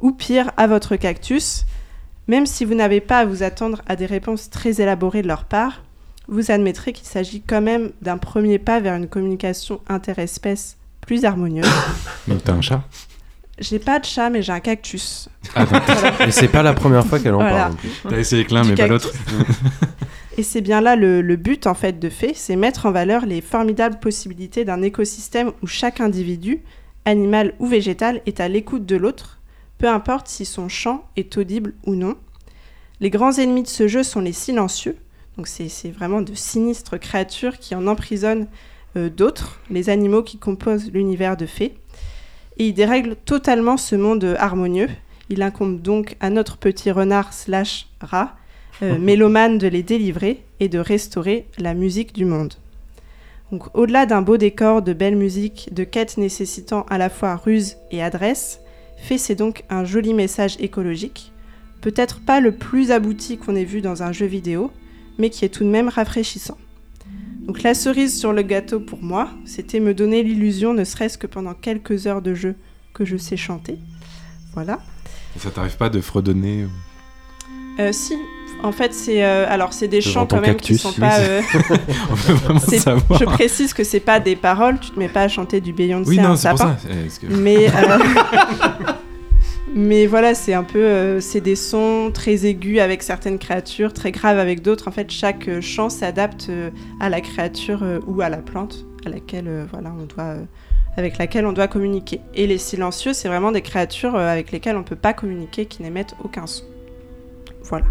ou 0.00 0.12
pire, 0.12 0.50
à 0.56 0.66
votre 0.66 0.96
cactus. 0.96 1.66
Même 2.30 2.46
si 2.46 2.64
vous 2.64 2.76
n'avez 2.76 3.00
pas 3.00 3.18
à 3.18 3.24
vous 3.24 3.42
attendre 3.42 3.82
à 3.88 3.96
des 3.96 4.06
réponses 4.06 4.50
très 4.50 4.80
élaborées 4.80 5.22
de 5.22 5.26
leur 5.26 5.42
part, 5.42 5.82
vous 6.28 6.52
admettrez 6.52 6.92
qu'il 6.92 7.08
s'agit 7.08 7.42
quand 7.42 7.60
même 7.60 7.90
d'un 8.02 8.18
premier 8.18 8.60
pas 8.60 8.78
vers 8.78 8.94
une 8.94 9.08
communication 9.08 9.80
interespèce 9.88 10.76
plus 11.00 11.24
harmonieuse. 11.24 11.66
Donc 12.28 12.44
t'as 12.44 12.52
un 12.52 12.60
chat? 12.60 12.84
J'ai 13.58 13.80
pas 13.80 13.98
de 13.98 14.04
chat, 14.04 14.30
mais 14.30 14.42
j'ai 14.42 14.52
un 14.52 14.60
cactus. 14.60 15.28
Et 16.24 16.30
c'est 16.30 16.46
pas 16.46 16.62
la 16.62 16.72
première 16.72 17.04
fois 17.04 17.18
qu'elle 17.18 17.34
en 17.34 17.38
Voilà. 17.38 17.56
parle. 17.56 17.74
T'as 18.08 18.18
essayé 18.18 18.42
avec 18.42 18.52
l'un 18.52 18.62
mais 18.62 18.76
pas 18.76 18.86
l'autre. 18.86 19.12
Et 20.38 20.44
c'est 20.44 20.60
bien 20.60 20.80
là 20.80 20.94
le, 20.94 21.22
le 21.22 21.34
but 21.34 21.66
en 21.66 21.74
fait 21.74 21.98
de 21.98 22.08
fait, 22.08 22.34
c'est 22.36 22.54
mettre 22.54 22.86
en 22.86 22.92
valeur 22.92 23.26
les 23.26 23.40
formidables 23.40 23.98
possibilités 23.98 24.64
d'un 24.64 24.82
écosystème 24.82 25.50
où 25.64 25.66
chaque 25.66 26.00
individu, 26.00 26.62
animal 27.06 27.54
ou 27.58 27.66
végétal, 27.66 28.20
est 28.26 28.38
à 28.38 28.46
l'écoute 28.46 28.86
de 28.86 28.94
l'autre, 28.94 29.39
peu 29.80 29.88
importe 29.88 30.28
si 30.28 30.44
son 30.44 30.68
chant 30.68 31.04
est 31.16 31.38
audible 31.38 31.72
ou 31.86 31.94
non. 31.94 32.14
Les 33.00 33.08
grands 33.08 33.32
ennemis 33.32 33.62
de 33.62 33.68
ce 33.68 33.88
jeu 33.88 34.02
sont 34.02 34.20
les 34.20 34.34
silencieux, 34.34 34.96
donc 35.38 35.48
c'est 35.48 35.90
vraiment 35.90 36.20
de 36.20 36.34
sinistres 36.34 37.00
créatures 37.00 37.58
qui 37.58 37.74
en 37.74 37.86
emprisonnent 37.86 38.46
euh, 38.96 39.08
d'autres, 39.08 39.58
les 39.70 39.88
animaux 39.88 40.22
qui 40.22 40.36
composent 40.36 40.92
l'univers 40.92 41.38
de 41.38 41.46
fées. 41.46 41.74
Et 42.58 42.68
ils 42.68 42.74
dérèglent 42.74 43.16
totalement 43.24 43.78
ce 43.78 43.96
monde 43.96 44.36
harmonieux. 44.38 44.90
Il 45.30 45.40
incombe 45.42 45.80
donc 45.80 46.16
à 46.20 46.28
notre 46.28 46.58
petit 46.58 46.90
renard 46.90 47.32
slash 47.32 47.88
rat 48.02 48.36
euh, 48.82 48.98
mélomane 49.00 49.56
de 49.56 49.66
les 49.66 49.82
délivrer 49.82 50.42
et 50.60 50.68
de 50.68 50.78
restaurer 50.78 51.46
la 51.56 51.72
musique 51.72 52.12
du 52.12 52.26
monde. 52.26 52.52
Donc, 53.50 53.74
au-delà 53.74 54.04
d'un 54.04 54.20
beau 54.20 54.36
décor, 54.36 54.82
de 54.82 54.92
belle 54.92 55.16
musique, 55.16 55.72
de 55.72 55.84
quêtes 55.84 56.18
nécessitant 56.18 56.84
à 56.90 56.98
la 56.98 57.08
fois 57.08 57.34
ruse 57.36 57.78
et 57.90 58.02
adresse, 58.02 58.60
C'est 59.08 59.34
donc 59.34 59.64
un 59.68 59.84
joli 59.84 60.14
message 60.14 60.56
écologique, 60.60 61.32
peut-être 61.80 62.20
pas 62.20 62.40
le 62.40 62.52
plus 62.52 62.90
abouti 62.90 63.36
qu'on 63.38 63.56
ait 63.56 63.64
vu 63.64 63.80
dans 63.82 64.02
un 64.02 64.12
jeu 64.12 64.26
vidéo, 64.26 64.70
mais 65.18 65.30
qui 65.30 65.44
est 65.44 65.48
tout 65.48 65.64
de 65.64 65.68
même 65.68 65.88
rafraîchissant. 65.88 66.56
Donc 67.46 67.62
la 67.62 67.74
cerise 67.74 68.16
sur 68.18 68.32
le 68.32 68.42
gâteau 68.42 68.78
pour 68.80 69.02
moi, 69.02 69.30
c'était 69.44 69.80
me 69.80 69.92
donner 69.94 70.22
l'illusion, 70.22 70.72
ne 70.74 70.84
serait-ce 70.84 71.18
que 71.18 71.26
pendant 71.26 71.54
quelques 71.54 72.06
heures 72.06 72.22
de 72.22 72.34
jeu, 72.34 72.54
que 72.94 73.04
je 73.04 73.16
sais 73.16 73.36
chanter. 73.36 73.78
Voilà. 74.54 74.78
Ça 75.38 75.50
t'arrive 75.50 75.76
pas 75.76 75.90
de 75.90 76.00
fredonner 76.00 76.64
ou- 76.64 76.70
Euh, 77.80 77.92
si, 77.92 78.14
en 78.62 78.72
fait, 78.72 78.92
c'est 78.94 79.24
euh, 79.24 79.46
alors 79.48 79.72
c'est 79.72 79.88
des 79.88 80.00
chants 80.00 80.26
quand 80.26 80.36
même 80.40 80.56
cactus, 80.56 80.76
qui 80.76 80.82
sont 80.82 80.90
oui, 80.90 81.00
pas. 81.00 81.18
euh, 81.20 81.40
On 82.10 82.14
veut 82.14 82.34
vraiment 82.34 82.60
c'est- 82.68 82.78
savoir. 82.78 83.18
je 83.18 83.24
précise 83.24 83.72
que 83.74 83.84
c'est 83.84 84.00
pas 84.00 84.20
des 84.20 84.36
paroles. 84.36 84.78
Tu 84.80 84.90
te 84.90 84.98
mets 84.98 85.08
pas 85.08 85.22
à 85.22 85.28
chanter 85.28 85.60
du 85.60 85.72
Beyoncé 85.72 86.08
Oui, 86.10 86.18
non, 86.18 86.36
c'est 86.36 86.48
pour 86.50 86.58
ça. 86.58 86.76
Que- 87.20 87.26
Mais 87.34 87.68
euh, 87.68 87.98
mais 89.74 90.06
voilà, 90.06 90.34
c'est 90.34 90.54
un 90.54 90.64
peu 90.64 90.78
euh, 90.82 91.20
c'est 91.20 91.40
des 91.40 91.56
sons 91.56 92.10
très 92.12 92.44
aigus 92.46 92.80
avec 92.80 93.02
certaines 93.02 93.38
créatures, 93.38 93.92
très 93.92 94.10
graves 94.10 94.38
avec 94.38 94.62
d'autres. 94.62 94.88
En 94.88 94.92
fait, 94.92 95.10
chaque 95.10 95.48
euh, 95.48 95.60
chant 95.60 95.88
s'adapte 95.90 96.48
euh, 96.50 96.70
à 97.00 97.08
la 97.08 97.20
créature 97.20 97.80
euh, 97.82 98.00
ou 98.06 98.20
à 98.20 98.28
la 98.28 98.38
plante 98.38 98.84
à 99.06 99.08
laquelle 99.08 99.46
euh, 99.48 99.64
voilà 99.70 99.92
on 99.98 100.04
doit 100.04 100.34
euh, 100.34 100.42
avec 100.96 101.18
laquelle 101.18 101.46
on 101.46 101.52
doit 101.52 101.68
communiquer. 101.68 102.20
Et 102.34 102.46
les 102.48 102.58
silencieux, 102.58 103.12
c'est 103.12 103.28
vraiment 103.28 103.52
des 103.52 103.62
créatures 103.62 104.16
avec 104.16 104.50
lesquelles 104.50 104.76
on 104.76 104.82
peut 104.82 104.96
pas 104.96 105.12
communiquer, 105.12 105.66
qui 105.66 105.82
n'émettent 105.84 106.16
aucun 106.24 106.46
son. 106.48 106.64
Voilà. 107.62 107.86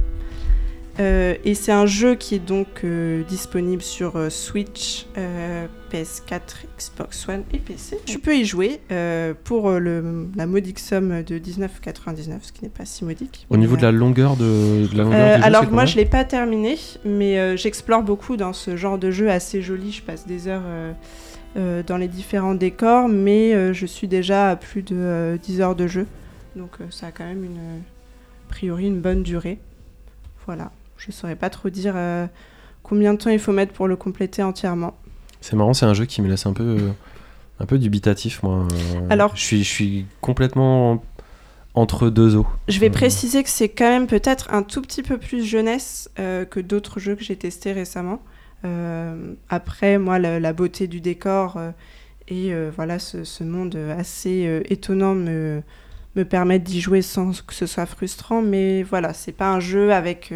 Euh, 0.99 1.35
et 1.45 1.53
c'est 1.55 1.71
un 1.71 1.85
jeu 1.85 2.15
qui 2.15 2.35
est 2.35 2.45
donc 2.45 2.67
euh, 2.84 3.23
disponible 3.23 3.81
sur 3.81 4.17
euh, 4.17 4.30
Switch, 4.30 5.05
euh, 5.17 5.65
PS4, 5.93 6.65
Xbox 6.77 7.30
One 7.30 7.43
et 7.53 7.57
PC. 7.59 7.97
Tu 8.05 8.19
peux 8.19 8.35
y 8.35 8.43
jouer 8.43 8.81
euh, 8.91 9.34
pour 9.45 9.71
le- 9.71 10.27
la 10.35 10.45
modique 10.45 10.77
somme 10.80 11.23
de 11.23 11.38
19,99, 11.39 12.39
ce 12.41 12.51
qui 12.51 12.63
n'est 12.63 12.69
pas 12.69 12.84
si 12.85 13.05
modique. 13.05 13.47
Au 13.49 13.55
niveau 13.55 13.77
de 13.77 13.81
la 13.84 13.93
longueur 13.93 14.35
de, 14.35 14.88
de 14.91 14.97
la 14.97 15.03
longueur 15.03 15.19
Euh, 15.21 15.35
du 15.35 15.41
jeu, 15.41 15.45
alors 15.47 15.71
moi 15.71 15.85
je 15.85 15.95
l'ai 15.95 16.05
pas 16.05 16.26
terminé, 16.26 16.77
mais 17.05 17.39
euh, 17.39 17.55
j'explore 17.55 18.03
beaucoup 18.03 18.35
dans 18.35 18.51
ce 18.53 18.76
genre 18.76 18.97
de 18.97 19.09
jeu 19.09 19.30
assez 19.30 19.61
joli. 19.61 19.93
Je 19.93 20.01
passe 20.01 20.27
des 20.27 20.49
heures 20.49 20.63
euh, 20.65 20.91
euh, 21.55 21.81
dans 21.88 21.95
les 21.97 22.09
différents 22.09 22.55
décors, 22.55 23.07
mais 23.07 23.53
euh, 23.53 23.71
je 23.71 23.85
suis 23.85 24.09
déjà 24.09 24.49
à 24.49 24.55
plus 24.57 24.81
de 24.81 24.95
euh, 24.97 25.38
10 25.38 25.61
heures 25.61 25.76
de 25.76 25.88
jeu, 25.88 26.07
donc 26.57 26.71
euh, 26.81 26.85
ça 26.91 27.07
a 27.07 27.11
quand 27.11 27.26
même 27.26 27.45
une 27.45 27.57
a 27.57 28.49
priori 28.49 28.88
une 28.88 28.99
bonne 28.99 29.23
durée. 29.23 29.59
Voilà, 30.45 30.71
je 30.99 31.11
saurais 31.11 31.35
pas 31.35 31.49
trop 31.49 31.69
dire 31.69 31.93
euh, 31.95 32.27
combien 32.84 33.13
de 33.13 33.17
temps 33.19 33.30
il 33.30 33.39
faut 33.39 33.51
mettre 33.53 33.73
pour 33.73 33.88
le 33.88 33.95
compléter 33.95 34.43
entièrement. 34.43 34.95
C'est 35.41 35.55
marrant, 35.55 35.73
c'est 35.73 35.85
un 35.85 35.93
jeu 35.93 36.05
qui 36.05 36.21
me 36.21 36.27
laisse 36.27 36.45
un 36.45 36.53
peu, 36.53 36.77
un 37.59 37.65
peu 37.65 37.77
dubitatif, 37.80 38.43
moi. 38.43 38.67
Alors- 39.09 39.35
je 39.35 39.41
suis, 39.41 39.63
je 39.63 39.69
suis 39.69 40.05
complètement 40.21 41.03
entre 41.76 42.09
deux 42.09 42.35
eaux. 42.35 42.47
Je 42.67 42.80
vais 42.80 42.88
Euh, 42.89 42.91
préciser 42.91 43.43
que 43.43 43.49
c'est 43.49 43.69
quand 43.69 43.89
même 43.89 44.07
peut-être 44.07 44.47
un 44.51 44.63
tout 44.63 44.81
petit 44.81 45.01
peu 45.03 45.17
plus 45.17 45.45
jeunesse 45.45 46.09
euh, 46.19 46.43
que 46.45 46.59
d'autres 46.59 46.99
jeux 46.99 47.15
que 47.15 47.23
j'ai 47.23 47.35
testés 47.38 47.71
récemment. 47.71 48.21
Euh, 48.65 49.34
après, 49.49 49.97
moi, 49.97 50.19
la, 50.19 50.39
la 50.39 50.51
beauté 50.53 50.88
du 50.88 50.99
décor 50.99 51.57
et 52.27 52.53
voilà 52.76 52.99
ce, 52.99 53.23
ce 53.23 53.43
monde 53.43 53.76
assez 53.97 54.61
étonnant 54.69 55.15
me, 55.15 55.63
me 56.15 56.26
permettent 56.26 56.63
d'y 56.63 56.80
jouer 56.81 57.01
sans 57.01 57.31
que 57.45 57.53
ce 57.55 57.65
soit 57.65 57.85
frustrant. 57.88 58.41
Mais 58.41 58.84
voilà, 58.84 59.13
c'est 59.13 59.31
pas 59.31 59.49
un 59.51 59.59
jeu 59.59 59.93
avec 59.93 60.31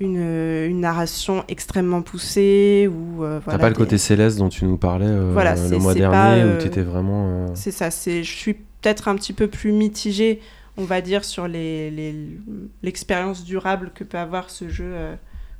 une, 0.00 0.16
une 0.16 0.80
narration 0.80 1.44
extrêmement 1.48 2.02
poussée 2.02 2.88
ou 2.90 3.22
euh, 3.22 3.40
T'as 3.44 3.58
pas 3.58 3.68
le 3.68 3.74
des- 3.74 3.78
côté 3.78 3.98
céleste 3.98 4.38
dont 4.38 4.48
tu 4.48 4.64
nous 4.64 4.76
parlais 4.78 5.06
euh, 5.06 5.30
Voilà, 5.32 5.54
le 5.54 5.78
mois 5.78 5.94
dernier 5.94 6.16
pas, 6.16 6.36
où 6.46 6.48
euh, 6.50 6.58
tu 6.58 6.66
étais 6.66 6.82
vraiment. 6.82 7.26
euh, 7.28 7.46
C'est 7.54 7.70
ça, 7.70 7.90
je 7.90 8.22
suis 8.22 8.54
peut-être 8.54 9.08
un 9.08 9.14
petit 9.16 9.32
peu 9.34 9.46
plus 9.46 9.72
mitigée, 9.72 10.40
on 10.78 10.84
va 10.84 11.00
dire, 11.02 11.24
sur 11.24 11.46
les, 11.46 11.90
les- 11.90 12.38
l'expérience 12.82 13.44
durable 13.44 13.90
que 13.94 14.02
peut 14.04 14.18
avoir 14.18 14.48
ce 14.50 14.68
jeu 14.68 14.94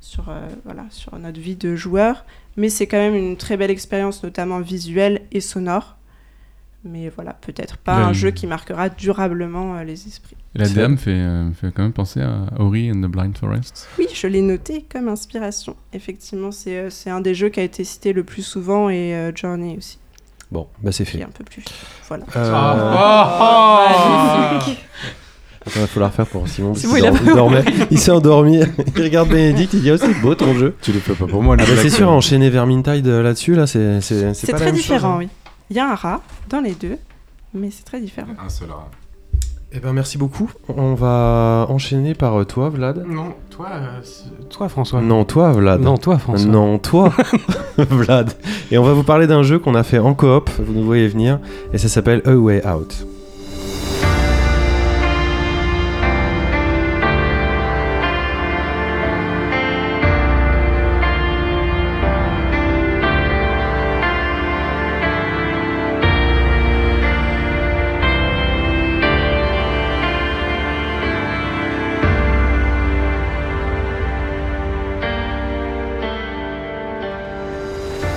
sur, 0.01 0.33
voilà, 0.65 0.87
sur 0.91 1.19
notre 1.19 1.39
vie 1.39 1.57
de 1.57 1.77
joueur. 1.77 2.25
Mais 2.57 2.71
c'est 2.71 2.87
quand 2.87 2.97
même 2.99 3.15
une 3.15 3.37
très 3.37 3.57
belle 3.59 3.71
expérience, 3.71 4.23
notamment 4.23 4.61
visuelle 4.61 5.21
et 5.33 5.41
sonore. 5.41 5.97
Mais 6.82 7.11
voilà, 7.15 7.35
peut-être 7.35 7.77
pas 7.77 7.98
La- 7.98 8.07
un 8.07 8.12
jeu 8.15 8.31
qui 8.31 8.47
marquera 8.47 8.89
durablement 8.89 9.77
euh, 9.77 9.85
les 9.85 10.07
esprits. 10.07 10.36
Et 10.55 10.61
la 10.61 10.65
C'est- 10.65 10.74
DA 10.74 10.89
me 10.89 10.97
fait, 10.97 11.11
euh, 11.11 11.51
fait 11.52 11.70
quand 11.74 11.82
même 11.82 11.93
penser 11.93 12.23
à 12.23 12.47
Ori 12.59 12.90
and 12.90 13.02
the 13.02 13.07
Blind 13.11 13.36
Forest. 13.36 13.86
Oui, 13.98 14.07
je 14.15 14.27
l'ai 14.27 14.40
noté 14.40 14.86
comme 14.90 15.09
inspiration. 15.09 15.77
Effectivement, 15.93 16.51
c'est, 16.52 16.77
euh, 16.78 16.89
c'est 16.90 17.11
un 17.11 17.20
des 17.20 17.35
jeux 17.35 17.51
qui 17.51 17.61
a 17.61 17.65
été 17.65 17.85
cité 17.85 18.15
le 18.15 18.24
plus 18.24 18.43
souvent 18.43 18.89
et 18.89 19.15
euh, 19.15 19.31
Journey 19.35 19.77
aussi, 19.77 19.98
Bon, 20.51 20.69
bah 20.82 20.90
c'est 20.90 21.05
qui 21.05 21.16
est 21.16 21.20
fait. 21.20 21.24
un 21.27 21.28
peu 21.28 21.44
plus. 21.44 21.65
Voilà. 22.09 22.24
Euh, 22.35 22.52
Ah. 22.55 24.48
Magnifique. 24.52 24.85
Attends, 25.66 25.81
il 25.82 25.86
faut 25.86 26.01
la 26.01 26.09
refaire 26.09 26.27
pour 26.27 26.48
Simon. 26.48 26.73
bon, 26.73 26.78
il 27.90 27.98
s'est 27.98 28.11
endormi. 28.11 28.61
il 28.97 29.02
regarde 29.02 29.28
Bénédicte, 29.28 29.74
il 29.74 29.82
dit 29.82 29.90
Oh, 29.93 29.97
c'est 29.98 30.19
beau 30.23 30.35
ton 30.35 30.55
jeu. 30.55 30.74
Tu 30.81 30.93
le 30.93 31.01
fais 31.01 31.12
pas 31.15 31.27
pour 31.27 31.43
moi. 31.43 31.57
Ah 31.59 31.62
bah, 31.66 31.73
c'est 31.77 31.90
sûr, 31.90 32.11
enchaîner 32.11 32.48
Vermintide 32.48 33.07
là-dessus, 33.07 33.55
là, 33.55 33.66
c'est 33.66 34.01
c'est 34.01 34.32
C'est 34.35 34.47
pas 34.47 34.52
la 34.55 34.59
très 34.59 34.66
même 34.73 34.74
chose, 34.77 34.82
différent, 34.85 35.15
hein. 35.16 35.19
oui. 35.19 35.28
Il 35.71 35.77
y 35.77 35.79
a 35.79 35.91
un 35.91 35.95
rat 35.95 36.21
dans 36.49 36.61
les 36.61 36.75
deux, 36.75 36.99
mais 37.55 37.71
c'est 37.71 37.85
très 37.85 38.01
différent. 38.01 38.33
Un 38.45 38.49
seul 38.49 38.71
rat. 38.71 38.91
Eh 39.73 39.79
ben 39.79 39.93
merci 39.93 40.19
beaucoup. 40.19 40.51
On 40.69 40.95
va 40.95 41.67
enchaîner 41.69 42.15
par 42.15 42.41
euh, 42.41 42.45
toi, 42.45 42.71
Vlad. 42.71 43.07
Non, 43.07 43.35
toi, 43.51 43.69
euh, 43.75 44.01
toi 44.51 44.69
François. 44.69 45.01
Non, 45.01 45.25
toi, 45.25 45.53
Vlad. 45.53 45.81
Non, 45.81 45.97
toi 45.97 46.19
François. 46.19 46.51
Non, 46.51 46.79
toi, 46.81 47.13
Vlad. 47.79 48.33
Et 48.73 48.79
on 48.79 48.83
va 48.83 48.95
vous 48.95 49.05
parler 49.05 49.29
d'un 49.29 49.45
jeu 49.45 49.61
qu'on 49.61 49.77
a 49.77 49.85
fait 49.85 50.01
en 50.01 50.13
coop, 50.15 50.51
vous 50.59 50.73
nous 50.73 50.85
voyez 50.85 51.07
venir, 51.07 51.39
et 51.73 51.79
ça 51.79 51.89
s'appelle 51.89 52.21
A 52.25 52.35
Way 52.35 52.67
Out. 52.67 53.07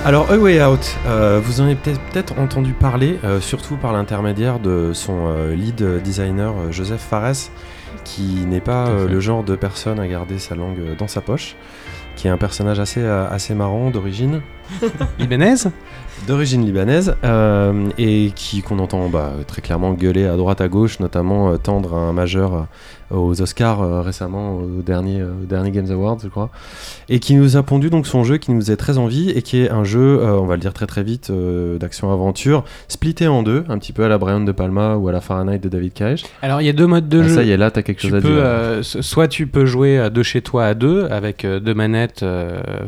Alors, 0.06 0.30
A 0.30 0.36
Way 0.36 0.62
Out, 0.62 0.98
euh, 1.06 1.40
vous 1.42 1.62
en 1.62 1.64
avez 1.64 1.76
peut-être 1.76 2.38
entendu 2.38 2.74
parler, 2.74 3.18
euh, 3.24 3.40
surtout 3.40 3.76
par 3.76 3.94
l'intermédiaire 3.94 4.58
de 4.58 4.90
son 4.92 5.28
euh, 5.28 5.54
lead 5.54 6.02
designer 6.02 6.52
Joseph 6.70 7.00
Fares, 7.00 7.50
qui 8.04 8.44
n'est 8.44 8.60
pas 8.60 8.90
le 9.08 9.18
genre 9.20 9.42
de 9.44 9.56
personne 9.56 9.98
à 9.98 10.06
garder 10.06 10.38
sa 10.38 10.54
langue 10.56 10.94
dans 10.98 11.08
sa 11.08 11.22
poche, 11.22 11.56
qui 12.16 12.26
est 12.26 12.30
un 12.30 12.36
personnage 12.36 12.80
assez, 12.80 13.02
assez 13.02 13.54
marrant 13.54 13.88
d'origine, 13.88 14.42
Ibanez 15.18 15.54
d'origine 16.26 16.66
libanaise, 16.66 17.16
et 17.96 18.30
qui 18.34 18.60
qu'on 18.60 18.80
entend 18.80 19.08
bah, 19.08 19.32
très 19.46 19.62
clairement 19.62 19.94
gueuler 19.94 20.26
à 20.26 20.36
droite 20.36 20.60
à 20.60 20.68
gauche, 20.68 21.00
notamment 21.00 21.56
tendre 21.56 21.94
un 21.94 22.12
majeur 22.12 22.66
aux 23.10 23.40
Oscars 23.42 23.82
euh, 23.82 24.00
récemment, 24.02 24.56
au 24.56 24.82
dernier, 24.82 25.20
euh, 25.20 25.32
dernier 25.48 25.70
Games 25.70 25.90
Awards, 25.90 26.18
je 26.22 26.28
crois, 26.28 26.50
et 27.08 27.18
qui 27.20 27.34
nous 27.34 27.56
a 27.56 27.62
pondu 27.62 27.90
donc 27.90 28.06
son 28.06 28.24
jeu 28.24 28.38
qui 28.38 28.50
nous 28.52 28.60
faisait 28.60 28.76
très 28.76 28.98
envie 28.98 29.30
et 29.30 29.42
qui 29.42 29.58
est 29.62 29.70
un 29.70 29.84
jeu, 29.84 30.20
euh, 30.20 30.38
on 30.40 30.46
va 30.46 30.54
le 30.54 30.60
dire 30.60 30.72
très 30.72 30.86
très 30.86 31.02
vite, 31.02 31.30
d'action-aventure, 31.78 32.64
splitté 32.88 33.26
en 33.28 33.42
deux, 33.42 33.64
un 33.68 33.78
petit 33.78 33.92
peu 33.92 34.04
à 34.04 34.08
la 34.08 34.18
Brian 34.18 34.40
de 34.40 34.52
Palma 34.52 34.96
ou 34.96 35.08
à 35.08 35.12
la 35.12 35.20
Fahrenheit 35.20 35.58
de 35.58 35.68
David 35.68 35.92
Cage. 35.92 36.24
Alors 36.42 36.60
il 36.60 36.64
y 36.66 36.70
a 36.70 36.72
deux 36.72 36.86
modes 36.86 37.08
de 37.08 37.20
Ah, 37.20 37.28
jeu. 37.28 37.34
ça 37.34 37.42
y 37.42 37.50
est, 37.50 37.56
là 37.56 37.70
t'as 37.70 37.82
quelque 37.82 38.00
Tu 38.00 38.08
chose 38.08 38.16
à 38.16 38.20
dire. 38.20 38.84
so- 38.84 39.02
soit 39.02 39.28
tu 39.28 39.46
peux 39.46 39.66
jouer 39.66 40.08
de 40.10 40.22
chez 40.22 40.42
toi 40.42 40.66
à 40.66 40.74
deux 40.74 41.06
avec 41.10 41.44
deux 41.46 41.74
manettes 41.74 42.24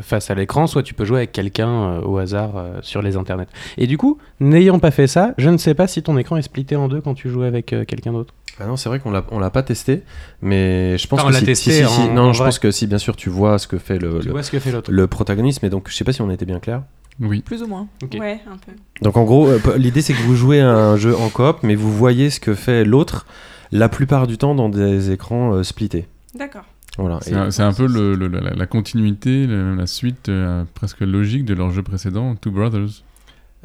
face 0.01 0.29
à 0.31 0.35
l'écran, 0.35 0.67
soit 0.67 0.83
tu 0.83 0.93
peux 0.93 1.05
jouer 1.05 1.17
avec 1.19 1.31
quelqu'un 1.31 1.99
au 1.99 2.17
hasard 2.17 2.53
sur 2.81 3.01
les 3.01 3.15
internets. 3.17 3.47
Et 3.77 3.87
du 3.87 3.97
coup, 3.97 4.17
n'ayant 4.39 4.79
pas 4.79 4.91
fait 4.91 5.07
ça, 5.07 5.33
je 5.37 5.49
ne 5.49 5.57
sais 5.57 5.73
pas 5.73 5.87
si 5.87 6.01
ton 6.03 6.17
écran 6.17 6.37
est 6.37 6.41
splitté 6.41 6.75
en 6.75 6.87
deux 6.87 7.01
quand 7.01 7.13
tu 7.13 7.29
joues 7.29 7.43
avec 7.43 7.67
quelqu'un 7.87 8.13
d'autre. 8.13 8.33
Ah 8.59 8.65
non, 8.65 8.75
c'est 8.75 8.89
vrai 8.89 8.99
qu'on 8.99 9.11
l'a, 9.11 9.23
on 9.31 9.39
l'a 9.39 9.49
pas 9.51 9.61
testé, 9.63 10.03
mais 10.41 10.97
je 10.97 11.07
pense 11.07 11.19
Enfin, 11.19 11.27
on 11.27 11.29
que 11.29 11.33
l'a 11.35 11.39
si, 11.41 11.45
testé 11.45 11.71
si, 11.71 11.83
si, 11.87 11.93
si. 11.93 12.01
en- 12.01 12.13
non, 12.13 12.21
en 12.29 12.33
je 12.33 12.39
vrai. 12.39 12.47
pense 12.47 12.59
que 12.59 12.71
si, 12.71 12.87
bien 12.87 12.97
sûr, 12.97 13.15
tu 13.15 13.29
vois 13.29 13.59
ce 13.59 13.67
que 13.67 13.77
fait 13.77 13.99
le, 13.99 14.19
Tu 14.19 14.25
le, 14.27 14.31
vois 14.31 14.41
ce 14.43 14.49
que 14.51 14.59
fait 14.59 14.71
l'autre. 14.71 14.91
le 14.91 15.07
protagoniste, 15.07 15.61
mais 15.63 15.69
donc 15.69 15.89
je 15.89 15.95
sais 15.95 16.03
pas 16.03 16.11
si 16.13 16.21
on 16.21 16.29
était 16.31 16.45
bien 16.45 16.59
clair. 16.59 16.81
Oui. 17.19 17.41
Plus 17.41 17.63
ou 17.63 17.67
moins. 17.67 17.87
Ouais, 18.19 18.39
un 18.51 18.57
peu. 18.57 18.71
Donc 19.01 19.17
en 19.17 19.23
gros, 19.23 19.47
euh, 19.47 19.59
l'idée 19.77 20.01
c'est 20.01 20.13
que 20.13 20.21
vous 20.21 20.35
jouez 20.35 20.61
à 20.61 20.69
un 20.75 20.97
jeu 20.97 21.15
en 21.15 21.29
coop, 21.29 21.57
mais 21.63 21.75
vous 21.75 21.91
voyez 21.91 22.29
ce 22.29 22.39
que 22.39 22.53
fait 22.55 22.83
l'autre 22.85 23.25
la 23.71 23.89
plupart 23.89 24.27
du 24.27 24.37
temps 24.37 24.55
dans 24.55 24.69
des 24.69 25.11
écrans 25.11 25.53
euh, 25.53 25.63
splittés. 25.63 26.07
D'accord. 26.35 26.63
Voilà. 26.97 27.19
C'est 27.21 27.33
un, 27.35 27.51
c'est 27.51 27.61
un 27.63 27.73
peu 27.73 27.85
le- 27.87 28.15
le- 28.15 28.27
la, 28.27 28.51
la 28.55 28.65
continuité, 28.65 29.45
le- 29.45 29.75
la 29.75 29.85
suite 29.87 30.29
euh, 30.29 30.63
presque 30.73 31.01
logique 31.01 31.45
de 31.45 31.53
leur 31.53 31.69
jeu 31.71 31.83
précédent, 31.83 32.35
Two 32.35 32.51
Brothers. 32.51 33.03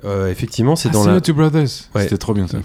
euh, 0.04 0.30
effectivement, 0.30 0.76
c'est 0.76 0.88
Ah, 0.90 0.92
dans 0.92 1.04
c'est 1.04 1.10
la 1.12 1.20
Two 1.22 1.34
Brothers. 1.34 1.68
Ouais. 1.94 2.02
C'était 2.02 2.18
trop 2.18 2.34
bien 2.34 2.46
ça. 2.46 2.58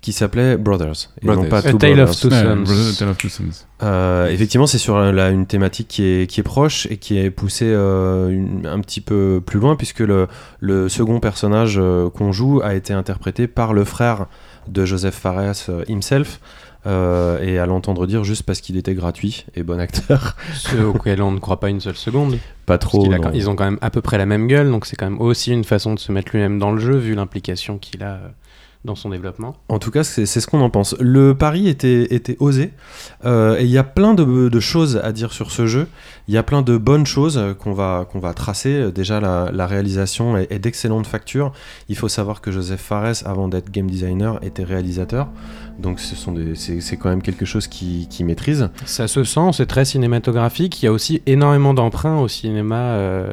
Qui 0.00 0.12
s'appelait 0.12 0.56
Brothers 0.56 1.10
et 1.22 1.26
Brothers. 1.26 1.42
non 1.44 1.48
pas 1.50 1.62
Two 1.62 1.76
Tale 1.78 2.00
of. 2.00 2.18
Two 2.18 2.30
Sons. 2.30 2.62
Brothers, 2.64 2.96
Tale 2.98 3.08
of 3.10 3.18
Two 3.18 3.28
Sons. 3.28 3.66
Euh, 3.82 4.28
effectivement, 4.28 4.66
c'est 4.66 4.78
sur 4.78 4.98
la, 4.98 5.28
une 5.30 5.46
thématique 5.46 5.88
qui 5.88 6.04
est, 6.04 6.26
qui 6.30 6.40
est 6.40 6.44
proche 6.44 6.86
et 6.90 6.96
qui 6.96 7.18
est 7.18 7.30
poussée 7.30 7.68
euh, 7.68 8.28
une- 8.30 8.66
un 8.66 8.80
petit 8.80 9.00
peu 9.02 9.42
plus 9.44 9.60
loin, 9.60 9.76
puisque 9.76 10.00
le, 10.00 10.26
le 10.60 10.88
second 10.88 11.20
personnage 11.20 11.76
euh, 11.78 12.08
qu'on 12.08 12.32
joue 12.32 12.60
a 12.62 12.74
été 12.74 12.92
interprété 12.94 13.46
par 13.46 13.72
le 13.74 13.84
frère 13.84 14.26
de 14.68 14.84
Joseph 14.86 15.14
Fares 15.14 15.54
euh, 15.68 15.84
himself. 15.88 16.40
euh, 16.86 17.38
et 17.42 17.58
à 17.58 17.66
l'entendre 17.66 18.06
dire 18.06 18.24
juste 18.24 18.44
parce 18.44 18.62
qu'il 18.62 18.78
était 18.78 18.94
gratuit 18.94 19.44
et 19.54 19.62
bon 19.62 19.78
acteur. 19.78 20.34
Ce 20.54 20.76
auquel 20.82 21.20
on 21.20 21.30
ne 21.30 21.38
croit 21.38 21.60
pas 21.60 21.68
une 21.68 21.80
seule 21.80 21.96
seconde. 21.96 22.38
Pas 22.64 22.78
trop. 22.78 23.04
a- 23.12 23.30
ils 23.34 23.50
ont 23.50 23.54
quand 23.56 23.64
même 23.66 23.78
à 23.82 23.90
peu 23.90 24.00
près 24.00 24.16
la 24.16 24.24
même 24.24 24.46
gueule, 24.46 24.70
donc 24.70 24.86
c'est 24.86 24.96
quand 24.96 25.10
même 25.10 25.20
aussi 25.20 25.52
une 25.52 25.64
façon 25.64 25.92
de 25.92 25.98
se 25.98 26.10
mettre 26.10 26.30
lui-même 26.32 26.58
dans 26.58 26.72
le 26.72 26.80
jeu, 26.80 26.96
vu 26.96 27.14
l'implication 27.14 27.76
qu'il 27.76 28.02
a 28.02 28.12
euh, 28.14 28.28
dans 28.84 28.94
son 28.94 29.10
développement. 29.10 29.56
En 29.68 29.78
tout 29.78 29.90
cas, 29.90 30.04
c'est 30.04 30.26
ce 30.26 30.46
qu'on 30.46 30.60
en 30.60 30.70
pense. 30.70 30.96
Le 31.00 31.34
pari 31.34 31.68
était, 31.68 32.36
osé. 32.40 32.72
euh, 33.24 33.58
et 33.58 33.64
il 33.64 33.70
y 33.70 33.78
a 33.78 33.84
plein 33.84 34.14
de, 34.14 34.60
choses 34.60 35.00
à 35.02 35.12
dire 35.12 35.32
sur 35.32 35.50
ce 35.50 35.66
jeu. 35.66 35.86
Il 36.28 36.34
y 36.34 36.38
a 36.38 36.42
plein 36.42 36.62
de 36.62 36.76
bonnes 36.76 37.06
choses 37.06 37.40
qu'on 37.58 37.72
va, 37.72 38.06
tracer. 38.34 38.90
Déjà, 38.92 39.20
la, 39.20 39.50
la 39.52 39.66
réalisation 39.66 40.36
est, 40.36 40.50
est 40.50 40.58
d'excellente 40.58 41.06
facture. 41.06 41.52
Il 41.88 41.96
faut 41.96 42.08
savoir 42.08 42.40
que 42.40 42.50
Joseph 42.50 42.80
Fares, 42.80 43.26
avant 43.26 43.48
d'être 43.48 43.70
game 43.70 43.90
designer, 43.90 44.42
était 44.42 44.64
réalisateur. 44.64 45.28
Donc, 45.80 46.00
ce 46.00 46.14
sont 46.14 46.34
c'est 46.54 46.80
c'est 46.80 46.96
quand 46.96 47.08
même 47.08 47.22
quelque 47.22 47.44
chose 47.44 47.66
qu'il 47.66 48.08
qui 48.08 48.24
maîtrise. 48.24 48.68
Ça 48.84 49.08
se 49.08 49.24
sent, 49.24 49.50
c'est 49.52 49.66
très 49.66 49.84
cinématographique. 49.84 50.82
Il 50.82 50.86
y 50.86 50.88
a 50.88 50.92
aussi 50.92 51.22
énormément 51.26 51.74
d'emprunts 51.74 52.18
au 52.18 52.28
cinéma, 52.28 52.76
euh, 52.76 53.32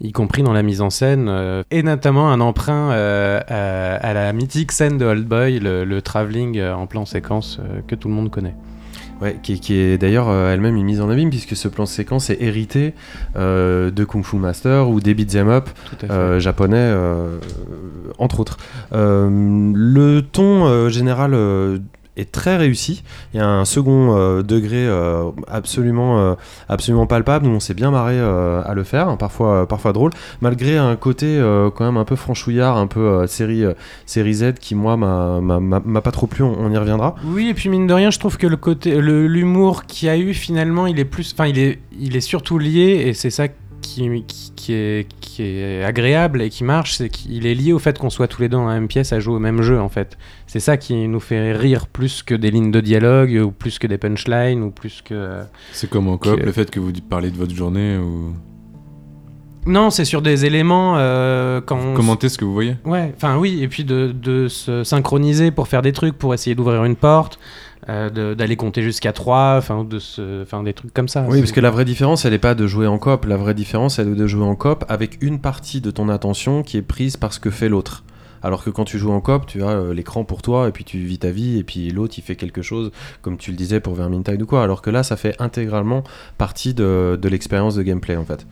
y 0.00 0.12
compris 0.12 0.42
dans 0.42 0.52
la 0.52 0.62
mise 0.62 0.80
en 0.80 0.90
scène, 0.90 1.28
euh, 1.28 1.62
et 1.70 1.82
notamment 1.82 2.30
un 2.30 2.40
emprunt 2.40 2.92
euh, 2.92 3.40
à, 3.48 4.12
la 4.14 4.32
mythique 4.32 4.72
scène 4.72 4.98
de 4.98 5.04
Old 5.04 5.26
Boy, 5.26 5.58
le, 5.58 5.84
le 5.84 6.02
travelling 6.02 6.60
en 6.62 6.86
plan 6.86 7.04
séquence 7.04 7.60
que 7.86 7.94
tout 7.94 8.08
le 8.08 8.14
monde 8.14 8.30
connaît. 8.30 8.54
Ouais, 9.20 9.38
qui, 9.42 9.60
qui 9.60 9.74
est 9.74 9.98
d'ailleurs 9.98 10.30
euh, 10.30 10.52
elle-même 10.52 10.76
une 10.76 10.84
mise 10.84 11.00
en 11.02 11.10
abîme, 11.10 11.28
puisque 11.28 11.54
ce 11.54 11.68
plan 11.68 11.84
séquence 11.84 12.30
est 12.30 12.38
hérité 12.40 12.94
euh, 13.36 13.90
de 13.90 14.04
Kung 14.04 14.24
Fu 14.24 14.36
Master 14.36 14.88
ou 14.88 15.00
des 15.00 15.12
beat'em 15.12 15.48
up 15.50 15.68
euh, 16.08 16.40
japonais, 16.40 16.78
euh, 16.78 17.38
entre 18.18 18.40
autres. 18.40 18.56
Le 18.92 20.20
ton 20.20 20.88
général 20.88 21.34
est 22.16 22.30
très 22.30 22.56
réussi. 22.56 23.02
Il 23.32 23.38
y 23.38 23.40
a 23.40 23.46
un 23.48 23.64
second 23.64 24.16
euh, 24.16 24.42
degré 24.42 24.86
euh, 24.86 25.30
absolument, 25.48 26.18
euh, 26.18 26.34
absolument 26.68 27.06
palpable. 27.06 27.46
Nous, 27.46 27.54
on 27.54 27.60
s'est 27.60 27.74
bien 27.74 27.90
marré 27.90 28.18
à 28.18 28.72
le 28.74 28.84
faire, 28.84 29.16
parfois, 29.16 29.66
parfois 29.66 29.92
drôle, 29.92 30.10
malgré 30.40 30.76
un 30.76 30.96
côté 30.96 31.40
quand 31.74 31.84
même 31.84 31.96
un 31.96 32.04
peu 32.04 32.16
franchouillard, 32.16 32.76
un 32.76 32.86
peu 32.86 33.26
série, 33.26 33.64
série 34.06 34.34
Z 34.34 34.54
qui, 34.60 34.74
moi, 34.74 34.96
m'a- 34.96 36.00
pas 36.00 36.12
trop 36.12 36.26
plu. 36.26 36.42
On, 36.44 36.70
y 36.70 36.76
reviendra. 36.76 37.14
Oui, 37.24 37.48
et 37.48 37.54
puis 37.54 37.68
mine 37.68 37.86
de 37.86 37.94
rien, 37.94 38.10
je 38.10 38.18
trouve 38.18 38.36
que 38.36 38.46
le 38.46 38.56
côté, 38.56 39.00
l'humour 39.00 39.84
qu'il 39.84 40.06
y 40.06 40.10
a 40.10 40.16
eu 40.16 40.34
finalement, 40.34 40.86
il 40.86 40.98
est 40.98 41.04
plus, 41.04 41.32
enfin, 41.32 41.46
il 41.46 41.58
est, 41.58 41.78
il 41.98 42.16
est 42.16 42.20
surtout 42.20 42.58
lié, 42.58 43.04
et 43.06 43.14
c'est 43.14 43.30
ça 43.30 43.46
qui, 43.80 44.24
qui, 44.26 44.52
qui 44.56 44.72
est, 44.74 45.08
qui 45.20 45.42
est 45.42 45.82
agréable 45.84 46.42
et 46.42 46.50
qui 46.50 46.64
marche, 46.64 46.94
c'est 46.96 47.08
qu'il 47.08 47.46
est 47.46 47.54
lié 47.54 47.72
au 47.72 47.78
fait 47.78 47.98
qu'on 47.98 48.10
soit 48.10 48.28
tous 48.28 48.42
les 48.42 48.48
deux 48.48 48.56
dans 48.56 48.66
la 48.68 48.74
même 48.74 48.88
pièce 48.88 49.12
à 49.12 49.20
jouer 49.20 49.34
au 49.34 49.38
même 49.38 49.62
jeu 49.62 49.80
en 49.80 49.88
fait. 49.88 50.16
C'est 50.46 50.60
ça 50.60 50.76
qui 50.76 51.08
nous 51.08 51.20
fait 51.20 51.52
rire 51.52 51.86
plus 51.86 52.22
que 52.22 52.34
des 52.34 52.50
lignes 52.50 52.70
de 52.70 52.80
dialogue 52.80 53.40
ou 53.44 53.50
plus 53.50 53.78
que 53.78 53.86
des 53.86 53.98
punchlines 53.98 54.62
ou 54.62 54.70
plus 54.70 55.02
que. 55.02 55.40
C'est 55.72 55.88
comme 55.90 56.08
en 56.08 56.16
coop, 56.18 56.36
Que- 56.38 56.44
le 56.44 56.52
fait 56.52 56.70
que 56.70 56.80
vous 56.80 56.92
parlez 57.08 57.30
de 57.30 57.36
votre 57.36 57.54
journée 57.54 57.96
ou 57.98 58.34
Non, 59.66 59.90
c'est 59.90 60.04
sur 60.06 60.22
des 60.22 60.46
éléments 60.46 60.94
euh, 60.96 61.60
quand. 61.60 61.78
on 61.78 61.94
commentez 61.94 62.28
ce 62.30 62.38
que 62.38 62.44
vous 62.44 62.52
voyez. 62.54 62.76
Ouais, 62.84 63.12
enfin 63.14 63.36
oui, 63.36 63.62
et 63.62 63.68
puis 63.68 63.84
de, 63.84 64.10
de 64.12 64.48
se 64.48 64.84
synchroniser 64.84 65.50
pour 65.50 65.68
faire 65.68 65.82
des 65.82 65.92
trucs, 65.92 66.16
pour 66.16 66.32
essayer 66.32 66.54
d'ouvrir 66.56 66.84
une 66.84 66.96
porte, 66.96 67.38
euh, 67.88 68.34
d'aller 68.34 68.56
compter 68.56 68.82
jusqu'à 68.82 69.12
3, 69.12 69.54
enfin 69.56 69.84
de 69.84 69.98
se, 69.98 70.42
enfin 70.42 70.62
des 70.62 70.74
trucs 70.74 70.92
comme 70.92 71.08
ça. 71.08 71.24
Oui, 71.28 71.38
parce 71.40 71.52
que 71.52 71.60
la 71.60 71.70
vraie 71.70 71.84
différence, 71.84 72.24
elle 72.24 72.32
n'est 72.32 72.38
pas 72.38 72.54
de 72.54 72.66
jouer 72.66 72.86
en 72.86 72.98
coop. 72.98 73.24
La 73.24 73.36
vraie 73.36 73.54
différence, 73.54 73.98
elle 73.98 74.08
est 74.08 74.14
de 74.14 74.26
jouer 74.26 74.44
en 74.44 74.54
coop 74.54 74.84
avec 74.88 75.18
une 75.22 75.40
partie 75.40 75.80
de 75.80 75.90
ton 75.90 76.08
attention 76.08 76.62
qui 76.62 76.76
est 76.76 76.82
prise 76.82 77.16
par 77.16 77.32
ce 77.32 77.40
que 77.40 77.50
fait 77.50 77.68
l'autre. 77.68 78.04
Alors 78.42 78.64
que 78.64 78.70
quand 78.70 78.84
tu 78.84 78.98
joues 78.98 79.12
en 79.12 79.20
coop, 79.20 79.46
tu 79.46 79.62
as 79.62 79.68
euh, 79.68 79.94
l'écran 79.94 80.24
pour 80.24 80.40
toi 80.42 80.68
et 80.68 80.72
puis 80.72 80.84
tu 80.84 80.98
vis 80.98 81.18
ta 81.18 81.30
vie 81.30 81.58
et 81.58 81.64
puis 81.64 81.90
l'autre 81.90 82.14
il 82.16 82.22
fait 82.22 82.36
quelque 82.36 82.62
chose 82.62 82.90
comme 83.20 83.36
tu 83.36 83.50
le 83.50 83.56
disais 83.56 83.80
pour 83.80 83.94
Vermintide 83.94 84.40
ou 84.40 84.46
quoi. 84.46 84.62
Alors 84.62 84.82
que 84.82 84.90
là, 84.90 85.02
ça 85.02 85.16
fait 85.16 85.34
intégralement 85.40 86.04
partie 86.38 86.72
de, 86.72 87.18
de 87.20 87.28
l'expérience 87.28 87.74
de 87.74 87.82
gameplay 87.82 88.16
en 88.16 88.24
fait. 88.24 88.46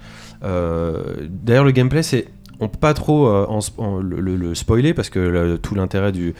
Euh, 0.44 1.26
D'ailleurs, 1.28 1.64
le 1.64 1.70
gameplay, 1.70 2.02
c'est 2.02 2.28
on 2.60 2.68
peut 2.68 2.78
pas 2.78 2.94
trop 2.94 3.28
euh, 3.28 3.46
le, 4.02 4.20
le- 4.20 4.36
le 4.36 4.54
spoiler 4.54 4.94
parce 4.94 5.10
que 5.10 5.18
le- 5.18 5.58
tout 5.58 5.74
l'intérêt 5.74 6.12
du, 6.12 6.34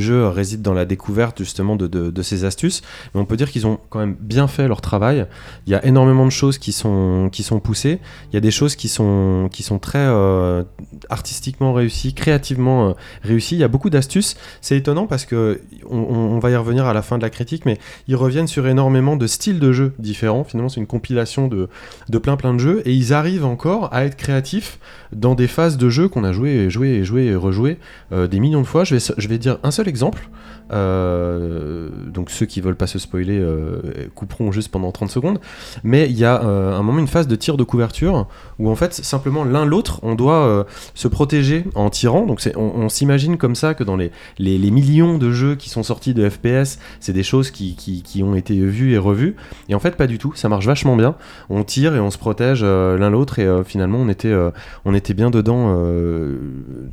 jeu 0.00 0.28
réside 0.28 0.62
dans 0.62 0.74
la 0.74 0.84
découverte 0.84 1.38
justement 1.38 1.76
de, 1.76 2.22
ces 2.22 2.44
astuces. 2.44 2.82
Mais 3.14 3.20
on 3.20 3.24
peut 3.24 3.36
dire 3.36 3.50
qu'ils 3.50 3.66
ont 3.66 3.78
quand 3.90 3.98
même 3.98 4.16
bien 4.18 4.46
fait 4.46 4.68
leur 4.68 4.80
travail. 4.80 5.26
Il 5.66 5.72
y 5.72 5.76
a 5.76 5.84
énormément 5.84 6.24
de 6.24 6.30
choses 6.30 6.58
qui 6.58 6.72
sont, 6.72 7.30
poussées. 7.62 8.00
Il 8.30 8.34
y 8.34 8.36
a 8.36 8.40
des 8.40 8.50
choses 8.50 8.76
qui 8.76 8.88
sont, 8.88 9.48
très 9.80 9.98
euh, 9.98 10.62
artistiquement 11.10 11.72
réussies, 11.72 12.14
créativement 12.14 12.88
euh, 12.88 12.92
réussies. 13.22 13.56
Il 13.56 13.60
y 13.60 13.64
a 13.64 13.68
beaucoup 13.68 13.90
d'astuces. 13.90 14.36
C'est 14.60 14.76
étonnant 14.76 15.06
parce 15.06 15.24
que 15.26 15.60
on 15.88 16.38
va 16.38 16.50
y 16.50 16.56
revenir 16.56 16.86
à 16.86 16.94
la 16.94 17.02
fin 17.02 17.18
de 17.18 17.22
la 17.22 17.30
critique, 17.30 17.66
mais 17.66 17.78
ils 18.08 18.16
reviennent 18.16 18.46
sur 18.46 18.66
énormément 18.66 19.16
de 19.16 19.26
styles 19.26 19.60
de 19.60 19.72
jeux 19.72 19.92
différents. 19.98 20.44
Finalement, 20.44 20.68
c'est 20.68 20.80
une 20.80 20.86
compilation 20.86 21.48
de, 21.48 21.68
de 22.08 22.18
plein 22.18 22.36
plein 22.36 22.54
de 22.54 22.58
jeux 22.58 22.82
et 22.86 22.92
ils 22.92 23.12
arrivent 23.12 23.44
encore 23.44 23.92
à 23.92 24.04
être 24.04 24.16
créatifs 24.16 24.78
dans 25.12 25.34
des 25.34 25.46
phases 25.46 25.63
de 25.70 25.88
jeu 25.88 26.08
qu'on 26.08 26.24
a 26.24 26.32
joué 26.32 26.50
et 26.50 26.70
joué 26.70 26.88
et 26.88 27.04
joué 27.04 27.24
et 27.24 27.36
rejoué 27.36 27.78
euh, 28.12 28.26
des 28.26 28.40
millions 28.40 28.60
de 28.60 28.66
fois. 28.66 28.84
Je 28.84 28.96
vais, 28.96 29.14
je 29.16 29.28
vais 29.28 29.38
dire 29.38 29.58
un 29.62 29.70
seul 29.70 29.88
exemple. 29.88 30.28
Euh, 30.72 31.90
donc 32.06 32.30
ceux 32.30 32.46
qui 32.46 32.62
veulent 32.62 32.76
pas 32.76 32.86
se 32.86 32.98
spoiler 32.98 33.38
euh, 33.38 33.82
couperont 34.14 34.50
juste 34.50 34.70
pendant 34.70 34.92
30 34.92 35.10
secondes. 35.10 35.40
Mais 35.82 36.08
il 36.08 36.18
y 36.18 36.24
a 36.24 36.40
un 36.40 36.82
moment 36.82 36.98
une 36.98 37.08
phase 37.08 37.28
de 37.28 37.36
tir 37.36 37.56
de 37.56 37.64
couverture 37.64 38.26
où 38.58 38.70
en 38.70 38.74
fait 38.74 38.94
simplement 38.94 39.44
l'un 39.44 39.66
l'autre 39.66 40.00
on 40.02 40.14
doit 40.14 40.66
se 40.94 41.08
protéger 41.08 41.64
en 41.74 41.90
tirant. 41.90 42.26
Donc 42.26 42.40
on, 42.56 42.88
s'imagine 42.88 43.36
comme 43.36 43.54
ça 43.54 43.74
que 43.74 43.84
dans 43.84 43.96
les, 43.96 44.12
les, 44.38 44.70
millions 44.70 45.18
de 45.18 45.32
jeux 45.32 45.54
qui 45.54 45.68
sont 45.68 45.82
sortis 45.82 46.14
de 46.14 46.28
FPS, 46.28 46.78
c'est 47.00 47.12
des 47.12 47.22
choses 47.22 47.50
qui, 47.50 47.74
qui, 47.74 48.02
qui 48.02 48.22
ont 48.22 48.34
été 48.34 48.54
vues 48.54 48.92
et 48.92 48.98
revues. 48.98 49.36
Et 49.68 49.74
en 49.74 49.80
fait 49.80 49.96
pas 49.96 50.06
du 50.06 50.18
tout. 50.18 50.32
Ça 50.34 50.48
marche 50.48 50.66
vachement 50.66 50.96
bien. 50.96 51.16
On 51.50 51.64
tire 51.64 51.94
et 51.94 52.00
on 52.00 52.10
se 52.10 52.18
protège 52.18 52.62
l'un 52.62 53.10
l'autre 53.10 53.38
et 53.38 53.64
finalement 53.64 53.98
on 53.98 54.08
était, 54.08 54.34
on 54.84 54.94
était 54.94 55.14
bien 55.14 55.30
dedans, 55.30 55.53
euh, 55.76 56.36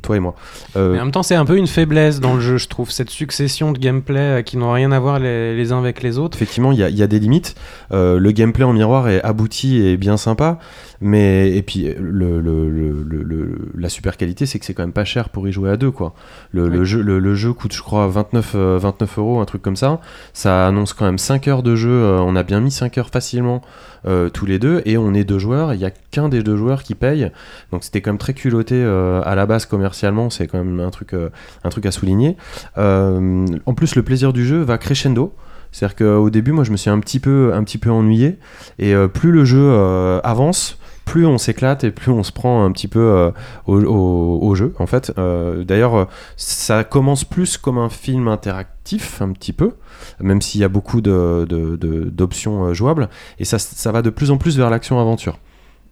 toi 0.02 0.16
et 0.16 0.20
moi. 0.20 0.34
Euh, 0.76 0.92
Mais 0.92 1.00
en 1.00 1.04
même 1.04 1.12
temps, 1.12 1.22
c'est 1.22 1.34
un 1.34 1.44
peu 1.44 1.56
une 1.56 1.66
faiblesse 1.66 2.20
dans 2.20 2.34
le 2.34 2.40
jeu, 2.40 2.56
je 2.58 2.68
trouve, 2.68 2.90
cette 2.90 3.10
succession 3.10 3.72
de 3.72 3.78
gameplay 3.78 4.18
euh, 4.38 4.42
qui 4.42 4.56
n'ont 4.56 4.72
rien 4.72 4.92
à 4.92 4.98
voir 5.00 5.18
les, 5.18 5.56
les 5.56 5.72
uns 5.72 5.78
avec 5.78 6.02
les 6.02 6.18
autres. 6.18 6.36
Effectivement, 6.36 6.72
il 6.72 6.78
y, 6.78 6.82
a- 6.82 6.88
il 6.88 6.96
y 6.96 7.02
a 7.02 7.06
des 7.06 7.18
limites. 7.18 7.54
Le 7.90 8.30
gameplay 8.30 8.64
en 8.64 8.72
miroir 8.72 9.08
est 9.08 9.22
abouti 9.22 9.82
et 9.84 9.96
bien 9.96 10.16
sympa. 10.16 10.58
Mais, 11.00 11.50
et 11.56 11.62
puis, 11.62 11.92
le, 11.98 13.70
la 13.76 13.88
super 13.88 14.16
qualité, 14.16 14.46
c'est 14.46 14.58
que 14.58 14.64
c'est 14.64 14.74
quand 14.74 14.82
même 14.84 14.92
pas 14.92 15.04
cher 15.04 15.28
pour 15.28 15.46
y 15.48 15.52
jouer 15.52 15.70
à 15.70 15.76
deux. 15.76 15.90
Quoi. 15.90 16.14
Le, 16.52 16.68
Oui. 16.68 16.84
jeu, 16.86 17.02
le, 17.02 17.18
le 17.18 17.34
jeu 17.34 17.52
coûte, 17.52 17.72
je 17.74 17.82
crois, 17.82 18.06
29, 18.08 18.52
euh, 18.54 18.78
29 18.80 19.18
euros, 19.18 19.40
un 19.40 19.44
truc 19.44 19.62
comme 19.62 19.76
ça. 19.76 20.00
Ça 20.32 20.66
annonce 20.66 20.92
quand 20.92 21.04
même 21.04 21.18
5 21.18 21.48
heures 21.48 21.62
de 21.62 21.74
jeu. 21.74 21.90
on 22.20 22.36
a 22.36 22.42
bien 22.42 22.60
mis 22.60 22.70
5 22.70 22.98
heures 22.98 23.10
facilement 23.10 23.62
euh, 24.06 24.28
tous 24.30 24.46
les 24.46 24.58
deux. 24.58 24.82
Et 24.84 24.96
on 24.96 25.12
est 25.14 25.24
deux 25.24 25.38
joueurs. 25.38 25.74
Il 25.74 25.80
y 25.80 25.84
a 25.84 25.90
qu'un 25.90 26.28
des 26.28 26.42
deux 26.42 26.56
joueurs 26.56 26.82
qui 26.82 26.94
paye. 26.94 27.30
Donc, 27.72 27.84
c'était 27.84 28.00
quand 28.00 28.10
même 28.10 28.18
très 28.18 28.34
euh, 28.72 29.22
à 29.24 29.34
la 29.34 29.46
base 29.46 29.66
commercialement. 29.66 30.30
C'est 30.30 30.46
quand 30.46 30.58
même 30.58 30.80
un 30.80 30.90
truc, 30.90 31.14
euh, 31.14 31.30
un 31.64 31.68
truc 31.68 31.86
à 31.86 31.90
souligner. 31.90 32.36
Euh, 32.78 33.46
en 33.66 33.74
plus, 33.74 33.94
le 33.94 34.02
plaisir 34.02 34.32
du 34.32 34.46
jeu 34.46 34.62
va 34.62 34.78
crescendo. 34.78 35.34
C'est-à-dire 35.70 35.96
qu'au 35.96 36.30
début, 36.30 36.52
moi, 36.52 36.64
je 36.64 36.70
me 36.70 36.76
suis 36.76 36.90
un 36.90 37.00
petit 37.00 37.18
peu, 37.18 37.52
un 37.54 37.64
petit 37.64 37.78
peu 37.78 37.90
ennuyé. 37.90 38.38
Et 38.78 38.94
plus 39.14 39.32
le 39.32 39.46
jeu 39.46 39.74
avance, 40.22 40.78
plus 41.06 41.24
on 41.24 41.38
s'éclate 41.38 41.82
et 41.84 41.90
plus 41.90 42.12
on 42.12 42.22
se 42.22 42.30
prend 42.30 42.62
un 42.62 42.70
petit 42.72 42.88
peu 42.88 43.32
au, 43.66 44.54
jeu, 44.54 44.74
en 44.78 44.86
fait. 44.86 45.14
D'ailleurs, 45.16 46.08
ça 46.36 46.84
commence 46.84 47.24
plus 47.24 47.56
comme 47.56 47.78
un 47.78 47.88
film 47.88 48.28
interactif, 48.28 49.22
un 49.22 49.32
petit 49.32 49.54
peu, 49.54 49.72
même 50.20 50.42
s'il 50.42 50.60
y 50.60 50.64
a 50.64 50.68
beaucoup 50.68 51.00
de- 51.00 51.46
de- 51.48 51.76
de- 51.76 52.10
d'options 52.10 52.66
euh, 52.66 52.74
jouables. 52.74 53.08
Et 53.38 53.44
ça, 53.44 53.58
ça 53.58 53.92
va 53.92 54.02
de 54.02 54.10
plus 54.10 54.30
en 54.30 54.36
plus 54.36 54.56
vers 54.58 54.70
l'action-aventure. 54.70 55.38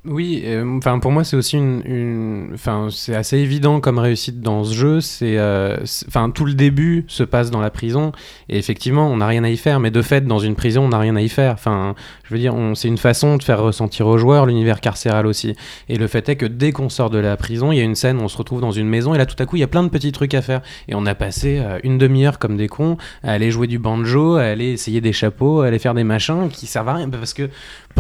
Oui, 0.07 0.43
enfin 0.79 0.99
pour 0.99 1.11
moi 1.13 1.25
c'est 1.25 1.37
aussi 1.37 1.59
une, 1.59 2.49
enfin 2.55 2.89
c'est 2.91 3.15
assez 3.15 3.37
évident 3.37 3.81
comme 3.81 3.99
réussite 3.99 4.41
dans 4.41 4.65
ce 4.65 4.73
jeu. 4.73 5.01
C'est, 5.03 5.37
euh, 5.37 5.77
c'est- 5.85 6.07
enfin 6.09 6.31
tout 6.31 6.47
le 6.47 6.55
début 6.55 7.05
se 7.07 7.23
passe 7.23 7.51
dans 7.51 7.61
la 7.61 7.69
prison 7.69 8.13
et 8.49 8.57
effectivement 8.57 9.11
on 9.11 9.19
n'a 9.19 9.27
rien 9.27 9.45
à 9.45 9.51
y 9.51 9.59
faire. 9.59 9.79
Mais 9.79 9.91
de 9.91 10.01
fait 10.01 10.27
dans 10.27 10.39
une 10.39 10.55
prison 10.55 10.85
on 10.85 10.89
n'a 10.89 10.99
rien 10.99 11.17
à 11.17 11.21
y 11.21 11.29
faire. 11.29 11.53
Enfin 11.53 11.95
je 12.25 12.33
veux 12.33 12.41
dire 12.41 12.55
c'est 12.77 12.89
une 12.89 12.97
façon 12.97 13.37
de 13.37 13.43
faire 13.43 13.61
ressentir 13.61 14.07
aux 14.07 14.17
joueurs 14.17 14.47
l'univers 14.47 14.81
carcéral 14.81 15.27
aussi. 15.27 15.55
Et 15.91 15.99
le 15.99 16.07
fait 16.07 16.27
est 16.31 16.37
que 16.37 16.47
dès 16.47 16.73
qu'on 16.73 16.89
sort 16.89 17.11
de 17.11 17.19
la 17.19 17.37
prison 17.37 17.71
il 17.71 17.77
y 17.77 17.81
a 17.83 17.85
une 17.85 17.95
scène 17.95 18.17
où 18.21 18.23
on 18.23 18.29
se 18.29 18.39
retrouve 18.39 18.63
dans 18.63 18.73
une 18.73 18.89
maison 18.89 19.13
et 19.13 19.19
là 19.19 19.27
tout 19.27 19.37
à 19.39 19.45
coup 19.45 19.57
il 19.57 19.61
y 19.61 19.65
a 19.65 19.69
plein 19.69 19.83
de 19.83 19.91
petits 19.91 20.13
trucs 20.13 20.33
à 20.33 20.41
faire 20.41 20.63
et 20.89 20.95
on 20.95 21.05
a 21.05 21.15
passé 21.15 21.59
euh, 21.59 21.79
une 21.85 21.99
demi-heure 21.99 22.39
comme 22.39 22.57
des 22.57 22.69
cons 22.69 22.97
à 23.23 23.33
aller 23.33 23.51
jouer 23.51 23.67
du 23.67 23.79
banjo, 23.79 24.37
à 24.37 24.45
aller 24.45 24.73
essayer 24.73 25.03
des 25.03 25.13
chapeaux, 25.13 25.61
à 25.61 25.67
aller 25.67 25.79
faire 25.79 25.93
des 25.93 26.05
machins 26.05 26.49
qui 26.51 26.67
servent 26.67 26.89
à 26.89 26.95
rien 26.95 27.11
parce 27.11 27.35
que 27.35 27.51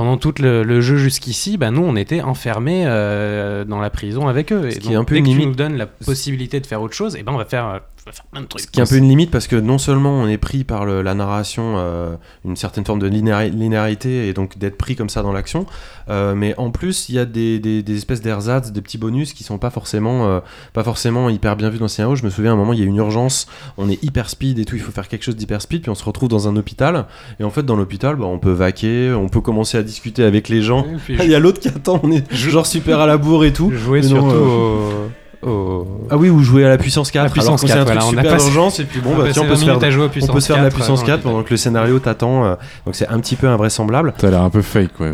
pendant 0.00 0.16
tout 0.16 0.32
le, 0.40 0.62
le 0.62 0.80
jeu 0.80 0.96
jusqu'ici, 0.96 1.58
bah, 1.58 1.70
nous, 1.70 1.82
on 1.82 1.94
était 1.94 2.22
enfermés 2.22 2.84
euh, 2.86 3.66
dans 3.66 3.80
la 3.82 3.90
prison 3.90 4.28
avec 4.28 4.50
eux. 4.50 4.66
Et 4.68 4.70
Ce 4.70 4.78
qui 4.78 4.84
donc, 4.86 4.92
est 4.94 4.96
un 4.96 5.04
peu 5.04 5.12
dès 5.16 5.18
une 5.18 5.24
que 5.26 5.30
tu 5.30 5.36
limite. 5.36 5.48
nous 5.50 5.54
donnes 5.54 5.76
la 5.76 5.84
possibilité 5.84 6.58
de 6.58 6.66
faire 6.66 6.80
autre 6.80 6.94
chose, 6.94 7.16
et 7.16 7.22
ben 7.22 7.32
on 7.34 7.36
va 7.36 7.44
faire, 7.44 7.82
on 8.10 8.12
va 8.12 8.16
faire 8.16 8.24
plein 8.26 8.40
de 8.42 8.46
trucs. 8.46 8.62
Ce 8.62 8.66
qui 8.66 8.80
est 8.80 8.82
un 8.82 8.86
peu 8.86 8.96
une 8.96 9.08
limite 9.08 9.30
parce 9.30 9.46
que 9.46 9.54
non 9.56 9.78
seulement 9.78 10.10
on 10.20 10.26
est 10.26 10.36
pris 10.38 10.64
par 10.64 10.84
le- 10.84 11.00
la 11.02 11.14
narration, 11.14 11.74
euh, 11.76 12.16
une 12.44 12.56
certaine 12.56 12.84
forme 12.84 12.98
de 12.98 13.06
linéari- 13.08 13.50
linéarité 13.50 14.26
et 14.28 14.32
donc 14.32 14.58
d'être 14.58 14.76
pris 14.76 14.96
comme 14.96 15.08
ça 15.08 15.22
dans 15.22 15.32
l'action, 15.32 15.64
euh, 16.08 16.34
mais 16.34 16.54
en 16.58 16.70
plus 16.70 17.08
il 17.08 17.14
y 17.14 17.18
a 17.20 17.24
des, 17.24 17.60
des- 17.60 17.82
des 17.84 17.96
espèces 17.96 18.20
d'ersatz, 18.20 18.72
des 18.72 18.80
petits 18.82 18.98
bonus 18.98 19.32
qui 19.32 19.44
sont 19.44 19.58
pas 19.58 19.70
forcément, 19.70 20.26
euh, 20.26 20.40
pas 20.72 20.82
forcément 20.82 21.28
hyper 21.30 21.54
bien 21.56 21.70
vus 21.70 21.78
dans 21.78 21.84
le 21.84 21.88
scénario. 21.88 22.16
Je 22.16 22.24
me 22.24 22.30
souviens 22.30 22.50
à 22.50 22.54
un 22.54 22.56
moment 22.56 22.72
il 22.72 22.80
y 22.80 22.82
a 22.82 22.86
une 22.86 22.96
urgence, 22.96 23.46
on 23.78 23.88
est 23.88 24.02
hyper 24.02 24.28
speed 24.28 24.58
et 24.58 24.64
tout, 24.64 24.74
il 24.74 24.82
faut 24.82 24.92
faire 24.92 25.06
quelque 25.08 25.22
chose 25.24 25.36
d'hyper 25.36 25.62
speed, 25.62 25.82
puis 25.82 25.90
on 25.90 25.94
se 25.94 26.04
retrouve 26.04 26.28
dans 26.28 26.48
un 26.48 26.56
hôpital 26.56 27.06
et 27.38 27.44
en 27.44 27.50
fait 27.50 27.62
dans 27.62 27.76
l'hôpital 27.76 28.16
bah, 28.16 28.26
on 28.26 28.38
peut 28.40 28.50
vaquer, 28.50 29.12
on 29.12 29.28
peut 29.28 29.40
commencer 29.40 29.78
à 29.78 29.82
discuter 29.84 30.24
avec 30.24 30.48
les 30.48 30.62
gens. 30.62 30.84
Puis, 31.04 31.16
Il 31.22 31.30
y 31.30 31.34
a 31.34 31.38
l'autre 31.38 31.60
qui 31.60 31.68
attend, 31.68 32.00
on 32.02 32.10
est 32.10 32.32
genre 32.34 32.66
super 32.66 32.98
à 33.00 33.06
la 33.06 33.18
bourre 33.18 33.44
et 33.44 33.52
tout. 33.52 33.70
jouer 33.72 34.02
surtout 34.02 34.34
euh, 34.34 35.06
au, 35.06 35.10
au- 35.42 35.86
Ah 36.10 36.16
oui, 36.16 36.28
ou 36.30 36.40
jouer 36.42 36.64
à 36.64 36.68
la 36.68 36.76
puissance 36.78 37.10
4. 37.10 37.24
La 37.24 37.30
puissance 37.30 37.48
alors 37.48 37.60
que 37.60 37.66
c'est 37.66 37.72
4, 37.72 37.80
un 37.80 37.84
truc 37.84 37.94
voilà, 38.00 38.04
on 38.06 38.08
a 38.08 38.22
super 38.22 38.36
passé- 38.36 38.46
urgence 38.48 38.80
et 38.80 38.84
puis 38.84 39.00
bon, 39.00 39.16
bah 39.16 39.24
tiens, 39.32 39.42
on 39.42 39.44
peut 39.46 39.50
20 39.52 39.56
se 39.56 39.64
faire 39.64 39.76
on 39.76 39.78
peut 39.80 40.08
puissance 40.10 40.40
se 40.40 40.46
faire 40.46 40.56
de 40.56 40.62
la 40.62 40.68
4, 40.68 40.74
puissance 40.76 41.00
dans 41.00 41.06
4 41.06 41.10
l'hôpital. 41.16 41.32
pendant 41.32 41.42
que 41.44 41.50
le 41.50 41.56
scénario 41.56 41.98
t'attend, 41.98 42.44
euh, 42.44 42.54
donc 42.86 42.94
c'est 42.94 43.08
un 43.08 43.18
petit 43.20 43.36
peu 43.36 43.48
invraisemblable. 43.48 44.14
Ça 44.18 44.28
a 44.28 44.30
l'air 44.30 44.42
un 44.42 44.50
peu 44.50 44.62
fake, 44.62 45.00
ouais. 45.00 45.12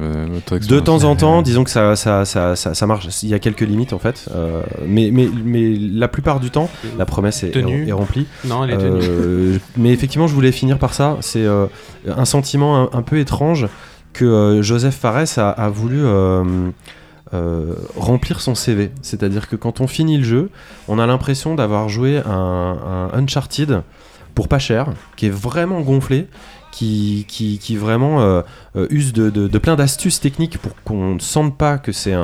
votre 0.51 0.67
De 0.67 0.81
temps 0.81 1.05
en 1.05 1.15
temps, 1.17 1.43
disons 1.43 1.65
que 1.65 1.71
ça, 1.71 1.95
ça, 1.97 2.25
ça, 2.25 2.57
ça, 2.57 2.75
ça 2.75 2.87
marche. 2.87 3.07
Il 3.23 3.29
y 3.29 3.35
a 3.35 3.39
quelques 3.39 3.61
limites 3.61 3.93
en 3.93 3.99
fait, 3.99 4.27
euh, 4.35 4.63
mais, 4.87 5.11
mais, 5.13 5.29
mais 5.45 5.77
la 5.77 6.09
plupart 6.09 6.41
du 6.41 6.51
temps, 6.51 6.69
la 6.99 7.07
promesse 7.07 7.43
est, 7.45 7.51
Tenue. 7.51 7.89
est 7.89 7.93
remplie. 7.93 8.27
Non, 8.45 8.65
elle 8.65 8.71
est 8.73 8.79
tenue. 8.79 9.01
Euh, 9.03 9.59
mais 9.77 9.91
effectivement, 9.93 10.27
je 10.27 10.35
voulais 10.35 10.53
finir 10.53 10.79
par 10.79 10.95
ça. 10.95 11.17
C'est 11.21 11.45
euh, 11.45 11.67
un 12.09 12.25
sentiment 12.25 12.83
un, 12.93 12.99
un 12.99 13.03
peu 13.03 13.19
étrange 13.19 13.67
que 14.13 14.25
euh, 14.25 14.63
Joseph 14.63 14.97
Fares 14.97 15.39
a, 15.39 15.51
a 15.51 15.69
voulu 15.69 16.03
euh, 17.35 17.75
remplir 17.97 18.41
son 18.41 18.55
CV. 18.55 18.91
C'est-à-dire 19.03 19.49
que 19.49 19.57
quand 19.57 19.81
on 19.81 19.87
finit 19.87 20.19
le 20.19 20.25
jeu, 20.25 20.51
on 20.89 20.99
a 20.99 21.07
l'impression 21.07 21.55
d'avoir 21.55 21.89
joué 21.89 22.19
un, 22.25 23.11
un 23.13 23.19
Uncharted 23.19 23.83
pour 24.35 24.49
pas 24.49 24.59
cher, 24.59 24.89
qui 25.17 25.27
est 25.27 25.31
vraiment 25.31 25.81
gonflé, 25.81 26.29
qui, 26.71 27.77
vraiment 27.77 28.21
euh, 28.21 28.43
euh, 28.77 28.87
use 28.91 29.13
de, 29.13 29.59
plein 29.59 29.77
d'astuces 29.77 30.21
techniques 30.21 30.59
pour 30.59 30.73
qu'on 30.85 31.15
ne 31.15 31.19
sente 31.19 31.57
pas 31.57 31.79
que 31.79 31.93
c'est 31.93 32.15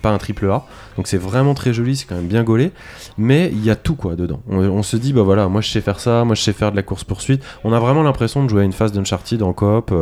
pas 0.00 0.10
un 0.10 0.18
triple 0.18 0.50
A. 0.50 0.64
Donc 0.96 1.06
c'est 1.08 1.18
vraiment 1.18 1.54
très 1.54 1.72
joli, 1.72 1.96
c'est 1.96 2.06
quand 2.06 2.14
même 2.14 2.26
bien 2.26 2.42
gaulé. 2.42 2.72
Mais 3.18 3.50
il 3.52 3.64
y 3.64 3.70
a 3.70 3.76
tout 3.76 3.96
quoi 3.96 4.16
dedans. 4.16 4.40
On, 4.48 4.82
se 4.82 4.96
dit, 4.96 5.12
bah 5.12 5.22
voilà, 5.22 5.48
moi 5.48 5.60
je 5.60 5.70
sais 5.70 5.80
faire 5.80 6.00
ça, 6.00 6.24
moi 6.24 6.34
je 6.34 6.42
sais 6.42 6.52
faire 6.52 6.70
de 6.70 6.76
la 6.76 6.82
course-poursuite. 6.82 7.42
On 7.64 7.72
a 7.72 7.80
vraiment 7.80 8.02
l'impression 8.02 8.42
de 8.42 8.48
jouer 8.48 8.62
à 8.62 8.64
une 8.64 8.72
phase 8.72 8.92
d'Uncharted 8.92 9.42
en 9.42 9.52
coop. 9.52 9.92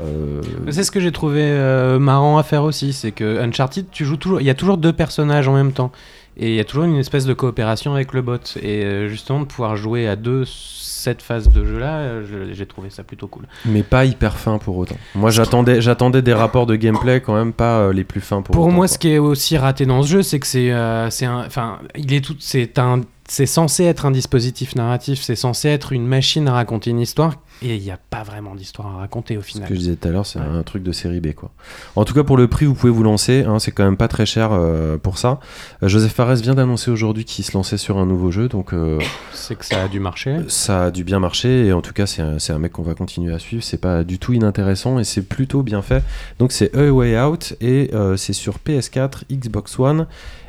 Euh, 0.00 0.40
C'est 0.70 0.84
ce 0.84 0.90
que 0.90 1.00
j'ai 1.00 1.12
trouvé 1.12 1.42
euh, 1.42 1.98
marrant 1.98 2.38
à 2.38 2.42
faire 2.42 2.62
aussi, 2.64 2.92
c'est 2.92 3.12
que 3.12 3.40
Uncharted, 3.40 3.86
tu 3.90 4.04
joues 4.04 4.16
toujours, 4.16 4.40
il 4.40 4.46
y 4.46 4.50
a 4.50 4.54
toujours 4.54 4.76
deux 4.78 4.92
personnages 4.92 5.48
en 5.48 5.54
même 5.54 5.72
temps. 5.72 5.92
Et 6.36 6.50
il 6.50 6.54
y 6.54 6.60
a 6.60 6.64
toujours 6.64 6.84
une 6.84 6.96
espèce 6.96 7.26
de 7.26 7.34
coopération 7.34 7.92
avec 7.92 8.12
le 8.14 8.22
bot. 8.22 8.36
Et 8.62 8.84
euh, 8.84 9.08
justement, 9.08 9.40
de 9.40 9.44
pouvoir 9.44 9.76
jouer 9.76 10.08
à 10.08 10.16
deux 10.16 10.44
cette 10.46 11.22
phase 11.22 11.48
de 11.48 11.64
jeu-là, 11.64 12.22
je- 12.22 12.52
j'ai 12.54 12.66
trouvé 12.66 12.88
ça 12.88 13.02
plutôt 13.02 13.26
cool. 13.26 13.42
Mais 13.66 13.82
pas 13.82 14.04
hyper 14.04 14.36
fin 14.38 14.58
pour 14.58 14.76
autant. 14.78 14.96
Moi, 15.14 15.30
j'attendais, 15.30 15.80
j'attendais 15.82 16.22
des 16.22 16.32
rapports 16.32 16.66
de 16.66 16.76
gameplay 16.76 17.20
quand 17.20 17.34
même 17.34 17.52
pas 17.52 17.80
euh, 17.80 17.92
les 17.92 18.04
plus 18.04 18.20
fins 18.20 18.42
pour. 18.42 18.54
Pour 18.54 18.64
autant, 18.66 18.72
moi, 18.74 18.86
quoi. 18.86 18.88
ce 18.94 18.98
qui 18.98 19.08
est 19.10 19.18
aussi 19.18 19.58
raté 19.58 19.84
dans 19.86 20.02
ce 20.02 20.08
jeu, 20.08 20.22
c'est 20.22 20.38
que 20.38 20.46
c'est, 20.46 20.70
euh, 20.72 21.10
c'est 21.10 21.26
un, 21.26 21.44
enfin, 21.44 21.78
il 21.96 22.12
est 22.14 22.24
tout, 22.24 22.36
c'est 22.38 22.78
un, 22.78 23.00
c'est 23.32 23.46
censé 23.46 23.84
être 23.84 24.06
un 24.06 24.10
dispositif 24.10 24.74
narratif, 24.74 25.22
c'est 25.22 25.36
censé 25.36 25.68
être 25.68 25.92
une 25.92 26.04
machine 26.04 26.48
à 26.48 26.52
raconter 26.52 26.90
une 26.90 26.98
histoire, 26.98 27.34
et 27.62 27.76
il 27.76 27.80
n'y 27.82 27.92
a 27.92 27.98
pas 28.10 28.24
vraiment 28.24 28.56
d'histoire 28.56 28.88
à 28.88 28.98
raconter 28.98 29.36
au 29.36 29.42
Ce 29.42 29.46
final. 29.46 29.68
que 29.68 29.74
je 29.74 29.78
disais 29.78 29.94
tout 29.94 30.08
à 30.08 30.10
l'heure, 30.10 30.26
c'est 30.26 30.40
Ouais. 30.40 30.44
un 30.44 30.64
truc 30.64 30.82
de 30.82 30.90
série 30.90 31.20
B 31.20 31.32
quoi. 31.34 31.52
En 31.94 32.04
tout 32.04 32.12
cas, 32.12 32.24
pour 32.24 32.36
le 32.36 32.48
prix, 32.48 32.66
vous 32.66 32.74
pouvez 32.74 32.90
vous 32.90 33.04
lancer. 33.04 33.44
hein, 33.46 33.60
c'est 33.60 33.70
quand 33.70 33.84
même 33.84 33.96
pas 33.96 34.08
très 34.08 34.26
cher 34.26 34.50
euh, 34.52 34.98
pour 34.98 35.16
ça. 35.18 35.38
Euh, 35.84 35.88
Joseph 35.88 36.12
Fares 36.12 36.34
vient 36.36 36.54
d'annoncer 36.56 36.90
aujourd'hui 36.90 37.24
qu'il 37.24 37.44
se 37.44 37.52
lançait 37.52 37.76
sur 37.76 37.98
un 37.98 38.06
nouveau 38.06 38.32
jeu, 38.32 38.48
donc 38.48 38.72
euh, 38.74 38.98
C'est 39.32 39.54
que 39.56 39.64
ça 39.64 39.84
a 39.84 39.86
dû 39.88 40.00
marcher. 40.00 40.38
ça 40.48 40.86
a 40.86 40.90
dû 40.90 41.04
bien 41.04 41.20
marcher. 41.20 41.66
Et 41.66 41.72
en 41.72 41.82
tout 41.82 41.92
cas, 41.92 42.06
c'est 42.06 42.22
un, 42.22 42.38
un 42.48 42.58
mec 42.58 42.72
qu'on 42.72 42.82
va 42.82 42.94
continuer 42.94 43.32
à 43.32 43.38
suivre. 43.38 43.62
C'est 43.62 43.80
pas 43.80 44.02
du 44.02 44.18
tout 44.18 44.32
inintéressant 44.32 44.98
et 44.98 45.04
c'est 45.04 45.22
plutôt 45.22 45.62
bien 45.62 45.82
fait. 45.82 46.02
Donc 46.40 46.50
c'est 46.50 46.74
A 46.76 46.90
Way 46.92 47.20
Out 47.20 47.54
et 47.60 47.90
euh, 47.94 48.16
c'est 48.16 48.32
sur 48.32 48.56
PS4, 48.66 49.22
Xbox 49.30 49.78
One 49.78 50.08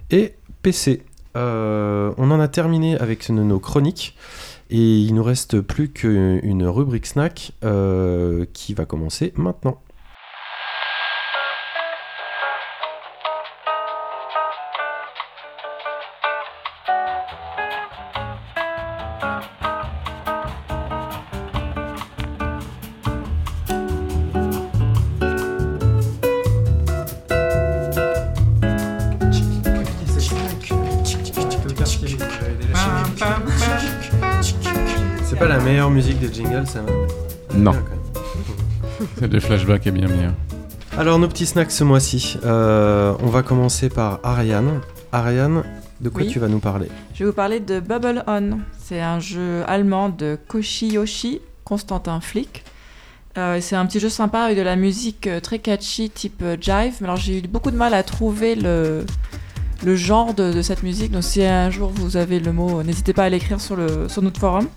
et 0.10 0.34
PC. 0.64 1.04
Euh, 1.36 2.14
on 2.18 2.32
en 2.32 2.40
a 2.40 2.48
terminé 2.48 2.98
avec 2.98 3.30
nos 3.30 3.60
chroniques. 3.60 4.16
Et 4.70 5.00
il 5.00 5.14
nous 5.14 5.24
reste 5.24 5.60
plus 5.60 5.90
qu'une 5.90 6.66
rubrique 6.66 7.06
snack 7.06 7.52
euh, 7.64 8.46
qui 8.54 8.74
va 8.74 8.86
commencer 8.86 9.34
maintenant. 9.36 9.82
Musique 36.02 36.20
des 36.20 36.34
jingles, 36.34 36.66
ça 36.66 36.80
Non. 37.54 37.74
Celle 39.20 39.30
de 39.30 39.40
Flashback 39.40 39.86
est 39.86 39.92
bien. 39.92 40.08
Alors 40.98 41.20
nos 41.20 41.28
petits 41.28 41.46
snacks 41.46 41.70
ce 41.72 41.84
mois-ci. 41.84 42.40
Euh, 42.44 43.14
on 43.22 43.28
va 43.28 43.44
commencer 43.44 43.88
par 43.90 44.20
Ariane. 44.24 44.82
Ariane, 45.12 45.62
de 46.00 46.10
quoi 46.10 46.24
Oui. 46.24 46.28
tu 46.28 46.40
vas 46.40 46.48
nous 46.48 46.58
parler? 46.58 46.88
Je 47.14 47.20
vais 47.24 47.30
vous 47.30 47.36
parler 47.36 47.60
de 47.60 47.80
Bubble 47.80 48.24
On. 48.26 48.58
C'est 48.84 49.00
un 49.00 49.20
jeu 49.20 49.62
allemand 49.68 50.10
de 50.10 50.40
Koshi 50.48 50.88
Yoshi, 50.94 51.40
Constantin 51.66 52.20
Flick. 52.20 52.64
Euh, 53.38 53.60
c'est 53.62 53.76
un 53.76 53.86
petit 53.86 54.00
jeu 54.00 54.10
sympa 54.10 54.40
avec 54.40 54.58
de 54.58 54.64
la 54.64 54.76
musique 54.76 55.28
euh, 55.28 55.40
très 55.40 55.60
catchy 55.60 56.10
type 56.10 56.42
euh, 56.42 56.58
jive. 56.60 56.96
Mais 57.02 57.06
alors 57.06 57.16
j'ai 57.18 57.38
eu 57.38 57.42
beaucoup 57.44 57.70
de 57.70 57.78
mal 57.78 57.94
à 57.94 58.02
trouver 58.02 58.56
le, 58.56 59.06
le 59.86 59.96
genre 59.96 60.34
de, 60.34 60.52
de 60.52 60.62
cette 60.64 60.82
musique. 60.82 61.12
Donc 61.12 61.24
si 61.24 61.44
un 61.46 61.70
jour 61.70 61.92
vous 61.94 62.18
avez 62.18 62.40
le 62.40 62.52
mot, 62.52 62.80
euh, 62.80 62.84
n'hésitez 62.84 63.14
pas 63.14 63.26
à 63.26 63.30
l'écrire 63.30 63.62
sur, 63.62 63.76
le, 63.76 64.10
sur 64.10 64.24
notre 64.24 64.40
forum. 64.40 64.68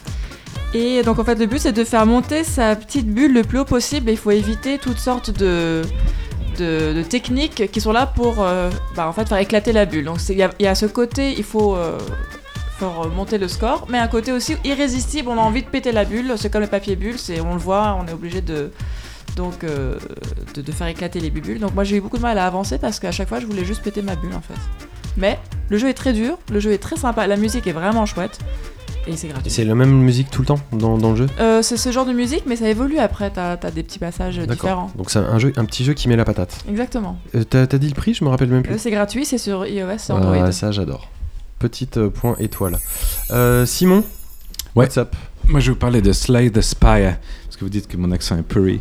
Et 0.74 1.02
donc 1.02 1.18
en 1.18 1.24
fait 1.24 1.36
le 1.36 1.47
but 1.47 1.60
c'est 1.60 1.72
de 1.72 1.85
faire 1.85 2.05
monter 2.05 2.43
sa 2.44 2.74
petite 2.74 3.06
bulle 3.06 3.32
le 3.32 3.43
plus 3.43 3.60
haut 3.60 3.64
possible. 3.64 4.09
Et 4.10 4.12
il 4.12 4.18
faut 4.18 4.32
éviter 4.32 4.78
toutes 4.78 4.98
sortes 4.98 5.31
de, 5.31 5.82
de, 6.59 7.02
techniques 7.02 7.70
qui 7.70 7.81
sont 7.81 7.93
là 7.93 8.06
pour 8.06 8.36
euh, 8.43 8.70
bah, 8.97 9.09
en 9.09 9.12
fait 9.12 9.28
faire 9.28 9.39
éclater 9.39 9.72
la 9.72 9.85
bulle. 9.85 10.05
Donc 10.05 10.18
il 10.28 10.36
y, 10.36 10.66
a- 10.66 10.74
ce 10.74 10.86
côté, 10.86 11.35
il 11.36 11.44
faut 11.44 11.76
euh, 11.76 11.98
faire 12.78 13.09
monter 13.09 13.39
le 13.39 13.47
score, 13.48 13.86
mais 13.89 13.98
un 13.98 14.09
côté 14.09 14.32
aussi 14.32 14.56
irrésistible, 14.64 15.28
on 15.28 15.39
a 15.39 15.43
envie 15.43 15.62
de 15.62 15.68
péter 15.68 15.93
la 15.93 16.05
bulle, 16.05 16.35
c'est 16.36 16.51
comme 16.51 16.62
le 16.62 16.66
papier 16.66 16.97
bulle, 16.97 17.18
c'est, 17.18 17.40
on 17.40 17.55
le 17.55 17.60
voit, 17.60 17.97
on 18.01 18.06
est 18.09 18.12
obligé 18.12 18.40
de, 18.40 18.72
donc, 19.36 19.62
euh, 19.62 19.97
de 20.56 20.72
faire 20.72 20.89
éclater 20.89 21.20
les 21.20 21.31
bulles. 21.31 21.60
Donc 21.60 21.74
moi 21.74 21.85
j'ai 21.85 21.97
eu 21.97 22.01
beaucoup 22.01 22.16
de 22.16 22.22
mal 22.22 22.36
à 22.39 22.47
avancer 22.47 22.78
parce 22.78 22.98
qu'à 22.98 23.12
chaque 23.12 23.28
fois 23.28 23.39
je 23.39 23.47
voulais 23.47 23.64
juste 23.64 23.82
péter 23.82 24.02
ma 24.02 24.16
bulle 24.16 24.35
en 24.35 24.40
fait. 24.40 24.60
Mais 25.16 25.39
le 25.68 25.78
jeu 25.78 25.89
est 25.89 25.94
très 25.94 26.12
dur, 26.12 26.36
le 26.52 26.59
jeu 26.59 26.72
est 26.72 26.78
très 26.78 26.97
sympa, 26.97 27.28
la 27.28 27.36
musique 27.36 27.68
est 27.68 27.72
vraiment 27.72 28.06
chouette 28.06 28.39
et 29.06 29.16
c'est 29.16 29.28
gratuit. 29.28 29.51
C'est 29.51 29.64
la 29.64 29.74
même 29.74 29.93
musique 29.93 30.31
tout 30.31 30.40
le 30.43 30.47
temps 30.47 30.59
dans, 30.72 30.98
dans 30.98 31.10
le 31.10 31.16
jeu 31.16 31.26
Euh, 31.40 31.62
c'est 31.62 31.76
ce 31.76 31.90
genre 31.93 32.06
de 32.06 32.12
musique, 32.12 32.44
mais 32.47 32.56
ça 32.56 32.68
évolue 32.68 32.98
après, 32.98 33.31
t'as 33.31 33.52
as 33.62 33.70
des 33.70 33.82
petits 33.82 33.98
passages 33.98 34.36
D'accord. 34.39 34.55
différents. 34.55 34.90
Donc 34.97 35.10
c'est 35.10 35.18
un, 35.18 35.39
jeu, 35.39 35.52
un 35.56 35.64
petit 35.64 35.85
jeu 35.85 35.93
qui 35.94 36.09
met 36.09 36.16
la 36.16 36.24
patate. 36.24 36.64
Exactement. 36.68 37.18
Euh, 37.35 37.44
T'as 37.44 37.66
dit 37.66 37.89
le 37.89 37.94
prix 37.94 38.14
Je 38.14 38.24
me 38.24 38.31
rappelle 38.31 38.48
même 38.48 38.60
Euh, 38.60 38.62
plus. 38.62 38.78
c'est 38.78 38.90
gratuit, 38.90 39.24
c'est 39.24 39.39
sur 39.39 39.66
iOS 39.66 39.90
et 39.90 40.12
Android. 40.12 40.36
Ah, 40.47 40.52
ça 40.52 40.70
j'adore. 40.72 41.09
Petite 41.59 41.97
euh, 41.98 42.10
point 42.10 42.36
étoile. 42.39 42.78
Euh, 43.31 43.64
Simon 43.66 44.05
Ouais. 44.76 44.86
What's 44.86 44.98
up 44.98 45.14
Moi, 45.47 45.60
je 45.60 45.66
vais 45.66 45.72
vous 45.74 45.78
parler 45.78 46.01
de 46.02 46.10
Slay 46.12 46.51
the 46.51 46.60
Spire, 46.60 47.16
parce 47.44 47.56
que 47.56 47.64
vous 47.64 47.70
dites 47.70 47.86
que 47.86 47.97
mon 47.97 48.10
accent 48.10 48.36
est 48.36 48.43
purry. 48.43 48.81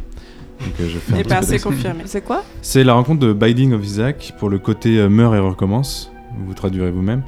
Donc, 0.60 0.74
euh, 0.80 0.90
je 0.90 0.98
fais 0.98 1.18
c'est 1.18 1.24
d'accent. 1.28 1.70
confirmé. 1.70 2.04
C'est 2.06 2.22
quoi? 2.22 2.44
C'est 2.62 2.84
la 2.84 2.94
rencontre 2.94 3.20
de 3.20 3.32
Binding 3.34 3.74
of 3.74 3.86
Isaac 3.86 4.34
pour 4.40 4.50
le 4.50 4.58
côté 4.60 4.98
euh, 4.98 5.10
meurt 5.10 5.36
et 5.36 5.40
recommence. 5.40 6.10
Vous 6.38 6.54
traduirez 6.54 6.92
vous-même. 6.92 7.24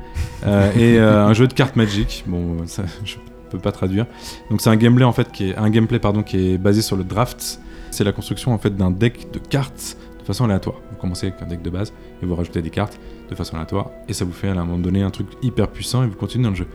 Euh, 0.45 0.71
et 0.73 0.97
euh, 0.99 1.25
un 1.25 1.33
jeu 1.33 1.47
de 1.47 1.53
cartes 1.53 1.75
Magic. 1.75 2.23
Bon, 2.27 2.57
ça, 2.65 2.83
je 3.03 3.15
peux 3.49 3.59
pas 3.59 3.71
traduire. 3.71 4.05
Donc 4.49 4.61
c'est 4.61 4.69
un 4.69 4.75
gameplay 4.75 5.05
en 5.05 5.13
fait 5.13 5.31
qui 5.31 5.49
est 5.49 5.55
un 5.57 5.69
gameplay 5.69 5.99
pardon 5.99 6.23
qui 6.23 6.53
est 6.53 6.57
basé 6.57 6.81
sur 6.81 6.95
le 6.95 7.03
draft. 7.03 7.59
C'est 7.91 8.03
la 8.03 8.11
construction 8.11 8.53
en 8.53 8.57
fait 8.57 8.75
d'un 8.75 8.91
deck 8.91 9.31
de 9.31 9.39
cartes 9.39 9.97
de 10.19 10.25
façon 10.25 10.45
aléatoire. 10.45 10.77
Vous 10.91 10.97
commencez 10.97 11.27
avec 11.27 11.41
un 11.41 11.45
deck 11.45 11.61
de 11.61 11.69
base 11.69 11.93
et 12.21 12.25
vous 12.25 12.35
rajoutez 12.35 12.61
des 12.61 12.69
cartes 12.69 12.99
de 13.29 13.35
façon 13.35 13.55
aléatoire 13.55 13.91
et 14.07 14.13
ça 14.13 14.25
vous 14.25 14.33
fait 14.33 14.47
à 14.47 14.51
un 14.51 14.55
moment 14.55 14.79
donné 14.79 15.03
un 15.03 15.11
truc 15.11 15.27
hyper 15.41 15.67
puissant 15.69 16.03
et 16.03 16.07
vous 16.07 16.15
continuez 16.15 16.45
dans 16.45 16.49
le 16.51 16.55
jeu. 16.55 16.67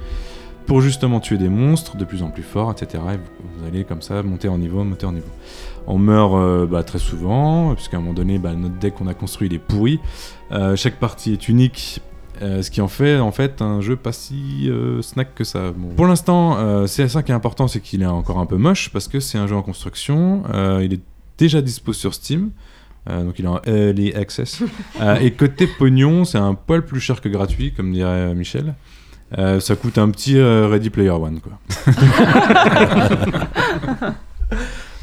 Pour 0.66 0.82
justement 0.82 1.19
tuer 1.19 1.36
des 1.36 1.48
monstres 1.48 1.97
de 1.97 2.05
plus 2.05 2.23
en 2.23 2.31
plus 2.31 2.44
forts, 2.44 2.70
etc. 2.70 3.02
Et 3.15 3.16
vous, 3.16 3.66
allez 3.66 3.82
comme 3.82 4.02
ça 4.02 4.23
monter 4.23 4.47
en 4.47 4.57
niveau, 4.59 4.85
monter 4.85 5.05
en 5.07 5.12
niveau. 5.12 5.31
On 5.89 5.98
meurt 5.98 6.35
euh, 6.35 6.65
bah, 6.65 6.85
très 6.85 7.01
souvent, 7.01 7.74
puisqu'à 7.74 7.97
un 7.97 8.01
moment 8.01 8.12
donné, 8.12 8.39
bah, 8.39 8.52
notre 8.55 8.77
deck 8.77 8.94
qu'on 8.94 9.09
a 9.09 9.15
construit 9.15 9.48
il 9.48 9.55
est 9.55 9.59
pourri. 9.59 9.98
Chaque 10.77 10.97
partie 10.97 11.32
est 11.32 11.48
unique, 11.48 12.01
euh, 12.43 12.62
ce 12.62 12.71
qui 12.71 12.81
en 12.81 12.89
fait 12.89 13.19
en 13.19 13.33
fait 13.33 13.61
un 13.62 13.81
jeu 13.81 13.97
pas 13.97 14.12
si 14.12 14.69
euh, 14.71 15.03
snack 15.03 15.35
que 15.35 15.45
ça. 15.45 15.73
Bon. 15.77 15.89
Pour 15.95 16.07
l'instant, 16.07 16.57
euh, 16.59 16.87
c'est 16.87 17.09
ça 17.09 17.23
qui 17.23 17.33
est 17.33 17.35
important, 17.35 17.69
c'est 17.69 17.81
qu'il 17.81 18.03
est 18.03 18.07
encore 18.07 18.39
un 18.39 18.47
peu 18.47 18.57
moche, 18.57 18.91
parce 18.91 19.09
que 19.09 19.21
c'est 19.21 19.39
un 19.39 19.47
jeu 19.47 19.57
en 19.57 19.62
construction. 19.62 20.43
euh, 20.53 20.81
il 20.85 20.95
est 20.95 21.01
déjà 21.39 21.61
dispo 21.62 21.93
sur 21.93 22.15
Steam. 22.15 22.51
euh, 23.09 23.25
donc 23.25 23.39
il 23.39 23.45
est 23.45 23.49
en 23.49 23.61
early 23.67 24.15
access. 24.15 24.62
Euh, 25.01 25.17
et 25.17 25.31
côté 25.33 25.67
pognon, 25.67 26.25
c'est 26.27 26.37
un 26.39 26.53
poil 26.55 26.85
plus 26.85 27.01
cher 27.01 27.21
que 27.23 27.29
gratuit, 27.31 27.73
comme 27.73 27.91
dirait 27.93 28.35
Michel. 28.35 28.75
Euh, 29.39 29.61
ça 29.61 29.77
coûte 29.77 29.97
un 29.97 30.11
petit 30.11 30.37
euh, 30.37 30.67
Ready 30.67 30.91
Player 30.91 31.11
One, 31.11 31.41
quoi. 31.41 31.53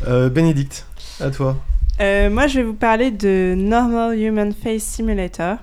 Euh, 0.07 0.30
Bénédicte, 0.30 0.85
à 1.19 1.31
toi. 1.31 1.57
Euh, 1.99 2.30
moi, 2.30 2.45
je 2.47 2.59
vais 2.59 2.64
vous 2.65 2.73
parler 2.76 3.09
de 3.11 3.55
Normal 3.57 4.18
Human 4.19 4.53
Face 4.53 4.84
Simulator. 4.84 5.57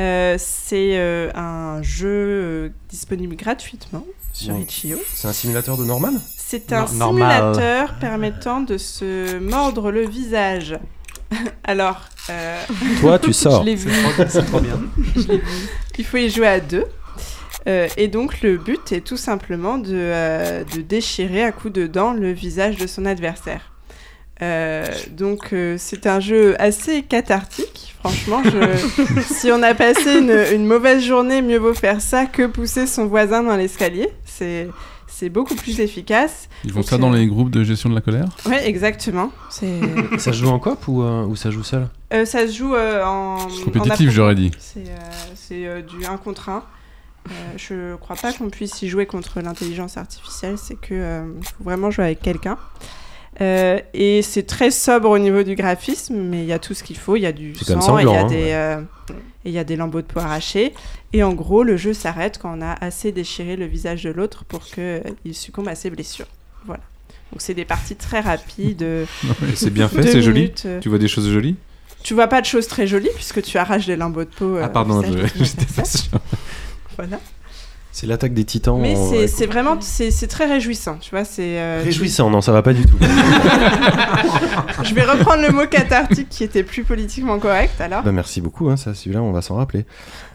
Euh, 0.00 0.36
c'est 0.38 0.92
euh, 0.98 1.30
un 1.34 1.82
jeu 1.82 2.08
euh, 2.08 2.68
disponible 2.88 3.34
gratuitement 3.36 4.06
sur 4.32 4.54
Ouais. 4.54 4.62
Itch.io. 4.62 4.96
C'est 5.14 5.26
un 5.26 5.32
simulateur 5.32 5.76
de 5.76 5.84
Norman 5.84 6.12
C'est 6.36 6.72
un 6.72 6.84
No- 6.86 6.92
normal. 6.92 7.54
simulateur 7.54 7.94
permettant 7.98 8.60
de 8.60 8.78
se 8.78 9.38
mordre 9.38 9.90
le 9.90 10.06
visage. 10.06 10.78
Alors, 11.64 12.02
euh, 12.30 12.62
Toi, 13.00 13.18
tu 13.18 13.28
Je 13.28 13.32
sors. 13.32 13.64
l'ai 13.64 13.74
vu. 13.74 13.90
C'est 14.28 14.46
trop 14.46 14.60
bien. 14.60 14.78
il 15.98 16.04
faut 16.04 16.16
y 16.18 16.30
jouer 16.30 16.46
à 16.46 16.60
deux. 16.60 16.84
Euh, 17.66 17.88
et 17.96 18.06
donc, 18.08 18.40
le 18.42 18.56
but 18.56 18.92
est 18.92 19.00
tout 19.04 19.16
simplement 19.16 19.78
de, 19.78 19.90
euh, 19.92 20.64
de 20.76 20.80
déchirer 20.80 21.42
à 21.42 21.50
coups 21.52 21.74
de 21.74 21.86
dents 21.88 22.12
le 22.12 22.30
visage 22.32 22.76
de 22.76 22.86
son 22.86 23.04
adversaire. 23.04 23.72
Euh, 24.42 24.86
donc, 25.10 25.52
euh, 25.52 25.76
c'est 25.78 26.06
un 26.06 26.20
jeu 26.20 26.54
assez 26.60 27.02
cathartique. 27.02 27.94
Franchement, 28.00 28.42
je... 28.44 29.20
si 29.34 29.50
on 29.50 29.62
a 29.62 29.74
passé 29.74 30.18
une, 30.18 30.36
une 30.54 30.66
mauvaise 30.66 31.02
journée, 31.02 31.42
mieux 31.42 31.58
vaut 31.58 31.74
faire 31.74 32.00
ça 32.00 32.26
que 32.26 32.46
pousser 32.46 32.86
son 32.86 33.06
voisin 33.06 33.42
dans 33.42 33.56
l'escalier. 33.56 34.08
C'est. 34.24 34.68
C'est 35.10 35.30
beaucoup 35.30 35.56
plus 35.56 35.80
efficace. 35.80 36.48
Ils 36.64 36.70
font 36.70 36.82
ça 36.82 36.96
dans 36.96 37.10
les 37.10 37.26
groupes 37.26 37.50
de 37.50 37.64
gestion 37.64 37.88
de 37.88 37.94
la 37.96 38.00
colère 38.00 38.28
Oui, 38.46 38.54
exactement. 38.62 39.32
Ça 39.50 39.62
se 40.18 40.32
joue 40.32 40.48
en 40.48 40.60
coop 40.60 40.86
ou, 40.86 41.02
euh, 41.02 41.24
ou 41.24 41.34
ça 41.34 41.50
joue 41.50 41.64
seul? 41.64 41.88
Euh, 42.12 42.24
ça 42.24 42.46
se 42.46 42.52
joue 42.52 42.74
euh, 42.76 43.02
en 43.04 43.38
Compétitif, 43.64 44.10
j'aurais 44.10 44.36
dit. 44.36 44.52
C'est, 44.60 44.80
euh, 44.80 44.92
c'est 45.34 45.66
euh, 45.66 45.82
du 45.82 46.04
1 46.04 46.18
contre 46.18 46.50
1. 46.50 46.62
Euh, 47.30 47.32
je 47.56 47.96
crois 47.96 48.14
pas 48.14 48.32
qu'on 48.32 48.48
puisse 48.48 48.80
y 48.82 48.88
jouer 48.88 49.06
contre 49.06 49.40
l'intelligence 49.40 49.96
artificielle, 49.96 50.56
c'est 50.56 50.76
que 50.78 50.94
euh, 50.94 51.24
faut 51.42 51.64
vraiment 51.64 51.90
jouer 51.90 52.04
avec 52.04 52.20
quelqu'un. 52.20 52.56
Euh, 53.40 53.78
et 53.94 54.22
c'est 54.22 54.42
très 54.44 54.70
sobre 54.70 55.08
au 55.10 55.18
niveau 55.18 55.42
du 55.42 55.54
graphisme, 55.54 56.16
mais 56.16 56.38
il 56.42 56.46
y 56.46 56.52
a 56.52 56.58
tout 56.58 56.74
ce 56.74 56.82
qu'il 56.82 56.96
faut. 56.96 57.16
Il 57.16 57.22
y 57.22 57.26
a 57.26 57.32
du 57.32 57.54
sang, 57.54 57.98
il 57.98 58.06
y 58.08 58.14
a 58.14 58.20
hein, 58.22 58.26
des, 58.26 58.34
ouais. 58.36 58.52
euh, 58.54 58.80
y 59.44 59.58
a 59.58 59.64
des 59.64 59.76
lambeaux 59.76 60.00
de 60.00 60.06
peau 60.06 60.20
arrachés. 60.20 60.74
Et 61.12 61.22
en 61.22 61.32
gros, 61.34 61.62
le 61.62 61.76
jeu 61.76 61.92
s'arrête 61.94 62.38
quand 62.38 62.58
on 62.58 62.62
a 62.62 62.72
assez 62.72 63.12
déchiré 63.12 63.56
le 63.56 63.66
visage 63.66 64.02
de 64.02 64.10
l'autre 64.10 64.44
pour 64.44 64.64
qu'il 64.64 65.34
succombe 65.34 65.68
à 65.68 65.74
ses 65.74 65.90
blessures. 65.90 66.26
Voilà. 66.66 66.80
Donc 67.32 67.40
c'est 67.40 67.54
des 67.54 67.64
parties 67.64 67.96
très 67.96 68.20
rapides. 68.20 68.82
euh, 68.82 69.04
c'est 69.54 69.70
bien 69.70 69.88
fait, 69.88 70.02
c'est 70.02 70.22
joli. 70.22 70.52
euh. 70.64 70.80
Tu 70.80 70.88
vois 70.88 70.98
des 70.98 71.08
choses 71.08 71.30
jolies? 71.30 71.56
Tu 72.02 72.14
vois 72.14 72.26
pas 72.28 72.40
de 72.40 72.46
choses 72.46 72.66
très 72.68 72.86
jolies 72.86 73.10
puisque 73.14 73.42
tu 73.42 73.58
arraches 73.58 73.86
des 73.86 73.96
lambeaux 73.96 74.24
de 74.24 74.30
peau. 74.30 74.56
euh, 74.56 74.62
Ah, 74.64 74.68
pardon, 74.68 75.02
j'étais 75.36 75.64
pas 75.76 75.84
sûr. 75.84 76.10
voilà. 76.96 77.18
C'est 78.00 78.06
l'attaque 78.06 78.32
des 78.32 78.44
titans. 78.44 78.78
Mais 78.80 78.94
c'est 78.94 79.26
c'est 79.26 79.46
vraiment 79.46 79.76
c'est 79.80 80.28
très 80.28 80.46
réjouissant, 80.46 80.98
tu 81.00 81.10
vois. 81.10 81.24
C'est 81.24 81.58
euh, 81.58 81.82
Réjouissant, 81.84 82.30
non, 82.30 82.40
ça 82.40 82.52
va 82.52 82.62
pas 82.62 82.72
du 82.72 82.86
tout. 82.86 82.96
Je 84.84 84.94
vais 84.94 85.02
reprendre 85.02 85.42
le 85.42 85.50
mot 85.50 85.66
cathartique 85.66 86.28
qui 86.28 86.44
était 86.44 86.62
plus 86.62 86.84
politiquement 86.84 87.40
correct 87.40 87.80
alors. 87.80 88.04
bah, 88.04 88.12
merci 88.12 88.40
beaucoup, 88.40 88.70
hein, 88.70 88.76
ça, 88.76 88.94
celui-là, 88.94 89.20
on 89.20 89.32
va 89.32 89.42
s'en 89.42 89.56
rappeler. 89.56 89.84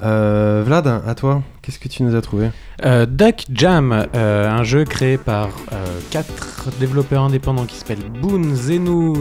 Euh, 0.03 0.61
Vlad, 0.65 0.87
à 0.87 1.15
toi, 1.15 1.41
qu'est-ce 1.61 1.79
que 1.79 1.87
tu 1.87 2.03
nous 2.03 2.17
as 2.17 2.21
trouvé? 2.21 2.49
Euh, 2.83 3.05
Duck 3.05 3.45
Jam, 3.53 4.07
euh, 4.13 4.49
un 4.49 4.63
jeu 4.63 4.83
créé 4.83 5.17
par 5.17 5.47
euh, 5.71 5.85
quatre 6.11 6.67
développeurs 6.81 7.23
indépendants 7.23 7.65
qui 7.65 7.77
s'appellent 7.77 8.03
Boon, 8.21 8.55
Zenu, 8.55 9.13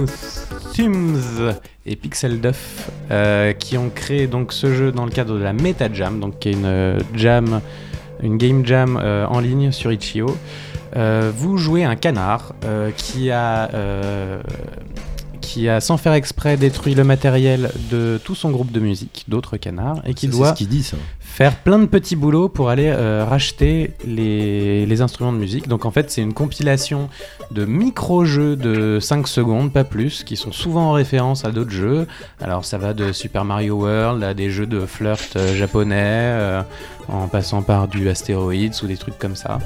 Sims 0.73 1.55
et 1.86 1.94
Pixel 1.94 2.40
Duff, 2.40 2.90
euh, 3.12 3.52
qui 3.52 3.78
ont 3.78 3.90
créé 3.94 4.27
donc 4.27 4.52
ce 4.52 4.74
jeu 4.74 4.90
dans 4.90 5.05
le 5.05 5.12
cadre 5.12 5.39
de 5.39 5.43
la 5.44 5.52
Meta 5.52 5.93
Jam, 5.93 6.19
donc 6.19 6.40
qui 6.40 6.48
est 6.48 6.52
une 6.52 6.64
euh, 6.64 6.98
jam, 7.14 7.60
une 8.23 8.39
game 8.39 8.65
jam 8.65 8.99
euh, 9.03 9.27
en 9.27 9.40
ligne 9.40 9.73
sur 9.73 9.93
Itch.io. 9.93 10.36
Euh, 10.97 11.32
vous 11.35 11.57
jouez 11.57 11.85
un 11.85 11.97
canard 11.97 12.55
euh, 12.65 12.90
qui 12.97 13.31
a 13.31 13.70
qui 15.40 15.69
a 15.69 15.81
sans 15.81 15.99
faire 15.99 16.15
exprès 16.15 16.57
détruit 16.57 16.94
le 16.94 17.05
matériel 17.05 17.70
de 17.90 18.19
tout 18.24 18.35
son 18.35 18.51
groupe 18.51 18.73
de 18.73 18.81
musique, 18.81 19.24
d'autres 19.28 19.59
canards, 19.59 20.01
et 20.07 20.15
qui 20.15 20.27
Ça, 20.27 20.32
doit 20.32 20.57
ce 20.57 20.65
dit, 20.65 20.82
ça. 20.82 20.97
Faire 21.33 21.57
plein 21.57 21.79
de 21.79 21.87
petits 21.87 22.15
boulots 22.15 22.51
pour 22.51 22.69
aller 22.69 22.93
euh, 22.95 23.25
racheter 23.25 23.93
les, 24.05 24.85
les 24.85 25.01
instruments 25.01 25.33
de 25.33 25.39
musique. 25.39 25.67
Donc 25.67 25.87
en 25.87 25.91
fait, 25.91 26.11
c'est 26.11 26.21
une 26.21 26.35
compilation 26.35 27.09
de 27.51 27.65
micro-jeux 27.65 28.55
de 28.55 28.99
5 29.01 29.27
secondes, 29.27 29.73
pas 29.73 29.85
plus, 29.85 30.25
qui 30.25 30.37
sont 30.37 30.53
souvent 30.53 30.91
en 30.91 30.93
référence 30.93 31.47
à 31.47 31.51
d'autres 31.51 31.71
jeux. 31.71 32.07
Alors 32.39 32.67
ça 32.67 32.77
va 32.77 32.93
de 32.93 33.13
Super 33.13 33.47
Mario 33.47 33.77
World 33.77 34.23
à 34.23 34.35
des 34.35 34.51
jeux 34.51 34.67
de 34.67 34.85
flirt 34.85 35.37
euh, 35.37 35.55
japonais, 35.55 35.97
euh, 35.97 36.63
en 37.09 37.29
passant 37.29 37.63
par 37.63 37.89
du 37.89 38.11
Asteroids 38.11 38.83
ou 38.83 38.87
des 38.87 38.99
trucs 38.99 39.19
comme 39.19 39.37
ça, 39.37 39.59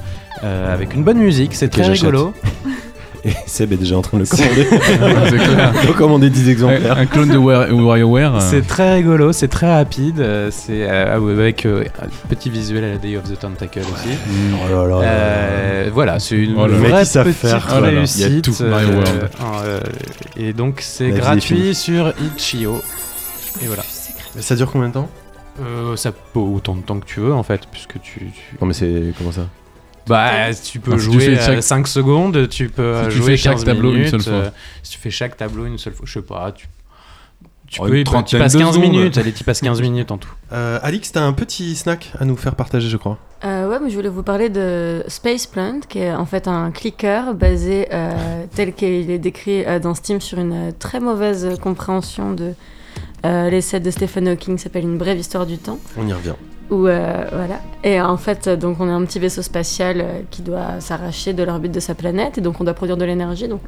euh, 0.43 0.73
avec 0.73 0.93
une 0.93 1.03
bonne 1.03 1.19
musique, 1.19 1.53
c'est 1.53 1.67
Que 1.67 1.81
très 1.81 1.91
rigolo. 1.91 2.33
Et 3.23 3.31
Seb 3.45 3.73
est 3.73 3.77
déjà 3.77 3.97
en 3.97 4.01
train 4.01 4.17
de 4.19 4.23
le 4.23 4.29
commander. 4.29 4.67
C'est 5.29 5.37
clair. 5.37 5.73
Il 5.81 5.85
doit 5.87 5.95
commander 5.95 6.29
10 6.29 6.49
exemplaires. 6.49 6.97
Un, 6.97 7.01
un 7.01 7.05
clone 7.05 7.29
de 7.29 7.37
War- 7.37 7.69
WarioWare. 7.71 8.35
euh, 8.35 8.39
C'est 8.39 8.65
très 8.65 8.95
rigolo, 8.95 9.33
c'est 9.33 9.47
très 9.47 9.71
rapide, 9.73 10.19
euh, 10.19 10.49
c'est 10.51 10.89
euh, 10.89 11.05
ah 11.09 11.15
avec 11.15 11.65
euh, 11.65 11.83
un 12.01 12.07
petit 12.29 12.49
visuel 12.49 12.83
à 12.83 12.89
la 12.91 12.97
Day 12.97 13.17
of 13.17 13.23
the 13.23 13.37
Tentacle 13.37 13.79
aussi. 13.79 14.17
Oh 14.53 14.69
là 14.69 14.75
là 14.75 14.87
là 14.87 15.01
là. 15.01 15.07
Euh, 15.07 15.89
voilà, 15.93 16.19
c'est 16.19 16.35
une 16.35 16.55
Oh 16.57 16.67
là 16.67 16.77
vraie 16.77 17.03
petite 17.03 17.33
faire. 17.33 17.67
Oh 17.75 17.81
là 17.81 17.91
là, 17.91 18.03
il 18.03 18.19
y 18.19 18.23
a 18.23 18.27
réussite. 18.27 18.45
tout, 18.45 18.63
Mario 18.63 18.89
World. 18.89 19.29
euh, 19.65 19.79
et 20.37 20.53
donc 20.53 20.79
c'est 20.81 21.09
gratuit 21.09 21.73
sur 21.75 22.09
Itch.io. 22.21 22.81
Et 23.63 23.65
voilà. 23.67 23.83
Ça 24.39 24.55
dure 24.55 24.71
combien 24.71 24.89
de 24.89 24.93
temps? 24.93 25.09
Euh, 25.59 25.95
ça 25.95 26.11
peut 26.11 26.39
autant 26.39 26.75
de 26.75 26.81
temps 26.81 26.99
que 26.99 27.05
tu 27.05 27.19
veux 27.19 27.33
en 27.33 27.41
fait, 27.41 27.61
puisque 27.71 27.99
tu, 28.01 28.19
tu- 28.19 28.57
Non, 28.61 28.67
mais 28.67 28.73
c'est. 28.73 29.13
Comment 29.17 29.31
ça? 29.31 29.47
Bah 30.07 30.53
tu 30.53 30.79
peux 30.79 30.93
Ah, 30.93 30.97
si 30.99 31.05
tu 31.07 31.11
jouer 31.13 31.35
fais 31.35 31.41
chaque- 31.41 31.63
5 31.63 31.87
secondes, 31.87 32.47
tu 32.49 32.69
peux 32.69 33.03
Si 33.03 33.09
tu 33.09 33.15
jouer 33.17 33.31
fais 33.31 33.37
chaque 33.37 33.53
15 33.55 33.65
tableau 33.65 33.93
une 33.93 34.07
seule 34.07 34.21
fois. 34.21 34.33
euh, 34.33 34.49
si 34.83 34.91
tu 34.93 34.97
fais 34.99 35.09
chaque 35.11 35.37
tableau 35.37 35.65
une 35.65 35.77
seule 35.77 35.93
fois, 35.93 36.05
je 36.07 36.13
sais 36.13 36.21
pas, 36.21 36.51
tu 36.51 36.67
tu, 37.69 37.81
Oh, 37.81 37.85
peux, 37.87 37.91
une 37.97 37.97
tu 37.97 38.03
trentaine 38.05 38.39
passes 38.39 38.53
de 38.53 38.59
15 38.59 38.75
secondes. 38.75 38.89
minutes, 38.91 39.17
allez, 39.17 39.33
tu 39.33 39.43
passes 39.43 39.59
15 39.59 39.81
minutes 39.81 40.09
en 40.11 40.17
tout. 40.17 40.31
euh, 40.53 40.79
Alix, 40.83 41.11
t'as 41.11 41.23
un 41.23 41.33
petit 41.33 41.75
snack 41.75 42.13
à 42.17 42.23
nous 42.23 42.37
faire 42.37 42.55
partager, 42.55 42.87
je 42.87 42.95
crois. 42.95 43.17
Euh, 43.43 43.67
ouais, 43.69 43.77
mais 43.83 43.89
je 43.89 43.95
voulais 43.97 44.07
vous 44.07 44.23
parler 44.23 44.47
de 44.49 45.03
Space 45.09 45.45
Plant, 45.47 45.81
qui 45.89 45.99
est 45.99 46.13
en 46.13 46.25
fait 46.25 46.47
un 46.47 46.71
clicker 46.71 47.33
basé 47.33 47.89
euh, 47.91 48.45
tel 48.55 48.71
qu'il 48.73 49.11
est 49.11 49.19
décrit 49.19 49.65
euh, 49.65 49.79
dans 49.79 49.93
Steam 49.95 50.21
sur 50.21 50.39
une 50.39 50.69
euh, 50.69 50.71
très 50.79 51.01
mauvaise 51.01 51.57
compréhension 51.61 52.31
de 52.31 52.53
euh, 53.25 53.49
l'essai 53.49 53.79
de 53.79 53.89
Stephen 53.91 54.27
Hawking 54.27 54.57
s'appelle 54.57 54.83
Une 54.83 54.97
brève 54.97 55.17
histoire 55.17 55.45
du 55.45 55.57
temps. 55.57 55.79
On 55.97 56.07
y 56.07 56.13
revient. 56.13 56.33
Où, 56.69 56.87
euh, 56.87 57.25
voilà. 57.31 57.61
Et 57.83 58.01
en 58.01 58.17
fait, 58.17 58.49
donc 58.49 58.77
on 58.79 58.89
a 58.89 58.91
un 58.91 59.05
petit 59.05 59.19
vaisseau 59.19 59.41
spatial 59.41 60.01
euh, 60.01 60.19
qui 60.29 60.41
doit 60.41 60.79
s'arracher 60.79 61.33
de 61.33 61.43
l'orbite 61.43 61.71
de 61.71 61.79
sa 61.79 61.95
planète, 61.95 62.37
et 62.37 62.41
donc 62.41 62.59
on 62.59 62.65
doit 62.65 62.73
produire 62.73 62.97
de 62.97 63.05
l'énergie. 63.05 63.47
Donc, 63.47 63.61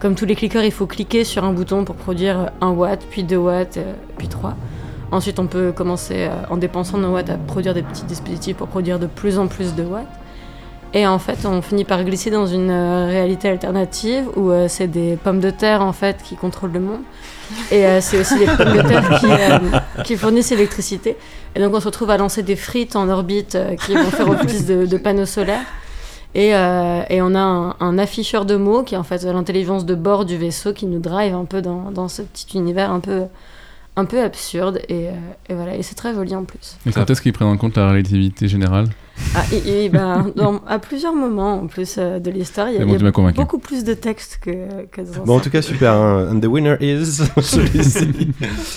comme 0.00 0.14
tous 0.14 0.24
les 0.24 0.34
clickers, 0.34 0.64
il 0.64 0.72
faut 0.72 0.86
cliquer 0.86 1.24
sur 1.24 1.44
un 1.44 1.52
bouton 1.52 1.84
pour 1.84 1.94
produire 1.94 2.50
1 2.60 2.70
watt, 2.70 3.04
puis 3.10 3.22
2 3.22 3.36
watts, 3.36 3.76
euh, 3.76 3.92
puis 4.16 4.28
3. 4.28 4.56
Ensuite, 5.10 5.38
on 5.38 5.46
peut 5.46 5.72
commencer 5.72 6.28
en 6.50 6.58
dépensant 6.58 6.98
nos 6.98 7.14
watts 7.14 7.30
à 7.30 7.38
produire 7.38 7.72
des 7.72 7.82
petits 7.82 8.04
dispositifs 8.04 8.56
pour 8.56 8.68
produire 8.68 8.98
de 8.98 9.06
plus 9.06 9.38
en 9.38 9.46
plus 9.46 9.74
de 9.74 9.82
watts. 9.82 10.06
Et 10.94 11.06
en 11.06 11.18
fait, 11.18 11.44
on 11.44 11.60
finit 11.60 11.84
par 11.84 12.02
glisser 12.02 12.30
dans 12.30 12.46
une 12.46 12.70
euh, 12.70 13.06
réalité 13.06 13.48
alternative 13.48 14.24
où 14.36 14.50
euh, 14.50 14.68
c'est 14.68 14.86
des 14.86 15.16
pommes 15.16 15.40
de 15.40 15.50
terre 15.50 15.82
en 15.82 15.92
fait 15.92 16.22
qui 16.22 16.34
contrôlent 16.34 16.72
le 16.72 16.80
monde. 16.80 17.00
Et 17.70 17.84
euh, 17.84 18.00
c'est 18.00 18.18
aussi 18.18 18.38
des 18.38 18.46
pommes 18.46 18.74
de 18.74 18.82
terre 18.82 19.62
qui, 20.04 20.16
fournissent 20.16 20.50
l'électricité. 20.50 21.16
Et 21.54 21.60
donc 21.60 21.74
on 21.74 21.80
se 21.80 21.86
retrouve 21.86 22.10
à 22.10 22.16
lancer 22.16 22.42
des 22.42 22.56
frites 22.56 22.96
en 22.96 23.08
orbite 23.08 23.58
qui 23.84 23.94
vont 23.94 24.10
faire 24.10 24.30
office 24.30 24.64
de, 24.64 24.86
de 24.86 24.96
panneaux 24.96 25.26
solaires. 25.26 25.66
Et, 26.34 26.52
on 26.54 27.34
a 27.34 27.76
un, 27.80 27.98
afficheur 27.98 28.44
de 28.44 28.56
mots 28.56 28.82
qui 28.82 28.94
est 28.94 28.98
en 28.98 29.02
fait 29.02 29.24
l'intelligence 29.24 29.84
de 29.84 29.94
bord 29.94 30.24
du 30.24 30.36
vaisseau 30.36 30.72
qui 30.72 30.86
nous 30.86 31.00
drive 31.00 31.34
un 31.34 31.46
peu 31.46 31.60
dans 31.62 32.08
ce 32.08 32.22
petit 32.22 32.56
univers 32.56 32.92
un 32.92 33.00
peu, 33.00 33.24
un 33.98 34.04
peu 34.04 34.22
absurde. 34.22 34.80
Et, 34.88 35.08
euh, 35.08 35.12
et 35.48 35.54
voilà, 35.54 35.74
et 35.76 35.82
c'est 35.82 35.94
très 35.94 36.14
joli 36.14 36.34
en 36.36 36.44
plus. 36.44 36.76
Et 36.86 36.92
quand 36.92 37.08
est-ce 37.10 37.20
qu'ils 37.20 37.32
prennent 37.32 37.48
en 37.48 37.56
compte 37.56 37.76
la 37.76 37.88
relativité 37.90 38.46
générale? 38.48 38.86
Ah, 39.34 39.42
et, 39.52 39.84
et 39.84 39.88
ben, 39.88 40.30
dans- 40.36 40.60
à 40.68 40.78
plusieurs 40.78 41.14
moments 41.14 41.54
en 41.62 41.66
plus 41.66 41.96
euh, 41.98 42.20
de 42.20 42.30
l'histoire, 42.30 42.68
il 42.68 42.74
y 42.74 42.76
a, 42.76 42.80
C'est 42.80 42.84
bon, 42.86 42.92
il 42.92 42.94
y 42.94 42.98
tu 42.98 43.02
a 43.04 43.06
m'as 43.08 43.12
convaincu. 43.12 43.36
beaucoup 43.36 43.58
plus 43.58 43.82
de 43.82 43.94
texte 43.94 44.38
que, 44.40 44.84
que 44.92 45.00
dans 45.00 45.24
Bon, 45.24 45.36
en 45.36 45.40
tout 45.40 45.50
cas, 45.50 45.60
super. 45.62 45.92
hein. 45.92 46.28
And 46.32 46.40
the 46.40 46.46
winner 46.46 46.76
is. 46.80 47.04
celui-ci. 47.42 48.32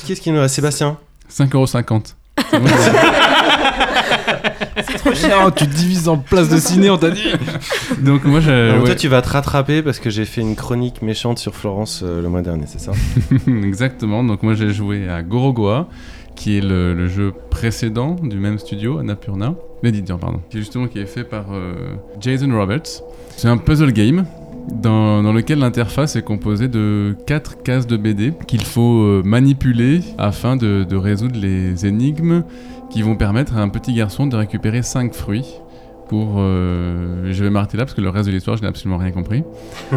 Qu'est-ce 0.08 0.22
qui 0.22 0.32
nous 0.32 0.40
reste? 0.42 0.56
Sébastien? 0.56 0.98
5,50€. 1.32 2.16
C'est 4.88 5.04
bon, 5.04 5.44
Non, 5.46 5.52
tu 5.52 5.66
divises 5.68 6.08
en 6.08 6.18
place 6.18 6.50
de 6.50 6.58
ciné, 6.58 6.90
on 6.90 6.98
t'a 6.98 7.10
dit. 7.12 7.24
Donc 8.02 8.24
moi, 8.26 8.40
j'ai- 8.40 8.52
Alors, 8.52 8.80
ouais, 8.80 8.86
Toi, 8.88 8.96
tu 8.96 9.08
vas 9.08 9.22
te 9.22 9.30
rattraper 9.30 9.82
parce 9.82 10.00
que 10.00 10.10
j'ai 10.10 10.26
fait 10.26 10.42
une 10.42 10.56
chronique 10.56 11.02
méchante 11.02 11.40
sur 11.40 11.56
Florence 11.56 12.02
euh, 12.04 12.22
le 12.22 12.30
mois 12.30 12.42
dernier, 12.42 12.66
c'est 12.68 12.80
ça? 12.80 12.92
Exactement. 13.48 14.24
Donc 14.24 14.44
moi, 14.44 14.54
j'ai 14.54 14.72
joué 14.72 15.08
à 15.10 15.22
Gorogoa, 15.24 15.88
qui 16.36 16.58
est 16.58 16.62
le, 16.62 16.94
le 16.94 17.08
jeu 17.08 17.34
précédent 17.50 18.16
du 18.22 18.38
même 18.38 18.58
studio, 18.60 18.98
Annapurna, 19.00 19.56
l'éditeur, 19.84 20.18
pardon, 20.20 20.40
qui 20.50 20.58
est 20.58 20.62
justement 20.62 20.88
qui 20.88 21.00
est 21.00 21.06
fait 21.06 21.24
par 21.24 21.46
euh, 21.52 21.74
Jason 22.20 22.50
Roberts. 22.58 23.02
C'est 23.36 23.48
un 23.48 23.58
puzzle 23.58 23.92
game. 23.92 24.26
Dans, 24.72 25.24
dans 25.24 25.34
lequel 25.34 25.58
l'interface 25.58 26.16
est 26.16 26.22
composée 26.22 26.68
de 26.68 27.16
quatre 27.26 27.64
cases 27.64 27.88
de 27.88 27.98
BD 27.98 28.32
qu'il 28.48 28.62
faut 28.64 29.02
euh, 29.02 29.24
manipuler 29.26 30.02
afin 30.20 30.56
de, 30.56 30.84
de 30.88 30.96
résoudre 30.96 31.36
les 31.40 31.88
énigmes 31.88 32.44
qui 32.92 33.02
vont 33.02 33.16
permettre 33.16 33.56
à 33.56 33.62
un 33.62 33.70
petit 33.70 33.94
garçon 33.94 34.28
de 34.28 34.36
récupérer 34.36 34.84
5 34.84 35.14
fruits 35.14 35.48
pour... 36.10 36.36
euh, 36.40 37.32
je 37.32 37.44
vais 37.44 37.50
m'arrêter 37.50 37.78
là 37.78 37.86
parce 37.86 37.94
que 37.94 38.02
le 38.02 38.10
reste 38.10 38.28
de 38.28 38.34
l'histoire, 38.34 38.58
je 38.58 38.62
n'ai 38.62 38.68
absolument 38.68 38.98
rien 38.98 39.12
compris. 39.12 39.44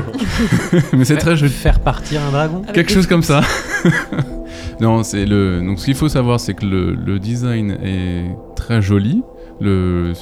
Mais 0.93 1.05
c'est 1.05 1.17
très 1.17 1.37
joli. 1.37 1.53
Faire 1.53 1.81
partir 1.81 2.23
un 2.23 2.31
dragon 2.31 2.63
Quelque 2.73 2.93
chose 2.93 3.07
comme 3.07 3.23
ça. 3.23 3.41
non, 4.81 5.03
c'est 5.03 5.27
le. 5.27 5.61
Donc, 5.61 5.79
ce 5.81 5.87
qu'il 5.87 5.95
faut 5.95 6.09
savoir, 6.09 6.39
c'est 6.41 6.55
que 6.55 6.65
le, 6.67 6.95
le 6.95 7.19
design 7.19 7.77
est 7.83 8.27
très 8.55 8.81
joli. 8.81 9.23
Le, 9.61 10.13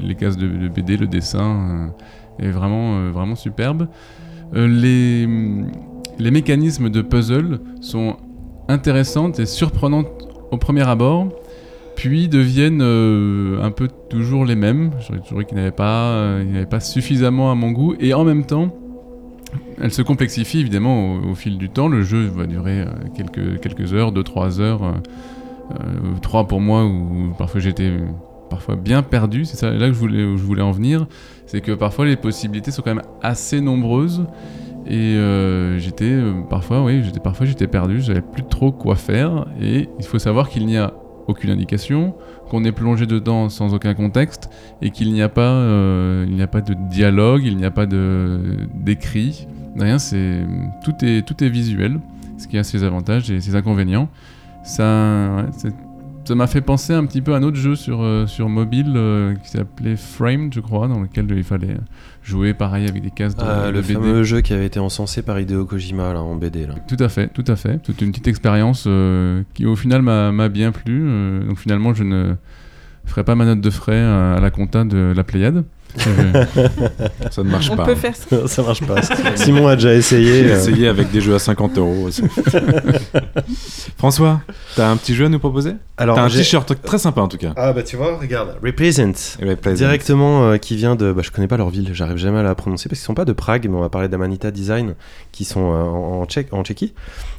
les 0.00 0.14
cases 0.14 0.36
de, 0.36 0.46
de 0.46 0.68
BD, 0.68 0.96
le 0.96 1.06
dessin 1.06 1.90
euh, 2.40 2.46
est 2.46 2.50
vraiment, 2.50 2.96
euh, 2.98 3.10
vraiment 3.10 3.34
superbe. 3.34 3.88
Euh, 4.54 4.66
les, 4.66 5.28
les 6.18 6.30
mécanismes 6.30 6.88
de 6.90 7.02
puzzle 7.02 7.60
sont 7.80 8.16
intéressantes 8.68 9.38
et 9.38 9.46
surprenantes 9.46 10.06
au 10.50 10.56
premier 10.56 10.86
abord, 10.88 11.28
puis 12.00 12.28
deviennent 12.28 12.80
euh, 12.80 13.62
un 13.62 13.70
peu 13.70 13.86
toujours 14.08 14.46
les 14.46 14.54
mêmes. 14.54 14.90
J'aurais 15.28 15.44
n'avaient 15.52 15.70
pas, 15.70 16.12
euh, 16.12 16.42
ils 16.42 16.50
n'avaient 16.50 16.64
pas 16.64 16.80
suffisamment 16.80 17.52
à 17.52 17.54
mon 17.54 17.72
goût, 17.72 17.94
et 18.00 18.14
en 18.14 18.24
même 18.24 18.46
temps, 18.46 18.74
elle 19.78 19.92
se 19.92 20.00
complexifie 20.00 20.60
évidemment 20.60 21.16
au, 21.16 21.34
fil 21.34 21.58
du 21.58 21.68
temps. 21.68 21.88
Le 21.88 22.00
jeu 22.00 22.24
va 22.24 22.46
durer 22.46 22.80
euh, 22.80 22.86
quelques, 23.14 23.92
heures, 23.92 24.14
2-3 24.14 24.60
heures, 24.60 24.82
euh, 24.82 24.92
euh, 25.72 26.18
3 26.22 26.48
pour 26.48 26.62
moi, 26.62 26.86
où 26.86 27.34
parfois 27.36 27.60
j'étais 27.60 27.92
parfois 28.48 28.76
bien 28.76 29.02
perdu. 29.02 29.44
C'est 29.44 29.58
ça 29.58 29.70
là 29.70 29.88
que 29.88 29.92
je 29.92 29.98
voulais, 29.98 30.22
je 30.22 30.42
voulais 30.42 30.62
en 30.62 30.72
venir. 30.72 31.06
C'est 31.44 31.60
que 31.60 31.72
parfois 31.72 32.06
les 32.06 32.16
possibilités 32.16 32.70
sont 32.70 32.80
quand 32.80 32.94
même 32.94 33.04
assez 33.20 33.60
nombreuses. 33.60 34.24
Et 34.86 35.18
j'étais 35.76 36.18
parfois, 36.48 36.82
oui, 36.82 37.02
j'étais 37.04 37.20
parfois 37.20 37.44
j'étais 37.44 37.66
perdu, 37.66 38.00
plus 38.32 38.42
trop 38.42 38.72
quoi 38.72 38.96
faire. 38.96 39.46
Et 39.60 39.88
il 39.98 40.04
faut 40.06 40.18
savoir 40.18 40.48
qu'il 40.48 40.64
n'y 40.64 40.78
a 40.78 40.94
aucune 41.26 41.50
indication, 41.50 42.14
qu'on 42.50 42.64
est 42.64 42.72
plongé 42.72 43.06
dedans 43.06 43.48
sans 43.48 43.74
aucun 43.74 43.94
contexte, 43.94 44.50
et 44.82 44.90
qu'il 44.90 45.12
n'y 45.12 45.22
a 45.22 45.28
pas, 45.28 45.52
euh, 45.52 46.42
a 46.42 46.46
pas 46.46 46.60
de 46.60 46.74
dialogue, 46.74 47.42
il 47.44 47.56
n'y 47.56 47.64
a 47.64 47.70
pas 47.70 47.86
de 47.86 48.40
d'écrit, 48.74 49.46
rien. 49.78 49.98
C'est 49.98 50.46
tout 50.84 51.04
est 51.04 51.26
tout 51.26 51.42
est 51.44 51.48
visuel, 51.48 52.00
ce 52.38 52.46
qui 52.48 52.58
a 52.58 52.64
ses 52.64 52.84
avantages 52.84 53.30
et 53.30 53.40
ses 53.40 53.54
inconvénients. 53.54 54.08
Ça 56.30 56.36
m'a 56.36 56.46
fait 56.46 56.60
penser 56.60 56.92
un 56.94 57.04
petit 57.06 57.20
peu 57.22 57.34
à 57.34 57.38
un 57.38 57.42
autre 57.42 57.56
jeu 57.56 57.74
sur 57.74 58.02
euh, 58.02 58.24
sur 58.28 58.48
mobile 58.48 58.92
euh, 58.94 59.34
qui 59.34 59.50
s'appelait 59.50 59.96
Framed, 59.96 60.54
je 60.54 60.60
crois, 60.60 60.86
dans 60.86 61.00
lequel 61.00 61.26
il 61.28 61.42
fallait 61.42 61.76
jouer 62.22 62.54
pareil 62.54 62.86
avec 62.88 63.02
des 63.02 63.10
cases 63.10 63.34
de, 63.34 63.42
Ah, 63.44 63.66
de 63.66 63.72
Le 63.72 63.80
BD. 63.80 63.94
fameux 63.94 64.22
jeu 64.22 64.40
qui 64.40 64.52
avait 64.52 64.66
été 64.66 64.78
encensé 64.78 65.22
par 65.22 65.40
Hideo 65.40 65.64
Kojima 65.64 66.12
là, 66.12 66.22
en 66.22 66.36
BD. 66.36 66.66
Là. 66.68 66.74
Tout 66.86 67.02
à 67.02 67.08
fait, 67.08 67.26
tout 67.28 67.44
à 67.48 67.56
fait. 67.56 67.82
Toute 67.82 68.00
une 68.00 68.12
petite 68.12 68.28
expérience 68.28 68.84
euh, 68.86 69.42
qui 69.54 69.66
au 69.66 69.74
final 69.74 70.02
m'a 70.02 70.48
bien 70.48 70.70
plu. 70.70 71.02
euh, 71.04 71.44
donc 71.48 71.58
finalement 71.58 71.94
je 71.94 72.04
ne 72.04 72.34
ferai 73.06 73.24
pas 73.24 73.34
ma 73.34 73.44
note 73.44 73.60
de 73.60 73.70
frais 73.70 73.94
euh, 73.96 74.36
à 74.36 74.40
la 74.40 74.50
compta 74.52 74.84
de 74.84 75.12
la 75.16 75.24
Pléiade. 75.24 75.64
Ça 77.30 77.42
ne 77.42 77.50
marche 77.50 77.70
On 77.70 77.76
pas. 77.76 77.84
peut 77.84 77.94
faire 77.94 78.14
ça. 78.16 78.46
ça 78.48 78.62
marche 78.62 78.82
pas. 78.82 78.96
Simon 79.36 79.66
a 79.68 79.76
déjà 79.76 79.94
essayé. 79.94 80.44
J'ai 80.44 80.52
euh, 80.52 80.56
essayé 80.56 80.88
avec 80.88 81.10
des 81.10 81.20
jeux 81.20 81.34
à 81.34 81.38
50 81.38 81.78
euros. 81.78 82.04
aussi. 82.06 82.22
François, 83.98 84.40
t'as 84.76 84.88
un 84.90 84.96
petit 84.96 85.14
jeu 85.14 85.26
à 85.26 85.28
nous 85.28 85.38
proposer? 85.38 85.74
Alors, 85.96 86.16
T'as 86.16 86.22
un 86.22 86.28
j'ai- 86.28 86.38
t-shirt 86.38 86.72
très 86.82 86.98
sympa 86.98 87.20
en 87.20 87.28
tout 87.28 87.36
cas. 87.36 87.52
Ah 87.56 87.72
bah 87.72 87.82
tu 87.82 87.96
vois, 87.96 88.16
regarde, 88.18 88.56
Represent. 88.64 89.36
Plaisir. 89.60 89.86
Directement 89.88 90.44
euh, 90.44 90.56
qui 90.56 90.76
vient 90.76 90.96
de. 90.96 91.12
Bah, 91.12 91.22
je 91.24 91.30
connais 91.30 91.48
pas 91.48 91.56
leur 91.56 91.70
ville, 91.70 91.90
j'arrive 91.92 92.16
jamais 92.16 92.38
à 92.38 92.42
la 92.42 92.54
prononcer 92.54 92.88
parce 92.88 92.98
qu'ils 93.00 93.06
sont 93.06 93.14
pas 93.14 93.24
de 93.24 93.32
Prague, 93.32 93.66
mais 93.68 93.76
on 93.76 93.80
va 93.80 93.88
parler 93.90 94.08
d'Amanita 94.08 94.50
Design 94.50 94.94
qui 95.32 95.44
sont 95.44 95.72
euh, 95.72 95.82
en, 95.82 96.24
Tchèque, 96.26 96.48
en 96.52 96.62
Tchéquie 96.64 96.94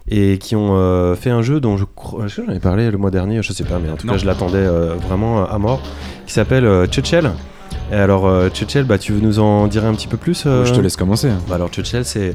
et 0.09 0.37
qui 0.37 0.55
ont 0.55 0.75
euh, 0.75 1.15
fait 1.15 1.29
un 1.31 1.41
jeu 1.41 1.59
dont 1.59 1.77
je 1.77 1.85
crois. 1.85 2.25
Est-ce 2.25 2.37
que 2.37 2.45
j'en 2.45 2.53
ai 2.53 2.59
parlé 2.59 2.89
le 2.91 2.97
mois 2.97 3.11
dernier 3.11 3.41
Je 3.41 3.53
sais 3.53 3.63
pas, 3.63 3.79
mais 3.79 3.89
en 3.89 3.95
tout 3.95 4.05
Non. 4.07 4.13
cas 4.13 4.19
je 4.19 4.25
l'attendais 4.25 4.57
euh, 4.57 4.95
vraiment 4.95 5.47
à 5.47 5.57
mort. 5.57 5.81
Qui 6.27 6.33
s'appelle 6.33 6.65
euh, 6.65 6.85
Tchetchel. 6.85 7.31
Et 7.91 7.95
alors, 7.95 8.25
euh, 8.25 8.49
bah, 8.85 8.97
tu 8.97 9.11
veux 9.11 9.19
nous 9.19 9.39
en 9.39 9.67
dire 9.67 9.85
un 9.85 9.93
petit 9.93 10.07
peu 10.07 10.17
plus 10.17 10.43
euh 10.45 10.63
Je 10.65 10.73
te 10.73 10.79
laisse 10.79 10.95
commencer. 10.95 11.29
Bah, 11.47 11.55
alors, 11.55 11.69
Tchetchel, 11.69 12.05
c'est. 12.05 12.33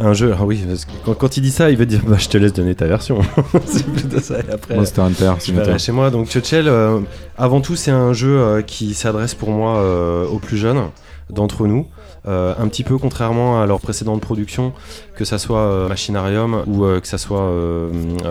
Un 0.00 0.12
jeu, 0.12 0.34
ah 0.36 0.44
oui, 0.44 0.60
parce 0.66 0.86
que 0.86 0.90
quand, 1.04 1.14
quand 1.14 1.36
il 1.36 1.42
dit 1.42 1.52
ça, 1.52 1.70
il 1.70 1.76
veut 1.76 1.86
dire 1.86 2.00
bah, 2.04 2.16
je 2.18 2.28
te 2.28 2.36
laisse 2.36 2.52
donner 2.52 2.74
ta 2.74 2.86
version. 2.86 3.20
c'est 3.64 3.86
plutôt 3.86 4.18
ça. 4.18 4.40
Et 4.40 4.52
après, 4.52 4.74
Monster 4.74 5.02
Hunter, 5.02 5.34
verrai 5.52 5.78
chez 5.78 5.92
moi. 5.92 6.10
Donc 6.10 6.26
Churchill, 6.26 6.66
euh, 6.66 6.98
avant 7.38 7.60
tout, 7.60 7.76
c'est 7.76 7.92
un 7.92 8.12
jeu 8.12 8.40
euh, 8.40 8.62
qui 8.62 8.92
s'adresse 8.94 9.34
pour 9.34 9.50
moi 9.50 9.80
aux 10.28 10.40
plus 10.40 10.56
jeunes 10.56 10.88
d'entre 11.30 11.68
nous. 11.68 11.86
Euh, 12.26 12.54
un 12.58 12.68
petit 12.68 12.84
peu 12.84 12.96
contrairement 12.96 13.60
à 13.60 13.66
leur 13.66 13.80
précédente 13.80 14.22
production, 14.22 14.72
que 15.14 15.26
ça 15.26 15.36
soit 15.36 15.58
euh, 15.58 15.88
Machinarium 15.88 16.62
ou 16.66 16.84
euh, 16.84 16.98
que 17.00 17.06
ça 17.06 17.18
soit 17.18 17.52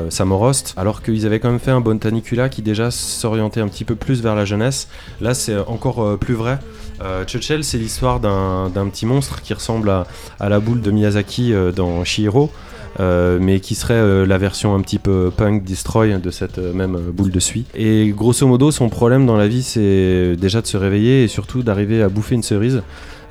Samorost, 0.09 0.73
alors 0.77 1.03
qu'ils 1.03 1.25
avaient 1.25 1.39
quand 1.39 1.49
même 1.49 1.59
fait 1.59 1.71
un 1.71 1.81
Botanicula 1.81 2.49
qui 2.49 2.63
déjà 2.63 2.89
s'orientait 2.89 3.61
un 3.61 3.67
petit 3.67 3.85
peu 3.85 3.95
plus 3.95 4.21
vers 4.21 4.35
la 4.35 4.45
jeunesse. 4.45 4.87
Là, 5.21 5.33
c'est 5.33 5.57
encore 5.57 6.17
plus 6.17 6.33
vrai. 6.33 6.59
Euh, 7.01 7.23
c'est 7.27 7.77
l'histoire 7.77 8.19
d'un 8.19 8.87
petit 8.89 9.05
monstre 9.05 9.41
qui 9.41 9.53
ressemble 9.53 9.89
à, 9.89 10.05
la 10.39 10.59
boule 10.59 10.81
de 10.81 10.91
Miyazaki 10.91 11.53
dans 11.75 12.03
Shihiro. 12.03 12.51
Mais 12.99 13.59
qui 13.59 13.73
serait 13.75 14.25
la 14.25 14.37
version 14.37 14.75
un 14.75 14.81
petit 14.81 14.99
peu 14.99 15.31
punk 15.35 15.63
destroy 15.63 16.19
de 16.19 16.29
cette 16.29 16.59
même 16.59 16.97
boule 16.97 17.31
de 17.31 17.39
suie. 17.39 17.65
Et 17.75 18.13
grosso 18.15 18.45
modo, 18.45 18.69
son 18.71 18.89
problème 18.89 19.25
dans 19.25 19.37
la 19.37 19.47
vie, 19.47 19.63
c'est 19.63 20.35
déjà 20.35 20.61
de 20.61 20.67
se 20.67 20.77
réveiller 20.77 21.23
et 21.23 21.27
surtout 21.27 21.63
d'arriver 21.63 22.03
à 22.03 22.09
bouffer 22.09 22.35
une 22.35 22.43
cerise, 22.43 22.83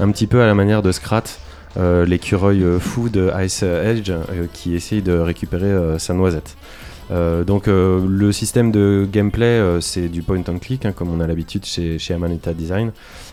un 0.03 0.11
petit 0.11 0.27
peu 0.27 0.43
à 0.43 0.47
la 0.47 0.55
manière 0.55 0.83
de 0.83 0.91
Scrat, 0.91 1.23
euh, 1.77 2.05
l'écureuil 2.05 2.63
euh, 2.65 2.81
fou 2.81 3.09
de 3.09 3.31
Ice 3.45 3.63
Edge 3.63 4.11
euh, 4.11 4.47
qui 4.53 4.75
essaye 4.75 5.01
de 5.01 5.13
récupérer 5.13 5.99
sa 5.99 6.13
noisette. 6.15 6.57
Donc 7.47 7.67
le 7.67 8.33
système 8.33 8.73
de 8.73 9.07
gameplay 9.11 9.61
c'est 9.83 10.09
du 10.09 10.23
point 10.23 10.43
and 10.49 10.59
click 10.63 10.87
hein, 10.87 10.93
comme 10.93 11.11
on 11.11 11.21
a 11.21 11.27
l'habitude 11.27 11.67
chez, 11.67 11.99
chez 11.99 12.15
Amanita 12.15 12.55
Design 12.55 12.91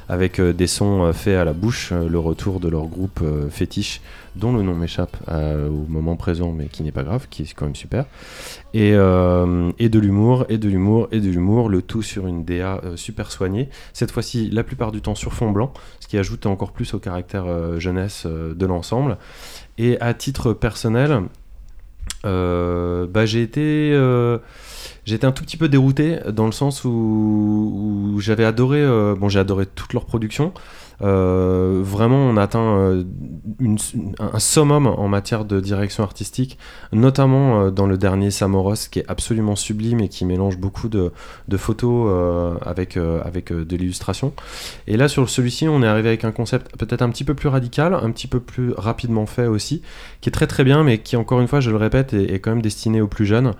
avec 0.10 0.40
euh, 0.40 0.52
des 0.52 0.68
sons 0.68 1.03
euh, 1.03 1.14
faits 1.14 1.38
à 1.38 1.45
la 1.45 1.53
bouche, 1.53 1.91
euh, 1.94 2.10
le 2.10 2.19
retour 2.19 2.60
de 2.60 2.68
leur 2.68 2.88
groupe 2.88 3.23
fétiche 3.52 4.02
dont 4.36 4.52
le 4.53 4.64
nom 4.64 4.73
m'échappe 4.73 5.18
au 5.27 5.86
moment 5.90 6.15
présent 6.15 6.53
mais 6.53 6.68
qui 6.68 6.84
n'est 6.84 6.91
pas 6.91 7.03
grave, 7.03 7.27
qui 7.30 7.41
est 7.44 7.53
quand 7.53 7.65
même 7.65 7.76
super. 7.76 8.06
Et, 8.73 8.91
de 8.91 9.99
l'humour 9.99 10.45
et 10.49 10.57
de 10.57 10.69
l'humour 10.69 11.10
et 11.11 11.19
de 11.19 11.30
l'humour, 11.30 11.68
le 11.68 11.81
tout 11.81 12.02
sur 12.02 12.27
une 12.27 12.45
DA 12.45 12.80
super 12.95 13.31
soignée. 13.31 13.69
Cette 13.91 14.11
fois-ci 14.11 14.49
la 14.49 14.64
plupart 14.64 14.91
du 14.91 15.02
temps 15.02 15.15
sur 15.15 15.34
fond 15.34 15.52
blanc 15.52 15.73
ce 15.99 16.07
qui 16.07 16.18
ajoute 16.18 16.45
encore 16.45 16.72
plus 16.72 16.94
au 16.94 16.99
caractère 16.99 17.80
jeunesse 17.80 18.26
de 18.26 18.65
l'ensemble. 18.65 19.18
Et 19.77 19.99
à 19.99 20.14
titre 20.14 20.53
personnel 20.53 21.23
bah, 22.23 23.26
j'ai 23.26 23.41
été 23.41 23.94
été 25.15 25.27
un 25.27 25.31
tout 25.31 25.44
petit 25.44 25.57
peu 25.57 25.69
dérouté 25.69 26.19
dans 26.31 26.45
le 26.45 26.52
sens 26.52 26.84
où, 26.86 28.11
où 28.14 28.19
j'avais 28.19 28.45
adoré 28.45 28.81
euh, 28.81 29.15
bon 29.15 29.30
j'ai 29.30 29.40
adoré 29.40 29.65
toute 29.65 29.94
leur 29.94 30.06
production 30.06 30.53
Euh, 31.02 31.80
vraiment 31.82 32.18
on 32.18 32.36
atteint 32.36 32.78
euh, 32.78 33.04
un 34.20 34.40
summum 34.40 34.86
en 34.86 35.08
matière 35.08 35.46
de 35.46 35.62
direction 35.62 36.04
artistique 36.04 36.58
notamment 36.92 37.62
euh, 37.62 37.72
dans 37.72 37.88
le 37.88 37.98
dernier 37.98 38.32
Samoros 38.32 38.90
qui 38.92 39.00
est 39.00 39.06
absolument 39.08 39.56
sublime 39.56 40.02
et 40.02 40.10
qui 40.10 40.26
mélange 40.26 40.58
beaucoup 40.58 40.90
de, 40.90 41.12
photos 41.56 42.60
avec, 42.66 42.98
avec 42.98 43.54
de 43.54 43.76
l'illustration 43.78 44.34
et 44.88 44.98
là 44.98 45.08
sur 45.08 45.30
celui-ci 45.30 45.70
on 45.70 45.82
est 45.84 45.88
arrivé 45.88 46.10
avec 46.10 46.26
un 46.26 46.32
concept 46.32 46.76
peut-être 46.78 47.02
un 47.02 47.10
petit 47.10 47.24
peu 47.24 47.34
plus 47.34 47.48
radical 47.48 47.94
un 47.94 48.12
petit 48.12 48.28
peu 48.28 48.42
plus 48.42 48.74
rapidement 48.74 49.26
fait 49.26 49.48
aussi 49.48 49.82
qui 50.22 50.30
est 50.30 50.32
très 50.32 50.48
très 50.48 50.64
bien, 50.64 50.84
mais 50.84 50.98
qui 50.98 51.16
encore 51.16 51.40
une 51.40 51.48
fois, 51.48 51.60
je 51.60 51.72
le 51.72 51.78
répète, 51.78 52.14
est, 52.14 52.40
quand 52.40 52.52
même 52.52 52.62
destiné 52.62 53.02
aux 53.02 53.08
plus 53.08 53.26
jeunes. 53.26 53.54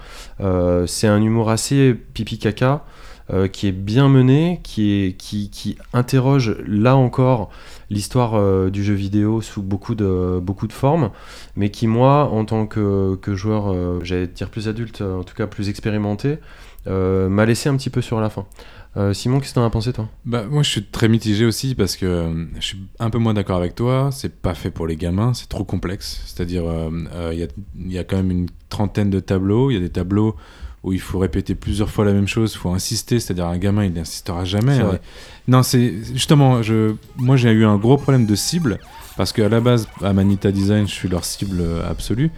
C'est 0.88 1.08
un 1.08 1.22
humour 1.22 1.50
assez 1.50 1.94
pipi 1.94 2.38
caca. 2.38 2.84
Euh, 3.32 3.48
qui 3.48 3.68
est 3.68 3.72
bien 3.72 4.10
mené, 4.10 4.60
qui, 4.64 4.92
est, 4.92 5.14
qui, 5.14 5.78
interroge 5.94 6.58
là 6.66 6.96
encore 6.96 7.50
l'histoire 7.90 8.36
euh, 8.36 8.70
du 8.70 8.84
jeu 8.84 8.94
vidéo 8.94 9.42
sous 9.42 9.62
beaucoup 9.62 9.96
de, 9.96 10.40
beaucoup 10.42 10.68
de 10.68 10.74
formes, 10.74 11.12
mais 11.56 11.70
qui 11.70 11.88
moi, 11.88 12.30
en 12.32 12.46
tant 12.46 12.66
que, 12.66 13.18
joueur, 13.28 13.72
euh, 13.72 14.00
j'allais 14.04 14.28
dire 14.28 14.50
plus 14.50 14.68
adulte, 14.68 15.02
euh, 15.02 15.20
en 15.20 15.24
tout 15.24 15.36
cas 15.36 15.48
plus 15.48 15.70
expérimenté, 15.70 16.38
m'a 16.88 17.46
laissé 17.46 17.70
un 17.70 17.78
petit 17.78 17.92
peu 17.92 18.02
sur 18.02 18.20
la 18.20 18.30
fin. 18.30 18.46
Simon, 19.14 19.40
qu'est-ce 19.40 19.52
que 19.52 19.56
t'en 19.56 19.66
as 19.66 19.70
pensé 19.70 19.94
toi? 19.94 20.10
Bah, 20.26 20.46
moi, 20.50 20.64
je 20.64 20.70
suis 20.72 20.84
très 20.84 21.08
mitigé 21.08 21.46
aussi 21.46 21.76
parce 21.76 21.96
que 21.96 22.48
je 22.56 22.66
suis 22.66 22.80
un 22.98 23.12
peu 23.12 23.20
moins 23.20 23.36
d'accord 23.36 23.58
avec 23.58 23.76
toi. 23.76 24.10
C'est 24.12 24.42
pas 24.42 24.56
fait 24.56 24.72
pour 24.72 24.88
les 24.88 24.96
gamins, 24.96 25.36
c'est 25.36 25.48
trop 25.48 25.64
complexe. 25.64 26.24
C'est-à-dire, 26.26 26.64
il 27.32 27.38
y, 27.38 27.44
a, 27.44 27.48
y 27.78 27.98
a 28.00 28.04
quand 28.04 28.18
même 28.18 28.32
une 28.32 28.48
trentaine 28.70 29.12
de 29.12 29.20
tableaux. 29.20 29.70
Il 29.70 29.76
y 29.76 29.78
a 29.78 29.80
des 29.80 29.92
tableaux 29.92 30.36
où 30.84 30.94
il 30.94 31.00
faut 31.00 31.20
répéter 31.20 31.56
plusieurs 31.56 31.90
fois 31.90 32.06
la 32.06 32.14
même 32.14 32.28
chose, 32.28 32.54
il 32.54 32.58
faut 32.58 32.70
insister. 32.72 33.20
C'est-à-dire, 33.20 33.48
un 33.48 33.58
gamin, 33.58 33.86
il 33.86 33.94
n'insistera 33.94 34.46
jamais. 34.46 34.82
Ouais. 34.82 35.00
Non, 35.48 35.64
c'est 35.64 35.94
justement, 36.14 36.62
je, 36.62 36.96
moi, 37.18 37.36
j'ai 37.36 37.52
eu 37.52 37.66
un 37.66 37.78
gros 37.78 37.98
problème 37.98 38.26
de 38.26 38.36
cible 38.36 38.80
parce 39.18 39.34
qu'à 39.34 39.50
la 39.50 39.60
base, 39.60 39.88
à 40.02 40.14
Manita 40.14 40.52
Design, 40.52 40.88
je 40.88 40.94
suis 40.94 41.10
leur 41.10 41.26
cible 41.26 41.60
euh, 41.60 41.90
absolue. 41.90 42.32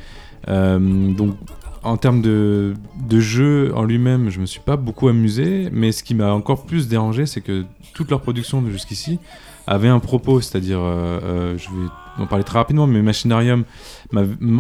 Euh, 0.48 0.80
donc, 0.80 1.36
en 1.84 1.98
termes 1.98 2.22
de, 2.22 2.74
de 3.08 3.20
jeu 3.20 3.72
en 3.76 3.84
lui-même, 3.84 4.30
je 4.30 4.40
me 4.40 4.46
suis 4.46 4.60
pas 4.60 4.78
beaucoup 4.78 5.08
amusé, 5.08 5.70
mais 5.72 5.92
ce 5.92 6.04
qui 6.04 6.14
m'a 6.14 6.34
encore 6.34 6.66
plus 6.66 6.88
dérangé, 6.88 7.26
c'est 7.26 7.42
que 7.42 7.66
toute 7.94 8.10
leur 8.10 8.22
production 8.22 8.64
jusqu'ici 8.70 9.20
avait 9.68 9.88
un 9.88 10.00
propos, 10.00 10.42
c'est-à-dire, 10.42 10.80
euh, 10.80 11.20
euh, 11.24 11.58
je 11.58 11.70
vais 11.70 11.88
en 12.18 12.28
parler 12.28 12.44
très 12.44 12.60
rapidement, 12.60 12.88
mais 12.88 13.02
Machinarium 13.02 13.64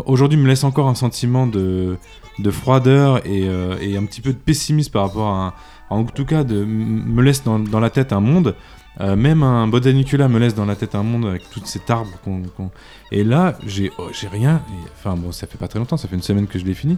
aujourd'hui 0.05 0.37
me 0.37 0.47
laisse 0.47 0.63
encore 0.63 0.87
un 0.87 0.95
sentiment 0.95 1.47
de, 1.47 1.97
de 2.39 2.51
froideur 2.51 3.25
et, 3.25 3.47
euh, 3.47 3.77
et 3.81 3.97
un 3.97 4.05
petit 4.05 4.21
peu 4.21 4.31
de 4.33 4.37
pessimisme 4.37 4.91
par 4.91 5.03
rapport 5.07 5.27
à, 5.27 5.47
un- 5.47 5.53
en 5.89 6.03
tout 6.05 6.25
cas, 6.25 6.43
de, 6.43 6.63
me 6.65 7.21
laisse 7.21 7.43
dans, 7.43 7.57
la 7.79 7.89
tête 7.89 8.13
un 8.13 8.21
monde. 8.21 8.55
euh, 8.99 9.15
même 9.15 9.43
un 9.43 9.67
Botanicula 9.67 10.27
me 10.27 10.39
laisse 10.39 10.55
dans 10.55 10.65
la 10.65 10.75
tête 10.75 10.95
un 10.95 11.03
monde 11.03 11.25
avec 11.25 11.49
tout 11.49 11.61
cet 11.65 11.89
arbre 11.89 12.11
qu'on. 12.23 12.41
Et 13.11 13.23
là, 13.23 13.57
j'ai 13.65 13.91
oh, 13.97 14.09
rien. 14.31 14.61
Enfin, 14.97 15.15
bon, 15.15 15.31
ça 15.31 15.47
fait 15.47 15.57
pas 15.57 15.67
très 15.67 15.79
longtemps, 15.79 15.97
ça 15.97 16.07
fait 16.07 16.15
une 16.15 16.21
semaine 16.21 16.47
que 16.47 16.59
je 16.59 16.65
l'ai 16.65 16.73
fini. 16.73 16.97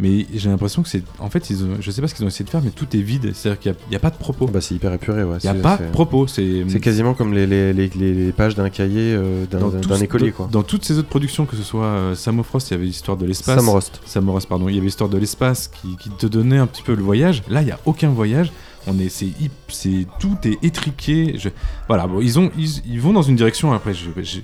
Mais 0.00 0.26
j'ai 0.34 0.48
l'impression 0.48 0.82
que 0.82 0.88
c'est. 0.88 1.02
En 1.18 1.28
fait, 1.30 1.50
ils 1.50 1.62
ont... 1.64 1.68
je 1.80 1.90
sais 1.90 2.00
pas 2.00 2.08
ce 2.08 2.14
qu'ils 2.14 2.24
ont 2.24 2.28
essayé 2.28 2.44
de 2.44 2.50
faire, 2.50 2.62
mais 2.62 2.70
tout 2.70 2.86
est 2.96 3.00
vide. 3.00 3.32
C'est-à-dire 3.34 3.60
qu'il 3.60 3.74
n'y 3.90 3.96
a, 3.96 3.98
pas 4.00 4.10
de 4.10 4.16
propos. 4.16 4.46
bah, 4.46 4.60
C'est 4.60 4.74
hyper 4.74 4.92
épuré, 4.92 5.24
ouais. 5.24 5.36
Il 5.42 5.50
n'y 5.50 5.58
a 5.58 5.62
pas 5.62 5.76
de 5.76 5.90
propos. 5.90 6.26
C'est 6.26 6.64
quasiment 6.80 7.14
comme 7.14 7.34
les, 7.34 7.46
les, 7.46 7.72
les, 7.72 8.32
pages 8.32 8.54
d'un 8.54 8.70
cahier 8.70 9.14
euh, 9.14 9.44
d'un 9.46 9.96
écolier, 10.00 10.32
quoi. 10.32 10.48
Dans 10.50 10.62
toutes 10.62 10.84
ces 10.84 10.98
autres 10.98 11.08
productions, 11.08 11.46
que 11.46 11.56
ce 11.56 11.62
soit 11.62 11.84
euh, 11.84 12.14
Samofrost, 12.14 12.70
il 12.70 12.74
y 12.74 12.76
avait 12.76 12.86
l'histoire 12.86 13.16
de 13.16 13.26
l'espace. 13.26 13.58
Samorost. 13.58 14.00
Samoros, 14.06 14.40
pardon. 14.48 14.68
Il 14.68 14.74
y 14.74 14.78
avait 14.78 14.86
l'histoire 14.86 15.10
de 15.10 15.18
l'espace 15.18 15.68
qui, 15.68 15.96
qui 15.96 16.10
te 16.10 16.26
donnait 16.26 16.58
un 16.58 16.66
petit 16.66 16.82
peu 16.82 16.94
le 16.94 17.02
voyage. 17.02 17.42
Là, 17.48 17.62
il 17.62 17.66
n'y 17.66 17.72
a 17.72 17.78
aucun 17.84 18.08
voyage. 18.10 18.52
On 18.86 18.98
est, 18.98 19.10
c'est, 19.10 20.06
tout 20.18 20.36
est 20.44 20.58
étriqué. 20.64 21.34
Je- 21.36 21.50
voilà, 21.86 22.06
bon, 22.06 22.20
ils 22.20 22.38
ont, 22.38 22.50
ils, 22.56 22.82
ils 22.86 23.00
vont 23.00 23.12
dans 23.12 23.22
une 23.22 23.36
direction. 23.36 23.72
Après, 23.72 23.92
je, 23.92 24.08
je- 24.22 24.40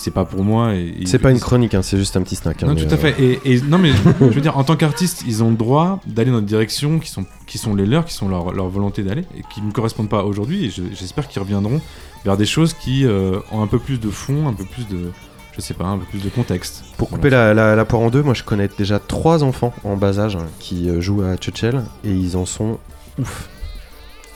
c'est 0.00 0.10
pas 0.12 0.24
pour 0.24 0.42
moi. 0.42 0.74
et- 0.74 0.94
et- 1.02 1.06
C'est 1.06 1.18
pas 1.18 1.30
une 1.30 1.40
chronique, 1.40 1.74
hein, 1.74 1.82
c'est 1.82 1.98
juste 1.98 2.16
un 2.16 2.22
petit 2.22 2.36
snack. 2.36 2.62
hein, 2.62 2.68
Non, 2.68 2.74
tout 2.74 2.86
à 2.90 2.94
euh, 2.94 2.96
fait. 2.96 3.14
Et, 3.22 3.38
et- 3.44 3.60
non, 3.60 3.78
mais 3.78 3.90
je 4.20 4.24
veux 4.24 4.40
dire, 4.40 4.56
en 4.56 4.64
tant 4.64 4.76
qu'artiste, 4.76 5.24
ils 5.26 5.42
ont 5.44 5.50
le 5.50 5.56
droit 5.56 6.00
d'aller 6.06 6.30
dans 6.30 6.40
des 6.40 6.46
directions 6.46 6.98
qui 6.98 7.10
sont, 7.10 7.24
qui 7.46 7.58
sont 7.58 7.74
les 7.74 7.86
leurs, 7.86 8.04
qui 8.06 8.14
sont 8.14 8.28
leur, 8.28 8.52
leur 8.52 8.68
volonté 8.68 9.02
d'aller, 9.02 9.24
et 9.36 9.42
qui 9.52 9.60
ne 9.62 9.70
correspondent 9.72 10.08
pas 10.08 10.24
aujourd'hui. 10.24 10.64
Et 10.66 10.70
je- 10.70 10.82
j'espère 10.94 11.28
qu'ils 11.28 11.42
reviendront 11.42 11.80
vers 12.24 12.36
des 12.36 12.46
choses 12.46 12.72
qui 12.74 13.04
euh, 13.04 13.38
ont 13.52 13.62
un 13.62 13.66
peu 13.66 13.78
plus 13.78 14.00
de 14.00 14.08
fond, 14.10 14.48
un 14.48 14.52
peu 14.54 14.64
plus 14.64 14.88
de, 14.88 15.10
je 15.54 15.60
sais 15.60 15.74
pas, 15.74 15.84
un 15.84 15.98
peu 15.98 16.06
plus 16.06 16.22
de 16.22 16.28
contexte. 16.30 16.82
Pour 16.96 17.10
couper 17.10 17.28
la, 17.30 17.52
la, 17.54 17.76
la 17.76 17.84
poire 17.84 18.02
en 18.02 18.10
deux, 18.10 18.22
moi 18.22 18.34
je 18.34 18.42
connais 18.44 18.68
déjà 18.78 18.98
trois 18.98 19.44
enfants 19.44 19.72
en 19.84 19.96
bas 19.96 20.18
âge 20.18 20.36
hein, 20.36 20.46
qui 20.60 20.88
euh, 20.88 21.00
jouent 21.00 21.22
à 21.22 21.36
Churchill 21.36 21.82
et 22.04 22.10
ils 22.12 22.36
en 22.36 22.46
sont 22.46 22.78
ouf. 23.18 23.48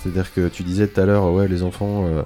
C'est-à-dire 0.03 0.33
que 0.35 0.49
tu 0.49 0.63
disais 0.63 0.87
tout 0.89 1.01
à 1.01 1.07
l'heure, 1.07 1.33
ouais, 1.33 1.49
les 1.49 1.63
enfants, 1.63 2.05
euh, 2.07 2.23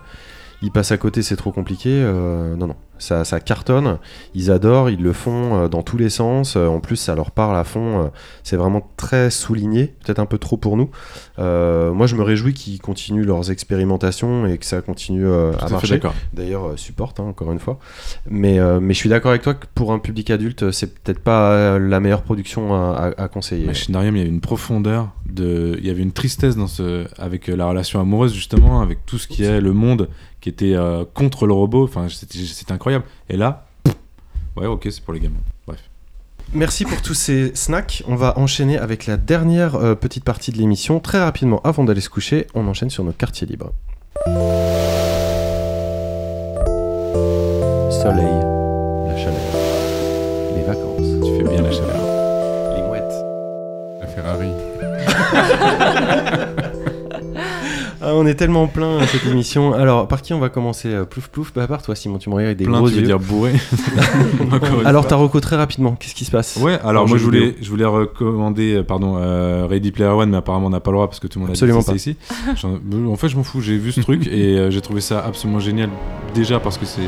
ils 0.63 0.73
passent 0.73 0.91
à 0.91 0.97
côté, 0.97 1.23
c'est 1.23 1.37
trop 1.37 1.53
compliqué. 1.53 1.91
Non, 2.01 2.67
non, 2.67 2.75
ça, 2.99 3.25
ça 3.25 3.41
cartonne, 3.41 3.99
ils 4.35 4.51
adorent, 4.51 4.91
ils 4.91 5.03
le 5.03 5.13
font 5.13 5.55
euh, 5.65 5.69
dans 5.69 5.83
tous 5.83 5.97
les 5.97 6.11
sens. 6.11 6.57
Euh, 6.57 6.67
en 6.67 6.81
plus, 6.81 6.97
ça 6.97 7.15
leur 7.15 7.31
parle 7.31 7.57
à 7.57 7.65
fond. 7.65 8.05
euh, 8.05 8.09
c'est 8.43 8.57
vraiment 8.57 8.91
très 8.97 9.31
souligné, 9.31 9.95
peut-être 10.05 10.19
un 10.19 10.27
peu 10.27 10.39
trop 10.39 10.57
pour 10.57 10.77
nous. 10.77 10.91
Euh, 11.39 11.93
moi, 11.93 12.07
je 12.07 12.17
me 12.17 12.23
réjouis 12.23 12.55
qu'ils 12.55 12.81
continuent 12.81 13.25
leurs 13.25 13.51
expérimentations 13.51 14.47
et 14.47 14.59
que 14.59 14.67
ça 14.67 14.81
continue 14.81 15.27
euh, 15.27 15.53
à 15.61 15.67
marcher. 15.73 15.95
D'ailleurs, 16.33 16.79
supporte, 16.79 17.21
hein, 17.21 17.25
encore 17.29 17.53
une 17.53 17.59
fois. 17.59 17.79
Mais, 18.29 18.59
euh, 18.59 18.81
mais 18.81 18.95
je 18.95 18.99
suis 18.99 19.09
d'accord 19.09 19.31
avec 19.31 19.43
toi 19.43 19.55
que 19.55 19.67
pour 19.75 19.93
un 19.93 19.99
public 19.99 20.31
adulte, 20.31 20.71
c'est 20.71 20.95
peut-être 21.03 21.21
pas 21.21 21.79
la 21.79 22.01
meilleure 22.01 22.23
production 22.23 22.75
à, 22.75 23.13
à- 23.17 23.23
à 23.25 23.29
conseiller. 23.29 23.67
Machinarium, 23.67 24.17
il 24.17 24.23
y 24.23 24.25
a 24.25 24.29
une 24.29 24.41
profondeur 24.41 25.11
de, 25.29 25.77
il 25.79 25.87
y 25.87 25.91
avait 25.91 26.03
une 26.03 26.13
tristesse 26.13 26.57
dans 26.57 26.67
ce, 26.67 27.07
avec 27.21 27.47
la 27.49 27.67
relation 27.67 28.01
amoureuse 28.01 28.33
justement, 28.35 28.81
avec 28.81 29.05
tout 29.07 29.19
ce 29.19 29.29
qui 29.29 29.45
est 29.45 29.61
le 29.61 29.73
monde 29.73 30.09
qui 30.41 30.49
était 30.49 30.77
contre 31.15 31.47
le 31.47 31.53
robot. 31.53 31.85
Enfin, 31.85 32.07
c'était 32.09 32.39
c'était 32.39 32.73
incroyable. 32.89 33.05
Et 33.29 33.37
là, 33.37 33.67
pff, 33.85 33.95
ouais, 34.57 34.67
ok, 34.67 34.89
c'est 34.91 35.03
pour 35.03 35.15
les 35.15 35.21
gamins. 35.21 35.37
Bref. 35.67 35.81
Merci 36.55 36.85
pour 36.85 37.03
tous 37.03 37.15
ces 37.15 37.55
snacks. 37.55 38.03
On 38.09 38.15
va 38.17 38.39
enchaîner 38.39 38.79
avec 38.79 39.07
la 39.07 39.17
dernière 39.19 39.75
euh, 39.75 39.95
petite 39.95 40.25
partie 40.25 40.51
de 40.51 40.57
l'émission. 40.59 40.99
Très 41.01 41.21
rapidement, 41.21 41.61
avant 41.63 41.85
d'aller 41.85 42.01
se 42.01 42.09
coucher, 42.09 42.47
on 42.55 42.67
enchaîne 42.69 42.89
sur 42.91 43.05
notre 43.05 43.19
quartier 43.19 43.47
libre. 43.47 43.73
Soleil, 47.91 48.41
la 49.07 49.17
chaleur, 49.17 49.55
les 50.57 50.63
vacances, 50.63 51.11
Tu 51.25 51.37
fais 51.37 51.43
bien 51.49 51.63
la 51.63 51.71
chaleur. 51.73 52.03
les 52.77 52.83
mouettes. 52.83 53.15
La 54.01 54.07
Ferrari. 54.07 54.53
Ah, 58.09 58.15
on 58.15 58.27
est 58.27 58.35
tellement 58.37 58.67
plein 58.69 58.99
à 58.99 59.07
cette 59.07 59.27
émission. 59.27 59.75
Alors, 59.75 60.09
par 60.09 60.23
qui 60.23 60.33
on 60.33 60.39
va 60.39 60.49
commencer 60.49 60.89
Euh, 60.89 61.05
Plouf 61.05 61.29
plouf, 61.29 61.53
bah 61.55 61.67
par 61.67 61.83
toi 61.83 61.95
Simon, 61.95 62.17
tu 62.19 62.31
me 62.31 62.35
regardes 62.37 62.47
avec 62.49 62.59
des 62.59 62.65
Plein, 62.65 62.79
gros 62.79 62.89
tu 62.89 62.95
veux 62.95 63.01
yeux. 63.03 63.07
dire 63.07 63.19
bourré. 63.19 63.53
Alors, 64.87 65.03
fois. 65.03 65.11
ta 65.11 65.17
reco 65.17 65.41
très 65.41 65.57
rapidement, 65.57 65.95
qu'est-ce 65.99 66.15
qui 66.15 66.25
se 66.25 66.31
passe? 66.31 66.57
Ouais, 66.57 66.79
alors 66.83 67.07
moi 67.07 67.19
je 67.19 67.25
voulais, 67.25 67.41
vidéo. 67.41 67.57
je 67.63 67.69
voulais 67.71 67.85
recommander, 67.85 68.77
euh, 68.77 68.83
pardon, 68.83 69.17
euh, 69.19 69.67
Ready 69.69 69.91
Player 69.93 70.11
One, 70.11 70.31
mais 70.31 70.39
apparemment 70.39 70.67
on 70.69 70.71
n'a 70.71 70.81
pas 70.81 70.91
le 70.91 70.97
droit 70.97 71.07
parce 71.09 71.21
que 71.21 71.27
tout 71.27 71.39
le 71.39 71.43
monde 71.43 71.51
a 71.51 71.53
Absolument 71.53 71.81
dit 71.81 71.85
c'était 71.85 71.97
ici. 71.97 72.17
Euh, 72.65 73.07
en 73.07 73.17
fait, 73.17 73.29
je 73.29 73.37
m'en 73.37 73.43
fous. 73.43 73.61
J'ai 73.61 73.77
vu 73.77 73.93
ce 73.93 74.01
truc 74.01 74.27
et 74.27 74.57
euh, 74.59 74.71
j'ai 74.71 74.81
trouvé 74.81 75.01
ça 75.03 75.21
absolument 75.25 75.61
génial. 75.61 75.91
Déjà 76.35 76.61
parce 76.61 76.79
que 76.79 76.87
c'est 76.87 77.03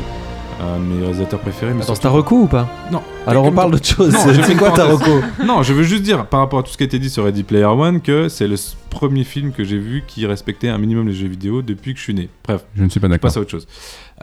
un 0.61 0.79
de 0.79 0.83
mes 0.83 0.99
réalisateurs 1.01 1.39
préférés. 1.39 1.73
Mais 1.73 1.81
Attends, 1.83 1.95
c'est 1.95 2.01
surtout- 2.01 2.35
ou 2.35 2.47
pas 2.47 2.67
Non. 2.91 3.01
Alors, 3.27 3.45
on 3.45 3.51
parle 3.51 3.71
d'autre 3.71 3.85
chose. 3.85 4.15
C'est 4.15 4.55
quoi 4.55 4.69
ta 4.71 4.85
parenthèse. 4.85 5.07
reco 5.07 5.25
Non, 5.45 5.63
je 5.63 5.73
veux 5.73 5.83
juste 5.83 6.03
dire 6.03 6.25
par 6.27 6.39
rapport 6.39 6.59
à 6.59 6.63
tout 6.63 6.71
ce 6.71 6.77
qui 6.77 6.83
a 6.83 6.85
été 6.85 6.99
dit 6.99 7.09
sur 7.09 7.23
Ready 7.25 7.43
Player 7.43 7.65
One 7.65 8.01
que 8.01 8.29
c'est 8.29 8.47
le 8.47 8.55
premier 8.89 9.23
film 9.23 9.51
que 9.51 9.63
j'ai 9.63 9.77
vu 9.77 10.03
qui 10.07 10.25
respectait 10.25 10.69
un 10.69 10.77
minimum 10.77 11.07
les 11.07 11.13
jeux 11.13 11.27
vidéo 11.27 11.61
depuis 11.61 11.93
que 11.93 11.99
je 11.99 12.03
suis 12.03 12.13
né. 12.13 12.29
Bref, 12.43 12.65
Je 12.75 12.83
ne 12.83 12.89
suis 12.89 12.99
pas 12.99 13.07
d'accord. 13.07 13.21
passe 13.29 13.37
à 13.37 13.41
autre 13.41 13.51
chose. 13.51 13.67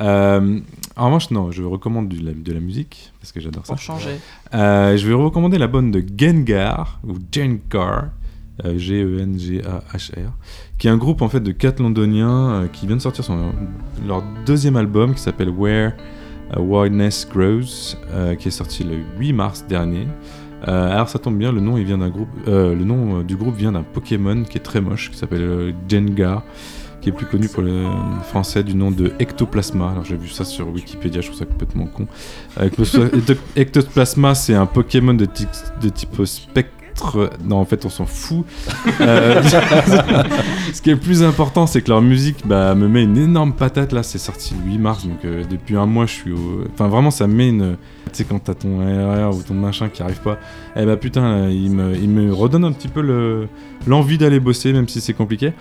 Euh, 0.01 0.61
en 0.97 1.07
revanche, 1.07 1.31
non, 1.31 1.51
je 1.51 1.63
recommande 1.63 2.09
du- 2.09 2.21
la- 2.21 2.33
de 2.33 2.53
la 2.53 2.61
musique 2.61 3.13
parce 3.21 3.33
que 3.33 3.41
j'adore 3.41 3.67
ça. 3.67 3.73
Pour 3.75 3.83
changer. 3.83 4.21
Euh, 4.55 4.97
je 4.97 5.07
vais 5.09 5.15
recommander 5.15 5.59
la 5.59 5.67
bonne 5.67 5.91
de 5.91 6.03
Gengar 6.17 7.01
ou 7.07 7.15
Gengar, 7.33 8.05
euh, 8.65 8.77
G-E-N-G-A-H-R, 8.79 10.33
qui 10.79 10.89
est 10.89 10.91
un 10.91 10.97
groupe 10.97 11.23
en 11.23 11.29
fait 11.29 11.41
de 11.41 11.53
quatre 11.53 11.81
londoniens 11.81 12.51
euh, 12.51 12.67
qui 12.69 12.87
vient 12.87 12.97
de 12.97 13.01
sortir 13.03 13.25
son, 13.25 13.53
leur 14.07 14.23
deuxième 14.47 14.77
album 14.77 15.15
qui 15.15 15.21
s'appelle 15.21 15.51
Where 15.51 15.93
Wildness 16.57 17.29
Grows, 17.31 17.97
euh, 18.13 18.35
qui 18.35 18.49
est 18.49 18.53
sorti 18.53 18.85
le 18.85 18.97
8 19.19 19.33
mars 19.33 19.65
dernier. 19.69 20.07
Euh, 20.67 20.91
alors 20.93 21.09
ça 21.09 21.19
tombe 21.21 21.39
bien, 21.39 21.53
le 21.53 21.61
nom 21.61 21.77
il 21.79 21.85
vient 21.85 21.99
groupe, 22.09 22.29
euh, 22.49 22.75
le 22.75 22.85
nom 22.85 23.21
euh, 23.21 23.23
du 23.23 23.37
groupe 23.37 23.55
vient 23.57 23.71
d'un 23.73 23.85
Pokémon 23.85 24.43
qui 24.43 24.59
est 24.59 24.63
très 24.63 24.81
moche, 24.81 25.11
qui 25.13 25.17
s'appelle 25.17 25.43
euh, 25.43 25.73
Gengar, 25.89 26.43
qui 27.01 27.11
est 27.11 27.13
plus 27.13 27.27
connu 27.27 27.49
pour 27.49 27.63
le 27.63 27.85
français 28.25 28.65
du 28.65 28.75
nom 28.75 28.91
de 28.91 29.13
Ectoplasma. 29.21 29.91
Alors 29.93 30.05
j'ai 30.05 30.17
vu 30.17 30.29
ça 30.29 30.45
sur 30.45 30.69
Wikipédia, 30.69 31.21
je 31.21 31.29
trouve 31.29 31.39
ça 31.39 31.45
complètement 31.45 31.87
con. 31.87 32.09
Euh, 32.61 32.69
Ecto- 32.69 33.37
Ectoplasma, 33.57 34.35
c'est 34.35 34.55
un 34.55 34.67
Pokémon 34.67 35.15
de, 35.15 35.27
de 35.81 35.89
type 35.91 36.25
spectre. 36.25 36.73
Non, 37.45 37.57
en 37.57 37.65
fait, 37.65 37.85
on 37.85 37.91
s'en 37.91 38.07
fout. 38.07 38.45
Euh, 39.01 39.43
ce 40.73 40.83
qui 40.83 40.91
est 40.91 40.97
plus 40.97 41.23
important, 41.23 41.67
c'est 41.67 41.83
que 41.83 41.89
leur 41.91 42.03
musique 42.03 42.47
bah, 42.47 42.75
me 42.75 42.89
met 42.89 43.03
une 43.05 43.17
énorme 43.17 43.53
patate. 43.53 43.93
Là, 43.93 44.03
c'est 44.03 44.19
sorti 44.19 44.55
le 44.65 44.71
8 44.73 44.79
mars, 44.79 45.07
donc 45.07 45.25
euh, 45.25 45.45
depuis 45.49 45.77
un 45.77 45.87
mois, 45.87 46.07
je 46.07 46.13
suis 46.13 46.33
au. 46.33 46.65
Enfin, 46.73 46.89
vraiment, 46.89 47.11
ça 47.11 47.27
me 47.27 47.35
met 47.35 47.49
une. 47.49 47.77
Tu 48.13 48.19
sais, 48.19 48.25
quand 48.25 48.39
t'as 48.39 48.55
ton 48.55 48.79
RR 48.79 49.37
ou 49.37 49.43
ton 49.43 49.55
machin 49.55 49.89
qui 49.89 50.03
arrive 50.03 50.21
pas, 50.23 50.39
eh 50.77 50.87
bah 50.87 50.97
putain, 50.97 51.23
là, 51.45 51.51
il, 51.51 51.71
me, 51.71 51.95
il 51.95 52.09
me 52.09 52.33
redonne 52.33 52.65
un 52.65 52.73
petit 52.73 52.89
peu 52.89 53.03
le- 53.03 53.49
l'envie 53.87 54.17
d'aller 54.17 54.41
bosser, 54.41 54.73
même 54.73 54.89
si 54.89 55.01
c'est 55.03 55.13
compliqué. 55.13 55.53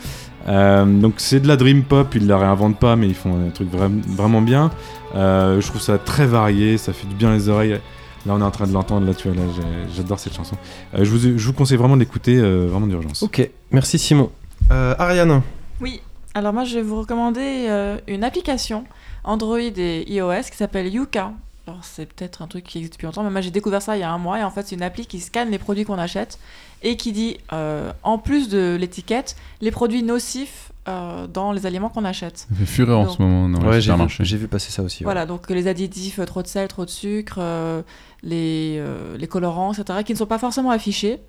Euh, 0.47 0.85
donc, 0.85 1.15
c'est 1.17 1.41
de 1.41 1.47
la 1.47 1.57
dream 1.57 1.83
pop, 1.83 2.15
ils 2.15 2.25
la 2.25 2.37
réinventent 2.37 2.79
pas, 2.79 2.95
mais 2.95 3.07
ils 3.07 3.15
font 3.15 3.35
un 3.47 3.49
truc 3.49 3.67
vra- 3.73 3.91
vraiment 4.07 4.41
bien. 4.41 4.71
Je 5.13 5.65
trouve 5.67 5.81
ça 5.81 5.97
très 5.97 6.25
varié, 6.25 6.77
ça 6.77 6.93
fait 6.93 7.07
du 7.07 7.15
bien 7.15 7.33
les 7.33 7.49
oreilles. 7.49 7.79
Là, 8.27 8.33
on 8.35 8.39
est 8.41 8.43
en 8.43 8.51
train 8.51 8.67
de 8.67 8.73
l'entendre, 8.73 9.05
là, 9.07 9.13
tu 9.13 9.29
vois, 9.29 9.37
là, 9.37 9.49
j'adore 9.95 10.19
cette 10.19 10.33
chanson. 10.35 10.55
Euh, 10.93 11.05
je, 11.05 11.09
vous, 11.09 11.17
je 11.37 11.45
vous 11.47 11.53
conseille 11.53 11.77
vraiment 11.77 11.97
d'écouter, 11.97 12.37
euh, 12.37 12.67
vraiment 12.69 12.85
d'urgence. 12.87 13.23
Ok, 13.23 13.49
merci 13.71 13.97
Simon. 13.97 14.29
Euh, 14.71 14.93
Ariane, 14.99 15.41
Oui, 15.79 16.01
alors 16.33 16.51
moi 16.53 16.65
je 16.65 16.75
vais 16.75 16.81
vous 16.81 16.99
recommander 16.99 17.67
euh, 17.69 17.97
une 18.07 18.23
application 18.23 18.83
Android 19.23 19.57
et 19.59 20.03
iOS 20.11 20.43
qui 20.51 20.57
s'appelle 20.57 20.87
Yuka. 20.93 21.31
Alors 21.67 21.79
c'est 21.83 22.05
peut-être 22.05 22.41
un 22.41 22.47
truc 22.47 22.63
qui 22.65 22.77
existe 22.79 22.93
depuis 22.93 23.05
longtemps, 23.05 23.23
mais 23.23 23.29
moi 23.29 23.41
j'ai 23.41 23.51
découvert 23.51 23.81
ça 23.81 23.95
il 23.97 23.99
y 23.99 24.03
a 24.03 24.11
un 24.11 24.17
mois 24.17 24.39
et 24.39 24.43
en 24.43 24.51
fait 24.51 24.65
c'est 24.67 24.75
une 24.75 24.81
appli 24.83 25.05
qui 25.05 25.19
scanne 25.19 25.49
les 25.51 25.57
produits 25.59 25.83
qu'on 25.85 25.97
achète 25.97 26.39
et 26.83 26.95
qui 26.97 27.11
dit 27.11 27.37
euh, 27.53 27.91
en 28.03 28.17
plus 28.17 28.49
de 28.49 28.77
l'étiquette 28.79 29.35
les 29.61 29.69
produits 29.71 30.01
nocifs 30.03 30.71
euh, 30.87 31.27
dans 31.27 31.51
les 31.51 31.65
aliments 31.65 31.89
qu'on 31.89 32.05
achète. 32.05 32.37
Ça 32.49 32.55
fait 32.57 32.65
fureur 32.65 32.99
en 33.01 33.09
ce 33.09 33.21
moment 33.21 33.49
dans 33.49 33.59
ouais, 33.59 33.65
les 33.65 33.71
j'ai 33.73 33.77
vu, 33.77 33.81
supermarchés. 33.83 34.23
j'ai 34.25 34.37
vu 34.37 34.47
passer 34.47 34.71
ça 34.71 34.81
aussi. 34.81 35.03
ouais. 35.03 35.05
Voilà, 35.05 35.25
donc 35.25 35.49
les 35.49 35.67
additifs, 35.67 36.19
trop 36.25 36.41
de 36.41 36.47
sel, 36.47 36.67
trop 36.69 36.85
de 36.85 36.89
sucre, 36.89 37.37
euh, 37.39 37.81
les, 38.23 38.77
euh, 38.79 39.17
les 39.17 39.27
colorants, 39.27 39.73
etc., 39.73 39.99
qui 40.05 40.13
ne 40.13 40.17
sont 40.17 40.25
pas 40.25 40.39
forcément 40.39 40.71
affichés. 40.71 41.19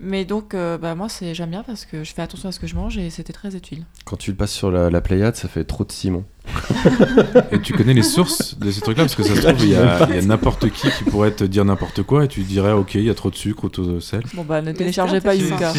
Mais 0.00 0.24
donc, 0.24 0.54
euh, 0.54 0.76
bah, 0.76 0.94
moi, 0.94 1.08
c'est 1.08 1.34
j'aime 1.34 1.50
bien 1.50 1.62
parce 1.62 1.84
que 1.86 2.02
je 2.02 2.12
fais 2.12 2.22
attention 2.22 2.48
à 2.48 2.52
ce 2.52 2.58
que 2.58 2.66
je 2.66 2.74
mange 2.74 2.98
et 2.98 3.10
c'était 3.10 3.32
très 3.32 3.54
utile. 3.54 3.84
Quand 4.04 4.16
tu 4.16 4.30
le 4.30 4.36
passes 4.36 4.52
sur 4.52 4.70
la, 4.70 4.90
la 4.90 5.00
Pléiade, 5.00 5.36
ça 5.36 5.48
fait 5.48 5.64
trop 5.64 5.84
de 5.84 5.92
Simon. 5.92 6.24
Et 7.52 7.60
tu 7.60 7.72
connais 7.72 7.94
les 7.94 8.02
sources 8.02 8.58
de 8.58 8.70
ces 8.70 8.80
trucs-là 8.82 9.04
Parce 9.04 9.14
que 9.14 9.22
ça 9.22 9.34
se 9.34 9.40
trouve, 9.40 9.62
il 9.64 9.70
y 9.70 9.76
a, 9.76 10.06
n'importe 10.22 10.68
qui 10.70 10.90
qui 10.90 11.04
pourrait 11.04 11.30
te 11.30 11.44
dire 11.44 11.64
n'importe 11.64 12.02
quoi 12.02 12.24
et 12.24 12.28
tu 12.28 12.40
dirais, 12.42 12.72
ok, 12.72 12.96
il 12.96 13.04
y 13.04 13.10
a 13.10 13.14
trop 13.14 13.30
de 13.30 13.34
sucre 13.34 13.64
ou 13.64 13.68
trop 13.70 13.82
de 13.82 14.00
sel. 14.00 14.22
Bon, 14.34 14.44
bah, 14.44 14.60
ne 14.60 14.72
téléchargez 14.72 15.14
c'est 15.20 15.24
pas 15.24 15.34
Yuka. 15.34 15.72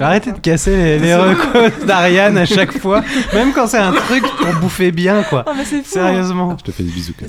Arrêté 0.00 0.32
de 0.32 0.38
casser 0.38 0.76
les, 0.76 0.98
les 0.98 1.14
recos 1.14 1.86
d'Ariane 1.86 2.36
à 2.36 2.44
chaque 2.44 2.76
fois, 2.78 3.02
même 3.32 3.52
quand 3.54 3.66
c'est 3.66 3.78
un 3.78 3.92
truc 3.92 4.22
pour 4.22 4.52
bouffer 4.60 4.92
bien, 4.92 5.22
quoi. 5.22 5.44
Oh, 5.46 5.52
mais 5.56 5.64
c'est 5.64 5.82
fou, 5.82 5.98
hein. 5.98 6.08
Sérieusement. 6.08 6.56
Je 6.58 6.64
te 6.64 6.70
fais 6.70 6.82
des 6.82 6.90
bisous. 6.90 7.14
quoi. 7.18 7.26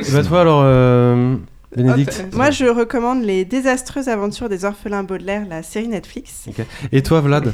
Et 0.00 0.12
bah 0.12 0.22
toi 0.24 0.40
alors, 0.40 0.62
euh, 0.64 1.36
Bénédicte 1.76 2.26
Moi, 2.32 2.50
je 2.50 2.66
recommande 2.66 3.22
Les 3.22 3.44
désastreuses 3.44 4.08
aventures 4.08 4.48
des 4.48 4.64
orphelins 4.64 5.02
Baudelaire, 5.02 5.44
la 5.48 5.62
série 5.62 5.88
Netflix. 5.88 6.46
Et 6.92 7.02
toi 7.02 7.20
Vlad 7.20 7.52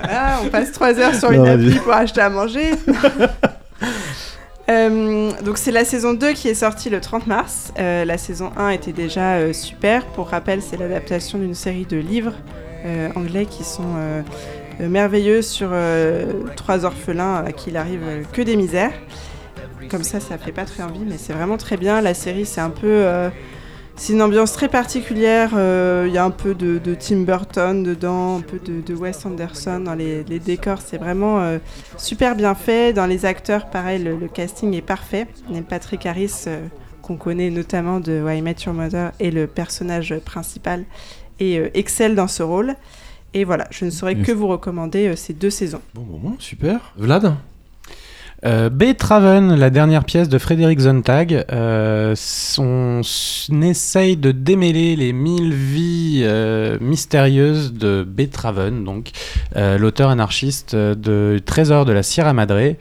Voilà, 0.00 0.40
on 0.44 0.48
passe 0.48 0.72
trois 0.72 0.98
heures 0.98 1.14
sur 1.14 1.30
Non, 1.30 1.44
une 1.44 1.48
appli 1.48 1.78
pour 1.78 1.92
acheter 1.92 2.20
à 2.20 2.30
manger. 2.30 2.70
Euh, 4.68 5.30
donc 5.44 5.58
c'est 5.58 5.70
la 5.70 5.84
saison 5.84 6.12
2 6.12 6.32
qui 6.32 6.48
est 6.48 6.54
sortie 6.54 6.90
le 6.90 7.00
30 7.00 7.28
mars. 7.28 7.72
Euh, 7.78 8.04
la 8.04 8.18
saison 8.18 8.50
1 8.56 8.70
était 8.70 8.90
déjà 8.90 9.34
euh, 9.34 9.52
super. 9.52 10.04
Pour 10.06 10.28
rappel, 10.30 10.60
c'est 10.60 10.76
l'adaptation 10.76 11.38
d'une 11.38 11.54
série 11.54 11.84
de 11.84 11.96
livres 11.96 12.32
anglais 13.16 13.46
qui 13.46 13.64
sont 13.64 13.96
merveilleux 14.78 15.42
sur 15.42 15.70
trois 16.54 16.84
orphelins 16.84 17.42
à 17.44 17.50
qui 17.50 17.70
il 17.70 17.76
arrive 17.76 18.00
que 18.32 18.42
des 18.42 18.54
misères. 18.54 18.92
Comme 19.88 20.02
ça, 20.02 20.20
ça 20.20 20.38
fait 20.38 20.52
pas 20.52 20.64
très 20.64 20.82
envie, 20.82 21.04
mais 21.06 21.18
c'est 21.18 21.32
vraiment 21.32 21.56
très 21.56 21.76
bien. 21.76 22.00
La 22.00 22.14
série, 22.14 22.46
c'est 22.46 22.60
un 22.60 22.70
peu... 22.70 22.86
euh, 22.86 23.30
c'est 23.98 24.12
une 24.12 24.20
ambiance 24.20 24.52
très 24.52 24.68
particulière. 24.68 25.52
euh, 25.54 26.04
Il 26.06 26.12
y 26.12 26.18
a 26.18 26.24
un 26.24 26.30
peu 26.30 26.54
de, 26.54 26.78
de 26.78 26.94
Tim 26.94 27.22
Burton 27.22 27.82
dedans, 27.82 28.36
un 28.36 28.42
peu 28.42 28.58
de, 28.58 28.82
de 28.82 28.94
Wes 28.94 29.24
Anderson 29.24 29.80
dans 29.80 29.94
les, 29.94 30.22
les 30.24 30.38
décors. 30.38 30.80
C'est 30.84 30.98
vraiment 30.98 31.40
euh, 31.40 31.58
super 31.96 32.36
bien 32.36 32.54
fait. 32.54 32.92
Dans 32.92 33.06
les 33.06 33.24
acteurs, 33.24 33.70
pareil, 33.70 34.02
le, 34.02 34.16
le 34.16 34.28
casting 34.28 34.74
est 34.74 34.82
parfait. 34.82 35.26
Neil 35.48 35.62
Patrick 35.62 36.04
Harris, 36.04 36.44
euh, 36.46 36.66
qu'on 37.00 37.16
connaît 37.16 37.48
notamment 37.50 38.00
de 38.00 38.22
Why 38.22 38.38
I 38.38 38.42
Met 38.42 38.56
Your 38.66 38.74
Mother, 38.74 39.12
est 39.18 39.30
le 39.30 39.46
personnage 39.46 40.14
principal 40.24 40.84
et 41.40 41.58
euh, 41.58 41.70
excelle 41.72 42.14
dans 42.14 42.28
ce 42.28 42.42
rôle. 42.42 42.74
Et 43.32 43.44
voilà, 43.44 43.66
je 43.70 43.84
ne 43.84 43.90
saurais 43.90 44.16
que 44.16 44.32
vous 44.32 44.46
recommander 44.46 45.08
euh, 45.08 45.16
ces 45.16 45.32
deux 45.32 45.50
saisons. 45.50 45.80
Bon, 45.94 46.02
bon, 46.02 46.18
bon, 46.18 46.36
super. 46.38 46.92
Vlad? 46.98 47.34
Euh, 48.44 48.68
Beethoven, 48.68 49.54
la 49.54 49.70
dernière 49.70 50.04
pièce 50.04 50.28
de 50.28 50.36
Frédéric 50.38 50.80
Zontag, 50.80 51.46
euh, 51.50 52.14
on, 52.58 53.00
essaye 53.62 54.16
de 54.16 54.30
démêler 54.30 54.94
les 54.94 55.12
mille 55.14 55.54
vies 55.54 56.20
euh, 56.22 56.76
mystérieuses 56.80 57.72
de 57.72 58.04
Beethoven, 58.06 58.84
donc 58.84 59.10
euh, 59.56 59.78
l'auteur 59.78 60.10
anarchiste 60.10 60.76
de 60.76 61.40
Trésor 61.44 61.86
de 61.86 61.92
la 61.92 62.02
Sierra 62.02 62.34
Madre, 62.34 62.74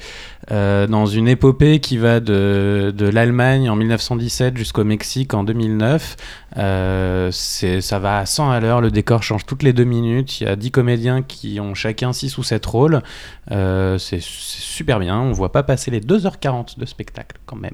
dans 0.51 1.07
une 1.07 1.27
épopée 1.27 1.79
qui 1.79 1.97
va 1.97 2.19
de, 2.19 2.93
l'Allemagne 3.11 3.67
en 3.67 3.75
1917 3.75 4.55
jusqu'au 4.57 4.83
Mexique 4.83 5.33
en 5.33 5.43
2009. 5.43 6.17
Euh, 6.57 7.29
c'est- 7.31 7.81
ça 7.81 7.97
va 7.97 8.19
à 8.19 8.25
100 8.27 8.51
à 8.51 8.59
l'heure, 8.59 8.79
le 8.79 8.91
décor 8.91 9.23
change 9.23 9.45
toutes 9.47 9.63
les 9.63 9.73
deux 9.73 9.83
minutes, 9.85 10.39
il 10.39 10.43
y 10.43 10.47
a 10.47 10.55
10 10.55 10.69
comédiens 10.69 11.23
qui 11.23 11.59
ont 11.59 11.73
chacun 11.73 12.13
6 12.13 12.37
ou 12.37 12.43
7 12.43 12.63
rôles. 12.65 13.01
C'est 13.49 14.21
super 14.21 14.99
bien, 14.99 15.19
on 15.19 15.31
voit 15.31 15.44
pas 15.49 15.63
passer 15.63 15.91
les 15.91 16.01
2h40 16.01 16.79
de 16.79 16.85
spectacle 16.85 17.37
quand 17.45 17.55
même. 17.55 17.73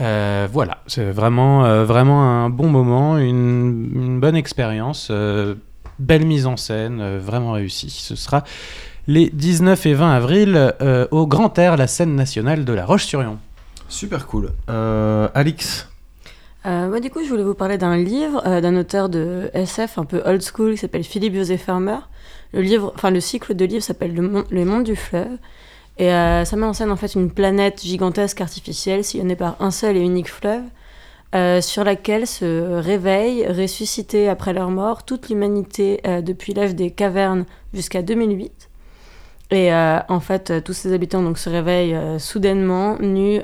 Euh, 0.00 0.46
voilà, 0.52 0.78
c'est 0.86 1.10
vraiment, 1.10 1.64
euh, 1.64 1.84
vraiment 1.84 2.22
un 2.44 2.50
bon 2.50 2.68
moment, 2.68 3.18
une, 3.18 3.90
une 3.94 4.20
bonne 4.20 4.36
expérience, 4.36 5.08
euh, 5.10 5.54
belle 5.98 6.26
mise 6.26 6.46
en 6.46 6.56
scène, 6.56 7.00
euh, 7.00 7.18
vraiment 7.22 7.52
réussie. 7.52 7.90
Ce 7.90 8.14
sera 8.16 8.44
les 9.06 9.30
19 9.30 9.86
et 9.86 9.94
20 9.94 10.12
avril 10.12 10.74
euh, 10.82 11.06
au 11.10 11.26
Grand 11.26 11.56
Air, 11.58 11.76
la 11.76 11.86
scène 11.86 12.14
nationale 12.14 12.64
de 12.64 12.72
La 12.72 12.84
Roche-sur-Yon. 12.84 13.38
Super 13.88 14.26
cool. 14.26 14.50
Euh, 14.68 15.28
Alix 15.34 15.88
Euh, 16.66 16.88
moi, 16.88 16.98
du 16.98 17.10
coup, 17.10 17.20
je 17.22 17.28
voulais 17.28 17.44
vous 17.44 17.54
parler 17.54 17.78
d'un 17.78 17.96
livre 17.96 18.42
euh, 18.44 18.60
d'un 18.60 18.76
auteur 18.76 19.08
de 19.08 19.50
SF 19.54 19.98
un 19.98 20.04
peu 20.04 20.20
old 20.26 20.42
school 20.42 20.72
qui 20.72 20.78
s'appelle 20.78 21.04
Philippe 21.04 21.34
José 21.36 21.56
Farmer. 21.56 21.98
Le 22.52 22.60
livre, 22.62 22.92
enfin 22.96 23.10
le 23.10 23.20
cycle 23.20 23.54
de 23.54 23.64
livres 23.64 23.84
s'appelle 23.84 24.12
Le, 24.14 24.22
Mon- 24.22 24.44
Le 24.50 24.64
monde 24.64 24.82
du 24.84 24.96
fleuve 24.96 25.38
et 25.98 26.12
euh, 26.12 26.44
ça 26.44 26.56
met 26.56 26.66
en 26.66 26.72
scène 26.72 26.90
en 26.90 26.96
fait 26.96 27.14
une 27.14 27.30
planète 27.30 27.82
gigantesque 27.82 28.40
artificielle 28.40 29.02
sillonnée 29.02 29.36
par 29.36 29.56
un 29.60 29.70
seul 29.70 29.96
et 29.96 30.00
unique 30.00 30.30
fleuve 30.30 30.64
euh, 31.34 31.60
sur 31.60 31.84
laquelle 31.84 32.26
se 32.26 32.78
réveille, 32.78 33.46
ressuscitée 33.46 34.28
après 34.28 34.52
leur 34.52 34.70
mort, 34.70 35.04
toute 35.04 35.28
l'humanité 35.30 36.00
euh, 36.06 36.20
depuis 36.20 36.52
l'âge 36.52 36.74
des 36.74 36.90
cavernes 36.90 37.46
jusqu'à 37.72 38.02
2008. 38.02 38.70
Et 39.52 39.72
en 39.72 40.18
fait, 40.18 40.64
tous 40.64 40.72
ces 40.72 40.92
habitants 40.92 41.22
donc, 41.22 41.38
se 41.38 41.48
réveillent 41.48 41.96
soudainement, 42.18 42.98
nus. 42.98 43.40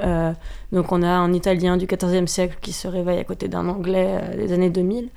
donc 0.73 0.91
on 0.91 1.01
a 1.01 1.07
un 1.07 1.33
Italien 1.33 1.77
du 1.77 1.87
XIVe 1.87 2.27
siècle 2.27 2.59
qui 2.61 2.73
se 2.73 2.89
réveille 2.89 3.21
à 3.21 3.25
côté 3.25 3.47
d'un 3.47 3.69
Anglais 3.69 4.21
des 4.37 4.53
années 4.53 4.69
2000. 4.69 5.11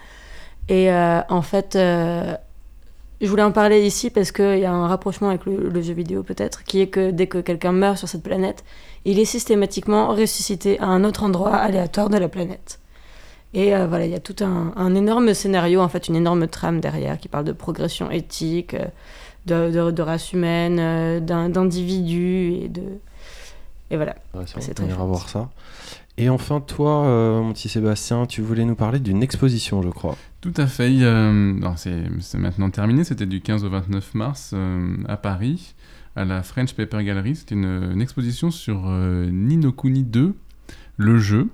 Et 0.70 0.92
en 0.94 1.42
fait, 1.42 1.76
je 3.22 3.28
voulais 3.28 3.44
en 3.44 3.52
parler 3.52 3.86
ici 3.86 4.10
parce 4.10 4.32
qu'il 4.32 4.60
y 4.60 4.66
a 4.66 4.74
un 4.74 4.88
rapprochement 4.88 5.30
avec 5.30 5.46
le, 5.46 5.70
le 5.70 5.82
jeu 5.82 5.94
vidéo 5.94 6.24
peut-être, 6.24 6.64
qui 6.64 6.82
est 6.82 6.88
que 6.88 7.12
dès 7.12 7.28
que 7.28 7.38
quelqu'un 7.40 7.72
meurt 7.72 7.98
sur 7.98 8.08
cette 8.08 8.24
planète, 8.24 8.64
il 9.06 9.20
est 9.20 9.26
systématiquement 9.26 10.08
ressuscité 10.10 10.80
à 10.80 10.86
un 10.88 11.04
autre 11.04 11.24
endroit 11.24 11.56
aléatoire 11.56 12.10
de 12.10 12.18
la 12.18 12.28
planète. 12.28 12.80
Et 13.54 13.74
euh, 13.76 13.88
voilà, 13.88 14.06
il 14.06 14.12
y 14.12 14.16
a 14.16 14.20
tout 14.20 14.36
un, 14.44 14.74
un 14.76 14.96
énorme 14.96 15.34
scénario, 15.34 15.80
en 15.80 15.88
fait, 15.88 16.10
une 16.10 16.16
énorme 16.18 16.48
trame 16.48 16.82
derrière 16.82 17.18
qui 17.18 17.30
parle 17.30 17.46
de 17.46 17.54
progression 17.54 18.12
éthique, 18.12 18.74
euh, 18.74 18.86
de, 19.46 19.72
de- 19.72 19.92
de 19.92 20.02
race 20.02 20.34
humaine, 20.34 20.78
euh, 20.80 21.20
d'individus 21.22 22.54
et 22.64 22.68
de. 22.68 22.82
Et 23.92 23.96
voilà. 23.96 24.16
Intéressant, 24.34 24.60
C'est 24.60 24.72
on 24.80 24.84
très 24.86 24.88
ira 24.94 25.06
voir 25.06 25.30
ça. 25.30 25.50
Et 26.18 26.30
enfin, 26.30 26.60
toi, 26.60 27.06
euh, 27.06 27.42
mon 27.42 27.54
petit 27.54 27.70
Sébastien, 27.70 28.26
tu 28.26 28.42
voulais 28.42 28.66
nous 28.66 28.76
parler 28.76 29.00
d'une 29.00 29.22
exposition, 29.22 29.82
je 29.82 29.90
crois. 29.90 30.16
Tout 30.46 30.62
à 30.62 30.68
fait. 30.68 31.04
alors, 31.04 31.80
c'est 31.80 32.38
maintenant 32.38 32.70
terminé. 32.70 33.04
C'était 33.04 33.26
du 33.26 33.42
15 33.42 33.64
au 33.64 33.70
29 33.70 34.14
mars 34.14 34.52
euh, 34.54 34.96
à 35.08 35.18
Paris, 35.18 35.74
à 36.16 36.24
la 36.24 36.44
French 36.44 36.76
Paper 36.76 37.04
Gallery. 37.04 37.36
C'était 37.36 37.56
une, 37.56 38.00
exposition 38.00 38.52
sur 38.52 38.84
euh, 38.86 39.28
Ni 39.32 39.58
no 39.58 39.72
Kuni 39.72 40.04
2, 40.04 40.36
le 40.98 41.18
jeu, 41.18 41.48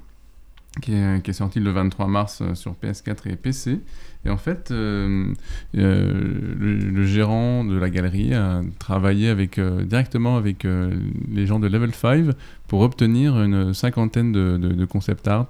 qui 0.81 0.91
est, 0.91 1.31
sorti 1.31 1.61
le 1.61 1.71
23 1.71 2.07
mars 2.07 2.41
euh, 2.41 2.53
sur 2.53 2.73
PS4 2.73 3.31
et 3.31 3.37
PC. 3.37 3.79
Et 4.23 4.29
en 4.29 4.37
fait, 4.37 4.69
euh, 4.71 5.33
euh, 5.77 6.11
le, 6.59 7.05
gérant 7.05 7.63
de 7.63 7.75
la 7.75 7.89
galerie 7.89 8.33
a 8.33 8.61
travaillé 8.77 9.33
euh, 9.57 9.83
directement 9.83 10.37
avec 10.37 10.65
euh, 10.65 10.91
les 11.31 11.47
gens 11.47 11.59
de 11.59 11.67
Level 11.67 11.93
5 11.93 12.25
pour 12.67 12.81
obtenir 12.81 13.41
une 13.41 13.73
cinquantaine 13.73 14.31
de, 14.31 14.85
concept 14.85 15.27
art 15.27 15.49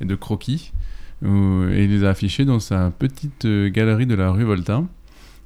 et 0.00 0.04
de 0.04 0.14
croquis 0.14 0.72
où- 1.22 1.64
et 1.70 1.84
il 1.84 1.90
les 1.90 2.04
a 2.04 2.10
affichés 2.10 2.44
dans 2.44 2.60
sa 2.60 2.90
petite 2.90 3.44
euh, 3.44 3.68
galerie 3.70 4.06
de 4.06 4.14
la 4.14 4.30
rue 4.30 4.44
Volta. 4.44 4.82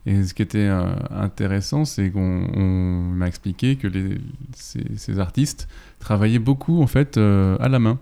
Et 0.06 0.22
ce 0.24 0.32
qui 0.32 0.42
était 0.42 0.58
euh, 0.68 0.84
intéressant, 1.10 1.84
c'est 1.84 2.10
qu'on 2.10 2.46
on 2.54 3.12
m'a 3.14 3.26
expliqué 3.28 3.76
que 3.76 3.88
ces, 4.54 5.18
artistes 5.18 5.68
travaillaient 5.98 6.38
beaucoup 6.38 6.80
en 6.82 6.86
fait 6.86 7.18
euh, 7.18 7.56
à 7.60 7.68
la 7.68 7.78
main. 7.78 7.98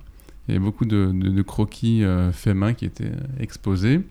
Il 0.47 0.55
y 0.55 0.57
avait 0.57 0.65
beaucoup 0.65 0.85
de, 0.85 1.43
croquis 1.43 2.05
euh, 2.05 2.31
faits 2.31 2.55
main 2.55 2.75
qui 2.75 2.85
étaient 2.85 3.07
euh, 3.07 3.41
exposés, 3.41 4.03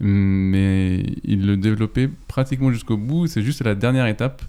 mais 0.00 1.02
ils 1.24 1.46
le 1.46 1.56
développaient 1.56 2.10
pratiquement 2.28 2.70
jusqu'au 2.70 2.98
bout. 2.98 3.26
C'est 3.26 3.42
juste 3.42 3.62
à 3.62 3.64
la 3.64 3.74
dernière 3.74 4.06
étape 4.06 4.42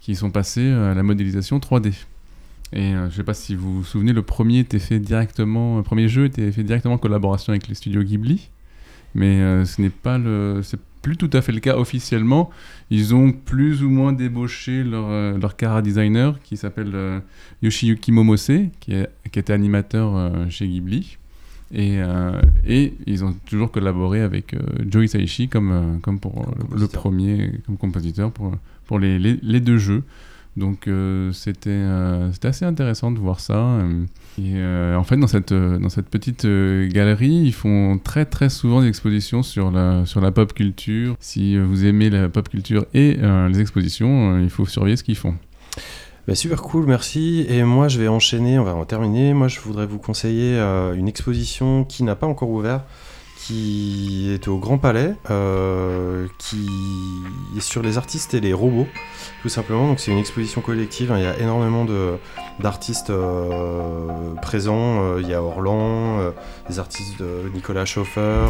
qu'ils 0.00 0.16
sont 0.16 0.30
passés 0.30 0.70
à 0.70 0.94
la 0.94 1.02
modélisation 1.02 1.58
3D. 1.58 1.94
Et 2.72 2.94
euh, 2.94 3.08
je 3.10 3.16
sais 3.16 3.24
pas 3.24 3.34
si 3.34 3.54
vous 3.54 3.78
vous 3.78 3.84
souvenez, 3.84 4.12
le 4.12 4.22
premier 4.22 4.60
était 4.60 4.78
fait 4.78 4.98
directement, 4.98 5.76
le 5.76 5.82
premier 5.82 6.08
jeu 6.08 6.24
était 6.24 6.50
fait 6.50 6.64
directement 6.64 6.94
en 6.94 6.98
collaboration 6.98 7.52
avec 7.52 7.68
les 7.68 7.74
studios 7.74 8.02
Ghibli, 8.02 8.50
mais 9.14 9.40
euh, 9.40 9.64
ce 9.64 9.80
n'est 9.80 9.90
pas 9.90 10.18
le, 10.18 10.60
c'est 10.62 10.80
plus 11.06 11.16
tout 11.16 11.30
à 11.32 11.40
fait 11.40 11.52
le 11.52 11.60
cas 11.60 11.76
officiellement. 11.76 12.50
Ils 12.90 13.14
ont 13.14 13.30
plus 13.30 13.84
ou 13.84 13.90
moins 13.90 14.12
débauché 14.12 14.82
leur, 14.82 15.06
euh, 15.08 15.38
leur 15.38 15.54
cara 15.54 15.80
designer 15.80 16.40
qui 16.42 16.56
s'appelle 16.56 16.90
euh, 16.94 17.20
Yoshiyuki 17.62 18.10
Momose, 18.10 18.50
qui, 18.80 18.92
est, 18.92 19.08
qui 19.30 19.38
était 19.38 19.52
animateur 19.52 20.16
euh, 20.16 20.48
chez 20.48 20.66
Ghibli. 20.66 21.18
Et, 21.72 21.98
et 22.64 22.94
ils 23.08 23.24
ont 23.24 23.34
toujours 23.44 23.72
collaboré 23.72 24.20
avec 24.20 24.54
Joe 24.88 25.06
Hisaishi 25.06 25.48
comme, 25.48 25.98
comme 26.00 26.20
pour 26.20 26.46
le 26.46 26.62
compositeur. 26.62 27.00
premier, 27.00 27.52
comme 27.66 27.76
compositeur 27.76 28.30
pour, 28.30 28.52
pour 28.86 29.00
les, 29.00 29.18
les, 29.18 29.36
les 29.42 29.58
deux 29.58 29.76
jeux. 29.76 30.04
Donc 30.56 30.88
euh, 30.88 31.32
c'était 31.32 31.68
euh, 31.70 32.32
c'était 32.32 32.48
assez 32.48 32.64
intéressant 32.64 33.10
de 33.10 33.18
voir 33.18 33.40
ça. 33.40 33.58
euh, 33.58 34.04
Et 34.38 34.54
euh, 34.56 34.96
en 34.96 35.04
fait, 35.04 35.16
dans 35.18 35.26
cette, 35.26 35.52
dans 35.52 35.88
cette 35.90 36.08
petite 36.08 36.46
galerie, 36.46 37.42
ils 37.44 37.52
font 37.52 37.98
très 38.02 38.24
très 38.24 38.48
souvent 38.48 38.80
des 38.80 38.88
expositions 38.88 39.42
sur 39.42 39.70
la, 39.70 40.06
sur 40.06 40.20
la 40.20 40.32
pop 40.32 40.52
culture. 40.54 41.14
Si 41.20 41.58
vous 41.58 41.84
aimez 41.84 42.08
la 42.10 42.28
pop 42.28 42.48
culture 42.48 42.86
et 42.94 43.16
les 43.16 43.60
expositions, 43.60 44.38
il 44.38 44.50
faut 44.50 44.66
surveiller 44.66 44.96
ce 44.96 45.04
qu'ils 45.04 45.16
font. 45.16 45.34
Bah, 46.26 46.34
super 46.34 46.60
cool, 46.62 46.86
merci. 46.86 47.46
Et 47.48 47.62
moi, 47.62 47.88
je 47.88 48.00
vais 48.00 48.08
enchaîner, 48.08 48.58
on 48.58 48.64
va 48.64 48.74
en 48.74 48.84
terminer. 48.84 49.32
Moi, 49.32 49.48
je 49.48 49.60
voudrais 49.60 49.86
vous 49.86 49.98
conseiller 49.98 50.58
une 50.96 51.06
exposition 51.06 51.84
qui 51.84 52.02
n'a 52.02 52.16
pas 52.16 52.26
encore 52.26 52.50
ouvert, 52.50 52.82
qui 53.46 54.32
est 54.32 54.48
au 54.48 54.58
Grand 54.58 54.76
Palais, 54.78 55.14
euh, 55.30 56.26
qui 56.36 56.66
est 57.56 57.60
sur 57.60 57.80
les 57.80 57.96
artistes 57.96 58.34
et 58.34 58.40
les 58.40 58.52
robots, 58.52 58.88
tout 59.42 59.48
simplement. 59.48 59.86
Donc, 59.86 60.00
c'est 60.00 60.10
une 60.10 60.18
exposition 60.18 60.60
collective. 60.60 61.12
hein. 61.12 61.18
Il 61.18 61.22
y 61.22 61.26
a 61.26 61.38
énormément 61.38 61.86
d'artistes 62.58 63.10
euh, 63.10 64.34
présents. 64.42 65.00
Euh, 65.04 65.20
il 65.22 65.28
y 65.28 65.34
a 65.34 65.42
Orlan, 65.42 66.18
euh, 66.18 66.30
des 66.68 66.80
artistes 66.80 67.20
de 67.20 67.48
Nicolas 67.54 67.84
Schoffer, 67.84 68.46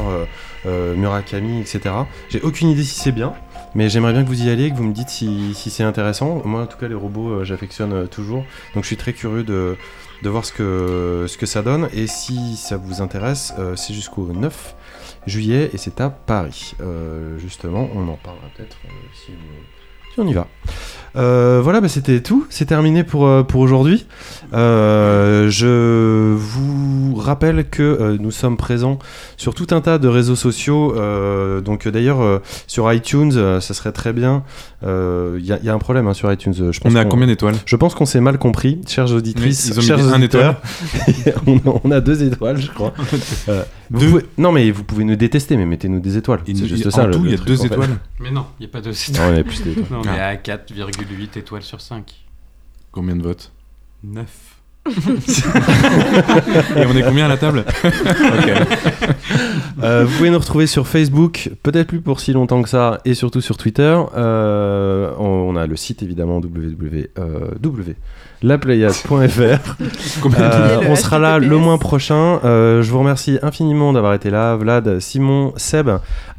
Murakami, 0.64 1.60
etc. 1.60 1.94
J'ai 2.30 2.40
aucune 2.40 2.70
idée 2.70 2.84
si 2.84 2.98
c'est 2.98 3.12
bien. 3.12 3.34
Mais 3.76 3.90
j'aimerais 3.90 4.14
bien 4.14 4.24
que 4.24 4.28
vous 4.28 4.42
y 4.42 4.48
alliez, 4.48 4.70
que 4.70 4.74
vous 4.74 4.84
me 4.84 4.94
dites 4.94 5.10
si, 5.10 5.52
c'est 5.54 5.82
intéressant. 5.82 6.40
Moi, 6.46 6.62
en 6.62 6.66
tout 6.66 6.78
cas, 6.78 6.88
les 6.88 6.94
robots, 6.94 7.28
euh, 7.28 7.44
j'affectionne 7.44 7.92
euh, 7.92 8.06
toujours. 8.06 8.42
Donc, 8.74 8.84
je 8.84 8.86
suis 8.86 8.96
très 8.96 9.12
curieux 9.12 9.44
de, 9.44 9.76
voir 10.24 10.46
ce 10.46 10.52
que, 10.54 11.46
ça 11.46 11.60
donne. 11.60 11.90
Et 11.92 12.06
si 12.06 12.56
ça 12.56 12.78
vous 12.78 13.02
intéresse, 13.02 13.52
euh, 13.58 13.76
c'est 13.76 13.92
jusqu'au 13.92 14.32
9 14.32 14.74
juillet 15.26 15.68
et 15.74 15.76
c'est 15.76 16.00
à 16.00 16.08
Paris. 16.08 16.74
Justement, 17.36 17.90
on 17.94 18.08
en 18.08 18.16
parlera 18.16 18.46
peut-être 18.56 18.78
si, 19.12 19.32
on- 19.32 19.85
on 20.18 20.26
y 20.26 20.32
va. 20.32 20.46
Euh, 21.16 21.60
voilà, 21.62 21.80
bah, 21.80 21.88
c'était 21.88 22.20
tout. 22.20 22.46
C'est 22.50 22.66
terminé 22.66 23.02
pour, 23.02 23.26
euh, 23.26 23.42
pour 23.42 23.62
aujourd'hui. 23.62 24.04
Euh, 24.52 25.48
je 25.48 26.34
vous 26.34 27.14
rappelle 27.14 27.68
que 27.70 28.18
nous 28.20 28.30
sommes 28.30 28.58
présents 28.58 28.98
sur 29.38 29.54
tout 29.54 29.66
un 29.70 29.80
tas 29.80 29.96
de 29.98 30.08
réseaux 30.08 30.36
sociaux. 30.36 30.94
donc, 31.64 31.88
d'ailleurs, 31.88 32.42
sur 32.66 32.92
iTunes, 32.92 33.32
ça 33.60 33.74
serait 33.74 33.92
très 33.92 34.12
bien. 34.12 34.42
Il 34.82 35.40
y, 35.44 35.52
a- 35.52 35.58
y 35.62 35.68
a 35.70 35.74
un 35.74 35.78
problème 35.78 36.06
hein, 36.06 36.12
sur 36.14 36.30
iTunes. 36.30 36.52
Je 36.54 36.80
pense 36.80 36.92
On 36.92 36.96
est 36.96 37.00
à 37.00 37.04
combien 37.06 37.26
d'étoiles? 37.26 37.54
Je 37.64 37.76
pense 37.76 37.94
qu'on 37.94 38.06
s'est 38.06 38.20
mal 38.20 38.36
compris, 38.38 38.80
chères 38.86 39.10
auditrices, 39.12 39.64
Oui, 39.64 39.70
ils 39.72 39.78
ont 39.78 39.82
mis 39.82 39.86
chers 39.88 39.98
un 40.14 40.56
on, 41.46 41.56
a, 41.56 41.80
on 41.84 41.90
a 41.90 42.00
deux 42.00 42.22
étoiles, 42.24 42.60
je 42.60 42.70
crois. 42.70 42.92
Vous 43.90 44.00
Deux. 44.00 44.08
pouvez- 44.10 44.24
Non, 44.38 44.52
mais 44.52 44.70
vous 44.70 44.84
pouvez 44.84 45.04
nous 45.04 45.16
détester, 45.16 45.56
mais 45.56 45.66
mettez-nous 45.66 46.00
des 46.00 46.16
étoiles. 46.16 46.40
Il- 46.46 46.56
C'est 46.56 46.64
il- 46.64 46.68
juste 46.68 46.86
en 46.86 46.90
ça. 46.90 47.06
le- 47.06 47.12
tout, 47.14 47.22
le 47.22 47.28
il 47.28 47.30
y 47.30 47.34
a 47.34 47.36
truc, 47.36 47.48
deux 47.48 47.56
fait. 47.56 47.66
étoiles. 47.66 47.98
Mais 48.20 48.30
non, 48.30 48.46
il 48.58 48.62
n'y 48.64 48.68
a 48.68 48.72
pas 48.72 48.80
de 48.80 48.90
Non, 49.18 49.30
il 49.32 49.36
y 49.36 49.40
a 49.40 49.44
plus 49.44 49.62
d'étoiles. 49.62 49.86
Non, 49.90 50.00
on 50.04 50.08
Ah. 50.08 50.16
est 50.16 50.20
à 50.20 50.36
4,8 50.36 51.36
étoiles 51.36 51.62
sur 51.62 51.80
5. 51.80 52.12
Combien 52.92 53.16
de 53.16 53.22
votes 53.22 53.52
9. 54.04 54.28
Et 56.76 56.86
on 56.86 56.94
est 56.96 57.02
combien 57.02 57.24
à 57.24 57.28
la 57.28 57.36
table 57.36 57.64
Euh, 59.82 60.04
vous 60.06 60.16
pouvez 60.16 60.30
nous 60.30 60.38
retrouver 60.38 60.66
sur 60.66 60.86
Facebook, 60.88 61.50
peut-être 61.62 61.88
plus 61.88 62.00
pour 62.00 62.20
si 62.20 62.32
longtemps 62.32 62.62
que 62.62 62.68
ça, 62.68 63.00
et 63.04 63.12
surtout 63.14 63.40
sur 63.42 63.56
Twitter. 63.58 64.00
Euh, 64.16 65.12
on, 65.18 65.24
on 65.24 65.56
a 65.56 65.66
le 65.66 65.76
site 65.76 66.02
évidemment 66.02 66.36
www.laplayade.fr. 66.38 67.94
Combien 70.22 70.38
Euh, 70.40 70.80
on 70.88 70.96
sera 70.96 71.18
là 71.18 71.38
le 71.38 71.56
mois 71.58 71.78
prochain. 71.78 72.40
Euh, 72.44 72.82
je 72.82 72.90
vous 72.90 72.98
remercie 72.98 73.38
infiniment 73.42 73.92
d'avoir 73.92 74.14
été 74.14 74.30
là, 74.30 74.56
Vlad, 74.56 75.00
Simon, 75.00 75.52
Seb, 75.56 75.88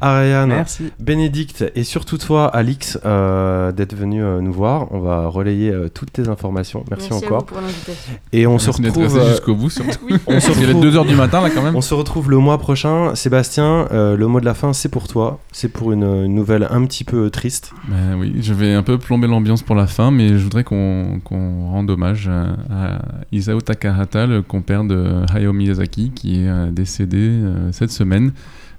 Ariane, 0.00 0.48
Merci. 0.48 0.92
Bénédicte 1.00 1.64
et 1.74 1.84
surtout 1.84 2.18
toi, 2.18 2.46
Alix, 2.46 2.98
euh, 3.04 3.72
d'être 3.72 3.94
venu 3.94 4.22
euh, 4.22 4.40
nous 4.40 4.52
voir. 4.52 4.86
On 4.92 5.00
va 5.00 5.26
relayer 5.28 5.70
euh, 5.70 5.88
toutes 5.88 6.12
tes 6.12 6.28
informations. 6.28 6.84
Merci, 6.90 7.12
à 7.12 7.16
encore. 7.16 7.40
vous 7.40 7.44
pour 7.46 7.60
l'invitation. 7.60 8.12
Et 8.32 8.46
on 8.46 8.58
se 8.58 8.66
Merci 8.66 8.82
d'être 8.82 9.00
retrouve. 9.00 9.28
jusqu'au 9.30 9.54
bout. 9.54 9.70
surtout. 9.70 9.98
on 10.26 10.40
se 10.40 10.46
Parce 10.46 10.58
qu'il 10.58 10.70
est 10.70 10.72
retrouve- 10.72 11.04
2h 11.04 11.06
du 11.06 11.14
matin 11.16 11.40
là 11.40 11.50
quand 11.50 11.62
même. 11.62 11.74
on 11.76 11.80
se 11.80 11.94
retrouve 11.94 12.30
le 12.30 12.38
mois 12.38 12.58
prochain. 12.58 13.14
Sébastien, 13.14 13.88
euh, 13.92 14.16
le 14.16 14.26
mot 14.26 14.40
de 14.40 14.44
la 14.44 14.54
fin, 14.54 14.72
c'est 14.72 14.88
pour 14.88 15.08
toi. 15.08 15.38
C'est 15.52 15.68
pour 15.68 15.92
une, 15.92 16.04
une 16.04 16.34
nouvelle 16.34 16.66
un 16.70 16.84
petit 16.84 17.04
peu 17.04 17.30
triste. 17.30 17.72
Ben 17.88 18.16
oui, 18.18 18.36
je 18.40 18.54
vais 18.54 18.72
un 18.74 18.82
peu 18.82 18.98
plomber 18.98 19.26
l'ambiance 19.26 19.62
pour 19.62 19.74
la 19.74 19.86
fin, 19.86 20.10
mais 20.10 20.28
je 20.28 20.36
voudrais 20.44 20.64
qu'on 20.64 21.20
qu'on 21.24 21.70
rende 21.70 21.87
hommage 21.88 22.28
à, 22.70 22.98
Isao 23.32 23.60
Takahata, 23.60 24.26
le 24.26 24.42
compère 24.42 24.84
de 24.84 25.24
Hayao 25.32 25.52
Miyazaki, 25.52 26.10
qui 26.10 26.42
est 26.42 26.48
euh, 26.48 26.70
décédé 26.70 27.18
euh, 27.18 27.72
cette 27.72 27.90
semaine. 27.90 28.32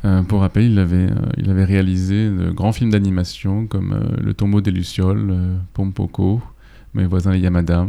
Euh, 0.05 0.23
pour 0.23 0.41
rappel, 0.41 0.63
il 0.71 0.79
avait, 0.79 1.63
réalisé 1.63 2.29
de 2.29 2.51
grands 2.51 2.71
films 2.71 2.91
d'animation 2.91 3.67
comme 3.67 3.99
Le 4.21 4.33
tombeau 4.33 4.61
des 4.61 4.71
Lucioles, 4.71 5.35
Pompoko, 5.73 6.41
Mes 6.93 7.05
voisins 7.05 7.31
les 7.31 7.39
Yamada, 7.39 7.85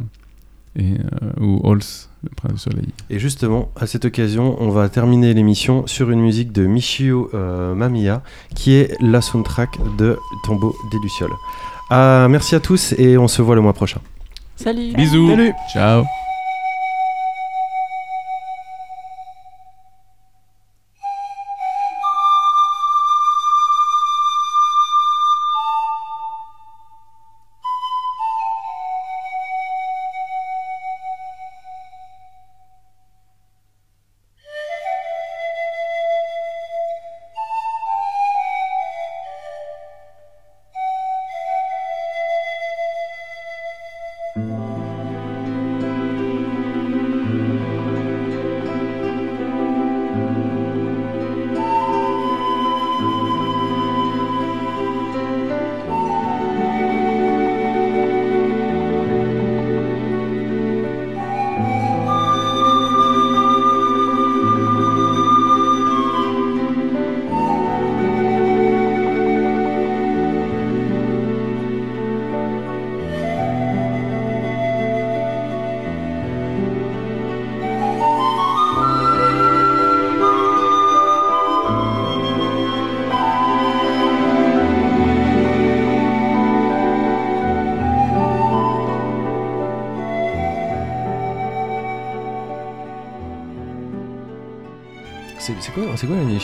et, 0.77 0.95
ou 1.41 1.61
Halls, 1.65 2.09
le 2.23 2.31
prince 2.35 2.53
du 2.53 2.59
soleil. 2.59 2.89
Et 3.09 3.19
justement, 3.19 3.71
à 3.77 3.87
cette 3.87 4.05
occasion, 4.05 4.57
on 4.61 4.71
va 4.71 4.89
terminer 4.89 5.35
l'émission 5.35 5.87
sur 5.87 6.11
une 6.11 6.21
musique 6.21 6.53
de 6.53 6.67
Michio 6.67 7.31
euh, 7.35 7.75
Mamiya, 7.75 8.23
qui 8.55 8.73
est 8.73 8.95
la 9.01 9.21
soundtrack 9.21 9.79
de 9.99 10.19
Tombeau 10.45 10.75
des 10.91 10.99
Lucioles. 11.03 11.33
Ah, 11.91 12.27
merci 12.31 12.55
à 12.55 12.61
tous 12.61 12.95
et 12.99 13.19
on 13.19 13.29
se 13.29 13.43
voit 13.43 13.55
le 13.55 13.61
mois 13.61 13.73
prochain. 13.73 14.01
Salut 14.63 14.93
Bisous. 14.93 15.55
Ciao. 15.73 16.05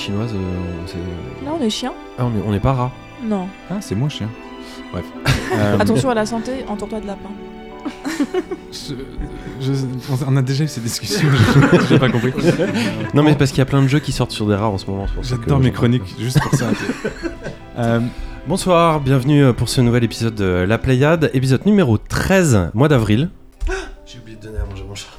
Chinoise 0.06 0.30
euh, 0.34 1.44
Là, 1.44 1.50
on 1.58 1.62
est 1.64 1.70
chien 1.70 1.92
Ah, 2.18 2.24
on 2.26 2.28
est, 2.30 2.42
on 2.46 2.54
est 2.54 2.60
pas 2.60 2.72
rat. 2.72 2.92
Non. 3.24 3.48
Ah, 3.70 3.76
c'est 3.80 3.94
moi 3.94 4.08
chien. 4.08 4.28
Bref. 4.92 5.04
Euh, 5.54 5.78
Attention 5.78 6.10
à 6.10 6.14
la 6.14 6.26
santé, 6.26 6.64
entoure-toi 6.68 6.98
de 7.00 7.06
lapin. 7.06 7.28
je- 8.72 8.94
je- 9.60 10.24
on 10.26 10.36
a 10.36 10.42
déjà 10.42 10.64
eu 10.64 10.68
ces 10.68 10.80
discussions, 10.80 11.28
je- 11.32 11.86
j'ai 11.88 11.98
pas 12.00 12.08
compris. 12.10 12.32
Non, 13.14 13.22
mais 13.22 13.36
parce 13.36 13.50
qu'il 13.52 13.58
y 13.58 13.62
a 13.62 13.64
plein 13.64 13.80
de 13.80 13.86
jeux 13.86 14.00
qui 14.00 14.10
sortent 14.10 14.32
sur 14.32 14.44
des 14.48 14.56
rats 14.56 14.68
en 14.68 14.76
ce 14.76 14.86
moment. 14.90 15.06
J'adore 15.22 15.60
mes 15.60 15.70
chroniques, 15.70 16.02
juste 16.18 16.40
pour 16.40 16.52
ça. 16.54 16.66
Euh, 17.78 18.00
Bonsoir, 18.48 19.00
bienvenue 19.00 19.52
pour 19.52 19.68
ce 19.68 19.80
nouvel 19.82 20.02
épisode 20.02 20.34
de 20.34 20.64
La 20.66 20.78
Pléiade, 20.78 21.30
épisode 21.34 21.64
numéro 21.66 21.96
13, 21.98 22.70
mois 22.74 22.88
d'avril. 22.88 23.28
J'ai 24.06 24.18
oublié 24.18 24.36
de 24.38 24.42
donner 24.46 24.58
à 24.58 24.64
manger 24.64 24.82
à 24.82 24.86
mon 24.86 24.94
chat. 24.94 25.10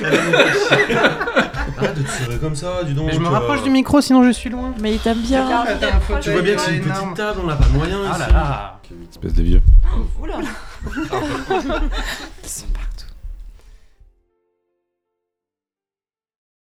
Arrête 1.76 1.94
de 1.98 2.02
tirer 2.02 2.38
comme 2.40 2.54
ça, 2.54 2.84
dis 2.84 2.94
donc. 2.94 3.06
Mais 3.06 3.14
je 3.14 3.20
me 3.20 3.26
euh, 3.26 3.30
rapproche 3.30 3.62
du 3.62 3.70
micro, 3.70 4.00
sinon 4.00 4.22
je 4.24 4.30
suis 4.30 4.50
loin. 4.50 4.72
Mais 4.80 4.92
il 4.94 4.98
t'aime 4.98 5.18
bien. 5.20 5.64
Tu 6.20 6.30
vois 6.30 6.42
bien 6.42 6.54
que 6.54 6.60
c'est 6.60 6.76
une 6.76 6.82
petite 6.82 7.14
table, 7.14 7.40
on 7.42 7.46
n'a 7.46 7.56
pas 7.56 7.64
de 7.66 7.72
moyens 7.72 8.00
Ah 8.06 8.10
ici. 8.12 8.20
là 8.20 8.28
là 8.32 8.80
Espèce 9.10 9.34
de 9.34 9.42
vieux. 9.42 9.62
Oula 10.20 10.38